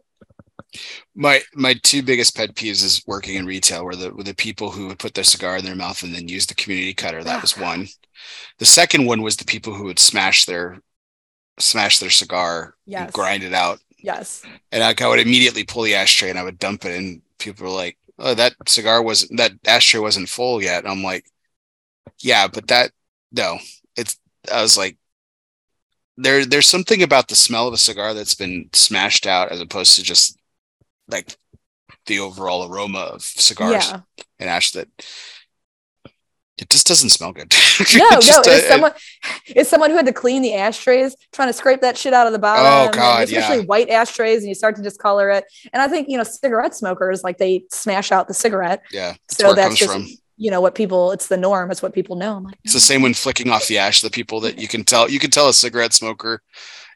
My 1.15 1.43
my 1.55 1.75
two 1.83 2.03
biggest 2.03 2.35
pet 2.35 2.55
peeves 2.55 2.83
is 2.83 3.03
working 3.07 3.35
in 3.35 3.45
retail 3.45 3.85
where 3.85 3.95
the 3.95 4.09
where 4.09 4.25
the 4.25 4.35
people 4.35 4.71
who 4.71 4.87
would 4.87 4.99
put 4.99 5.13
their 5.13 5.25
cigar 5.25 5.59
in 5.59 5.65
their 5.67 5.75
mouth 5.75 6.03
and 6.03 6.15
then 6.15 6.29
use 6.29 6.47
the 6.47 6.55
community 6.55 6.95
cutter. 6.95 7.23
That 7.23 7.43
was 7.43 7.55
ah. 7.59 7.63
one. 7.63 7.89
The 8.59 8.65
second 8.65 9.05
one 9.05 9.21
was 9.21 9.37
the 9.37 9.45
people 9.45 9.75
who 9.75 9.85
would 9.85 9.99
smash 9.99 10.47
their 10.47 10.81
smash 11.59 11.99
their 11.99 12.11
cigar 12.11 12.75
yes. 12.87 13.03
and 13.03 13.13
grind 13.13 13.43
it 13.43 13.53
out. 13.53 13.81
Yes. 13.99 14.43
And 14.71 14.83
I, 14.83 14.95
I 14.99 15.09
would 15.09 15.21
immediately 15.21 15.65
pull 15.65 15.83
the 15.83 15.95
ashtray 15.95 16.31
and 16.31 16.39
I 16.39 16.43
would 16.43 16.59
dump 16.59 16.85
it 16.85 16.97
and 16.97 17.23
people 17.39 17.67
were 17.67 17.73
like, 17.73 17.99
Oh, 18.19 18.35
that 18.35 18.55
cigar 18.67 19.03
wasn't 19.03 19.39
that 19.39 19.53
ashtray 19.67 20.01
wasn't 20.01 20.29
full 20.29 20.63
yet. 20.63 20.87
I'm 20.89 21.03
like, 21.03 21.27
Yeah, 22.21 22.49
but 22.49 22.69
that 22.69 22.93
no. 23.33 23.59
It's 23.97 24.19
I 24.53 24.63
was 24.63 24.77
like 24.77 24.99
there 26.17 26.45
there's 26.45 26.69
something 26.69 27.03
about 27.03 27.29
the 27.29 27.35
smell 27.35 27.69
of 27.69 27.75
a 27.75 27.79
cigar 27.79 28.15
that's 28.15 28.35
been 28.35 28.69
smashed 28.73 29.27
out 29.27 29.51
as 29.51 29.61
opposed 29.61 29.97
to 29.97 30.03
just 30.03 30.39
like 31.09 31.37
the 32.07 32.19
overall 32.19 32.71
aroma 32.71 32.99
of 32.99 33.23
cigars 33.23 33.91
yeah. 33.91 34.01
and 34.39 34.49
ash 34.51 34.73
that 34.73 34.89
it 36.59 36.69
just 36.69 36.87
doesn't 36.87 37.09
smell 37.09 37.33
good. 37.33 37.53
no, 37.95 38.09
no, 38.11 38.19
it's 38.19 38.47
uh, 38.47 38.69
someone 38.69 38.93
it's 39.47 39.71
someone 39.71 39.91
who 39.91 39.97
had 39.97 40.07
to 40.07 40.13
clean 40.13 40.43
the 40.43 40.55
ashtrays, 40.55 41.17
trying 41.33 41.49
to 41.49 41.53
scrape 41.53 41.81
that 41.81 41.97
shit 41.97 42.13
out 42.13 42.27
of 42.27 42.33
the 42.33 42.39
bottom. 42.39 42.65
Oh 42.67 42.93
god, 42.93 43.25
especially 43.25 43.59
yeah. 43.59 43.65
white 43.65 43.89
ashtrays, 43.89 44.41
and 44.41 44.49
you 44.49 44.55
start 44.55 44.77
to 44.77 44.83
discolor 44.83 45.31
it. 45.31 45.45
And 45.73 45.83
I 45.83 45.89
think 45.89 46.09
you 46.09 46.19
know, 46.19 46.25
cigarette 46.25 46.75
smokers 46.75 47.25
like 47.25 47.39
they 47.39 47.65
smash 47.71 48.13
out 48.13 48.29
the 48.29 48.35
cigarette. 48.35 48.83
Yeah, 48.93 49.15
that's 49.29 49.37
so 49.39 49.55
that's 49.55 49.77
just 49.77 49.93
from. 49.93 50.07
you 50.37 50.51
know 50.51 50.61
what 50.61 50.75
people. 50.75 51.13
It's 51.13 51.29
the 51.29 51.39
norm. 51.39 51.71
It's 51.71 51.83
what 51.83 51.95
people 51.95 52.17
know. 52.17 52.39
Like, 52.39 52.59
it's 52.65 52.75
the 52.75 52.81
same 52.81 53.01
when 53.01 53.15
flicking 53.15 53.51
off 53.51 53.67
the 53.67 53.79
ash. 53.79 54.03
The 54.03 54.11
people 54.11 54.41
that 54.41 54.59
you 54.59 54.69
can 54.69 54.85
tell, 54.85 55.11
you 55.11 55.19
can 55.19 55.31
tell 55.31 55.49
a 55.49 55.55
cigarette 55.55 55.95
smoker 55.95 56.43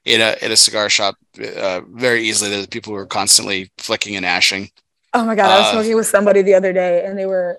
in 0.05 0.21
a 0.21 0.37
in 0.43 0.53
a 0.53 0.57
cigar 0.57 0.91
shop 0.91 1.17
uh, 1.41 1.81
very 1.89 2.25
easily. 2.25 2.61
The 2.61 2.69
people 2.69 2.93
who 2.93 2.99
are 2.99 3.07
constantly 3.07 3.73
flicking 3.79 4.17
and 4.17 4.27
ashing. 4.27 4.69
Oh 5.15 5.25
my 5.25 5.35
god, 5.35 5.51
I 5.51 5.59
was 5.61 5.69
uh, 5.69 5.73
smoking 5.73 5.97
with 5.97 6.07
somebody 6.07 6.43
the 6.43 6.55
other 6.55 6.75
day, 6.75 7.07
and 7.07 7.19
they 7.19 7.25
were 7.25 7.59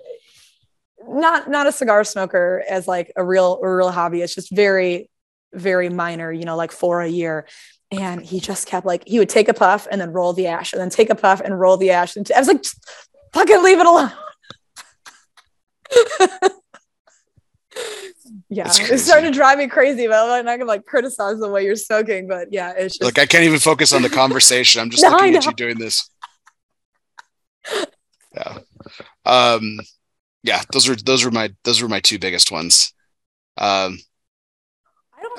not 1.08 1.50
not 1.50 1.68
a 1.68 1.72
cigar 1.72 2.04
smoker 2.04 2.64
as 2.70 2.88
like 2.88 3.12
a 3.16 3.24
real 3.24 3.60
a 3.64 3.76
real 3.76 3.92
hobby. 3.92 4.22
It's 4.22 4.36
just 4.36 4.56
very 4.56 5.10
very 5.54 5.90
minor, 5.90 6.32
you 6.32 6.46
know, 6.46 6.56
like 6.56 6.72
for 6.72 7.02
a 7.02 7.08
year. 7.08 7.48
And 7.90 8.26
he 8.26 8.40
just 8.40 8.68
kept 8.68 8.86
like 8.86 9.04
he 9.08 9.18
would 9.20 9.30
take 9.30 9.48
a 9.48 9.54
puff 9.54 9.88
and 9.90 10.02
then 10.02 10.12
roll 10.12 10.34
the 10.34 10.48
ash 10.48 10.74
and 10.74 10.82
then 10.82 10.90
take 10.90 11.10
a 11.10 11.16
puff 11.16 11.40
and 11.40 11.58
roll 11.58 11.78
the 11.78 11.92
ash. 11.92 12.16
And 12.18 12.30
I 12.36 12.40
was 12.40 12.48
like, 12.48 12.64
fucking 13.34 13.64
leave 13.64 13.80
it 13.80 13.86
alone. 13.86 14.12
yeah, 18.50 18.66
it's 18.68 19.04
starting 19.04 19.32
to 19.32 19.38
drive 19.38 19.58
me 19.58 19.68
crazy, 19.68 20.08
but 20.08 20.30
I'm 20.30 20.44
not 20.46 20.58
gonna 20.58 20.68
like 20.68 20.86
criticize 20.86 21.40
the 21.40 21.50
way 21.50 21.64
you're 21.64 21.78
smoking. 21.78 22.28
But 22.28 22.50
yeah, 22.52 22.74
it's 22.76 22.98
just 22.98 23.04
like 23.04 23.20
I 23.20 23.26
can't 23.26 23.46
even 23.46 23.60
focus 23.60 23.94
on 23.94 24.02
the 24.02 24.10
conversation. 24.10 24.82
I'm 24.82 24.90
just 24.92 25.04
no, 25.04 25.12
looking 25.12 25.36
at 25.36 25.46
you 25.46 25.54
doing 25.54 25.78
this. 25.78 26.10
Yeah. 28.34 28.60
Um 29.26 29.80
yeah, 30.44 30.62
those 30.72 30.88
were 30.88 30.96
those 30.96 31.24
were 31.24 31.32
my 31.32 31.50
those 31.64 31.82
were 31.82 31.88
my 31.88 32.00
two 32.00 32.20
biggest 32.20 32.52
ones. 32.52 32.94
Um, 33.58 34.00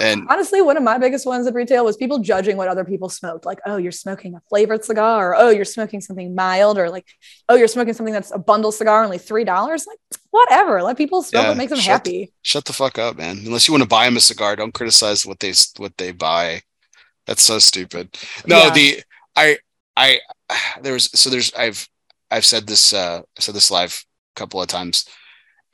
and 0.00 0.26
honestly, 0.28 0.62
one 0.62 0.76
of 0.76 0.82
my 0.82 0.98
biggest 0.98 1.26
ones 1.26 1.46
at 1.46 1.54
retail 1.54 1.84
was 1.84 1.96
people 1.96 2.20
judging 2.20 2.56
what 2.56 2.68
other 2.68 2.84
people 2.84 3.08
smoked. 3.08 3.44
Like, 3.44 3.58
oh, 3.66 3.76
you're 3.76 3.92
smoking 3.92 4.34
a 4.34 4.40
flavored 4.48 4.84
cigar, 4.84 5.30
or 5.30 5.36
oh, 5.36 5.50
you're 5.50 5.64
smoking 5.64 6.00
something 6.00 6.34
mild, 6.34 6.78
or 6.78 6.88
like, 6.88 7.06
oh, 7.48 7.56
you're 7.56 7.68
smoking 7.68 7.94
something 7.94 8.12
that's 8.12 8.30
a 8.30 8.38
bundle 8.38 8.70
cigar, 8.70 9.02
only 9.04 9.18
three 9.18 9.44
dollars. 9.44 9.86
Like, 9.86 9.98
whatever. 10.30 10.82
Let 10.82 10.96
people 10.96 11.22
smoke 11.22 11.42
yeah, 11.42 11.48
what 11.48 11.58
makes 11.58 11.70
them 11.70 11.80
shut, 11.80 12.06
happy. 12.06 12.32
Shut 12.42 12.64
the 12.64 12.72
fuck 12.72 12.98
up, 12.98 13.16
man. 13.16 13.38
Unless 13.44 13.66
you 13.66 13.72
want 13.72 13.82
to 13.82 13.88
buy 13.88 14.04
them 14.04 14.16
a 14.16 14.20
cigar, 14.20 14.56
don't 14.56 14.74
criticize 14.74 15.26
what 15.26 15.40
they 15.40 15.52
what 15.78 15.96
they 15.96 16.12
buy. 16.12 16.62
That's 17.26 17.42
so 17.42 17.58
stupid. 17.58 18.16
No, 18.46 18.58
yeah. 18.58 18.70
the 18.70 19.02
I 19.34 19.58
I 19.96 20.20
there's 20.82 21.18
so 21.18 21.28
there's 21.28 21.52
I've 21.54 21.88
I've 22.30 22.44
said 22.44 22.66
this 22.66 22.92
uh 22.92 23.22
I 23.36 23.40
said 23.40 23.54
this 23.54 23.70
live 23.70 24.04
couple 24.38 24.62
of 24.62 24.68
times. 24.68 25.06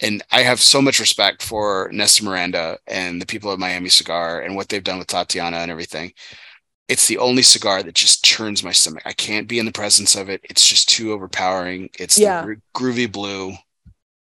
And 0.01 0.23
I 0.33 0.43
have 0.43 0.61
so 0.61 0.83
much 0.83 0.99
respect 1.01 1.43
for 1.43 1.89
Nestor 1.93 2.25
Miranda 2.25 2.79
and 2.89 3.21
the 3.23 3.27
people 3.27 3.51
of 3.53 3.61
Miami 3.61 3.89
Cigar 3.91 4.41
and 4.43 4.57
what 4.57 4.69
they've 4.69 4.83
done 4.85 4.99
with 4.99 5.09
Tatiana 5.09 5.59
and 5.59 5.71
everything. 5.71 6.13
it's 6.89 7.07
the 7.09 7.19
only 7.19 7.43
cigar 7.43 7.83
that 7.83 7.95
just 7.95 8.25
churns 8.25 8.63
my 8.63 8.73
stomach. 8.73 9.03
I 9.07 9.15
can't 9.15 9.49
be 9.49 9.59
in 9.59 9.67
the 9.67 9.73
presence 9.73 10.15
of 10.17 10.29
it. 10.29 10.41
It's 10.45 10.69
just 10.69 10.89
too 10.89 11.13
overpowering. 11.15 11.89
It's 11.99 12.19
Yeah. 12.19 12.43
the 12.45 12.57
groovy 12.75 13.11
blue. 13.11 13.55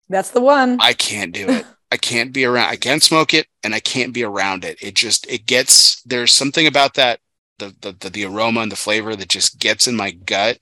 That's 0.08 0.30
the 0.30 0.40
one. 0.40 0.78
I 0.80 0.92
can't 0.94 1.32
do 1.34 1.48
it. 1.50 1.66
I 1.92 1.96
can't 1.98 2.32
be 2.32 2.44
around. 2.46 2.68
I 2.70 2.76
can't 2.76 3.02
smoke 3.02 3.34
it, 3.34 3.46
and 3.62 3.74
I 3.74 3.80
can't 3.80 4.14
be 4.14 4.24
around 4.24 4.64
it. 4.64 4.78
It 4.82 4.94
just 4.94 5.26
it 5.30 5.46
gets 5.46 6.00
there's 6.02 6.32
something 6.34 6.66
about 6.66 6.94
that 6.94 7.20
the 7.58 7.74
the 7.82 7.92
the, 8.00 8.10
the 8.10 8.24
aroma 8.24 8.60
and 8.62 8.72
the 8.72 8.76
flavor 8.76 9.14
that 9.16 9.28
just 9.28 9.58
gets 9.60 9.86
in 9.86 9.94
my 9.96 10.10
gut, 10.12 10.58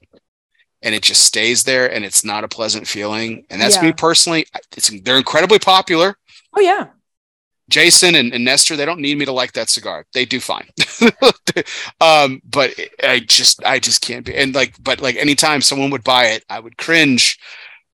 and 0.84 0.94
it 0.94 1.02
just 1.02 1.22
stays 1.22 1.64
there, 1.64 1.92
and 1.92 2.04
it's 2.04 2.24
not 2.24 2.44
a 2.44 2.48
pleasant 2.48 2.86
feeling. 2.86 3.44
And 3.50 3.60
that's 3.60 3.82
me 3.82 3.92
personally. 3.92 4.46
It's 4.76 4.88
they're 5.02 5.16
incredibly 5.18 5.58
popular. 5.58 6.16
oh 6.56 6.60
yeah. 6.60 6.88
Jason 7.70 8.14
and, 8.14 8.32
and 8.34 8.44
Nestor, 8.44 8.76
they 8.76 8.84
don't 8.84 9.00
need 9.00 9.16
me 9.16 9.24
to 9.24 9.32
like 9.32 9.52
that 9.54 9.70
cigar. 9.70 10.04
They 10.12 10.26
do 10.26 10.38
fine. 10.38 10.68
um, 12.00 12.42
but 12.44 12.74
I 13.02 13.20
just, 13.20 13.64
I 13.64 13.78
just 13.78 14.02
can't 14.02 14.26
be. 14.26 14.34
And 14.36 14.54
like, 14.54 14.74
but 14.82 15.00
like 15.00 15.16
anytime 15.16 15.62
someone 15.62 15.90
would 15.90 16.04
buy 16.04 16.26
it, 16.26 16.44
I 16.50 16.60
would 16.60 16.76
cringe 16.76 17.38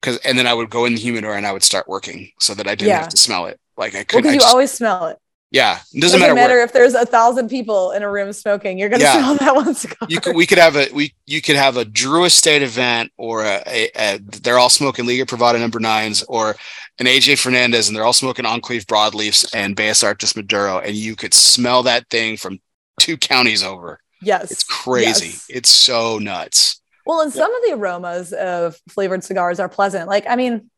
because, 0.00 0.16
and 0.18 0.36
then 0.36 0.48
I 0.48 0.54
would 0.54 0.70
go 0.70 0.86
in 0.86 0.94
the 0.94 1.00
humidor 1.00 1.34
and 1.36 1.46
I 1.46 1.52
would 1.52 1.62
start 1.62 1.86
working 1.88 2.32
so 2.40 2.52
that 2.54 2.66
I 2.66 2.74
didn't 2.74 2.88
Yeah. 2.88 2.98
have 3.00 3.10
to 3.10 3.16
smell 3.16 3.46
it. 3.46 3.60
Like 3.76 3.94
I 3.94 4.02
couldn't. 4.02 4.22
because 4.22 4.30
I 4.30 4.34
you 4.34 4.40
just- 4.40 4.52
always 4.52 4.70
smell 4.72 5.06
it. 5.06 5.18
Yeah, 5.50 5.76
it 5.76 6.00
Doesn't, 6.00 6.00
doesn't, 6.00 6.20
matter, 6.20 6.34
matter 6.34 6.60
if 6.60 6.72
there's 6.72 6.94
a 6.94 7.04
thousand 7.06 7.48
people 7.48 7.90
in 7.92 8.02
a 8.02 8.10
room 8.10 8.32
smoking. 8.32 8.78
You're 8.78 8.88
gonna 8.88 9.02
Yeah. 9.04 9.14
smell 9.18 9.34
that 9.36 9.54
one 9.54 9.74
cigar. 9.74 10.06
You 10.08 10.20
could, 10.20 10.36
we 10.36 10.46
could 10.46 10.58
have 10.58 10.76
a 10.76 10.88
we 10.92 11.14
you 11.26 11.40
could 11.42 11.56
have 11.56 11.76
a 11.76 11.84
Drew 11.84 12.24
Estate 12.24 12.62
event 12.62 13.12
or 13.16 13.42
a, 13.44 13.62
a, 13.66 13.90
a 13.96 14.18
they're 14.42 14.58
all 14.58 14.70
smoking 14.70 15.06
Liga 15.06 15.24
Privada 15.26 15.58
number 15.58 15.80
nines 15.80 16.22
or 16.28 16.56
an 16.98 17.06
AJ 17.06 17.38
Fernandez 17.40 17.88
and 17.88 17.96
they're 17.96 18.04
all 18.04 18.12
smoking 18.12 18.46
Enclave 18.46 18.86
broadleafs 18.86 19.48
and 19.54 19.76
Bellas 19.76 20.04
Artes 20.04 20.36
Maduro 20.36 20.78
and 20.78 20.94
you 20.94 21.16
could 21.16 21.34
smell 21.34 21.82
that 21.84 22.08
thing 22.10 22.36
from 22.36 22.58
two 22.98 23.16
counties 23.16 23.62
over. 23.64 23.98
yes. 24.22 24.50
It's 24.50 24.62
crazy. 24.64 25.26
Yes. 25.28 25.46
It's 25.48 25.68
so 25.70 26.18
nuts. 26.18 26.76
Well, 27.06 27.22
and 27.22 27.32
some 27.32 27.52
of 27.52 27.62
the 27.66 27.72
aromas 27.74 28.32
of 28.34 28.76
flavored 28.88 29.24
cigars 29.24 29.58
are 29.58 29.68
pleasant. 29.70 30.06
Like, 30.06 30.26
I 30.28 30.36
mean, 30.36 30.70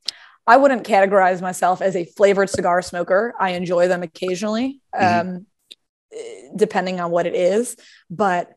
I 0.47 0.57
wouldn't 0.57 0.87
categorize 0.87 1.41
myself 1.41 1.81
as 1.81 1.95
a 1.97 2.05
flavored 2.05 2.51
cigar 2.51 2.83
smoker. 2.83 3.35
I 3.39 3.51
enjoy 3.51 3.89
them 3.89 4.03
occasionally, 4.03 4.81
Mhm. 4.95 5.21
um, 5.21 5.47
depending 6.57 7.01
on 7.01 7.11
what 7.11 7.27
it 7.27 7.35
is. 7.35 7.77
But 8.11 8.53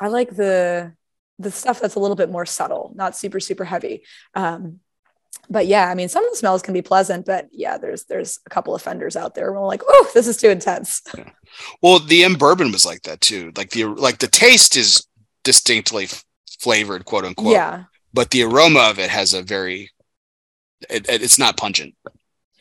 I 0.00 0.08
like 0.08 0.34
the 0.34 0.92
the 1.40 1.50
stuff 1.50 1.80
that's 1.80 1.96
a 1.96 1.98
little 2.00 2.14
bit 2.16 2.30
more 2.30 2.46
subtle, 2.46 2.92
not 2.94 3.16
super 3.16 3.40
super 3.40 3.64
heavy. 3.64 4.02
Um, 4.34 4.80
but 5.50 5.66
yeah, 5.66 5.88
I 5.88 5.94
mean, 5.94 6.08
some 6.08 6.24
of 6.24 6.30
the 6.30 6.36
smells 6.36 6.62
can 6.62 6.74
be 6.74 6.80
pleasant, 6.82 7.26
but 7.26 7.48
yeah, 7.52 7.76
there's 7.78 8.04
there's 8.04 8.38
a 8.46 8.50
couple 8.50 8.74
offenders 8.74 9.16
out 9.16 9.34
there. 9.34 9.50
Where 9.52 9.60
we're 9.60 9.66
like, 9.66 9.82
oh, 9.86 10.10
this 10.14 10.26
is 10.26 10.36
too 10.36 10.50
intense. 10.50 11.02
Well, 11.82 11.98
the 12.00 12.24
M 12.24 12.34
bourbon 12.34 12.72
was 12.72 12.84
like 12.86 13.02
that 13.02 13.20
too. 13.20 13.52
Like 13.56 13.70
the 13.70 13.84
like 13.84 14.18
the 14.18 14.28
taste 14.28 14.76
is 14.76 15.06
distinctly 15.44 16.04
f- 16.04 16.24
flavored, 16.60 17.04
quote 17.04 17.24
unquote. 17.24 17.52
Yeah. 17.52 17.84
But 18.12 18.30
the 18.30 18.42
aroma 18.44 18.80
of 18.80 18.98
it 18.98 19.10
has 19.10 19.34
a 19.34 19.42
very 19.42 19.90
it, 20.90 21.08
it- 21.08 21.22
it's 21.22 21.38
not 21.38 21.56
pungent. 21.56 21.94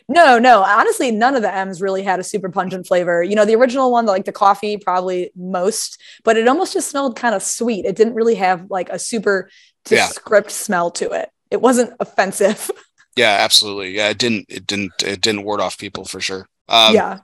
No, 0.10 0.38
no. 0.38 0.64
Honestly, 0.64 1.12
none 1.12 1.34
of 1.36 1.42
the 1.44 1.54
M's 1.54 1.82
really 1.82 2.04
had 2.04 2.20
a 2.20 2.24
super 2.24 2.50
pungent 2.50 2.86
flavor. 2.86 3.24
You 3.24 3.36
know, 3.36 3.46
the 3.46 3.56
original 3.56 3.90
one, 3.92 4.06
like 4.06 4.26
the 4.26 4.34
coffee, 4.34 4.76
probably 4.78 5.32
most, 5.36 6.02
but 6.26 6.36
it 6.36 6.48
almost 6.48 6.74
just 6.74 6.90
smelled 6.90 7.16
kind 7.16 7.34
of 7.34 7.42
sweet. 7.42 7.86
It 7.86 7.96
didn't 7.96 8.14
really 8.16 8.36
have 8.36 8.70
like 8.70 8.90
a 8.90 9.00
super 9.00 9.50
Yeah. 9.90 10.08
descript 10.08 10.52
smell 10.52 10.92
to 10.92 11.12
it. 11.12 11.30
It 11.52 11.62
wasn't 11.62 11.94
offensive. 12.02 12.70
Yeah, 13.16 13.38
absolutely. 13.40 13.92
Yeah, 13.96 14.10
it 14.10 14.18
didn't 14.18 14.46
it 14.50 14.68
didn't 14.68 14.92
it 15.04 15.22
didn't 15.22 15.44
ward 15.44 15.62
off 15.62 15.78
people 15.78 16.04
for 16.04 16.20
sure. 16.20 16.48
Um 16.68 16.94
yeah. 16.96 17.20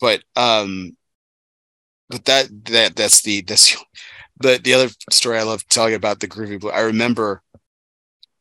but 0.00 0.22
um 0.36 0.96
but 2.08 2.24
that 2.24 2.48
that 2.66 2.96
that's 2.96 3.22
the 3.22 3.42
that's 3.42 3.76
the 4.40 4.58
the 4.62 4.74
other 4.74 4.88
story 5.10 5.38
I 5.38 5.42
love 5.44 5.60
to 5.62 5.68
tell 5.68 5.88
you 5.88 5.96
about 5.96 6.20
the 6.20 6.28
groovy 6.28 6.58
blue. 6.60 6.70
I 6.70 6.80
remember 6.80 7.42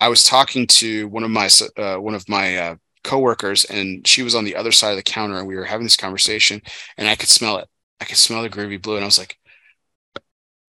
I 0.01 0.09
was 0.09 0.23
talking 0.23 0.67
to 0.67 1.07
one 1.09 1.23
of 1.23 1.31
my 1.31 1.49
uh, 1.77 1.97
one 1.97 2.15
of 2.15 2.27
my 2.27 2.57
uh, 2.57 2.75
coworkers, 3.05 3.65
and 3.65 4.07
she 4.07 4.23
was 4.23 4.35
on 4.35 4.45
the 4.45 4.55
other 4.57 4.73
side 4.73 4.91
of 4.91 4.97
the 4.97 5.03
counter, 5.03 5.37
and 5.39 5.47
we 5.47 5.55
were 5.55 5.65
having 5.65 5.85
this 5.85 5.97
conversation, 5.97 6.61
and 6.97 7.07
I 7.07 7.15
could 7.15 7.29
smell 7.29 7.57
it. 7.59 7.69
I 8.01 8.05
could 8.05 8.17
smell 8.17 8.43
the 8.43 8.49
groovy 8.49 8.81
blue, 8.81 8.95
and 8.95 9.03
I 9.05 9.07
was 9.07 9.19
like, 9.19 9.37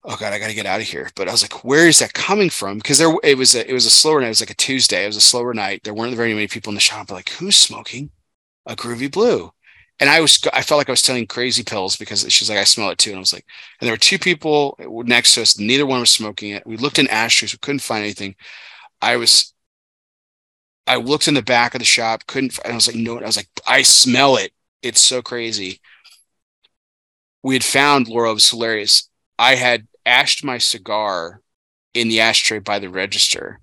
"Oh 0.05 0.17
God, 0.17 0.33
I 0.33 0.39
got 0.39 0.49
to 0.49 0.55
get 0.55 0.67
out 0.67 0.81
of 0.81 0.87
here." 0.87 1.11
But 1.17 1.29
I 1.29 1.33
was 1.33 1.43
like, 1.43 1.65
"Where 1.65 1.89
is 1.89 1.99
that 2.01 2.13
coming 2.15 2.51
from?" 2.51 2.79
Because 2.79 2.99
there 2.99 3.15
it 3.23 3.39
was 3.39 3.55
a 3.55 3.69
it 3.69 3.73
was 3.73 3.87
a 3.87 3.91
slower 3.91 4.21
night. 4.21 4.27
It 4.27 4.31
was 4.31 4.41
like 4.41 4.51
a 4.51 4.55
Tuesday. 4.55 5.05
It 5.05 5.09
was 5.09 5.17
a 5.17 5.21
slower 5.21 5.55
night. 5.55 5.83
There 5.85 5.95
weren't 5.95 6.17
very 6.17 6.35
many 6.35 6.49
people 6.49 6.71
in 6.71 6.75
the 6.75 6.81
shop. 6.81 7.09
But 7.09 7.15
like, 7.15 7.31
who's 7.31 7.57
smoking 7.57 8.11
a 8.67 8.77
groovy 8.77 9.11
blue? 9.11 9.53
And 10.01 10.11
I 10.11 10.21
was 10.21 10.41
I 10.53 10.63
felt 10.63 10.79
like 10.79 10.89
I 10.89 10.93
was 10.93 11.03
telling 11.03 11.27
crazy 11.27 11.63
pills 11.65 11.97
because 11.97 12.27
she's 12.33 12.51
like, 12.51 12.59
I 12.59 12.65
smell 12.65 12.91
it 12.91 12.99
too, 12.99 13.11
and 13.11 13.19
I 13.19 13.21
was 13.21 13.33
like, 13.33 13.47
and 13.81 13.87
there 13.87 13.95
were 13.95 13.99
two 13.99 14.19
people 14.19 14.77
next 15.07 15.35
to 15.35 15.43
us. 15.43 15.59
Neither 15.59 15.87
one 15.87 16.01
was 16.01 16.11
smoking 16.11 16.53
it. 16.53 16.67
We 16.67 16.77
looked 16.77 16.99
in 16.99 17.09
ashtrays. 17.09 17.55
We 17.55 17.59
couldn't 17.59 17.81
find 17.83 18.03
anything. 18.05 18.37
I 19.03 19.17
was, 19.17 19.53
I 20.87 20.97
looked 20.97 21.29
in 21.29 21.35
the 21.35 21.43
back 21.43 21.75
of 21.75 21.81
the 21.81 21.85
shop, 21.85 22.27
couldn't. 22.27 22.59
And 22.65 22.73
I 22.73 22.77
was 22.77 22.87
like, 22.87 22.97
no. 22.97 23.19
I 23.19 23.27
was 23.27 23.37
like, 23.37 23.49
I 23.67 23.83
smell 23.83 24.37
it. 24.37 24.53
It's 24.83 25.01
so 25.01 25.23
crazy. 25.23 25.81
We 27.43 27.55
had 27.55 27.65
found 27.65 28.09
Laura. 28.09 28.31
It 28.31 28.35
was 28.35 28.51
hilarious. 28.51 29.09
I 29.39 29.57
had 29.57 29.89
ashed 30.07 30.45
my 30.45 30.59
cigar 30.59 31.41
in 31.95 32.09
the 32.09 32.21
ashtray 32.21 32.61
by 32.61 32.79
the 32.79 32.89
register, 32.89 33.61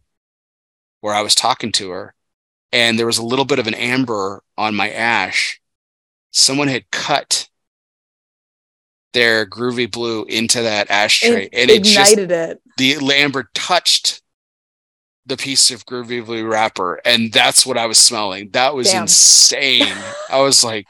where 1.01 1.13
I 1.13 1.21
was 1.21 1.35
talking 1.35 1.71
to 1.73 1.89
her, 1.91 2.13
and 2.71 2.99
there 2.99 3.05
was 3.05 3.17
a 3.17 3.25
little 3.25 3.45
bit 3.45 3.59
of 3.59 3.67
an 3.67 3.73
amber 3.73 4.43
on 4.57 4.75
my 4.75 4.89
ash. 4.91 5.61
Someone 6.31 6.67
had 6.67 6.91
cut 6.91 7.49
their 9.13 9.45
groovy 9.45 9.89
blue 9.91 10.23
into 10.25 10.61
that 10.61 10.89
ashtray, 10.91 11.49
It 11.51 11.53
and 11.53 11.71
it 11.71 11.83
just 11.83 12.13
ignited 12.13 12.31
it. 12.31 12.61
the 12.77 12.95
amber 13.15 13.49
touched 13.53 14.21
the 15.29 15.37
piece 15.37 15.71
of 15.71 15.85
groovy 15.85 16.25
blue 16.25 16.45
wrapper, 16.45 16.99
and 17.05 17.31
that's 17.31 17.65
what 17.65 17.77
I 17.77 17.85
was 17.85 17.97
smelling. 17.97 18.49
That 18.51 18.75
was 18.75 18.91
Damn. 18.91 19.03
insane. 19.03 19.95
I 20.29 20.41
was 20.41 20.63
like, 20.63 20.85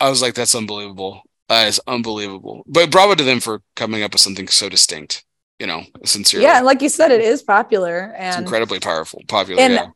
I 0.00 0.10
was 0.10 0.20
like, 0.20 0.34
that's 0.34 0.54
unbelievable. 0.54 1.22
That 1.48 1.68
is 1.68 1.80
unbelievable. 1.86 2.64
But 2.66 2.90
bravo 2.90 3.14
to 3.14 3.22
them 3.22 3.40
for 3.40 3.60
coming 3.76 4.02
up 4.02 4.12
with 4.12 4.22
something 4.22 4.48
so 4.48 4.68
distinct. 4.68 5.24
You 5.60 5.68
know, 5.68 5.84
sincerely. 6.04 6.46
Yeah, 6.46 6.56
and 6.56 6.66
like 6.66 6.82
you 6.82 6.88
said, 6.88 7.12
it 7.12 7.20
is 7.20 7.42
popular 7.42 8.12
it's 8.18 8.36
and 8.36 8.44
incredibly 8.44 8.80
powerful, 8.80 9.22
popular. 9.28 9.62
and 9.62 9.74
yeah. 9.74 9.86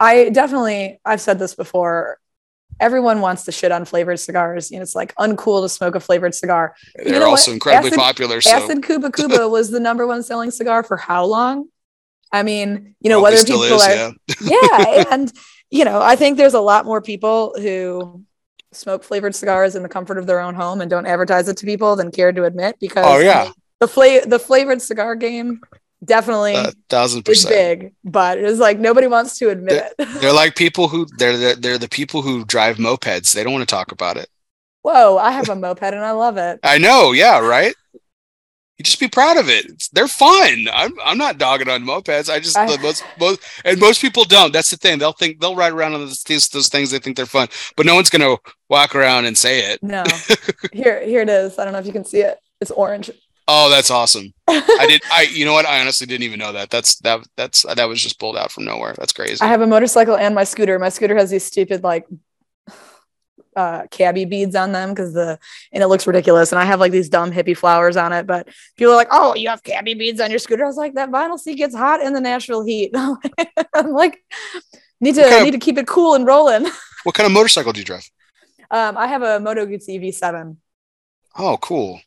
I 0.00 0.30
definitely 0.30 1.00
I've 1.04 1.20
said 1.20 1.38
this 1.38 1.54
before. 1.54 2.18
Everyone 2.80 3.20
wants 3.20 3.44
to 3.44 3.52
shit 3.52 3.70
on 3.70 3.84
flavored 3.84 4.18
cigars. 4.18 4.70
You 4.70 4.78
know, 4.78 4.82
it's 4.82 4.94
like 4.94 5.14
uncool 5.16 5.62
to 5.62 5.68
smoke 5.68 5.94
a 5.94 6.00
flavored 6.00 6.34
cigar. 6.34 6.74
They're 6.96 7.12
know 7.12 7.20
what? 7.20 7.30
also 7.30 7.52
incredibly 7.52 7.88
Acid- 7.90 7.98
popular. 7.98 8.40
So 8.40 8.50
Acid 8.52 8.82
Kuba 8.82 9.12
Kuba 9.12 9.48
was 9.50 9.70
the 9.70 9.80
number 9.80 10.06
one 10.06 10.22
selling 10.22 10.50
cigar 10.50 10.82
for 10.82 10.96
how 10.96 11.26
long? 11.26 11.68
I 12.32 12.42
mean, 12.42 12.94
you 13.00 13.10
know, 13.10 13.20
probably 13.20 13.36
whether 13.36 13.46
people 13.46 13.62
is, 13.62 13.82
are 13.82 13.94
yeah. 13.94 14.10
yeah, 14.40 15.04
and 15.10 15.32
you 15.70 15.84
know, 15.84 16.00
I 16.00 16.16
think 16.16 16.38
there's 16.38 16.54
a 16.54 16.60
lot 16.60 16.84
more 16.84 17.00
people 17.00 17.54
who 17.58 18.24
smoke 18.72 19.04
flavored 19.04 19.34
cigars 19.34 19.76
in 19.76 19.82
the 19.82 19.88
comfort 19.88 20.18
of 20.18 20.26
their 20.26 20.40
own 20.40 20.54
home 20.54 20.80
and 20.80 20.90
don't 20.90 21.06
advertise 21.06 21.48
it 21.48 21.58
to 21.58 21.66
people 21.66 21.94
than 21.94 22.10
care 22.10 22.32
to 22.32 22.44
admit 22.44 22.76
because 22.80 23.04
Oh 23.06 23.18
yeah, 23.18 23.50
the 23.80 23.88
fla- 23.88 24.26
the 24.26 24.38
flavored 24.38 24.80
cigar 24.80 25.14
game 25.14 25.60
definitely 26.04 26.54
a 26.54 26.72
thousand 26.88 27.20
is 27.28 27.44
percent. 27.44 27.80
big, 27.80 27.94
but 28.04 28.38
it's 28.38 28.58
like 28.58 28.78
nobody 28.78 29.06
wants 29.06 29.38
to 29.38 29.50
admit 29.50 29.92
it. 29.98 30.08
They're 30.20 30.32
like 30.32 30.56
people 30.56 30.88
who 30.88 31.06
they're 31.18 31.36
the, 31.36 31.60
they're 31.60 31.78
the 31.78 31.88
people 31.88 32.22
who 32.22 32.44
drive 32.44 32.76
mopeds. 32.76 33.34
They 33.34 33.44
don't 33.44 33.52
want 33.52 33.68
to 33.68 33.72
talk 33.72 33.92
about 33.92 34.16
it. 34.16 34.28
Whoa, 34.82 35.16
I 35.16 35.30
have 35.30 35.48
a 35.48 35.54
moped 35.54 35.82
and 35.82 36.04
I 36.04 36.10
love 36.10 36.36
it. 36.36 36.58
I 36.64 36.78
know, 36.78 37.12
yeah, 37.12 37.38
right. 37.38 37.74
You 38.78 38.84
just 38.84 38.98
be 39.00 39.08
proud 39.08 39.36
of 39.36 39.48
it. 39.48 39.66
It's- 39.66 39.88
they're 39.92 40.08
fun. 40.08 40.66
I'm 40.72 40.92
I'm 41.04 41.18
not 41.18 41.38
dogging 41.38 41.68
on 41.68 41.84
mopeds. 41.84 42.30
I 42.32 42.40
just 42.40 42.56
I- 42.56 42.74
the 42.74 42.82
most 42.82 43.04
most 43.20 43.40
and 43.64 43.78
most 43.78 44.00
people 44.00 44.24
don't. 44.24 44.52
That's 44.52 44.70
the 44.70 44.76
thing. 44.76 44.98
They'll 44.98 45.12
think 45.12 45.40
they'll 45.40 45.54
ride 45.56 45.72
around 45.72 45.94
on 45.94 46.00
those 46.00 46.22
these 46.24 46.48
those 46.48 46.68
things. 46.68 46.90
They 46.90 46.98
think 46.98 47.16
they're 47.16 47.26
fun, 47.26 47.48
but 47.76 47.86
no 47.86 47.94
one's 47.94 48.10
gonna 48.10 48.36
walk 48.68 48.94
around 48.96 49.26
and 49.26 49.36
say 49.36 49.72
it. 49.72 49.82
No, 49.82 50.04
here 50.72 51.04
here 51.04 51.20
it 51.20 51.28
is. 51.28 51.58
I 51.58 51.64
don't 51.64 51.72
know 51.74 51.78
if 51.80 51.86
you 51.86 51.92
can 51.92 52.04
see 52.04 52.20
it. 52.20 52.38
It's 52.60 52.70
orange. 52.70 53.10
Oh, 53.48 53.68
that's 53.68 53.90
awesome. 53.90 54.32
I 54.48 54.86
did. 54.88 55.02
I 55.12 55.22
you 55.32 55.44
know 55.44 55.52
what? 55.52 55.66
I 55.66 55.80
honestly 55.80 56.06
didn't 56.06 56.22
even 56.22 56.38
know 56.38 56.52
that. 56.52 56.70
That's 56.70 56.96
that 57.00 57.20
that's 57.36 57.62
that 57.62 57.88
was 57.88 58.02
just 58.02 58.18
pulled 58.18 58.36
out 58.36 58.50
from 58.52 58.64
nowhere. 58.64 58.94
That's 58.96 59.12
crazy. 59.12 59.42
I 59.42 59.48
have 59.48 59.60
a 59.60 59.66
motorcycle 59.66 60.16
and 60.16 60.34
my 60.34 60.44
scooter. 60.44 60.78
My 60.78 60.88
scooter 60.88 61.16
has 61.16 61.30
these 61.30 61.44
stupid 61.44 61.82
like 61.84 62.06
uh 63.54 63.86
cabbie 63.90 64.24
beads 64.24 64.56
on 64.56 64.72
them 64.72 64.90
because 64.90 65.12
the 65.12 65.38
and 65.72 65.82
it 65.82 65.86
looks 65.88 66.06
ridiculous. 66.06 66.52
And 66.52 66.58
I 66.58 66.64
have 66.64 66.80
like 66.80 66.92
these 66.92 67.08
dumb 67.08 67.30
hippie 67.32 67.56
flowers 67.56 67.96
on 67.96 68.12
it. 68.12 68.26
But 68.26 68.48
people 68.76 68.92
are 68.92 68.96
like, 68.96 69.08
"Oh, 69.10 69.34
you 69.34 69.48
have 69.48 69.62
cabbie 69.62 69.94
beads 69.94 70.20
on 70.20 70.30
your 70.30 70.38
scooter." 70.38 70.64
I 70.64 70.66
was 70.66 70.76
like, 70.76 70.94
"That 70.94 71.10
vinyl 71.10 71.38
seat 71.38 71.56
gets 71.56 71.74
hot 71.74 72.00
in 72.02 72.12
the 72.12 72.20
natural 72.20 72.64
heat." 72.64 72.92
I'm 73.74 73.90
like, 73.92 74.24
need 75.00 75.14
to 75.16 75.22
kind 75.22 75.34
of- 75.34 75.44
need 75.44 75.50
to 75.52 75.58
keep 75.58 75.78
it 75.78 75.86
cool 75.86 76.14
and 76.14 76.26
rolling. 76.26 76.66
what 77.04 77.14
kind 77.14 77.26
of 77.26 77.32
motorcycle 77.32 77.72
do 77.72 77.80
you 77.80 77.84
drive? 77.84 78.08
Um, 78.70 78.96
I 78.96 79.06
have 79.06 79.22
a 79.22 79.38
Moto 79.38 79.66
Guzzi 79.66 80.00
V7. 80.02 80.56
Oh, 81.36 81.58
cool. 81.58 82.00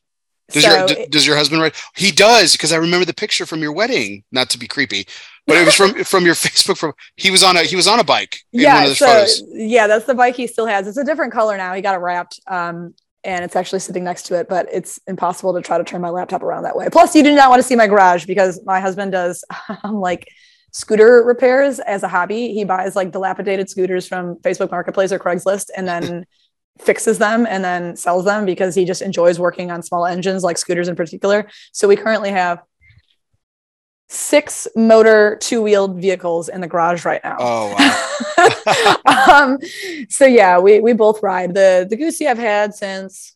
Does 0.52 0.64
So 0.64 0.76
your 0.78 0.88
d- 0.88 1.08
does 1.10 1.26
your 1.28 1.36
husband 1.36 1.62
ride? 1.62 1.74
He 1.96 2.12
does 2.12 2.54
because 2.54 2.72
I 2.72 2.78
remember 2.78 3.06
the 3.06 3.14
picture 3.14 3.46
from 3.46 3.62
your 3.62 3.72
wedding. 3.72 4.24
Not 4.32 4.50
to 4.52 4.58
be 4.60 4.68
creepy, 4.68 5.08
but 5.48 5.58
it 5.58 5.66
was 5.66 5.76
from 5.76 5.94
from 6.04 6.26
your 6.26 6.36
Facebook. 6.36 6.78
From 6.78 6.94
he 7.16 7.32
was 7.32 7.44
on 7.44 7.58
a 7.58 7.64
he 7.64 7.76
was 7.76 7.88
on 7.88 8.00
a 8.00 8.04
bike. 8.04 8.40
In 8.54 8.64
one 8.64 8.64
yeah 8.64 8.86
of 8.86 8.98
so 8.98 9.06
photos. 9.06 9.44
yeah 9.54 9.88
that's 9.88 10.06
the 10.06 10.16
bike 10.16 10.36
he 10.36 10.48
still 10.48 10.66
has 10.66 10.88
it's 10.88 10.98
a 10.98 11.04
different 11.04 11.34
color 11.34 11.58
now 11.58 11.74
he 11.74 11.82
got 11.82 11.96
it 11.96 12.00
wrapped 12.00 12.40
um 12.48 12.94
and 13.26 13.44
it's 13.44 13.56
actually 13.56 13.80
sitting 13.80 14.04
next 14.04 14.28
to 14.28 14.40
it, 14.40 14.48
but 14.48 14.68
it's 14.72 15.00
impossible 15.08 15.54
to 15.56 15.62
try 15.62 15.80
to 15.80 15.84
turn 15.84 16.00
my 16.00 16.10
laptop 16.10 16.44
around 16.44 16.64
that 16.64 16.76
way. 16.76 16.88
Plus, 16.92 17.16
you 17.16 17.24
do 17.24 17.34
not 17.36 17.50
want 17.50 17.60
to 17.60 17.68
see 17.68 17.76
my 17.76 17.88
garage 17.88 18.26
because 18.26 18.64
my 18.66 18.80
husband 18.80 19.12
does 19.12 19.44
um, 19.84 19.96
like 19.96 20.28
scooter 20.72 21.24
repairs 21.24 21.80
as 21.80 22.04
a 22.04 22.08
hobby. 22.08 22.54
He 22.54 22.64
buys 22.64 22.96
like 22.96 23.12
dilapidated 23.12 23.70
scooters 23.70 24.08
from 24.08 24.36
Facebook 24.38 24.72
Marketplace 24.72 25.12
or 25.12 25.20
Craigslist 25.20 25.70
and 25.76 25.88
then 25.88 26.26
fixes 26.80 27.18
them 27.18 27.48
and 27.50 27.64
then 27.64 27.96
sells 27.96 28.26
them 28.26 28.46
because 28.46 28.76
he 28.76 28.86
just 28.86 29.02
enjoys 29.02 29.40
working 29.40 29.72
on 29.72 29.82
small 29.82 30.06
engines 30.06 30.44
like 30.44 30.58
scooters 30.58 30.88
in 30.88 30.96
particular. 30.96 31.50
So 31.72 31.88
we 31.88 31.96
currently 31.96 32.30
have 32.30 32.62
six 34.08 34.68
motor 34.76 35.38
two-wheeled 35.42 36.00
vehicles 36.00 36.50
in 36.50 36.62
the 36.62 36.68
garage 36.68 37.06
right 37.06 37.22
now. 37.24 37.38
Oh 37.40 37.76
wow. 39.06 39.34
um, 39.44 39.58
so 40.10 40.26
yeah, 40.26 40.60
we 40.60 40.80
we 40.80 40.94
both 40.94 41.22
ride 41.24 41.54
the 41.54 41.88
the 41.90 41.98
Guzzi 41.98 42.28
I've 42.28 42.38
had 42.38 42.74
since 42.74 43.36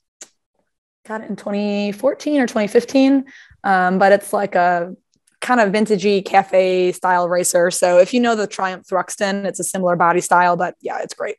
got 1.05 1.21
it 1.21 1.29
in 1.29 1.35
2014 1.35 2.41
or 2.41 2.45
2015. 2.45 3.25
Um, 3.63 3.97
but 3.97 4.11
it's 4.11 4.31
like 4.31 4.55
a 4.55 4.95
kind 5.41 5.59
of 5.59 5.73
vintagey 5.73 6.23
cafe 6.23 6.91
style 6.91 7.27
racer. 7.27 7.71
So 7.71 7.97
if 7.97 8.13
you 8.13 8.19
know 8.19 8.35
the 8.35 8.45
Triumph 8.45 8.85
Thruxton, 8.87 9.45
it's 9.45 9.59
a 9.59 9.63
similar 9.63 9.95
body 9.95 10.21
style, 10.21 10.55
but 10.55 10.75
yeah, 10.81 10.99
it's 10.99 11.13
great. 11.13 11.37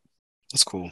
That's 0.53 0.65
cool 0.65 0.91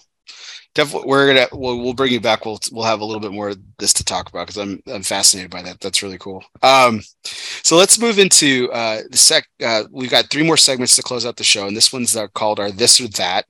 definitely 0.79 1.09
we're 1.09 1.27
gonna 1.27 1.47
we'll, 1.53 1.77
we'll 1.79 1.93
bring 1.93 2.13
you 2.13 2.21
back. 2.21 2.45
We'll 2.45 2.61
we'll 2.71 2.85
have 2.85 3.01
a 3.01 3.05
little 3.05 3.21
bit 3.21 3.33
more 3.33 3.49
of 3.49 3.59
this 3.79 3.93
to 3.95 4.05
talk 4.05 4.29
about 4.29 4.47
because 4.47 4.59
i'm 4.59 4.81
i'm 4.87 5.03
fascinated 5.03 5.51
by 5.51 5.61
that. 5.63 5.81
That's 5.81 6.03
really 6.03 6.19
cool. 6.19 6.43
Um 6.63 7.03
so 7.25 7.77
let's 7.77 7.99
move 7.99 8.19
into 8.21 8.71
uh 8.73 9.03
the 9.11 9.17
sec 9.17 9.49
uh 9.63 9.85
we've 9.91 10.11
got 10.11 10.31
three 10.31 10.45
more 10.45 10.57
segments 10.57 10.95
to 10.97 11.03
close 11.03 11.27
out 11.27 11.37
the 11.37 11.45
show 11.45 11.67
and 11.67 11.77
this 11.77 11.93
one's 11.93 12.17
uh, 12.17 12.29
called 12.29 12.61
our 12.61 12.71
this 12.71 13.01
or 13.01 13.09
that. 13.09 13.45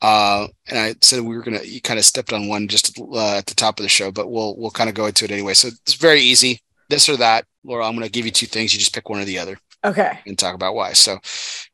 Uh 0.00 0.46
and 0.68 0.78
i 0.78 0.94
said 1.00 1.20
we 1.20 1.36
were 1.36 1.42
gonna 1.42 1.62
you 1.64 1.80
kind 1.80 1.98
of 1.98 2.04
stepped 2.04 2.32
on 2.32 2.46
one 2.46 2.68
just 2.68 2.98
uh, 3.00 3.38
at 3.38 3.46
the 3.46 3.54
top 3.56 3.80
of 3.80 3.82
the 3.82 3.88
show 3.88 4.12
but 4.12 4.30
we'll 4.30 4.56
we'll 4.56 4.70
kind 4.70 4.88
of 4.88 4.94
go 4.94 5.06
into 5.06 5.24
it 5.24 5.32
anyway. 5.32 5.54
So 5.54 5.68
it's 5.68 5.94
very 5.94 6.20
easy. 6.20 6.60
This 6.88 7.08
or 7.08 7.16
that 7.16 7.44
laura 7.64 7.86
i'm 7.86 7.94
gonna 7.94 8.08
give 8.08 8.24
you 8.24 8.32
two 8.32 8.46
things. 8.46 8.72
You 8.72 8.78
just 8.78 8.94
pick 8.94 9.08
one 9.08 9.20
or 9.20 9.24
the 9.24 9.38
other 9.38 9.58
okay. 9.84 10.20
and 10.26 10.38
talk 10.38 10.54
about 10.54 10.76
why. 10.76 10.92
So 10.92 11.18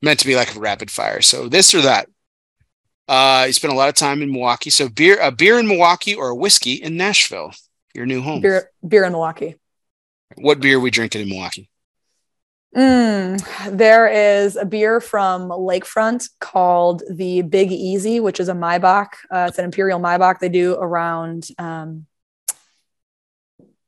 meant 0.00 0.18
to 0.20 0.26
be 0.26 0.34
like 0.34 0.56
a 0.56 0.60
rapid 0.60 0.90
fire. 0.90 1.20
So 1.20 1.46
this 1.48 1.74
or 1.74 1.82
that 1.82 2.08
uh, 3.08 3.44
you 3.46 3.52
spent 3.52 3.72
a 3.72 3.76
lot 3.76 3.88
of 3.88 3.94
time 3.94 4.22
in 4.22 4.30
Milwaukee. 4.30 4.70
So 4.70 4.88
beer, 4.88 5.18
a 5.20 5.32
beer 5.32 5.58
in 5.58 5.66
Milwaukee 5.66 6.14
or 6.14 6.28
a 6.28 6.34
whiskey 6.34 6.74
in 6.74 6.96
Nashville, 6.96 7.52
your 7.94 8.06
new 8.06 8.20
home. 8.20 8.42
Beer, 8.42 8.70
beer 8.86 9.04
in 9.04 9.12
Milwaukee. 9.12 9.56
What 10.36 10.60
beer 10.60 10.76
are 10.76 10.80
we 10.80 10.90
drinking 10.90 11.22
in 11.22 11.28
Milwaukee? 11.28 11.70
Mm, 12.76 13.76
there 13.76 14.08
is 14.08 14.56
a 14.56 14.66
beer 14.66 15.00
from 15.00 15.48
Lakefront 15.48 16.28
called 16.38 17.02
the 17.10 17.40
Big 17.40 17.72
Easy, 17.72 18.20
which 18.20 18.40
is 18.40 18.50
a 18.50 18.54
Maibock. 18.54 19.08
Uh, 19.30 19.46
it's 19.48 19.58
an 19.58 19.64
Imperial 19.64 19.98
Maibock 19.98 20.38
they 20.38 20.50
do 20.50 20.74
around 20.74 21.48
um, 21.58 22.06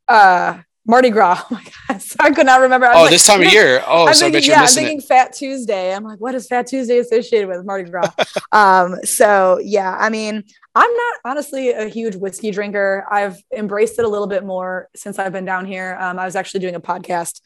uh, 0.09 0.61
Mardi 0.87 1.11
Gras. 1.11 1.43
Oh 1.51 1.55
my 1.55 1.65
God. 1.89 2.03
So 2.03 2.17
I 2.21 2.31
could 2.31 2.47
not 2.47 2.61
remember. 2.61 2.87
oh, 2.87 3.03
like, 3.03 3.11
this 3.11 3.27
time 3.27 3.43
of 3.43 3.53
year. 3.53 3.83
Oh, 3.87 4.07
I'm 4.07 4.15
so 4.15 4.31
thinking, 4.31 4.31
I 4.31 4.31
bet 4.31 4.47
you're 4.47 4.57
yeah, 4.57 4.63
I'm 4.63 4.69
thinking 4.69 4.99
it. 4.99 5.05
Fat 5.05 5.33
Tuesday. 5.33 5.95
I'm 5.95 6.05
like, 6.05 6.21
what 6.21 6.35
is 6.35 6.47
Fat 6.47 6.67
Tuesday 6.67 6.99
associated 6.99 7.49
with 7.49 7.65
Mardi 7.65 7.91
Gras? 7.91 8.11
um, 8.53 8.97
so 9.05 9.59
yeah, 9.63 9.97
I 9.99 10.11
mean, 10.11 10.45
I'm 10.75 10.93
not 10.93 11.15
honestly 11.25 11.71
a 11.71 11.89
huge 11.89 12.17
whiskey 12.17 12.51
drinker. 12.51 13.07
I've 13.11 13.43
embraced 13.57 13.99
it 13.99 14.05
a 14.05 14.09
little 14.09 14.29
bit 14.29 14.45
more 14.45 14.89
since 14.95 15.19
I've 15.19 15.33
been 15.33 15.45
down 15.45 15.67
here. 15.67 15.97
Um, 16.01 16.19
I 16.19 16.25
was 16.25 16.37
actually 16.37 16.61
doing 16.61 16.77
a 16.77 16.81
podcast 16.81 17.41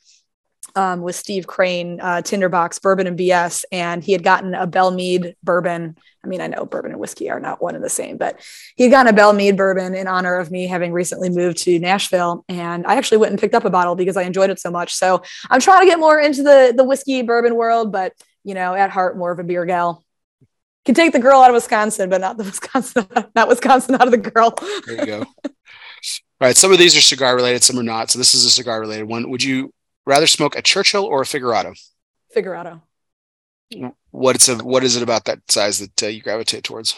um, 0.76 1.02
with 1.02 1.16
Steve 1.16 1.46
Crane, 1.46 2.00
uh, 2.00 2.22
Tinderbox 2.22 2.78
Bourbon 2.78 3.06
and 3.06 3.18
BS, 3.18 3.64
and 3.70 4.02
he 4.02 4.12
had 4.12 4.22
gotten 4.22 4.54
a 4.54 4.66
Belle 4.66 4.90
Meade 4.90 5.36
bourbon. 5.42 5.96
I 6.22 6.26
mean, 6.26 6.40
I 6.40 6.46
know 6.46 6.64
bourbon 6.64 6.90
and 6.90 7.00
whiskey 7.00 7.30
are 7.30 7.40
not 7.40 7.62
one 7.62 7.74
and 7.74 7.84
the 7.84 7.88
same, 7.88 8.16
but 8.16 8.40
he 8.76 8.84
had 8.84 8.92
gotten 8.92 9.12
a 9.12 9.16
Belle 9.16 9.32
Meade 9.32 9.56
bourbon 9.56 9.94
in 9.94 10.06
honor 10.06 10.36
of 10.36 10.50
me 10.50 10.66
having 10.66 10.92
recently 10.92 11.30
moved 11.30 11.58
to 11.58 11.78
Nashville. 11.78 12.44
And 12.48 12.86
I 12.86 12.96
actually 12.96 13.18
went 13.18 13.30
and 13.30 13.40
picked 13.40 13.54
up 13.54 13.64
a 13.64 13.70
bottle 13.70 13.94
because 13.94 14.16
I 14.16 14.22
enjoyed 14.22 14.50
it 14.50 14.58
so 14.58 14.70
much. 14.70 14.94
So 14.94 15.22
I'm 15.50 15.60
trying 15.60 15.80
to 15.80 15.86
get 15.86 15.98
more 15.98 16.18
into 16.18 16.42
the 16.42 16.72
the 16.76 16.84
whiskey 16.84 17.22
bourbon 17.22 17.54
world, 17.54 17.92
but 17.92 18.12
you 18.42 18.54
know, 18.54 18.74
at 18.74 18.90
heart, 18.90 19.16
more 19.16 19.30
of 19.30 19.38
a 19.38 19.44
beer 19.44 19.64
gal. 19.64 20.04
Can 20.84 20.94
take 20.94 21.12
the 21.12 21.18
girl 21.18 21.40
out 21.40 21.48
of 21.48 21.54
Wisconsin, 21.54 22.10
but 22.10 22.20
not 22.20 22.36
the 22.36 22.44
Wisconsin, 22.44 23.06
not 23.34 23.48
Wisconsin 23.48 23.94
out 23.94 24.06
of 24.06 24.10
the 24.10 24.18
girl. 24.18 24.54
There 24.86 24.98
you 24.98 25.06
go. 25.06 25.18
All 25.20 26.48
right. 26.48 26.56
Some 26.56 26.72
of 26.72 26.78
these 26.78 26.96
are 26.96 27.00
cigar 27.00 27.34
related, 27.34 27.62
some 27.62 27.78
are 27.78 27.82
not. 27.82 28.10
So 28.10 28.18
this 28.18 28.34
is 28.34 28.44
a 28.44 28.50
cigar 28.50 28.80
related 28.80 29.04
one. 29.04 29.30
Would 29.30 29.42
you 29.42 29.72
rather 30.06 30.26
smoke 30.26 30.56
a 30.56 30.62
Churchill 30.62 31.04
or 31.04 31.22
a 31.22 31.24
Figurado? 31.24 31.74
Figurado. 32.34 32.82
What's 34.10 34.48
a 34.48 34.56
what 34.56 34.84
is 34.84 34.96
it 34.96 35.02
about 35.02 35.24
that 35.24 35.40
size 35.50 35.78
that 35.78 36.02
uh, 36.02 36.06
you 36.06 36.22
gravitate 36.22 36.64
towards? 36.64 36.94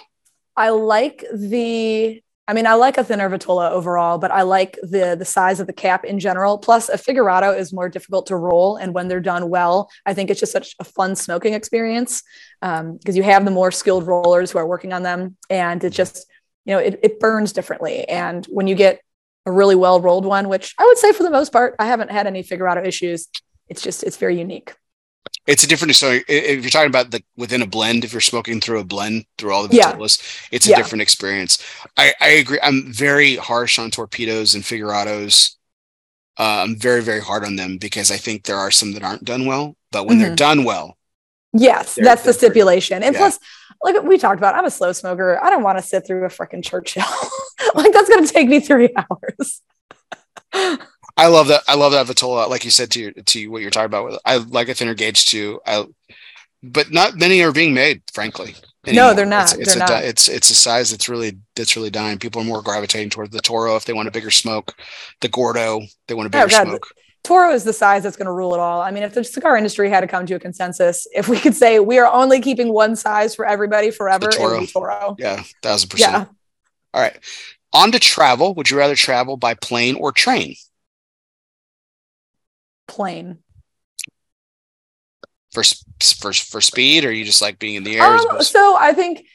I 0.56 0.70
like 0.70 1.24
the 1.32 2.22
I 2.48 2.52
mean, 2.52 2.66
I 2.66 2.74
like 2.74 2.96
a 2.96 3.02
thinner 3.02 3.28
Vitola 3.28 3.70
overall, 3.70 4.18
but 4.18 4.30
I 4.30 4.42
like 4.42 4.78
the 4.82 5.16
the 5.18 5.24
size 5.24 5.58
of 5.58 5.66
the 5.66 5.72
cap 5.72 6.04
in 6.04 6.20
general. 6.20 6.58
Plus, 6.58 6.88
a 6.88 6.96
Figurado 6.96 7.56
is 7.56 7.72
more 7.72 7.88
difficult 7.88 8.26
to 8.26 8.36
roll, 8.36 8.76
and 8.76 8.94
when 8.94 9.08
they're 9.08 9.20
done 9.20 9.50
well, 9.50 9.90
I 10.04 10.14
think 10.14 10.30
it's 10.30 10.38
just 10.38 10.52
such 10.52 10.76
a 10.78 10.84
fun 10.84 11.16
smoking 11.16 11.54
experience 11.54 12.22
because 12.60 12.80
um, 12.80 12.98
you 13.04 13.24
have 13.24 13.44
the 13.44 13.50
more 13.50 13.72
skilled 13.72 14.06
rollers 14.06 14.52
who 14.52 14.58
are 14.58 14.66
working 14.66 14.92
on 14.92 15.02
them, 15.02 15.36
and 15.50 15.82
it 15.82 15.90
just 15.90 16.26
you 16.64 16.72
know 16.72 16.78
it, 16.78 17.00
it 17.02 17.18
burns 17.18 17.52
differently. 17.52 18.08
And 18.08 18.46
when 18.46 18.68
you 18.68 18.76
get 18.76 19.00
a 19.46 19.52
really 19.52 19.76
well 19.76 20.00
rolled 20.00 20.26
one, 20.26 20.48
which 20.48 20.74
I 20.78 20.84
would 20.84 20.98
say 20.98 21.12
for 21.12 21.22
the 21.22 21.30
most 21.30 21.52
part, 21.52 21.76
I 21.78 21.86
haven't 21.86 22.10
had 22.10 22.26
any 22.26 22.42
Figurado 22.42 22.84
issues. 22.84 23.28
It's 23.68 23.80
just 23.80 24.02
it's 24.02 24.16
very 24.16 24.38
unique. 24.38 24.74
It's 25.46 25.62
a 25.62 25.68
different. 25.68 25.94
So 25.94 26.18
if 26.28 26.62
you're 26.62 26.70
talking 26.70 26.88
about 26.90 27.12
the 27.12 27.22
within 27.36 27.62
a 27.62 27.66
blend, 27.66 28.04
if 28.04 28.12
you're 28.12 28.20
smoking 28.20 28.60
through 28.60 28.80
a 28.80 28.84
blend 28.84 29.24
through 29.38 29.52
all 29.52 29.66
the 29.66 29.76
Yeah. 29.76 29.92
Vitolas, 29.92 30.20
it's 30.50 30.66
a 30.66 30.70
Yeah. 30.70 30.76
different 30.76 31.02
experience. 31.02 31.58
I, 31.96 32.12
I 32.20 32.28
agree. 32.30 32.58
I'm 32.62 32.92
very 32.92 33.36
harsh 33.36 33.78
on 33.78 33.90
torpedoes 33.90 34.54
and 34.54 34.64
figurados. 34.64 35.52
Uh, 36.38 36.62
I'm 36.64 36.76
very 36.76 37.02
very 37.02 37.20
hard 37.20 37.44
on 37.44 37.56
them 37.56 37.78
because 37.78 38.10
I 38.10 38.16
think 38.16 38.44
there 38.44 38.58
are 38.58 38.70
some 38.72 38.92
that 38.92 39.02
aren't 39.04 39.24
done 39.24 39.46
well, 39.46 39.76
but 39.92 40.06
when 40.06 40.18
they're 40.18 40.32
Mhm. 40.32 40.36
done 40.36 40.64
well, 40.64 40.96
Yes, 41.58 41.94
They're 41.94 42.04
that's 42.04 42.22
the 42.22 42.34
stipulation. 42.34 43.02
And 43.02 43.14
Yeah. 43.14 43.20
plus, 43.20 43.38
like 43.82 44.02
we 44.02 44.18
talked 44.18 44.38
about, 44.38 44.54
I'm 44.54 44.64
a 44.64 44.70
slow 44.70 44.92
smoker. 44.92 45.42
I 45.42 45.50
don't 45.50 45.62
want 45.62 45.78
to 45.78 45.82
sit 45.82 46.06
through 46.06 46.24
a 46.24 46.28
freaking 46.28 46.64
Churchill. 46.64 47.04
like 47.74 47.92
that's 47.92 48.08
gonna 48.08 48.26
take 48.26 48.48
me 48.48 48.60
three 48.60 48.90
hours. 48.96 49.62
I 51.16 51.28
love 51.28 51.48
that. 51.48 51.62
I 51.68 51.74
love 51.76 51.92
that 51.92 52.06
Vitola. 52.06 52.48
Like 52.48 52.64
you 52.64 52.70
said 52.70 52.90
to 52.92 53.00
your, 53.00 53.12
to 53.12 53.48
what 53.48 53.62
you're 53.62 53.70
talking 53.70 53.86
about. 53.86 54.04
With 54.04 54.18
I 54.24 54.36
like 54.36 54.68
a 54.68 54.74
thinner 54.74 54.94
gauge 54.94 55.26
too. 55.26 55.60
I, 55.66 55.86
but 56.62 56.90
not 56.90 57.16
many 57.16 57.42
are 57.42 57.52
being 57.52 57.74
made, 57.74 58.02
frankly. 58.12 58.54
No, 58.88 59.14
they're 59.14 59.26
not. 59.26 59.52
It's, 59.52 59.54
it's 59.54 59.74
They're 59.74 59.84
a 59.84 59.90
not. 59.90 60.04
it's 60.04 60.28
it's 60.28 60.50
a 60.50 60.54
size 60.54 60.90
that's 60.92 61.08
really 61.08 61.38
that's 61.56 61.74
really 61.76 61.90
dying. 61.90 62.18
People 62.18 62.42
are 62.42 62.44
more 62.44 62.62
gravitating 62.62 63.10
towards 63.10 63.30
the 63.32 63.40
Toro 63.40 63.76
if 63.76 63.84
they 63.84 63.92
want 63.92 64.06
a 64.08 64.12
bigger 64.12 64.30
smoke. 64.30 64.74
The 65.20 65.28
Gordo, 65.28 65.80
they 66.06 66.14
want 66.14 66.32
a 66.32 66.38
Oh, 66.38 66.46
bigger 66.46 66.50
God. 66.50 66.68
smoke. 66.68 66.86
Toro 67.26 67.50
is 67.50 67.64
the 67.64 67.72
size 67.72 68.04
that's 68.04 68.16
going 68.16 68.26
to 68.26 68.32
rule 68.32 68.54
it 68.54 68.60
all. 68.60 68.80
I 68.80 68.92
mean, 68.92 69.02
if 69.02 69.12
the 69.12 69.24
cigar 69.24 69.56
industry 69.56 69.90
had 69.90 70.02
to 70.02 70.06
come 70.06 70.26
to 70.26 70.34
a 70.34 70.38
consensus, 70.38 71.08
if 71.12 71.28
we 71.28 71.40
could 71.40 71.56
say 71.56 71.80
we 71.80 71.98
are 71.98 72.06
only 72.06 72.40
keeping 72.40 72.72
one 72.72 72.94
size 72.94 73.34
for 73.34 73.44
everybody 73.44 73.90
forever, 73.90 74.28
it 74.28 74.38
would 74.38 74.60
be 74.60 74.66
Toro. 74.68 75.16
Yeah, 75.18 75.42
thousand 75.60 75.88
percent. 75.88 76.12
Yeah, 76.12 76.24
All 76.94 77.02
right. 77.02 77.18
On 77.72 77.90
to 77.90 77.98
travel. 77.98 78.54
Would 78.54 78.70
you 78.70 78.78
rather 78.78 78.94
travel 78.94 79.36
by 79.36 79.54
plane 79.54 79.96
or 79.96 80.12
train? 80.12 80.54
Plane. 82.86 83.38
For 85.50 85.64
for 86.00 86.32
for 86.32 86.60
speed, 86.60 87.04
or 87.04 87.10
you 87.10 87.24
just 87.24 87.42
like 87.42 87.58
being 87.58 87.74
in 87.74 87.82
the 87.82 87.96
air? 87.96 88.04
Um, 88.04 88.40
so 88.40 88.76
I 88.78 88.92
think 88.92 89.26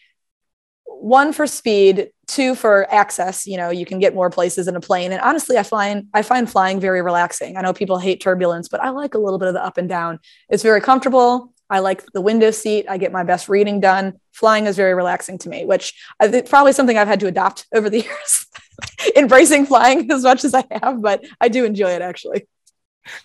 one 1.01 1.33
for 1.33 1.47
speed, 1.47 2.11
two 2.27 2.53
for 2.53 2.91
access. 2.93 3.47
You 3.47 3.57
know, 3.57 3.69
you 3.69 3.85
can 3.85 3.99
get 3.99 4.13
more 4.13 4.29
places 4.29 4.67
in 4.67 4.75
a 4.75 4.79
plane. 4.79 5.11
And 5.11 5.21
honestly, 5.21 5.57
I 5.57 5.63
find 5.63 6.07
I 6.13 6.21
find 6.21 6.49
flying 6.49 6.79
very 6.79 7.01
relaxing. 7.01 7.57
I 7.57 7.61
know 7.61 7.73
people 7.73 7.97
hate 7.97 8.21
turbulence, 8.21 8.67
but 8.67 8.81
I 8.81 8.89
like 8.89 9.15
a 9.15 9.17
little 9.17 9.39
bit 9.39 9.47
of 9.47 9.55
the 9.55 9.65
up 9.65 9.77
and 9.77 9.89
down. 9.89 10.19
It's 10.49 10.63
very 10.63 10.79
comfortable. 10.79 11.53
I 11.69 11.79
like 11.79 12.05
the 12.13 12.21
window 12.21 12.51
seat. 12.51 12.85
I 12.87 12.97
get 12.97 13.11
my 13.11 13.23
best 13.23 13.49
reading 13.49 13.79
done. 13.79 14.19
Flying 14.31 14.67
is 14.67 14.75
very 14.75 14.93
relaxing 14.93 15.37
to 15.39 15.49
me, 15.49 15.65
which 15.65 15.93
I 16.19 16.27
think 16.27 16.49
probably 16.49 16.73
something 16.73 16.97
I've 16.97 17.07
had 17.07 17.21
to 17.21 17.27
adopt 17.27 17.65
over 17.73 17.89
the 17.89 18.01
years. 18.01 18.45
Embracing 19.15 19.65
flying 19.65 20.11
as 20.11 20.23
much 20.23 20.43
as 20.43 20.53
I 20.53 20.63
have, 20.71 21.01
but 21.01 21.25
I 21.39 21.47
do 21.47 21.65
enjoy 21.65 21.91
it 21.91 22.01
actually. 22.01 22.47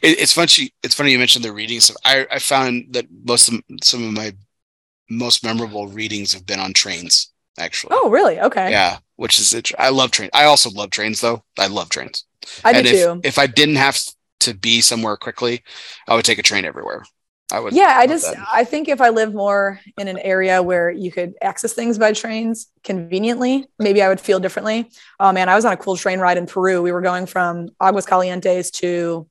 It, 0.00 0.18
it's 0.20 0.32
funny. 0.32 0.72
It's 0.82 0.94
funny 0.94 1.12
you 1.12 1.18
mentioned 1.18 1.44
the 1.44 1.52
readings. 1.52 1.90
I, 2.04 2.26
I 2.30 2.38
found 2.38 2.94
that 2.94 3.06
most 3.24 3.48
of 3.48 3.60
some 3.82 4.02
of 4.02 4.12
my 4.12 4.32
most 5.10 5.44
memorable 5.44 5.88
readings 5.88 6.32
have 6.32 6.46
been 6.46 6.58
on 6.58 6.72
trains. 6.72 7.32
Actually, 7.58 7.96
Oh, 7.96 8.10
really? 8.10 8.38
Okay. 8.40 8.70
yeah, 8.70 8.98
which 9.16 9.38
is 9.38 9.54
it. 9.54 9.70
I 9.78 9.88
love 9.88 10.10
trains. 10.10 10.30
I 10.34 10.44
also 10.44 10.70
love 10.70 10.90
trains, 10.90 11.20
though. 11.20 11.42
I 11.58 11.68
love 11.68 11.88
trains. 11.88 12.24
I 12.64 12.72
do 12.72 12.78
and 12.78 12.86
if, 12.86 12.92
too. 12.92 13.20
if 13.24 13.38
I 13.38 13.46
didn't 13.46 13.76
have 13.76 13.98
to 14.40 14.54
be 14.54 14.80
somewhere 14.80 15.16
quickly, 15.16 15.62
I 16.06 16.14
would 16.14 16.24
take 16.24 16.38
a 16.38 16.42
train 16.42 16.64
everywhere. 16.64 17.04
I 17.52 17.60
would. 17.60 17.74
yeah 17.74 17.94
i 17.96 18.08
just 18.08 18.24
that. 18.34 18.44
i 18.52 18.64
think 18.64 18.88
if 18.88 19.00
i 19.00 19.08
live 19.08 19.32
more 19.32 19.78
in 19.98 20.08
an 20.08 20.18
area 20.18 20.60
where 20.64 20.90
you 20.90 21.12
could 21.12 21.34
access 21.40 21.72
things 21.74 21.96
by 21.96 22.12
trains 22.12 22.66
conveniently 22.82 23.66
maybe 23.78 24.02
i 24.02 24.08
would 24.08 24.18
feel 24.20 24.40
differently 24.40 24.90
oh 25.20 25.30
man 25.30 25.48
i 25.48 25.54
was 25.54 25.64
on 25.64 25.72
a 25.72 25.76
cool 25.76 25.96
train 25.96 26.18
ride 26.18 26.38
in 26.38 26.46
peru 26.46 26.82
we 26.82 26.90
were 26.90 27.00
going 27.00 27.24
from 27.24 27.68
aguas 27.80 28.04
calientes 28.04 28.72
to 28.72 29.28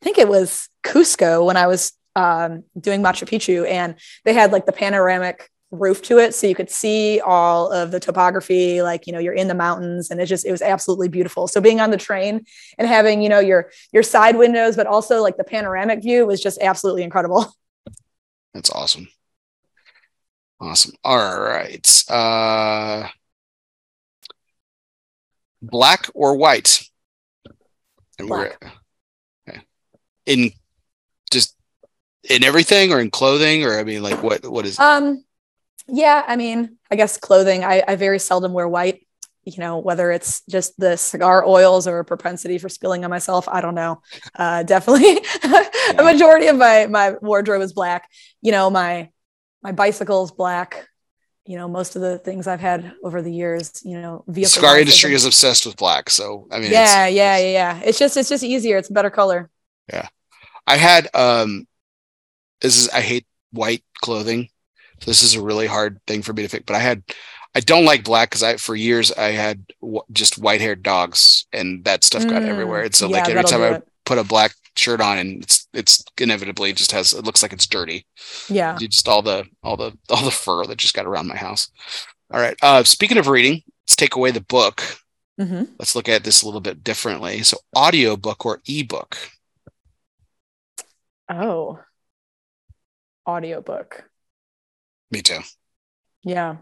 i 0.00 0.02
think 0.02 0.16
it 0.16 0.28
was 0.28 0.70
cusco 0.82 1.44
when 1.44 1.58
i 1.58 1.66
was 1.66 1.92
um, 2.16 2.64
doing 2.80 3.02
machu 3.02 3.28
picchu 3.28 3.68
and 3.68 3.96
they 4.24 4.32
had 4.32 4.50
like 4.50 4.64
the 4.64 4.72
panoramic 4.72 5.50
roof 5.70 6.00
to 6.00 6.18
it 6.18 6.34
so 6.34 6.46
you 6.46 6.54
could 6.54 6.70
see 6.70 7.20
all 7.20 7.70
of 7.70 7.90
the 7.90 8.00
topography 8.00 8.80
like 8.80 9.06
you 9.06 9.12
know 9.12 9.18
you're 9.18 9.34
in 9.34 9.48
the 9.48 9.54
mountains 9.54 10.10
and 10.10 10.18
it 10.18 10.24
just 10.24 10.46
it 10.46 10.50
was 10.50 10.62
absolutely 10.62 11.08
beautiful 11.08 11.46
so 11.46 11.60
being 11.60 11.78
on 11.78 11.90
the 11.90 11.96
train 11.98 12.42
and 12.78 12.88
having 12.88 13.20
you 13.20 13.28
know 13.28 13.38
your 13.38 13.70
your 13.92 14.02
side 14.02 14.36
windows 14.36 14.76
but 14.76 14.86
also 14.86 15.20
like 15.20 15.36
the 15.36 15.44
panoramic 15.44 16.02
view 16.02 16.24
was 16.24 16.40
just 16.40 16.58
absolutely 16.62 17.02
incredible 17.02 17.52
That's 18.54 18.70
awesome. 18.70 19.06
Awesome. 20.60 20.92
All 21.04 21.40
right. 21.40 22.04
Uh 22.08 23.08
black 25.62 26.08
or 26.14 26.36
white? 26.36 26.82
And 28.18 28.28
we're 28.28 28.52
okay. 29.48 29.60
in 30.26 30.50
just 31.30 31.54
in 32.28 32.42
everything 32.42 32.92
or 32.92 33.00
in 33.00 33.10
clothing 33.10 33.64
or 33.64 33.78
I 33.78 33.84
mean 33.84 34.02
like 34.02 34.22
what 34.22 34.44
what 34.48 34.66
is 34.66 34.78
um 34.80 35.24
yeah 35.88 36.22
i 36.26 36.36
mean 36.36 36.76
i 36.90 36.96
guess 36.96 37.16
clothing 37.18 37.64
I, 37.64 37.82
I 37.86 37.96
very 37.96 38.18
seldom 38.18 38.52
wear 38.52 38.68
white 38.68 39.06
you 39.44 39.54
know 39.58 39.78
whether 39.78 40.10
it's 40.10 40.42
just 40.48 40.78
the 40.78 40.96
cigar 40.96 41.44
oils 41.46 41.86
or 41.86 41.98
a 42.00 42.04
propensity 42.04 42.58
for 42.58 42.68
spilling 42.68 43.04
on 43.04 43.10
myself 43.10 43.48
i 43.48 43.60
don't 43.60 43.74
know. 43.74 44.02
Uh, 44.34 44.62
definitely 44.74 45.18
a 45.98 46.02
majority 46.02 46.48
of 46.48 46.56
my 46.56 46.86
my 46.86 47.14
wardrobe 47.22 47.62
is 47.62 47.72
black. 47.72 48.10
You 48.42 48.52
know 48.52 48.68
my 48.68 49.08
my 49.62 49.72
bicycle 49.72 50.24
is 50.24 50.30
black. 50.32 50.86
You 51.46 51.56
know 51.56 51.66
most 51.66 51.96
of 51.96 52.02
the 52.02 52.18
things 52.18 52.46
i've 52.46 52.60
had 52.60 52.92
over 53.02 53.22
the 53.22 53.32
years 53.32 53.80
you 53.84 53.98
know 53.98 54.22
vehicle 54.28 54.50
cigar 54.50 54.78
industry 54.78 55.14
is 55.14 55.24
obsessed 55.24 55.64
with 55.64 55.76
black. 55.76 56.10
So 56.10 56.46
I 56.50 56.58
mean 56.58 56.70
yeah 56.70 57.06
it's- 57.06 57.14
yeah 57.14 57.36
yeah 57.38 57.52
yeah. 57.52 57.80
It's 57.84 57.98
just 57.98 58.18
it's 58.18 58.28
just 58.28 58.44
easier 58.44 58.76
it's 58.76 58.90
a 58.90 58.92
better 58.92 59.10
color. 59.10 59.48
Yeah. 59.90 60.08
I 60.66 60.76
had 60.76 61.08
um 61.14 61.66
this 62.60 62.76
is 62.78 62.90
I 62.90 63.00
hate 63.00 63.26
white 63.50 63.82
clothing. 64.02 64.50
So 65.00 65.10
this 65.10 65.22
is 65.22 65.34
a 65.34 65.42
really 65.42 65.66
hard 65.66 66.00
thing 66.06 66.22
for 66.22 66.32
me 66.32 66.42
to 66.42 66.48
pick, 66.48 66.66
but 66.66 66.76
I 66.76 66.80
had 66.80 67.02
I 67.54 67.60
don't 67.60 67.84
like 67.84 68.04
black 68.04 68.30
because 68.30 68.42
I 68.42 68.56
for 68.56 68.74
years 68.76 69.12
I 69.12 69.28
had 69.30 69.64
w- 69.80 70.02
just 70.12 70.38
white 70.38 70.60
haired 70.60 70.82
dogs 70.82 71.46
and 71.52 71.84
that 71.84 72.04
stuff 72.04 72.26
got 72.26 72.42
Mm, 72.42 72.48
everywhere. 72.48 72.82
And 72.82 72.94
so 72.94 73.08
yeah, 73.08 73.12
like 73.14 73.28
every 73.28 73.44
time 73.44 73.62
I 73.62 73.80
put 74.04 74.18
a 74.18 74.24
black 74.24 74.54
shirt 74.76 75.00
on 75.00 75.18
and 75.18 75.42
it's 75.42 75.68
it's 75.72 76.04
inevitably 76.20 76.72
just 76.72 76.92
has 76.92 77.12
it 77.12 77.24
looks 77.24 77.42
like 77.42 77.52
it's 77.52 77.66
dirty. 77.66 78.06
yeah 78.48 78.78
Just 78.78 79.08
all 79.08 79.22
the 79.22 79.46
all 79.62 79.76
the 79.76 79.96
all 80.10 80.24
the 80.24 80.30
fur 80.30 80.64
that 80.66 80.78
just 80.78 80.94
got 80.94 81.06
around 81.06 81.26
my 81.28 81.36
house. 81.36 81.70
All 82.32 82.40
right. 82.40 82.56
Uh 82.62 82.84
speaking 82.84 83.18
of 83.18 83.28
reading, 83.28 83.62
let's 83.84 83.96
take 83.96 84.16
away 84.16 84.30
the 84.30 84.40
book. 84.42 84.82
Mm-hmm. 85.40 85.64
Let's 85.78 85.94
look 85.94 86.08
at 86.08 86.24
this 86.24 86.42
a 86.42 86.46
little 86.46 86.60
bit 86.60 86.82
differently. 86.84 87.42
So 87.42 87.58
audiobook 87.76 88.44
or 88.44 88.60
ebook. 88.68 89.16
oh 91.28 91.78
audiobook 93.26 94.08
Me 95.10 95.22
too. 95.22 95.40
yeah 96.22 96.56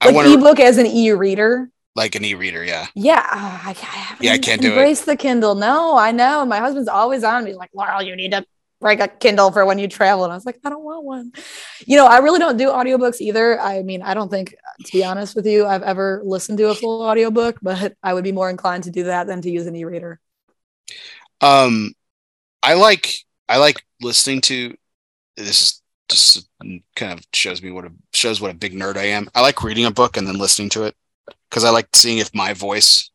I 0.00 0.06
like 0.06 0.14
want 0.14 0.28
ebook 0.28 0.60
as 0.60 0.78
an 0.78 0.86
e-reader 0.86 1.70
like 1.96 2.16
an 2.16 2.24
e-reader, 2.24 2.64
yeah. 2.64 2.88
Yeah, 2.96 3.20
uh, 3.20 3.60
I, 3.62 3.76
I 3.80 4.16
Yeah, 4.20 4.32
I 4.32 4.38
can't 4.38 4.60
do 4.60 4.66
it. 4.66 4.70
embraced 4.70 5.06
the 5.06 5.14
Kindle. 5.16 5.54
No, 5.54 5.96
I 5.96 6.10
know. 6.10 6.44
My 6.44 6.58
husband's 6.58 6.88
always 6.88 7.22
on 7.22 7.44
me, 7.44 7.54
like, 7.54 7.70
Laurel, 7.72 8.02
you 8.02 8.16
need 8.16 8.32
to 8.32 8.44
break 8.80 8.98
a 8.98 9.06
Kindle 9.06 9.52
for 9.52 9.64
when 9.64 9.78
you 9.78 9.86
travel. 9.86 10.24
And 10.24 10.32
I 10.32 10.36
was 10.36 10.44
like, 10.44 10.58
I 10.64 10.70
don't 10.70 10.82
want 10.82 11.04
one. 11.04 11.32
You 11.86 11.96
know, 11.96 12.06
I 12.06 12.18
really 12.18 12.40
don't 12.40 12.56
do 12.56 12.68
audiobooks 12.68 13.20
either. 13.20 13.60
I 13.60 13.82
mean, 13.82 14.02
I 14.02 14.14
don't 14.14 14.28
think, 14.28 14.56
to 14.84 14.92
be 14.92 15.04
honest 15.04 15.36
with 15.36 15.46
you, 15.46 15.66
I've 15.66 15.84
ever 15.84 16.20
listened 16.24 16.58
to 16.58 16.70
a 16.70 16.74
full 16.74 17.02
audiobook, 17.02 17.58
but 17.62 17.94
I 18.02 18.12
would 18.12 18.24
be 18.24 18.32
more 18.32 18.50
inclined 18.50 18.84
to 18.84 18.90
do 18.90 19.04
that 19.04 19.28
than 19.28 19.40
to 19.42 19.50
use 19.50 19.66
an 19.68 19.76
e-reader. 19.76 20.18
Um, 21.40 21.94
I 22.62 22.74
like 22.74 23.14
I 23.48 23.58
like 23.58 23.82
listening 24.00 24.40
to. 24.42 24.76
This 25.36 25.60
is 25.60 25.82
just 26.08 26.48
kind 26.58 27.18
of 27.18 27.24
shows 27.32 27.62
me 27.62 27.70
what 27.70 27.84
a 27.84 27.92
shows 28.12 28.40
what 28.40 28.50
a 28.50 28.54
big 28.54 28.74
nerd 28.74 28.96
I 28.96 29.04
am. 29.06 29.28
I 29.34 29.40
like 29.40 29.62
reading 29.62 29.84
a 29.86 29.90
book 29.90 30.16
and 30.16 30.26
then 30.26 30.38
listening 30.38 30.68
to 30.70 30.84
it 30.84 30.94
because 31.48 31.64
I 31.64 31.70
like 31.70 31.88
seeing 31.94 32.18
if 32.18 32.34
my 32.34 32.52
voice 32.52 33.10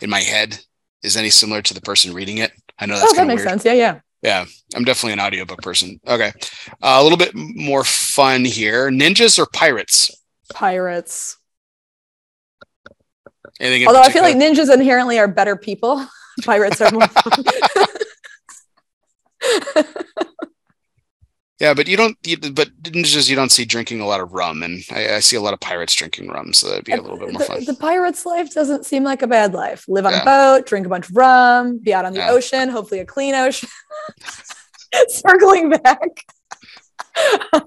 in 0.00 0.10
my 0.10 0.20
head 0.20 0.58
is 1.02 1.16
any 1.16 1.30
similar 1.30 1.62
to 1.62 1.74
the 1.74 1.80
person 1.80 2.14
reading 2.14 2.38
it. 2.38 2.52
I 2.78 2.86
know 2.86 2.94
that's 2.94 3.04
oh, 3.04 3.12
that 3.12 3.16
kind 3.16 3.30
of 3.30 3.36
makes 3.36 3.44
weird. 3.46 3.60
sense. 3.60 3.64
Yeah, 3.64 3.74
yeah. 3.74 4.00
Yeah, 4.22 4.44
I'm 4.74 4.84
definitely 4.84 5.14
an 5.14 5.20
audiobook 5.20 5.62
person. 5.62 5.98
Okay, 6.06 6.32
uh, 6.82 6.98
a 7.00 7.02
little 7.02 7.16
bit 7.16 7.34
more 7.34 7.84
fun 7.84 8.44
here: 8.44 8.90
ninjas 8.90 9.38
or 9.38 9.46
pirates? 9.46 10.10
Pirates. 10.52 11.38
Anything? 13.58 13.86
Although 13.86 14.02
I 14.02 14.10
feel 14.10 14.22
like 14.22 14.36
ninjas 14.36 14.72
inherently 14.72 15.18
are 15.18 15.28
better 15.28 15.56
people. 15.56 16.06
Pirates 16.44 16.80
are 16.80 16.90
more 16.90 17.08
fun. 17.08 17.44
Yeah, 21.60 21.74
but 21.74 21.86
you 21.88 21.96
don't. 21.98 22.16
You, 22.22 22.38
but 22.38 22.70
ninjas, 22.82 23.28
you 23.28 23.36
don't 23.36 23.52
see 23.52 23.66
drinking 23.66 24.00
a 24.00 24.06
lot 24.06 24.20
of 24.20 24.32
rum, 24.32 24.62
and 24.62 24.82
I, 24.90 25.16
I 25.16 25.20
see 25.20 25.36
a 25.36 25.42
lot 25.42 25.52
of 25.52 25.60
pirates 25.60 25.94
drinking 25.94 26.28
rum, 26.30 26.54
so 26.54 26.68
that'd 26.68 26.86
be 26.86 26.92
a 26.92 27.00
little 27.02 27.18
bit 27.18 27.32
more 27.32 27.38
the, 27.38 27.44
fun. 27.44 27.64
the 27.64 27.74
pirate's 27.74 28.24
life 28.24 28.54
doesn't 28.54 28.86
seem 28.86 29.04
like 29.04 29.20
a 29.20 29.26
bad 29.26 29.52
life. 29.52 29.84
Live 29.86 30.06
on 30.06 30.12
Yeah. 30.12 30.22
a 30.22 30.24
boat, 30.24 30.66
drink 30.66 30.86
a 30.86 30.88
bunch 30.88 31.10
of 31.10 31.16
rum, 31.16 31.76
be 31.78 31.92
out 31.92 32.06
on 32.06 32.14
the 32.14 32.20
Yeah. 32.20 32.30
ocean, 32.30 32.70
hopefully 32.70 33.00
a 33.00 33.04
clean 33.04 33.34
ocean. 33.34 33.68
Circling 35.08 35.70
back. 35.70 36.24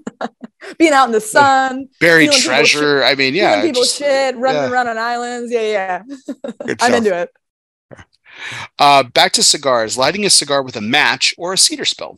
Being 0.79 0.93
out 0.93 1.05
in 1.05 1.11
the 1.11 1.21
sun, 1.21 1.87
Buried 1.99 2.31
treasure. 2.31 3.03
I 3.03 3.13
mean, 3.13 3.35
yeah. 3.35 3.61
people 3.61 3.83
just- 3.83 3.97
shit, 3.97 4.35
running 4.37 4.63
yeah. 4.63 4.71
around 4.71 4.87
on 4.87 4.97
islands. 4.97 5.51
Yeah, 5.51 5.61
yeah. 5.61 6.03
I'm 6.81 6.93
into 6.95 7.15
it. 7.15 7.29
Uh, 8.79 9.03
back 9.03 9.33
to 9.33 9.43
cigars. 9.43 9.97
Lighting 9.97 10.25
a 10.25 10.29
cigar 10.31 10.63
with 10.63 10.75
a 10.75 10.81
match 10.81 11.35
or 11.37 11.53
a 11.53 11.57
cedar 11.57 11.85
spill. 11.85 12.17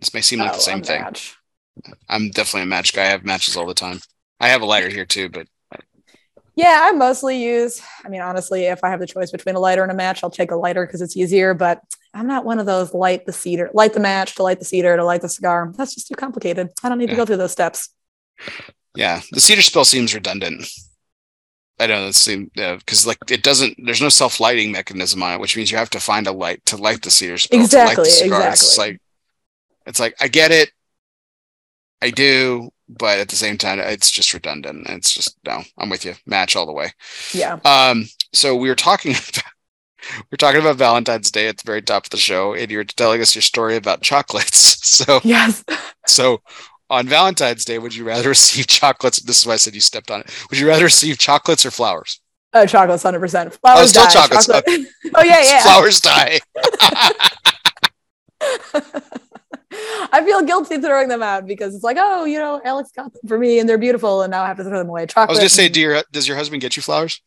This 0.00 0.14
may 0.14 0.20
seem 0.20 0.38
like 0.40 0.52
Oh, 0.52 0.54
the 0.56 0.60
same 0.60 0.82
thing. 0.82 1.02
match. 1.02 1.36
I'm 2.08 2.30
definitely 2.30 2.62
a 2.62 2.66
match 2.66 2.92
guy. 2.92 3.04
I 3.04 3.06
have 3.10 3.24
matches 3.24 3.56
all 3.56 3.66
the 3.66 3.74
time. 3.74 4.00
I 4.40 4.48
have 4.48 4.62
a 4.62 4.66
lighter 4.66 4.88
here 4.88 5.06
too, 5.06 5.28
but 5.28 5.46
Yeah, 6.56 6.80
I 6.82 6.92
mostly 6.92 7.42
use, 7.42 7.80
I 8.04 8.08
mean, 8.08 8.20
honestly, 8.20 8.64
if 8.66 8.82
I 8.84 8.90
have 8.90 9.00
the 9.00 9.06
choice 9.06 9.30
between 9.30 9.54
a 9.54 9.60
lighter 9.60 9.82
and 9.82 9.92
a 9.92 9.94
match, 9.94 10.22
I'll 10.22 10.30
take 10.30 10.50
a 10.50 10.56
lighter 10.56 10.84
because 10.84 11.00
it's 11.00 11.16
easier. 11.16 11.54
But 11.54 11.80
I'm 12.12 12.26
not 12.26 12.44
one 12.44 12.58
of 12.58 12.66
those 12.66 12.92
light 12.92 13.24
the 13.24 13.32
cedar, 13.32 13.70
light 13.72 13.94
the 13.94 14.00
match 14.00 14.34
to 14.34 14.42
light 14.42 14.58
the 14.58 14.64
cedar 14.64 14.96
to 14.96 15.04
light 15.04 15.22
the 15.22 15.28
cigar. 15.28 15.72
That's 15.76 15.94
just 15.94 16.08
too 16.08 16.16
complicated. 16.16 16.68
I 16.82 16.88
don't 16.88 16.98
need 16.98 17.10
to 17.10 17.16
go 17.16 17.24
through 17.24 17.38
those 17.38 17.52
steps. 17.52 17.90
yeah, 18.94 19.20
the 19.32 19.40
cedar 19.40 19.62
spill 19.62 19.84
seems 19.84 20.14
redundant. 20.14 20.66
I 21.78 21.86
don't 21.86 22.02
know. 22.02 22.08
It 22.08 22.14
seems 22.14 22.50
because 22.54 23.06
like 23.06 23.18
it 23.30 23.42
doesn't. 23.42 23.78
There's 23.82 24.02
no 24.02 24.10
self 24.10 24.38
lighting 24.38 24.70
mechanism 24.72 25.22
on 25.22 25.34
it, 25.34 25.40
which 25.40 25.56
means 25.56 25.70
you 25.70 25.78
have 25.78 25.90
to 25.90 26.00
find 26.00 26.26
a 26.26 26.32
light 26.32 26.64
to 26.66 26.76
light 26.76 27.02
the 27.02 27.10
cedar 27.10 27.32
light 27.34 27.40
the 27.50 27.56
Exactly. 27.56 28.04
It's 28.08 28.20
exactly. 28.20 28.76
like 28.76 29.00
it's 29.86 30.00
like 30.00 30.14
I 30.20 30.28
get 30.28 30.50
it. 30.50 30.70
I 32.02 32.10
do, 32.10 32.70
but 32.88 33.18
at 33.18 33.28
the 33.28 33.36
same 33.36 33.58
time, 33.58 33.78
it's 33.78 34.10
just 34.10 34.32
redundant. 34.32 34.88
It's 34.88 35.12
just 35.12 35.36
no. 35.46 35.62
I'm 35.78 35.90
with 35.90 36.04
you. 36.04 36.14
Match 36.26 36.56
all 36.56 36.66
the 36.66 36.72
way. 36.72 36.92
Yeah. 37.34 37.58
Um, 37.64 38.06
so 38.32 38.56
we 38.56 38.68
were 38.68 38.74
talking 38.74 39.12
about 39.14 39.44
we're 40.30 40.36
talking 40.38 40.60
about 40.62 40.76
Valentine's 40.76 41.30
Day 41.30 41.46
at 41.48 41.58
the 41.58 41.62
very 41.66 41.82
top 41.82 42.04
of 42.06 42.10
the 42.10 42.16
show, 42.16 42.54
and 42.54 42.70
you 42.70 42.78
were 42.78 42.84
telling 42.84 43.20
us 43.20 43.34
your 43.34 43.42
story 43.42 43.76
about 43.76 44.02
chocolates. 44.02 44.78
So 44.90 45.20
Yes. 45.22 45.62
so 46.06 46.40
on 46.90 47.06
Valentine's 47.06 47.64
Day, 47.64 47.78
would 47.78 47.94
you 47.94 48.02
rather 48.04 48.30
receive 48.30 48.66
chocolates? 48.66 49.20
This 49.22 49.38
is 49.40 49.46
why 49.46 49.52
I 49.52 49.56
said 49.56 49.74
you 49.74 49.80
stepped 49.80 50.10
on 50.10 50.20
it. 50.20 50.46
Would 50.50 50.58
you 50.58 50.66
rather 50.66 50.84
receive 50.84 51.16
chocolates 51.18 51.64
or 51.64 51.70
flowers? 51.70 52.20
Oh, 52.52 52.66
chocolates, 52.66 53.04
100%. 53.04 53.52
Flowers 53.60 53.90
still 53.90 54.04
die. 54.04 54.10
chocolates. 54.10 54.46
chocolate- 54.46 54.86
oh, 55.14 55.22
yeah, 55.22 55.42
yeah. 55.42 55.62
Flowers 55.62 56.00
die. 56.00 56.40
I 60.12 60.22
feel 60.24 60.42
guilty 60.42 60.78
throwing 60.78 61.08
them 61.08 61.22
out 61.22 61.46
because 61.46 61.74
it's 61.74 61.84
like, 61.84 61.96
oh, 62.00 62.24
you 62.24 62.38
know, 62.38 62.60
Alex 62.64 62.90
got 62.94 63.12
them 63.12 63.22
for 63.28 63.38
me 63.38 63.58
and 63.58 63.68
they're 63.68 63.78
beautiful 63.78 64.22
and 64.22 64.30
now 64.30 64.42
I 64.42 64.46
have 64.48 64.56
to 64.56 64.64
throw 64.64 64.78
them 64.78 64.88
away. 64.88 65.06
Chocolate. 65.06 65.30
I 65.30 65.32
was 65.32 65.38
gonna 65.38 65.48
say, 65.48 65.66
and- 65.66 65.74
do 65.74 65.80
your 65.80 66.02
does 66.12 66.26
your 66.26 66.36
husband 66.36 66.62
get 66.62 66.76
you 66.76 66.82
flowers? 66.82 67.20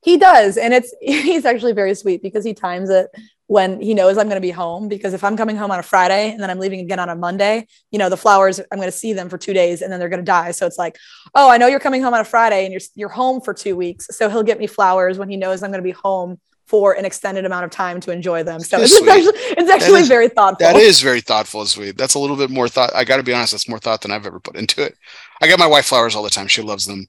He 0.00 0.16
does, 0.16 0.56
and 0.56 0.72
it's 0.72 0.94
he's 1.00 1.44
actually 1.44 1.72
very 1.72 1.94
sweet 1.94 2.22
because 2.22 2.44
he 2.44 2.54
times 2.54 2.90
it 2.90 3.08
when 3.46 3.80
he 3.80 3.94
knows 3.94 4.18
I'm 4.18 4.26
going 4.28 4.36
to 4.36 4.40
be 4.40 4.50
home. 4.50 4.88
Because 4.88 5.14
if 5.14 5.24
I'm 5.24 5.36
coming 5.36 5.56
home 5.56 5.70
on 5.70 5.78
a 5.78 5.82
Friday 5.82 6.30
and 6.30 6.40
then 6.40 6.50
I'm 6.50 6.58
leaving 6.58 6.80
again 6.80 7.00
on 7.00 7.08
a 7.08 7.16
Monday, 7.16 7.66
you 7.90 7.98
know 7.98 8.08
the 8.08 8.16
flowers 8.16 8.60
I'm 8.60 8.78
going 8.78 8.90
to 8.90 8.96
see 8.96 9.12
them 9.12 9.28
for 9.28 9.38
two 9.38 9.52
days 9.52 9.82
and 9.82 9.92
then 9.92 9.98
they're 9.98 10.08
going 10.08 10.20
to 10.20 10.24
die. 10.24 10.52
So 10.52 10.66
it's 10.66 10.78
like, 10.78 10.96
oh, 11.34 11.50
I 11.50 11.58
know 11.58 11.66
you're 11.66 11.80
coming 11.80 12.02
home 12.02 12.14
on 12.14 12.20
a 12.20 12.24
Friday 12.24 12.64
and 12.64 12.72
you're 12.72 12.80
you're 12.94 13.08
home 13.08 13.40
for 13.40 13.52
two 13.52 13.76
weeks, 13.76 14.06
so 14.12 14.30
he'll 14.30 14.44
get 14.44 14.58
me 14.58 14.66
flowers 14.66 15.18
when 15.18 15.28
he 15.28 15.36
knows 15.36 15.62
I'm 15.62 15.70
going 15.70 15.82
to 15.82 15.88
be 15.88 15.90
home 15.90 16.38
for 16.68 16.92
an 16.92 17.04
extended 17.04 17.44
amount 17.46 17.64
of 17.64 17.70
time 17.70 17.98
to 18.00 18.10
enjoy 18.12 18.42
them. 18.42 18.60
So 18.60 18.78
it's 18.80 18.94
actually 18.96 19.32
it's 19.56 19.70
actually 19.70 20.00
is- 20.02 20.08
very 20.08 20.28
thoughtful. 20.28 20.66
That 20.66 20.76
is 20.76 21.00
very 21.00 21.20
thoughtful 21.20 21.60
and 21.60 21.68
sweet. 21.68 21.96
That's 21.96 22.14
a 22.14 22.18
little 22.18 22.36
bit 22.36 22.50
more 22.50 22.68
thought. 22.68 22.94
I 22.94 23.04
got 23.04 23.16
to 23.16 23.22
be 23.22 23.32
honest, 23.32 23.52
that's 23.52 23.68
more 23.68 23.78
thought 23.78 24.02
than 24.02 24.10
I've 24.12 24.26
ever 24.26 24.38
put 24.38 24.56
into 24.56 24.82
it. 24.82 24.94
I 25.40 25.46
get 25.46 25.58
my 25.58 25.66
wife 25.66 25.86
flowers 25.86 26.14
all 26.14 26.22
the 26.22 26.30
time. 26.30 26.46
She 26.46 26.62
loves 26.62 26.86
them. 26.86 27.06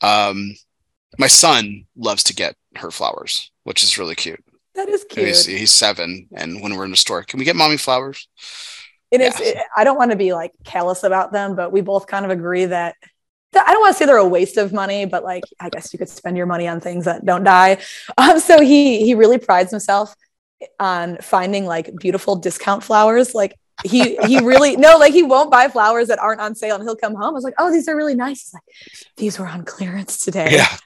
Um, 0.00 0.54
my 1.18 1.26
son 1.26 1.84
loves 1.96 2.22
to 2.24 2.34
get 2.34 2.54
her 2.76 2.90
flowers, 2.90 3.50
which 3.64 3.82
is 3.82 3.98
really 3.98 4.14
cute. 4.14 4.42
that 4.74 4.88
is 4.88 5.04
cute. 5.04 5.26
He's, 5.26 5.44
he's 5.46 5.72
seven, 5.72 6.28
and 6.34 6.62
when 6.62 6.74
we're 6.76 6.84
in 6.84 6.90
the 6.92 6.96
store, 6.96 7.22
can 7.24 7.38
we 7.38 7.44
get 7.44 7.56
mommy 7.56 7.76
flowers? 7.76 8.28
It's, 9.10 9.40
Yeah. 9.40 9.46
it- 9.46 9.58
I 9.76 9.84
don't 9.84 9.96
want 9.96 10.12
to 10.12 10.16
be 10.16 10.32
like 10.32 10.52
callous 10.64 11.02
about 11.02 11.32
them, 11.32 11.56
but 11.56 11.72
we 11.72 11.80
both 11.80 12.06
kind 12.06 12.24
of 12.24 12.30
agree 12.30 12.66
that- 12.66 12.94
I 13.54 13.72
don't 13.72 13.80
want 13.80 13.94
to 13.94 13.98
say 13.98 14.06
they're 14.06 14.16
a 14.16 14.28
waste 14.28 14.56
of 14.56 14.72
money, 14.72 15.06
but 15.06 15.24
like 15.24 15.44
I 15.60 15.70
guess 15.70 15.92
you 15.92 15.98
could 15.98 16.08
spend 16.08 16.36
your 16.36 16.46
money 16.46 16.68
on 16.68 16.80
things 16.80 17.06
that 17.06 17.24
don't 17.24 17.44
die. 17.44 17.78
Um, 18.16 18.40
so 18.40 18.60
he 18.60 19.04
he 19.04 19.14
really 19.14 19.38
prides 19.38 19.70
himself 19.70 20.14
on 20.78 21.18
finding 21.18 21.64
like 21.66 21.94
beautiful 21.96 22.36
discount 22.36 22.84
flowers. 22.84 23.34
Like 23.34 23.58
he 23.84 24.16
he 24.16 24.40
really 24.40 24.76
no 24.76 24.96
like 24.98 25.12
he 25.12 25.22
won't 25.22 25.50
buy 25.50 25.68
flowers 25.68 26.08
that 26.08 26.18
aren't 26.18 26.40
on 26.40 26.54
sale 26.54 26.74
and 26.74 26.84
he'll 26.84 26.96
come 26.96 27.14
home. 27.14 27.30
I 27.30 27.30
was 27.30 27.44
like, 27.44 27.54
oh, 27.58 27.72
these 27.72 27.88
are 27.88 27.96
really 27.96 28.14
nice. 28.14 28.42
He's 28.42 28.54
like, 28.54 28.62
these 29.16 29.38
were 29.38 29.46
on 29.46 29.64
clearance 29.64 30.24
today. 30.24 30.48
Yeah. 30.50 30.76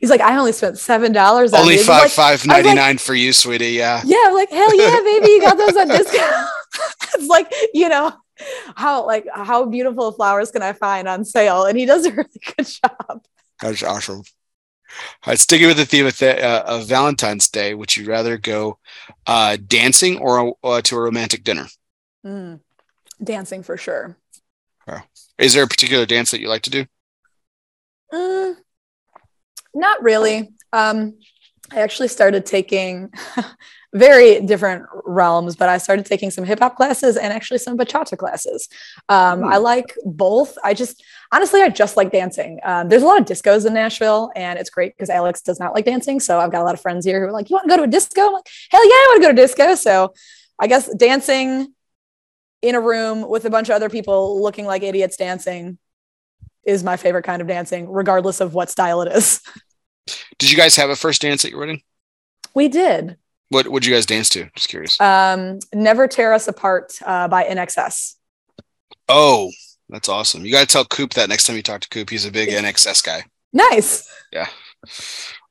He's 0.00 0.10
like, 0.10 0.20
I 0.20 0.36
only 0.36 0.52
spent 0.52 0.78
seven 0.78 1.12
dollars. 1.12 1.52
Only 1.52 1.76
these." 1.76 1.86
Five 1.86 2.02
like, 2.02 2.10
five 2.10 2.46
ninety 2.46 2.72
nine 2.74 2.98
for 2.98 3.14
you, 3.14 3.32
sweetie. 3.32 3.72
Yeah. 3.72 4.00
yeah, 4.04 4.24
I'm 4.26 4.34
like 4.34 4.50
hell 4.50 4.74
yeah, 4.76 5.00
baby, 5.00 5.26
you 5.26 5.40
got 5.40 5.58
those 5.58 5.76
on 5.76 5.88
discount. 5.98 6.48
it's 7.14 7.26
like 7.26 7.52
you 7.74 7.88
know 7.88 8.12
how 8.76 9.06
like 9.06 9.26
how 9.32 9.66
beautiful 9.66 10.12
flowers 10.12 10.50
can 10.50 10.62
I 10.62 10.72
find 10.72 11.08
on 11.08 11.24
sale, 11.24 11.64
and 11.64 11.78
he 11.78 11.86
does 11.86 12.06
a 12.06 12.10
really 12.12 12.40
good 12.56 12.66
job. 12.66 13.24
That's 13.60 13.82
awesome. 13.82 14.22
All 15.24 15.32
right, 15.32 15.38
sticking 15.38 15.66
with 15.66 15.76
the 15.76 15.84
theme 15.84 16.06
of, 16.06 16.16
th- 16.16 16.42
uh, 16.42 16.64
of 16.66 16.86
Valentine's 16.86 17.48
Day, 17.48 17.74
would 17.74 17.94
you 17.94 18.06
rather 18.06 18.38
go 18.38 18.78
uh, 19.26 19.58
dancing 19.66 20.18
or 20.18 20.56
uh, 20.64 20.80
to 20.82 20.96
a 20.96 21.00
romantic 21.00 21.44
dinner? 21.44 21.66
Mm, 22.24 22.60
dancing 23.22 23.62
for 23.62 23.76
sure. 23.76 24.16
Is 25.38 25.54
there 25.54 25.62
a 25.62 25.68
particular 25.68 26.06
dance 26.06 26.30
that 26.30 26.40
you 26.40 26.48
like 26.48 26.62
to 26.62 26.70
do? 26.70 26.86
Mm, 28.12 28.56
not 29.74 30.02
really. 30.02 30.52
Um, 30.72 31.18
I 31.70 31.80
actually 31.80 32.08
started 32.08 32.46
taking 32.46 33.12
very 33.94 34.40
different 34.40 34.86
realms, 35.04 35.56
but 35.56 35.68
I 35.68 35.78
started 35.78 36.04
taking 36.04 36.30
some 36.30 36.44
hip 36.44 36.58
hop 36.58 36.76
classes 36.76 37.16
and 37.16 37.32
actually 37.32 37.58
some 37.58 37.78
bachata 37.78 38.16
classes. 38.18 38.68
Um, 39.08 39.44
I 39.44 39.56
like 39.56 39.96
both. 40.04 40.58
I 40.62 40.74
just 40.74 41.02
honestly, 41.32 41.62
I 41.62 41.70
just 41.70 41.96
like 41.96 42.12
dancing. 42.12 42.60
Um, 42.64 42.88
there's 42.88 43.02
a 43.02 43.06
lot 43.06 43.20
of 43.20 43.26
discos 43.26 43.66
in 43.66 43.74
Nashville, 43.74 44.30
and 44.36 44.58
it's 44.58 44.70
great 44.70 44.94
because 44.94 45.10
Alex 45.10 45.40
does 45.40 45.58
not 45.58 45.74
like 45.74 45.86
dancing. 45.86 46.20
So 46.20 46.38
I've 46.38 46.52
got 46.52 46.60
a 46.62 46.64
lot 46.64 46.74
of 46.74 46.80
friends 46.80 47.06
here 47.06 47.20
who 47.20 47.28
are 47.28 47.32
like, 47.32 47.48
"You 47.48 47.54
want 47.54 47.64
to 47.64 47.70
go 47.70 47.76
to 47.78 47.84
a 47.84 47.86
disco?" 47.86 48.26
I'm 48.26 48.32
like, 48.34 48.48
"Hell 48.70 48.84
yeah, 48.84 48.94
I 48.94 49.06
want 49.10 49.22
to 49.22 49.28
go 49.28 49.34
to 49.34 49.42
disco." 49.42 49.74
So 49.74 50.12
I 50.58 50.66
guess 50.66 50.92
dancing 50.94 51.72
in 52.60 52.74
a 52.74 52.80
room 52.80 53.28
with 53.28 53.44
a 53.44 53.50
bunch 53.50 53.68
of 53.68 53.76
other 53.76 53.88
people 53.88 54.42
looking 54.42 54.66
like 54.66 54.82
idiots 54.82 55.16
dancing 55.16 55.78
is 56.64 56.84
my 56.84 56.96
favorite 56.96 57.22
kind 57.22 57.40
of 57.40 57.48
dancing, 57.48 57.88
regardless 57.88 58.40
of 58.40 58.52
what 58.52 58.68
style 58.68 59.00
it 59.02 59.12
is. 59.12 59.40
Did 60.38 60.50
you 60.50 60.56
guys 60.56 60.76
have 60.76 60.90
a 60.90 60.96
first 60.96 61.22
dance 61.22 61.44
at 61.44 61.50
your 61.50 61.60
wedding? 61.60 61.82
We 62.54 62.68
did. 62.68 63.16
What 63.50 63.68
would 63.68 63.84
you 63.86 63.94
guys 63.94 64.06
dance 64.06 64.28
to? 64.30 64.48
Just 64.54 64.68
curious. 64.68 65.00
Um, 65.00 65.58
Never 65.74 66.06
Tear 66.06 66.32
Us 66.32 66.48
Apart 66.48 66.92
uh, 67.04 67.28
by 67.28 67.44
INXS. 67.44 68.14
oh, 69.08 69.50
that's 69.88 70.08
awesome. 70.08 70.44
You 70.44 70.52
got 70.52 70.60
to 70.60 70.66
tell 70.66 70.84
Coop 70.84 71.14
that 71.14 71.30
next 71.30 71.46
time 71.46 71.56
you 71.56 71.62
talk 71.62 71.80
to 71.80 71.88
Coop. 71.88 72.10
He's 72.10 72.26
a 72.26 72.30
big 72.30 72.48
INXS 72.50 73.02
guy. 73.02 73.24
Nice. 73.54 74.06
Yeah. 74.32 74.48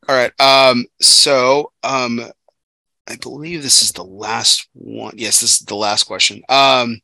All 0.07 0.15
right. 0.15 0.31
Um, 0.39 0.85
so 1.01 1.71
um, 1.83 2.21
I 3.07 3.15
believe 3.15 3.63
this 3.63 3.81
is 3.81 3.93
the 3.93 4.03
last 4.03 4.69
one. 4.73 5.15
Yes, 5.17 5.39
this 5.39 5.59
is 5.59 5.65
the 5.65 5.75
last 5.75 6.03
question. 6.03 6.43
Um, 6.49 6.99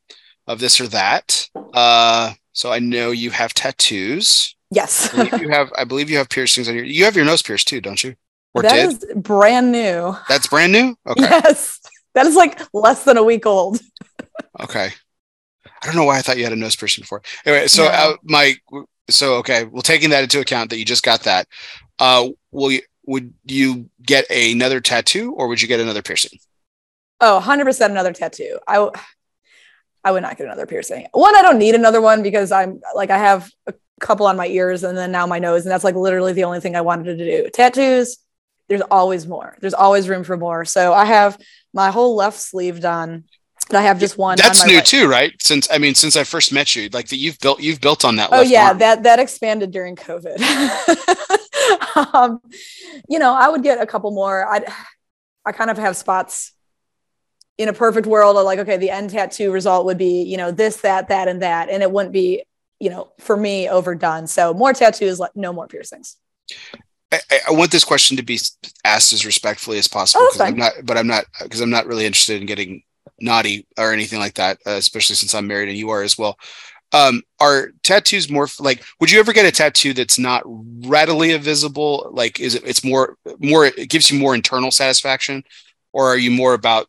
of 0.45 0.59
this 0.59 0.79
or 0.79 0.87
that. 0.87 1.49
Uh, 1.73 2.33
so 2.51 2.71
I 2.71 2.79
know 2.79 3.11
you 3.11 3.31
have 3.31 3.53
tattoos. 3.53 4.55
Yes. 4.69 5.13
I 5.13 5.37
you 5.37 5.49
have. 5.49 5.71
I 5.77 5.83
believe 5.85 6.09
you 6.09 6.17
have 6.17 6.29
piercings 6.29 6.67
on 6.67 6.75
your. 6.75 6.83
You 6.83 7.05
have 7.05 7.15
your 7.15 7.25
nose 7.25 7.41
pierced 7.41 7.67
too, 7.67 7.81
don't 7.81 8.03
you? 8.03 8.15
Or 8.53 8.61
That 8.61 8.75
did? 8.75 8.87
is 8.89 9.05
brand 9.15 9.71
new. 9.71 10.15
That's 10.29 10.47
brand 10.47 10.71
new. 10.71 10.95
Okay. 11.07 11.21
Yes. 11.21 11.79
That 12.13 12.25
is 12.27 12.35
like 12.35 12.59
less 12.73 13.03
than 13.05 13.17
a 13.17 13.23
week 13.23 13.45
old. 13.45 13.79
Okay. 14.61 14.89
I 15.65 15.85
don't 15.85 15.95
know 15.95 16.03
why 16.05 16.17
I 16.17 16.21
thought 16.21 16.37
you 16.37 16.43
had 16.43 16.53
a 16.53 16.55
nose 16.57 16.75
piercing 16.75 17.01
before. 17.01 17.21
Anyway, 17.45 17.67
so 17.67 17.85
uh, 17.85 18.15
my 18.23 18.53
so 19.09 19.35
okay, 19.35 19.65
well 19.65 19.81
taking 19.81 20.11
that 20.11 20.23
into 20.23 20.39
account 20.39 20.69
that 20.69 20.77
you 20.77 20.85
just 20.85 21.03
got 21.03 21.21
that, 21.23 21.47
uh, 21.99 22.29
will 22.51 22.71
you 22.71 22.81
would 23.05 23.33
you 23.45 23.89
get 24.01 24.29
another 24.31 24.79
tattoo 24.79 25.33
or 25.33 25.47
would 25.47 25.61
you 25.61 25.67
get 25.67 25.79
another 25.81 26.01
piercing? 26.01 26.39
Oh, 27.19 27.41
100% 27.43 27.85
another 27.89 28.13
tattoo. 28.13 28.59
I, 28.67 28.75
w- 28.75 28.91
I 30.05 30.11
would 30.11 30.21
not 30.23 30.37
get 30.37 30.45
another 30.45 30.65
piercing. 30.65 31.07
One, 31.11 31.35
I 31.35 31.41
don't 31.41 31.57
need 31.57 31.75
another 31.75 32.01
one 32.01 32.23
because 32.23 32.51
I'm 32.51 32.79
like, 32.95 33.09
I 33.09 33.17
have 33.17 33.49
a 33.67 33.73
couple 33.99 34.25
on 34.25 34.37
my 34.37 34.47
ears 34.47 34.83
and 34.83 34.97
then 34.97 35.11
now 35.11 35.25
my 35.25 35.39
nose. 35.39 35.63
And 35.65 35.71
that's 35.71 35.83
like 35.83 35.95
literally 35.95 36.31
the 36.33 36.43
only 36.45 36.59
thing 36.61 36.75
I 36.75 36.81
wanted 36.81 37.17
to 37.17 37.25
do. 37.43 37.49
Tattoos, 37.49 38.17
there's 38.73 38.87
always 38.89 39.27
more. 39.27 39.55
There's 39.61 39.75
always 39.75 40.09
room 40.09 40.23
for 40.23 40.35
more. 40.35 40.65
So 40.65 40.93
I 40.93 41.05
have 41.05 41.37
my 41.73 41.91
whole 41.91 42.15
left 42.15 42.39
sleeve 42.39 42.81
done. 42.81 43.25
And 43.69 43.77
I 43.77 43.83
have 43.83 43.99
just 43.99 44.17
one. 44.17 44.33
on 44.33 44.37
That's 44.37 44.61
my 44.61 44.67
new 44.67 44.75
right. 44.77 44.85
too, 44.85 45.07
right? 45.07 45.31
Since 45.41 45.69
I 45.71 45.77
mean, 45.77 45.95
since 45.95 46.17
I 46.17 46.25
first 46.25 46.51
met 46.51 46.75
you, 46.75 46.89
like 46.89 47.07
that 47.09 47.17
you've 47.17 47.39
built 47.39 47.61
you've 47.61 47.79
built 47.79 48.03
on 48.03 48.17
that. 48.17 48.29
Oh 48.31 48.41
yeah, 48.41 48.69
arm. 48.69 48.79
that 48.79 49.03
that 49.03 49.19
expanded 49.19 49.71
during 49.71 49.95
COVID. 49.95 50.37
um, 52.13 52.41
you 53.07 53.19
know, 53.19 53.33
I 53.33 53.47
would 53.47 53.63
get 53.63 53.79
a 53.79 53.85
couple 53.85 54.11
more. 54.11 54.45
I 54.45 54.65
I 55.45 55.53
kind 55.53 55.69
of 55.69 55.77
have 55.77 55.95
spots 55.95 56.51
in 57.57 57.69
a 57.69 57.73
perfect 57.73 58.05
world 58.07 58.35
of 58.35 58.43
like, 58.43 58.59
okay, 58.59 58.75
the 58.75 58.89
end 58.89 59.11
tattoo 59.11 59.51
result 59.51 59.85
would 59.85 59.97
be, 59.97 60.23
you 60.23 60.35
know, 60.35 60.51
this, 60.51 60.77
that, 60.81 61.09
that, 61.09 61.27
and 61.27 61.41
that, 61.41 61.69
and 61.69 61.83
it 61.83 61.91
wouldn't 61.91 62.11
be, 62.11 62.43
you 62.79 62.89
know, 62.89 63.13
for 63.19 63.37
me 63.37 63.69
overdone. 63.69 64.27
So 64.27 64.53
more 64.53 64.73
tattoos, 64.73 65.19
like 65.19 65.35
no 65.35 65.53
more 65.53 65.67
piercings. 65.67 66.17
I, 67.31 67.39
I- 67.49 67.51
want 67.51 67.71
this 67.71 67.83
question 67.83 68.17
to 68.17 68.23
be 68.23 68.39
asked 68.83 69.13
as 69.13 69.25
respectfully 69.25 69.77
as 69.77 69.87
possible 69.87 70.25
Oh, 70.25 70.43
I'm 70.43 70.57
not, 70.57 70.73
but 70.83 70.97
I'm 70.97 71.07
not 71.07 71.25
because 71.41 71.61
I'm 71.61 71.69
not 71.69 71.85
really 71.85 72.05
interested 72.05 72.39
in 72.41 72.47
getting 72.47 72.83
naughty 73.19 73.65
or 73.77 73.93
anything 73.93 74.19
like 74.19 74.35
that, 74.35 74.57
uh, 74.65 74.71
especially 74.71 75.15
since 75.15 75.33
I'm 75.33 75.47
married 75.47 75.69
and 75.69 75.77
you 75.77 75.89
are 75.89 76.03
as 76.03 76.17
well. 76.17 76.37
Um, 76.91 77.23
are 77.39 77.71
tattoos 77.83 78.29
more 78.29 78.47
like? 78.59 78.83
Would 78.99 79.09
you 79.09 79.19
ever 79.19 79.33
get 79.33 79.47
a 79.47 79.51
tattoo 79.51 79.93
that's 79.93 80.19
not 80.19 80.43
readily 80.45 81.35
visible? 81.37 82.09
Like, 82.13 82.39
is 82.39 82.53
it? 82.53 82.63
It's 82.65 82.83
more 82.83 83.17
more. 83.39 83.65
It 83.65 83.89
gives 83.89 84.11
you 84.11 84.19
more 84.19 84.35
internal 84.35 84.69
satisfaction, 84.69 85.43
or 85.91 86.07
are 86.07 86.17
you 86.17 86.29
more 86.29 86.53
about 86.53 86.87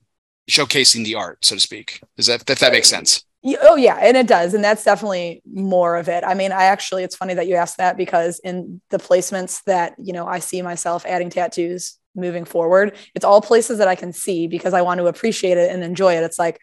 showcasing 0.50 1.04
the 1.04 1.14
art, 1.14 1.42
so 1.44 1.54
to 1.54 1.60
speak? 1.60 2.00
Does 2.18 2.26
that 2.26 2.48
if 2.50 2.58
that 2.58 2.72
makes 2.72 2.88
sense? 2.88 3.24
Oh 3.46 3.76
yeah, 3.76 3.96
and 4.00 4.16
it 4.16 4.26
does, 4.26 4.54
and 4.54 4.64
that's 4.64 4.84
definitely 4.84 5.42
more 5.44 5.96
of 5.96 6.08
it. 6.08 6.24
I 6.24 6.32
mean, 6.32 6.50
I 6.50 6.64
actually, 6.64 7.04
it's 7.04 7.16
funny 7.16 7.34
that 7.34 7.46
you 7.46 7.56
asked 7.56 7.76
that 7.76 7.96
because 7.98 8.38
in 8.38 8.80
the 8.88 8.96
placements 8.96 9.62
that 9.64 9.94
you 9.98 10.14
know 10.14 10.26
I 10.26 10.38
see 10.38 10.62
myself 10.62 11.04
adding 11.06 11.28
tattoos 11.28 11.98
moving 12.14 12.46
forward, 12.46 12.96
it's 13.14 13.24
all 13.24 13.42
places 13.42 13.78
that 13.78 13.88
I 13.88 13.96
can 13.96 14.14
see 14.14 14.46
because 14.46 14.72
I 14.72 14.80
want 14.80 14.98
to 14.98 15.08
appreciate 15.08 15.58
it 15.58 15.70
and 15.70 15.84
enjoy 15.84 16.14
it. 16.14 16.24
It's 16.24 16.38
like, 16.38 16.58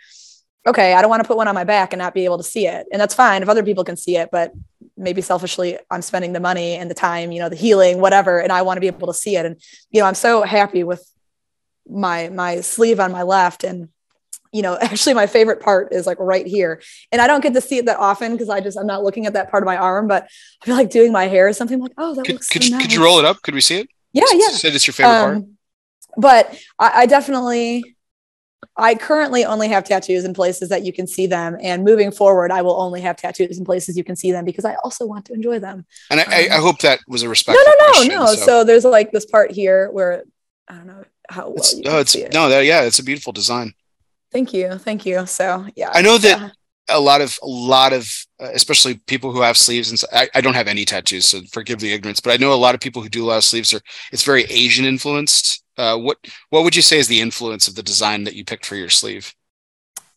okay, 0.66 0.93
I 0.95 1.01
don't 1.01 1.10
want 1.11 1.22
to 1.22 1.27
put 1.27 1.38
one 1.38 1.48
on 1.48 1.53
my 1.53 1.66
back 1.66 1.93
and 1.93 2.00
not 2.00 2.16
be 2.16 2.26
able 2.26 2.38
to 2.40 2.43
see 2.43 2.66
it, 2.66 2.88
and 2.92 3.00
that's 3.00 3.14
fine 3.14 3.43
if 3.43 3.50
other 3.50 3.64
people 3.64 3.84
can 3.84 3.95
see 3.95 4.18
it, 4.18 4.30
but 4.32 4.51
maybe 4.98 5.22
selfishly, 5.22 5.77
I'm 5.92 6.01
spending 6.01 6.34
the 6.34 6.40
money 6.40 6.74
and 6.74 6.90
the 6.90 6.95
time, 6.95 7.32
you 7.32 7.42
know, 7.42 7.50
the 7.50 7.56
healing, 7.56 8.01
whatever, 8.01 8.40
and 8.40 8.51
I 8.51 8.64
want 8.64 8.77
to 8.77 8.82
be 8.82 8.88
able 8.88 9.08
to 9.08 9.14
see 9.14 9.35
it. 9.35 9.45
And 9.45 9.61
you 9.92 10.01
know, 10.01 10.08
I'm 10.08 10.16
so 10.16 10.42
happy 10.42 10.84
with 10.84 11.08
my 11.88 12.30
my 12.30 12.61
sleeve 12.61 13.00
on 13.00 13.11
my 13.11 13.22
left 13.22 13.64
and 13.64 13.90
you 14.51 14.61
know 14.61 14.77
actually 14.81 15.13
my 15.13 15.27
favorite 15.27 15.59
part 15.61 15.93
is 15.93 16.05
like 16.05 16.17
right 16.19 16.45
here 16.45 16.81
and 17.11 17.21
i 17.21 17.27
don't 17.27 17.41
get 17.41 17.53
to 17.53 17.61
see 17.61 17.77
it 17.77 17.85
that 17.85 17.97
often 17.97 18.31
because 18.33 18.49
i 18.49 18.59
just 18.59 18.77
i'm 18.77 18.88
not 18.88 19.03
looking 19.03 19.25
at 19.25 19.33
that 19.33 19.49
part 19.49 19.63
of 19.63 19.65
my 19.65 19.77
arm 19.77 20.07
but 20.07 20.27
i 20.61 20.65
feel 20.65 20.75
like 20.75 20.89
doing 20.89 21.11
my 21.11 21.25
hair 21.27 21.47
or 21.47 21.53
something 21.53 21.75
I'm 21.75 21.81
like 21.81 21.93
oh 21.97 22.15
that 22.15 22.25
Could 22.25 22.33
looks 22.35 22.49
could, 22.49 22.63
so 22.63 22.69
nice. 22.71 22.81
could 22.81 22.93
you 22.93 23.03
roll 23.03 23.19
it 23.19 23.25
up? 23.25 23.41
Could 23.41 23.53
we 23.55 23.61
see 23.61 23.77
it? 23.80 23.89
yeah 24.13 24.23
yeah 24.33 24.49
Said 24.49 24.75
it's 24.75 24.88
your 24.88 24.93
favorite 24.93 25.13
part. 25.19 25.35
um, 25.38 25.57
but 26.17 26.57
I, 26.77 26.91
I 27.01 27.05
definitely 27.05 27.95
i 28.77 28.93
currently 28.95 29.43
only 29.45 29.67
have 29.69 29.83
tattoos 29.85 30.23
in 30.25 30.33
places 30.33 30.69
that 30.69 30.83
you 30.85 30.93
can 30.93 31.07
see 31.07 31.27
them 31.27 31.57
and 31.61 31.83
moving 31.83 32.11
forward 32.11 32.51
i 32.51 32.61
will 32.61 32.80
only 32.80 33.01
have 33.01 33.15
tattoos 33.17 33.57
in 33.57 33.65
places 33.65 33.97
you 33.97 34.03
can 34.03 34.15
see 34.15 34.31
them 34.31 34.45
because 34.45 34.65
i 34.65 34.75
also 34.83 35.05
want 35.05 35.25
to 35.25 35.33
enjoy 35.33 35.57
them 35.59 35.85
And 36.09 36.19
I, 36.19 36.23
I, 36.27 36.47
I 36.51 36.57
um, 36.57 36.61
hope 36.61 36.80
that 36.80 36.99
was 37.07 37.21
a 37.23 37.25
no 37.25 37.30
respectful 37.31 37.63
no 37.65 37.71
no 37.85 37.91
question, 37.93 38.15
no 38.15 38.25
so- 38.27 38.45
so. 38.45 38.63
there's 38.63 38.85
like 38.85 39.11
this 39.11 39.25
part 39.25 39.51
here 39.51 39.89
where 39.91 40.23
i 40.67 40.75
don't 40.75 40.88
know 40.88 41.03
how 41.30 41.47
well 41.47 41.55
It's, 41.57 41.73
you 41.73 41.81
no, 41.83 41.97
it's 41.99 42.15
it. 42.15 42.33
no, 42.33 42.49
that, 42.49 42.65
yeah, 42.65 42.81
it's 42.83 42.99
a 42.99 43.03
beautiful 43.03 43.31
design. 43.31 43.73
Thank 44.32 44.53
you 44.53 44.77
thank 44.77 45.06
you 45.06 45.26
so 45.26 45.66
yeah 45.76 45.90
I 45.93 46.01
know 46.01 46.18
that- 46.18 46.42
uh, 46.42 46.50
A 46.90 47.00
lot 47.00 47.22
of, 47.22 47.38
a 47.42 47.48
lot 47.48 47.93
of, 47.93 48.03
uh, 48.42 48.50
especially 48.53 48.95
people 49.08 49.32
who 49.32 49.42
have 49.42 49.56
sleeves, 49.56 49.92
and 49.92 50.00
so, 50.00 50.08
I, 50.11 50.27
I 50.35 50.42
don't 50.42 50.56
have 50.56 50.68
any 50.68 50.84
tattoos, 50.84 51.26
so 51.26 51.40
forgive 51.53 51.80
the 51.80 51.93
ignorance. 51.93 52.19
But 52.19 52.34
I 52.34 52.38
know 52.38 52.51
a 52.53 52.64
lot 52.66 52.76
of 52.76 52.82
people 52.82 53.01
who 53.01 53.08
do 53.08 53.24
a 53.24 53.27
lot 53.32 53.38
of 53.38 53.45
sleeves 53.45 53.74
are. 53.74 53.80
It's 54.11 54.26
very 54.26 54.43
Asian 54.45 54.84
influenced. 54.84 55.64
Uh, 55.77 55.95
what 55.98 56.18
what 56.50 56.64
would 56.64 56.76
you 56.76 56.82
say 56.82 56.98
is 57.00 57.08
the 57.08 57.22
influence 57.22 57.69
of 57.69 57.76
the 57.76 57.84
design 57.84 58.26
that 58.26 58.35
you 58.35 58.43
picked 58.43 58.66
for 58.66 58.76
your 58.76 58.90
sleeve? 58.90 59.34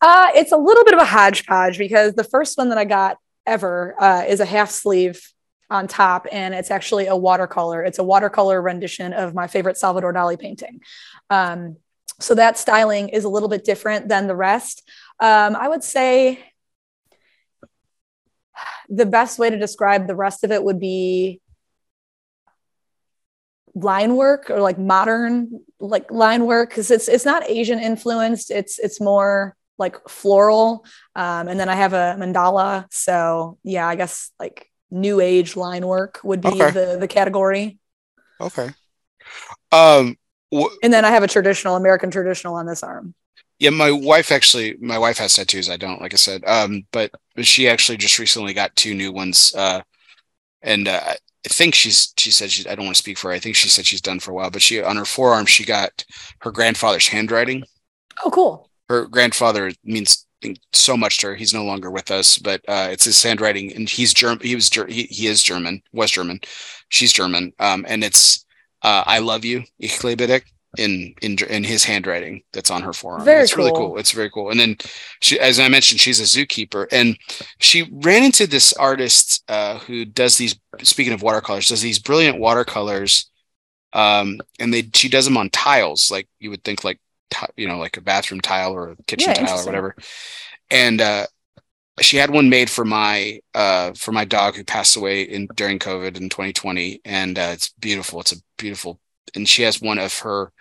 Uh, 0.01 0.27
it's 0.35 0.51
a 0.51 0.57
little 0.57 0.83
bit 0.83 0.93
of 0.95 0.99
a 0.99 1.05
hodgepodge 1.05 1.77
because 1.77 2.13
the 2.13 2.25
first 2.35 2.57
one 2.57 2.67
that 2.69 2.77
I 2.77 2.85
got 2.85 3.17
ever 3.45 3.95
uh, 3.97 4.23
is 4.27 4.41
a 4.41 4.45
half 4.45 4.69
sleeve 4.69 5.21
on 5.69 5.87
top, 5.87 6.27
and 6.31 6.53
it's 6.53 6.71
actually 6.71 7.07
a 7.07 7.15
watercolor. 7.15 7.83
It's 7.87 7.99
a 7.99 8.03
watercolor 8.03 8.61
rendition 8.61 9.13
of 9.13 9.33
my 9.33 9.47
favorite 9.47 9.77
Salvador 9.77 10.11
Dali 10.13 10.37
painting. 10.37 10.81
Um, 11.29 11.77
so 12.19 12.35
that 12.35 12.57
styling 12.57 13.09
is 13.09 13.23
a 13.23 13.29
little 13.29 13.49
bit 13.49 13.63
different 13.65 14.07
than 14.07 14.27
the 14.27 14.35
rest. 14.35 14.83
Um, 15.19 15.55
I 15.55 15.67
would 15.67 15.83
say 15.83 16.39
the 18.89 19.05
best 19.05 19.39
way 19.39 19.49
to 19.49 19.57
describe 19.57 20.07
the 20.07 20.15
rest 20.15 20.43
of 20.43 20.51
it 20.51 20.63
would 20.63 20.79
be 20.79 21.41
line 23.73 24.15
work 24.15 24.49
or 24.49 24.61
like 24.61 24.79
modern 24.79 25.59
like 25.79 26.09
line 26.09 26.45
work 26.45 26.69
because 26.69 26.89
it's 26.89 27.07
it's 27.07 27.25
not 27.25 27.49
Asian 27.49 27.79
influenced. 27.79 28.51
It's 28.51 28.79
it's 28.79 29.01
more 29.01 29.55
like 29.77 29.97
floral. 30.07 30.85
Um, 31.15 31.47
and 31.49 31.59
then 31.59 31.67
I 31.67 31.75
have 31.75 31.93
a 31.93 32.15
mandala. 32.17 32.85
So 32.91 33.57
yeah, 33.63 33.87
I 33.87 33.95
guess 33.95 34.31
like 34.39 34.71
new 34.89 35.19
age 35.19 35.57
line 35.57 35.85
work 35.85 36.21
would 36.23 36.41
be 36.41 36.49
Okay. 36.51 36.71
the 36.71 36.97
the 36.99 37.07
category. 37.07 37.77
Okay. 38.39 38.71
Um. 39.71 40.17
Wh- 40.61 40.73
And 40.83 40.93
then 40.93 41.05
I 41.05 41.11
have 41.11 41.23
a 41.23 41.27
traditional 41.27 41.75
American 41.75 42.11
traditional 42.11 42.55
on 42.55 42.65
this 42.65 42.83
arm. 42.83 43.13
Yeah, 43.59 43.69
my 43.69 43.91
wife 43.91 44.31
actually, 44.31 44.75
my 44.81 44.97
wife 44.97 45.17
has 45.19 45.33
tattoos. 45.33 45.69
I 45.69 45.77
don't, 45.77 46.01
like 46.01 46.13
I 46.13 46.17
said, 46.17 46.43
um, 46.45 46.85
but 46.91 47.11
she 47.41 47.69
actually 47.69 47.97
just 47.97 48.19
recently 48.19 48.53
got 48.53 48.75
two 48.75 48.93
new 48.93 49.11
ones. 49.11 49.53
Uh, 49.55 49.81
and 50.61 50.87
uh, 50.87 50.99
I 51.05 51.15
think 51.47 51.73
she's, 51.73 52.13
she 52.17 52.31
said 52.31 52.51
she, 52.51 52.67
I 52.67 52.75
don't 52.75 52.85
want 52.85 52.97
to 52.97 53.01
speak 53.01 53.17
for 53.17 53.29
her. 53.29 53.35
I 53.35 53.39
think 53.39 53.55
she 53.55 53.69
said 53.69 53.85
she's 53.85 54.01
done 54.01 54.19
for 54.19 54.31
a 54.31 54.33
while, 54.33 54.49
but 54.49 54.61
she, 54.61 54.81
on 54.81 54.97
her 54.97 55.05
forearm, 55.05 55.45
she 55.45 55.63
got 55.63 56.03
her 56.41 56.51
grandfather's 56.51 57.07
handwriting. 57.07 57.63
Oh, 58.25 58.29
cool. 58.29 58.69
Her 58.89 59.05
grandfather 59.05 59.71
means 59.83 60.27
so 60.73 60.95
much 60.95 61.19
to 61.19 61.27
her. 61.27 61.35
He's 61.35 61.53
no 61.53 61.63
longer 61.63 61.89
with 61.89 62.11
us, 62.11 62.37
but 62.37 62.61
uh, 62.67 62.89
it's 62.91 63.05
his 63.05 63.23
handwriting, 63.23 63.73
and 63.73 63.89
he's 63.89 64.13
German. 64.13 64.45
He 64.45 64.53
was 64.53 64.69
he, 64.69 65.03
he 65.03 65.27
is 65.27 65.41
German, 65.41 65.81
was 65.91 66.11
German. 66.11 66.39
She's 66.89 67.13
German, 67.13 67.53
um, 67.59 67.85
and 67.87 68.03
it's 68.03 68.44
uh, 68.85 69.03
"I 69.05 69.19
love 69.19 69.45
you, 69.45 69.63
ich 69.79 70.03
liebe 70.03 70.27
dich," 70.27 70.43
in 70.77 71.13
in 71.21 71.37
in 71.49 71.63
his 71.63 71.83
handwriting 71.83 72.43
that's 72.53 72.71
on 72.71 72.81
her 72.83 72.93
forearm. 72.93 73.25
Very 73.25 73.43
it's 73.43 73.53
cool. 73.53 73.65
really 73.65 73.71
cool. 73.73 73.97
It's 73.97 74.11
very 74.11 74.29
cool. 74.29 74.51
And 74.51 74.59
then 74.59 74.77
she, 75.21 75.39
as 75.39 75.59
I 75.59 75.67
mentioned, 75.69 75.99
she's 75.99 76.19
a 76.19 76.23
zookeeper, 76.23 76.87
and 76.91 77.17
she 77.59 77.89
ran 77.91 78.23
into 78.23 78.47
this 78.47 78.73
artist 78.73 79.43
uh, 79.49 79.79
who 79.79 80.05
does 80.05 80.37
these. 80.37 80.55
Speaking 80.83 81.13
of 81.13 81.21
watercolors, 81.21 81.69
does 81.69 81.81
these 81.81 81.99
brilliant 81.99 82.39
watercolors, 82.39 83.31
um, 83.93 84.41
and 84.59 84.73
they 84.73 84.89
she 84.93 85.09
does 85.09 85.25
them 85.25 85.37
on 85.37 85.49
tiles, 85.49 86.11
like 86.11 86.27
you 86.39 86.49
would 86.49 86.63
think 86.63 86.83
like 86.83 86.99
you 87.55 87.67
know 87.67 87.77
like 87.77 87.97
a 87.97 88.01
bathroom 88.01 88.41
tile 88.41 88.73
or 88.73 88.91
a 88.91 88.95
kitchen 89.07 89.33
Yeah, 89.33 89.33
tile 89.33 89.59
or 89.59 89.65
whatever. 89.65 89.95
And 90.71 91.01
uh, 91.01 91.27
she 92.01 92.17
had 92.17 92.29
one 92.29 92.49
made 92.49 92.69
for 92.69 92.85
my 92.85 93.39
uh 93.53 93.93
for 93.93 94.11
my 94.11 94.25
dog 94.25 94.55
who 94.55 94.63
passed 94.63 94.97
away 94.97 95.23
in 95.23 95.47
during 95.55 95.79
COVID 95.79 96.17
in 96.17 96.29
2020, 96.29 97.01
and 97.05 97.37
uh, 97.39 97.51
it's 97.53 97.69
beautiful. 97.79 98.21
It's 98.21 98.33
a 98.33 98.37
beautiful, 98.57 98.99
and 99.35 99.47
she 99.47 99.63
has 99.63 99.81
one 99.81 99.99
of 99.99 100.19
her 100.19 100.51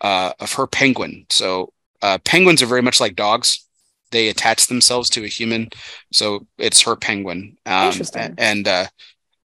uh 0.00 0.32
of 0.40 0.52
her 0.54 0.66
penguin. 0.66 1.26
So 1.30 1.72
uh, 2.02 2.18
penguins 2.24 2.62
are 2.62 2.66
very 2.66 2.82
much 2.82 3.00
like 3.00 3.16
dogs. 3.16 3.66
They 4.10 4.28
attach 4.28 4.66
themselves 4.66 5.08
to 5.10 5.24
a 5.24 5.28
human, 5.28 5.70
so 6.12 6.46
it's 6.58 6.82
her 6.82 6.96
penguin. 6.96 7.56
Um, 7.64 7.86
Interesting. 7.86 8.34
And 8.36 8.68
uh, 8.68 8.86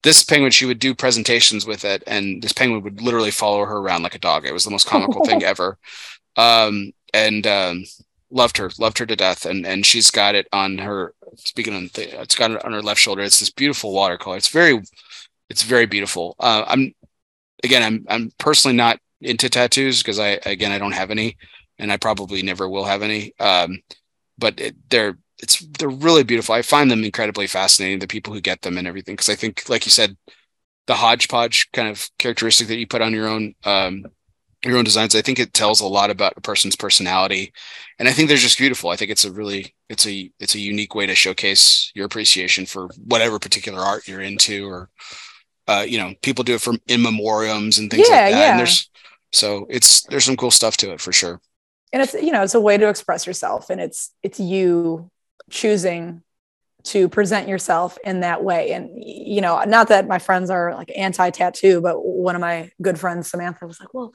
this 0.02 0.24
penguin, 0.24 0.50
she 0.50 0.66
would 0.66 0.80
do 0.80 0.94
presentations 0.94 1.66
with 1.66 1.84
it, 1.84 2.02
and 2.06 2.42
this 2.42 2.52
penguin 2.52 2.82
would 2.82 3.00
literally 3.00 3.30
follow 3.30 3.64
her 3.64 3.76
around 3.76 4.02
like 4.02 4.14
a 4.14 4.18
dog. 4.18 4.44
It 4.44 4.52
was 4.52 4.64
the 4.64 4.70
most 4.70 4.86
comical 4.86 5.24
thing 5.24 5.42
ever. 5.44 5.78
Um, 6.36 6.92
and 7.14 7.46
um, 7.46 7.84
loved 8.30 8.58
her, 8.58 8.70
loved 8.78 8.98
her 8.98 9.06
to 9.06 9.16
death. 9.16 9.46
And 9.46 9.66
and 9.66 9.86
she's 9.86 10.10
got 10.10 10.34
it 10.34 10.48
on 10.52 10.78
her. 10.78 11.14
Speaking 11.36 11.74
on, 11.74 11.90
the, 11.94 12.20
it's 12.20 12.34
got 12.34 12.50
it 12.50 12.64
on 12.64 12.72
her 12.72 12.82
left 12.82 13.00
shoulder. 13.00 13.22
It's 13.22 13.40
this 13.40 13.50
beautiful 13.50 13.92
watercolor. 13.92 14.36
It's 14.36 14.48
very, 14.48 14.82
it's 15.48 15.62
very 15.62 15.86
beautiful. 15.86 16.34
Uh, 16.40 16.64
I'm, 16.66 16.94
again, 17.64 17.82
I'm 17.82 18.04
I'm 18.08 18.30
personally 18.38 18.76
not 18.76 18.98
into 19.20 19.48
tattoos 19.48 20.02
because 20.02 20.18
I 20.18 20.38
again 20.46 20.72
I 20.72 20.78
don't 20.78 20.92
have 20.92 21.10
any, 21.10 21.36
and 21.78 21.92
I 21.92 21.96
probably 21.96 22.42
never 22.42 22.68
will 22.68 22.84
have 22.84 23.02
any. 23.02 23.32
Um, 23.40 23.82
but 24.38 24.60
it, 24.60 24.76
they're 24.90 25.18
it's 25.40 25.60
they're 25.78 25.88
really 25.88 26.24
beautiful. 26.24 26.54
I 26.54 26.62
find 26.62 26.90
them 26.90 27.04
incredibly 27.04 27.46
fascinating. 27.46 27.98
The 28.00 28.06
people 28.06 28.32
who 28.32 28.40
get 28.40 28.62
them 28.62 28.78
and 28.78 28.86
everything, 28.86 29.14
because 29.14 29.28
I 29.28 29.34
think, 29.36 29.68
like 29.68 29.86
you 29.86 29.90
said, 29.90 30.16
the 30.86 30.94
hodgepodge 30.94 31.70
kind 31.72 31.88
of 31.88 32.08
characteristic 32.18 32.68
that 32.68 32.78
you 32.78 32.86
put 32.86 33.02
on 33.02 33.12
your 33.12 33.28
own 33.28 33.54
um, 33.64 34.06
your 34.64 34.76
own 34.78 34.84
designs. 34.84 35.14
I 35.14 35.22
think 35.22 35.38
it 35.38 35.54
tells 35.54 35.80
a 35.80 35.86
lot 35.86 36.10
about 36.10 36.34
a 36.36 36.40
person's 36.40 36.76
personality, 36.76 37.52
and 37.98 38.08
I 38.08 38.12
think 38.12 38.28
they're 38.28 38.36
just 38.36 38.58
beautiful. 38.58 38.90
I 38.90 38.96
think 38.96 39.10
it's 39.10 39.24
a 39.24 39.32
really 39.32 39.74
it's 39.88 40.06
a 40.06 40.30
it's 40.40 40.54
a 40.54 40.60
unique 40.60 40.94
way 40.94 41.06
to 41.06 41.14
showcase 41.14 41.92
your 41.94 42.06
appreciation 42.06 42.66
for 42.66 42.88
whatever 43.04 43.38
particular 43.38 43.80
art 43.80 44.08
you're 44.08 44.20
into, 44.20 44.66
or 44.66 44.90
uh, 45.68 45.84
you 45.88 45.98
know, 45.98 46.14
people 46.22 46.44
do 46.44 46.54
it 46.56 46.62
for 46.62 46.74
in 46.88 47.02
memoriams 47.02 47.78
and 47.78 47.90
things 47.90 48.08
Yeah, 48.08 48.16
like 48.16 48.32
that. 48.32 48.38
yeah. 48.38 48.50
And 48.52 48.60
there's 48.60 48.90
so 49.32 49.66
it's 49.70 50.02
there's 50.04 50.24
some 50.24 50.36
cool 50.36 50.50
stuff 50.50 50.76
to 50.78 50.92
it 50.92 51.00
for 51.00 51.12
sure. 51.12 51.40
and 51.92 52.02
it's 52.02 52.14
you 52.14 52.32
know 52.32 52.42
it's 52.42 52.54
a 52.54 52.60
way 52.60 52.78
to 52.78 52.88
express 52.88 53.26
yourself 53.26 53.70
and 53.70 53.80
it's 53.80 54.12
it's 54.22 54.40
you 54.40 55.10
choosing 55.50 56.22
to 56.84 57.08
present 57.08 57.48
yourself 57.48 57.98
in 58.04 58.20
that 58.20 58.44
way 58.44 58.72
and 58.72 58.90
you 59.04 59.40
know 59.40 59.62
not 59.64 59.88
that 59.88 60.06
my 60.08 60.18
friends 60.18 60.50
are 60.50 60.74
like 60.74 60.92
anti-tattoo 60.96 61.80
but 61.80 61.96
one 62.04 62.34
of 62.36 62.40
my 62.40 62.70
good 62.80 62.98
friends 62.98 63.30
samantha 63.30 63.66
was 63.66 63.80
like 63.80 63.92
well 63.92 64.12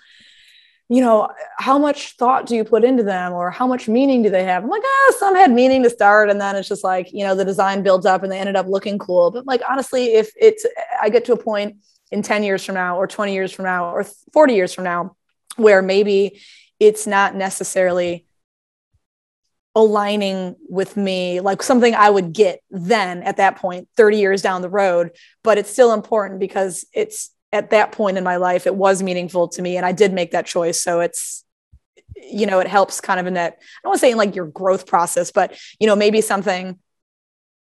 you 0.93 1.01
know 1.01 1.27
how 1.57 1.79
much 1.79 2.15
thought 2.17 2.45
do 2.45 2.55
you 2.55 2.63
put 2.63 2.83
into 2.83 3.01
them 3.01 3.33
or 3.33 3.49
how 3.49 3.65
much 3.65 3.87
meaning 3.87 4.21
do 4.21 4.29
they 4.29 4.43
have? 4.43 4.63
I'm 4.63 4.69
like 4.69 4.83
ah 4.85 5.13
some 5.17 5.35
had 5.35 5.51
meaning 5.51 5.81
to 5.81 5.89
start 5.89 6.29
and 6.29 6.39
then 6.39 6.55
it's 6.55 6.67
just 6.67 6.83
like 6.83 7.11
you 7.11 7.23
know 7.23 7.33
the 7.33 7.43
design 7.43 7.81
builds 7.81 8.05
up 8.05 8.21
and 8.21 8.31
they 8.31 8.37
ended 8.37 8.55
up 8.55 8.67
looking 8.67 8.99
cool. 8.99 9.31
But 9.31 9.47
like 9.47 9.61
honestly 9.67 10.13
if 10.13 10.31
it's 10.39 10.67
i 11.01 11.09
get 11.09 11.25
to 11.25 11.33
a 11.33 11.37
point 11.37 11.77
in 12.11 12.21
10 12.21 12.43
years 12.43 12.63
from 12.63 12.75
now 12.75 12.97
or 12.97 13.07
20 13.07 13.33
years 13.33 13.51
from 13.51 13.65
now 13.65 13.89
or 13.89 14.05
40 14.33 14.53
years 14.53 14.71
from 14.71 14.83
now 14.83 15.15
where 15.55 15.81
maybe 15.81 16.39
it's 16.79 17.07
not 17.07 17.33
necessarily 17.33 18.27
aligning 19.73 20.55
with 20.69 20.95
me 20.95 21.39
like 21.39 21.63
something 21.63 21.95
i 21.95 22.07
would 22.07 22.33
get 22.33 22.59
then 22.69 23.23
at 23.23 23.37
that 23.37 23.55
point 23.55 23.87
30 23.97 24.17
years 24.19 24.43
down 24.43 24.61
the 24.61 24.69
road 24.69 25.09
but 25.43 25.57
it's 25.57 25.71
still 25.71 25.91
important 25.91 26.39
because 26.39 26.85
it's 26.93 27.31
at 27.53 27.69
that 27.69 27.91
point 27.93 28.17
in 28.17 28.23
my 28.23 28.35
life 28.35 28.67
it 28.67 28.75
was 28.75 29.01
meaningful 29.01 29.47
to 29.47 29.61
me 29.61 29.77
and 29.77 29.85
i 29.85 29.91
did 29.93 30.11
make 30.11 30.31
that 30.31 30.45
choice 30.45 30.81
so 30.81 30.99
it's 30.99 31.45
you 32.15 32.45
know 32.45 32.59
it 32.59 32.67
helps 32.67 32.99
kind 32.99 33.19
of 33.19 33.27
in 33.27 33.35
that 33.35 33.53
i 33.53 33.79
don't 33.83 33.91
want 33.91 33.95
to 33.95 33.99
say 33.99 34.11
in 34.11 34.17
like 34.17 34.35
your 34.35 34.47
growth 34.47 34.85
process 34.87 35.31
but 35.31 35.57
you 35.79 35.87
know 35.87 35.95
maybe 35.95 36.19
something 36.19 36.77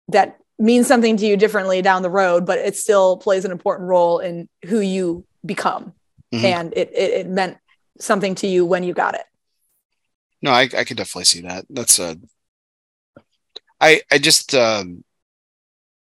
that 0.08 0.38
means 0.58 0.86
something 0.86 1.16
to 1.16 1.26
you 1.26 1.36
differently 1.36 1.82
down 1.82 2.02
the 2.02 2.10
road 2.10 2.46
but 2.46 2.58
it 2.58 2.76
still 2.76 3.16
plays 3.16 3.44
an 3.44 3.50
important 3.50 3.88
role 3.88 4.20
in 4.20 4.48
who 4.64 4.80
you 4.80 5.26
become 5.44 5.92
Mhm. 6.32 6.44
and 6.44 6.72
it, 6.76 6.90
it 6.94 7.10
it 7.20 7.26
meant 7.28 7.58
something 8.00 8.34
to 8.36 8.46
you 8.46 8.64
when 8.64 8.82
you 8.84 8.94
got 8.94 9.14
it 9.14 9.26
No, 10.42 10.50
I, 10.52 10.62
I 10.62 10.84
could 10.84 10.98
definitely 10.98 11.24
see 11.24 11.40
that. 11.42 11.64
That's 11.70 11.98
a. 11.98 12.18
I 13.80 14.02
I 14.12 14.18
just 14.18 14.54
um, 14.54 15.04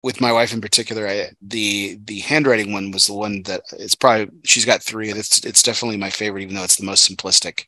with 0.05 0.20
my 0.20 0.31
wife 0.31 0.52
in 0.52 0.60
particular, 0.60 1.08
I 1.08 1.31
the 1.41 1.99
the 2.05 2.20
handwriting 2.20 2.73
one 2.73 2.91
was 2.91 3.07
the 3.07 3.15
one 3.15 3.42
that 3.44 3.62
it's 3.73 3.94
probably 3.94 4.28
she's 4.44 4.66
got 4.66 4.83
three. 4.83 5.08
and 5.08 5.18
It's 5.18 5.42
it's 5.47 5.62
definitely 5.62 5.97
my 5.97 6.10
favorite, 6.10 6.42
even 6.42 6.55
though 6.55 6.62
it's 6.62 6.76
the 6.76 6.84
most 6.84 7.08
simplistic. 7.10 7.65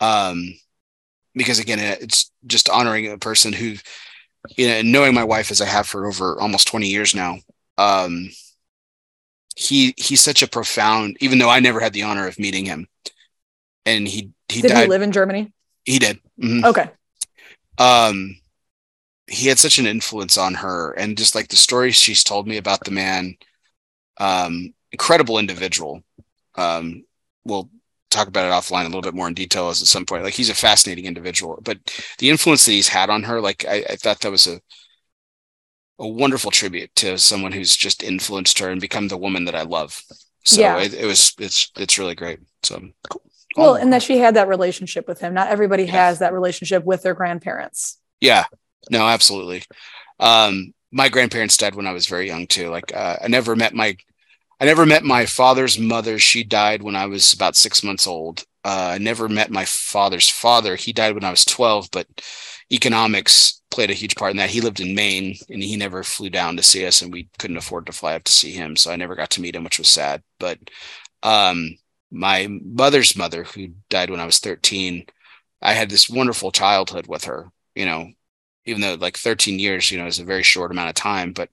Um, 0.00 0.54
because 1.34 1.58
again, 1.58 1.78
it's 1.80 2.30
just 2.46 2.68
honoring 2.68 3.10
a 3.10 3.16
person 3.16 3.54
who, 3.54 3.76
you 4.58 4.68
know, 4.68 4.82
knowing 4.82 5.14
my 5.14 5.24
wife 5.24 5.50
as 5.50 5.62
I 5.62 5.66
have 5.66 5.86
for 5.86 6.06
over 6.06 6.38
almost 6.38 6.68
twenty 6.68 6.88
years 6.88 7.14
now. 7.14 7.38
Um, 7.78 8.28
he 9.56 9.94
he's 9.96 10.20
such 10.20 10.42
a 10.42 10.46
profound, 10.48 11.16
even 11.20 11.38
though 11.38 11.48
I 11.48 11.60
never 11.60 11.80
had 11.80 11.94
the 11.94 12.02
honor 12.02 12.28
of 12.28 12.38
meeting 12.38 12.66
him, 12.66 12.86
and 13.86 14.06
he 14.06 14.30
he 14.50 14.60
did 14.60 14.72
died. 14.72 14.82
he 14.82 14.88
live 14.88 15.02
in 15.02 15.10
germany 15.12 15.52
He 15.86 15.98
did. 15.98 16.20
Mhm. 16.38 16.64
okay 16.66 16.90
Um, 17.78 18.36
he 19.28 19.48
had 19.48 19.58
such 19.58 19.78
an 19.78 19.86
influence 19.86 20.38
on 20.38 20.54
her, 20.54 20.92
and 20.92 21.16
just 21.18 21.34
like 21.34 21.48
the 21.48 21.56
stories 21.56 21.96
she's 21.96 22.22
told 22.24 22.46
me 22.46 22.56
about 22.58 22.84
the 22.84 22.90
man, 22.92 23.36
um, 24.18 24.72
incredible 24.92 25.38
individual. 25.38 26.02
Um, 26.54 27.04
we'll 27.44 27.68
talk 28.10 28.28
about 28.28 28.46
it 28.48 28.52
offline 28.52 28.82
a 28.82 28.86
little 28.86 29.02
bit 29.02 29.14
more 29.14 29.28
in 29.28 29.34
detail 29.34 29.68
as 29.68 29.82
at 29.82 29.88
some 29.88 30.06
point. 30.06 30.22
Like 30.24 30.34
he's 30.34 30.48
a 30.50 30.54
fascinating 30.54 31.06
individual, 31.06 31.58
but 31.62 31.78
the 32.18 32.30
influence 32.30 32.64
that 32.64 32.72
he's 32.72 32.88
had 32.88 33.10
on 33.10 33.24
her, 33.24 33.40
like 33.40 33.64
I, 33.68 33.84
I 33.90 33.96
thought 33.96 34.20
that 34.20 34.30
was 34.30 34.46
a 34.46 34.60
a 35.98 36.06
wonderful 36.06 36.50
tribute 36.50 36.94
to 36.96 37.16
someone 37.18 37.52
who's 37.52 37.74
just 37.74 38.02
influenced 38.02 38.58
her 38.58 38.68
and 38.70 38.80
become 38.80 39.08
the 39.08 39.16
woman 39.16 39.46
that 39.46 39.54
I 39.54 39.62
love. 39.62 40.02
So 40.44 40.60
Yeah. 40.60 40.78
it, 40.78 40.94
it 40.94 41.06
was 41.06 41.34
it's 41.38 41.72
it's 41.76 41.98
really 41.98 42.14
great. 42.14 42.38
So 42.62 42.80
cool. 43.10 43.22
well 43.56 43.70
Oh. 43.70 43.74
and 43.74 43.92
that 43.92 44.02
she 44.02 44.18
had 44.18 44.36
that 44.36 44.48
relationship 44.48 45.08
with 45.08 45.20
him 45.20 45.32
not 45.34 45.48
everybody 45.48 45.84
Yeah. 45.84 45.92
has 45.92 46.18
that 46.18 46.32
relationship 46.34 46.84
with 46.84 47.02
their 47.02 47.14
grandparents 47.14 47.98
Yeah, 48.20 48.44
no, 48.90 49.06
absolutely. 49.06 49.62
Um, 50.20 50.72
my 50.92 51.08
grandparents 51.08 51.56
died 51.56 51.74
when 51.74 51.86
I 51.86 51.92
was 51.92 52.06
very 52.06 52.26
young 52.26 52.46
too. 52.46 52.70
Like 52.70 52.94
uh, 52.94 53.16
I 53.22 53.28
never 53.28 53.56
met 53.56 53.74
my, 53.74 53.96
I 54.60 54.64
never 54.64 54.86
met 54.86 55.04
my 55.04 55.26
father's 55.26 55.78
mother. 55.78 56.18
She 56.18 56.42
died 56.44 56.82
when 56.82 56.96
I 56.96 57.06
was 57.06 57.32
about 57.32 57.56
six 57.56 57.82
months 57.82 58.06
old. 58.06 58.44
Uh, 58.64 58.92
I 58.94 58.98
never 58.98 59.28
met 59.28 59.50
my 59.50 59.64
father's 59.64 60.28
father. 60.28 60.74
He 60.74 60.92
died 60.92 61.14
when 61.14 61.24
I 61.24 61.30
was 61.30 61.44
twelve. 61.44 61.88
But 61.92 62.06
economics 62.72 63.60
played 63.70 63.90
a 63.90 63.94
huge 63.94 64.16
part 64.16 64.32
in 64.32 64.38
that. 64.38 64.50
He 64.50 64.60
lived 64.60 64.80
in 64.80 64.94
Maine 64.94 65.36
and 65.50 65.62
he 65.62 65.76
never 65.76 66.02
flew 66.02 66.30
down 66.30 66.56
to 66.56 66.62
see 66.62 66.86
us, 66.86 67.02
and 67.02 67.12
we 67.12 67.28
couldn't 67.38 67.58
afford 67.58 67.86
to 67.86 67.92
fly 67.92 68.14
up 68.14 68.24
to 68.24 68.32
see 68.32 68.52
him. 68.52 68.74
So 68.76 68.90
I 68.90 68.96
never 68.96 69.14
got 69.14 69.30
to 69.30 69.40
meet 69.40 69.54
him, 69.54 69.62
which 69.62 69.78
was 69.78 69.88
sad. 69.88 70.22
But 70.40 70.58
um, 71.22 71.76
my 72.10 72.48
mother's 72.48 73.16
mother, 73.16 73.44
who 73.44 73.68
died 73.90 74.10
when 74.10 74.20
I 74.20 74.26
was 74.26 74.38
thirteen, 74.38 75.06
I 75.62 75.74
had 75.74 75.90
this 75.90 76.10
wonderful 76.10 76.50
childhood 76.50 77.06
with 77.06 77.24
her. 77.26 77.50
You 77.74 77.86
know, 77.86 78.10
even 78.66 78.80
though 78.82 78.94
like 78.94 79.16
13 79.16 79.58
years, 79.58 79.90
you 79.90 79.98
know, 79.98 80.06
is 80.06 80.18
a 80.18 80.24
very 80.24 80.42
short 80.42 80.70
amount 80.70 80.88
of 80.90 80.94
time, 80.94 81.32
but 81.32 81.50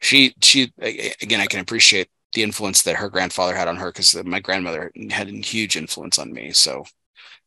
she, 0.00 0.34
she, 0.42 0.72
again, 0.78 1.40
I 1.40 1.46
can 1.46 1.60
appreciate 1.60 2.08
the 2.34 2.42
influence 2.42 2.82
that 2.82 2.96
her 2.96 3.08
grandfather 3.08 3.54
had 3.54 3.68
on 3.68 3.76
her 3.76 3.90
because 3.90 4.14
my 4.24 4.40
grandmother 4.40 4.90
had 5.10 5.28
a 5.28 5.32
huge 5.32 5.76
influence 5.76 6.18
on 6.18 6.32
me. 6.32 6.52
So 6.52 6.84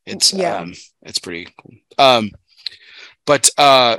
it's, 0.05 0.33
Yeah. 0.33 0.57
um, 0.57 0.73
it's 1.03 1.19
pretty 1.19 1.47
cool. 1.61 1.73
Um, 1.97 2.31
but, 3.25 3.49
uh, 3.57 3.97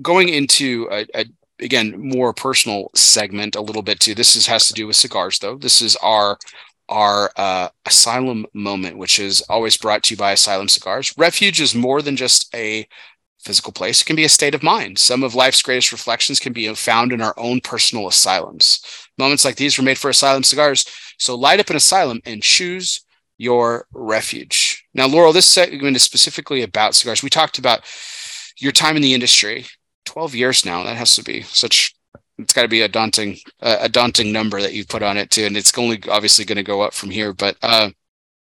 going 0.00 0.28
into 0.28 0.88
a, 0.90 1.06
a, 1.14 1.24
again, 1.60 1.94
more 1.98 2.32
personal 2.32 2.90
segment 2.94 3.56
a 3.56 3.60
little 3.60 3.82
bit 3.82 4.00
too, 4.00 4.14
this 4.14 4.36
is, 4.36 4.46
has 4.46 4.66
to 4.68 4.72
do 4.74 4.86
with 4.86 4.96
cigars 4.96 5.38
though. 5.38 5.56
This 5.56 5.82
is 5.82 5.96
our 5.96 6.38
our 6.88 7.30
uh, 7.36 7.68
asylum 7.86 8.46
moment, 8.52 8.96
which 8.96 9.18
is 9.18 9.42
always 9.42 9.76
brought 9.76 10.02
to 10.04 10.14
you 10.14 10.18
by 10.18 10.32
Asylum 10.32 10.68
Cigars. 10.68 11.12
Refuge 11.16 11.60
is 11.60 11.74
more 11.74 12.02
than 12.02 12.16
just 12.16 12.54
a 12.54 12.86
physical 13.40 13.72
place, 13.72 14.00
it 14.00 14.04
can 14.04 14.16
be 14.16 14.24
a 14.24 14.28
state 14.28 14.54
of 14.54 14.62
mind. 14.62 14.98
Some 14.98 15.22
of 15.22 15.34
life's 15.34 15.62
greatest 15.62 15.92
reflections 15.92 16.40
can 16.40 16.52
be 16.52 16.72
found 16.74 17.12
in 17.12 17.22
our 17.22 17.34
own 17.36 17.60
personal 17.60 18.08
asylums. 18.08 18.80
Moments 19.16 19.44
like 19.44 19.56
these 19.56 19.78
were 19.78 19.84
made 19.84 19.98
for 19.98 20.10
Asylum 20.10 20.42
Cigars. 20.42 20.84
So 21.18 21.34
light 21.34 21.60
up 21.60 21.70
an 21.70 21.76
asylum 21.76 22.20
and 22.24 22.42
choose 22.42 23.02
your 23.38 23.86
refuge. 23.92 24.84
Now, 24.92 25.06
Laurel, 25.06 25.32
this 25.32 25.46
segment 25.46 25.96
is 25.96 26.02
specifically 26.02 26.62
about 26.62 26.94
cigars. 26.94 27.22
We 27.22 27.30
talked 27.30 27.58
about 27.58 27.84
your 28.58 28.72
time 28.72 28.96
in 28.96 29.02
the 29.02 29.14
industry 29.14 29.66
12 30.04 30.34
years 30.34 30.64
now. 30.64 30.82
That 30.82 30.96
has 30.96 31.14
to 31.14 31.22
be 31.22 31.42
such 31.42 31.94
it's 32.38 32.52
got 32.52 32.62
to 32.62 32.68
be 32.68 32.82
a 32.82 32.88
daunting 32.88 33.36
uh, 33.60 33.78
a 33.80 33.88
daunting 33.88 34.32
number 34.32 34.60
that 34.60 34.74
you 34.74 34.84
put 34.84 35.02
on 35.02 35.16
it 35.16 35.30
too 35.30 35.44
and 35.44 35.56
it's 35.56 35.76
only 35.76 36.00
obviously 36.08 36.44
going 36.44 36.56
to 36.56 36.62
go 36.62 36.80
up 36.80 36.94
from 36.94 37.10
here 37.10 37.32
but 37.32 37.56
uh, 37.62 37.90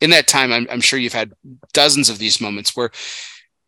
in 0.02 0.10
that 0.12 0.28
time 0.28 0.52
I'm, 0.52 0.68
I'm 0.70 0.82
sure 0.82 1.00
you've 1.00 1.14
had 1.14 1.34
dozens 1.74 2.10
of 2.10 2.20
these 2.20 2.40
moments 2.42 2.76
where 2.76 2.92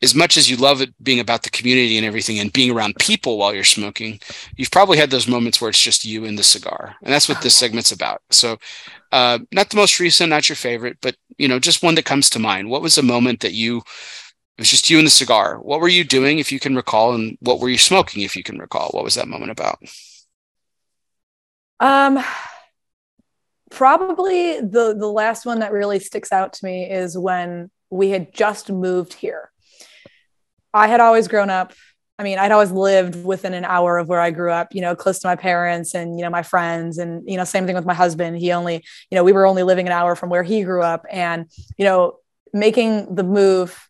as 0.02 0.16
much 0.16 0.38
as 0.38 0.50
you 0.50 0.56
love 0.56 0.82
it 0.82 0.94
being 1.04 1.20
about 1.20 1.44
the 1.44 1.50
community 1.50 1.98
and 1.98 2.06
everything 2.06 2.40
and 2.40 2.54
being 2.54 2.72
around 2.72 2.96
people 2.96 3.38
while 3.38 3.54
you're 3.54 3.64
smoking 3.64 4.20
you've 4.56 4.72
probably 4.72 4.98
had 4.98 5.10
those 5.10 5.28
moments 5.28 5.60
where 5.60 5.70
it's 5.70 5.82
just 5.82 6.06
you 6.06 6.26
and 6.26 6.38
the 6.38 6.44
cigar 6.44 6.96
and 7.02 7.14
that's 7.14 7.28
what 7.28 7.42
this 7.42 7.56
segment's 7.56 7.92
about. 7.92 8.22
So 8.30 8.58
uh, 9.12 9.40
not 9.52 9.70
the 9.70 9.78
most 9.78 10.00
recent 10.00 10.30
not 10.30 10.48
your 10.48 10.56
favorite 10.56 10.98
but 11.02 11.16
you 11.38 11.48
know 11.48 11.60
just 11.60 11.84
one 11.84 11.96
that 11.96 12.06
comes 12.06 12.30
to 12.32 12.40
mind. 12.40 12.70
What 12.70 12.82
was 12.82 12.98
a 12.98 13.04
moment 13.04 13.42
that 13.42 13.54
you 13.54 13.78
it 13.78 14.64
was 14.64 14.70
just 14.70 14.90
you 14.90 14.98
and 14.98 15.08
the 15.08 15.12
cigar. 15.12 15.58
What 15.60 15.80
were 15.80 15.88
you 15.88 16.04
doing 16.04 16.38
if 16.38 16.52
you 16.52 16.60
can 16.60 16.76
recall 16.76 17.16
and 17.16 17.38
what 17.40 17.62
were 17.62 17.70
you 17.70 17.78
smoking 17.78 18.24
if 18.24 18.36
you 18.36 18.44
can 18.44 18.60
recall? 18.60 18.90
What 18.90 19.06
was 19.06 19.16
that 19.16 19.30
moment 19.30 19.52
about 19.52 19.80
um, 21.80 22.24
probably 23.72 24.60
the 24.60 24.96
the 24.98 25.08
last 25.08 25.46
one 25.46 25.60
that 25.60 25.72
really 25.72 26.00
sticks 26.00 26.32
out 26.32 26.54
to 26.54 26.66
me 26.66 26.90
is 26.90 27.18
when 27.18 27.70
we 27.90 28.10
had 28.10 28.34
just 28.34 28.72
moved 28.72 29.14
here. 29.14 29.52
I 30.74 30.88
had 30.88 31.00
always 31.00 31.28
grown 31.28 31.50
up. 31.50 31.74
I 32.20 32.24
mean, 32.24 32.38
I'd 32.38 32.52
always 32.52 32.72
lived 32.72 33.24
within 33.24 33.54
an 33.54 33.64
hour 33.64 33.98
of 33.98 34.10
where 34.10 34.20
I 34.20 34.32
grew 34.32 34.52
up, 34.52 34.76
you 34.76 34.82
know, 34.82 34.94
close 34.94 35.20
to 35.20 35.28
my 35.28 35.38
parents 35.38 35.96
and, 35.96 36.20
you 36.20 36.26
know, 36.26 36.30
my 36.30 36.44
friends. 36.44 36.98
And, 36.98 37.24
you 37.26 37.38
know, 37.38 37.46
same 37.46 37.66
thing 37.66 37.76
with 37.76 37.86
my 37.86 37.94
husband. 37.94 38.38
He 38.38 38.52
only, 38.52 38.84
you 39.10 39.16
know, 39.16 39.24
we 39.24 39.32
were 39.32 39.46
only 39.46 39.64
living 39.64 39.86
an 39.86 39.94
hour 39.94 40.16
from 40.16 40.30
where 40.30 40.44
he 40.44 40.64
grew 40.64 40.84
up. 40.84 41.06
And, 41.10 41.50
you 41.78 41.86
know, 41.86 42.18
making 42.52 43.16
the 43.16 43.24
move 43.24 43.88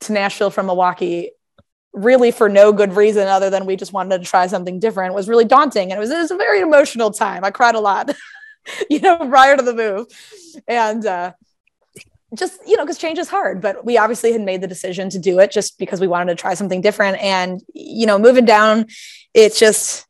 to 0.00 0.12
Nashville 0.12 0.50
from 0.50 0.66
Milwaukee 0.66 1.30
really 1.92 2.30
for 2.30 2.48
no 2.48 2.72
good 2.72 2.94
reason 2.94 3.26
other 3.26 3.50
than 3.50 3.66
we 3.66 3.76
just 3.76 3.92
wanted 3.92 4.18
to 4.18 4.24
try 4.24 4.46
something 4.46 4.78
different 4.78 5.14
was 5.14 5.28
really 5.28 5.44
daunting. 5.44 5.90
And 5.90 5.98
it 5.98 6.00
was, 6.00 6.10
it 6.10 6.18
was 6.18 6.30
a 6.30 6.36
very 6.36 6.60
emotional 6.60 7.10
time. 7.10 7.44
I 7.44 7.50
cried 7.50 7.74
a 7.74 7.80
lot 7.80 8.14
you 8.90 9.00
know 9.00 9.16
prior 9.16 9.56
to 9.56 9.62
the 9.62 9.74
move. 9.74 10.06
And 10.68 11.04
uh, 11.04 11.32
just 12.34 12.60
you 12.66 12.76
know 12.76 12.84
because 12.84 12.98
change 12.98 13.18
is 13.18 13.28
hard 13.28 13.60
but 13.60 13.84
we 13.84 13.98
obviously 13.98 14.30
had 14.30 14.40
made 14.40 14.60
the 14.60 14.68
decision 14.68 15.10
to 15.10 15.18
do 15.18 15.40
it 15.40 15.50
just 15.50 15.78
because 15.78 16.00
we 16.00 16.06
wanted 16.06 16.36
to 16.36 16.40
try 16.40 16.54
something 16.54 16.80
different. 16.80 17.18
And 17.20 17.60
you 17.74 18.06
know 18.06 18.18
moving 18.18 18.44
down 18.44 18.86
it's 19.34 19.58
just 19.58 20.06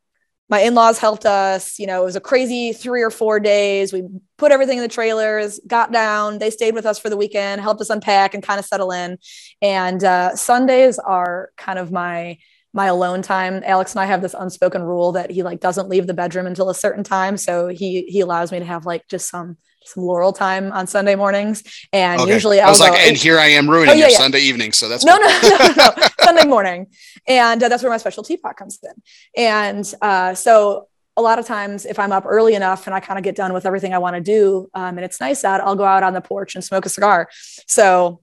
my 0.51 0.59
in-laws 0.59 0.99
helped 0.99 1.25
us 1.25 1.79
you 1.79 1.87
know 1.87 2.01
it 2.01 2.05
was 2.05 2.15
a 2.15 2.21
crazy 2.21 2.73
three 2.73 3.01
or 3.01 3.09
four 3.09 3.39
days. 3.39 3.91
We 3.91 4.03
put 4.37 4.51
everything 4.51 4.77
in 4.77 4.83
the 4.83 4.89
trailers 4.89 5.59
got 5.65 5.91
down. 5.91 6.37
They 6.37 6.51
stayed 6.51 6.75
with 6.75 6.85
us 6.85 6.99
for 6.99 7.09
the 7.09 7.17
weekend 7.17 7.61
helped 7.61 7.81
us 7.81 7.89
unpack 7.89 8.35
and 8.35 8.43
kind 8.43 8.59
of 8.59 8.65
settle 8.65 8.91
in. 8.91 9.17
And 9.61 10.03
uh, 10.03 10.35
sundays 10.35 10.99
are 10.99 11.49
kind 11.57 11.79
of 11.79 11.91
my 11.91 12.37
my 12.73 12.85
alone 12.85 13.21
time. 13.21 13.63
Alex 13.65 13.93
and 13.93 14.01
i 14.01 14.05
have 14.05 14.21
this 14.21 14.35
unspoken 14.37 14.83
rule 14.83 15.13
that 15.13 15.31
he 15.31 15.43
like 15.43 15.59
doesn't 15.59 15.89
leave 15.89 16.07
the 16.07 16.13
bedroom 16.13 16.45
until 16.45 16.69
a 16.69 16.75
certain 16.75 17.03
time. 17.03 17.37
So 17.37 17.67
he 17.67 18.03
he 18.03 18.19
allows 18.19 18.51
me 18.51 18.59
to 18.59 18.65
have 18.65 18.85
like 18.85 19.07
just 19.07 19.29
some 19.29 19.57
some 19.83 20.03
Laurel 20.03 20.33
time 20.33 20.71
on 20.71 20.87
Sunday 20.87 21.15
mornings, 21.15 21.63
and 21.91 22.21
okay. 22.21 22.33
usually 22.33 22.59
I'll 22.59 22.67
I 22.67 22.71
was 22.71 22.79
like, 22.79 22.99
and 22.99 23.17
here 23.17 23.39
I 23.39 23.47
am 23.47 23.69
ruining 23.69 23.89
oh, 23.89 23.93
yeah, 23.93 23.99
your 23.99 24.09
yeah. 24.11 24.17
Sunday 24.17 24.39
evening. 24.39 24.71
So 24.71 24.87
that's 24.87 25.03
no, 25.03 25.17
no, 25.17 25.27
no, 25.43 25.57
no, 25.57 25.73
no, 25.77 26.07
Sunday 26.21 26.45
morning, 26.45 26.87
and 27.27 27.61
uh, 27.61 27.69
that's 27.69 27.83
where 27.83 27.91
my 27.91 27.97
special 27.97 28.23
teapot 28.23 28.57
comes 28.57 28.79
in. 28.83 29.01
And 29.35 29.93
uh, 30.01 30.33
so 30.33 30.87
a 31.17 31.21
lot 31.21 31.39
of 31.39 31.45
times, 31.45 31.85
if 31.85 31.99
I'm 31.99 32.11
up 32.11 32.25
early 32.25 32.55
enough 32.55 32.87
and 32.87 32.95
I 32.95 32.99
kind 32.99 33.17
of 33.17 33.23
get 33.23 33.35
done 33.35 33.53
with 33.53 33.65
everything 33.65 33.93
I 33.93 33.97
want 33.97 34.15
to 34.15 34.21
do, 34.21 34.69
um, 34.73 34.97
and 34.97 35.05
it's 35.05 35.19
nice 35.19 35.43
out, 35.43 35.61
I'll 35.61 35.75
go 35.75 35.85
out 35.85 36.03
on 36.03 36.13
the 36.13 36.21
porch 36.21 36.55
and 36.55 36.63
smoke 36.63 36.85
a 36.85 36.89
cigar. 36.89 37.29
So 37.67 38.21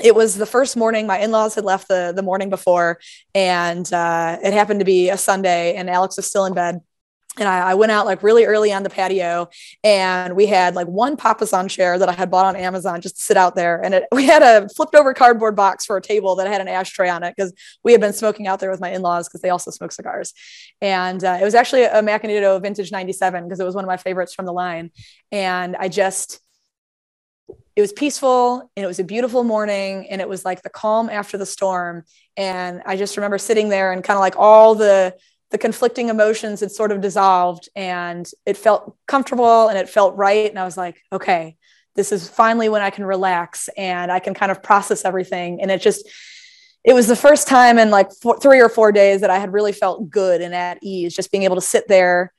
it 0.00 0.14
was 0.14 0.36
the 0.36 0.46
first 0.46 0.76
morning 0.76 1.06
my 1.06 1.18
in-laws 1.18 1.54
had 1.54 1.64
left 1.64 1.88
the 1.88 2.12
the 2.14 2.22
morning 2.22 2.50
before 2.50 3.00
and 3.34 3.92
uh, 3.92 4.38
it 4.42 4.52
happened 4.52 4.80
to 4.80 4.84
be 4.84 5.10
a 5.10 5.16
sunday 5.16 5.74
and 5.74 5.90
alex 5.90 6.16
was 6.16 6.26
still 6.26 6.44
in 6.44 6.54
bed 6.54 6.80
and 7.38 7.48
I, 7.48 7.70
I, 7.70 7.74
went 7.74 7.92
out 7.92 8.06
like 8.06 8.22
really 8.22 8.44
early 8.44 8.72
on 8.72 8.82
the 8.82 8.90
patio 8.90 9.48
and 9.84 10.34
we 10.34 10.46
had 10.46 10.74
like 10.74 10.86
one 10.86 11.16
papasan 11.16 11.70
chair 11.70 11.98
that 11.98 12.08
I 12.08 12.12
had 12.12 12.30
bought 12.30 12.46
on 12.46 12.56
Amazon 12.56 13.00
just 13.00 13.16
to 13.16 13.22
sit 13.22 13.36
out 13.36 13.54
there. 13.54 13.82
And 13.82 13.94
it, 13.94 14.04
we 14.12 14.26
had 14.26 14.42
a 14.42 14.68
flipped 14.70 14.94
over 14.94 15.14
cardboard 15.14 15.56
box 15.56 15.86
for 15.86 15.96
a 15.96 16.02
table 16.02 16.36
that 16.36 16.46
had 16.46 16.60
an 16.60 16.68
ashtray 16.68 17.08
on 17.08 17.22
it 17.22 17.34
because 17.36 17.52
we 17.84 17.92
had 17.92 18.00
been 18.00 18.12
smoking 18.12 18.46
out 18.46 18.60
there 18.60 18.70
with 18.70 18.80
my 18.80 18.90
in-laws 18.90 19.28
because 19.28 19.40
they 19.40 19.50
also 19.50 19.70
smoke 19.70 19.92
cigars. 19.92 20.34
And 20.80 21.22
uh, 21.22 21.38
it 21.40 21.44
was 21.44 21.54
actually 21.54 21.84
a 21.84 22.02
Macanudo 22.02 22.60
vintage 22.60 22.92
97 22.92 23.44
because 23.44 23.60
it 23.60 23.64
was 23.64 23.74
one 23.74 23.84
of 23.84 23.88
my 23.88 23.96
favorites 23.96 24.34
from 24.34 24.46
the 24.46 24.52
line. 24.52 24.90
And 25.32 25.76
I 25.76 25.88
just, 25.88 26.40
it 27.76 27.80
was 27.80 27.92
peaceful 27.92 28.70
and 28.76 28.84
it 28.84 28.88
was 28.88 28.98
a 28.98 29.04
beautiful 29.04 29.44
morning 29.44 30.08
and 30.10 30.20
it 30.20 30.28
was 30.28 30.44
like 30.44 30.62
the 30.62 30.70
calm 30.70 31.08
after 31.08 31.38
the 31.38 31.46
storm. 31.46 32.04
And 32.36 32.82
I 32.84 32.96
just 32.96 33.16
remember 33.16 33.38
sitting 33.38 33.68
there 33.68 33.92
and 33.92 34.02
kind 34.02 34.16
of 34.16 34.20
like 34.20 34.36
all 34.36 34.74
the, 34.74 35.14
the 35.50 35.58
conflicting 35.58 36.08
emotions 36.08 36.60
had 36.60 36.70
sort 36.70 36.92
of 36.92 37.00
dissolved 37.00 37.68
and 37.74 38.30
it 38.44 38.56
felt 38.56 38.96
comfortable 39.06 39.68
and 39.68 39.78
it 39.78 39.88
felt 39.88 40.16
right. 40.16 40.50
And 40.50 40.58
I 40.58 40.64
was 40.64 40.76
like, 40.76 41.00
okay, 41.12 41.56
this 41.94 42.12
is 42.12 42.28
finally 42.28 42.68
when 42.68 42.82
I 42.82 42.90
can 42.90 43.04
relax 43.04 43.68
and 43.76 44.12
I 44.12 44.18
can 44.18 44.34
kind 44.34 44.52
of 44.52 44.62
process 44.62 45.04
everything. 45.04 45.60
And 45.62 45.70
it 45.70 45.80
just, 45.80 46.08
it 46.84 46.92
was 46.92 47.06
the 47.06 47.16
first 47.16 47.48
time 47.48 47.78
in 47.78 47.90
like 47.90 48.12
four, 48.22 48.38
three 48.38 48.60
or 48.60 48.68
four 48.68 48.92
days 48.92 49.22
that 49.22 49.30
I 49.30 49.38
had 49.38 49.52
really 49.52 49.72
felt 49.72 50.10
good 50.10 50.42
and 50.42 50.54
at 50.54 50.78
ease, 50.82 51.14
just 51.14 51.32
being 51.32 51.44
able 51.44 51.56
to 51.56 51.62
sit 51.62 51.88
there, 51.88 52.32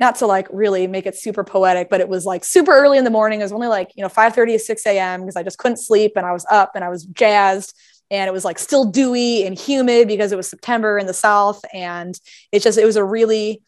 not 0.00 0.16
to 0.16 0.26
like 0.26 0.48
really 0.50 0.86
make 0.86 1.06
it 1.06 1.14
super 1.14 1.44
poetic, 1.44 1.90
but 1.90 2.00
it 2.00 2.08
was 2.08 2.24
like 2.24 2.42
super 2.42 2.72
early 2.72 2.96
in 2.96 3.04
the 3.04 3.10
morning. 3.10 3.40
It 3.40 3.44
was 3.44 3.52
only 3.52 3.68
like, 3.68 3.92
you 3.96 4.02
know, 4.02 4.08
5 4.08 4.34
30 4.34 4.52
to 4.52 4.58
6 4.58 4.86
a.m. 4.86 5.20
because 5.20 5.36
I 5.36 5.42
just 5.42 5.58
couldn't 5.58 5.76
sleep 5.76 6.12
and 6.16 6.24
I 6.24 6.32
was 6.32 6.46
up 6.50 6.72
and 6.74 6.82
I 6.82 6.88
was 6.88 7.04
jazzed 7.04 7.74
and 8.10 8.28
it 8.28 8.32
was 8.32 8.44
like 8.44 8.58
still 8.58 8.84
dewy 8.84 9.44
and 9.44 9.58
humid 9.58 10.08
because 10.08 10.32
it 10.32 10.36
was 10.36 10.48
September 10.48 10.98
in 10.98 11.06
the 11.06 11.14
South. 11.14 11.64
And 11.72 12.18
it 12.52 12.62
just, 12.62 12.78
it 12.78 12.84
was 12.84 12.96
a 12.96 13.04
really 13.04 13.62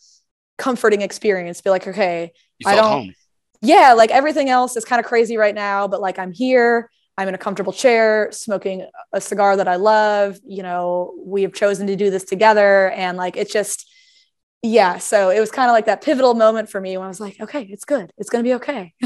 comforting 0.57 1.03
experience. 1.03 1.61
Be 1.61 1.71
like, 1.71 1.87
okay, 1.87 2.33
I 2.65 2.77
don't, 2.77 2.85
home. 2.85 3.15
yeah, 3.61 3.95
like 3.95 4.11
everything 4.11 4.49
else 4.49 4.77
is 4.77 4.85
kind 4.85 5.01
of 5.01 5.07
crazy 5.07 5.37
right 5.37 5.55
now, 5.55 5.89
but 5.89 6.01
like 6.01 6.19
I'm 6.19 6.33
here, 6.33 6.91
I'm 7.17 7.27
in 7.27 7.35
a 7.35 7.39
comfortable 7.39 7.73
chair, 7.73 8.29
smoking 8.31 8.87
a 9.13 9.21
cigar 9.21 9.57
that 9.57 9.67
I 9.67 9.75
love. 9.75 10.39
You 10.47 10.63
know, 10.63 11.15
we 11.19 11.43
have 11.43 11.53
chosen 11.53 11.89
to 11.89 11.97
do 11.97 12.11
this 12.11 12.25
together. 12.25 12.91
And 12.91 13.19
like, 13.19 13.37
it's 13.37 13.53
just, 13.53 13.91
yeah. 14.63 14.99
So 14.99 15.31
it 15.31 15.41
was 15.41 15.51
kind 15.51 15.69
of 15.69 15.73
like 15.73 15.87
that 15.87 16.01
pivotal 16.01 16.35
moment 16.35 16.71
for 16.71 16.81
me 16.81 16.97
when 16.97 17.07
I 17.07 17.09
was 17.09 17.21
like, 17.21 17.41
okay, 17.41 17.63
it's 17.63 17.85
good. 17.85 18.13
It's 18.19 18.31
going 18.31 18.45
to 18.45 18.49
be 18.49 18.55
okay. 18.55 18.95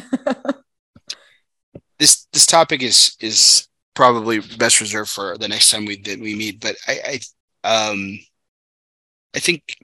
this, 1.99 2.27
this 2.33 2.45
topic 2.45 2.83
is, 2.83 3.17
is 3.19 3.67
probably 3.95 4.41
best 4.59 4.81
reserved 4.81 5.11
for 5.11 5.37
the 5.39 5.49
next 5.49 5.71
time 5.71 5.85
we 5.85 5.97
did 5.97 6.21
we 6.21 6.35
meet. 6.35 6.61
But 6.61 6.77
I, 6.87 7.21
I 7.65 7.91
um, 7.91 8.19
I 9.35 9.39
think 9.39 9.77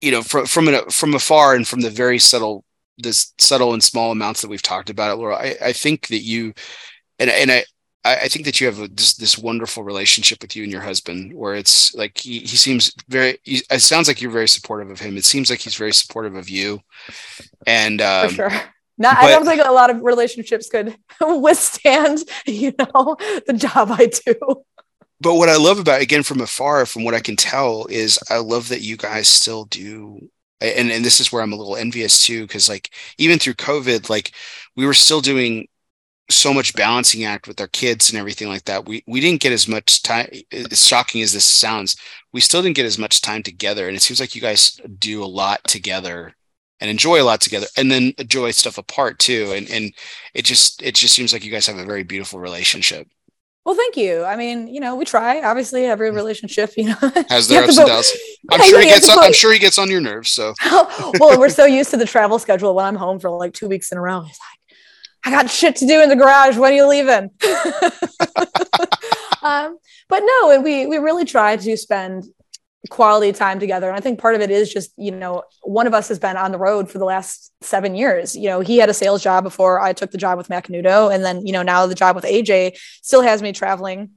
you 0.00 0.10
know 0.10 0.22
from 0.22 0.46
from 0.46 0.68
an, 0.68 0.88
from 0.90 1.14
afar 1.14 1.54
and 1.54 1.66
from 1.66 1.80
the 1.80 1.90
very 1.90 2.18
subtle 2.18 2.64
this 2.98 3.34
subtle 3.38 3.74
and 3.74 3.84
small 3.84 4.10
amounts 4.12 4.40
that 4.40 4.48
we've 4.48 4.62
talked 4.62 4.90
about 4.90 5.12
it, 5.12 5.16
Laura. 5.16 5.36
I, 5.36 5.56
I 5.62 5.72
think 5.72 6.08
that 6.08 6.22
you 6.22 6.54
and 7.18 7.30
and 7.30 7.50
I. 7.50 7.64
I 8.08 8.28
think 8.28 8.44
that 8.44 8.60
you 8.60 8.68
have 8.68 8.78
a, 8.78 8.86
this 8.86 9.16
this 9.16 9.36
wonderful 9.36 9.82
relationship 9.82 10.40
with 10.40 10.54
you 10.54 10.62
and 10.62 10.70
your 10.70 10.80
husband, 10.80 11.34
where 11.34 11.56
it's 11.56 11.92
like 11.92 12.18
he, 12.18 12.38
he 12.38 12.56
seems 12.56 12.94
very. 13.08 13.36
He, 13.42 13.62
it 13.68 13.80
sounds 13.80 14.06
like 14.06 14.22
you're 14.22 14.30
very 14.30 14.46
supportive 14.46 14.92
of 14.92 15.00
him. 15.00 15.16
It 15.16 15.24
seems 15.24 15.50
like 15.50 15.58
he's 15.58 15.74
very 15.74 15.92
supportive 15.92 16.36
of 16.36 16.48
you, 16.48 16.78
and 17.66 18.00
um, 18.00 18.28
sure 18.30 18.52
not, 18.98 19.16
but, 19.16 19.24
I 19.24 19.30
don't 19.30 19.44
think 19.44 19.62
a 19.64 19.72
lot 19.72 19.90
of 19.90 20.02
relationships 20.02 20.68
could 20.68 20.96
withstand, 21.20 22.24
you 22.46 22.72
know, 22.78 23.16
the 23.46 23.54
job 23.54 23.90
I 23.92 24.06
do. 24.06 24.64
But 25.20 25.34
what 25.36 25.48
I 25.48 25.56
love 25.56 25.78
about, 25.78 26.02
again, 26.02 26.22
from 26.22 26.40
afar, 26.40 26.84
from 26.86 27.04
what 27.04 27.14
I 27.14 27.20
can 27.20 27.36
tell, 27.36 27.86
is 27.86 28.18
I 28.30 28.38
love 28.38 28.68
that 28.68 28.82
you 28.82 28.96
guys 28.96 29.28
still 29.28 29.64
do. 29.64 30.28
And, 30.60 30.90
and 30.90 31.04
this 31.04 31.20
is 31.20 31.30
where 31.30 31.42
I'm 31.42 31.52
a 31.52 31.56
little 31.56 31.76
envious 31.76 32.24
too, 32.24 32.42
because 32.42 32.68
like 32.68 32.90
even 33.18 33.38
through 33.38 33.54
COVID, 33.54 34.08
like 34.08 34.32
we 34.74 34.86
were 34.86 34.94
still 34.94 35.20
doing 35.20 35.68
so 36.28 36.52
much 36.52 36.74
balancing 36.74 37.24
act 37.24 37.46
with 37.46 37.60
our 37.60 37.68
kids 37.68 38.10
and 38.10 38.18
everything 38.18 38.48
like 38.48 38.64
that. 38.64 38.86
We 38.86 39.04
we 39.06 39.20
didn't 39.20 39.40
get 39.40 39.52
as 39.52 39.68
much 39.68 40.02
time. 40.02 40.28
As 40.50 40.86
shocking 40.86 41.22
as 41.22 41.32
this 41.32 41.44
sounds, 41.44 41.96
we 42.32 42.40
still 42.40 42.62
didn't 42.62 42.76
get 42.76 42.86
as 42.86 42.98
much 42.98 43.20
time 43.20 43.42
together. 43.42 43.86
And 43.86 43.96
it 43.96 44.00
seems 44.00 44.18
like 44.18 44.34
you 44.34 44.40
guys 44.40 44.80
do 44.98 45.22
a 45.22 45.26
lot 45.26 45.62
together 45.64 46.34
and 46.80 46.90
enjoy 46.90 47.20
a 47.20 47.24
lot 47.24 47.40
together 47.40 47.66
and 47.76 47.90
then 47.90 48.12
enjoy 48.18 48.50
stuff 48.50 48.78
apart 48.78 49.18
too 49.18 49.52
and 49.54 49.68
and 49.70 49.92
it 50.34 50.44
just 50.44 50.82
it 50.82 50.94
just 50.94 51.14
seems 51.14 51.32
like 51.32 51.44
you 51.44 51.50
guys 51.50 51.66
have 51.66 51.78
a 51.78 51.84
very 51.84 52.02
beautiful 52.02 52.38
relationship 52.38 53.08
well 53.64 53.74
thank 53.74 53.96
you 53.96 54.24
i 54.24 54.36
mean 54.36 54.68
you 54.68 54.80
know 54.80 54.94
we 54.94 55.04
try 55.04 55.42
obviously 55.42 55.86
every 55.86 56.10
relationship 56.10 56.72
you 56.76 56.84
know 56.84 56.96
has 57.28 57.48
their 57.48 57.64
ups 57.64 57.78
and 57.78 57.86
downs 57.86 58.12
I'm 58.50 58.62
sure 58.62 58.80
he 58.80 58.86
gets. 58.86 59.08
On, 59.08 59.18
I'm 59.18 59.32
sure 59.32 59.52
he 59.52 59.58
gets 59.58 59.78
on 59.78 59.90
your 59.90 60.00
nerves. 60.00 60.30
So. 60.30 60.54
well, 61.18 61.38
we're 61.38 61.48
so 61.48 61.64
used 61.64 61.90
to 61.90 61.96
the 61.96 62.06
travel 62.06 62.38
schedule. 62.38 62.74
When 62.74 62.84
I'm 62.84 62.96
home 62.96 63.18
for 63.18 63.30
like 63.30 63.54
two 63.54 63.68
weeks 63.68 63.90
in 63.92 63.98
a 63.98 64.00
row, 64.00 64.20
he's 64.22 64.38
like, 64.38 64.78
"I 65.24 65.30
got 65.30 65.50
shit 65.50 65.76
to 65.76 65.86
do 65.86 66.00
in 66.00 66.08
the 66.08 66.16
garage. 66.16 66.56
When 66.56 66.72
are 66.72 66.76
you 66.76 66.88
leaving?" 66.88 67.30
um, 69.42 69.78
but 70.08 70.20
no, 70.20 70.50
and 70.50 70.62
we 70.62 70.86
we 70.86 70.98
really 70.98 71.24
try 71.24 71.56
to 71.56 71.76
spend 71.76 72.24
quality 72.90 73.32
time 73.32 73.58
together. 73.58 73.88
And 73.88 73.96
I 73.96 74.00
think 74.00 74.18
part 74.18 74.34
of 74.34 74.40
it 74.40 74.50
is 74.50 74.72
just, 74.72 74.92
you 74.96 75.10
know, 75.10 75.42
one 75.62 75.86
of 75.86 75.94
us 75.94 76.08
has 76.08 76.18
been 76.18 76.36
on 76.36 76.52
the 76.52 76.58
road 76.58 76.90
for 76.90 76.98
the 76.98 77.04
last 77.04 77.52
seven 77.60 77.94
years. 77.94 78.36
You 78.36 78.48
know, 78.48 78.60
he 78.60 78.78
had 78.78 78.88
a 78.88 78.94
sales 78.94 79.22
job 79.22 79.44
before 79.44 79.80
I 79.80 79.92
took 79.92 80.10
the 80.10 80.18
job 80.18 80.38
with 80.38 80.48
Macanudo. 80.48 81.12
And 81.12 81.24
then, 81.24 81.46
you 81.46 81.52
know, 81.52 81.62
now 81.62 81.86
the 81.86 81.94
job 81.94 82.16
with 82.16 82.24
AJ 82.24 82.78
still 83.02 83.22
has 83.22 83.42
me 83.42 83.52
traveling 83.52 84.10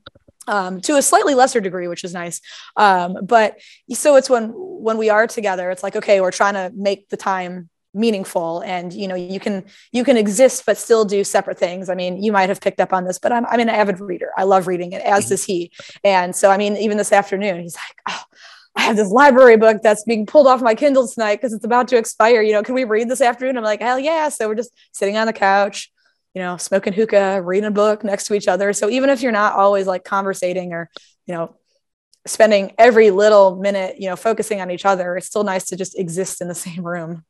um, 0.47 0.81
to 0.81 0.97
a 0.97 1.01
slightly 1.01 1.35
lesser 1.35 1.61
degree, 1.61 1.87
which 1.87 2.03
is 2.03 2.13
nice. 2.13 2.41
Um, 2.75 3.17
but 3.23 3.59
so 3.93 4.15
it's 4.15 4.29
when 4.29 4.49
when 4.49 4.97
we 4.97 5.09
are 5.09 5.27
together, 5.27 5.69
it's 5.71 5.83
like, 5.83 5.95
okay, 5.95 6.21
we're 6.21 6.31
trying 6.31 6.55
to 6.55 6.71
make 6.75 7.09
the 7.09 7.17
time 7.17 7.69
meaningful 7.93 8.61
and 8.61 8.93
you 8.93 9.07
know 9.07 9.15
you 9.15 9.39
can 9.39 9.65
you 9.91 10.03
can 10.03 10.15
exist 10.15 10.63
but 10.67 10.77
still 10.77 11.03
do 11.03 11.23
separate 11.23 11.57
things 11.57 11.89
i 11.89 11.95
mean 11.95 12.21
you 12.21 12.31
might 12.31 12.47
have 12.47 12.61
picked 12.61 12.79
up 12.79 12.93
on 12.93 13.03
this 13.03 13.17
but 13.17 13.31
i'm, 13.31 13.47
I'm 13.47 13.59
an 13.59 13.67
avid 13.67 13.99
reader 13.99 14.29
i 14.37 14.43
love 14.43 14.67
reading 14.67 14.91
it 14.91 15.01
as 15.01 15.23
mm-hmm. 15.23 15.29
does 15.29 15.43
he 15.43 15.71
and 16.03 16.35
so 16.35 16.51
i 16.51 16.57
mean 16.57 16.77
even 16.77 16.97
this 16.97 17.11
afternoon 17.11 17.61
he's 17.61 17.75
like 17.75 17.97
oh 18.09 18.23
I 18.79 18.83
have 18.83 18.95
this 18.95 19.11
library 19.11 19.57
book 19.57 19.81
that's 19.83 20.05
being 20.05 20.25
pulled 20.25 20.47
off 20.47 20.61
my 20.61 20.73
Kindle 20.73 21.05
tonight 21.05 21.35
because 21.35 21.51
it's 21.51 21.65
about 21.65 21.89
to 21.89 21.97
expire. 21.97 22.41
You 22.41 22.53
know, 22.53 22.63
can 22.63 22.75
we 22.75 22.85
read 22.85 23.09
this 23.09 23.19
afternoon? 23.19 23.57
I'm 23.57 23.63
like, 23.63 23.81
hell 23.81 23.99
yeah. 23.99 24.29
So 24.29 24.47
we're 24.47 24.55
just 24.55 24.71
sitting 24.93 25.17
on 25.17 25.27
the 25.27 25.33
couch, 25.33 25.91
you 26.33 26.41
know, 26.41 26.55
smoking 26.55 26.93
hookah, 26.93 27.41
reading 27.41 27.67
a 27.67 27.71
book 27.71 28.05
next 28.05 28.27
to 28.27 28.35
each 28.35 28.47
other. 28.47 28.71
So 28.71 28.89
even 28.89 29.09
if 29.09 29.21
you're 29.21 29.33
not 29.33 29.55
always 29.55 29.85
like 29.85 30.05
conversating 30.05 30.71
or, 30.71 30.89
you 31.25 31.33
know, 31.33 31.57
spending 32.25 32.71
every 32.77 33.11
little 33.11 33.57
minute, 33.57 33.99
you 33.99 34.07
know, 34.07 34.15
focusing 34.15 34.61
on 34.61 34.71
each 34.71 34.85
other, 34.85 35.17
it's 35.17 35.27
still 35.27 35.43
nice 35.43 35.65
to 35.65 35.75
just 35.75 35.99
exist 35.99 36.39
in 36.39 36.47
the 36.47 36.55
same 36.55 36.87
room. 36.87 37.25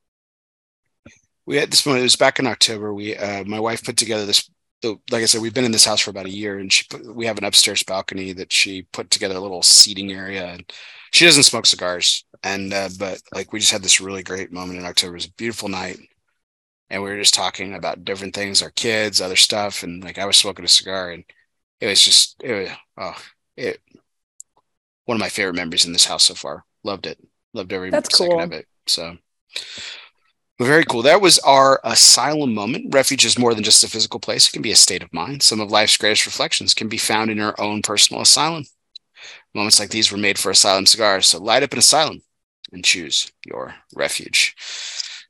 We 1.48 1.56
had 1.56 1.72
this 1.72 1.84
one, 1.84 1.98
it 1.98 2.04
was 2.04 2.16
back 2.16 2.38
in 2.38 2.46
October. 2.46 2.94
We, 2.94 3.18
uh, 3.18 3.44
my 3.46 3.60
wife 3.60 3.84
put 3.84 3.98
together 3.98 4.28
this 4.28 4.48
like 4.84 5.24
I 5.24 5.26
said, 5.26 5.42
we've 5.42 5.54
been 5.54 5.66
in 5.66 5.74
this 5.74 5.84
house 5.84 6.00
for 6.00 6.10
about 6.10 6.26
a 6.26 6.32
year, 6.32 6.58
and 6.58 6.72
she 6.72 6.86
put, 6.90 7.14
we 7.14 7.26
have 7.26 7.38
an 7.38 7.44
upstairs 7.44 7.84
balcony 7.84 8.32
that 8.32 8.54
she 8.54 8.84
put 8.94 9.10
together 9.10 9.36
a 9.36 9.40
little 9.42 9.62
seating 9.62 10.14
area, 10.14 10.46
and 10.46 10.72
she 11.12 11.26
doesn't 11.26 11.44
smoke 11.44 11.66
cigars, 11.66 12.26
and 12.44 12.74
uh, 12.74 12.90
but 12.98 13.22
like 13.34 13.52
we 13.52 13.60
just 13.60 13.72
had 13.72 13.84
this 13.84 14.02
really 14.02 14.24
great 14.24 14.52
moment 14.52 14.80
in 14.80 14.86
October. 14.86 15.14
It 15.14 15.18
was 15.18 15.26
a 15.26 15.34
beautiful 15.34 15.70
night, 15.70 16.00
and 16.90 17.04
we 17.04 17.10
were 17.10 17.18
just 17.18 17.34
talking 17.34 17.74
about 17.74 18.06
different 18.06 18.34
things, 18.36 18.62
our 18.62 18.72
kids, 18.72 19.22
other 19.22 19.36
stuff, 19.36 19.84
and 19.84 20.04
like 20.04 20.18
I 20.18 20.26
was 20.26 20.38
smoking 20.38 20.66
a 20.66 20.68
cigar, 20.68 21.12
and 21.12 21.24
it 21.80 21.88
was 21.88 22.04
just 22.04 22.36
it 22.44 22.54
was 22.54 22.70
oh 22.98 23.18
it 23.58 23.80
one 25.06 25.16
of 25.16 25.22
my 25.22 25.30
favorite 25.30 25.56
memories 25.56 25.86
in 25.86 25.94
this 25.94 26.06
house 26.06 26.26
so 26.26 26.36
far. 26.36 26.66
Loved 26.84 27.08
it, 27.08 27.20
loved 27.54 27.74
every 27.74 27.90
That's 27.90 28.16
second 28.16 28.32
cool. 28.32 28.42
of 28.42 28.52
it. 28.52 28.68
So. 28.88 29.18
Very 30.62 30.84
cool. 30.84 31.04
That 31.04 31.22
was 31.22 31.40
our 31.40 31.80
asylum 31.86 32.54
moment. 32.54 32.94
Refuge 32.94 33.24
is 33.24 33.40
more 33.40 33.54
than 33.54 33.64
just 33.64 33.84
a 33.84 33.88
physical 33.88 34.20
place, 34.20 34.50
it 34.50 34.52
can 34.52 34.62
be 34.62 34.74
a 34.74 34.76
state 34.76 35.02
of 35.02 35.14
mind. 35.14 35.42
Some 35.42 35.62
of 35.62 35.72
life's 35.72 35.96
greatest 35.96 36.26
reflections 36.26 36.74
can 36.74 36.90
be 36.90 36.98
found 36.98 37.32
in 37.32 37.40
our 37.40 37.56
own 37.60 37.82
personal 37.82 38.22
asylum. 38.22 38.66
Moments 39.54 39.80
like 39.80 39.90
these 39.90 40.12
were 40.12 40.18
made 40.18 40.38
for 40.38 40.52
Asylum 40.52 40.86
Cigars, 40.86 41.28
so 41.28 41.42
light 41.42 41.64
up 41.64 41.74
an 41.74 41.80
asylum 41.80 42.22
and 42.72 42.86
choose 42.86 43.32
your 43.46 43.76
refuge. 43.96 44.56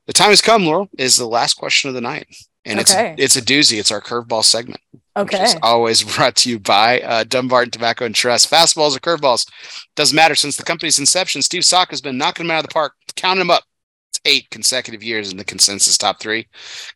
The 0.07 0.13
time 0.13 0.29
has 0.29 0.41
come, 0.41 0.65
Laurel, 0.65 0.89
is 0.97 1.17
the 1.17 1.27
last 1.27 1.55
question 1.55 1.87
of 1.87 1.93
the 1.93 2.01
night. 2.01 2.27
And 2.65 2.79
okay. 2.79 3.15
it's 3.17 3.35
it's 3.35 3.35
a 3.37 3.53
doozy. 3.53 3.79
It's 3.79 3.91
our 3.91 4.01
curveball 4.01 4.43
segment. 4.43 4.81
Okay. 5.15 5.39
Which 5.39 5.49
is 5.49 5.55
always 5.63 6.03
brought 6.15 6.35
to 6.37 6.49
you 6.49 6.59
by 6.59 6.99
uh, 7.01 7.23
Dunbarton 7.23 7.71
Tobacco 7.71 8.05
and 8.05 8.15
Trust. 8.15 8.51
Fastballs 8.51 8.95
or 8.95 8.99
curveballs. 8.99 9.49
Doesn't 9.95 10.15
matter. 10.15 10.35
Since 10.35 10.57
the 10.57 10.63
company's 10.63 10.99
inception, 10.99 11.41
Steve 11.41 11.65
Saka 11.65 11.91
has 11.91 12.01
been 12.01 12.17
knocking 12.17 12.45
them 12.45 12.51
out 12.51 12.63
of 12.63 12.69
the 12.69 12.73
park, 12.73 12.93
counting 13.15 13.39
them 13.39 13.51
up. 13.51 13.63
It's 14.09 14.19
eight 14.25 14.49
consecutive 14.49 15.03
years 15.03 15.31
in 15.31 15.37
the 15.37 15.43
consensus 15.45 15.97
top 15.97 16.19
three. 16.19 16.47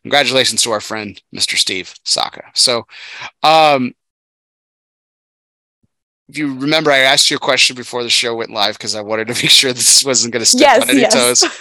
Congratulations 0.02 0.62
to 0.62 0.72
our 0.72 0.80
friend, 0.80 1.20
Mr. 1.34 1.56
Steve 1.56 1.94
Saka. 2.04 2.42
So 2.54 2.86
um, 3.42 3.94
if 6.28 6.38
you 6.38 6.58
remember, 6.58 6.90
I 6.90 6.98
asked 6.98 7.30
you 7.30 7.36
a 7.36 7.40
question 7.40 7.76
before 7.76 8.02
the 8.02 8.10
show 8.10 8.34
went 8.34 8.50
live 8.50 8.76
because 8.78 8.94
I 8.94 9.02
wanted 9.02 9.28
to 9.28 9.34
make 9.42 9.50
sure 9.50 9.72
this 9.72 10.04
wasn't 10.04 10.32
going 10.32 10.42
to 10.42 10.46
step 10.46 10.60
yes, 10.60 10.82
on 10.82 10.90
any 10.90 11.00
yes. 11.00 11.12
toes. 11.12 11.52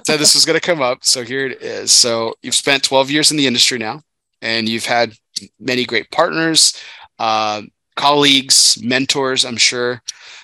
so 0.06 0.16
this 0.16 0.34
was 0.34 0.44
going 0.44 0.58
to 0.58 0.66
come 0.66 0.82
up. 0.82 1.04
So 1.04 1.22
here 1.22 1.46
it 1.46 1.62
is. 1.62 1.90
So 1.92 2.34
you've 2.42 2.54
spent 2.54 2.82
12 2.82 3.10
years 3.10 3.30
in 3.30 3.36
the 3.36 3.46
industry 3.46 3.78
now, 3.78 4.02
and 4.42 4.68
you've 4.68 4.84
had 4.84 5.14
many 5.58 5.84
great 5.84 6.10
partners, 6.10 6.78
uh, 7.18 7.62
colleagues, 7.96 8.78
mentors, 8.82 9.44
I'm 9.44 9.56
sure. 9.56 10.02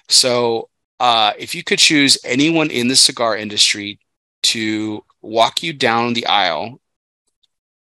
So 0.09 0.69
uh, 0.99 1.33
if 1.39 1.55
you 1.55 1.63
could 1.63 1.79
choose 1.79 2.19
anyone 2.25 2.71
in 2.71 2.89
the 2.89 2.97
cigar 2.97 3.37
industry 3.37 3.99
to 4.43 5.05
walk 5.21 5.63
you 5.63 5.73
down 5.75 6.15
the 6.15 6.27
aisle 6.27 6.81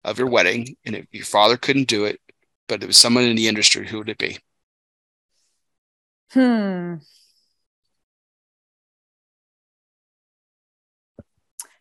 of 0.03 0.19
your 0.19 0.27
wedding, 0.27 0.75
and 0.85 0.95
if 0.95 1.05
your 1.11 1.25
father 1.25 1.55
couldn't 1.55 1.87
do 1.87 2.05
it, 2.05 2.19
but 2.67 2.83
it 2.83 2.87
was 2.87 2.97
someone 2.97 3.23
in 3.23 3.35
the 3.35 3.47
industry, 3.47 3.87
who 3.87 3.99
would 3.99 4.09
it 4.09 4.17
be? 4.17 4.37
Hmm. 6.31 6.95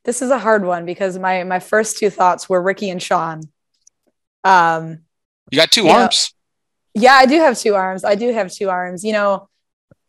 This 0.04 0.22
is 0.22 0.30
a 0.30 0.38
hard 0.38 0.64
one 0.64 0.86
because 0.86 1.18
my 1.18 1.44
my 1.44 1.60
first 1.60 1.98
two 1.98 2.08
thoughts 2.08 2.48
were 2.48 2.62
Ricky 2.62 2.88
and 2.88 3.02
Sean. 3.02 3.42
Um, 4.42 5.00
you 5.50 5.58
got 5.58 5.70
two 5.70 5.88
arms. 5.88 6.32
Know, 6.94 7.02
yeah, 7.02 7.12
I 7.12 7.26
do 7.26 7.36
have 7.40 7.58
two 7.58 7.74
arms. 7.74 8.04
I 8.04 8.14
do 8.14 8.32
have 8.32 8.50
two 8.50 8.70
arms. 8.70 9.04
You 9.04 9.12
know, 9.12 9.48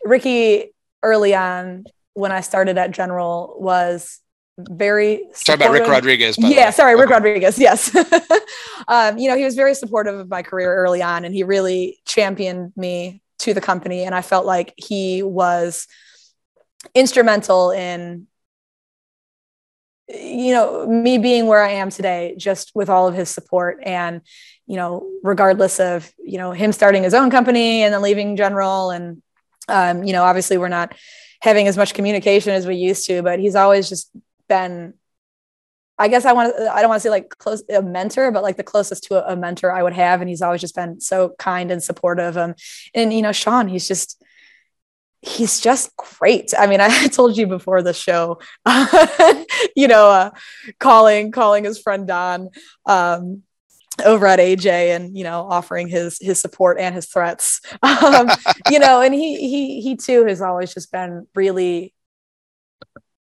Ricky 0.05 0.73
early 1.03 1.35
on 1.35 1.83
when 2.13 2.31
I 2.31 2.41
started 2.41 2.77
at 2.77 2.91
General 2.91 3.57
was 3.59 4.19
very 4.57 5.21
sorry 5.33 5.55
about 5.55 5.71
Rick 5.71 5.87
Rodriguez. 5.87 6.37
yeah, 6.37 6.69
sorry, 6.69 6.95
Rick 6.95 7.05
okay. 7.05 7.13
Rodriguez. 7.15 7.59
Yes, 7.59 7.93
um, 8.87 9.17
you 9.17 9.29
know 9.29 9.35
he 9.35 9.43
was 9.43 9.55
very 9.55 9.73
supportive 9.73 10.17
of 10.17 10.29
my 10.29 10.43
career 10.43 10.73
early 10.73 11.01
on, 11.01 11.25
and 11.25 11.33
he 11.33 11.43
really 11.43 11.99
championed 12.05 12.71
me 12.77 13.21
to 13.39 13.53
the 13.53 13.61
company. 13.61 14.03
And 14.03 14.13
I 14.13 14.21
felt 14.21 14.45
like 14.45 14.73
he 14.77 15.23
was 15.23 15.87
instrumental 16.95 17.71
in 17.71 18.27
you 20.07 20.53
know 20.53 20.87
me 20.87 21.17
being 21.17 21.45
where 21.45 21.61
i 21.61 21.69
am 21.69 21.89
today 21.89 22.33
just 22.37 22.71
with 22.73 22.89
all 22.89 23.07
of 23.07 23.13
his 23.13 23.29
support 23.29 23.79
and 23.83 24.21
you 24.65 24.75
know 24.75 25.07
regardless 25.23 25.79
of 25.79 26.11
you 26.17 26.37
know 26.37 26.51
him 26.51 26.71
starting 26.71 27.03
his 27.03 27.13
own 27.13 27.29
company 27.29 27.83
and 27.83 27.93
then 27.93 28.01
leaving 28.01 28.35
general 28.35 28.89
and 28.89 29.21
um, 29.67 30.03
you 30.03 30.13
know 30.13 30.23
obviously 30.23 30.57
we're 30.57 30.67
not 30.67 30.95
having 31.41 31.67
as 31.67 31.77
much 31.77 31.93
communication 31.93 32.53
as 32.53 32.65
we 32.65 32.75
used 32.75 33.05
to 33.05 33.21
but 33.21 33.39
he's 33.39 33.55
always 33.55 33.87
just 33.87 34.09
been 34.47 34.93
I 35.99 36.07
guess 36.07 36.23
I 36.23 36.31
want 36.31 36.55
to, 36.55 36.73
I 36.73 36.81
don't 36.81 36.89
want 36.89 37.01
to 37.01 37.03
say 37.03 37.09
like 37.09 37.29
close 37.37 37.61
a 37.69 37.81
mentor, 37.81 38.31
but 38.31 38.41
like 38.41 38.55
the 38.55 38.63
closest 38.63 39.03
to 39.05 39.15
a, 39.15 39.33
a, 39.33 39.35
mentor 39.35 39.69
I 39.71 39.83
would 39.83 39.93
have. 39.93 40.21
And 40.21 40.29
he's 40.29 40.41
always 40.41 40.61
just 40.61 40.73
been 40.73 41.01
so 41.01 41.35
kind 41.37 41.71
and 41.71 41.83
supportive. 41.83 42.37
Um, 42.37 42.55
and, 42.95 43.13
you 43.13 43.21
know, 43.21 43.33
Sean, 43.33 43.67
he's 43.67 43.85
just, 43.85 44.23
he's 45.21 45.59
just 45.59 45.95
great. 45.97 46.53
I 46.57 46.67
mean, 46.67 46.79
I 46.81 47.07
told 47.07 47.35
you 47.35 47.47
before 47.47 47.81
the 47.81 47.93
show, 47.93 48.39
you 49.75 49.89
know, 49.89 50.09
uh, 50.09 50.31
calling, 50.79 51.31
calling 51.31 51.65
his 51.65 51.79
friend 51.79 52.07
Don, 52.07 52.49
um, 52.85 53.43
over 54.05 54.25
at 54.25 54.39
AJ 54.39 54.95
and 54.95 55.17
you 55.17 55.25
know 55.25 55.41
offering 55.49 55.89
his 55.89 56.17
his 56.21 56.39
support 56.39 56.79
and 56.79 56.95
his 56.95 57.07
threats 57.07 57.59
um, 57.83 58.29
you 58.69 58.79
know 58.79 59.01
and 59.01 59.13
he 59.13 59.35
he 59.35 59.81
he 59.81 59.97
too 59.97 60.23
has 60.25 60.41
always 60.41 60.73
just 60.73 60.89
been 60.89 61.27
really 61.35 61.93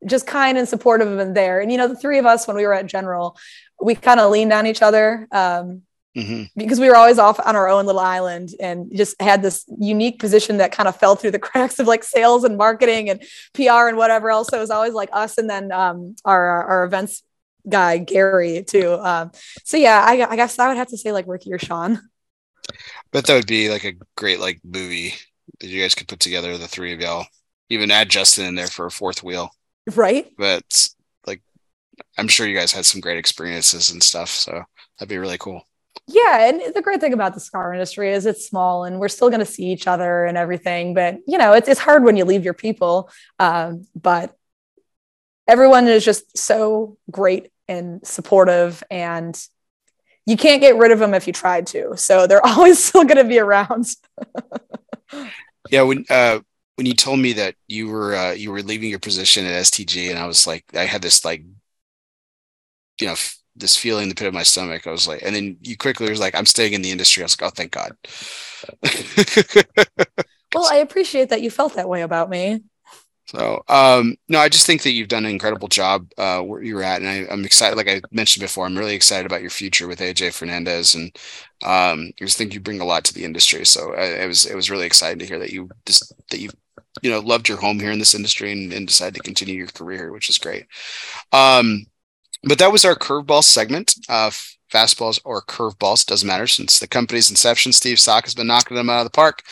just 0.06 0.28
kind 0.28 0.58
and 0.58 0.68
supportive 0.68 1.08
of 1.08 1.20
him 1.20 1.34
there. 1.34 1.60
And 1.60 1.72
you 1.72 1.78
know, 1.78 1.88
the 1.88 1.96
three 1.96 2.20
of 2.20 2.26
us 2.26 2.48
when 2.48 2.58
we 2.58 2.66
were 2.66 2.74
at 2.74 2.86
General, 2.86 3.38
we 3.82 3.96
kind 3.96 4.20
of 4.20 4.32
leaned 4.32 4.54
on 4.54 4.68
each 4.68 4.82
other 4.82 5.28
um, 5.32 5.84
mm-hmm. 6.16 6.44
because 6.56 6.80
we 6.80 6.90
were 6.90 6.96
always 6.96 7.20
off 7.20 7.40
on 7.46 7.56
our 7.56 7.68
own 7.68 7.86
little 7.86 8.02
island 8.02 8.50
and 8.60 8.96
just 8.96 9.20
had 9.22 9.42
this 9.42 9.66
unique 9.80 10.20
position 10.20 10.58
that 10.58 10.72
kind 10.72 10.88
of 10.88 10.96
fell 10.96 11.16
through 11.16 11.32
the 11.32 11.40
cracks 11.48 11.80
of 11.80 11.88
like 11.88 12.04
sales 12.04 12.44
and 12.44 12.58
marketing 12.58 13.10
and 13.10 13.22
PR 13.54 13.88
and 13.88 13.98
whatever 13.98 14.30
else. 14.30 14.48
So 14.50 14.58
it 14.58 14.62
was 14.62 14.70
always 14.70 14.94
like 14.94 15.10
us 15.14 15.38
and 15.38 15.50
then 15.50 15.72
um, 15.72 16.16
our 16.26 16.64
our 16.64 16.84
events 16.84 17.24
guy 17.68 17.98
Gary 17.98 18.64
too. 18.64 18.94
Um, 18.94 19.32
so 19.64 19.78
yeah, 19.78 20.04
I, 20.06 20.32
I 20.32 20.36
guess 20.36 20.58
I 20.60 20.68
would 20.68 20.78
have 20.78 20.90
to 20.90 20.98
say 20.98 21.12
like 21.12 21.26
Ricky 21.28 21.54
or 21.54 21.60
Sean. 21.60 22.00
But 23.12 23.26
that 23.26 23.36
would 23.36 23.48
be 23.48 23.70
like 23.70 23.86
a 23.86 23.94
great 24.16 24.40
like 24.40 24.60
movie 24.64 25.16
that 25.60 25.68
you 25.68 25.82
guys 25.82 25.96
could 25.96 26.08
put 26.08 26.20
together, 26.20 26.58
the 26.58 26.68
three 26.68 26.94
of 26.94 27.00
y'all. 27.00 27.26
Even 27.70 27.92
add 27.92 28.10
Justin 28.10 28.46
in 28.46 28.56
there 28.56 28.68
for 28.68 28.86
a 28.86 28.92
fourth 28.92 29.24
wheel. 29.24 29.52
Right. 29.96 30.32
But 30.38 30.90
like, 31.26 31.42
I'm 32.18 32.28
sure 32.28 32.48
you 32.48 32.58
guys 32.58 32.72
had 32.72 32.86
some 32.86 33.02
great 33.02 33.18
experiences 33.18 33.92
and 33.92 34.04
stuff. 34.04 34.30
So 34.30 34.64
that'd 34.98 35.10
be 35.10 35.18
really 35.18 35.38
cool. 35.38 35.64
Yeah. 36.08 36.48
And 36.48 36.74
the 36.74 36.82
great 36.82 37.02
thing 37.02 37.14
about 37.14 37.34
the 37.34 37.40
cigar 37.40 37.74
industry 37.74 38.14
is 38.14 38.26
it's 38.26 38.48
small 38.48 38.86
and 38.86 39.00
we're 39.00 39.10
still 39.10 39.30
going 39.30 39.40
to 39.42 39.46
see 39.46 39.72
each 39.72 39.88
other 39.88 40.26
and 40.26 40.38
everything. 40.38 40.94
But, 40.94 41.20
you 41.28 41.38
know, 41.38 41.54
it's, 41.54 41.68
it's 41.68 41.80
hard 41.80 42.04
when 42.04 42.16
you 42.16 42.26
leave 42.26 42.46
your 42.46 42.54
people. 42.54 43.10
Um, 43.40 43.86
but 43.96 44.34
everyone 45.48 45.88
is 45.88 46.06
just 46.06 46.38
so 46.38 46.98
great 47.12 47.52
and 47.68 48.06
supportive 48.06 48.84
and 48.90 49.38
you 50.26 50.38
can't 50.38 50.62
get 50.62 50.78
rid 50.78 50.92
of 50.92 51.00
them 51.00 51.14
if 51.14 51.28
you 51.28 51.34
tried 51.34 51.68
to. 51.68 51.96
So 51.98 52.28
they're 52.28 52.46
always 52.46 52.84
still 52.84 53.04
going 53.04 53.18
to 53.18 53.24
be 53.24 53.40
around. 53.40 53.88
yeah. 55.70 55.82
When, 55.82 56.06
uh, 56.10 56.40
when 56.78 56.86
you 56.86 56.94
told 56.94 57.20
me 57.20 57.34
that 57.34 57.56
you 57.68 57.88
were 57.88 58.16
uh, 58.16 58.32
you 58.32 58.52
were 58.52 58.62
leaving 58.62 58.90
your 58.90 59.00
position 59.00 59.46
at 59.46 59.64
STG, 59.64 60.10
and 60.10 60.20
I 60.20 60.28
was 60.28 60.46
like, 60.46 60.64
I 60.76 60.86
had 60.86 61.02
this 61.02 61.26
like, 61.26 61.44
you 63.02 63.08
know, 63.08 63.14
f- 63.14 63.38
this 63.56 63.76
feeling 63.76 64.04
in 64.04 64.10
the 64.10 64.16
pit 64.16 64.28
of 64.28 64.34
my 64.34 64.44
stomach. 64.44 64.86
I 64.86 64.92
was 64.92 65.08
like, 65.08 65.24
and 65.24 65.36
then 65.36 65.58
you 65.62 65.76
quickly 65.76 66.10
was 66.10 66.20
like, 66.20 66.36
I'm 66.36 66.46
staying 66.46 66.74
in 66.74 66.84
the 66.84 66.92
industry. 66.92 67.24
I 67.24 67.26
was 67.26 67.42
like, 67.42 67.52
oh, 67.52 67.54
thank 67.56 67.72
God. 67.72 67.98
well, 70.54 70.68
I 70.72 70.78
appreciate 70.78 71.30
that 71.30 71.42
you 71.42 71.50
felt 71.50 71.74
that 71.74 71.90
way 71.90 72.04
about 72.04 72.30
me. 72.30 72.62
So, 73.26 73.62
um, 73.68 74.16
no, 74.30 74.40
I 74.40 74.48
just 74.48 74.66
think 74.66 74.84
that 74.84 74.92
you've 74.92 75.10
done 75.10 75.26
an 75.26 75.32
incredible 75.32 75.68
job 75.68 76.10
uh, 76.18 76.40
where 76.42 76.62
you're 76.62 76.84
at, 76.84 77.02
and 77.02 77.10
I, 77.10 77.34
am 77.34 77.44
excited. 77.44 77.76
Like 77.76 77.90
I 77.90 78.02
mentioned 78.10 78.42
before, 78.44 78.66
I'm 78.66 78.78
really 78.78 78.96
excited 78.96 79.26
about 79.26 79.42
your 79.42 79.50
future 79.50 79.88
with 79.88 80.00
AJ 80.00 80.34
Fernandez, 80.34 80.96
and 80.96 81.08
um, 81.64 82.12
I 82.22 82.24
just 82.24 82.38
think 82.38 82.54
you 82.54 82.62
bring 82.62 82.80
a 82.80 82.86
lot 82.86 83.04
to 83.06 83.14
the 83.14 83.26
industry. 83.26 83.66
So, 83.66 83.94
I, 83.96 84.24
it 84.24 84.28
was 84.28 84.46
it 84.46 84.56
was 84.56 84.72
really 84.72 84.86
exciting 84.86 85.20
to 85.20 85.26
hear 85.26 85.40
that 85.40 85.52
you 85.52 85.70
just 85.86 86.14
that 86.30 86.40
you 86.40 86.52
you 87.02 87.10
know 87.10 87.20
loved 87.20 87.50
your 87.50 87.58
home 87.58 87.80
here 87.80 87.92
in 87.92 88.00
this 88.00 88.16
industry 88.16 88.52
and, 88.52 88.74
and 88.74 88.88
decided 88.88 89.16
to 89.16 89.22
continue 89.22 89.56
your 89.56 89.68
career, 89.68 90.12
which 90.12 90.30
is 90.30 90.38
great. 90.38 90.66
Um, 91.32 91.86
but 92.44 92.60
that 92.60 92.72
was 92.72 92.86
our 92.86 92.96
curveball 92.96 93.44
segment. 93.44 93.96
Uh, 94.08 94.32
fastballs 94.72 95.20
or 95.24 95.42
curveballs 95.42 96.06
doesn't 96.06 96.28
matter 96.28 96.48
since 96.48 96.80
the 96.80 96.88
company's 96.88 97.30
inception. 97.30 97.72
Steve 97.72 98.00
Saka 98.00 98.26
has 98.26 98.36
been 98.36 98.48
knocking 98.48 98.76
them 98.76 98.90
out 98.90 99.00
of 99.00 99.06
the 99.06 99.12
park. 99.12 99.44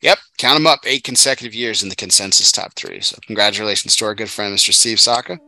Yep, 0.00 0.18
count 0.38 0.56
them 0.56 0.66
up, 0.66 0.80
eight 0.84 1.04
consecutive 1.04 1.54
years 1.54 1.82
in 1.82 1.88
the 1.88 1.96
consensus 1.96 2.52
top 2.52 2.74
three. 2.74 3.00
So 3.00 3.16
congratulations 3.26 3.96
to 3.96 4.04
our 4.04 4.14
good 4.14 4.30
friend 4.30 4.56
Mr. 4.56 4.72
Steve 4.72 5.00
Saka, 5.00 5.38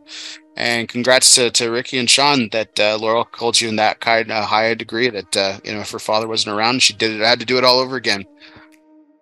and 0.55 0.87
congrats 0.87 1.35
to, 1.35 1.51
to 1.51 1.69
Ricky 1.69 1.99
and 1.99 2.09
Sean 2.09 2.49
that 2.51 2.79
uh, 2.79 2.97
Laurel 2.99 3.25
called 3.25 3.59
you 3.59 3.69
in 3.69 3.75
that 3.77 3.99
kind 3.99 4.31
of 4.31 4.45
high 4.45 4.73
degree 4.73 5.09
that 5.09 5.37
uh, 5.37 5.59
you 5.63 5.73
know 5.73 5.81
if 5.81 5.91
her 5.91 5.99
father 5.99 6.27
wasn't 6.27 6.55
around, 6.55 6.81
she 6.81 6.93
did 6.93 7.11
it 7.11 7.23
had 7.23 7.39
to 7.39 7.45
do 7.45 7.57
it 7.57 7.63
all 7.63 7.79
over 7.79 7.95
again. 7.95 8.25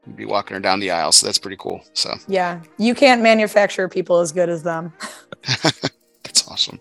You'd 0.07 0.15
be 0.15 0.25
walking 0.25 0.55
her 0.55 0.61
down 0.61 0.79
the 0.79 0.91
aisle, 0.91 1.11
so 1.11 1.25
that's 1.25 1.39
pretty 1.39 1.57
cool. 1.57 1.83
So 1.93 2.13
yeah, 2.27 2.61
you 2.77 2.93
can't 2.95 3.21
manufacture 3.21 3.87
people 3.89 4.19
as 4.19 4.31
good 4.31 4.49
as 4.49 4.63
them. 4.63 4.93
That's 6.23 6.47
awesome. 6.47 6.79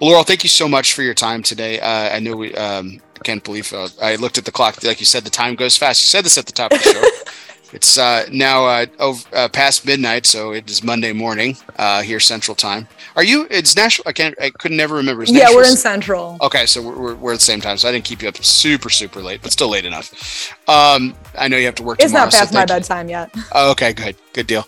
Well, 0.00 0.10
Laurel, 0.10 0.24
thank 0.24 0.44
you 0.44 0.48
so 0.48 0.68
much 0.68 0.94
for 0.94 1.02
your 1.02 1.12
time 1.12 1.42
today. 1.42 1.80
Uh, 1.80 2.14
I 2.14 2.20
know 2.20 2.36
we 2.36 2.54
um, 2.54 3.00
can't 3.24 3.42
believe 3.42 3.72
uh, 3.72 3.88
I 4.00 4.16
looked 4.16 4.38
at 4.38 4.44
the 4.44 4.52
clock. 4.52 4.82
Like 4.84 5.00
you 5.00 5.06
said, 5.06 5.24
the 5.24 5.30
time 5.30 5.56
goes 5.56 5.76
fast. 5.76 6.02
You 6.02 6.06
said 6.06 6.24
this 6.24 6.38
at 6.38 6.46
the 6.46 6.52
top 6.52 6.72
of 6.72 6.78
the 6.78 6.92
show. 6.92 7.32
it's 7.72 7.98
uh, 7.98 8.26
now 8.30 8.66
uh, 8.66 8.86
over, 8.98 9.28
uh, 9.34 9.48
past 9.48 9.84
midnight, 9.84 10.26
so 10.26 10.52
it 10.52 10.70
is 10.70 10.82
Monday 10.82 11.12
morning 11.12 11.56
uh, 11.76 12.02
here 12.02 12.20
Central 12.20 12.54
Time. 12.54 12.88
Are 13.16 13.24
you? 13.24 13.46
It's 13.50 13.76
national. 13.76 14.08
I 14.08 14.12
can't. 14.12 14.40
I 14.40 14.50
could 14.50 14.72
never 14.72 14.94
remember. 14.94 15.22
It's 15.22 15.32
yeah, 15.32 15.50
we're 15.50 15.64
in 15.64 15.76
Central. 15.76 16.38
Okay, 16.40 16.66
so 16.66 16.80
we're, 16.80 16.98
we're, 16.98 17.14
we're, 17.16 17.32
at 17.32 17.40
the 17.40 17.44
same 17.44 17.60
time. 17.60 17.76
So 17.76 17.88
I 17.88 17.92
didn't 17.92 18.04
keep 18.04 18.22
you 18.22 18.28
up 18.28 18.36
super 18.38 18.90
super 18.90 19.20
late, 19.20 19.42
but 19.42 19.52
still 19.52 19.68
late 19.68 19.84
enough. 19.84 20.56
Um, 20.68 21.14
I 21.38 21.48
know 21.48 21.56
you 21.56 21.64
have 21.64 21.76
to 21.76 21.82
work. 21.82 21.98
It's 21.98 22.12
tomorrow, 22.12 22.26
not 22.26 22.32
past 22.32 22.52
so 22.52 22.58
my 22.58 22.66
bedtime 22.66 23.08
yet. 23.08 23.34
Oh, 23.52 23.70
okay, 23.70 23.94
good, 23.94 24.16
good 24.34 24.46
deal. 24.46 24.62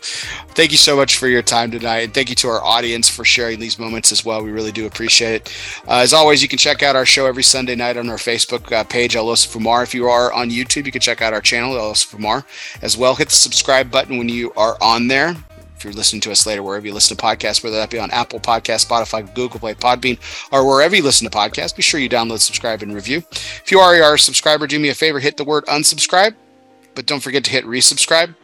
Thank 0.54 0.72
you 0.72 0.78
so 0.78 0.96
much 0.96 1.18
for 1.18 1.28
your 1.28 1.42
time 1.42 1.70
tonight, 1.70 1.98
and 1.98 2.14
thank 2.14 2.30
you 2.30 2.34
to 2.36 2.48
our 2.48 2.64
audience 2.64 3.10
for 3.10 3.24
sharing 3.24 3.60
these 3.60 3.78
moments 3.78 4.10
as 4.10 4.24
well. 4.24 4.42
We 4.42 4.50
really 4.50 4.72
do 4.72 4.86
appreciate 4.86 5.34
it. 5.34 5.54
Uh, 5.86 5.98
as 5.98 6.14
always, 6.14 6.40
you 6.42 6.48
can 6.48 6.58
check 6.58 6.82
out 6.82 6.96
our 6.96 7.04
show 7.04 7.26
every 7.26 7.42
Sunday 7.42 7.74
night 7.74 7.98
on 7.98 8.08
our 8.08 8.16
Facebook 8.16 8.72
uh, 8.72 8.84
page, 8.84 9.16
El 9.16 9.26
Oso 9.26 9.54
Fumar. 9.54 9.82
If 9.82 9.94
you 9.94 10.06
are 10.06 10.32
on 10.32 10.48
YouTube, 10.48 10.86
you 10.86 10.92
can 10.92 11.02
check 11.02 11.20
out 11.20 11.34
our 11.34 11.42
channel, 11.42 11.76
El 11.76 11.92
Oso 11.92 12.16
Fumar, 12.16 12.44
as 12.80 12.96
well. 12.96 13.14
Hit 13.14 13.28
the 13.28 13.34
subscribe 13.34 13.90
button 13.90 14.16
when 14.16 14.28
you 14.28 14.52
are 14.56 14.78
on 14.80 15.08
there 15.08 15.36
if 15.80 15.84
you're 15.84 15.94
listening 15.94 16.20
to 16.20 16.30
us 16.30 16.44
later, 16.44 16.62
wherever 16.62 16.86
you 16.86 16.92
listen 16.92 17.16
to 17.16 17.22
podcasts, 17.22 17.64
whether 17.64 17.76
that 17.76 17.88
be 17.88 17.98
on 17.98 18.10
Apple 18.10 18.38
Podcast, 18.38 18.86
Spotify, 18.86 19.34
Google 19.34 19.58
Play, 19.58 19.72
Podbean, 19.72 20.18
or 20.52 20.68
wherever 20.68 20.94
you 20.94 21.02
listen 21.02 21.28
to 21.28 21.34
podcasts, 21.34 21.74
be 21.74 21.80
sure 21.80 21.98
you 21.98 22.08
download, 22.08 22.40
subscribe, 22.40 22.82
and 22.82 22.94
review. 22.94 23.22
If 23.30 23.70
you 23.70 23.78
are 23.78 24.14
a 24.14 24.18
subscriber, 24.18 24.66
do 24.66 24.78
me 24.78 24.90
a 24.90 24.94
favor, 24.94 25.18
hit 25.20 25.38
the 25.38 25.44
word 25.44 25.64
unsubscribe, 25.66 26.34
but 26.94 27.06
don't 27.06 27.20
forget 27.22 27.44
to 27.44 27.50
hit 27.50 27.64
resubscribe 27.64 28.34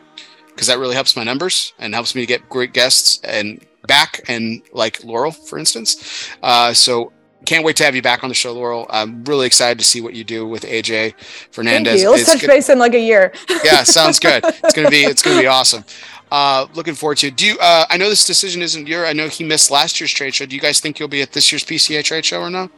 because 0.48 0.66
that 0.68 0.78
really 0.78 0.94
helps 0.94 1.14
my 1.14 1.24
numbers 1.24 1.74
and 1.78 1.92
helps 1.92 2.14
me 2.14 2.22
to 2.22 2.26
get 2.26 2.48
great 2.48 2.72
guests 2.72 3.20
and 3.22 3.62
back 3.86 4.22
and 4.28 4.62
like 4.72 5.04
Laurel, 5.04 5.32
for 5.32 5.58
instance. 5.58 6.30
Uh, 6.42 6.72
so 6.72 7.12
can't 7.44 7.64
wait 7.64 7.76
to 7.76 7.84
have 7.84 7.94
you 7.94 8.02
back 8.02 8.22
on 8.24 8.28
the 8.28 8.34
show, 8.34 8.52
Laurel. 8.52 8.86
I'm 8.90 9.24
really 9.24 9.46
excited 9.46 9.78
to 9.78 9.84
see 9.84 10.00
what 10.00 10.14
you 10.14 10.24
do 10.24 10.46
with 10.46 10.64
AJ 10.64 11.14
Fernandez. 11.52 11.92
Thank 11.92 12.02
you. 12.02 12.10
Let's 12.10 12.22
it's 12.22 12.32
touch 12.32 12.40
good. 12.40 12.48
base 12.48 12.68
in 12.68 12.78
like 12.78 12.94
a 12.94 13.00
year. 13.00 13.32
yeah, 13.64 13.84
sounds 13.84 14.18
good. 14.18 14.42
It's 14.44 14.74
gonna 14.74 14.90
be 14.90 15.02
it's 15.02 15.22
gonna 15.22 15.40
be 15.40 15.46
awesome. 15.58 15.84
Uh, 16.36 16.66
looking 16.74 16.94
forward 16.94 17.16
to. 17.16 17.28
It. 17.28 17.36
Do 17.36 17.46
you? 17.46 17.58
Uh, 17.58 17.86
I 17.88 17.96
know 17.96 18.10
this 18.10 18.26
decision 18.26 18.60
isn't 18.60 18.86
your. 18.86 19.06
I 19.06 19.14
know 19.14 19.26
he 19.26 19.42
missed 19.42 19.70
last 19.70 19.98
year's 19.98 20.12
trade 20.12 20.34
show. 20.34 20.44
Do 20.44 20.54
you 20.54 20.60
guys 20.60 20.80
think 20.80 20.98
you'll 20.98 21.08
be 21.08 21.22
at 21.22 21.32
this 21.32 21.50
year's 21.50 21.64
PCA 21.64 22.04
trade 22.04 22.26
show 22.26 22.42
or 22.42 22.50
no? 22.50 22.68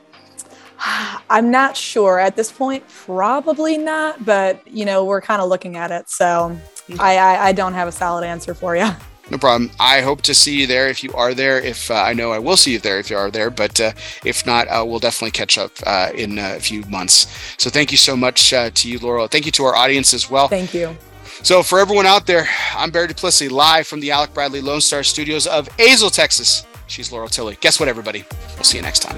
I'm 1.28 1.50
not 1.50 1.76
sure 1.76 2.20
at 2.20 2.36
this 2.36 2.52
point. 2.52 2.84
Probably 2.88 3.76
not, 3.76 4.24
but 4.24 4.64
you 4.68 4.84
know 4.84 5.04
we're 5.04 5.20
kind 5.20 5.42
of 5.42 5.48
looking 5.48 5.76
at 5.76 5.90
it, 5.90 6.08
so. 6.08 6.56
I, 6.98 7.18
I, 7.18 7.46
I 7.48 7.52
don't 7.52 7.74
have 7.74 7.88
a 7.88 7.92
solid 7.92 8.24
answer 8.24 8.54
for 8.54 8.76
you. 8.76 8.88
No 9.30 9.36
problem. 9.36 9.70
I 9.78 10.00
hope 10.00 10.22
to 10.22 10.32
see 10.32 10.58
you 10.58 10.66
there 10.66 10.88
if 10.88 11.04
you 11.04 11.12
are 11.12 11.34
there. 11.34 11.60
If 11.60 11.90
uh, 11.90 11.96
I 11.96 12.14
know 12.14 12.32
I 12.32 12.38
will 12.38 12.56
see 12.56 12.72
you 12.72 12.78
there 12.78 12.98
if 12.98 13.10
you 13.10 13.16
are 13.18 13.30
there, 13.30 13.50
but 13.50 13.78
uh, 13.78 13.92
if 14.24 14.46
not, 14.46 14.66
uh, 14.68 14.82
we'll 14.86 15.00
definitely 15.00 15.32
catch 15.32 15.58
up 15.58 15.72
uh, 15.86 16.08
in 16.14 16.38
a 16.38 16.58
few 16.60 16.80
months. 16.86 17.26
So 17.58 17.68
thank 17.68 17.92
you 17.92 17.98
so 17.98 18.16
much 18.16 18.54
uh, 18.54 18.70
to 18.70 18.90
you, 18.90 18.98
Laurel. 18.98 19.28
Thank 19.28 19.44
you 19.44 19.52
to 19.52 19.64
our 19.64 19.76
audience 19.76 20.14
as 20.14 20.30
well. 20.30 20.48
Thank 20.48 20.72
you. 20.72 20.96
So, 21.42 21.62
for 21.62 21.78
everyone 21.78 22.04
out 22.04 22.26
there, 22.26 22.48
I'm 22.74 22.90
Barry 22.90 23.06
Duplessis, 23.06 23.50
live 23.50 23.86
from 23.86 24.00
the 24.00 24.10
Alec 24.10 24.34
Bradley 24.34 24.60
Lone 24.60 24.80
Star 24.80 25.04
Studios 25.04 25.46
of 25.46 25.68
Azle, 25.78 26.12
Texas. 26.12 26.66
She's 26.88 27.12
Laurel 27.12 27.28
Tilley. 27.28 27.56
Guess 27.60 27.78
what, 27.78 27.88
everybody? 27.88 28.24
We'll 28.56 28.64
see 28.64 28.78
you 28.78 28.82
next 28.82 29.00
time. 29.00 29.16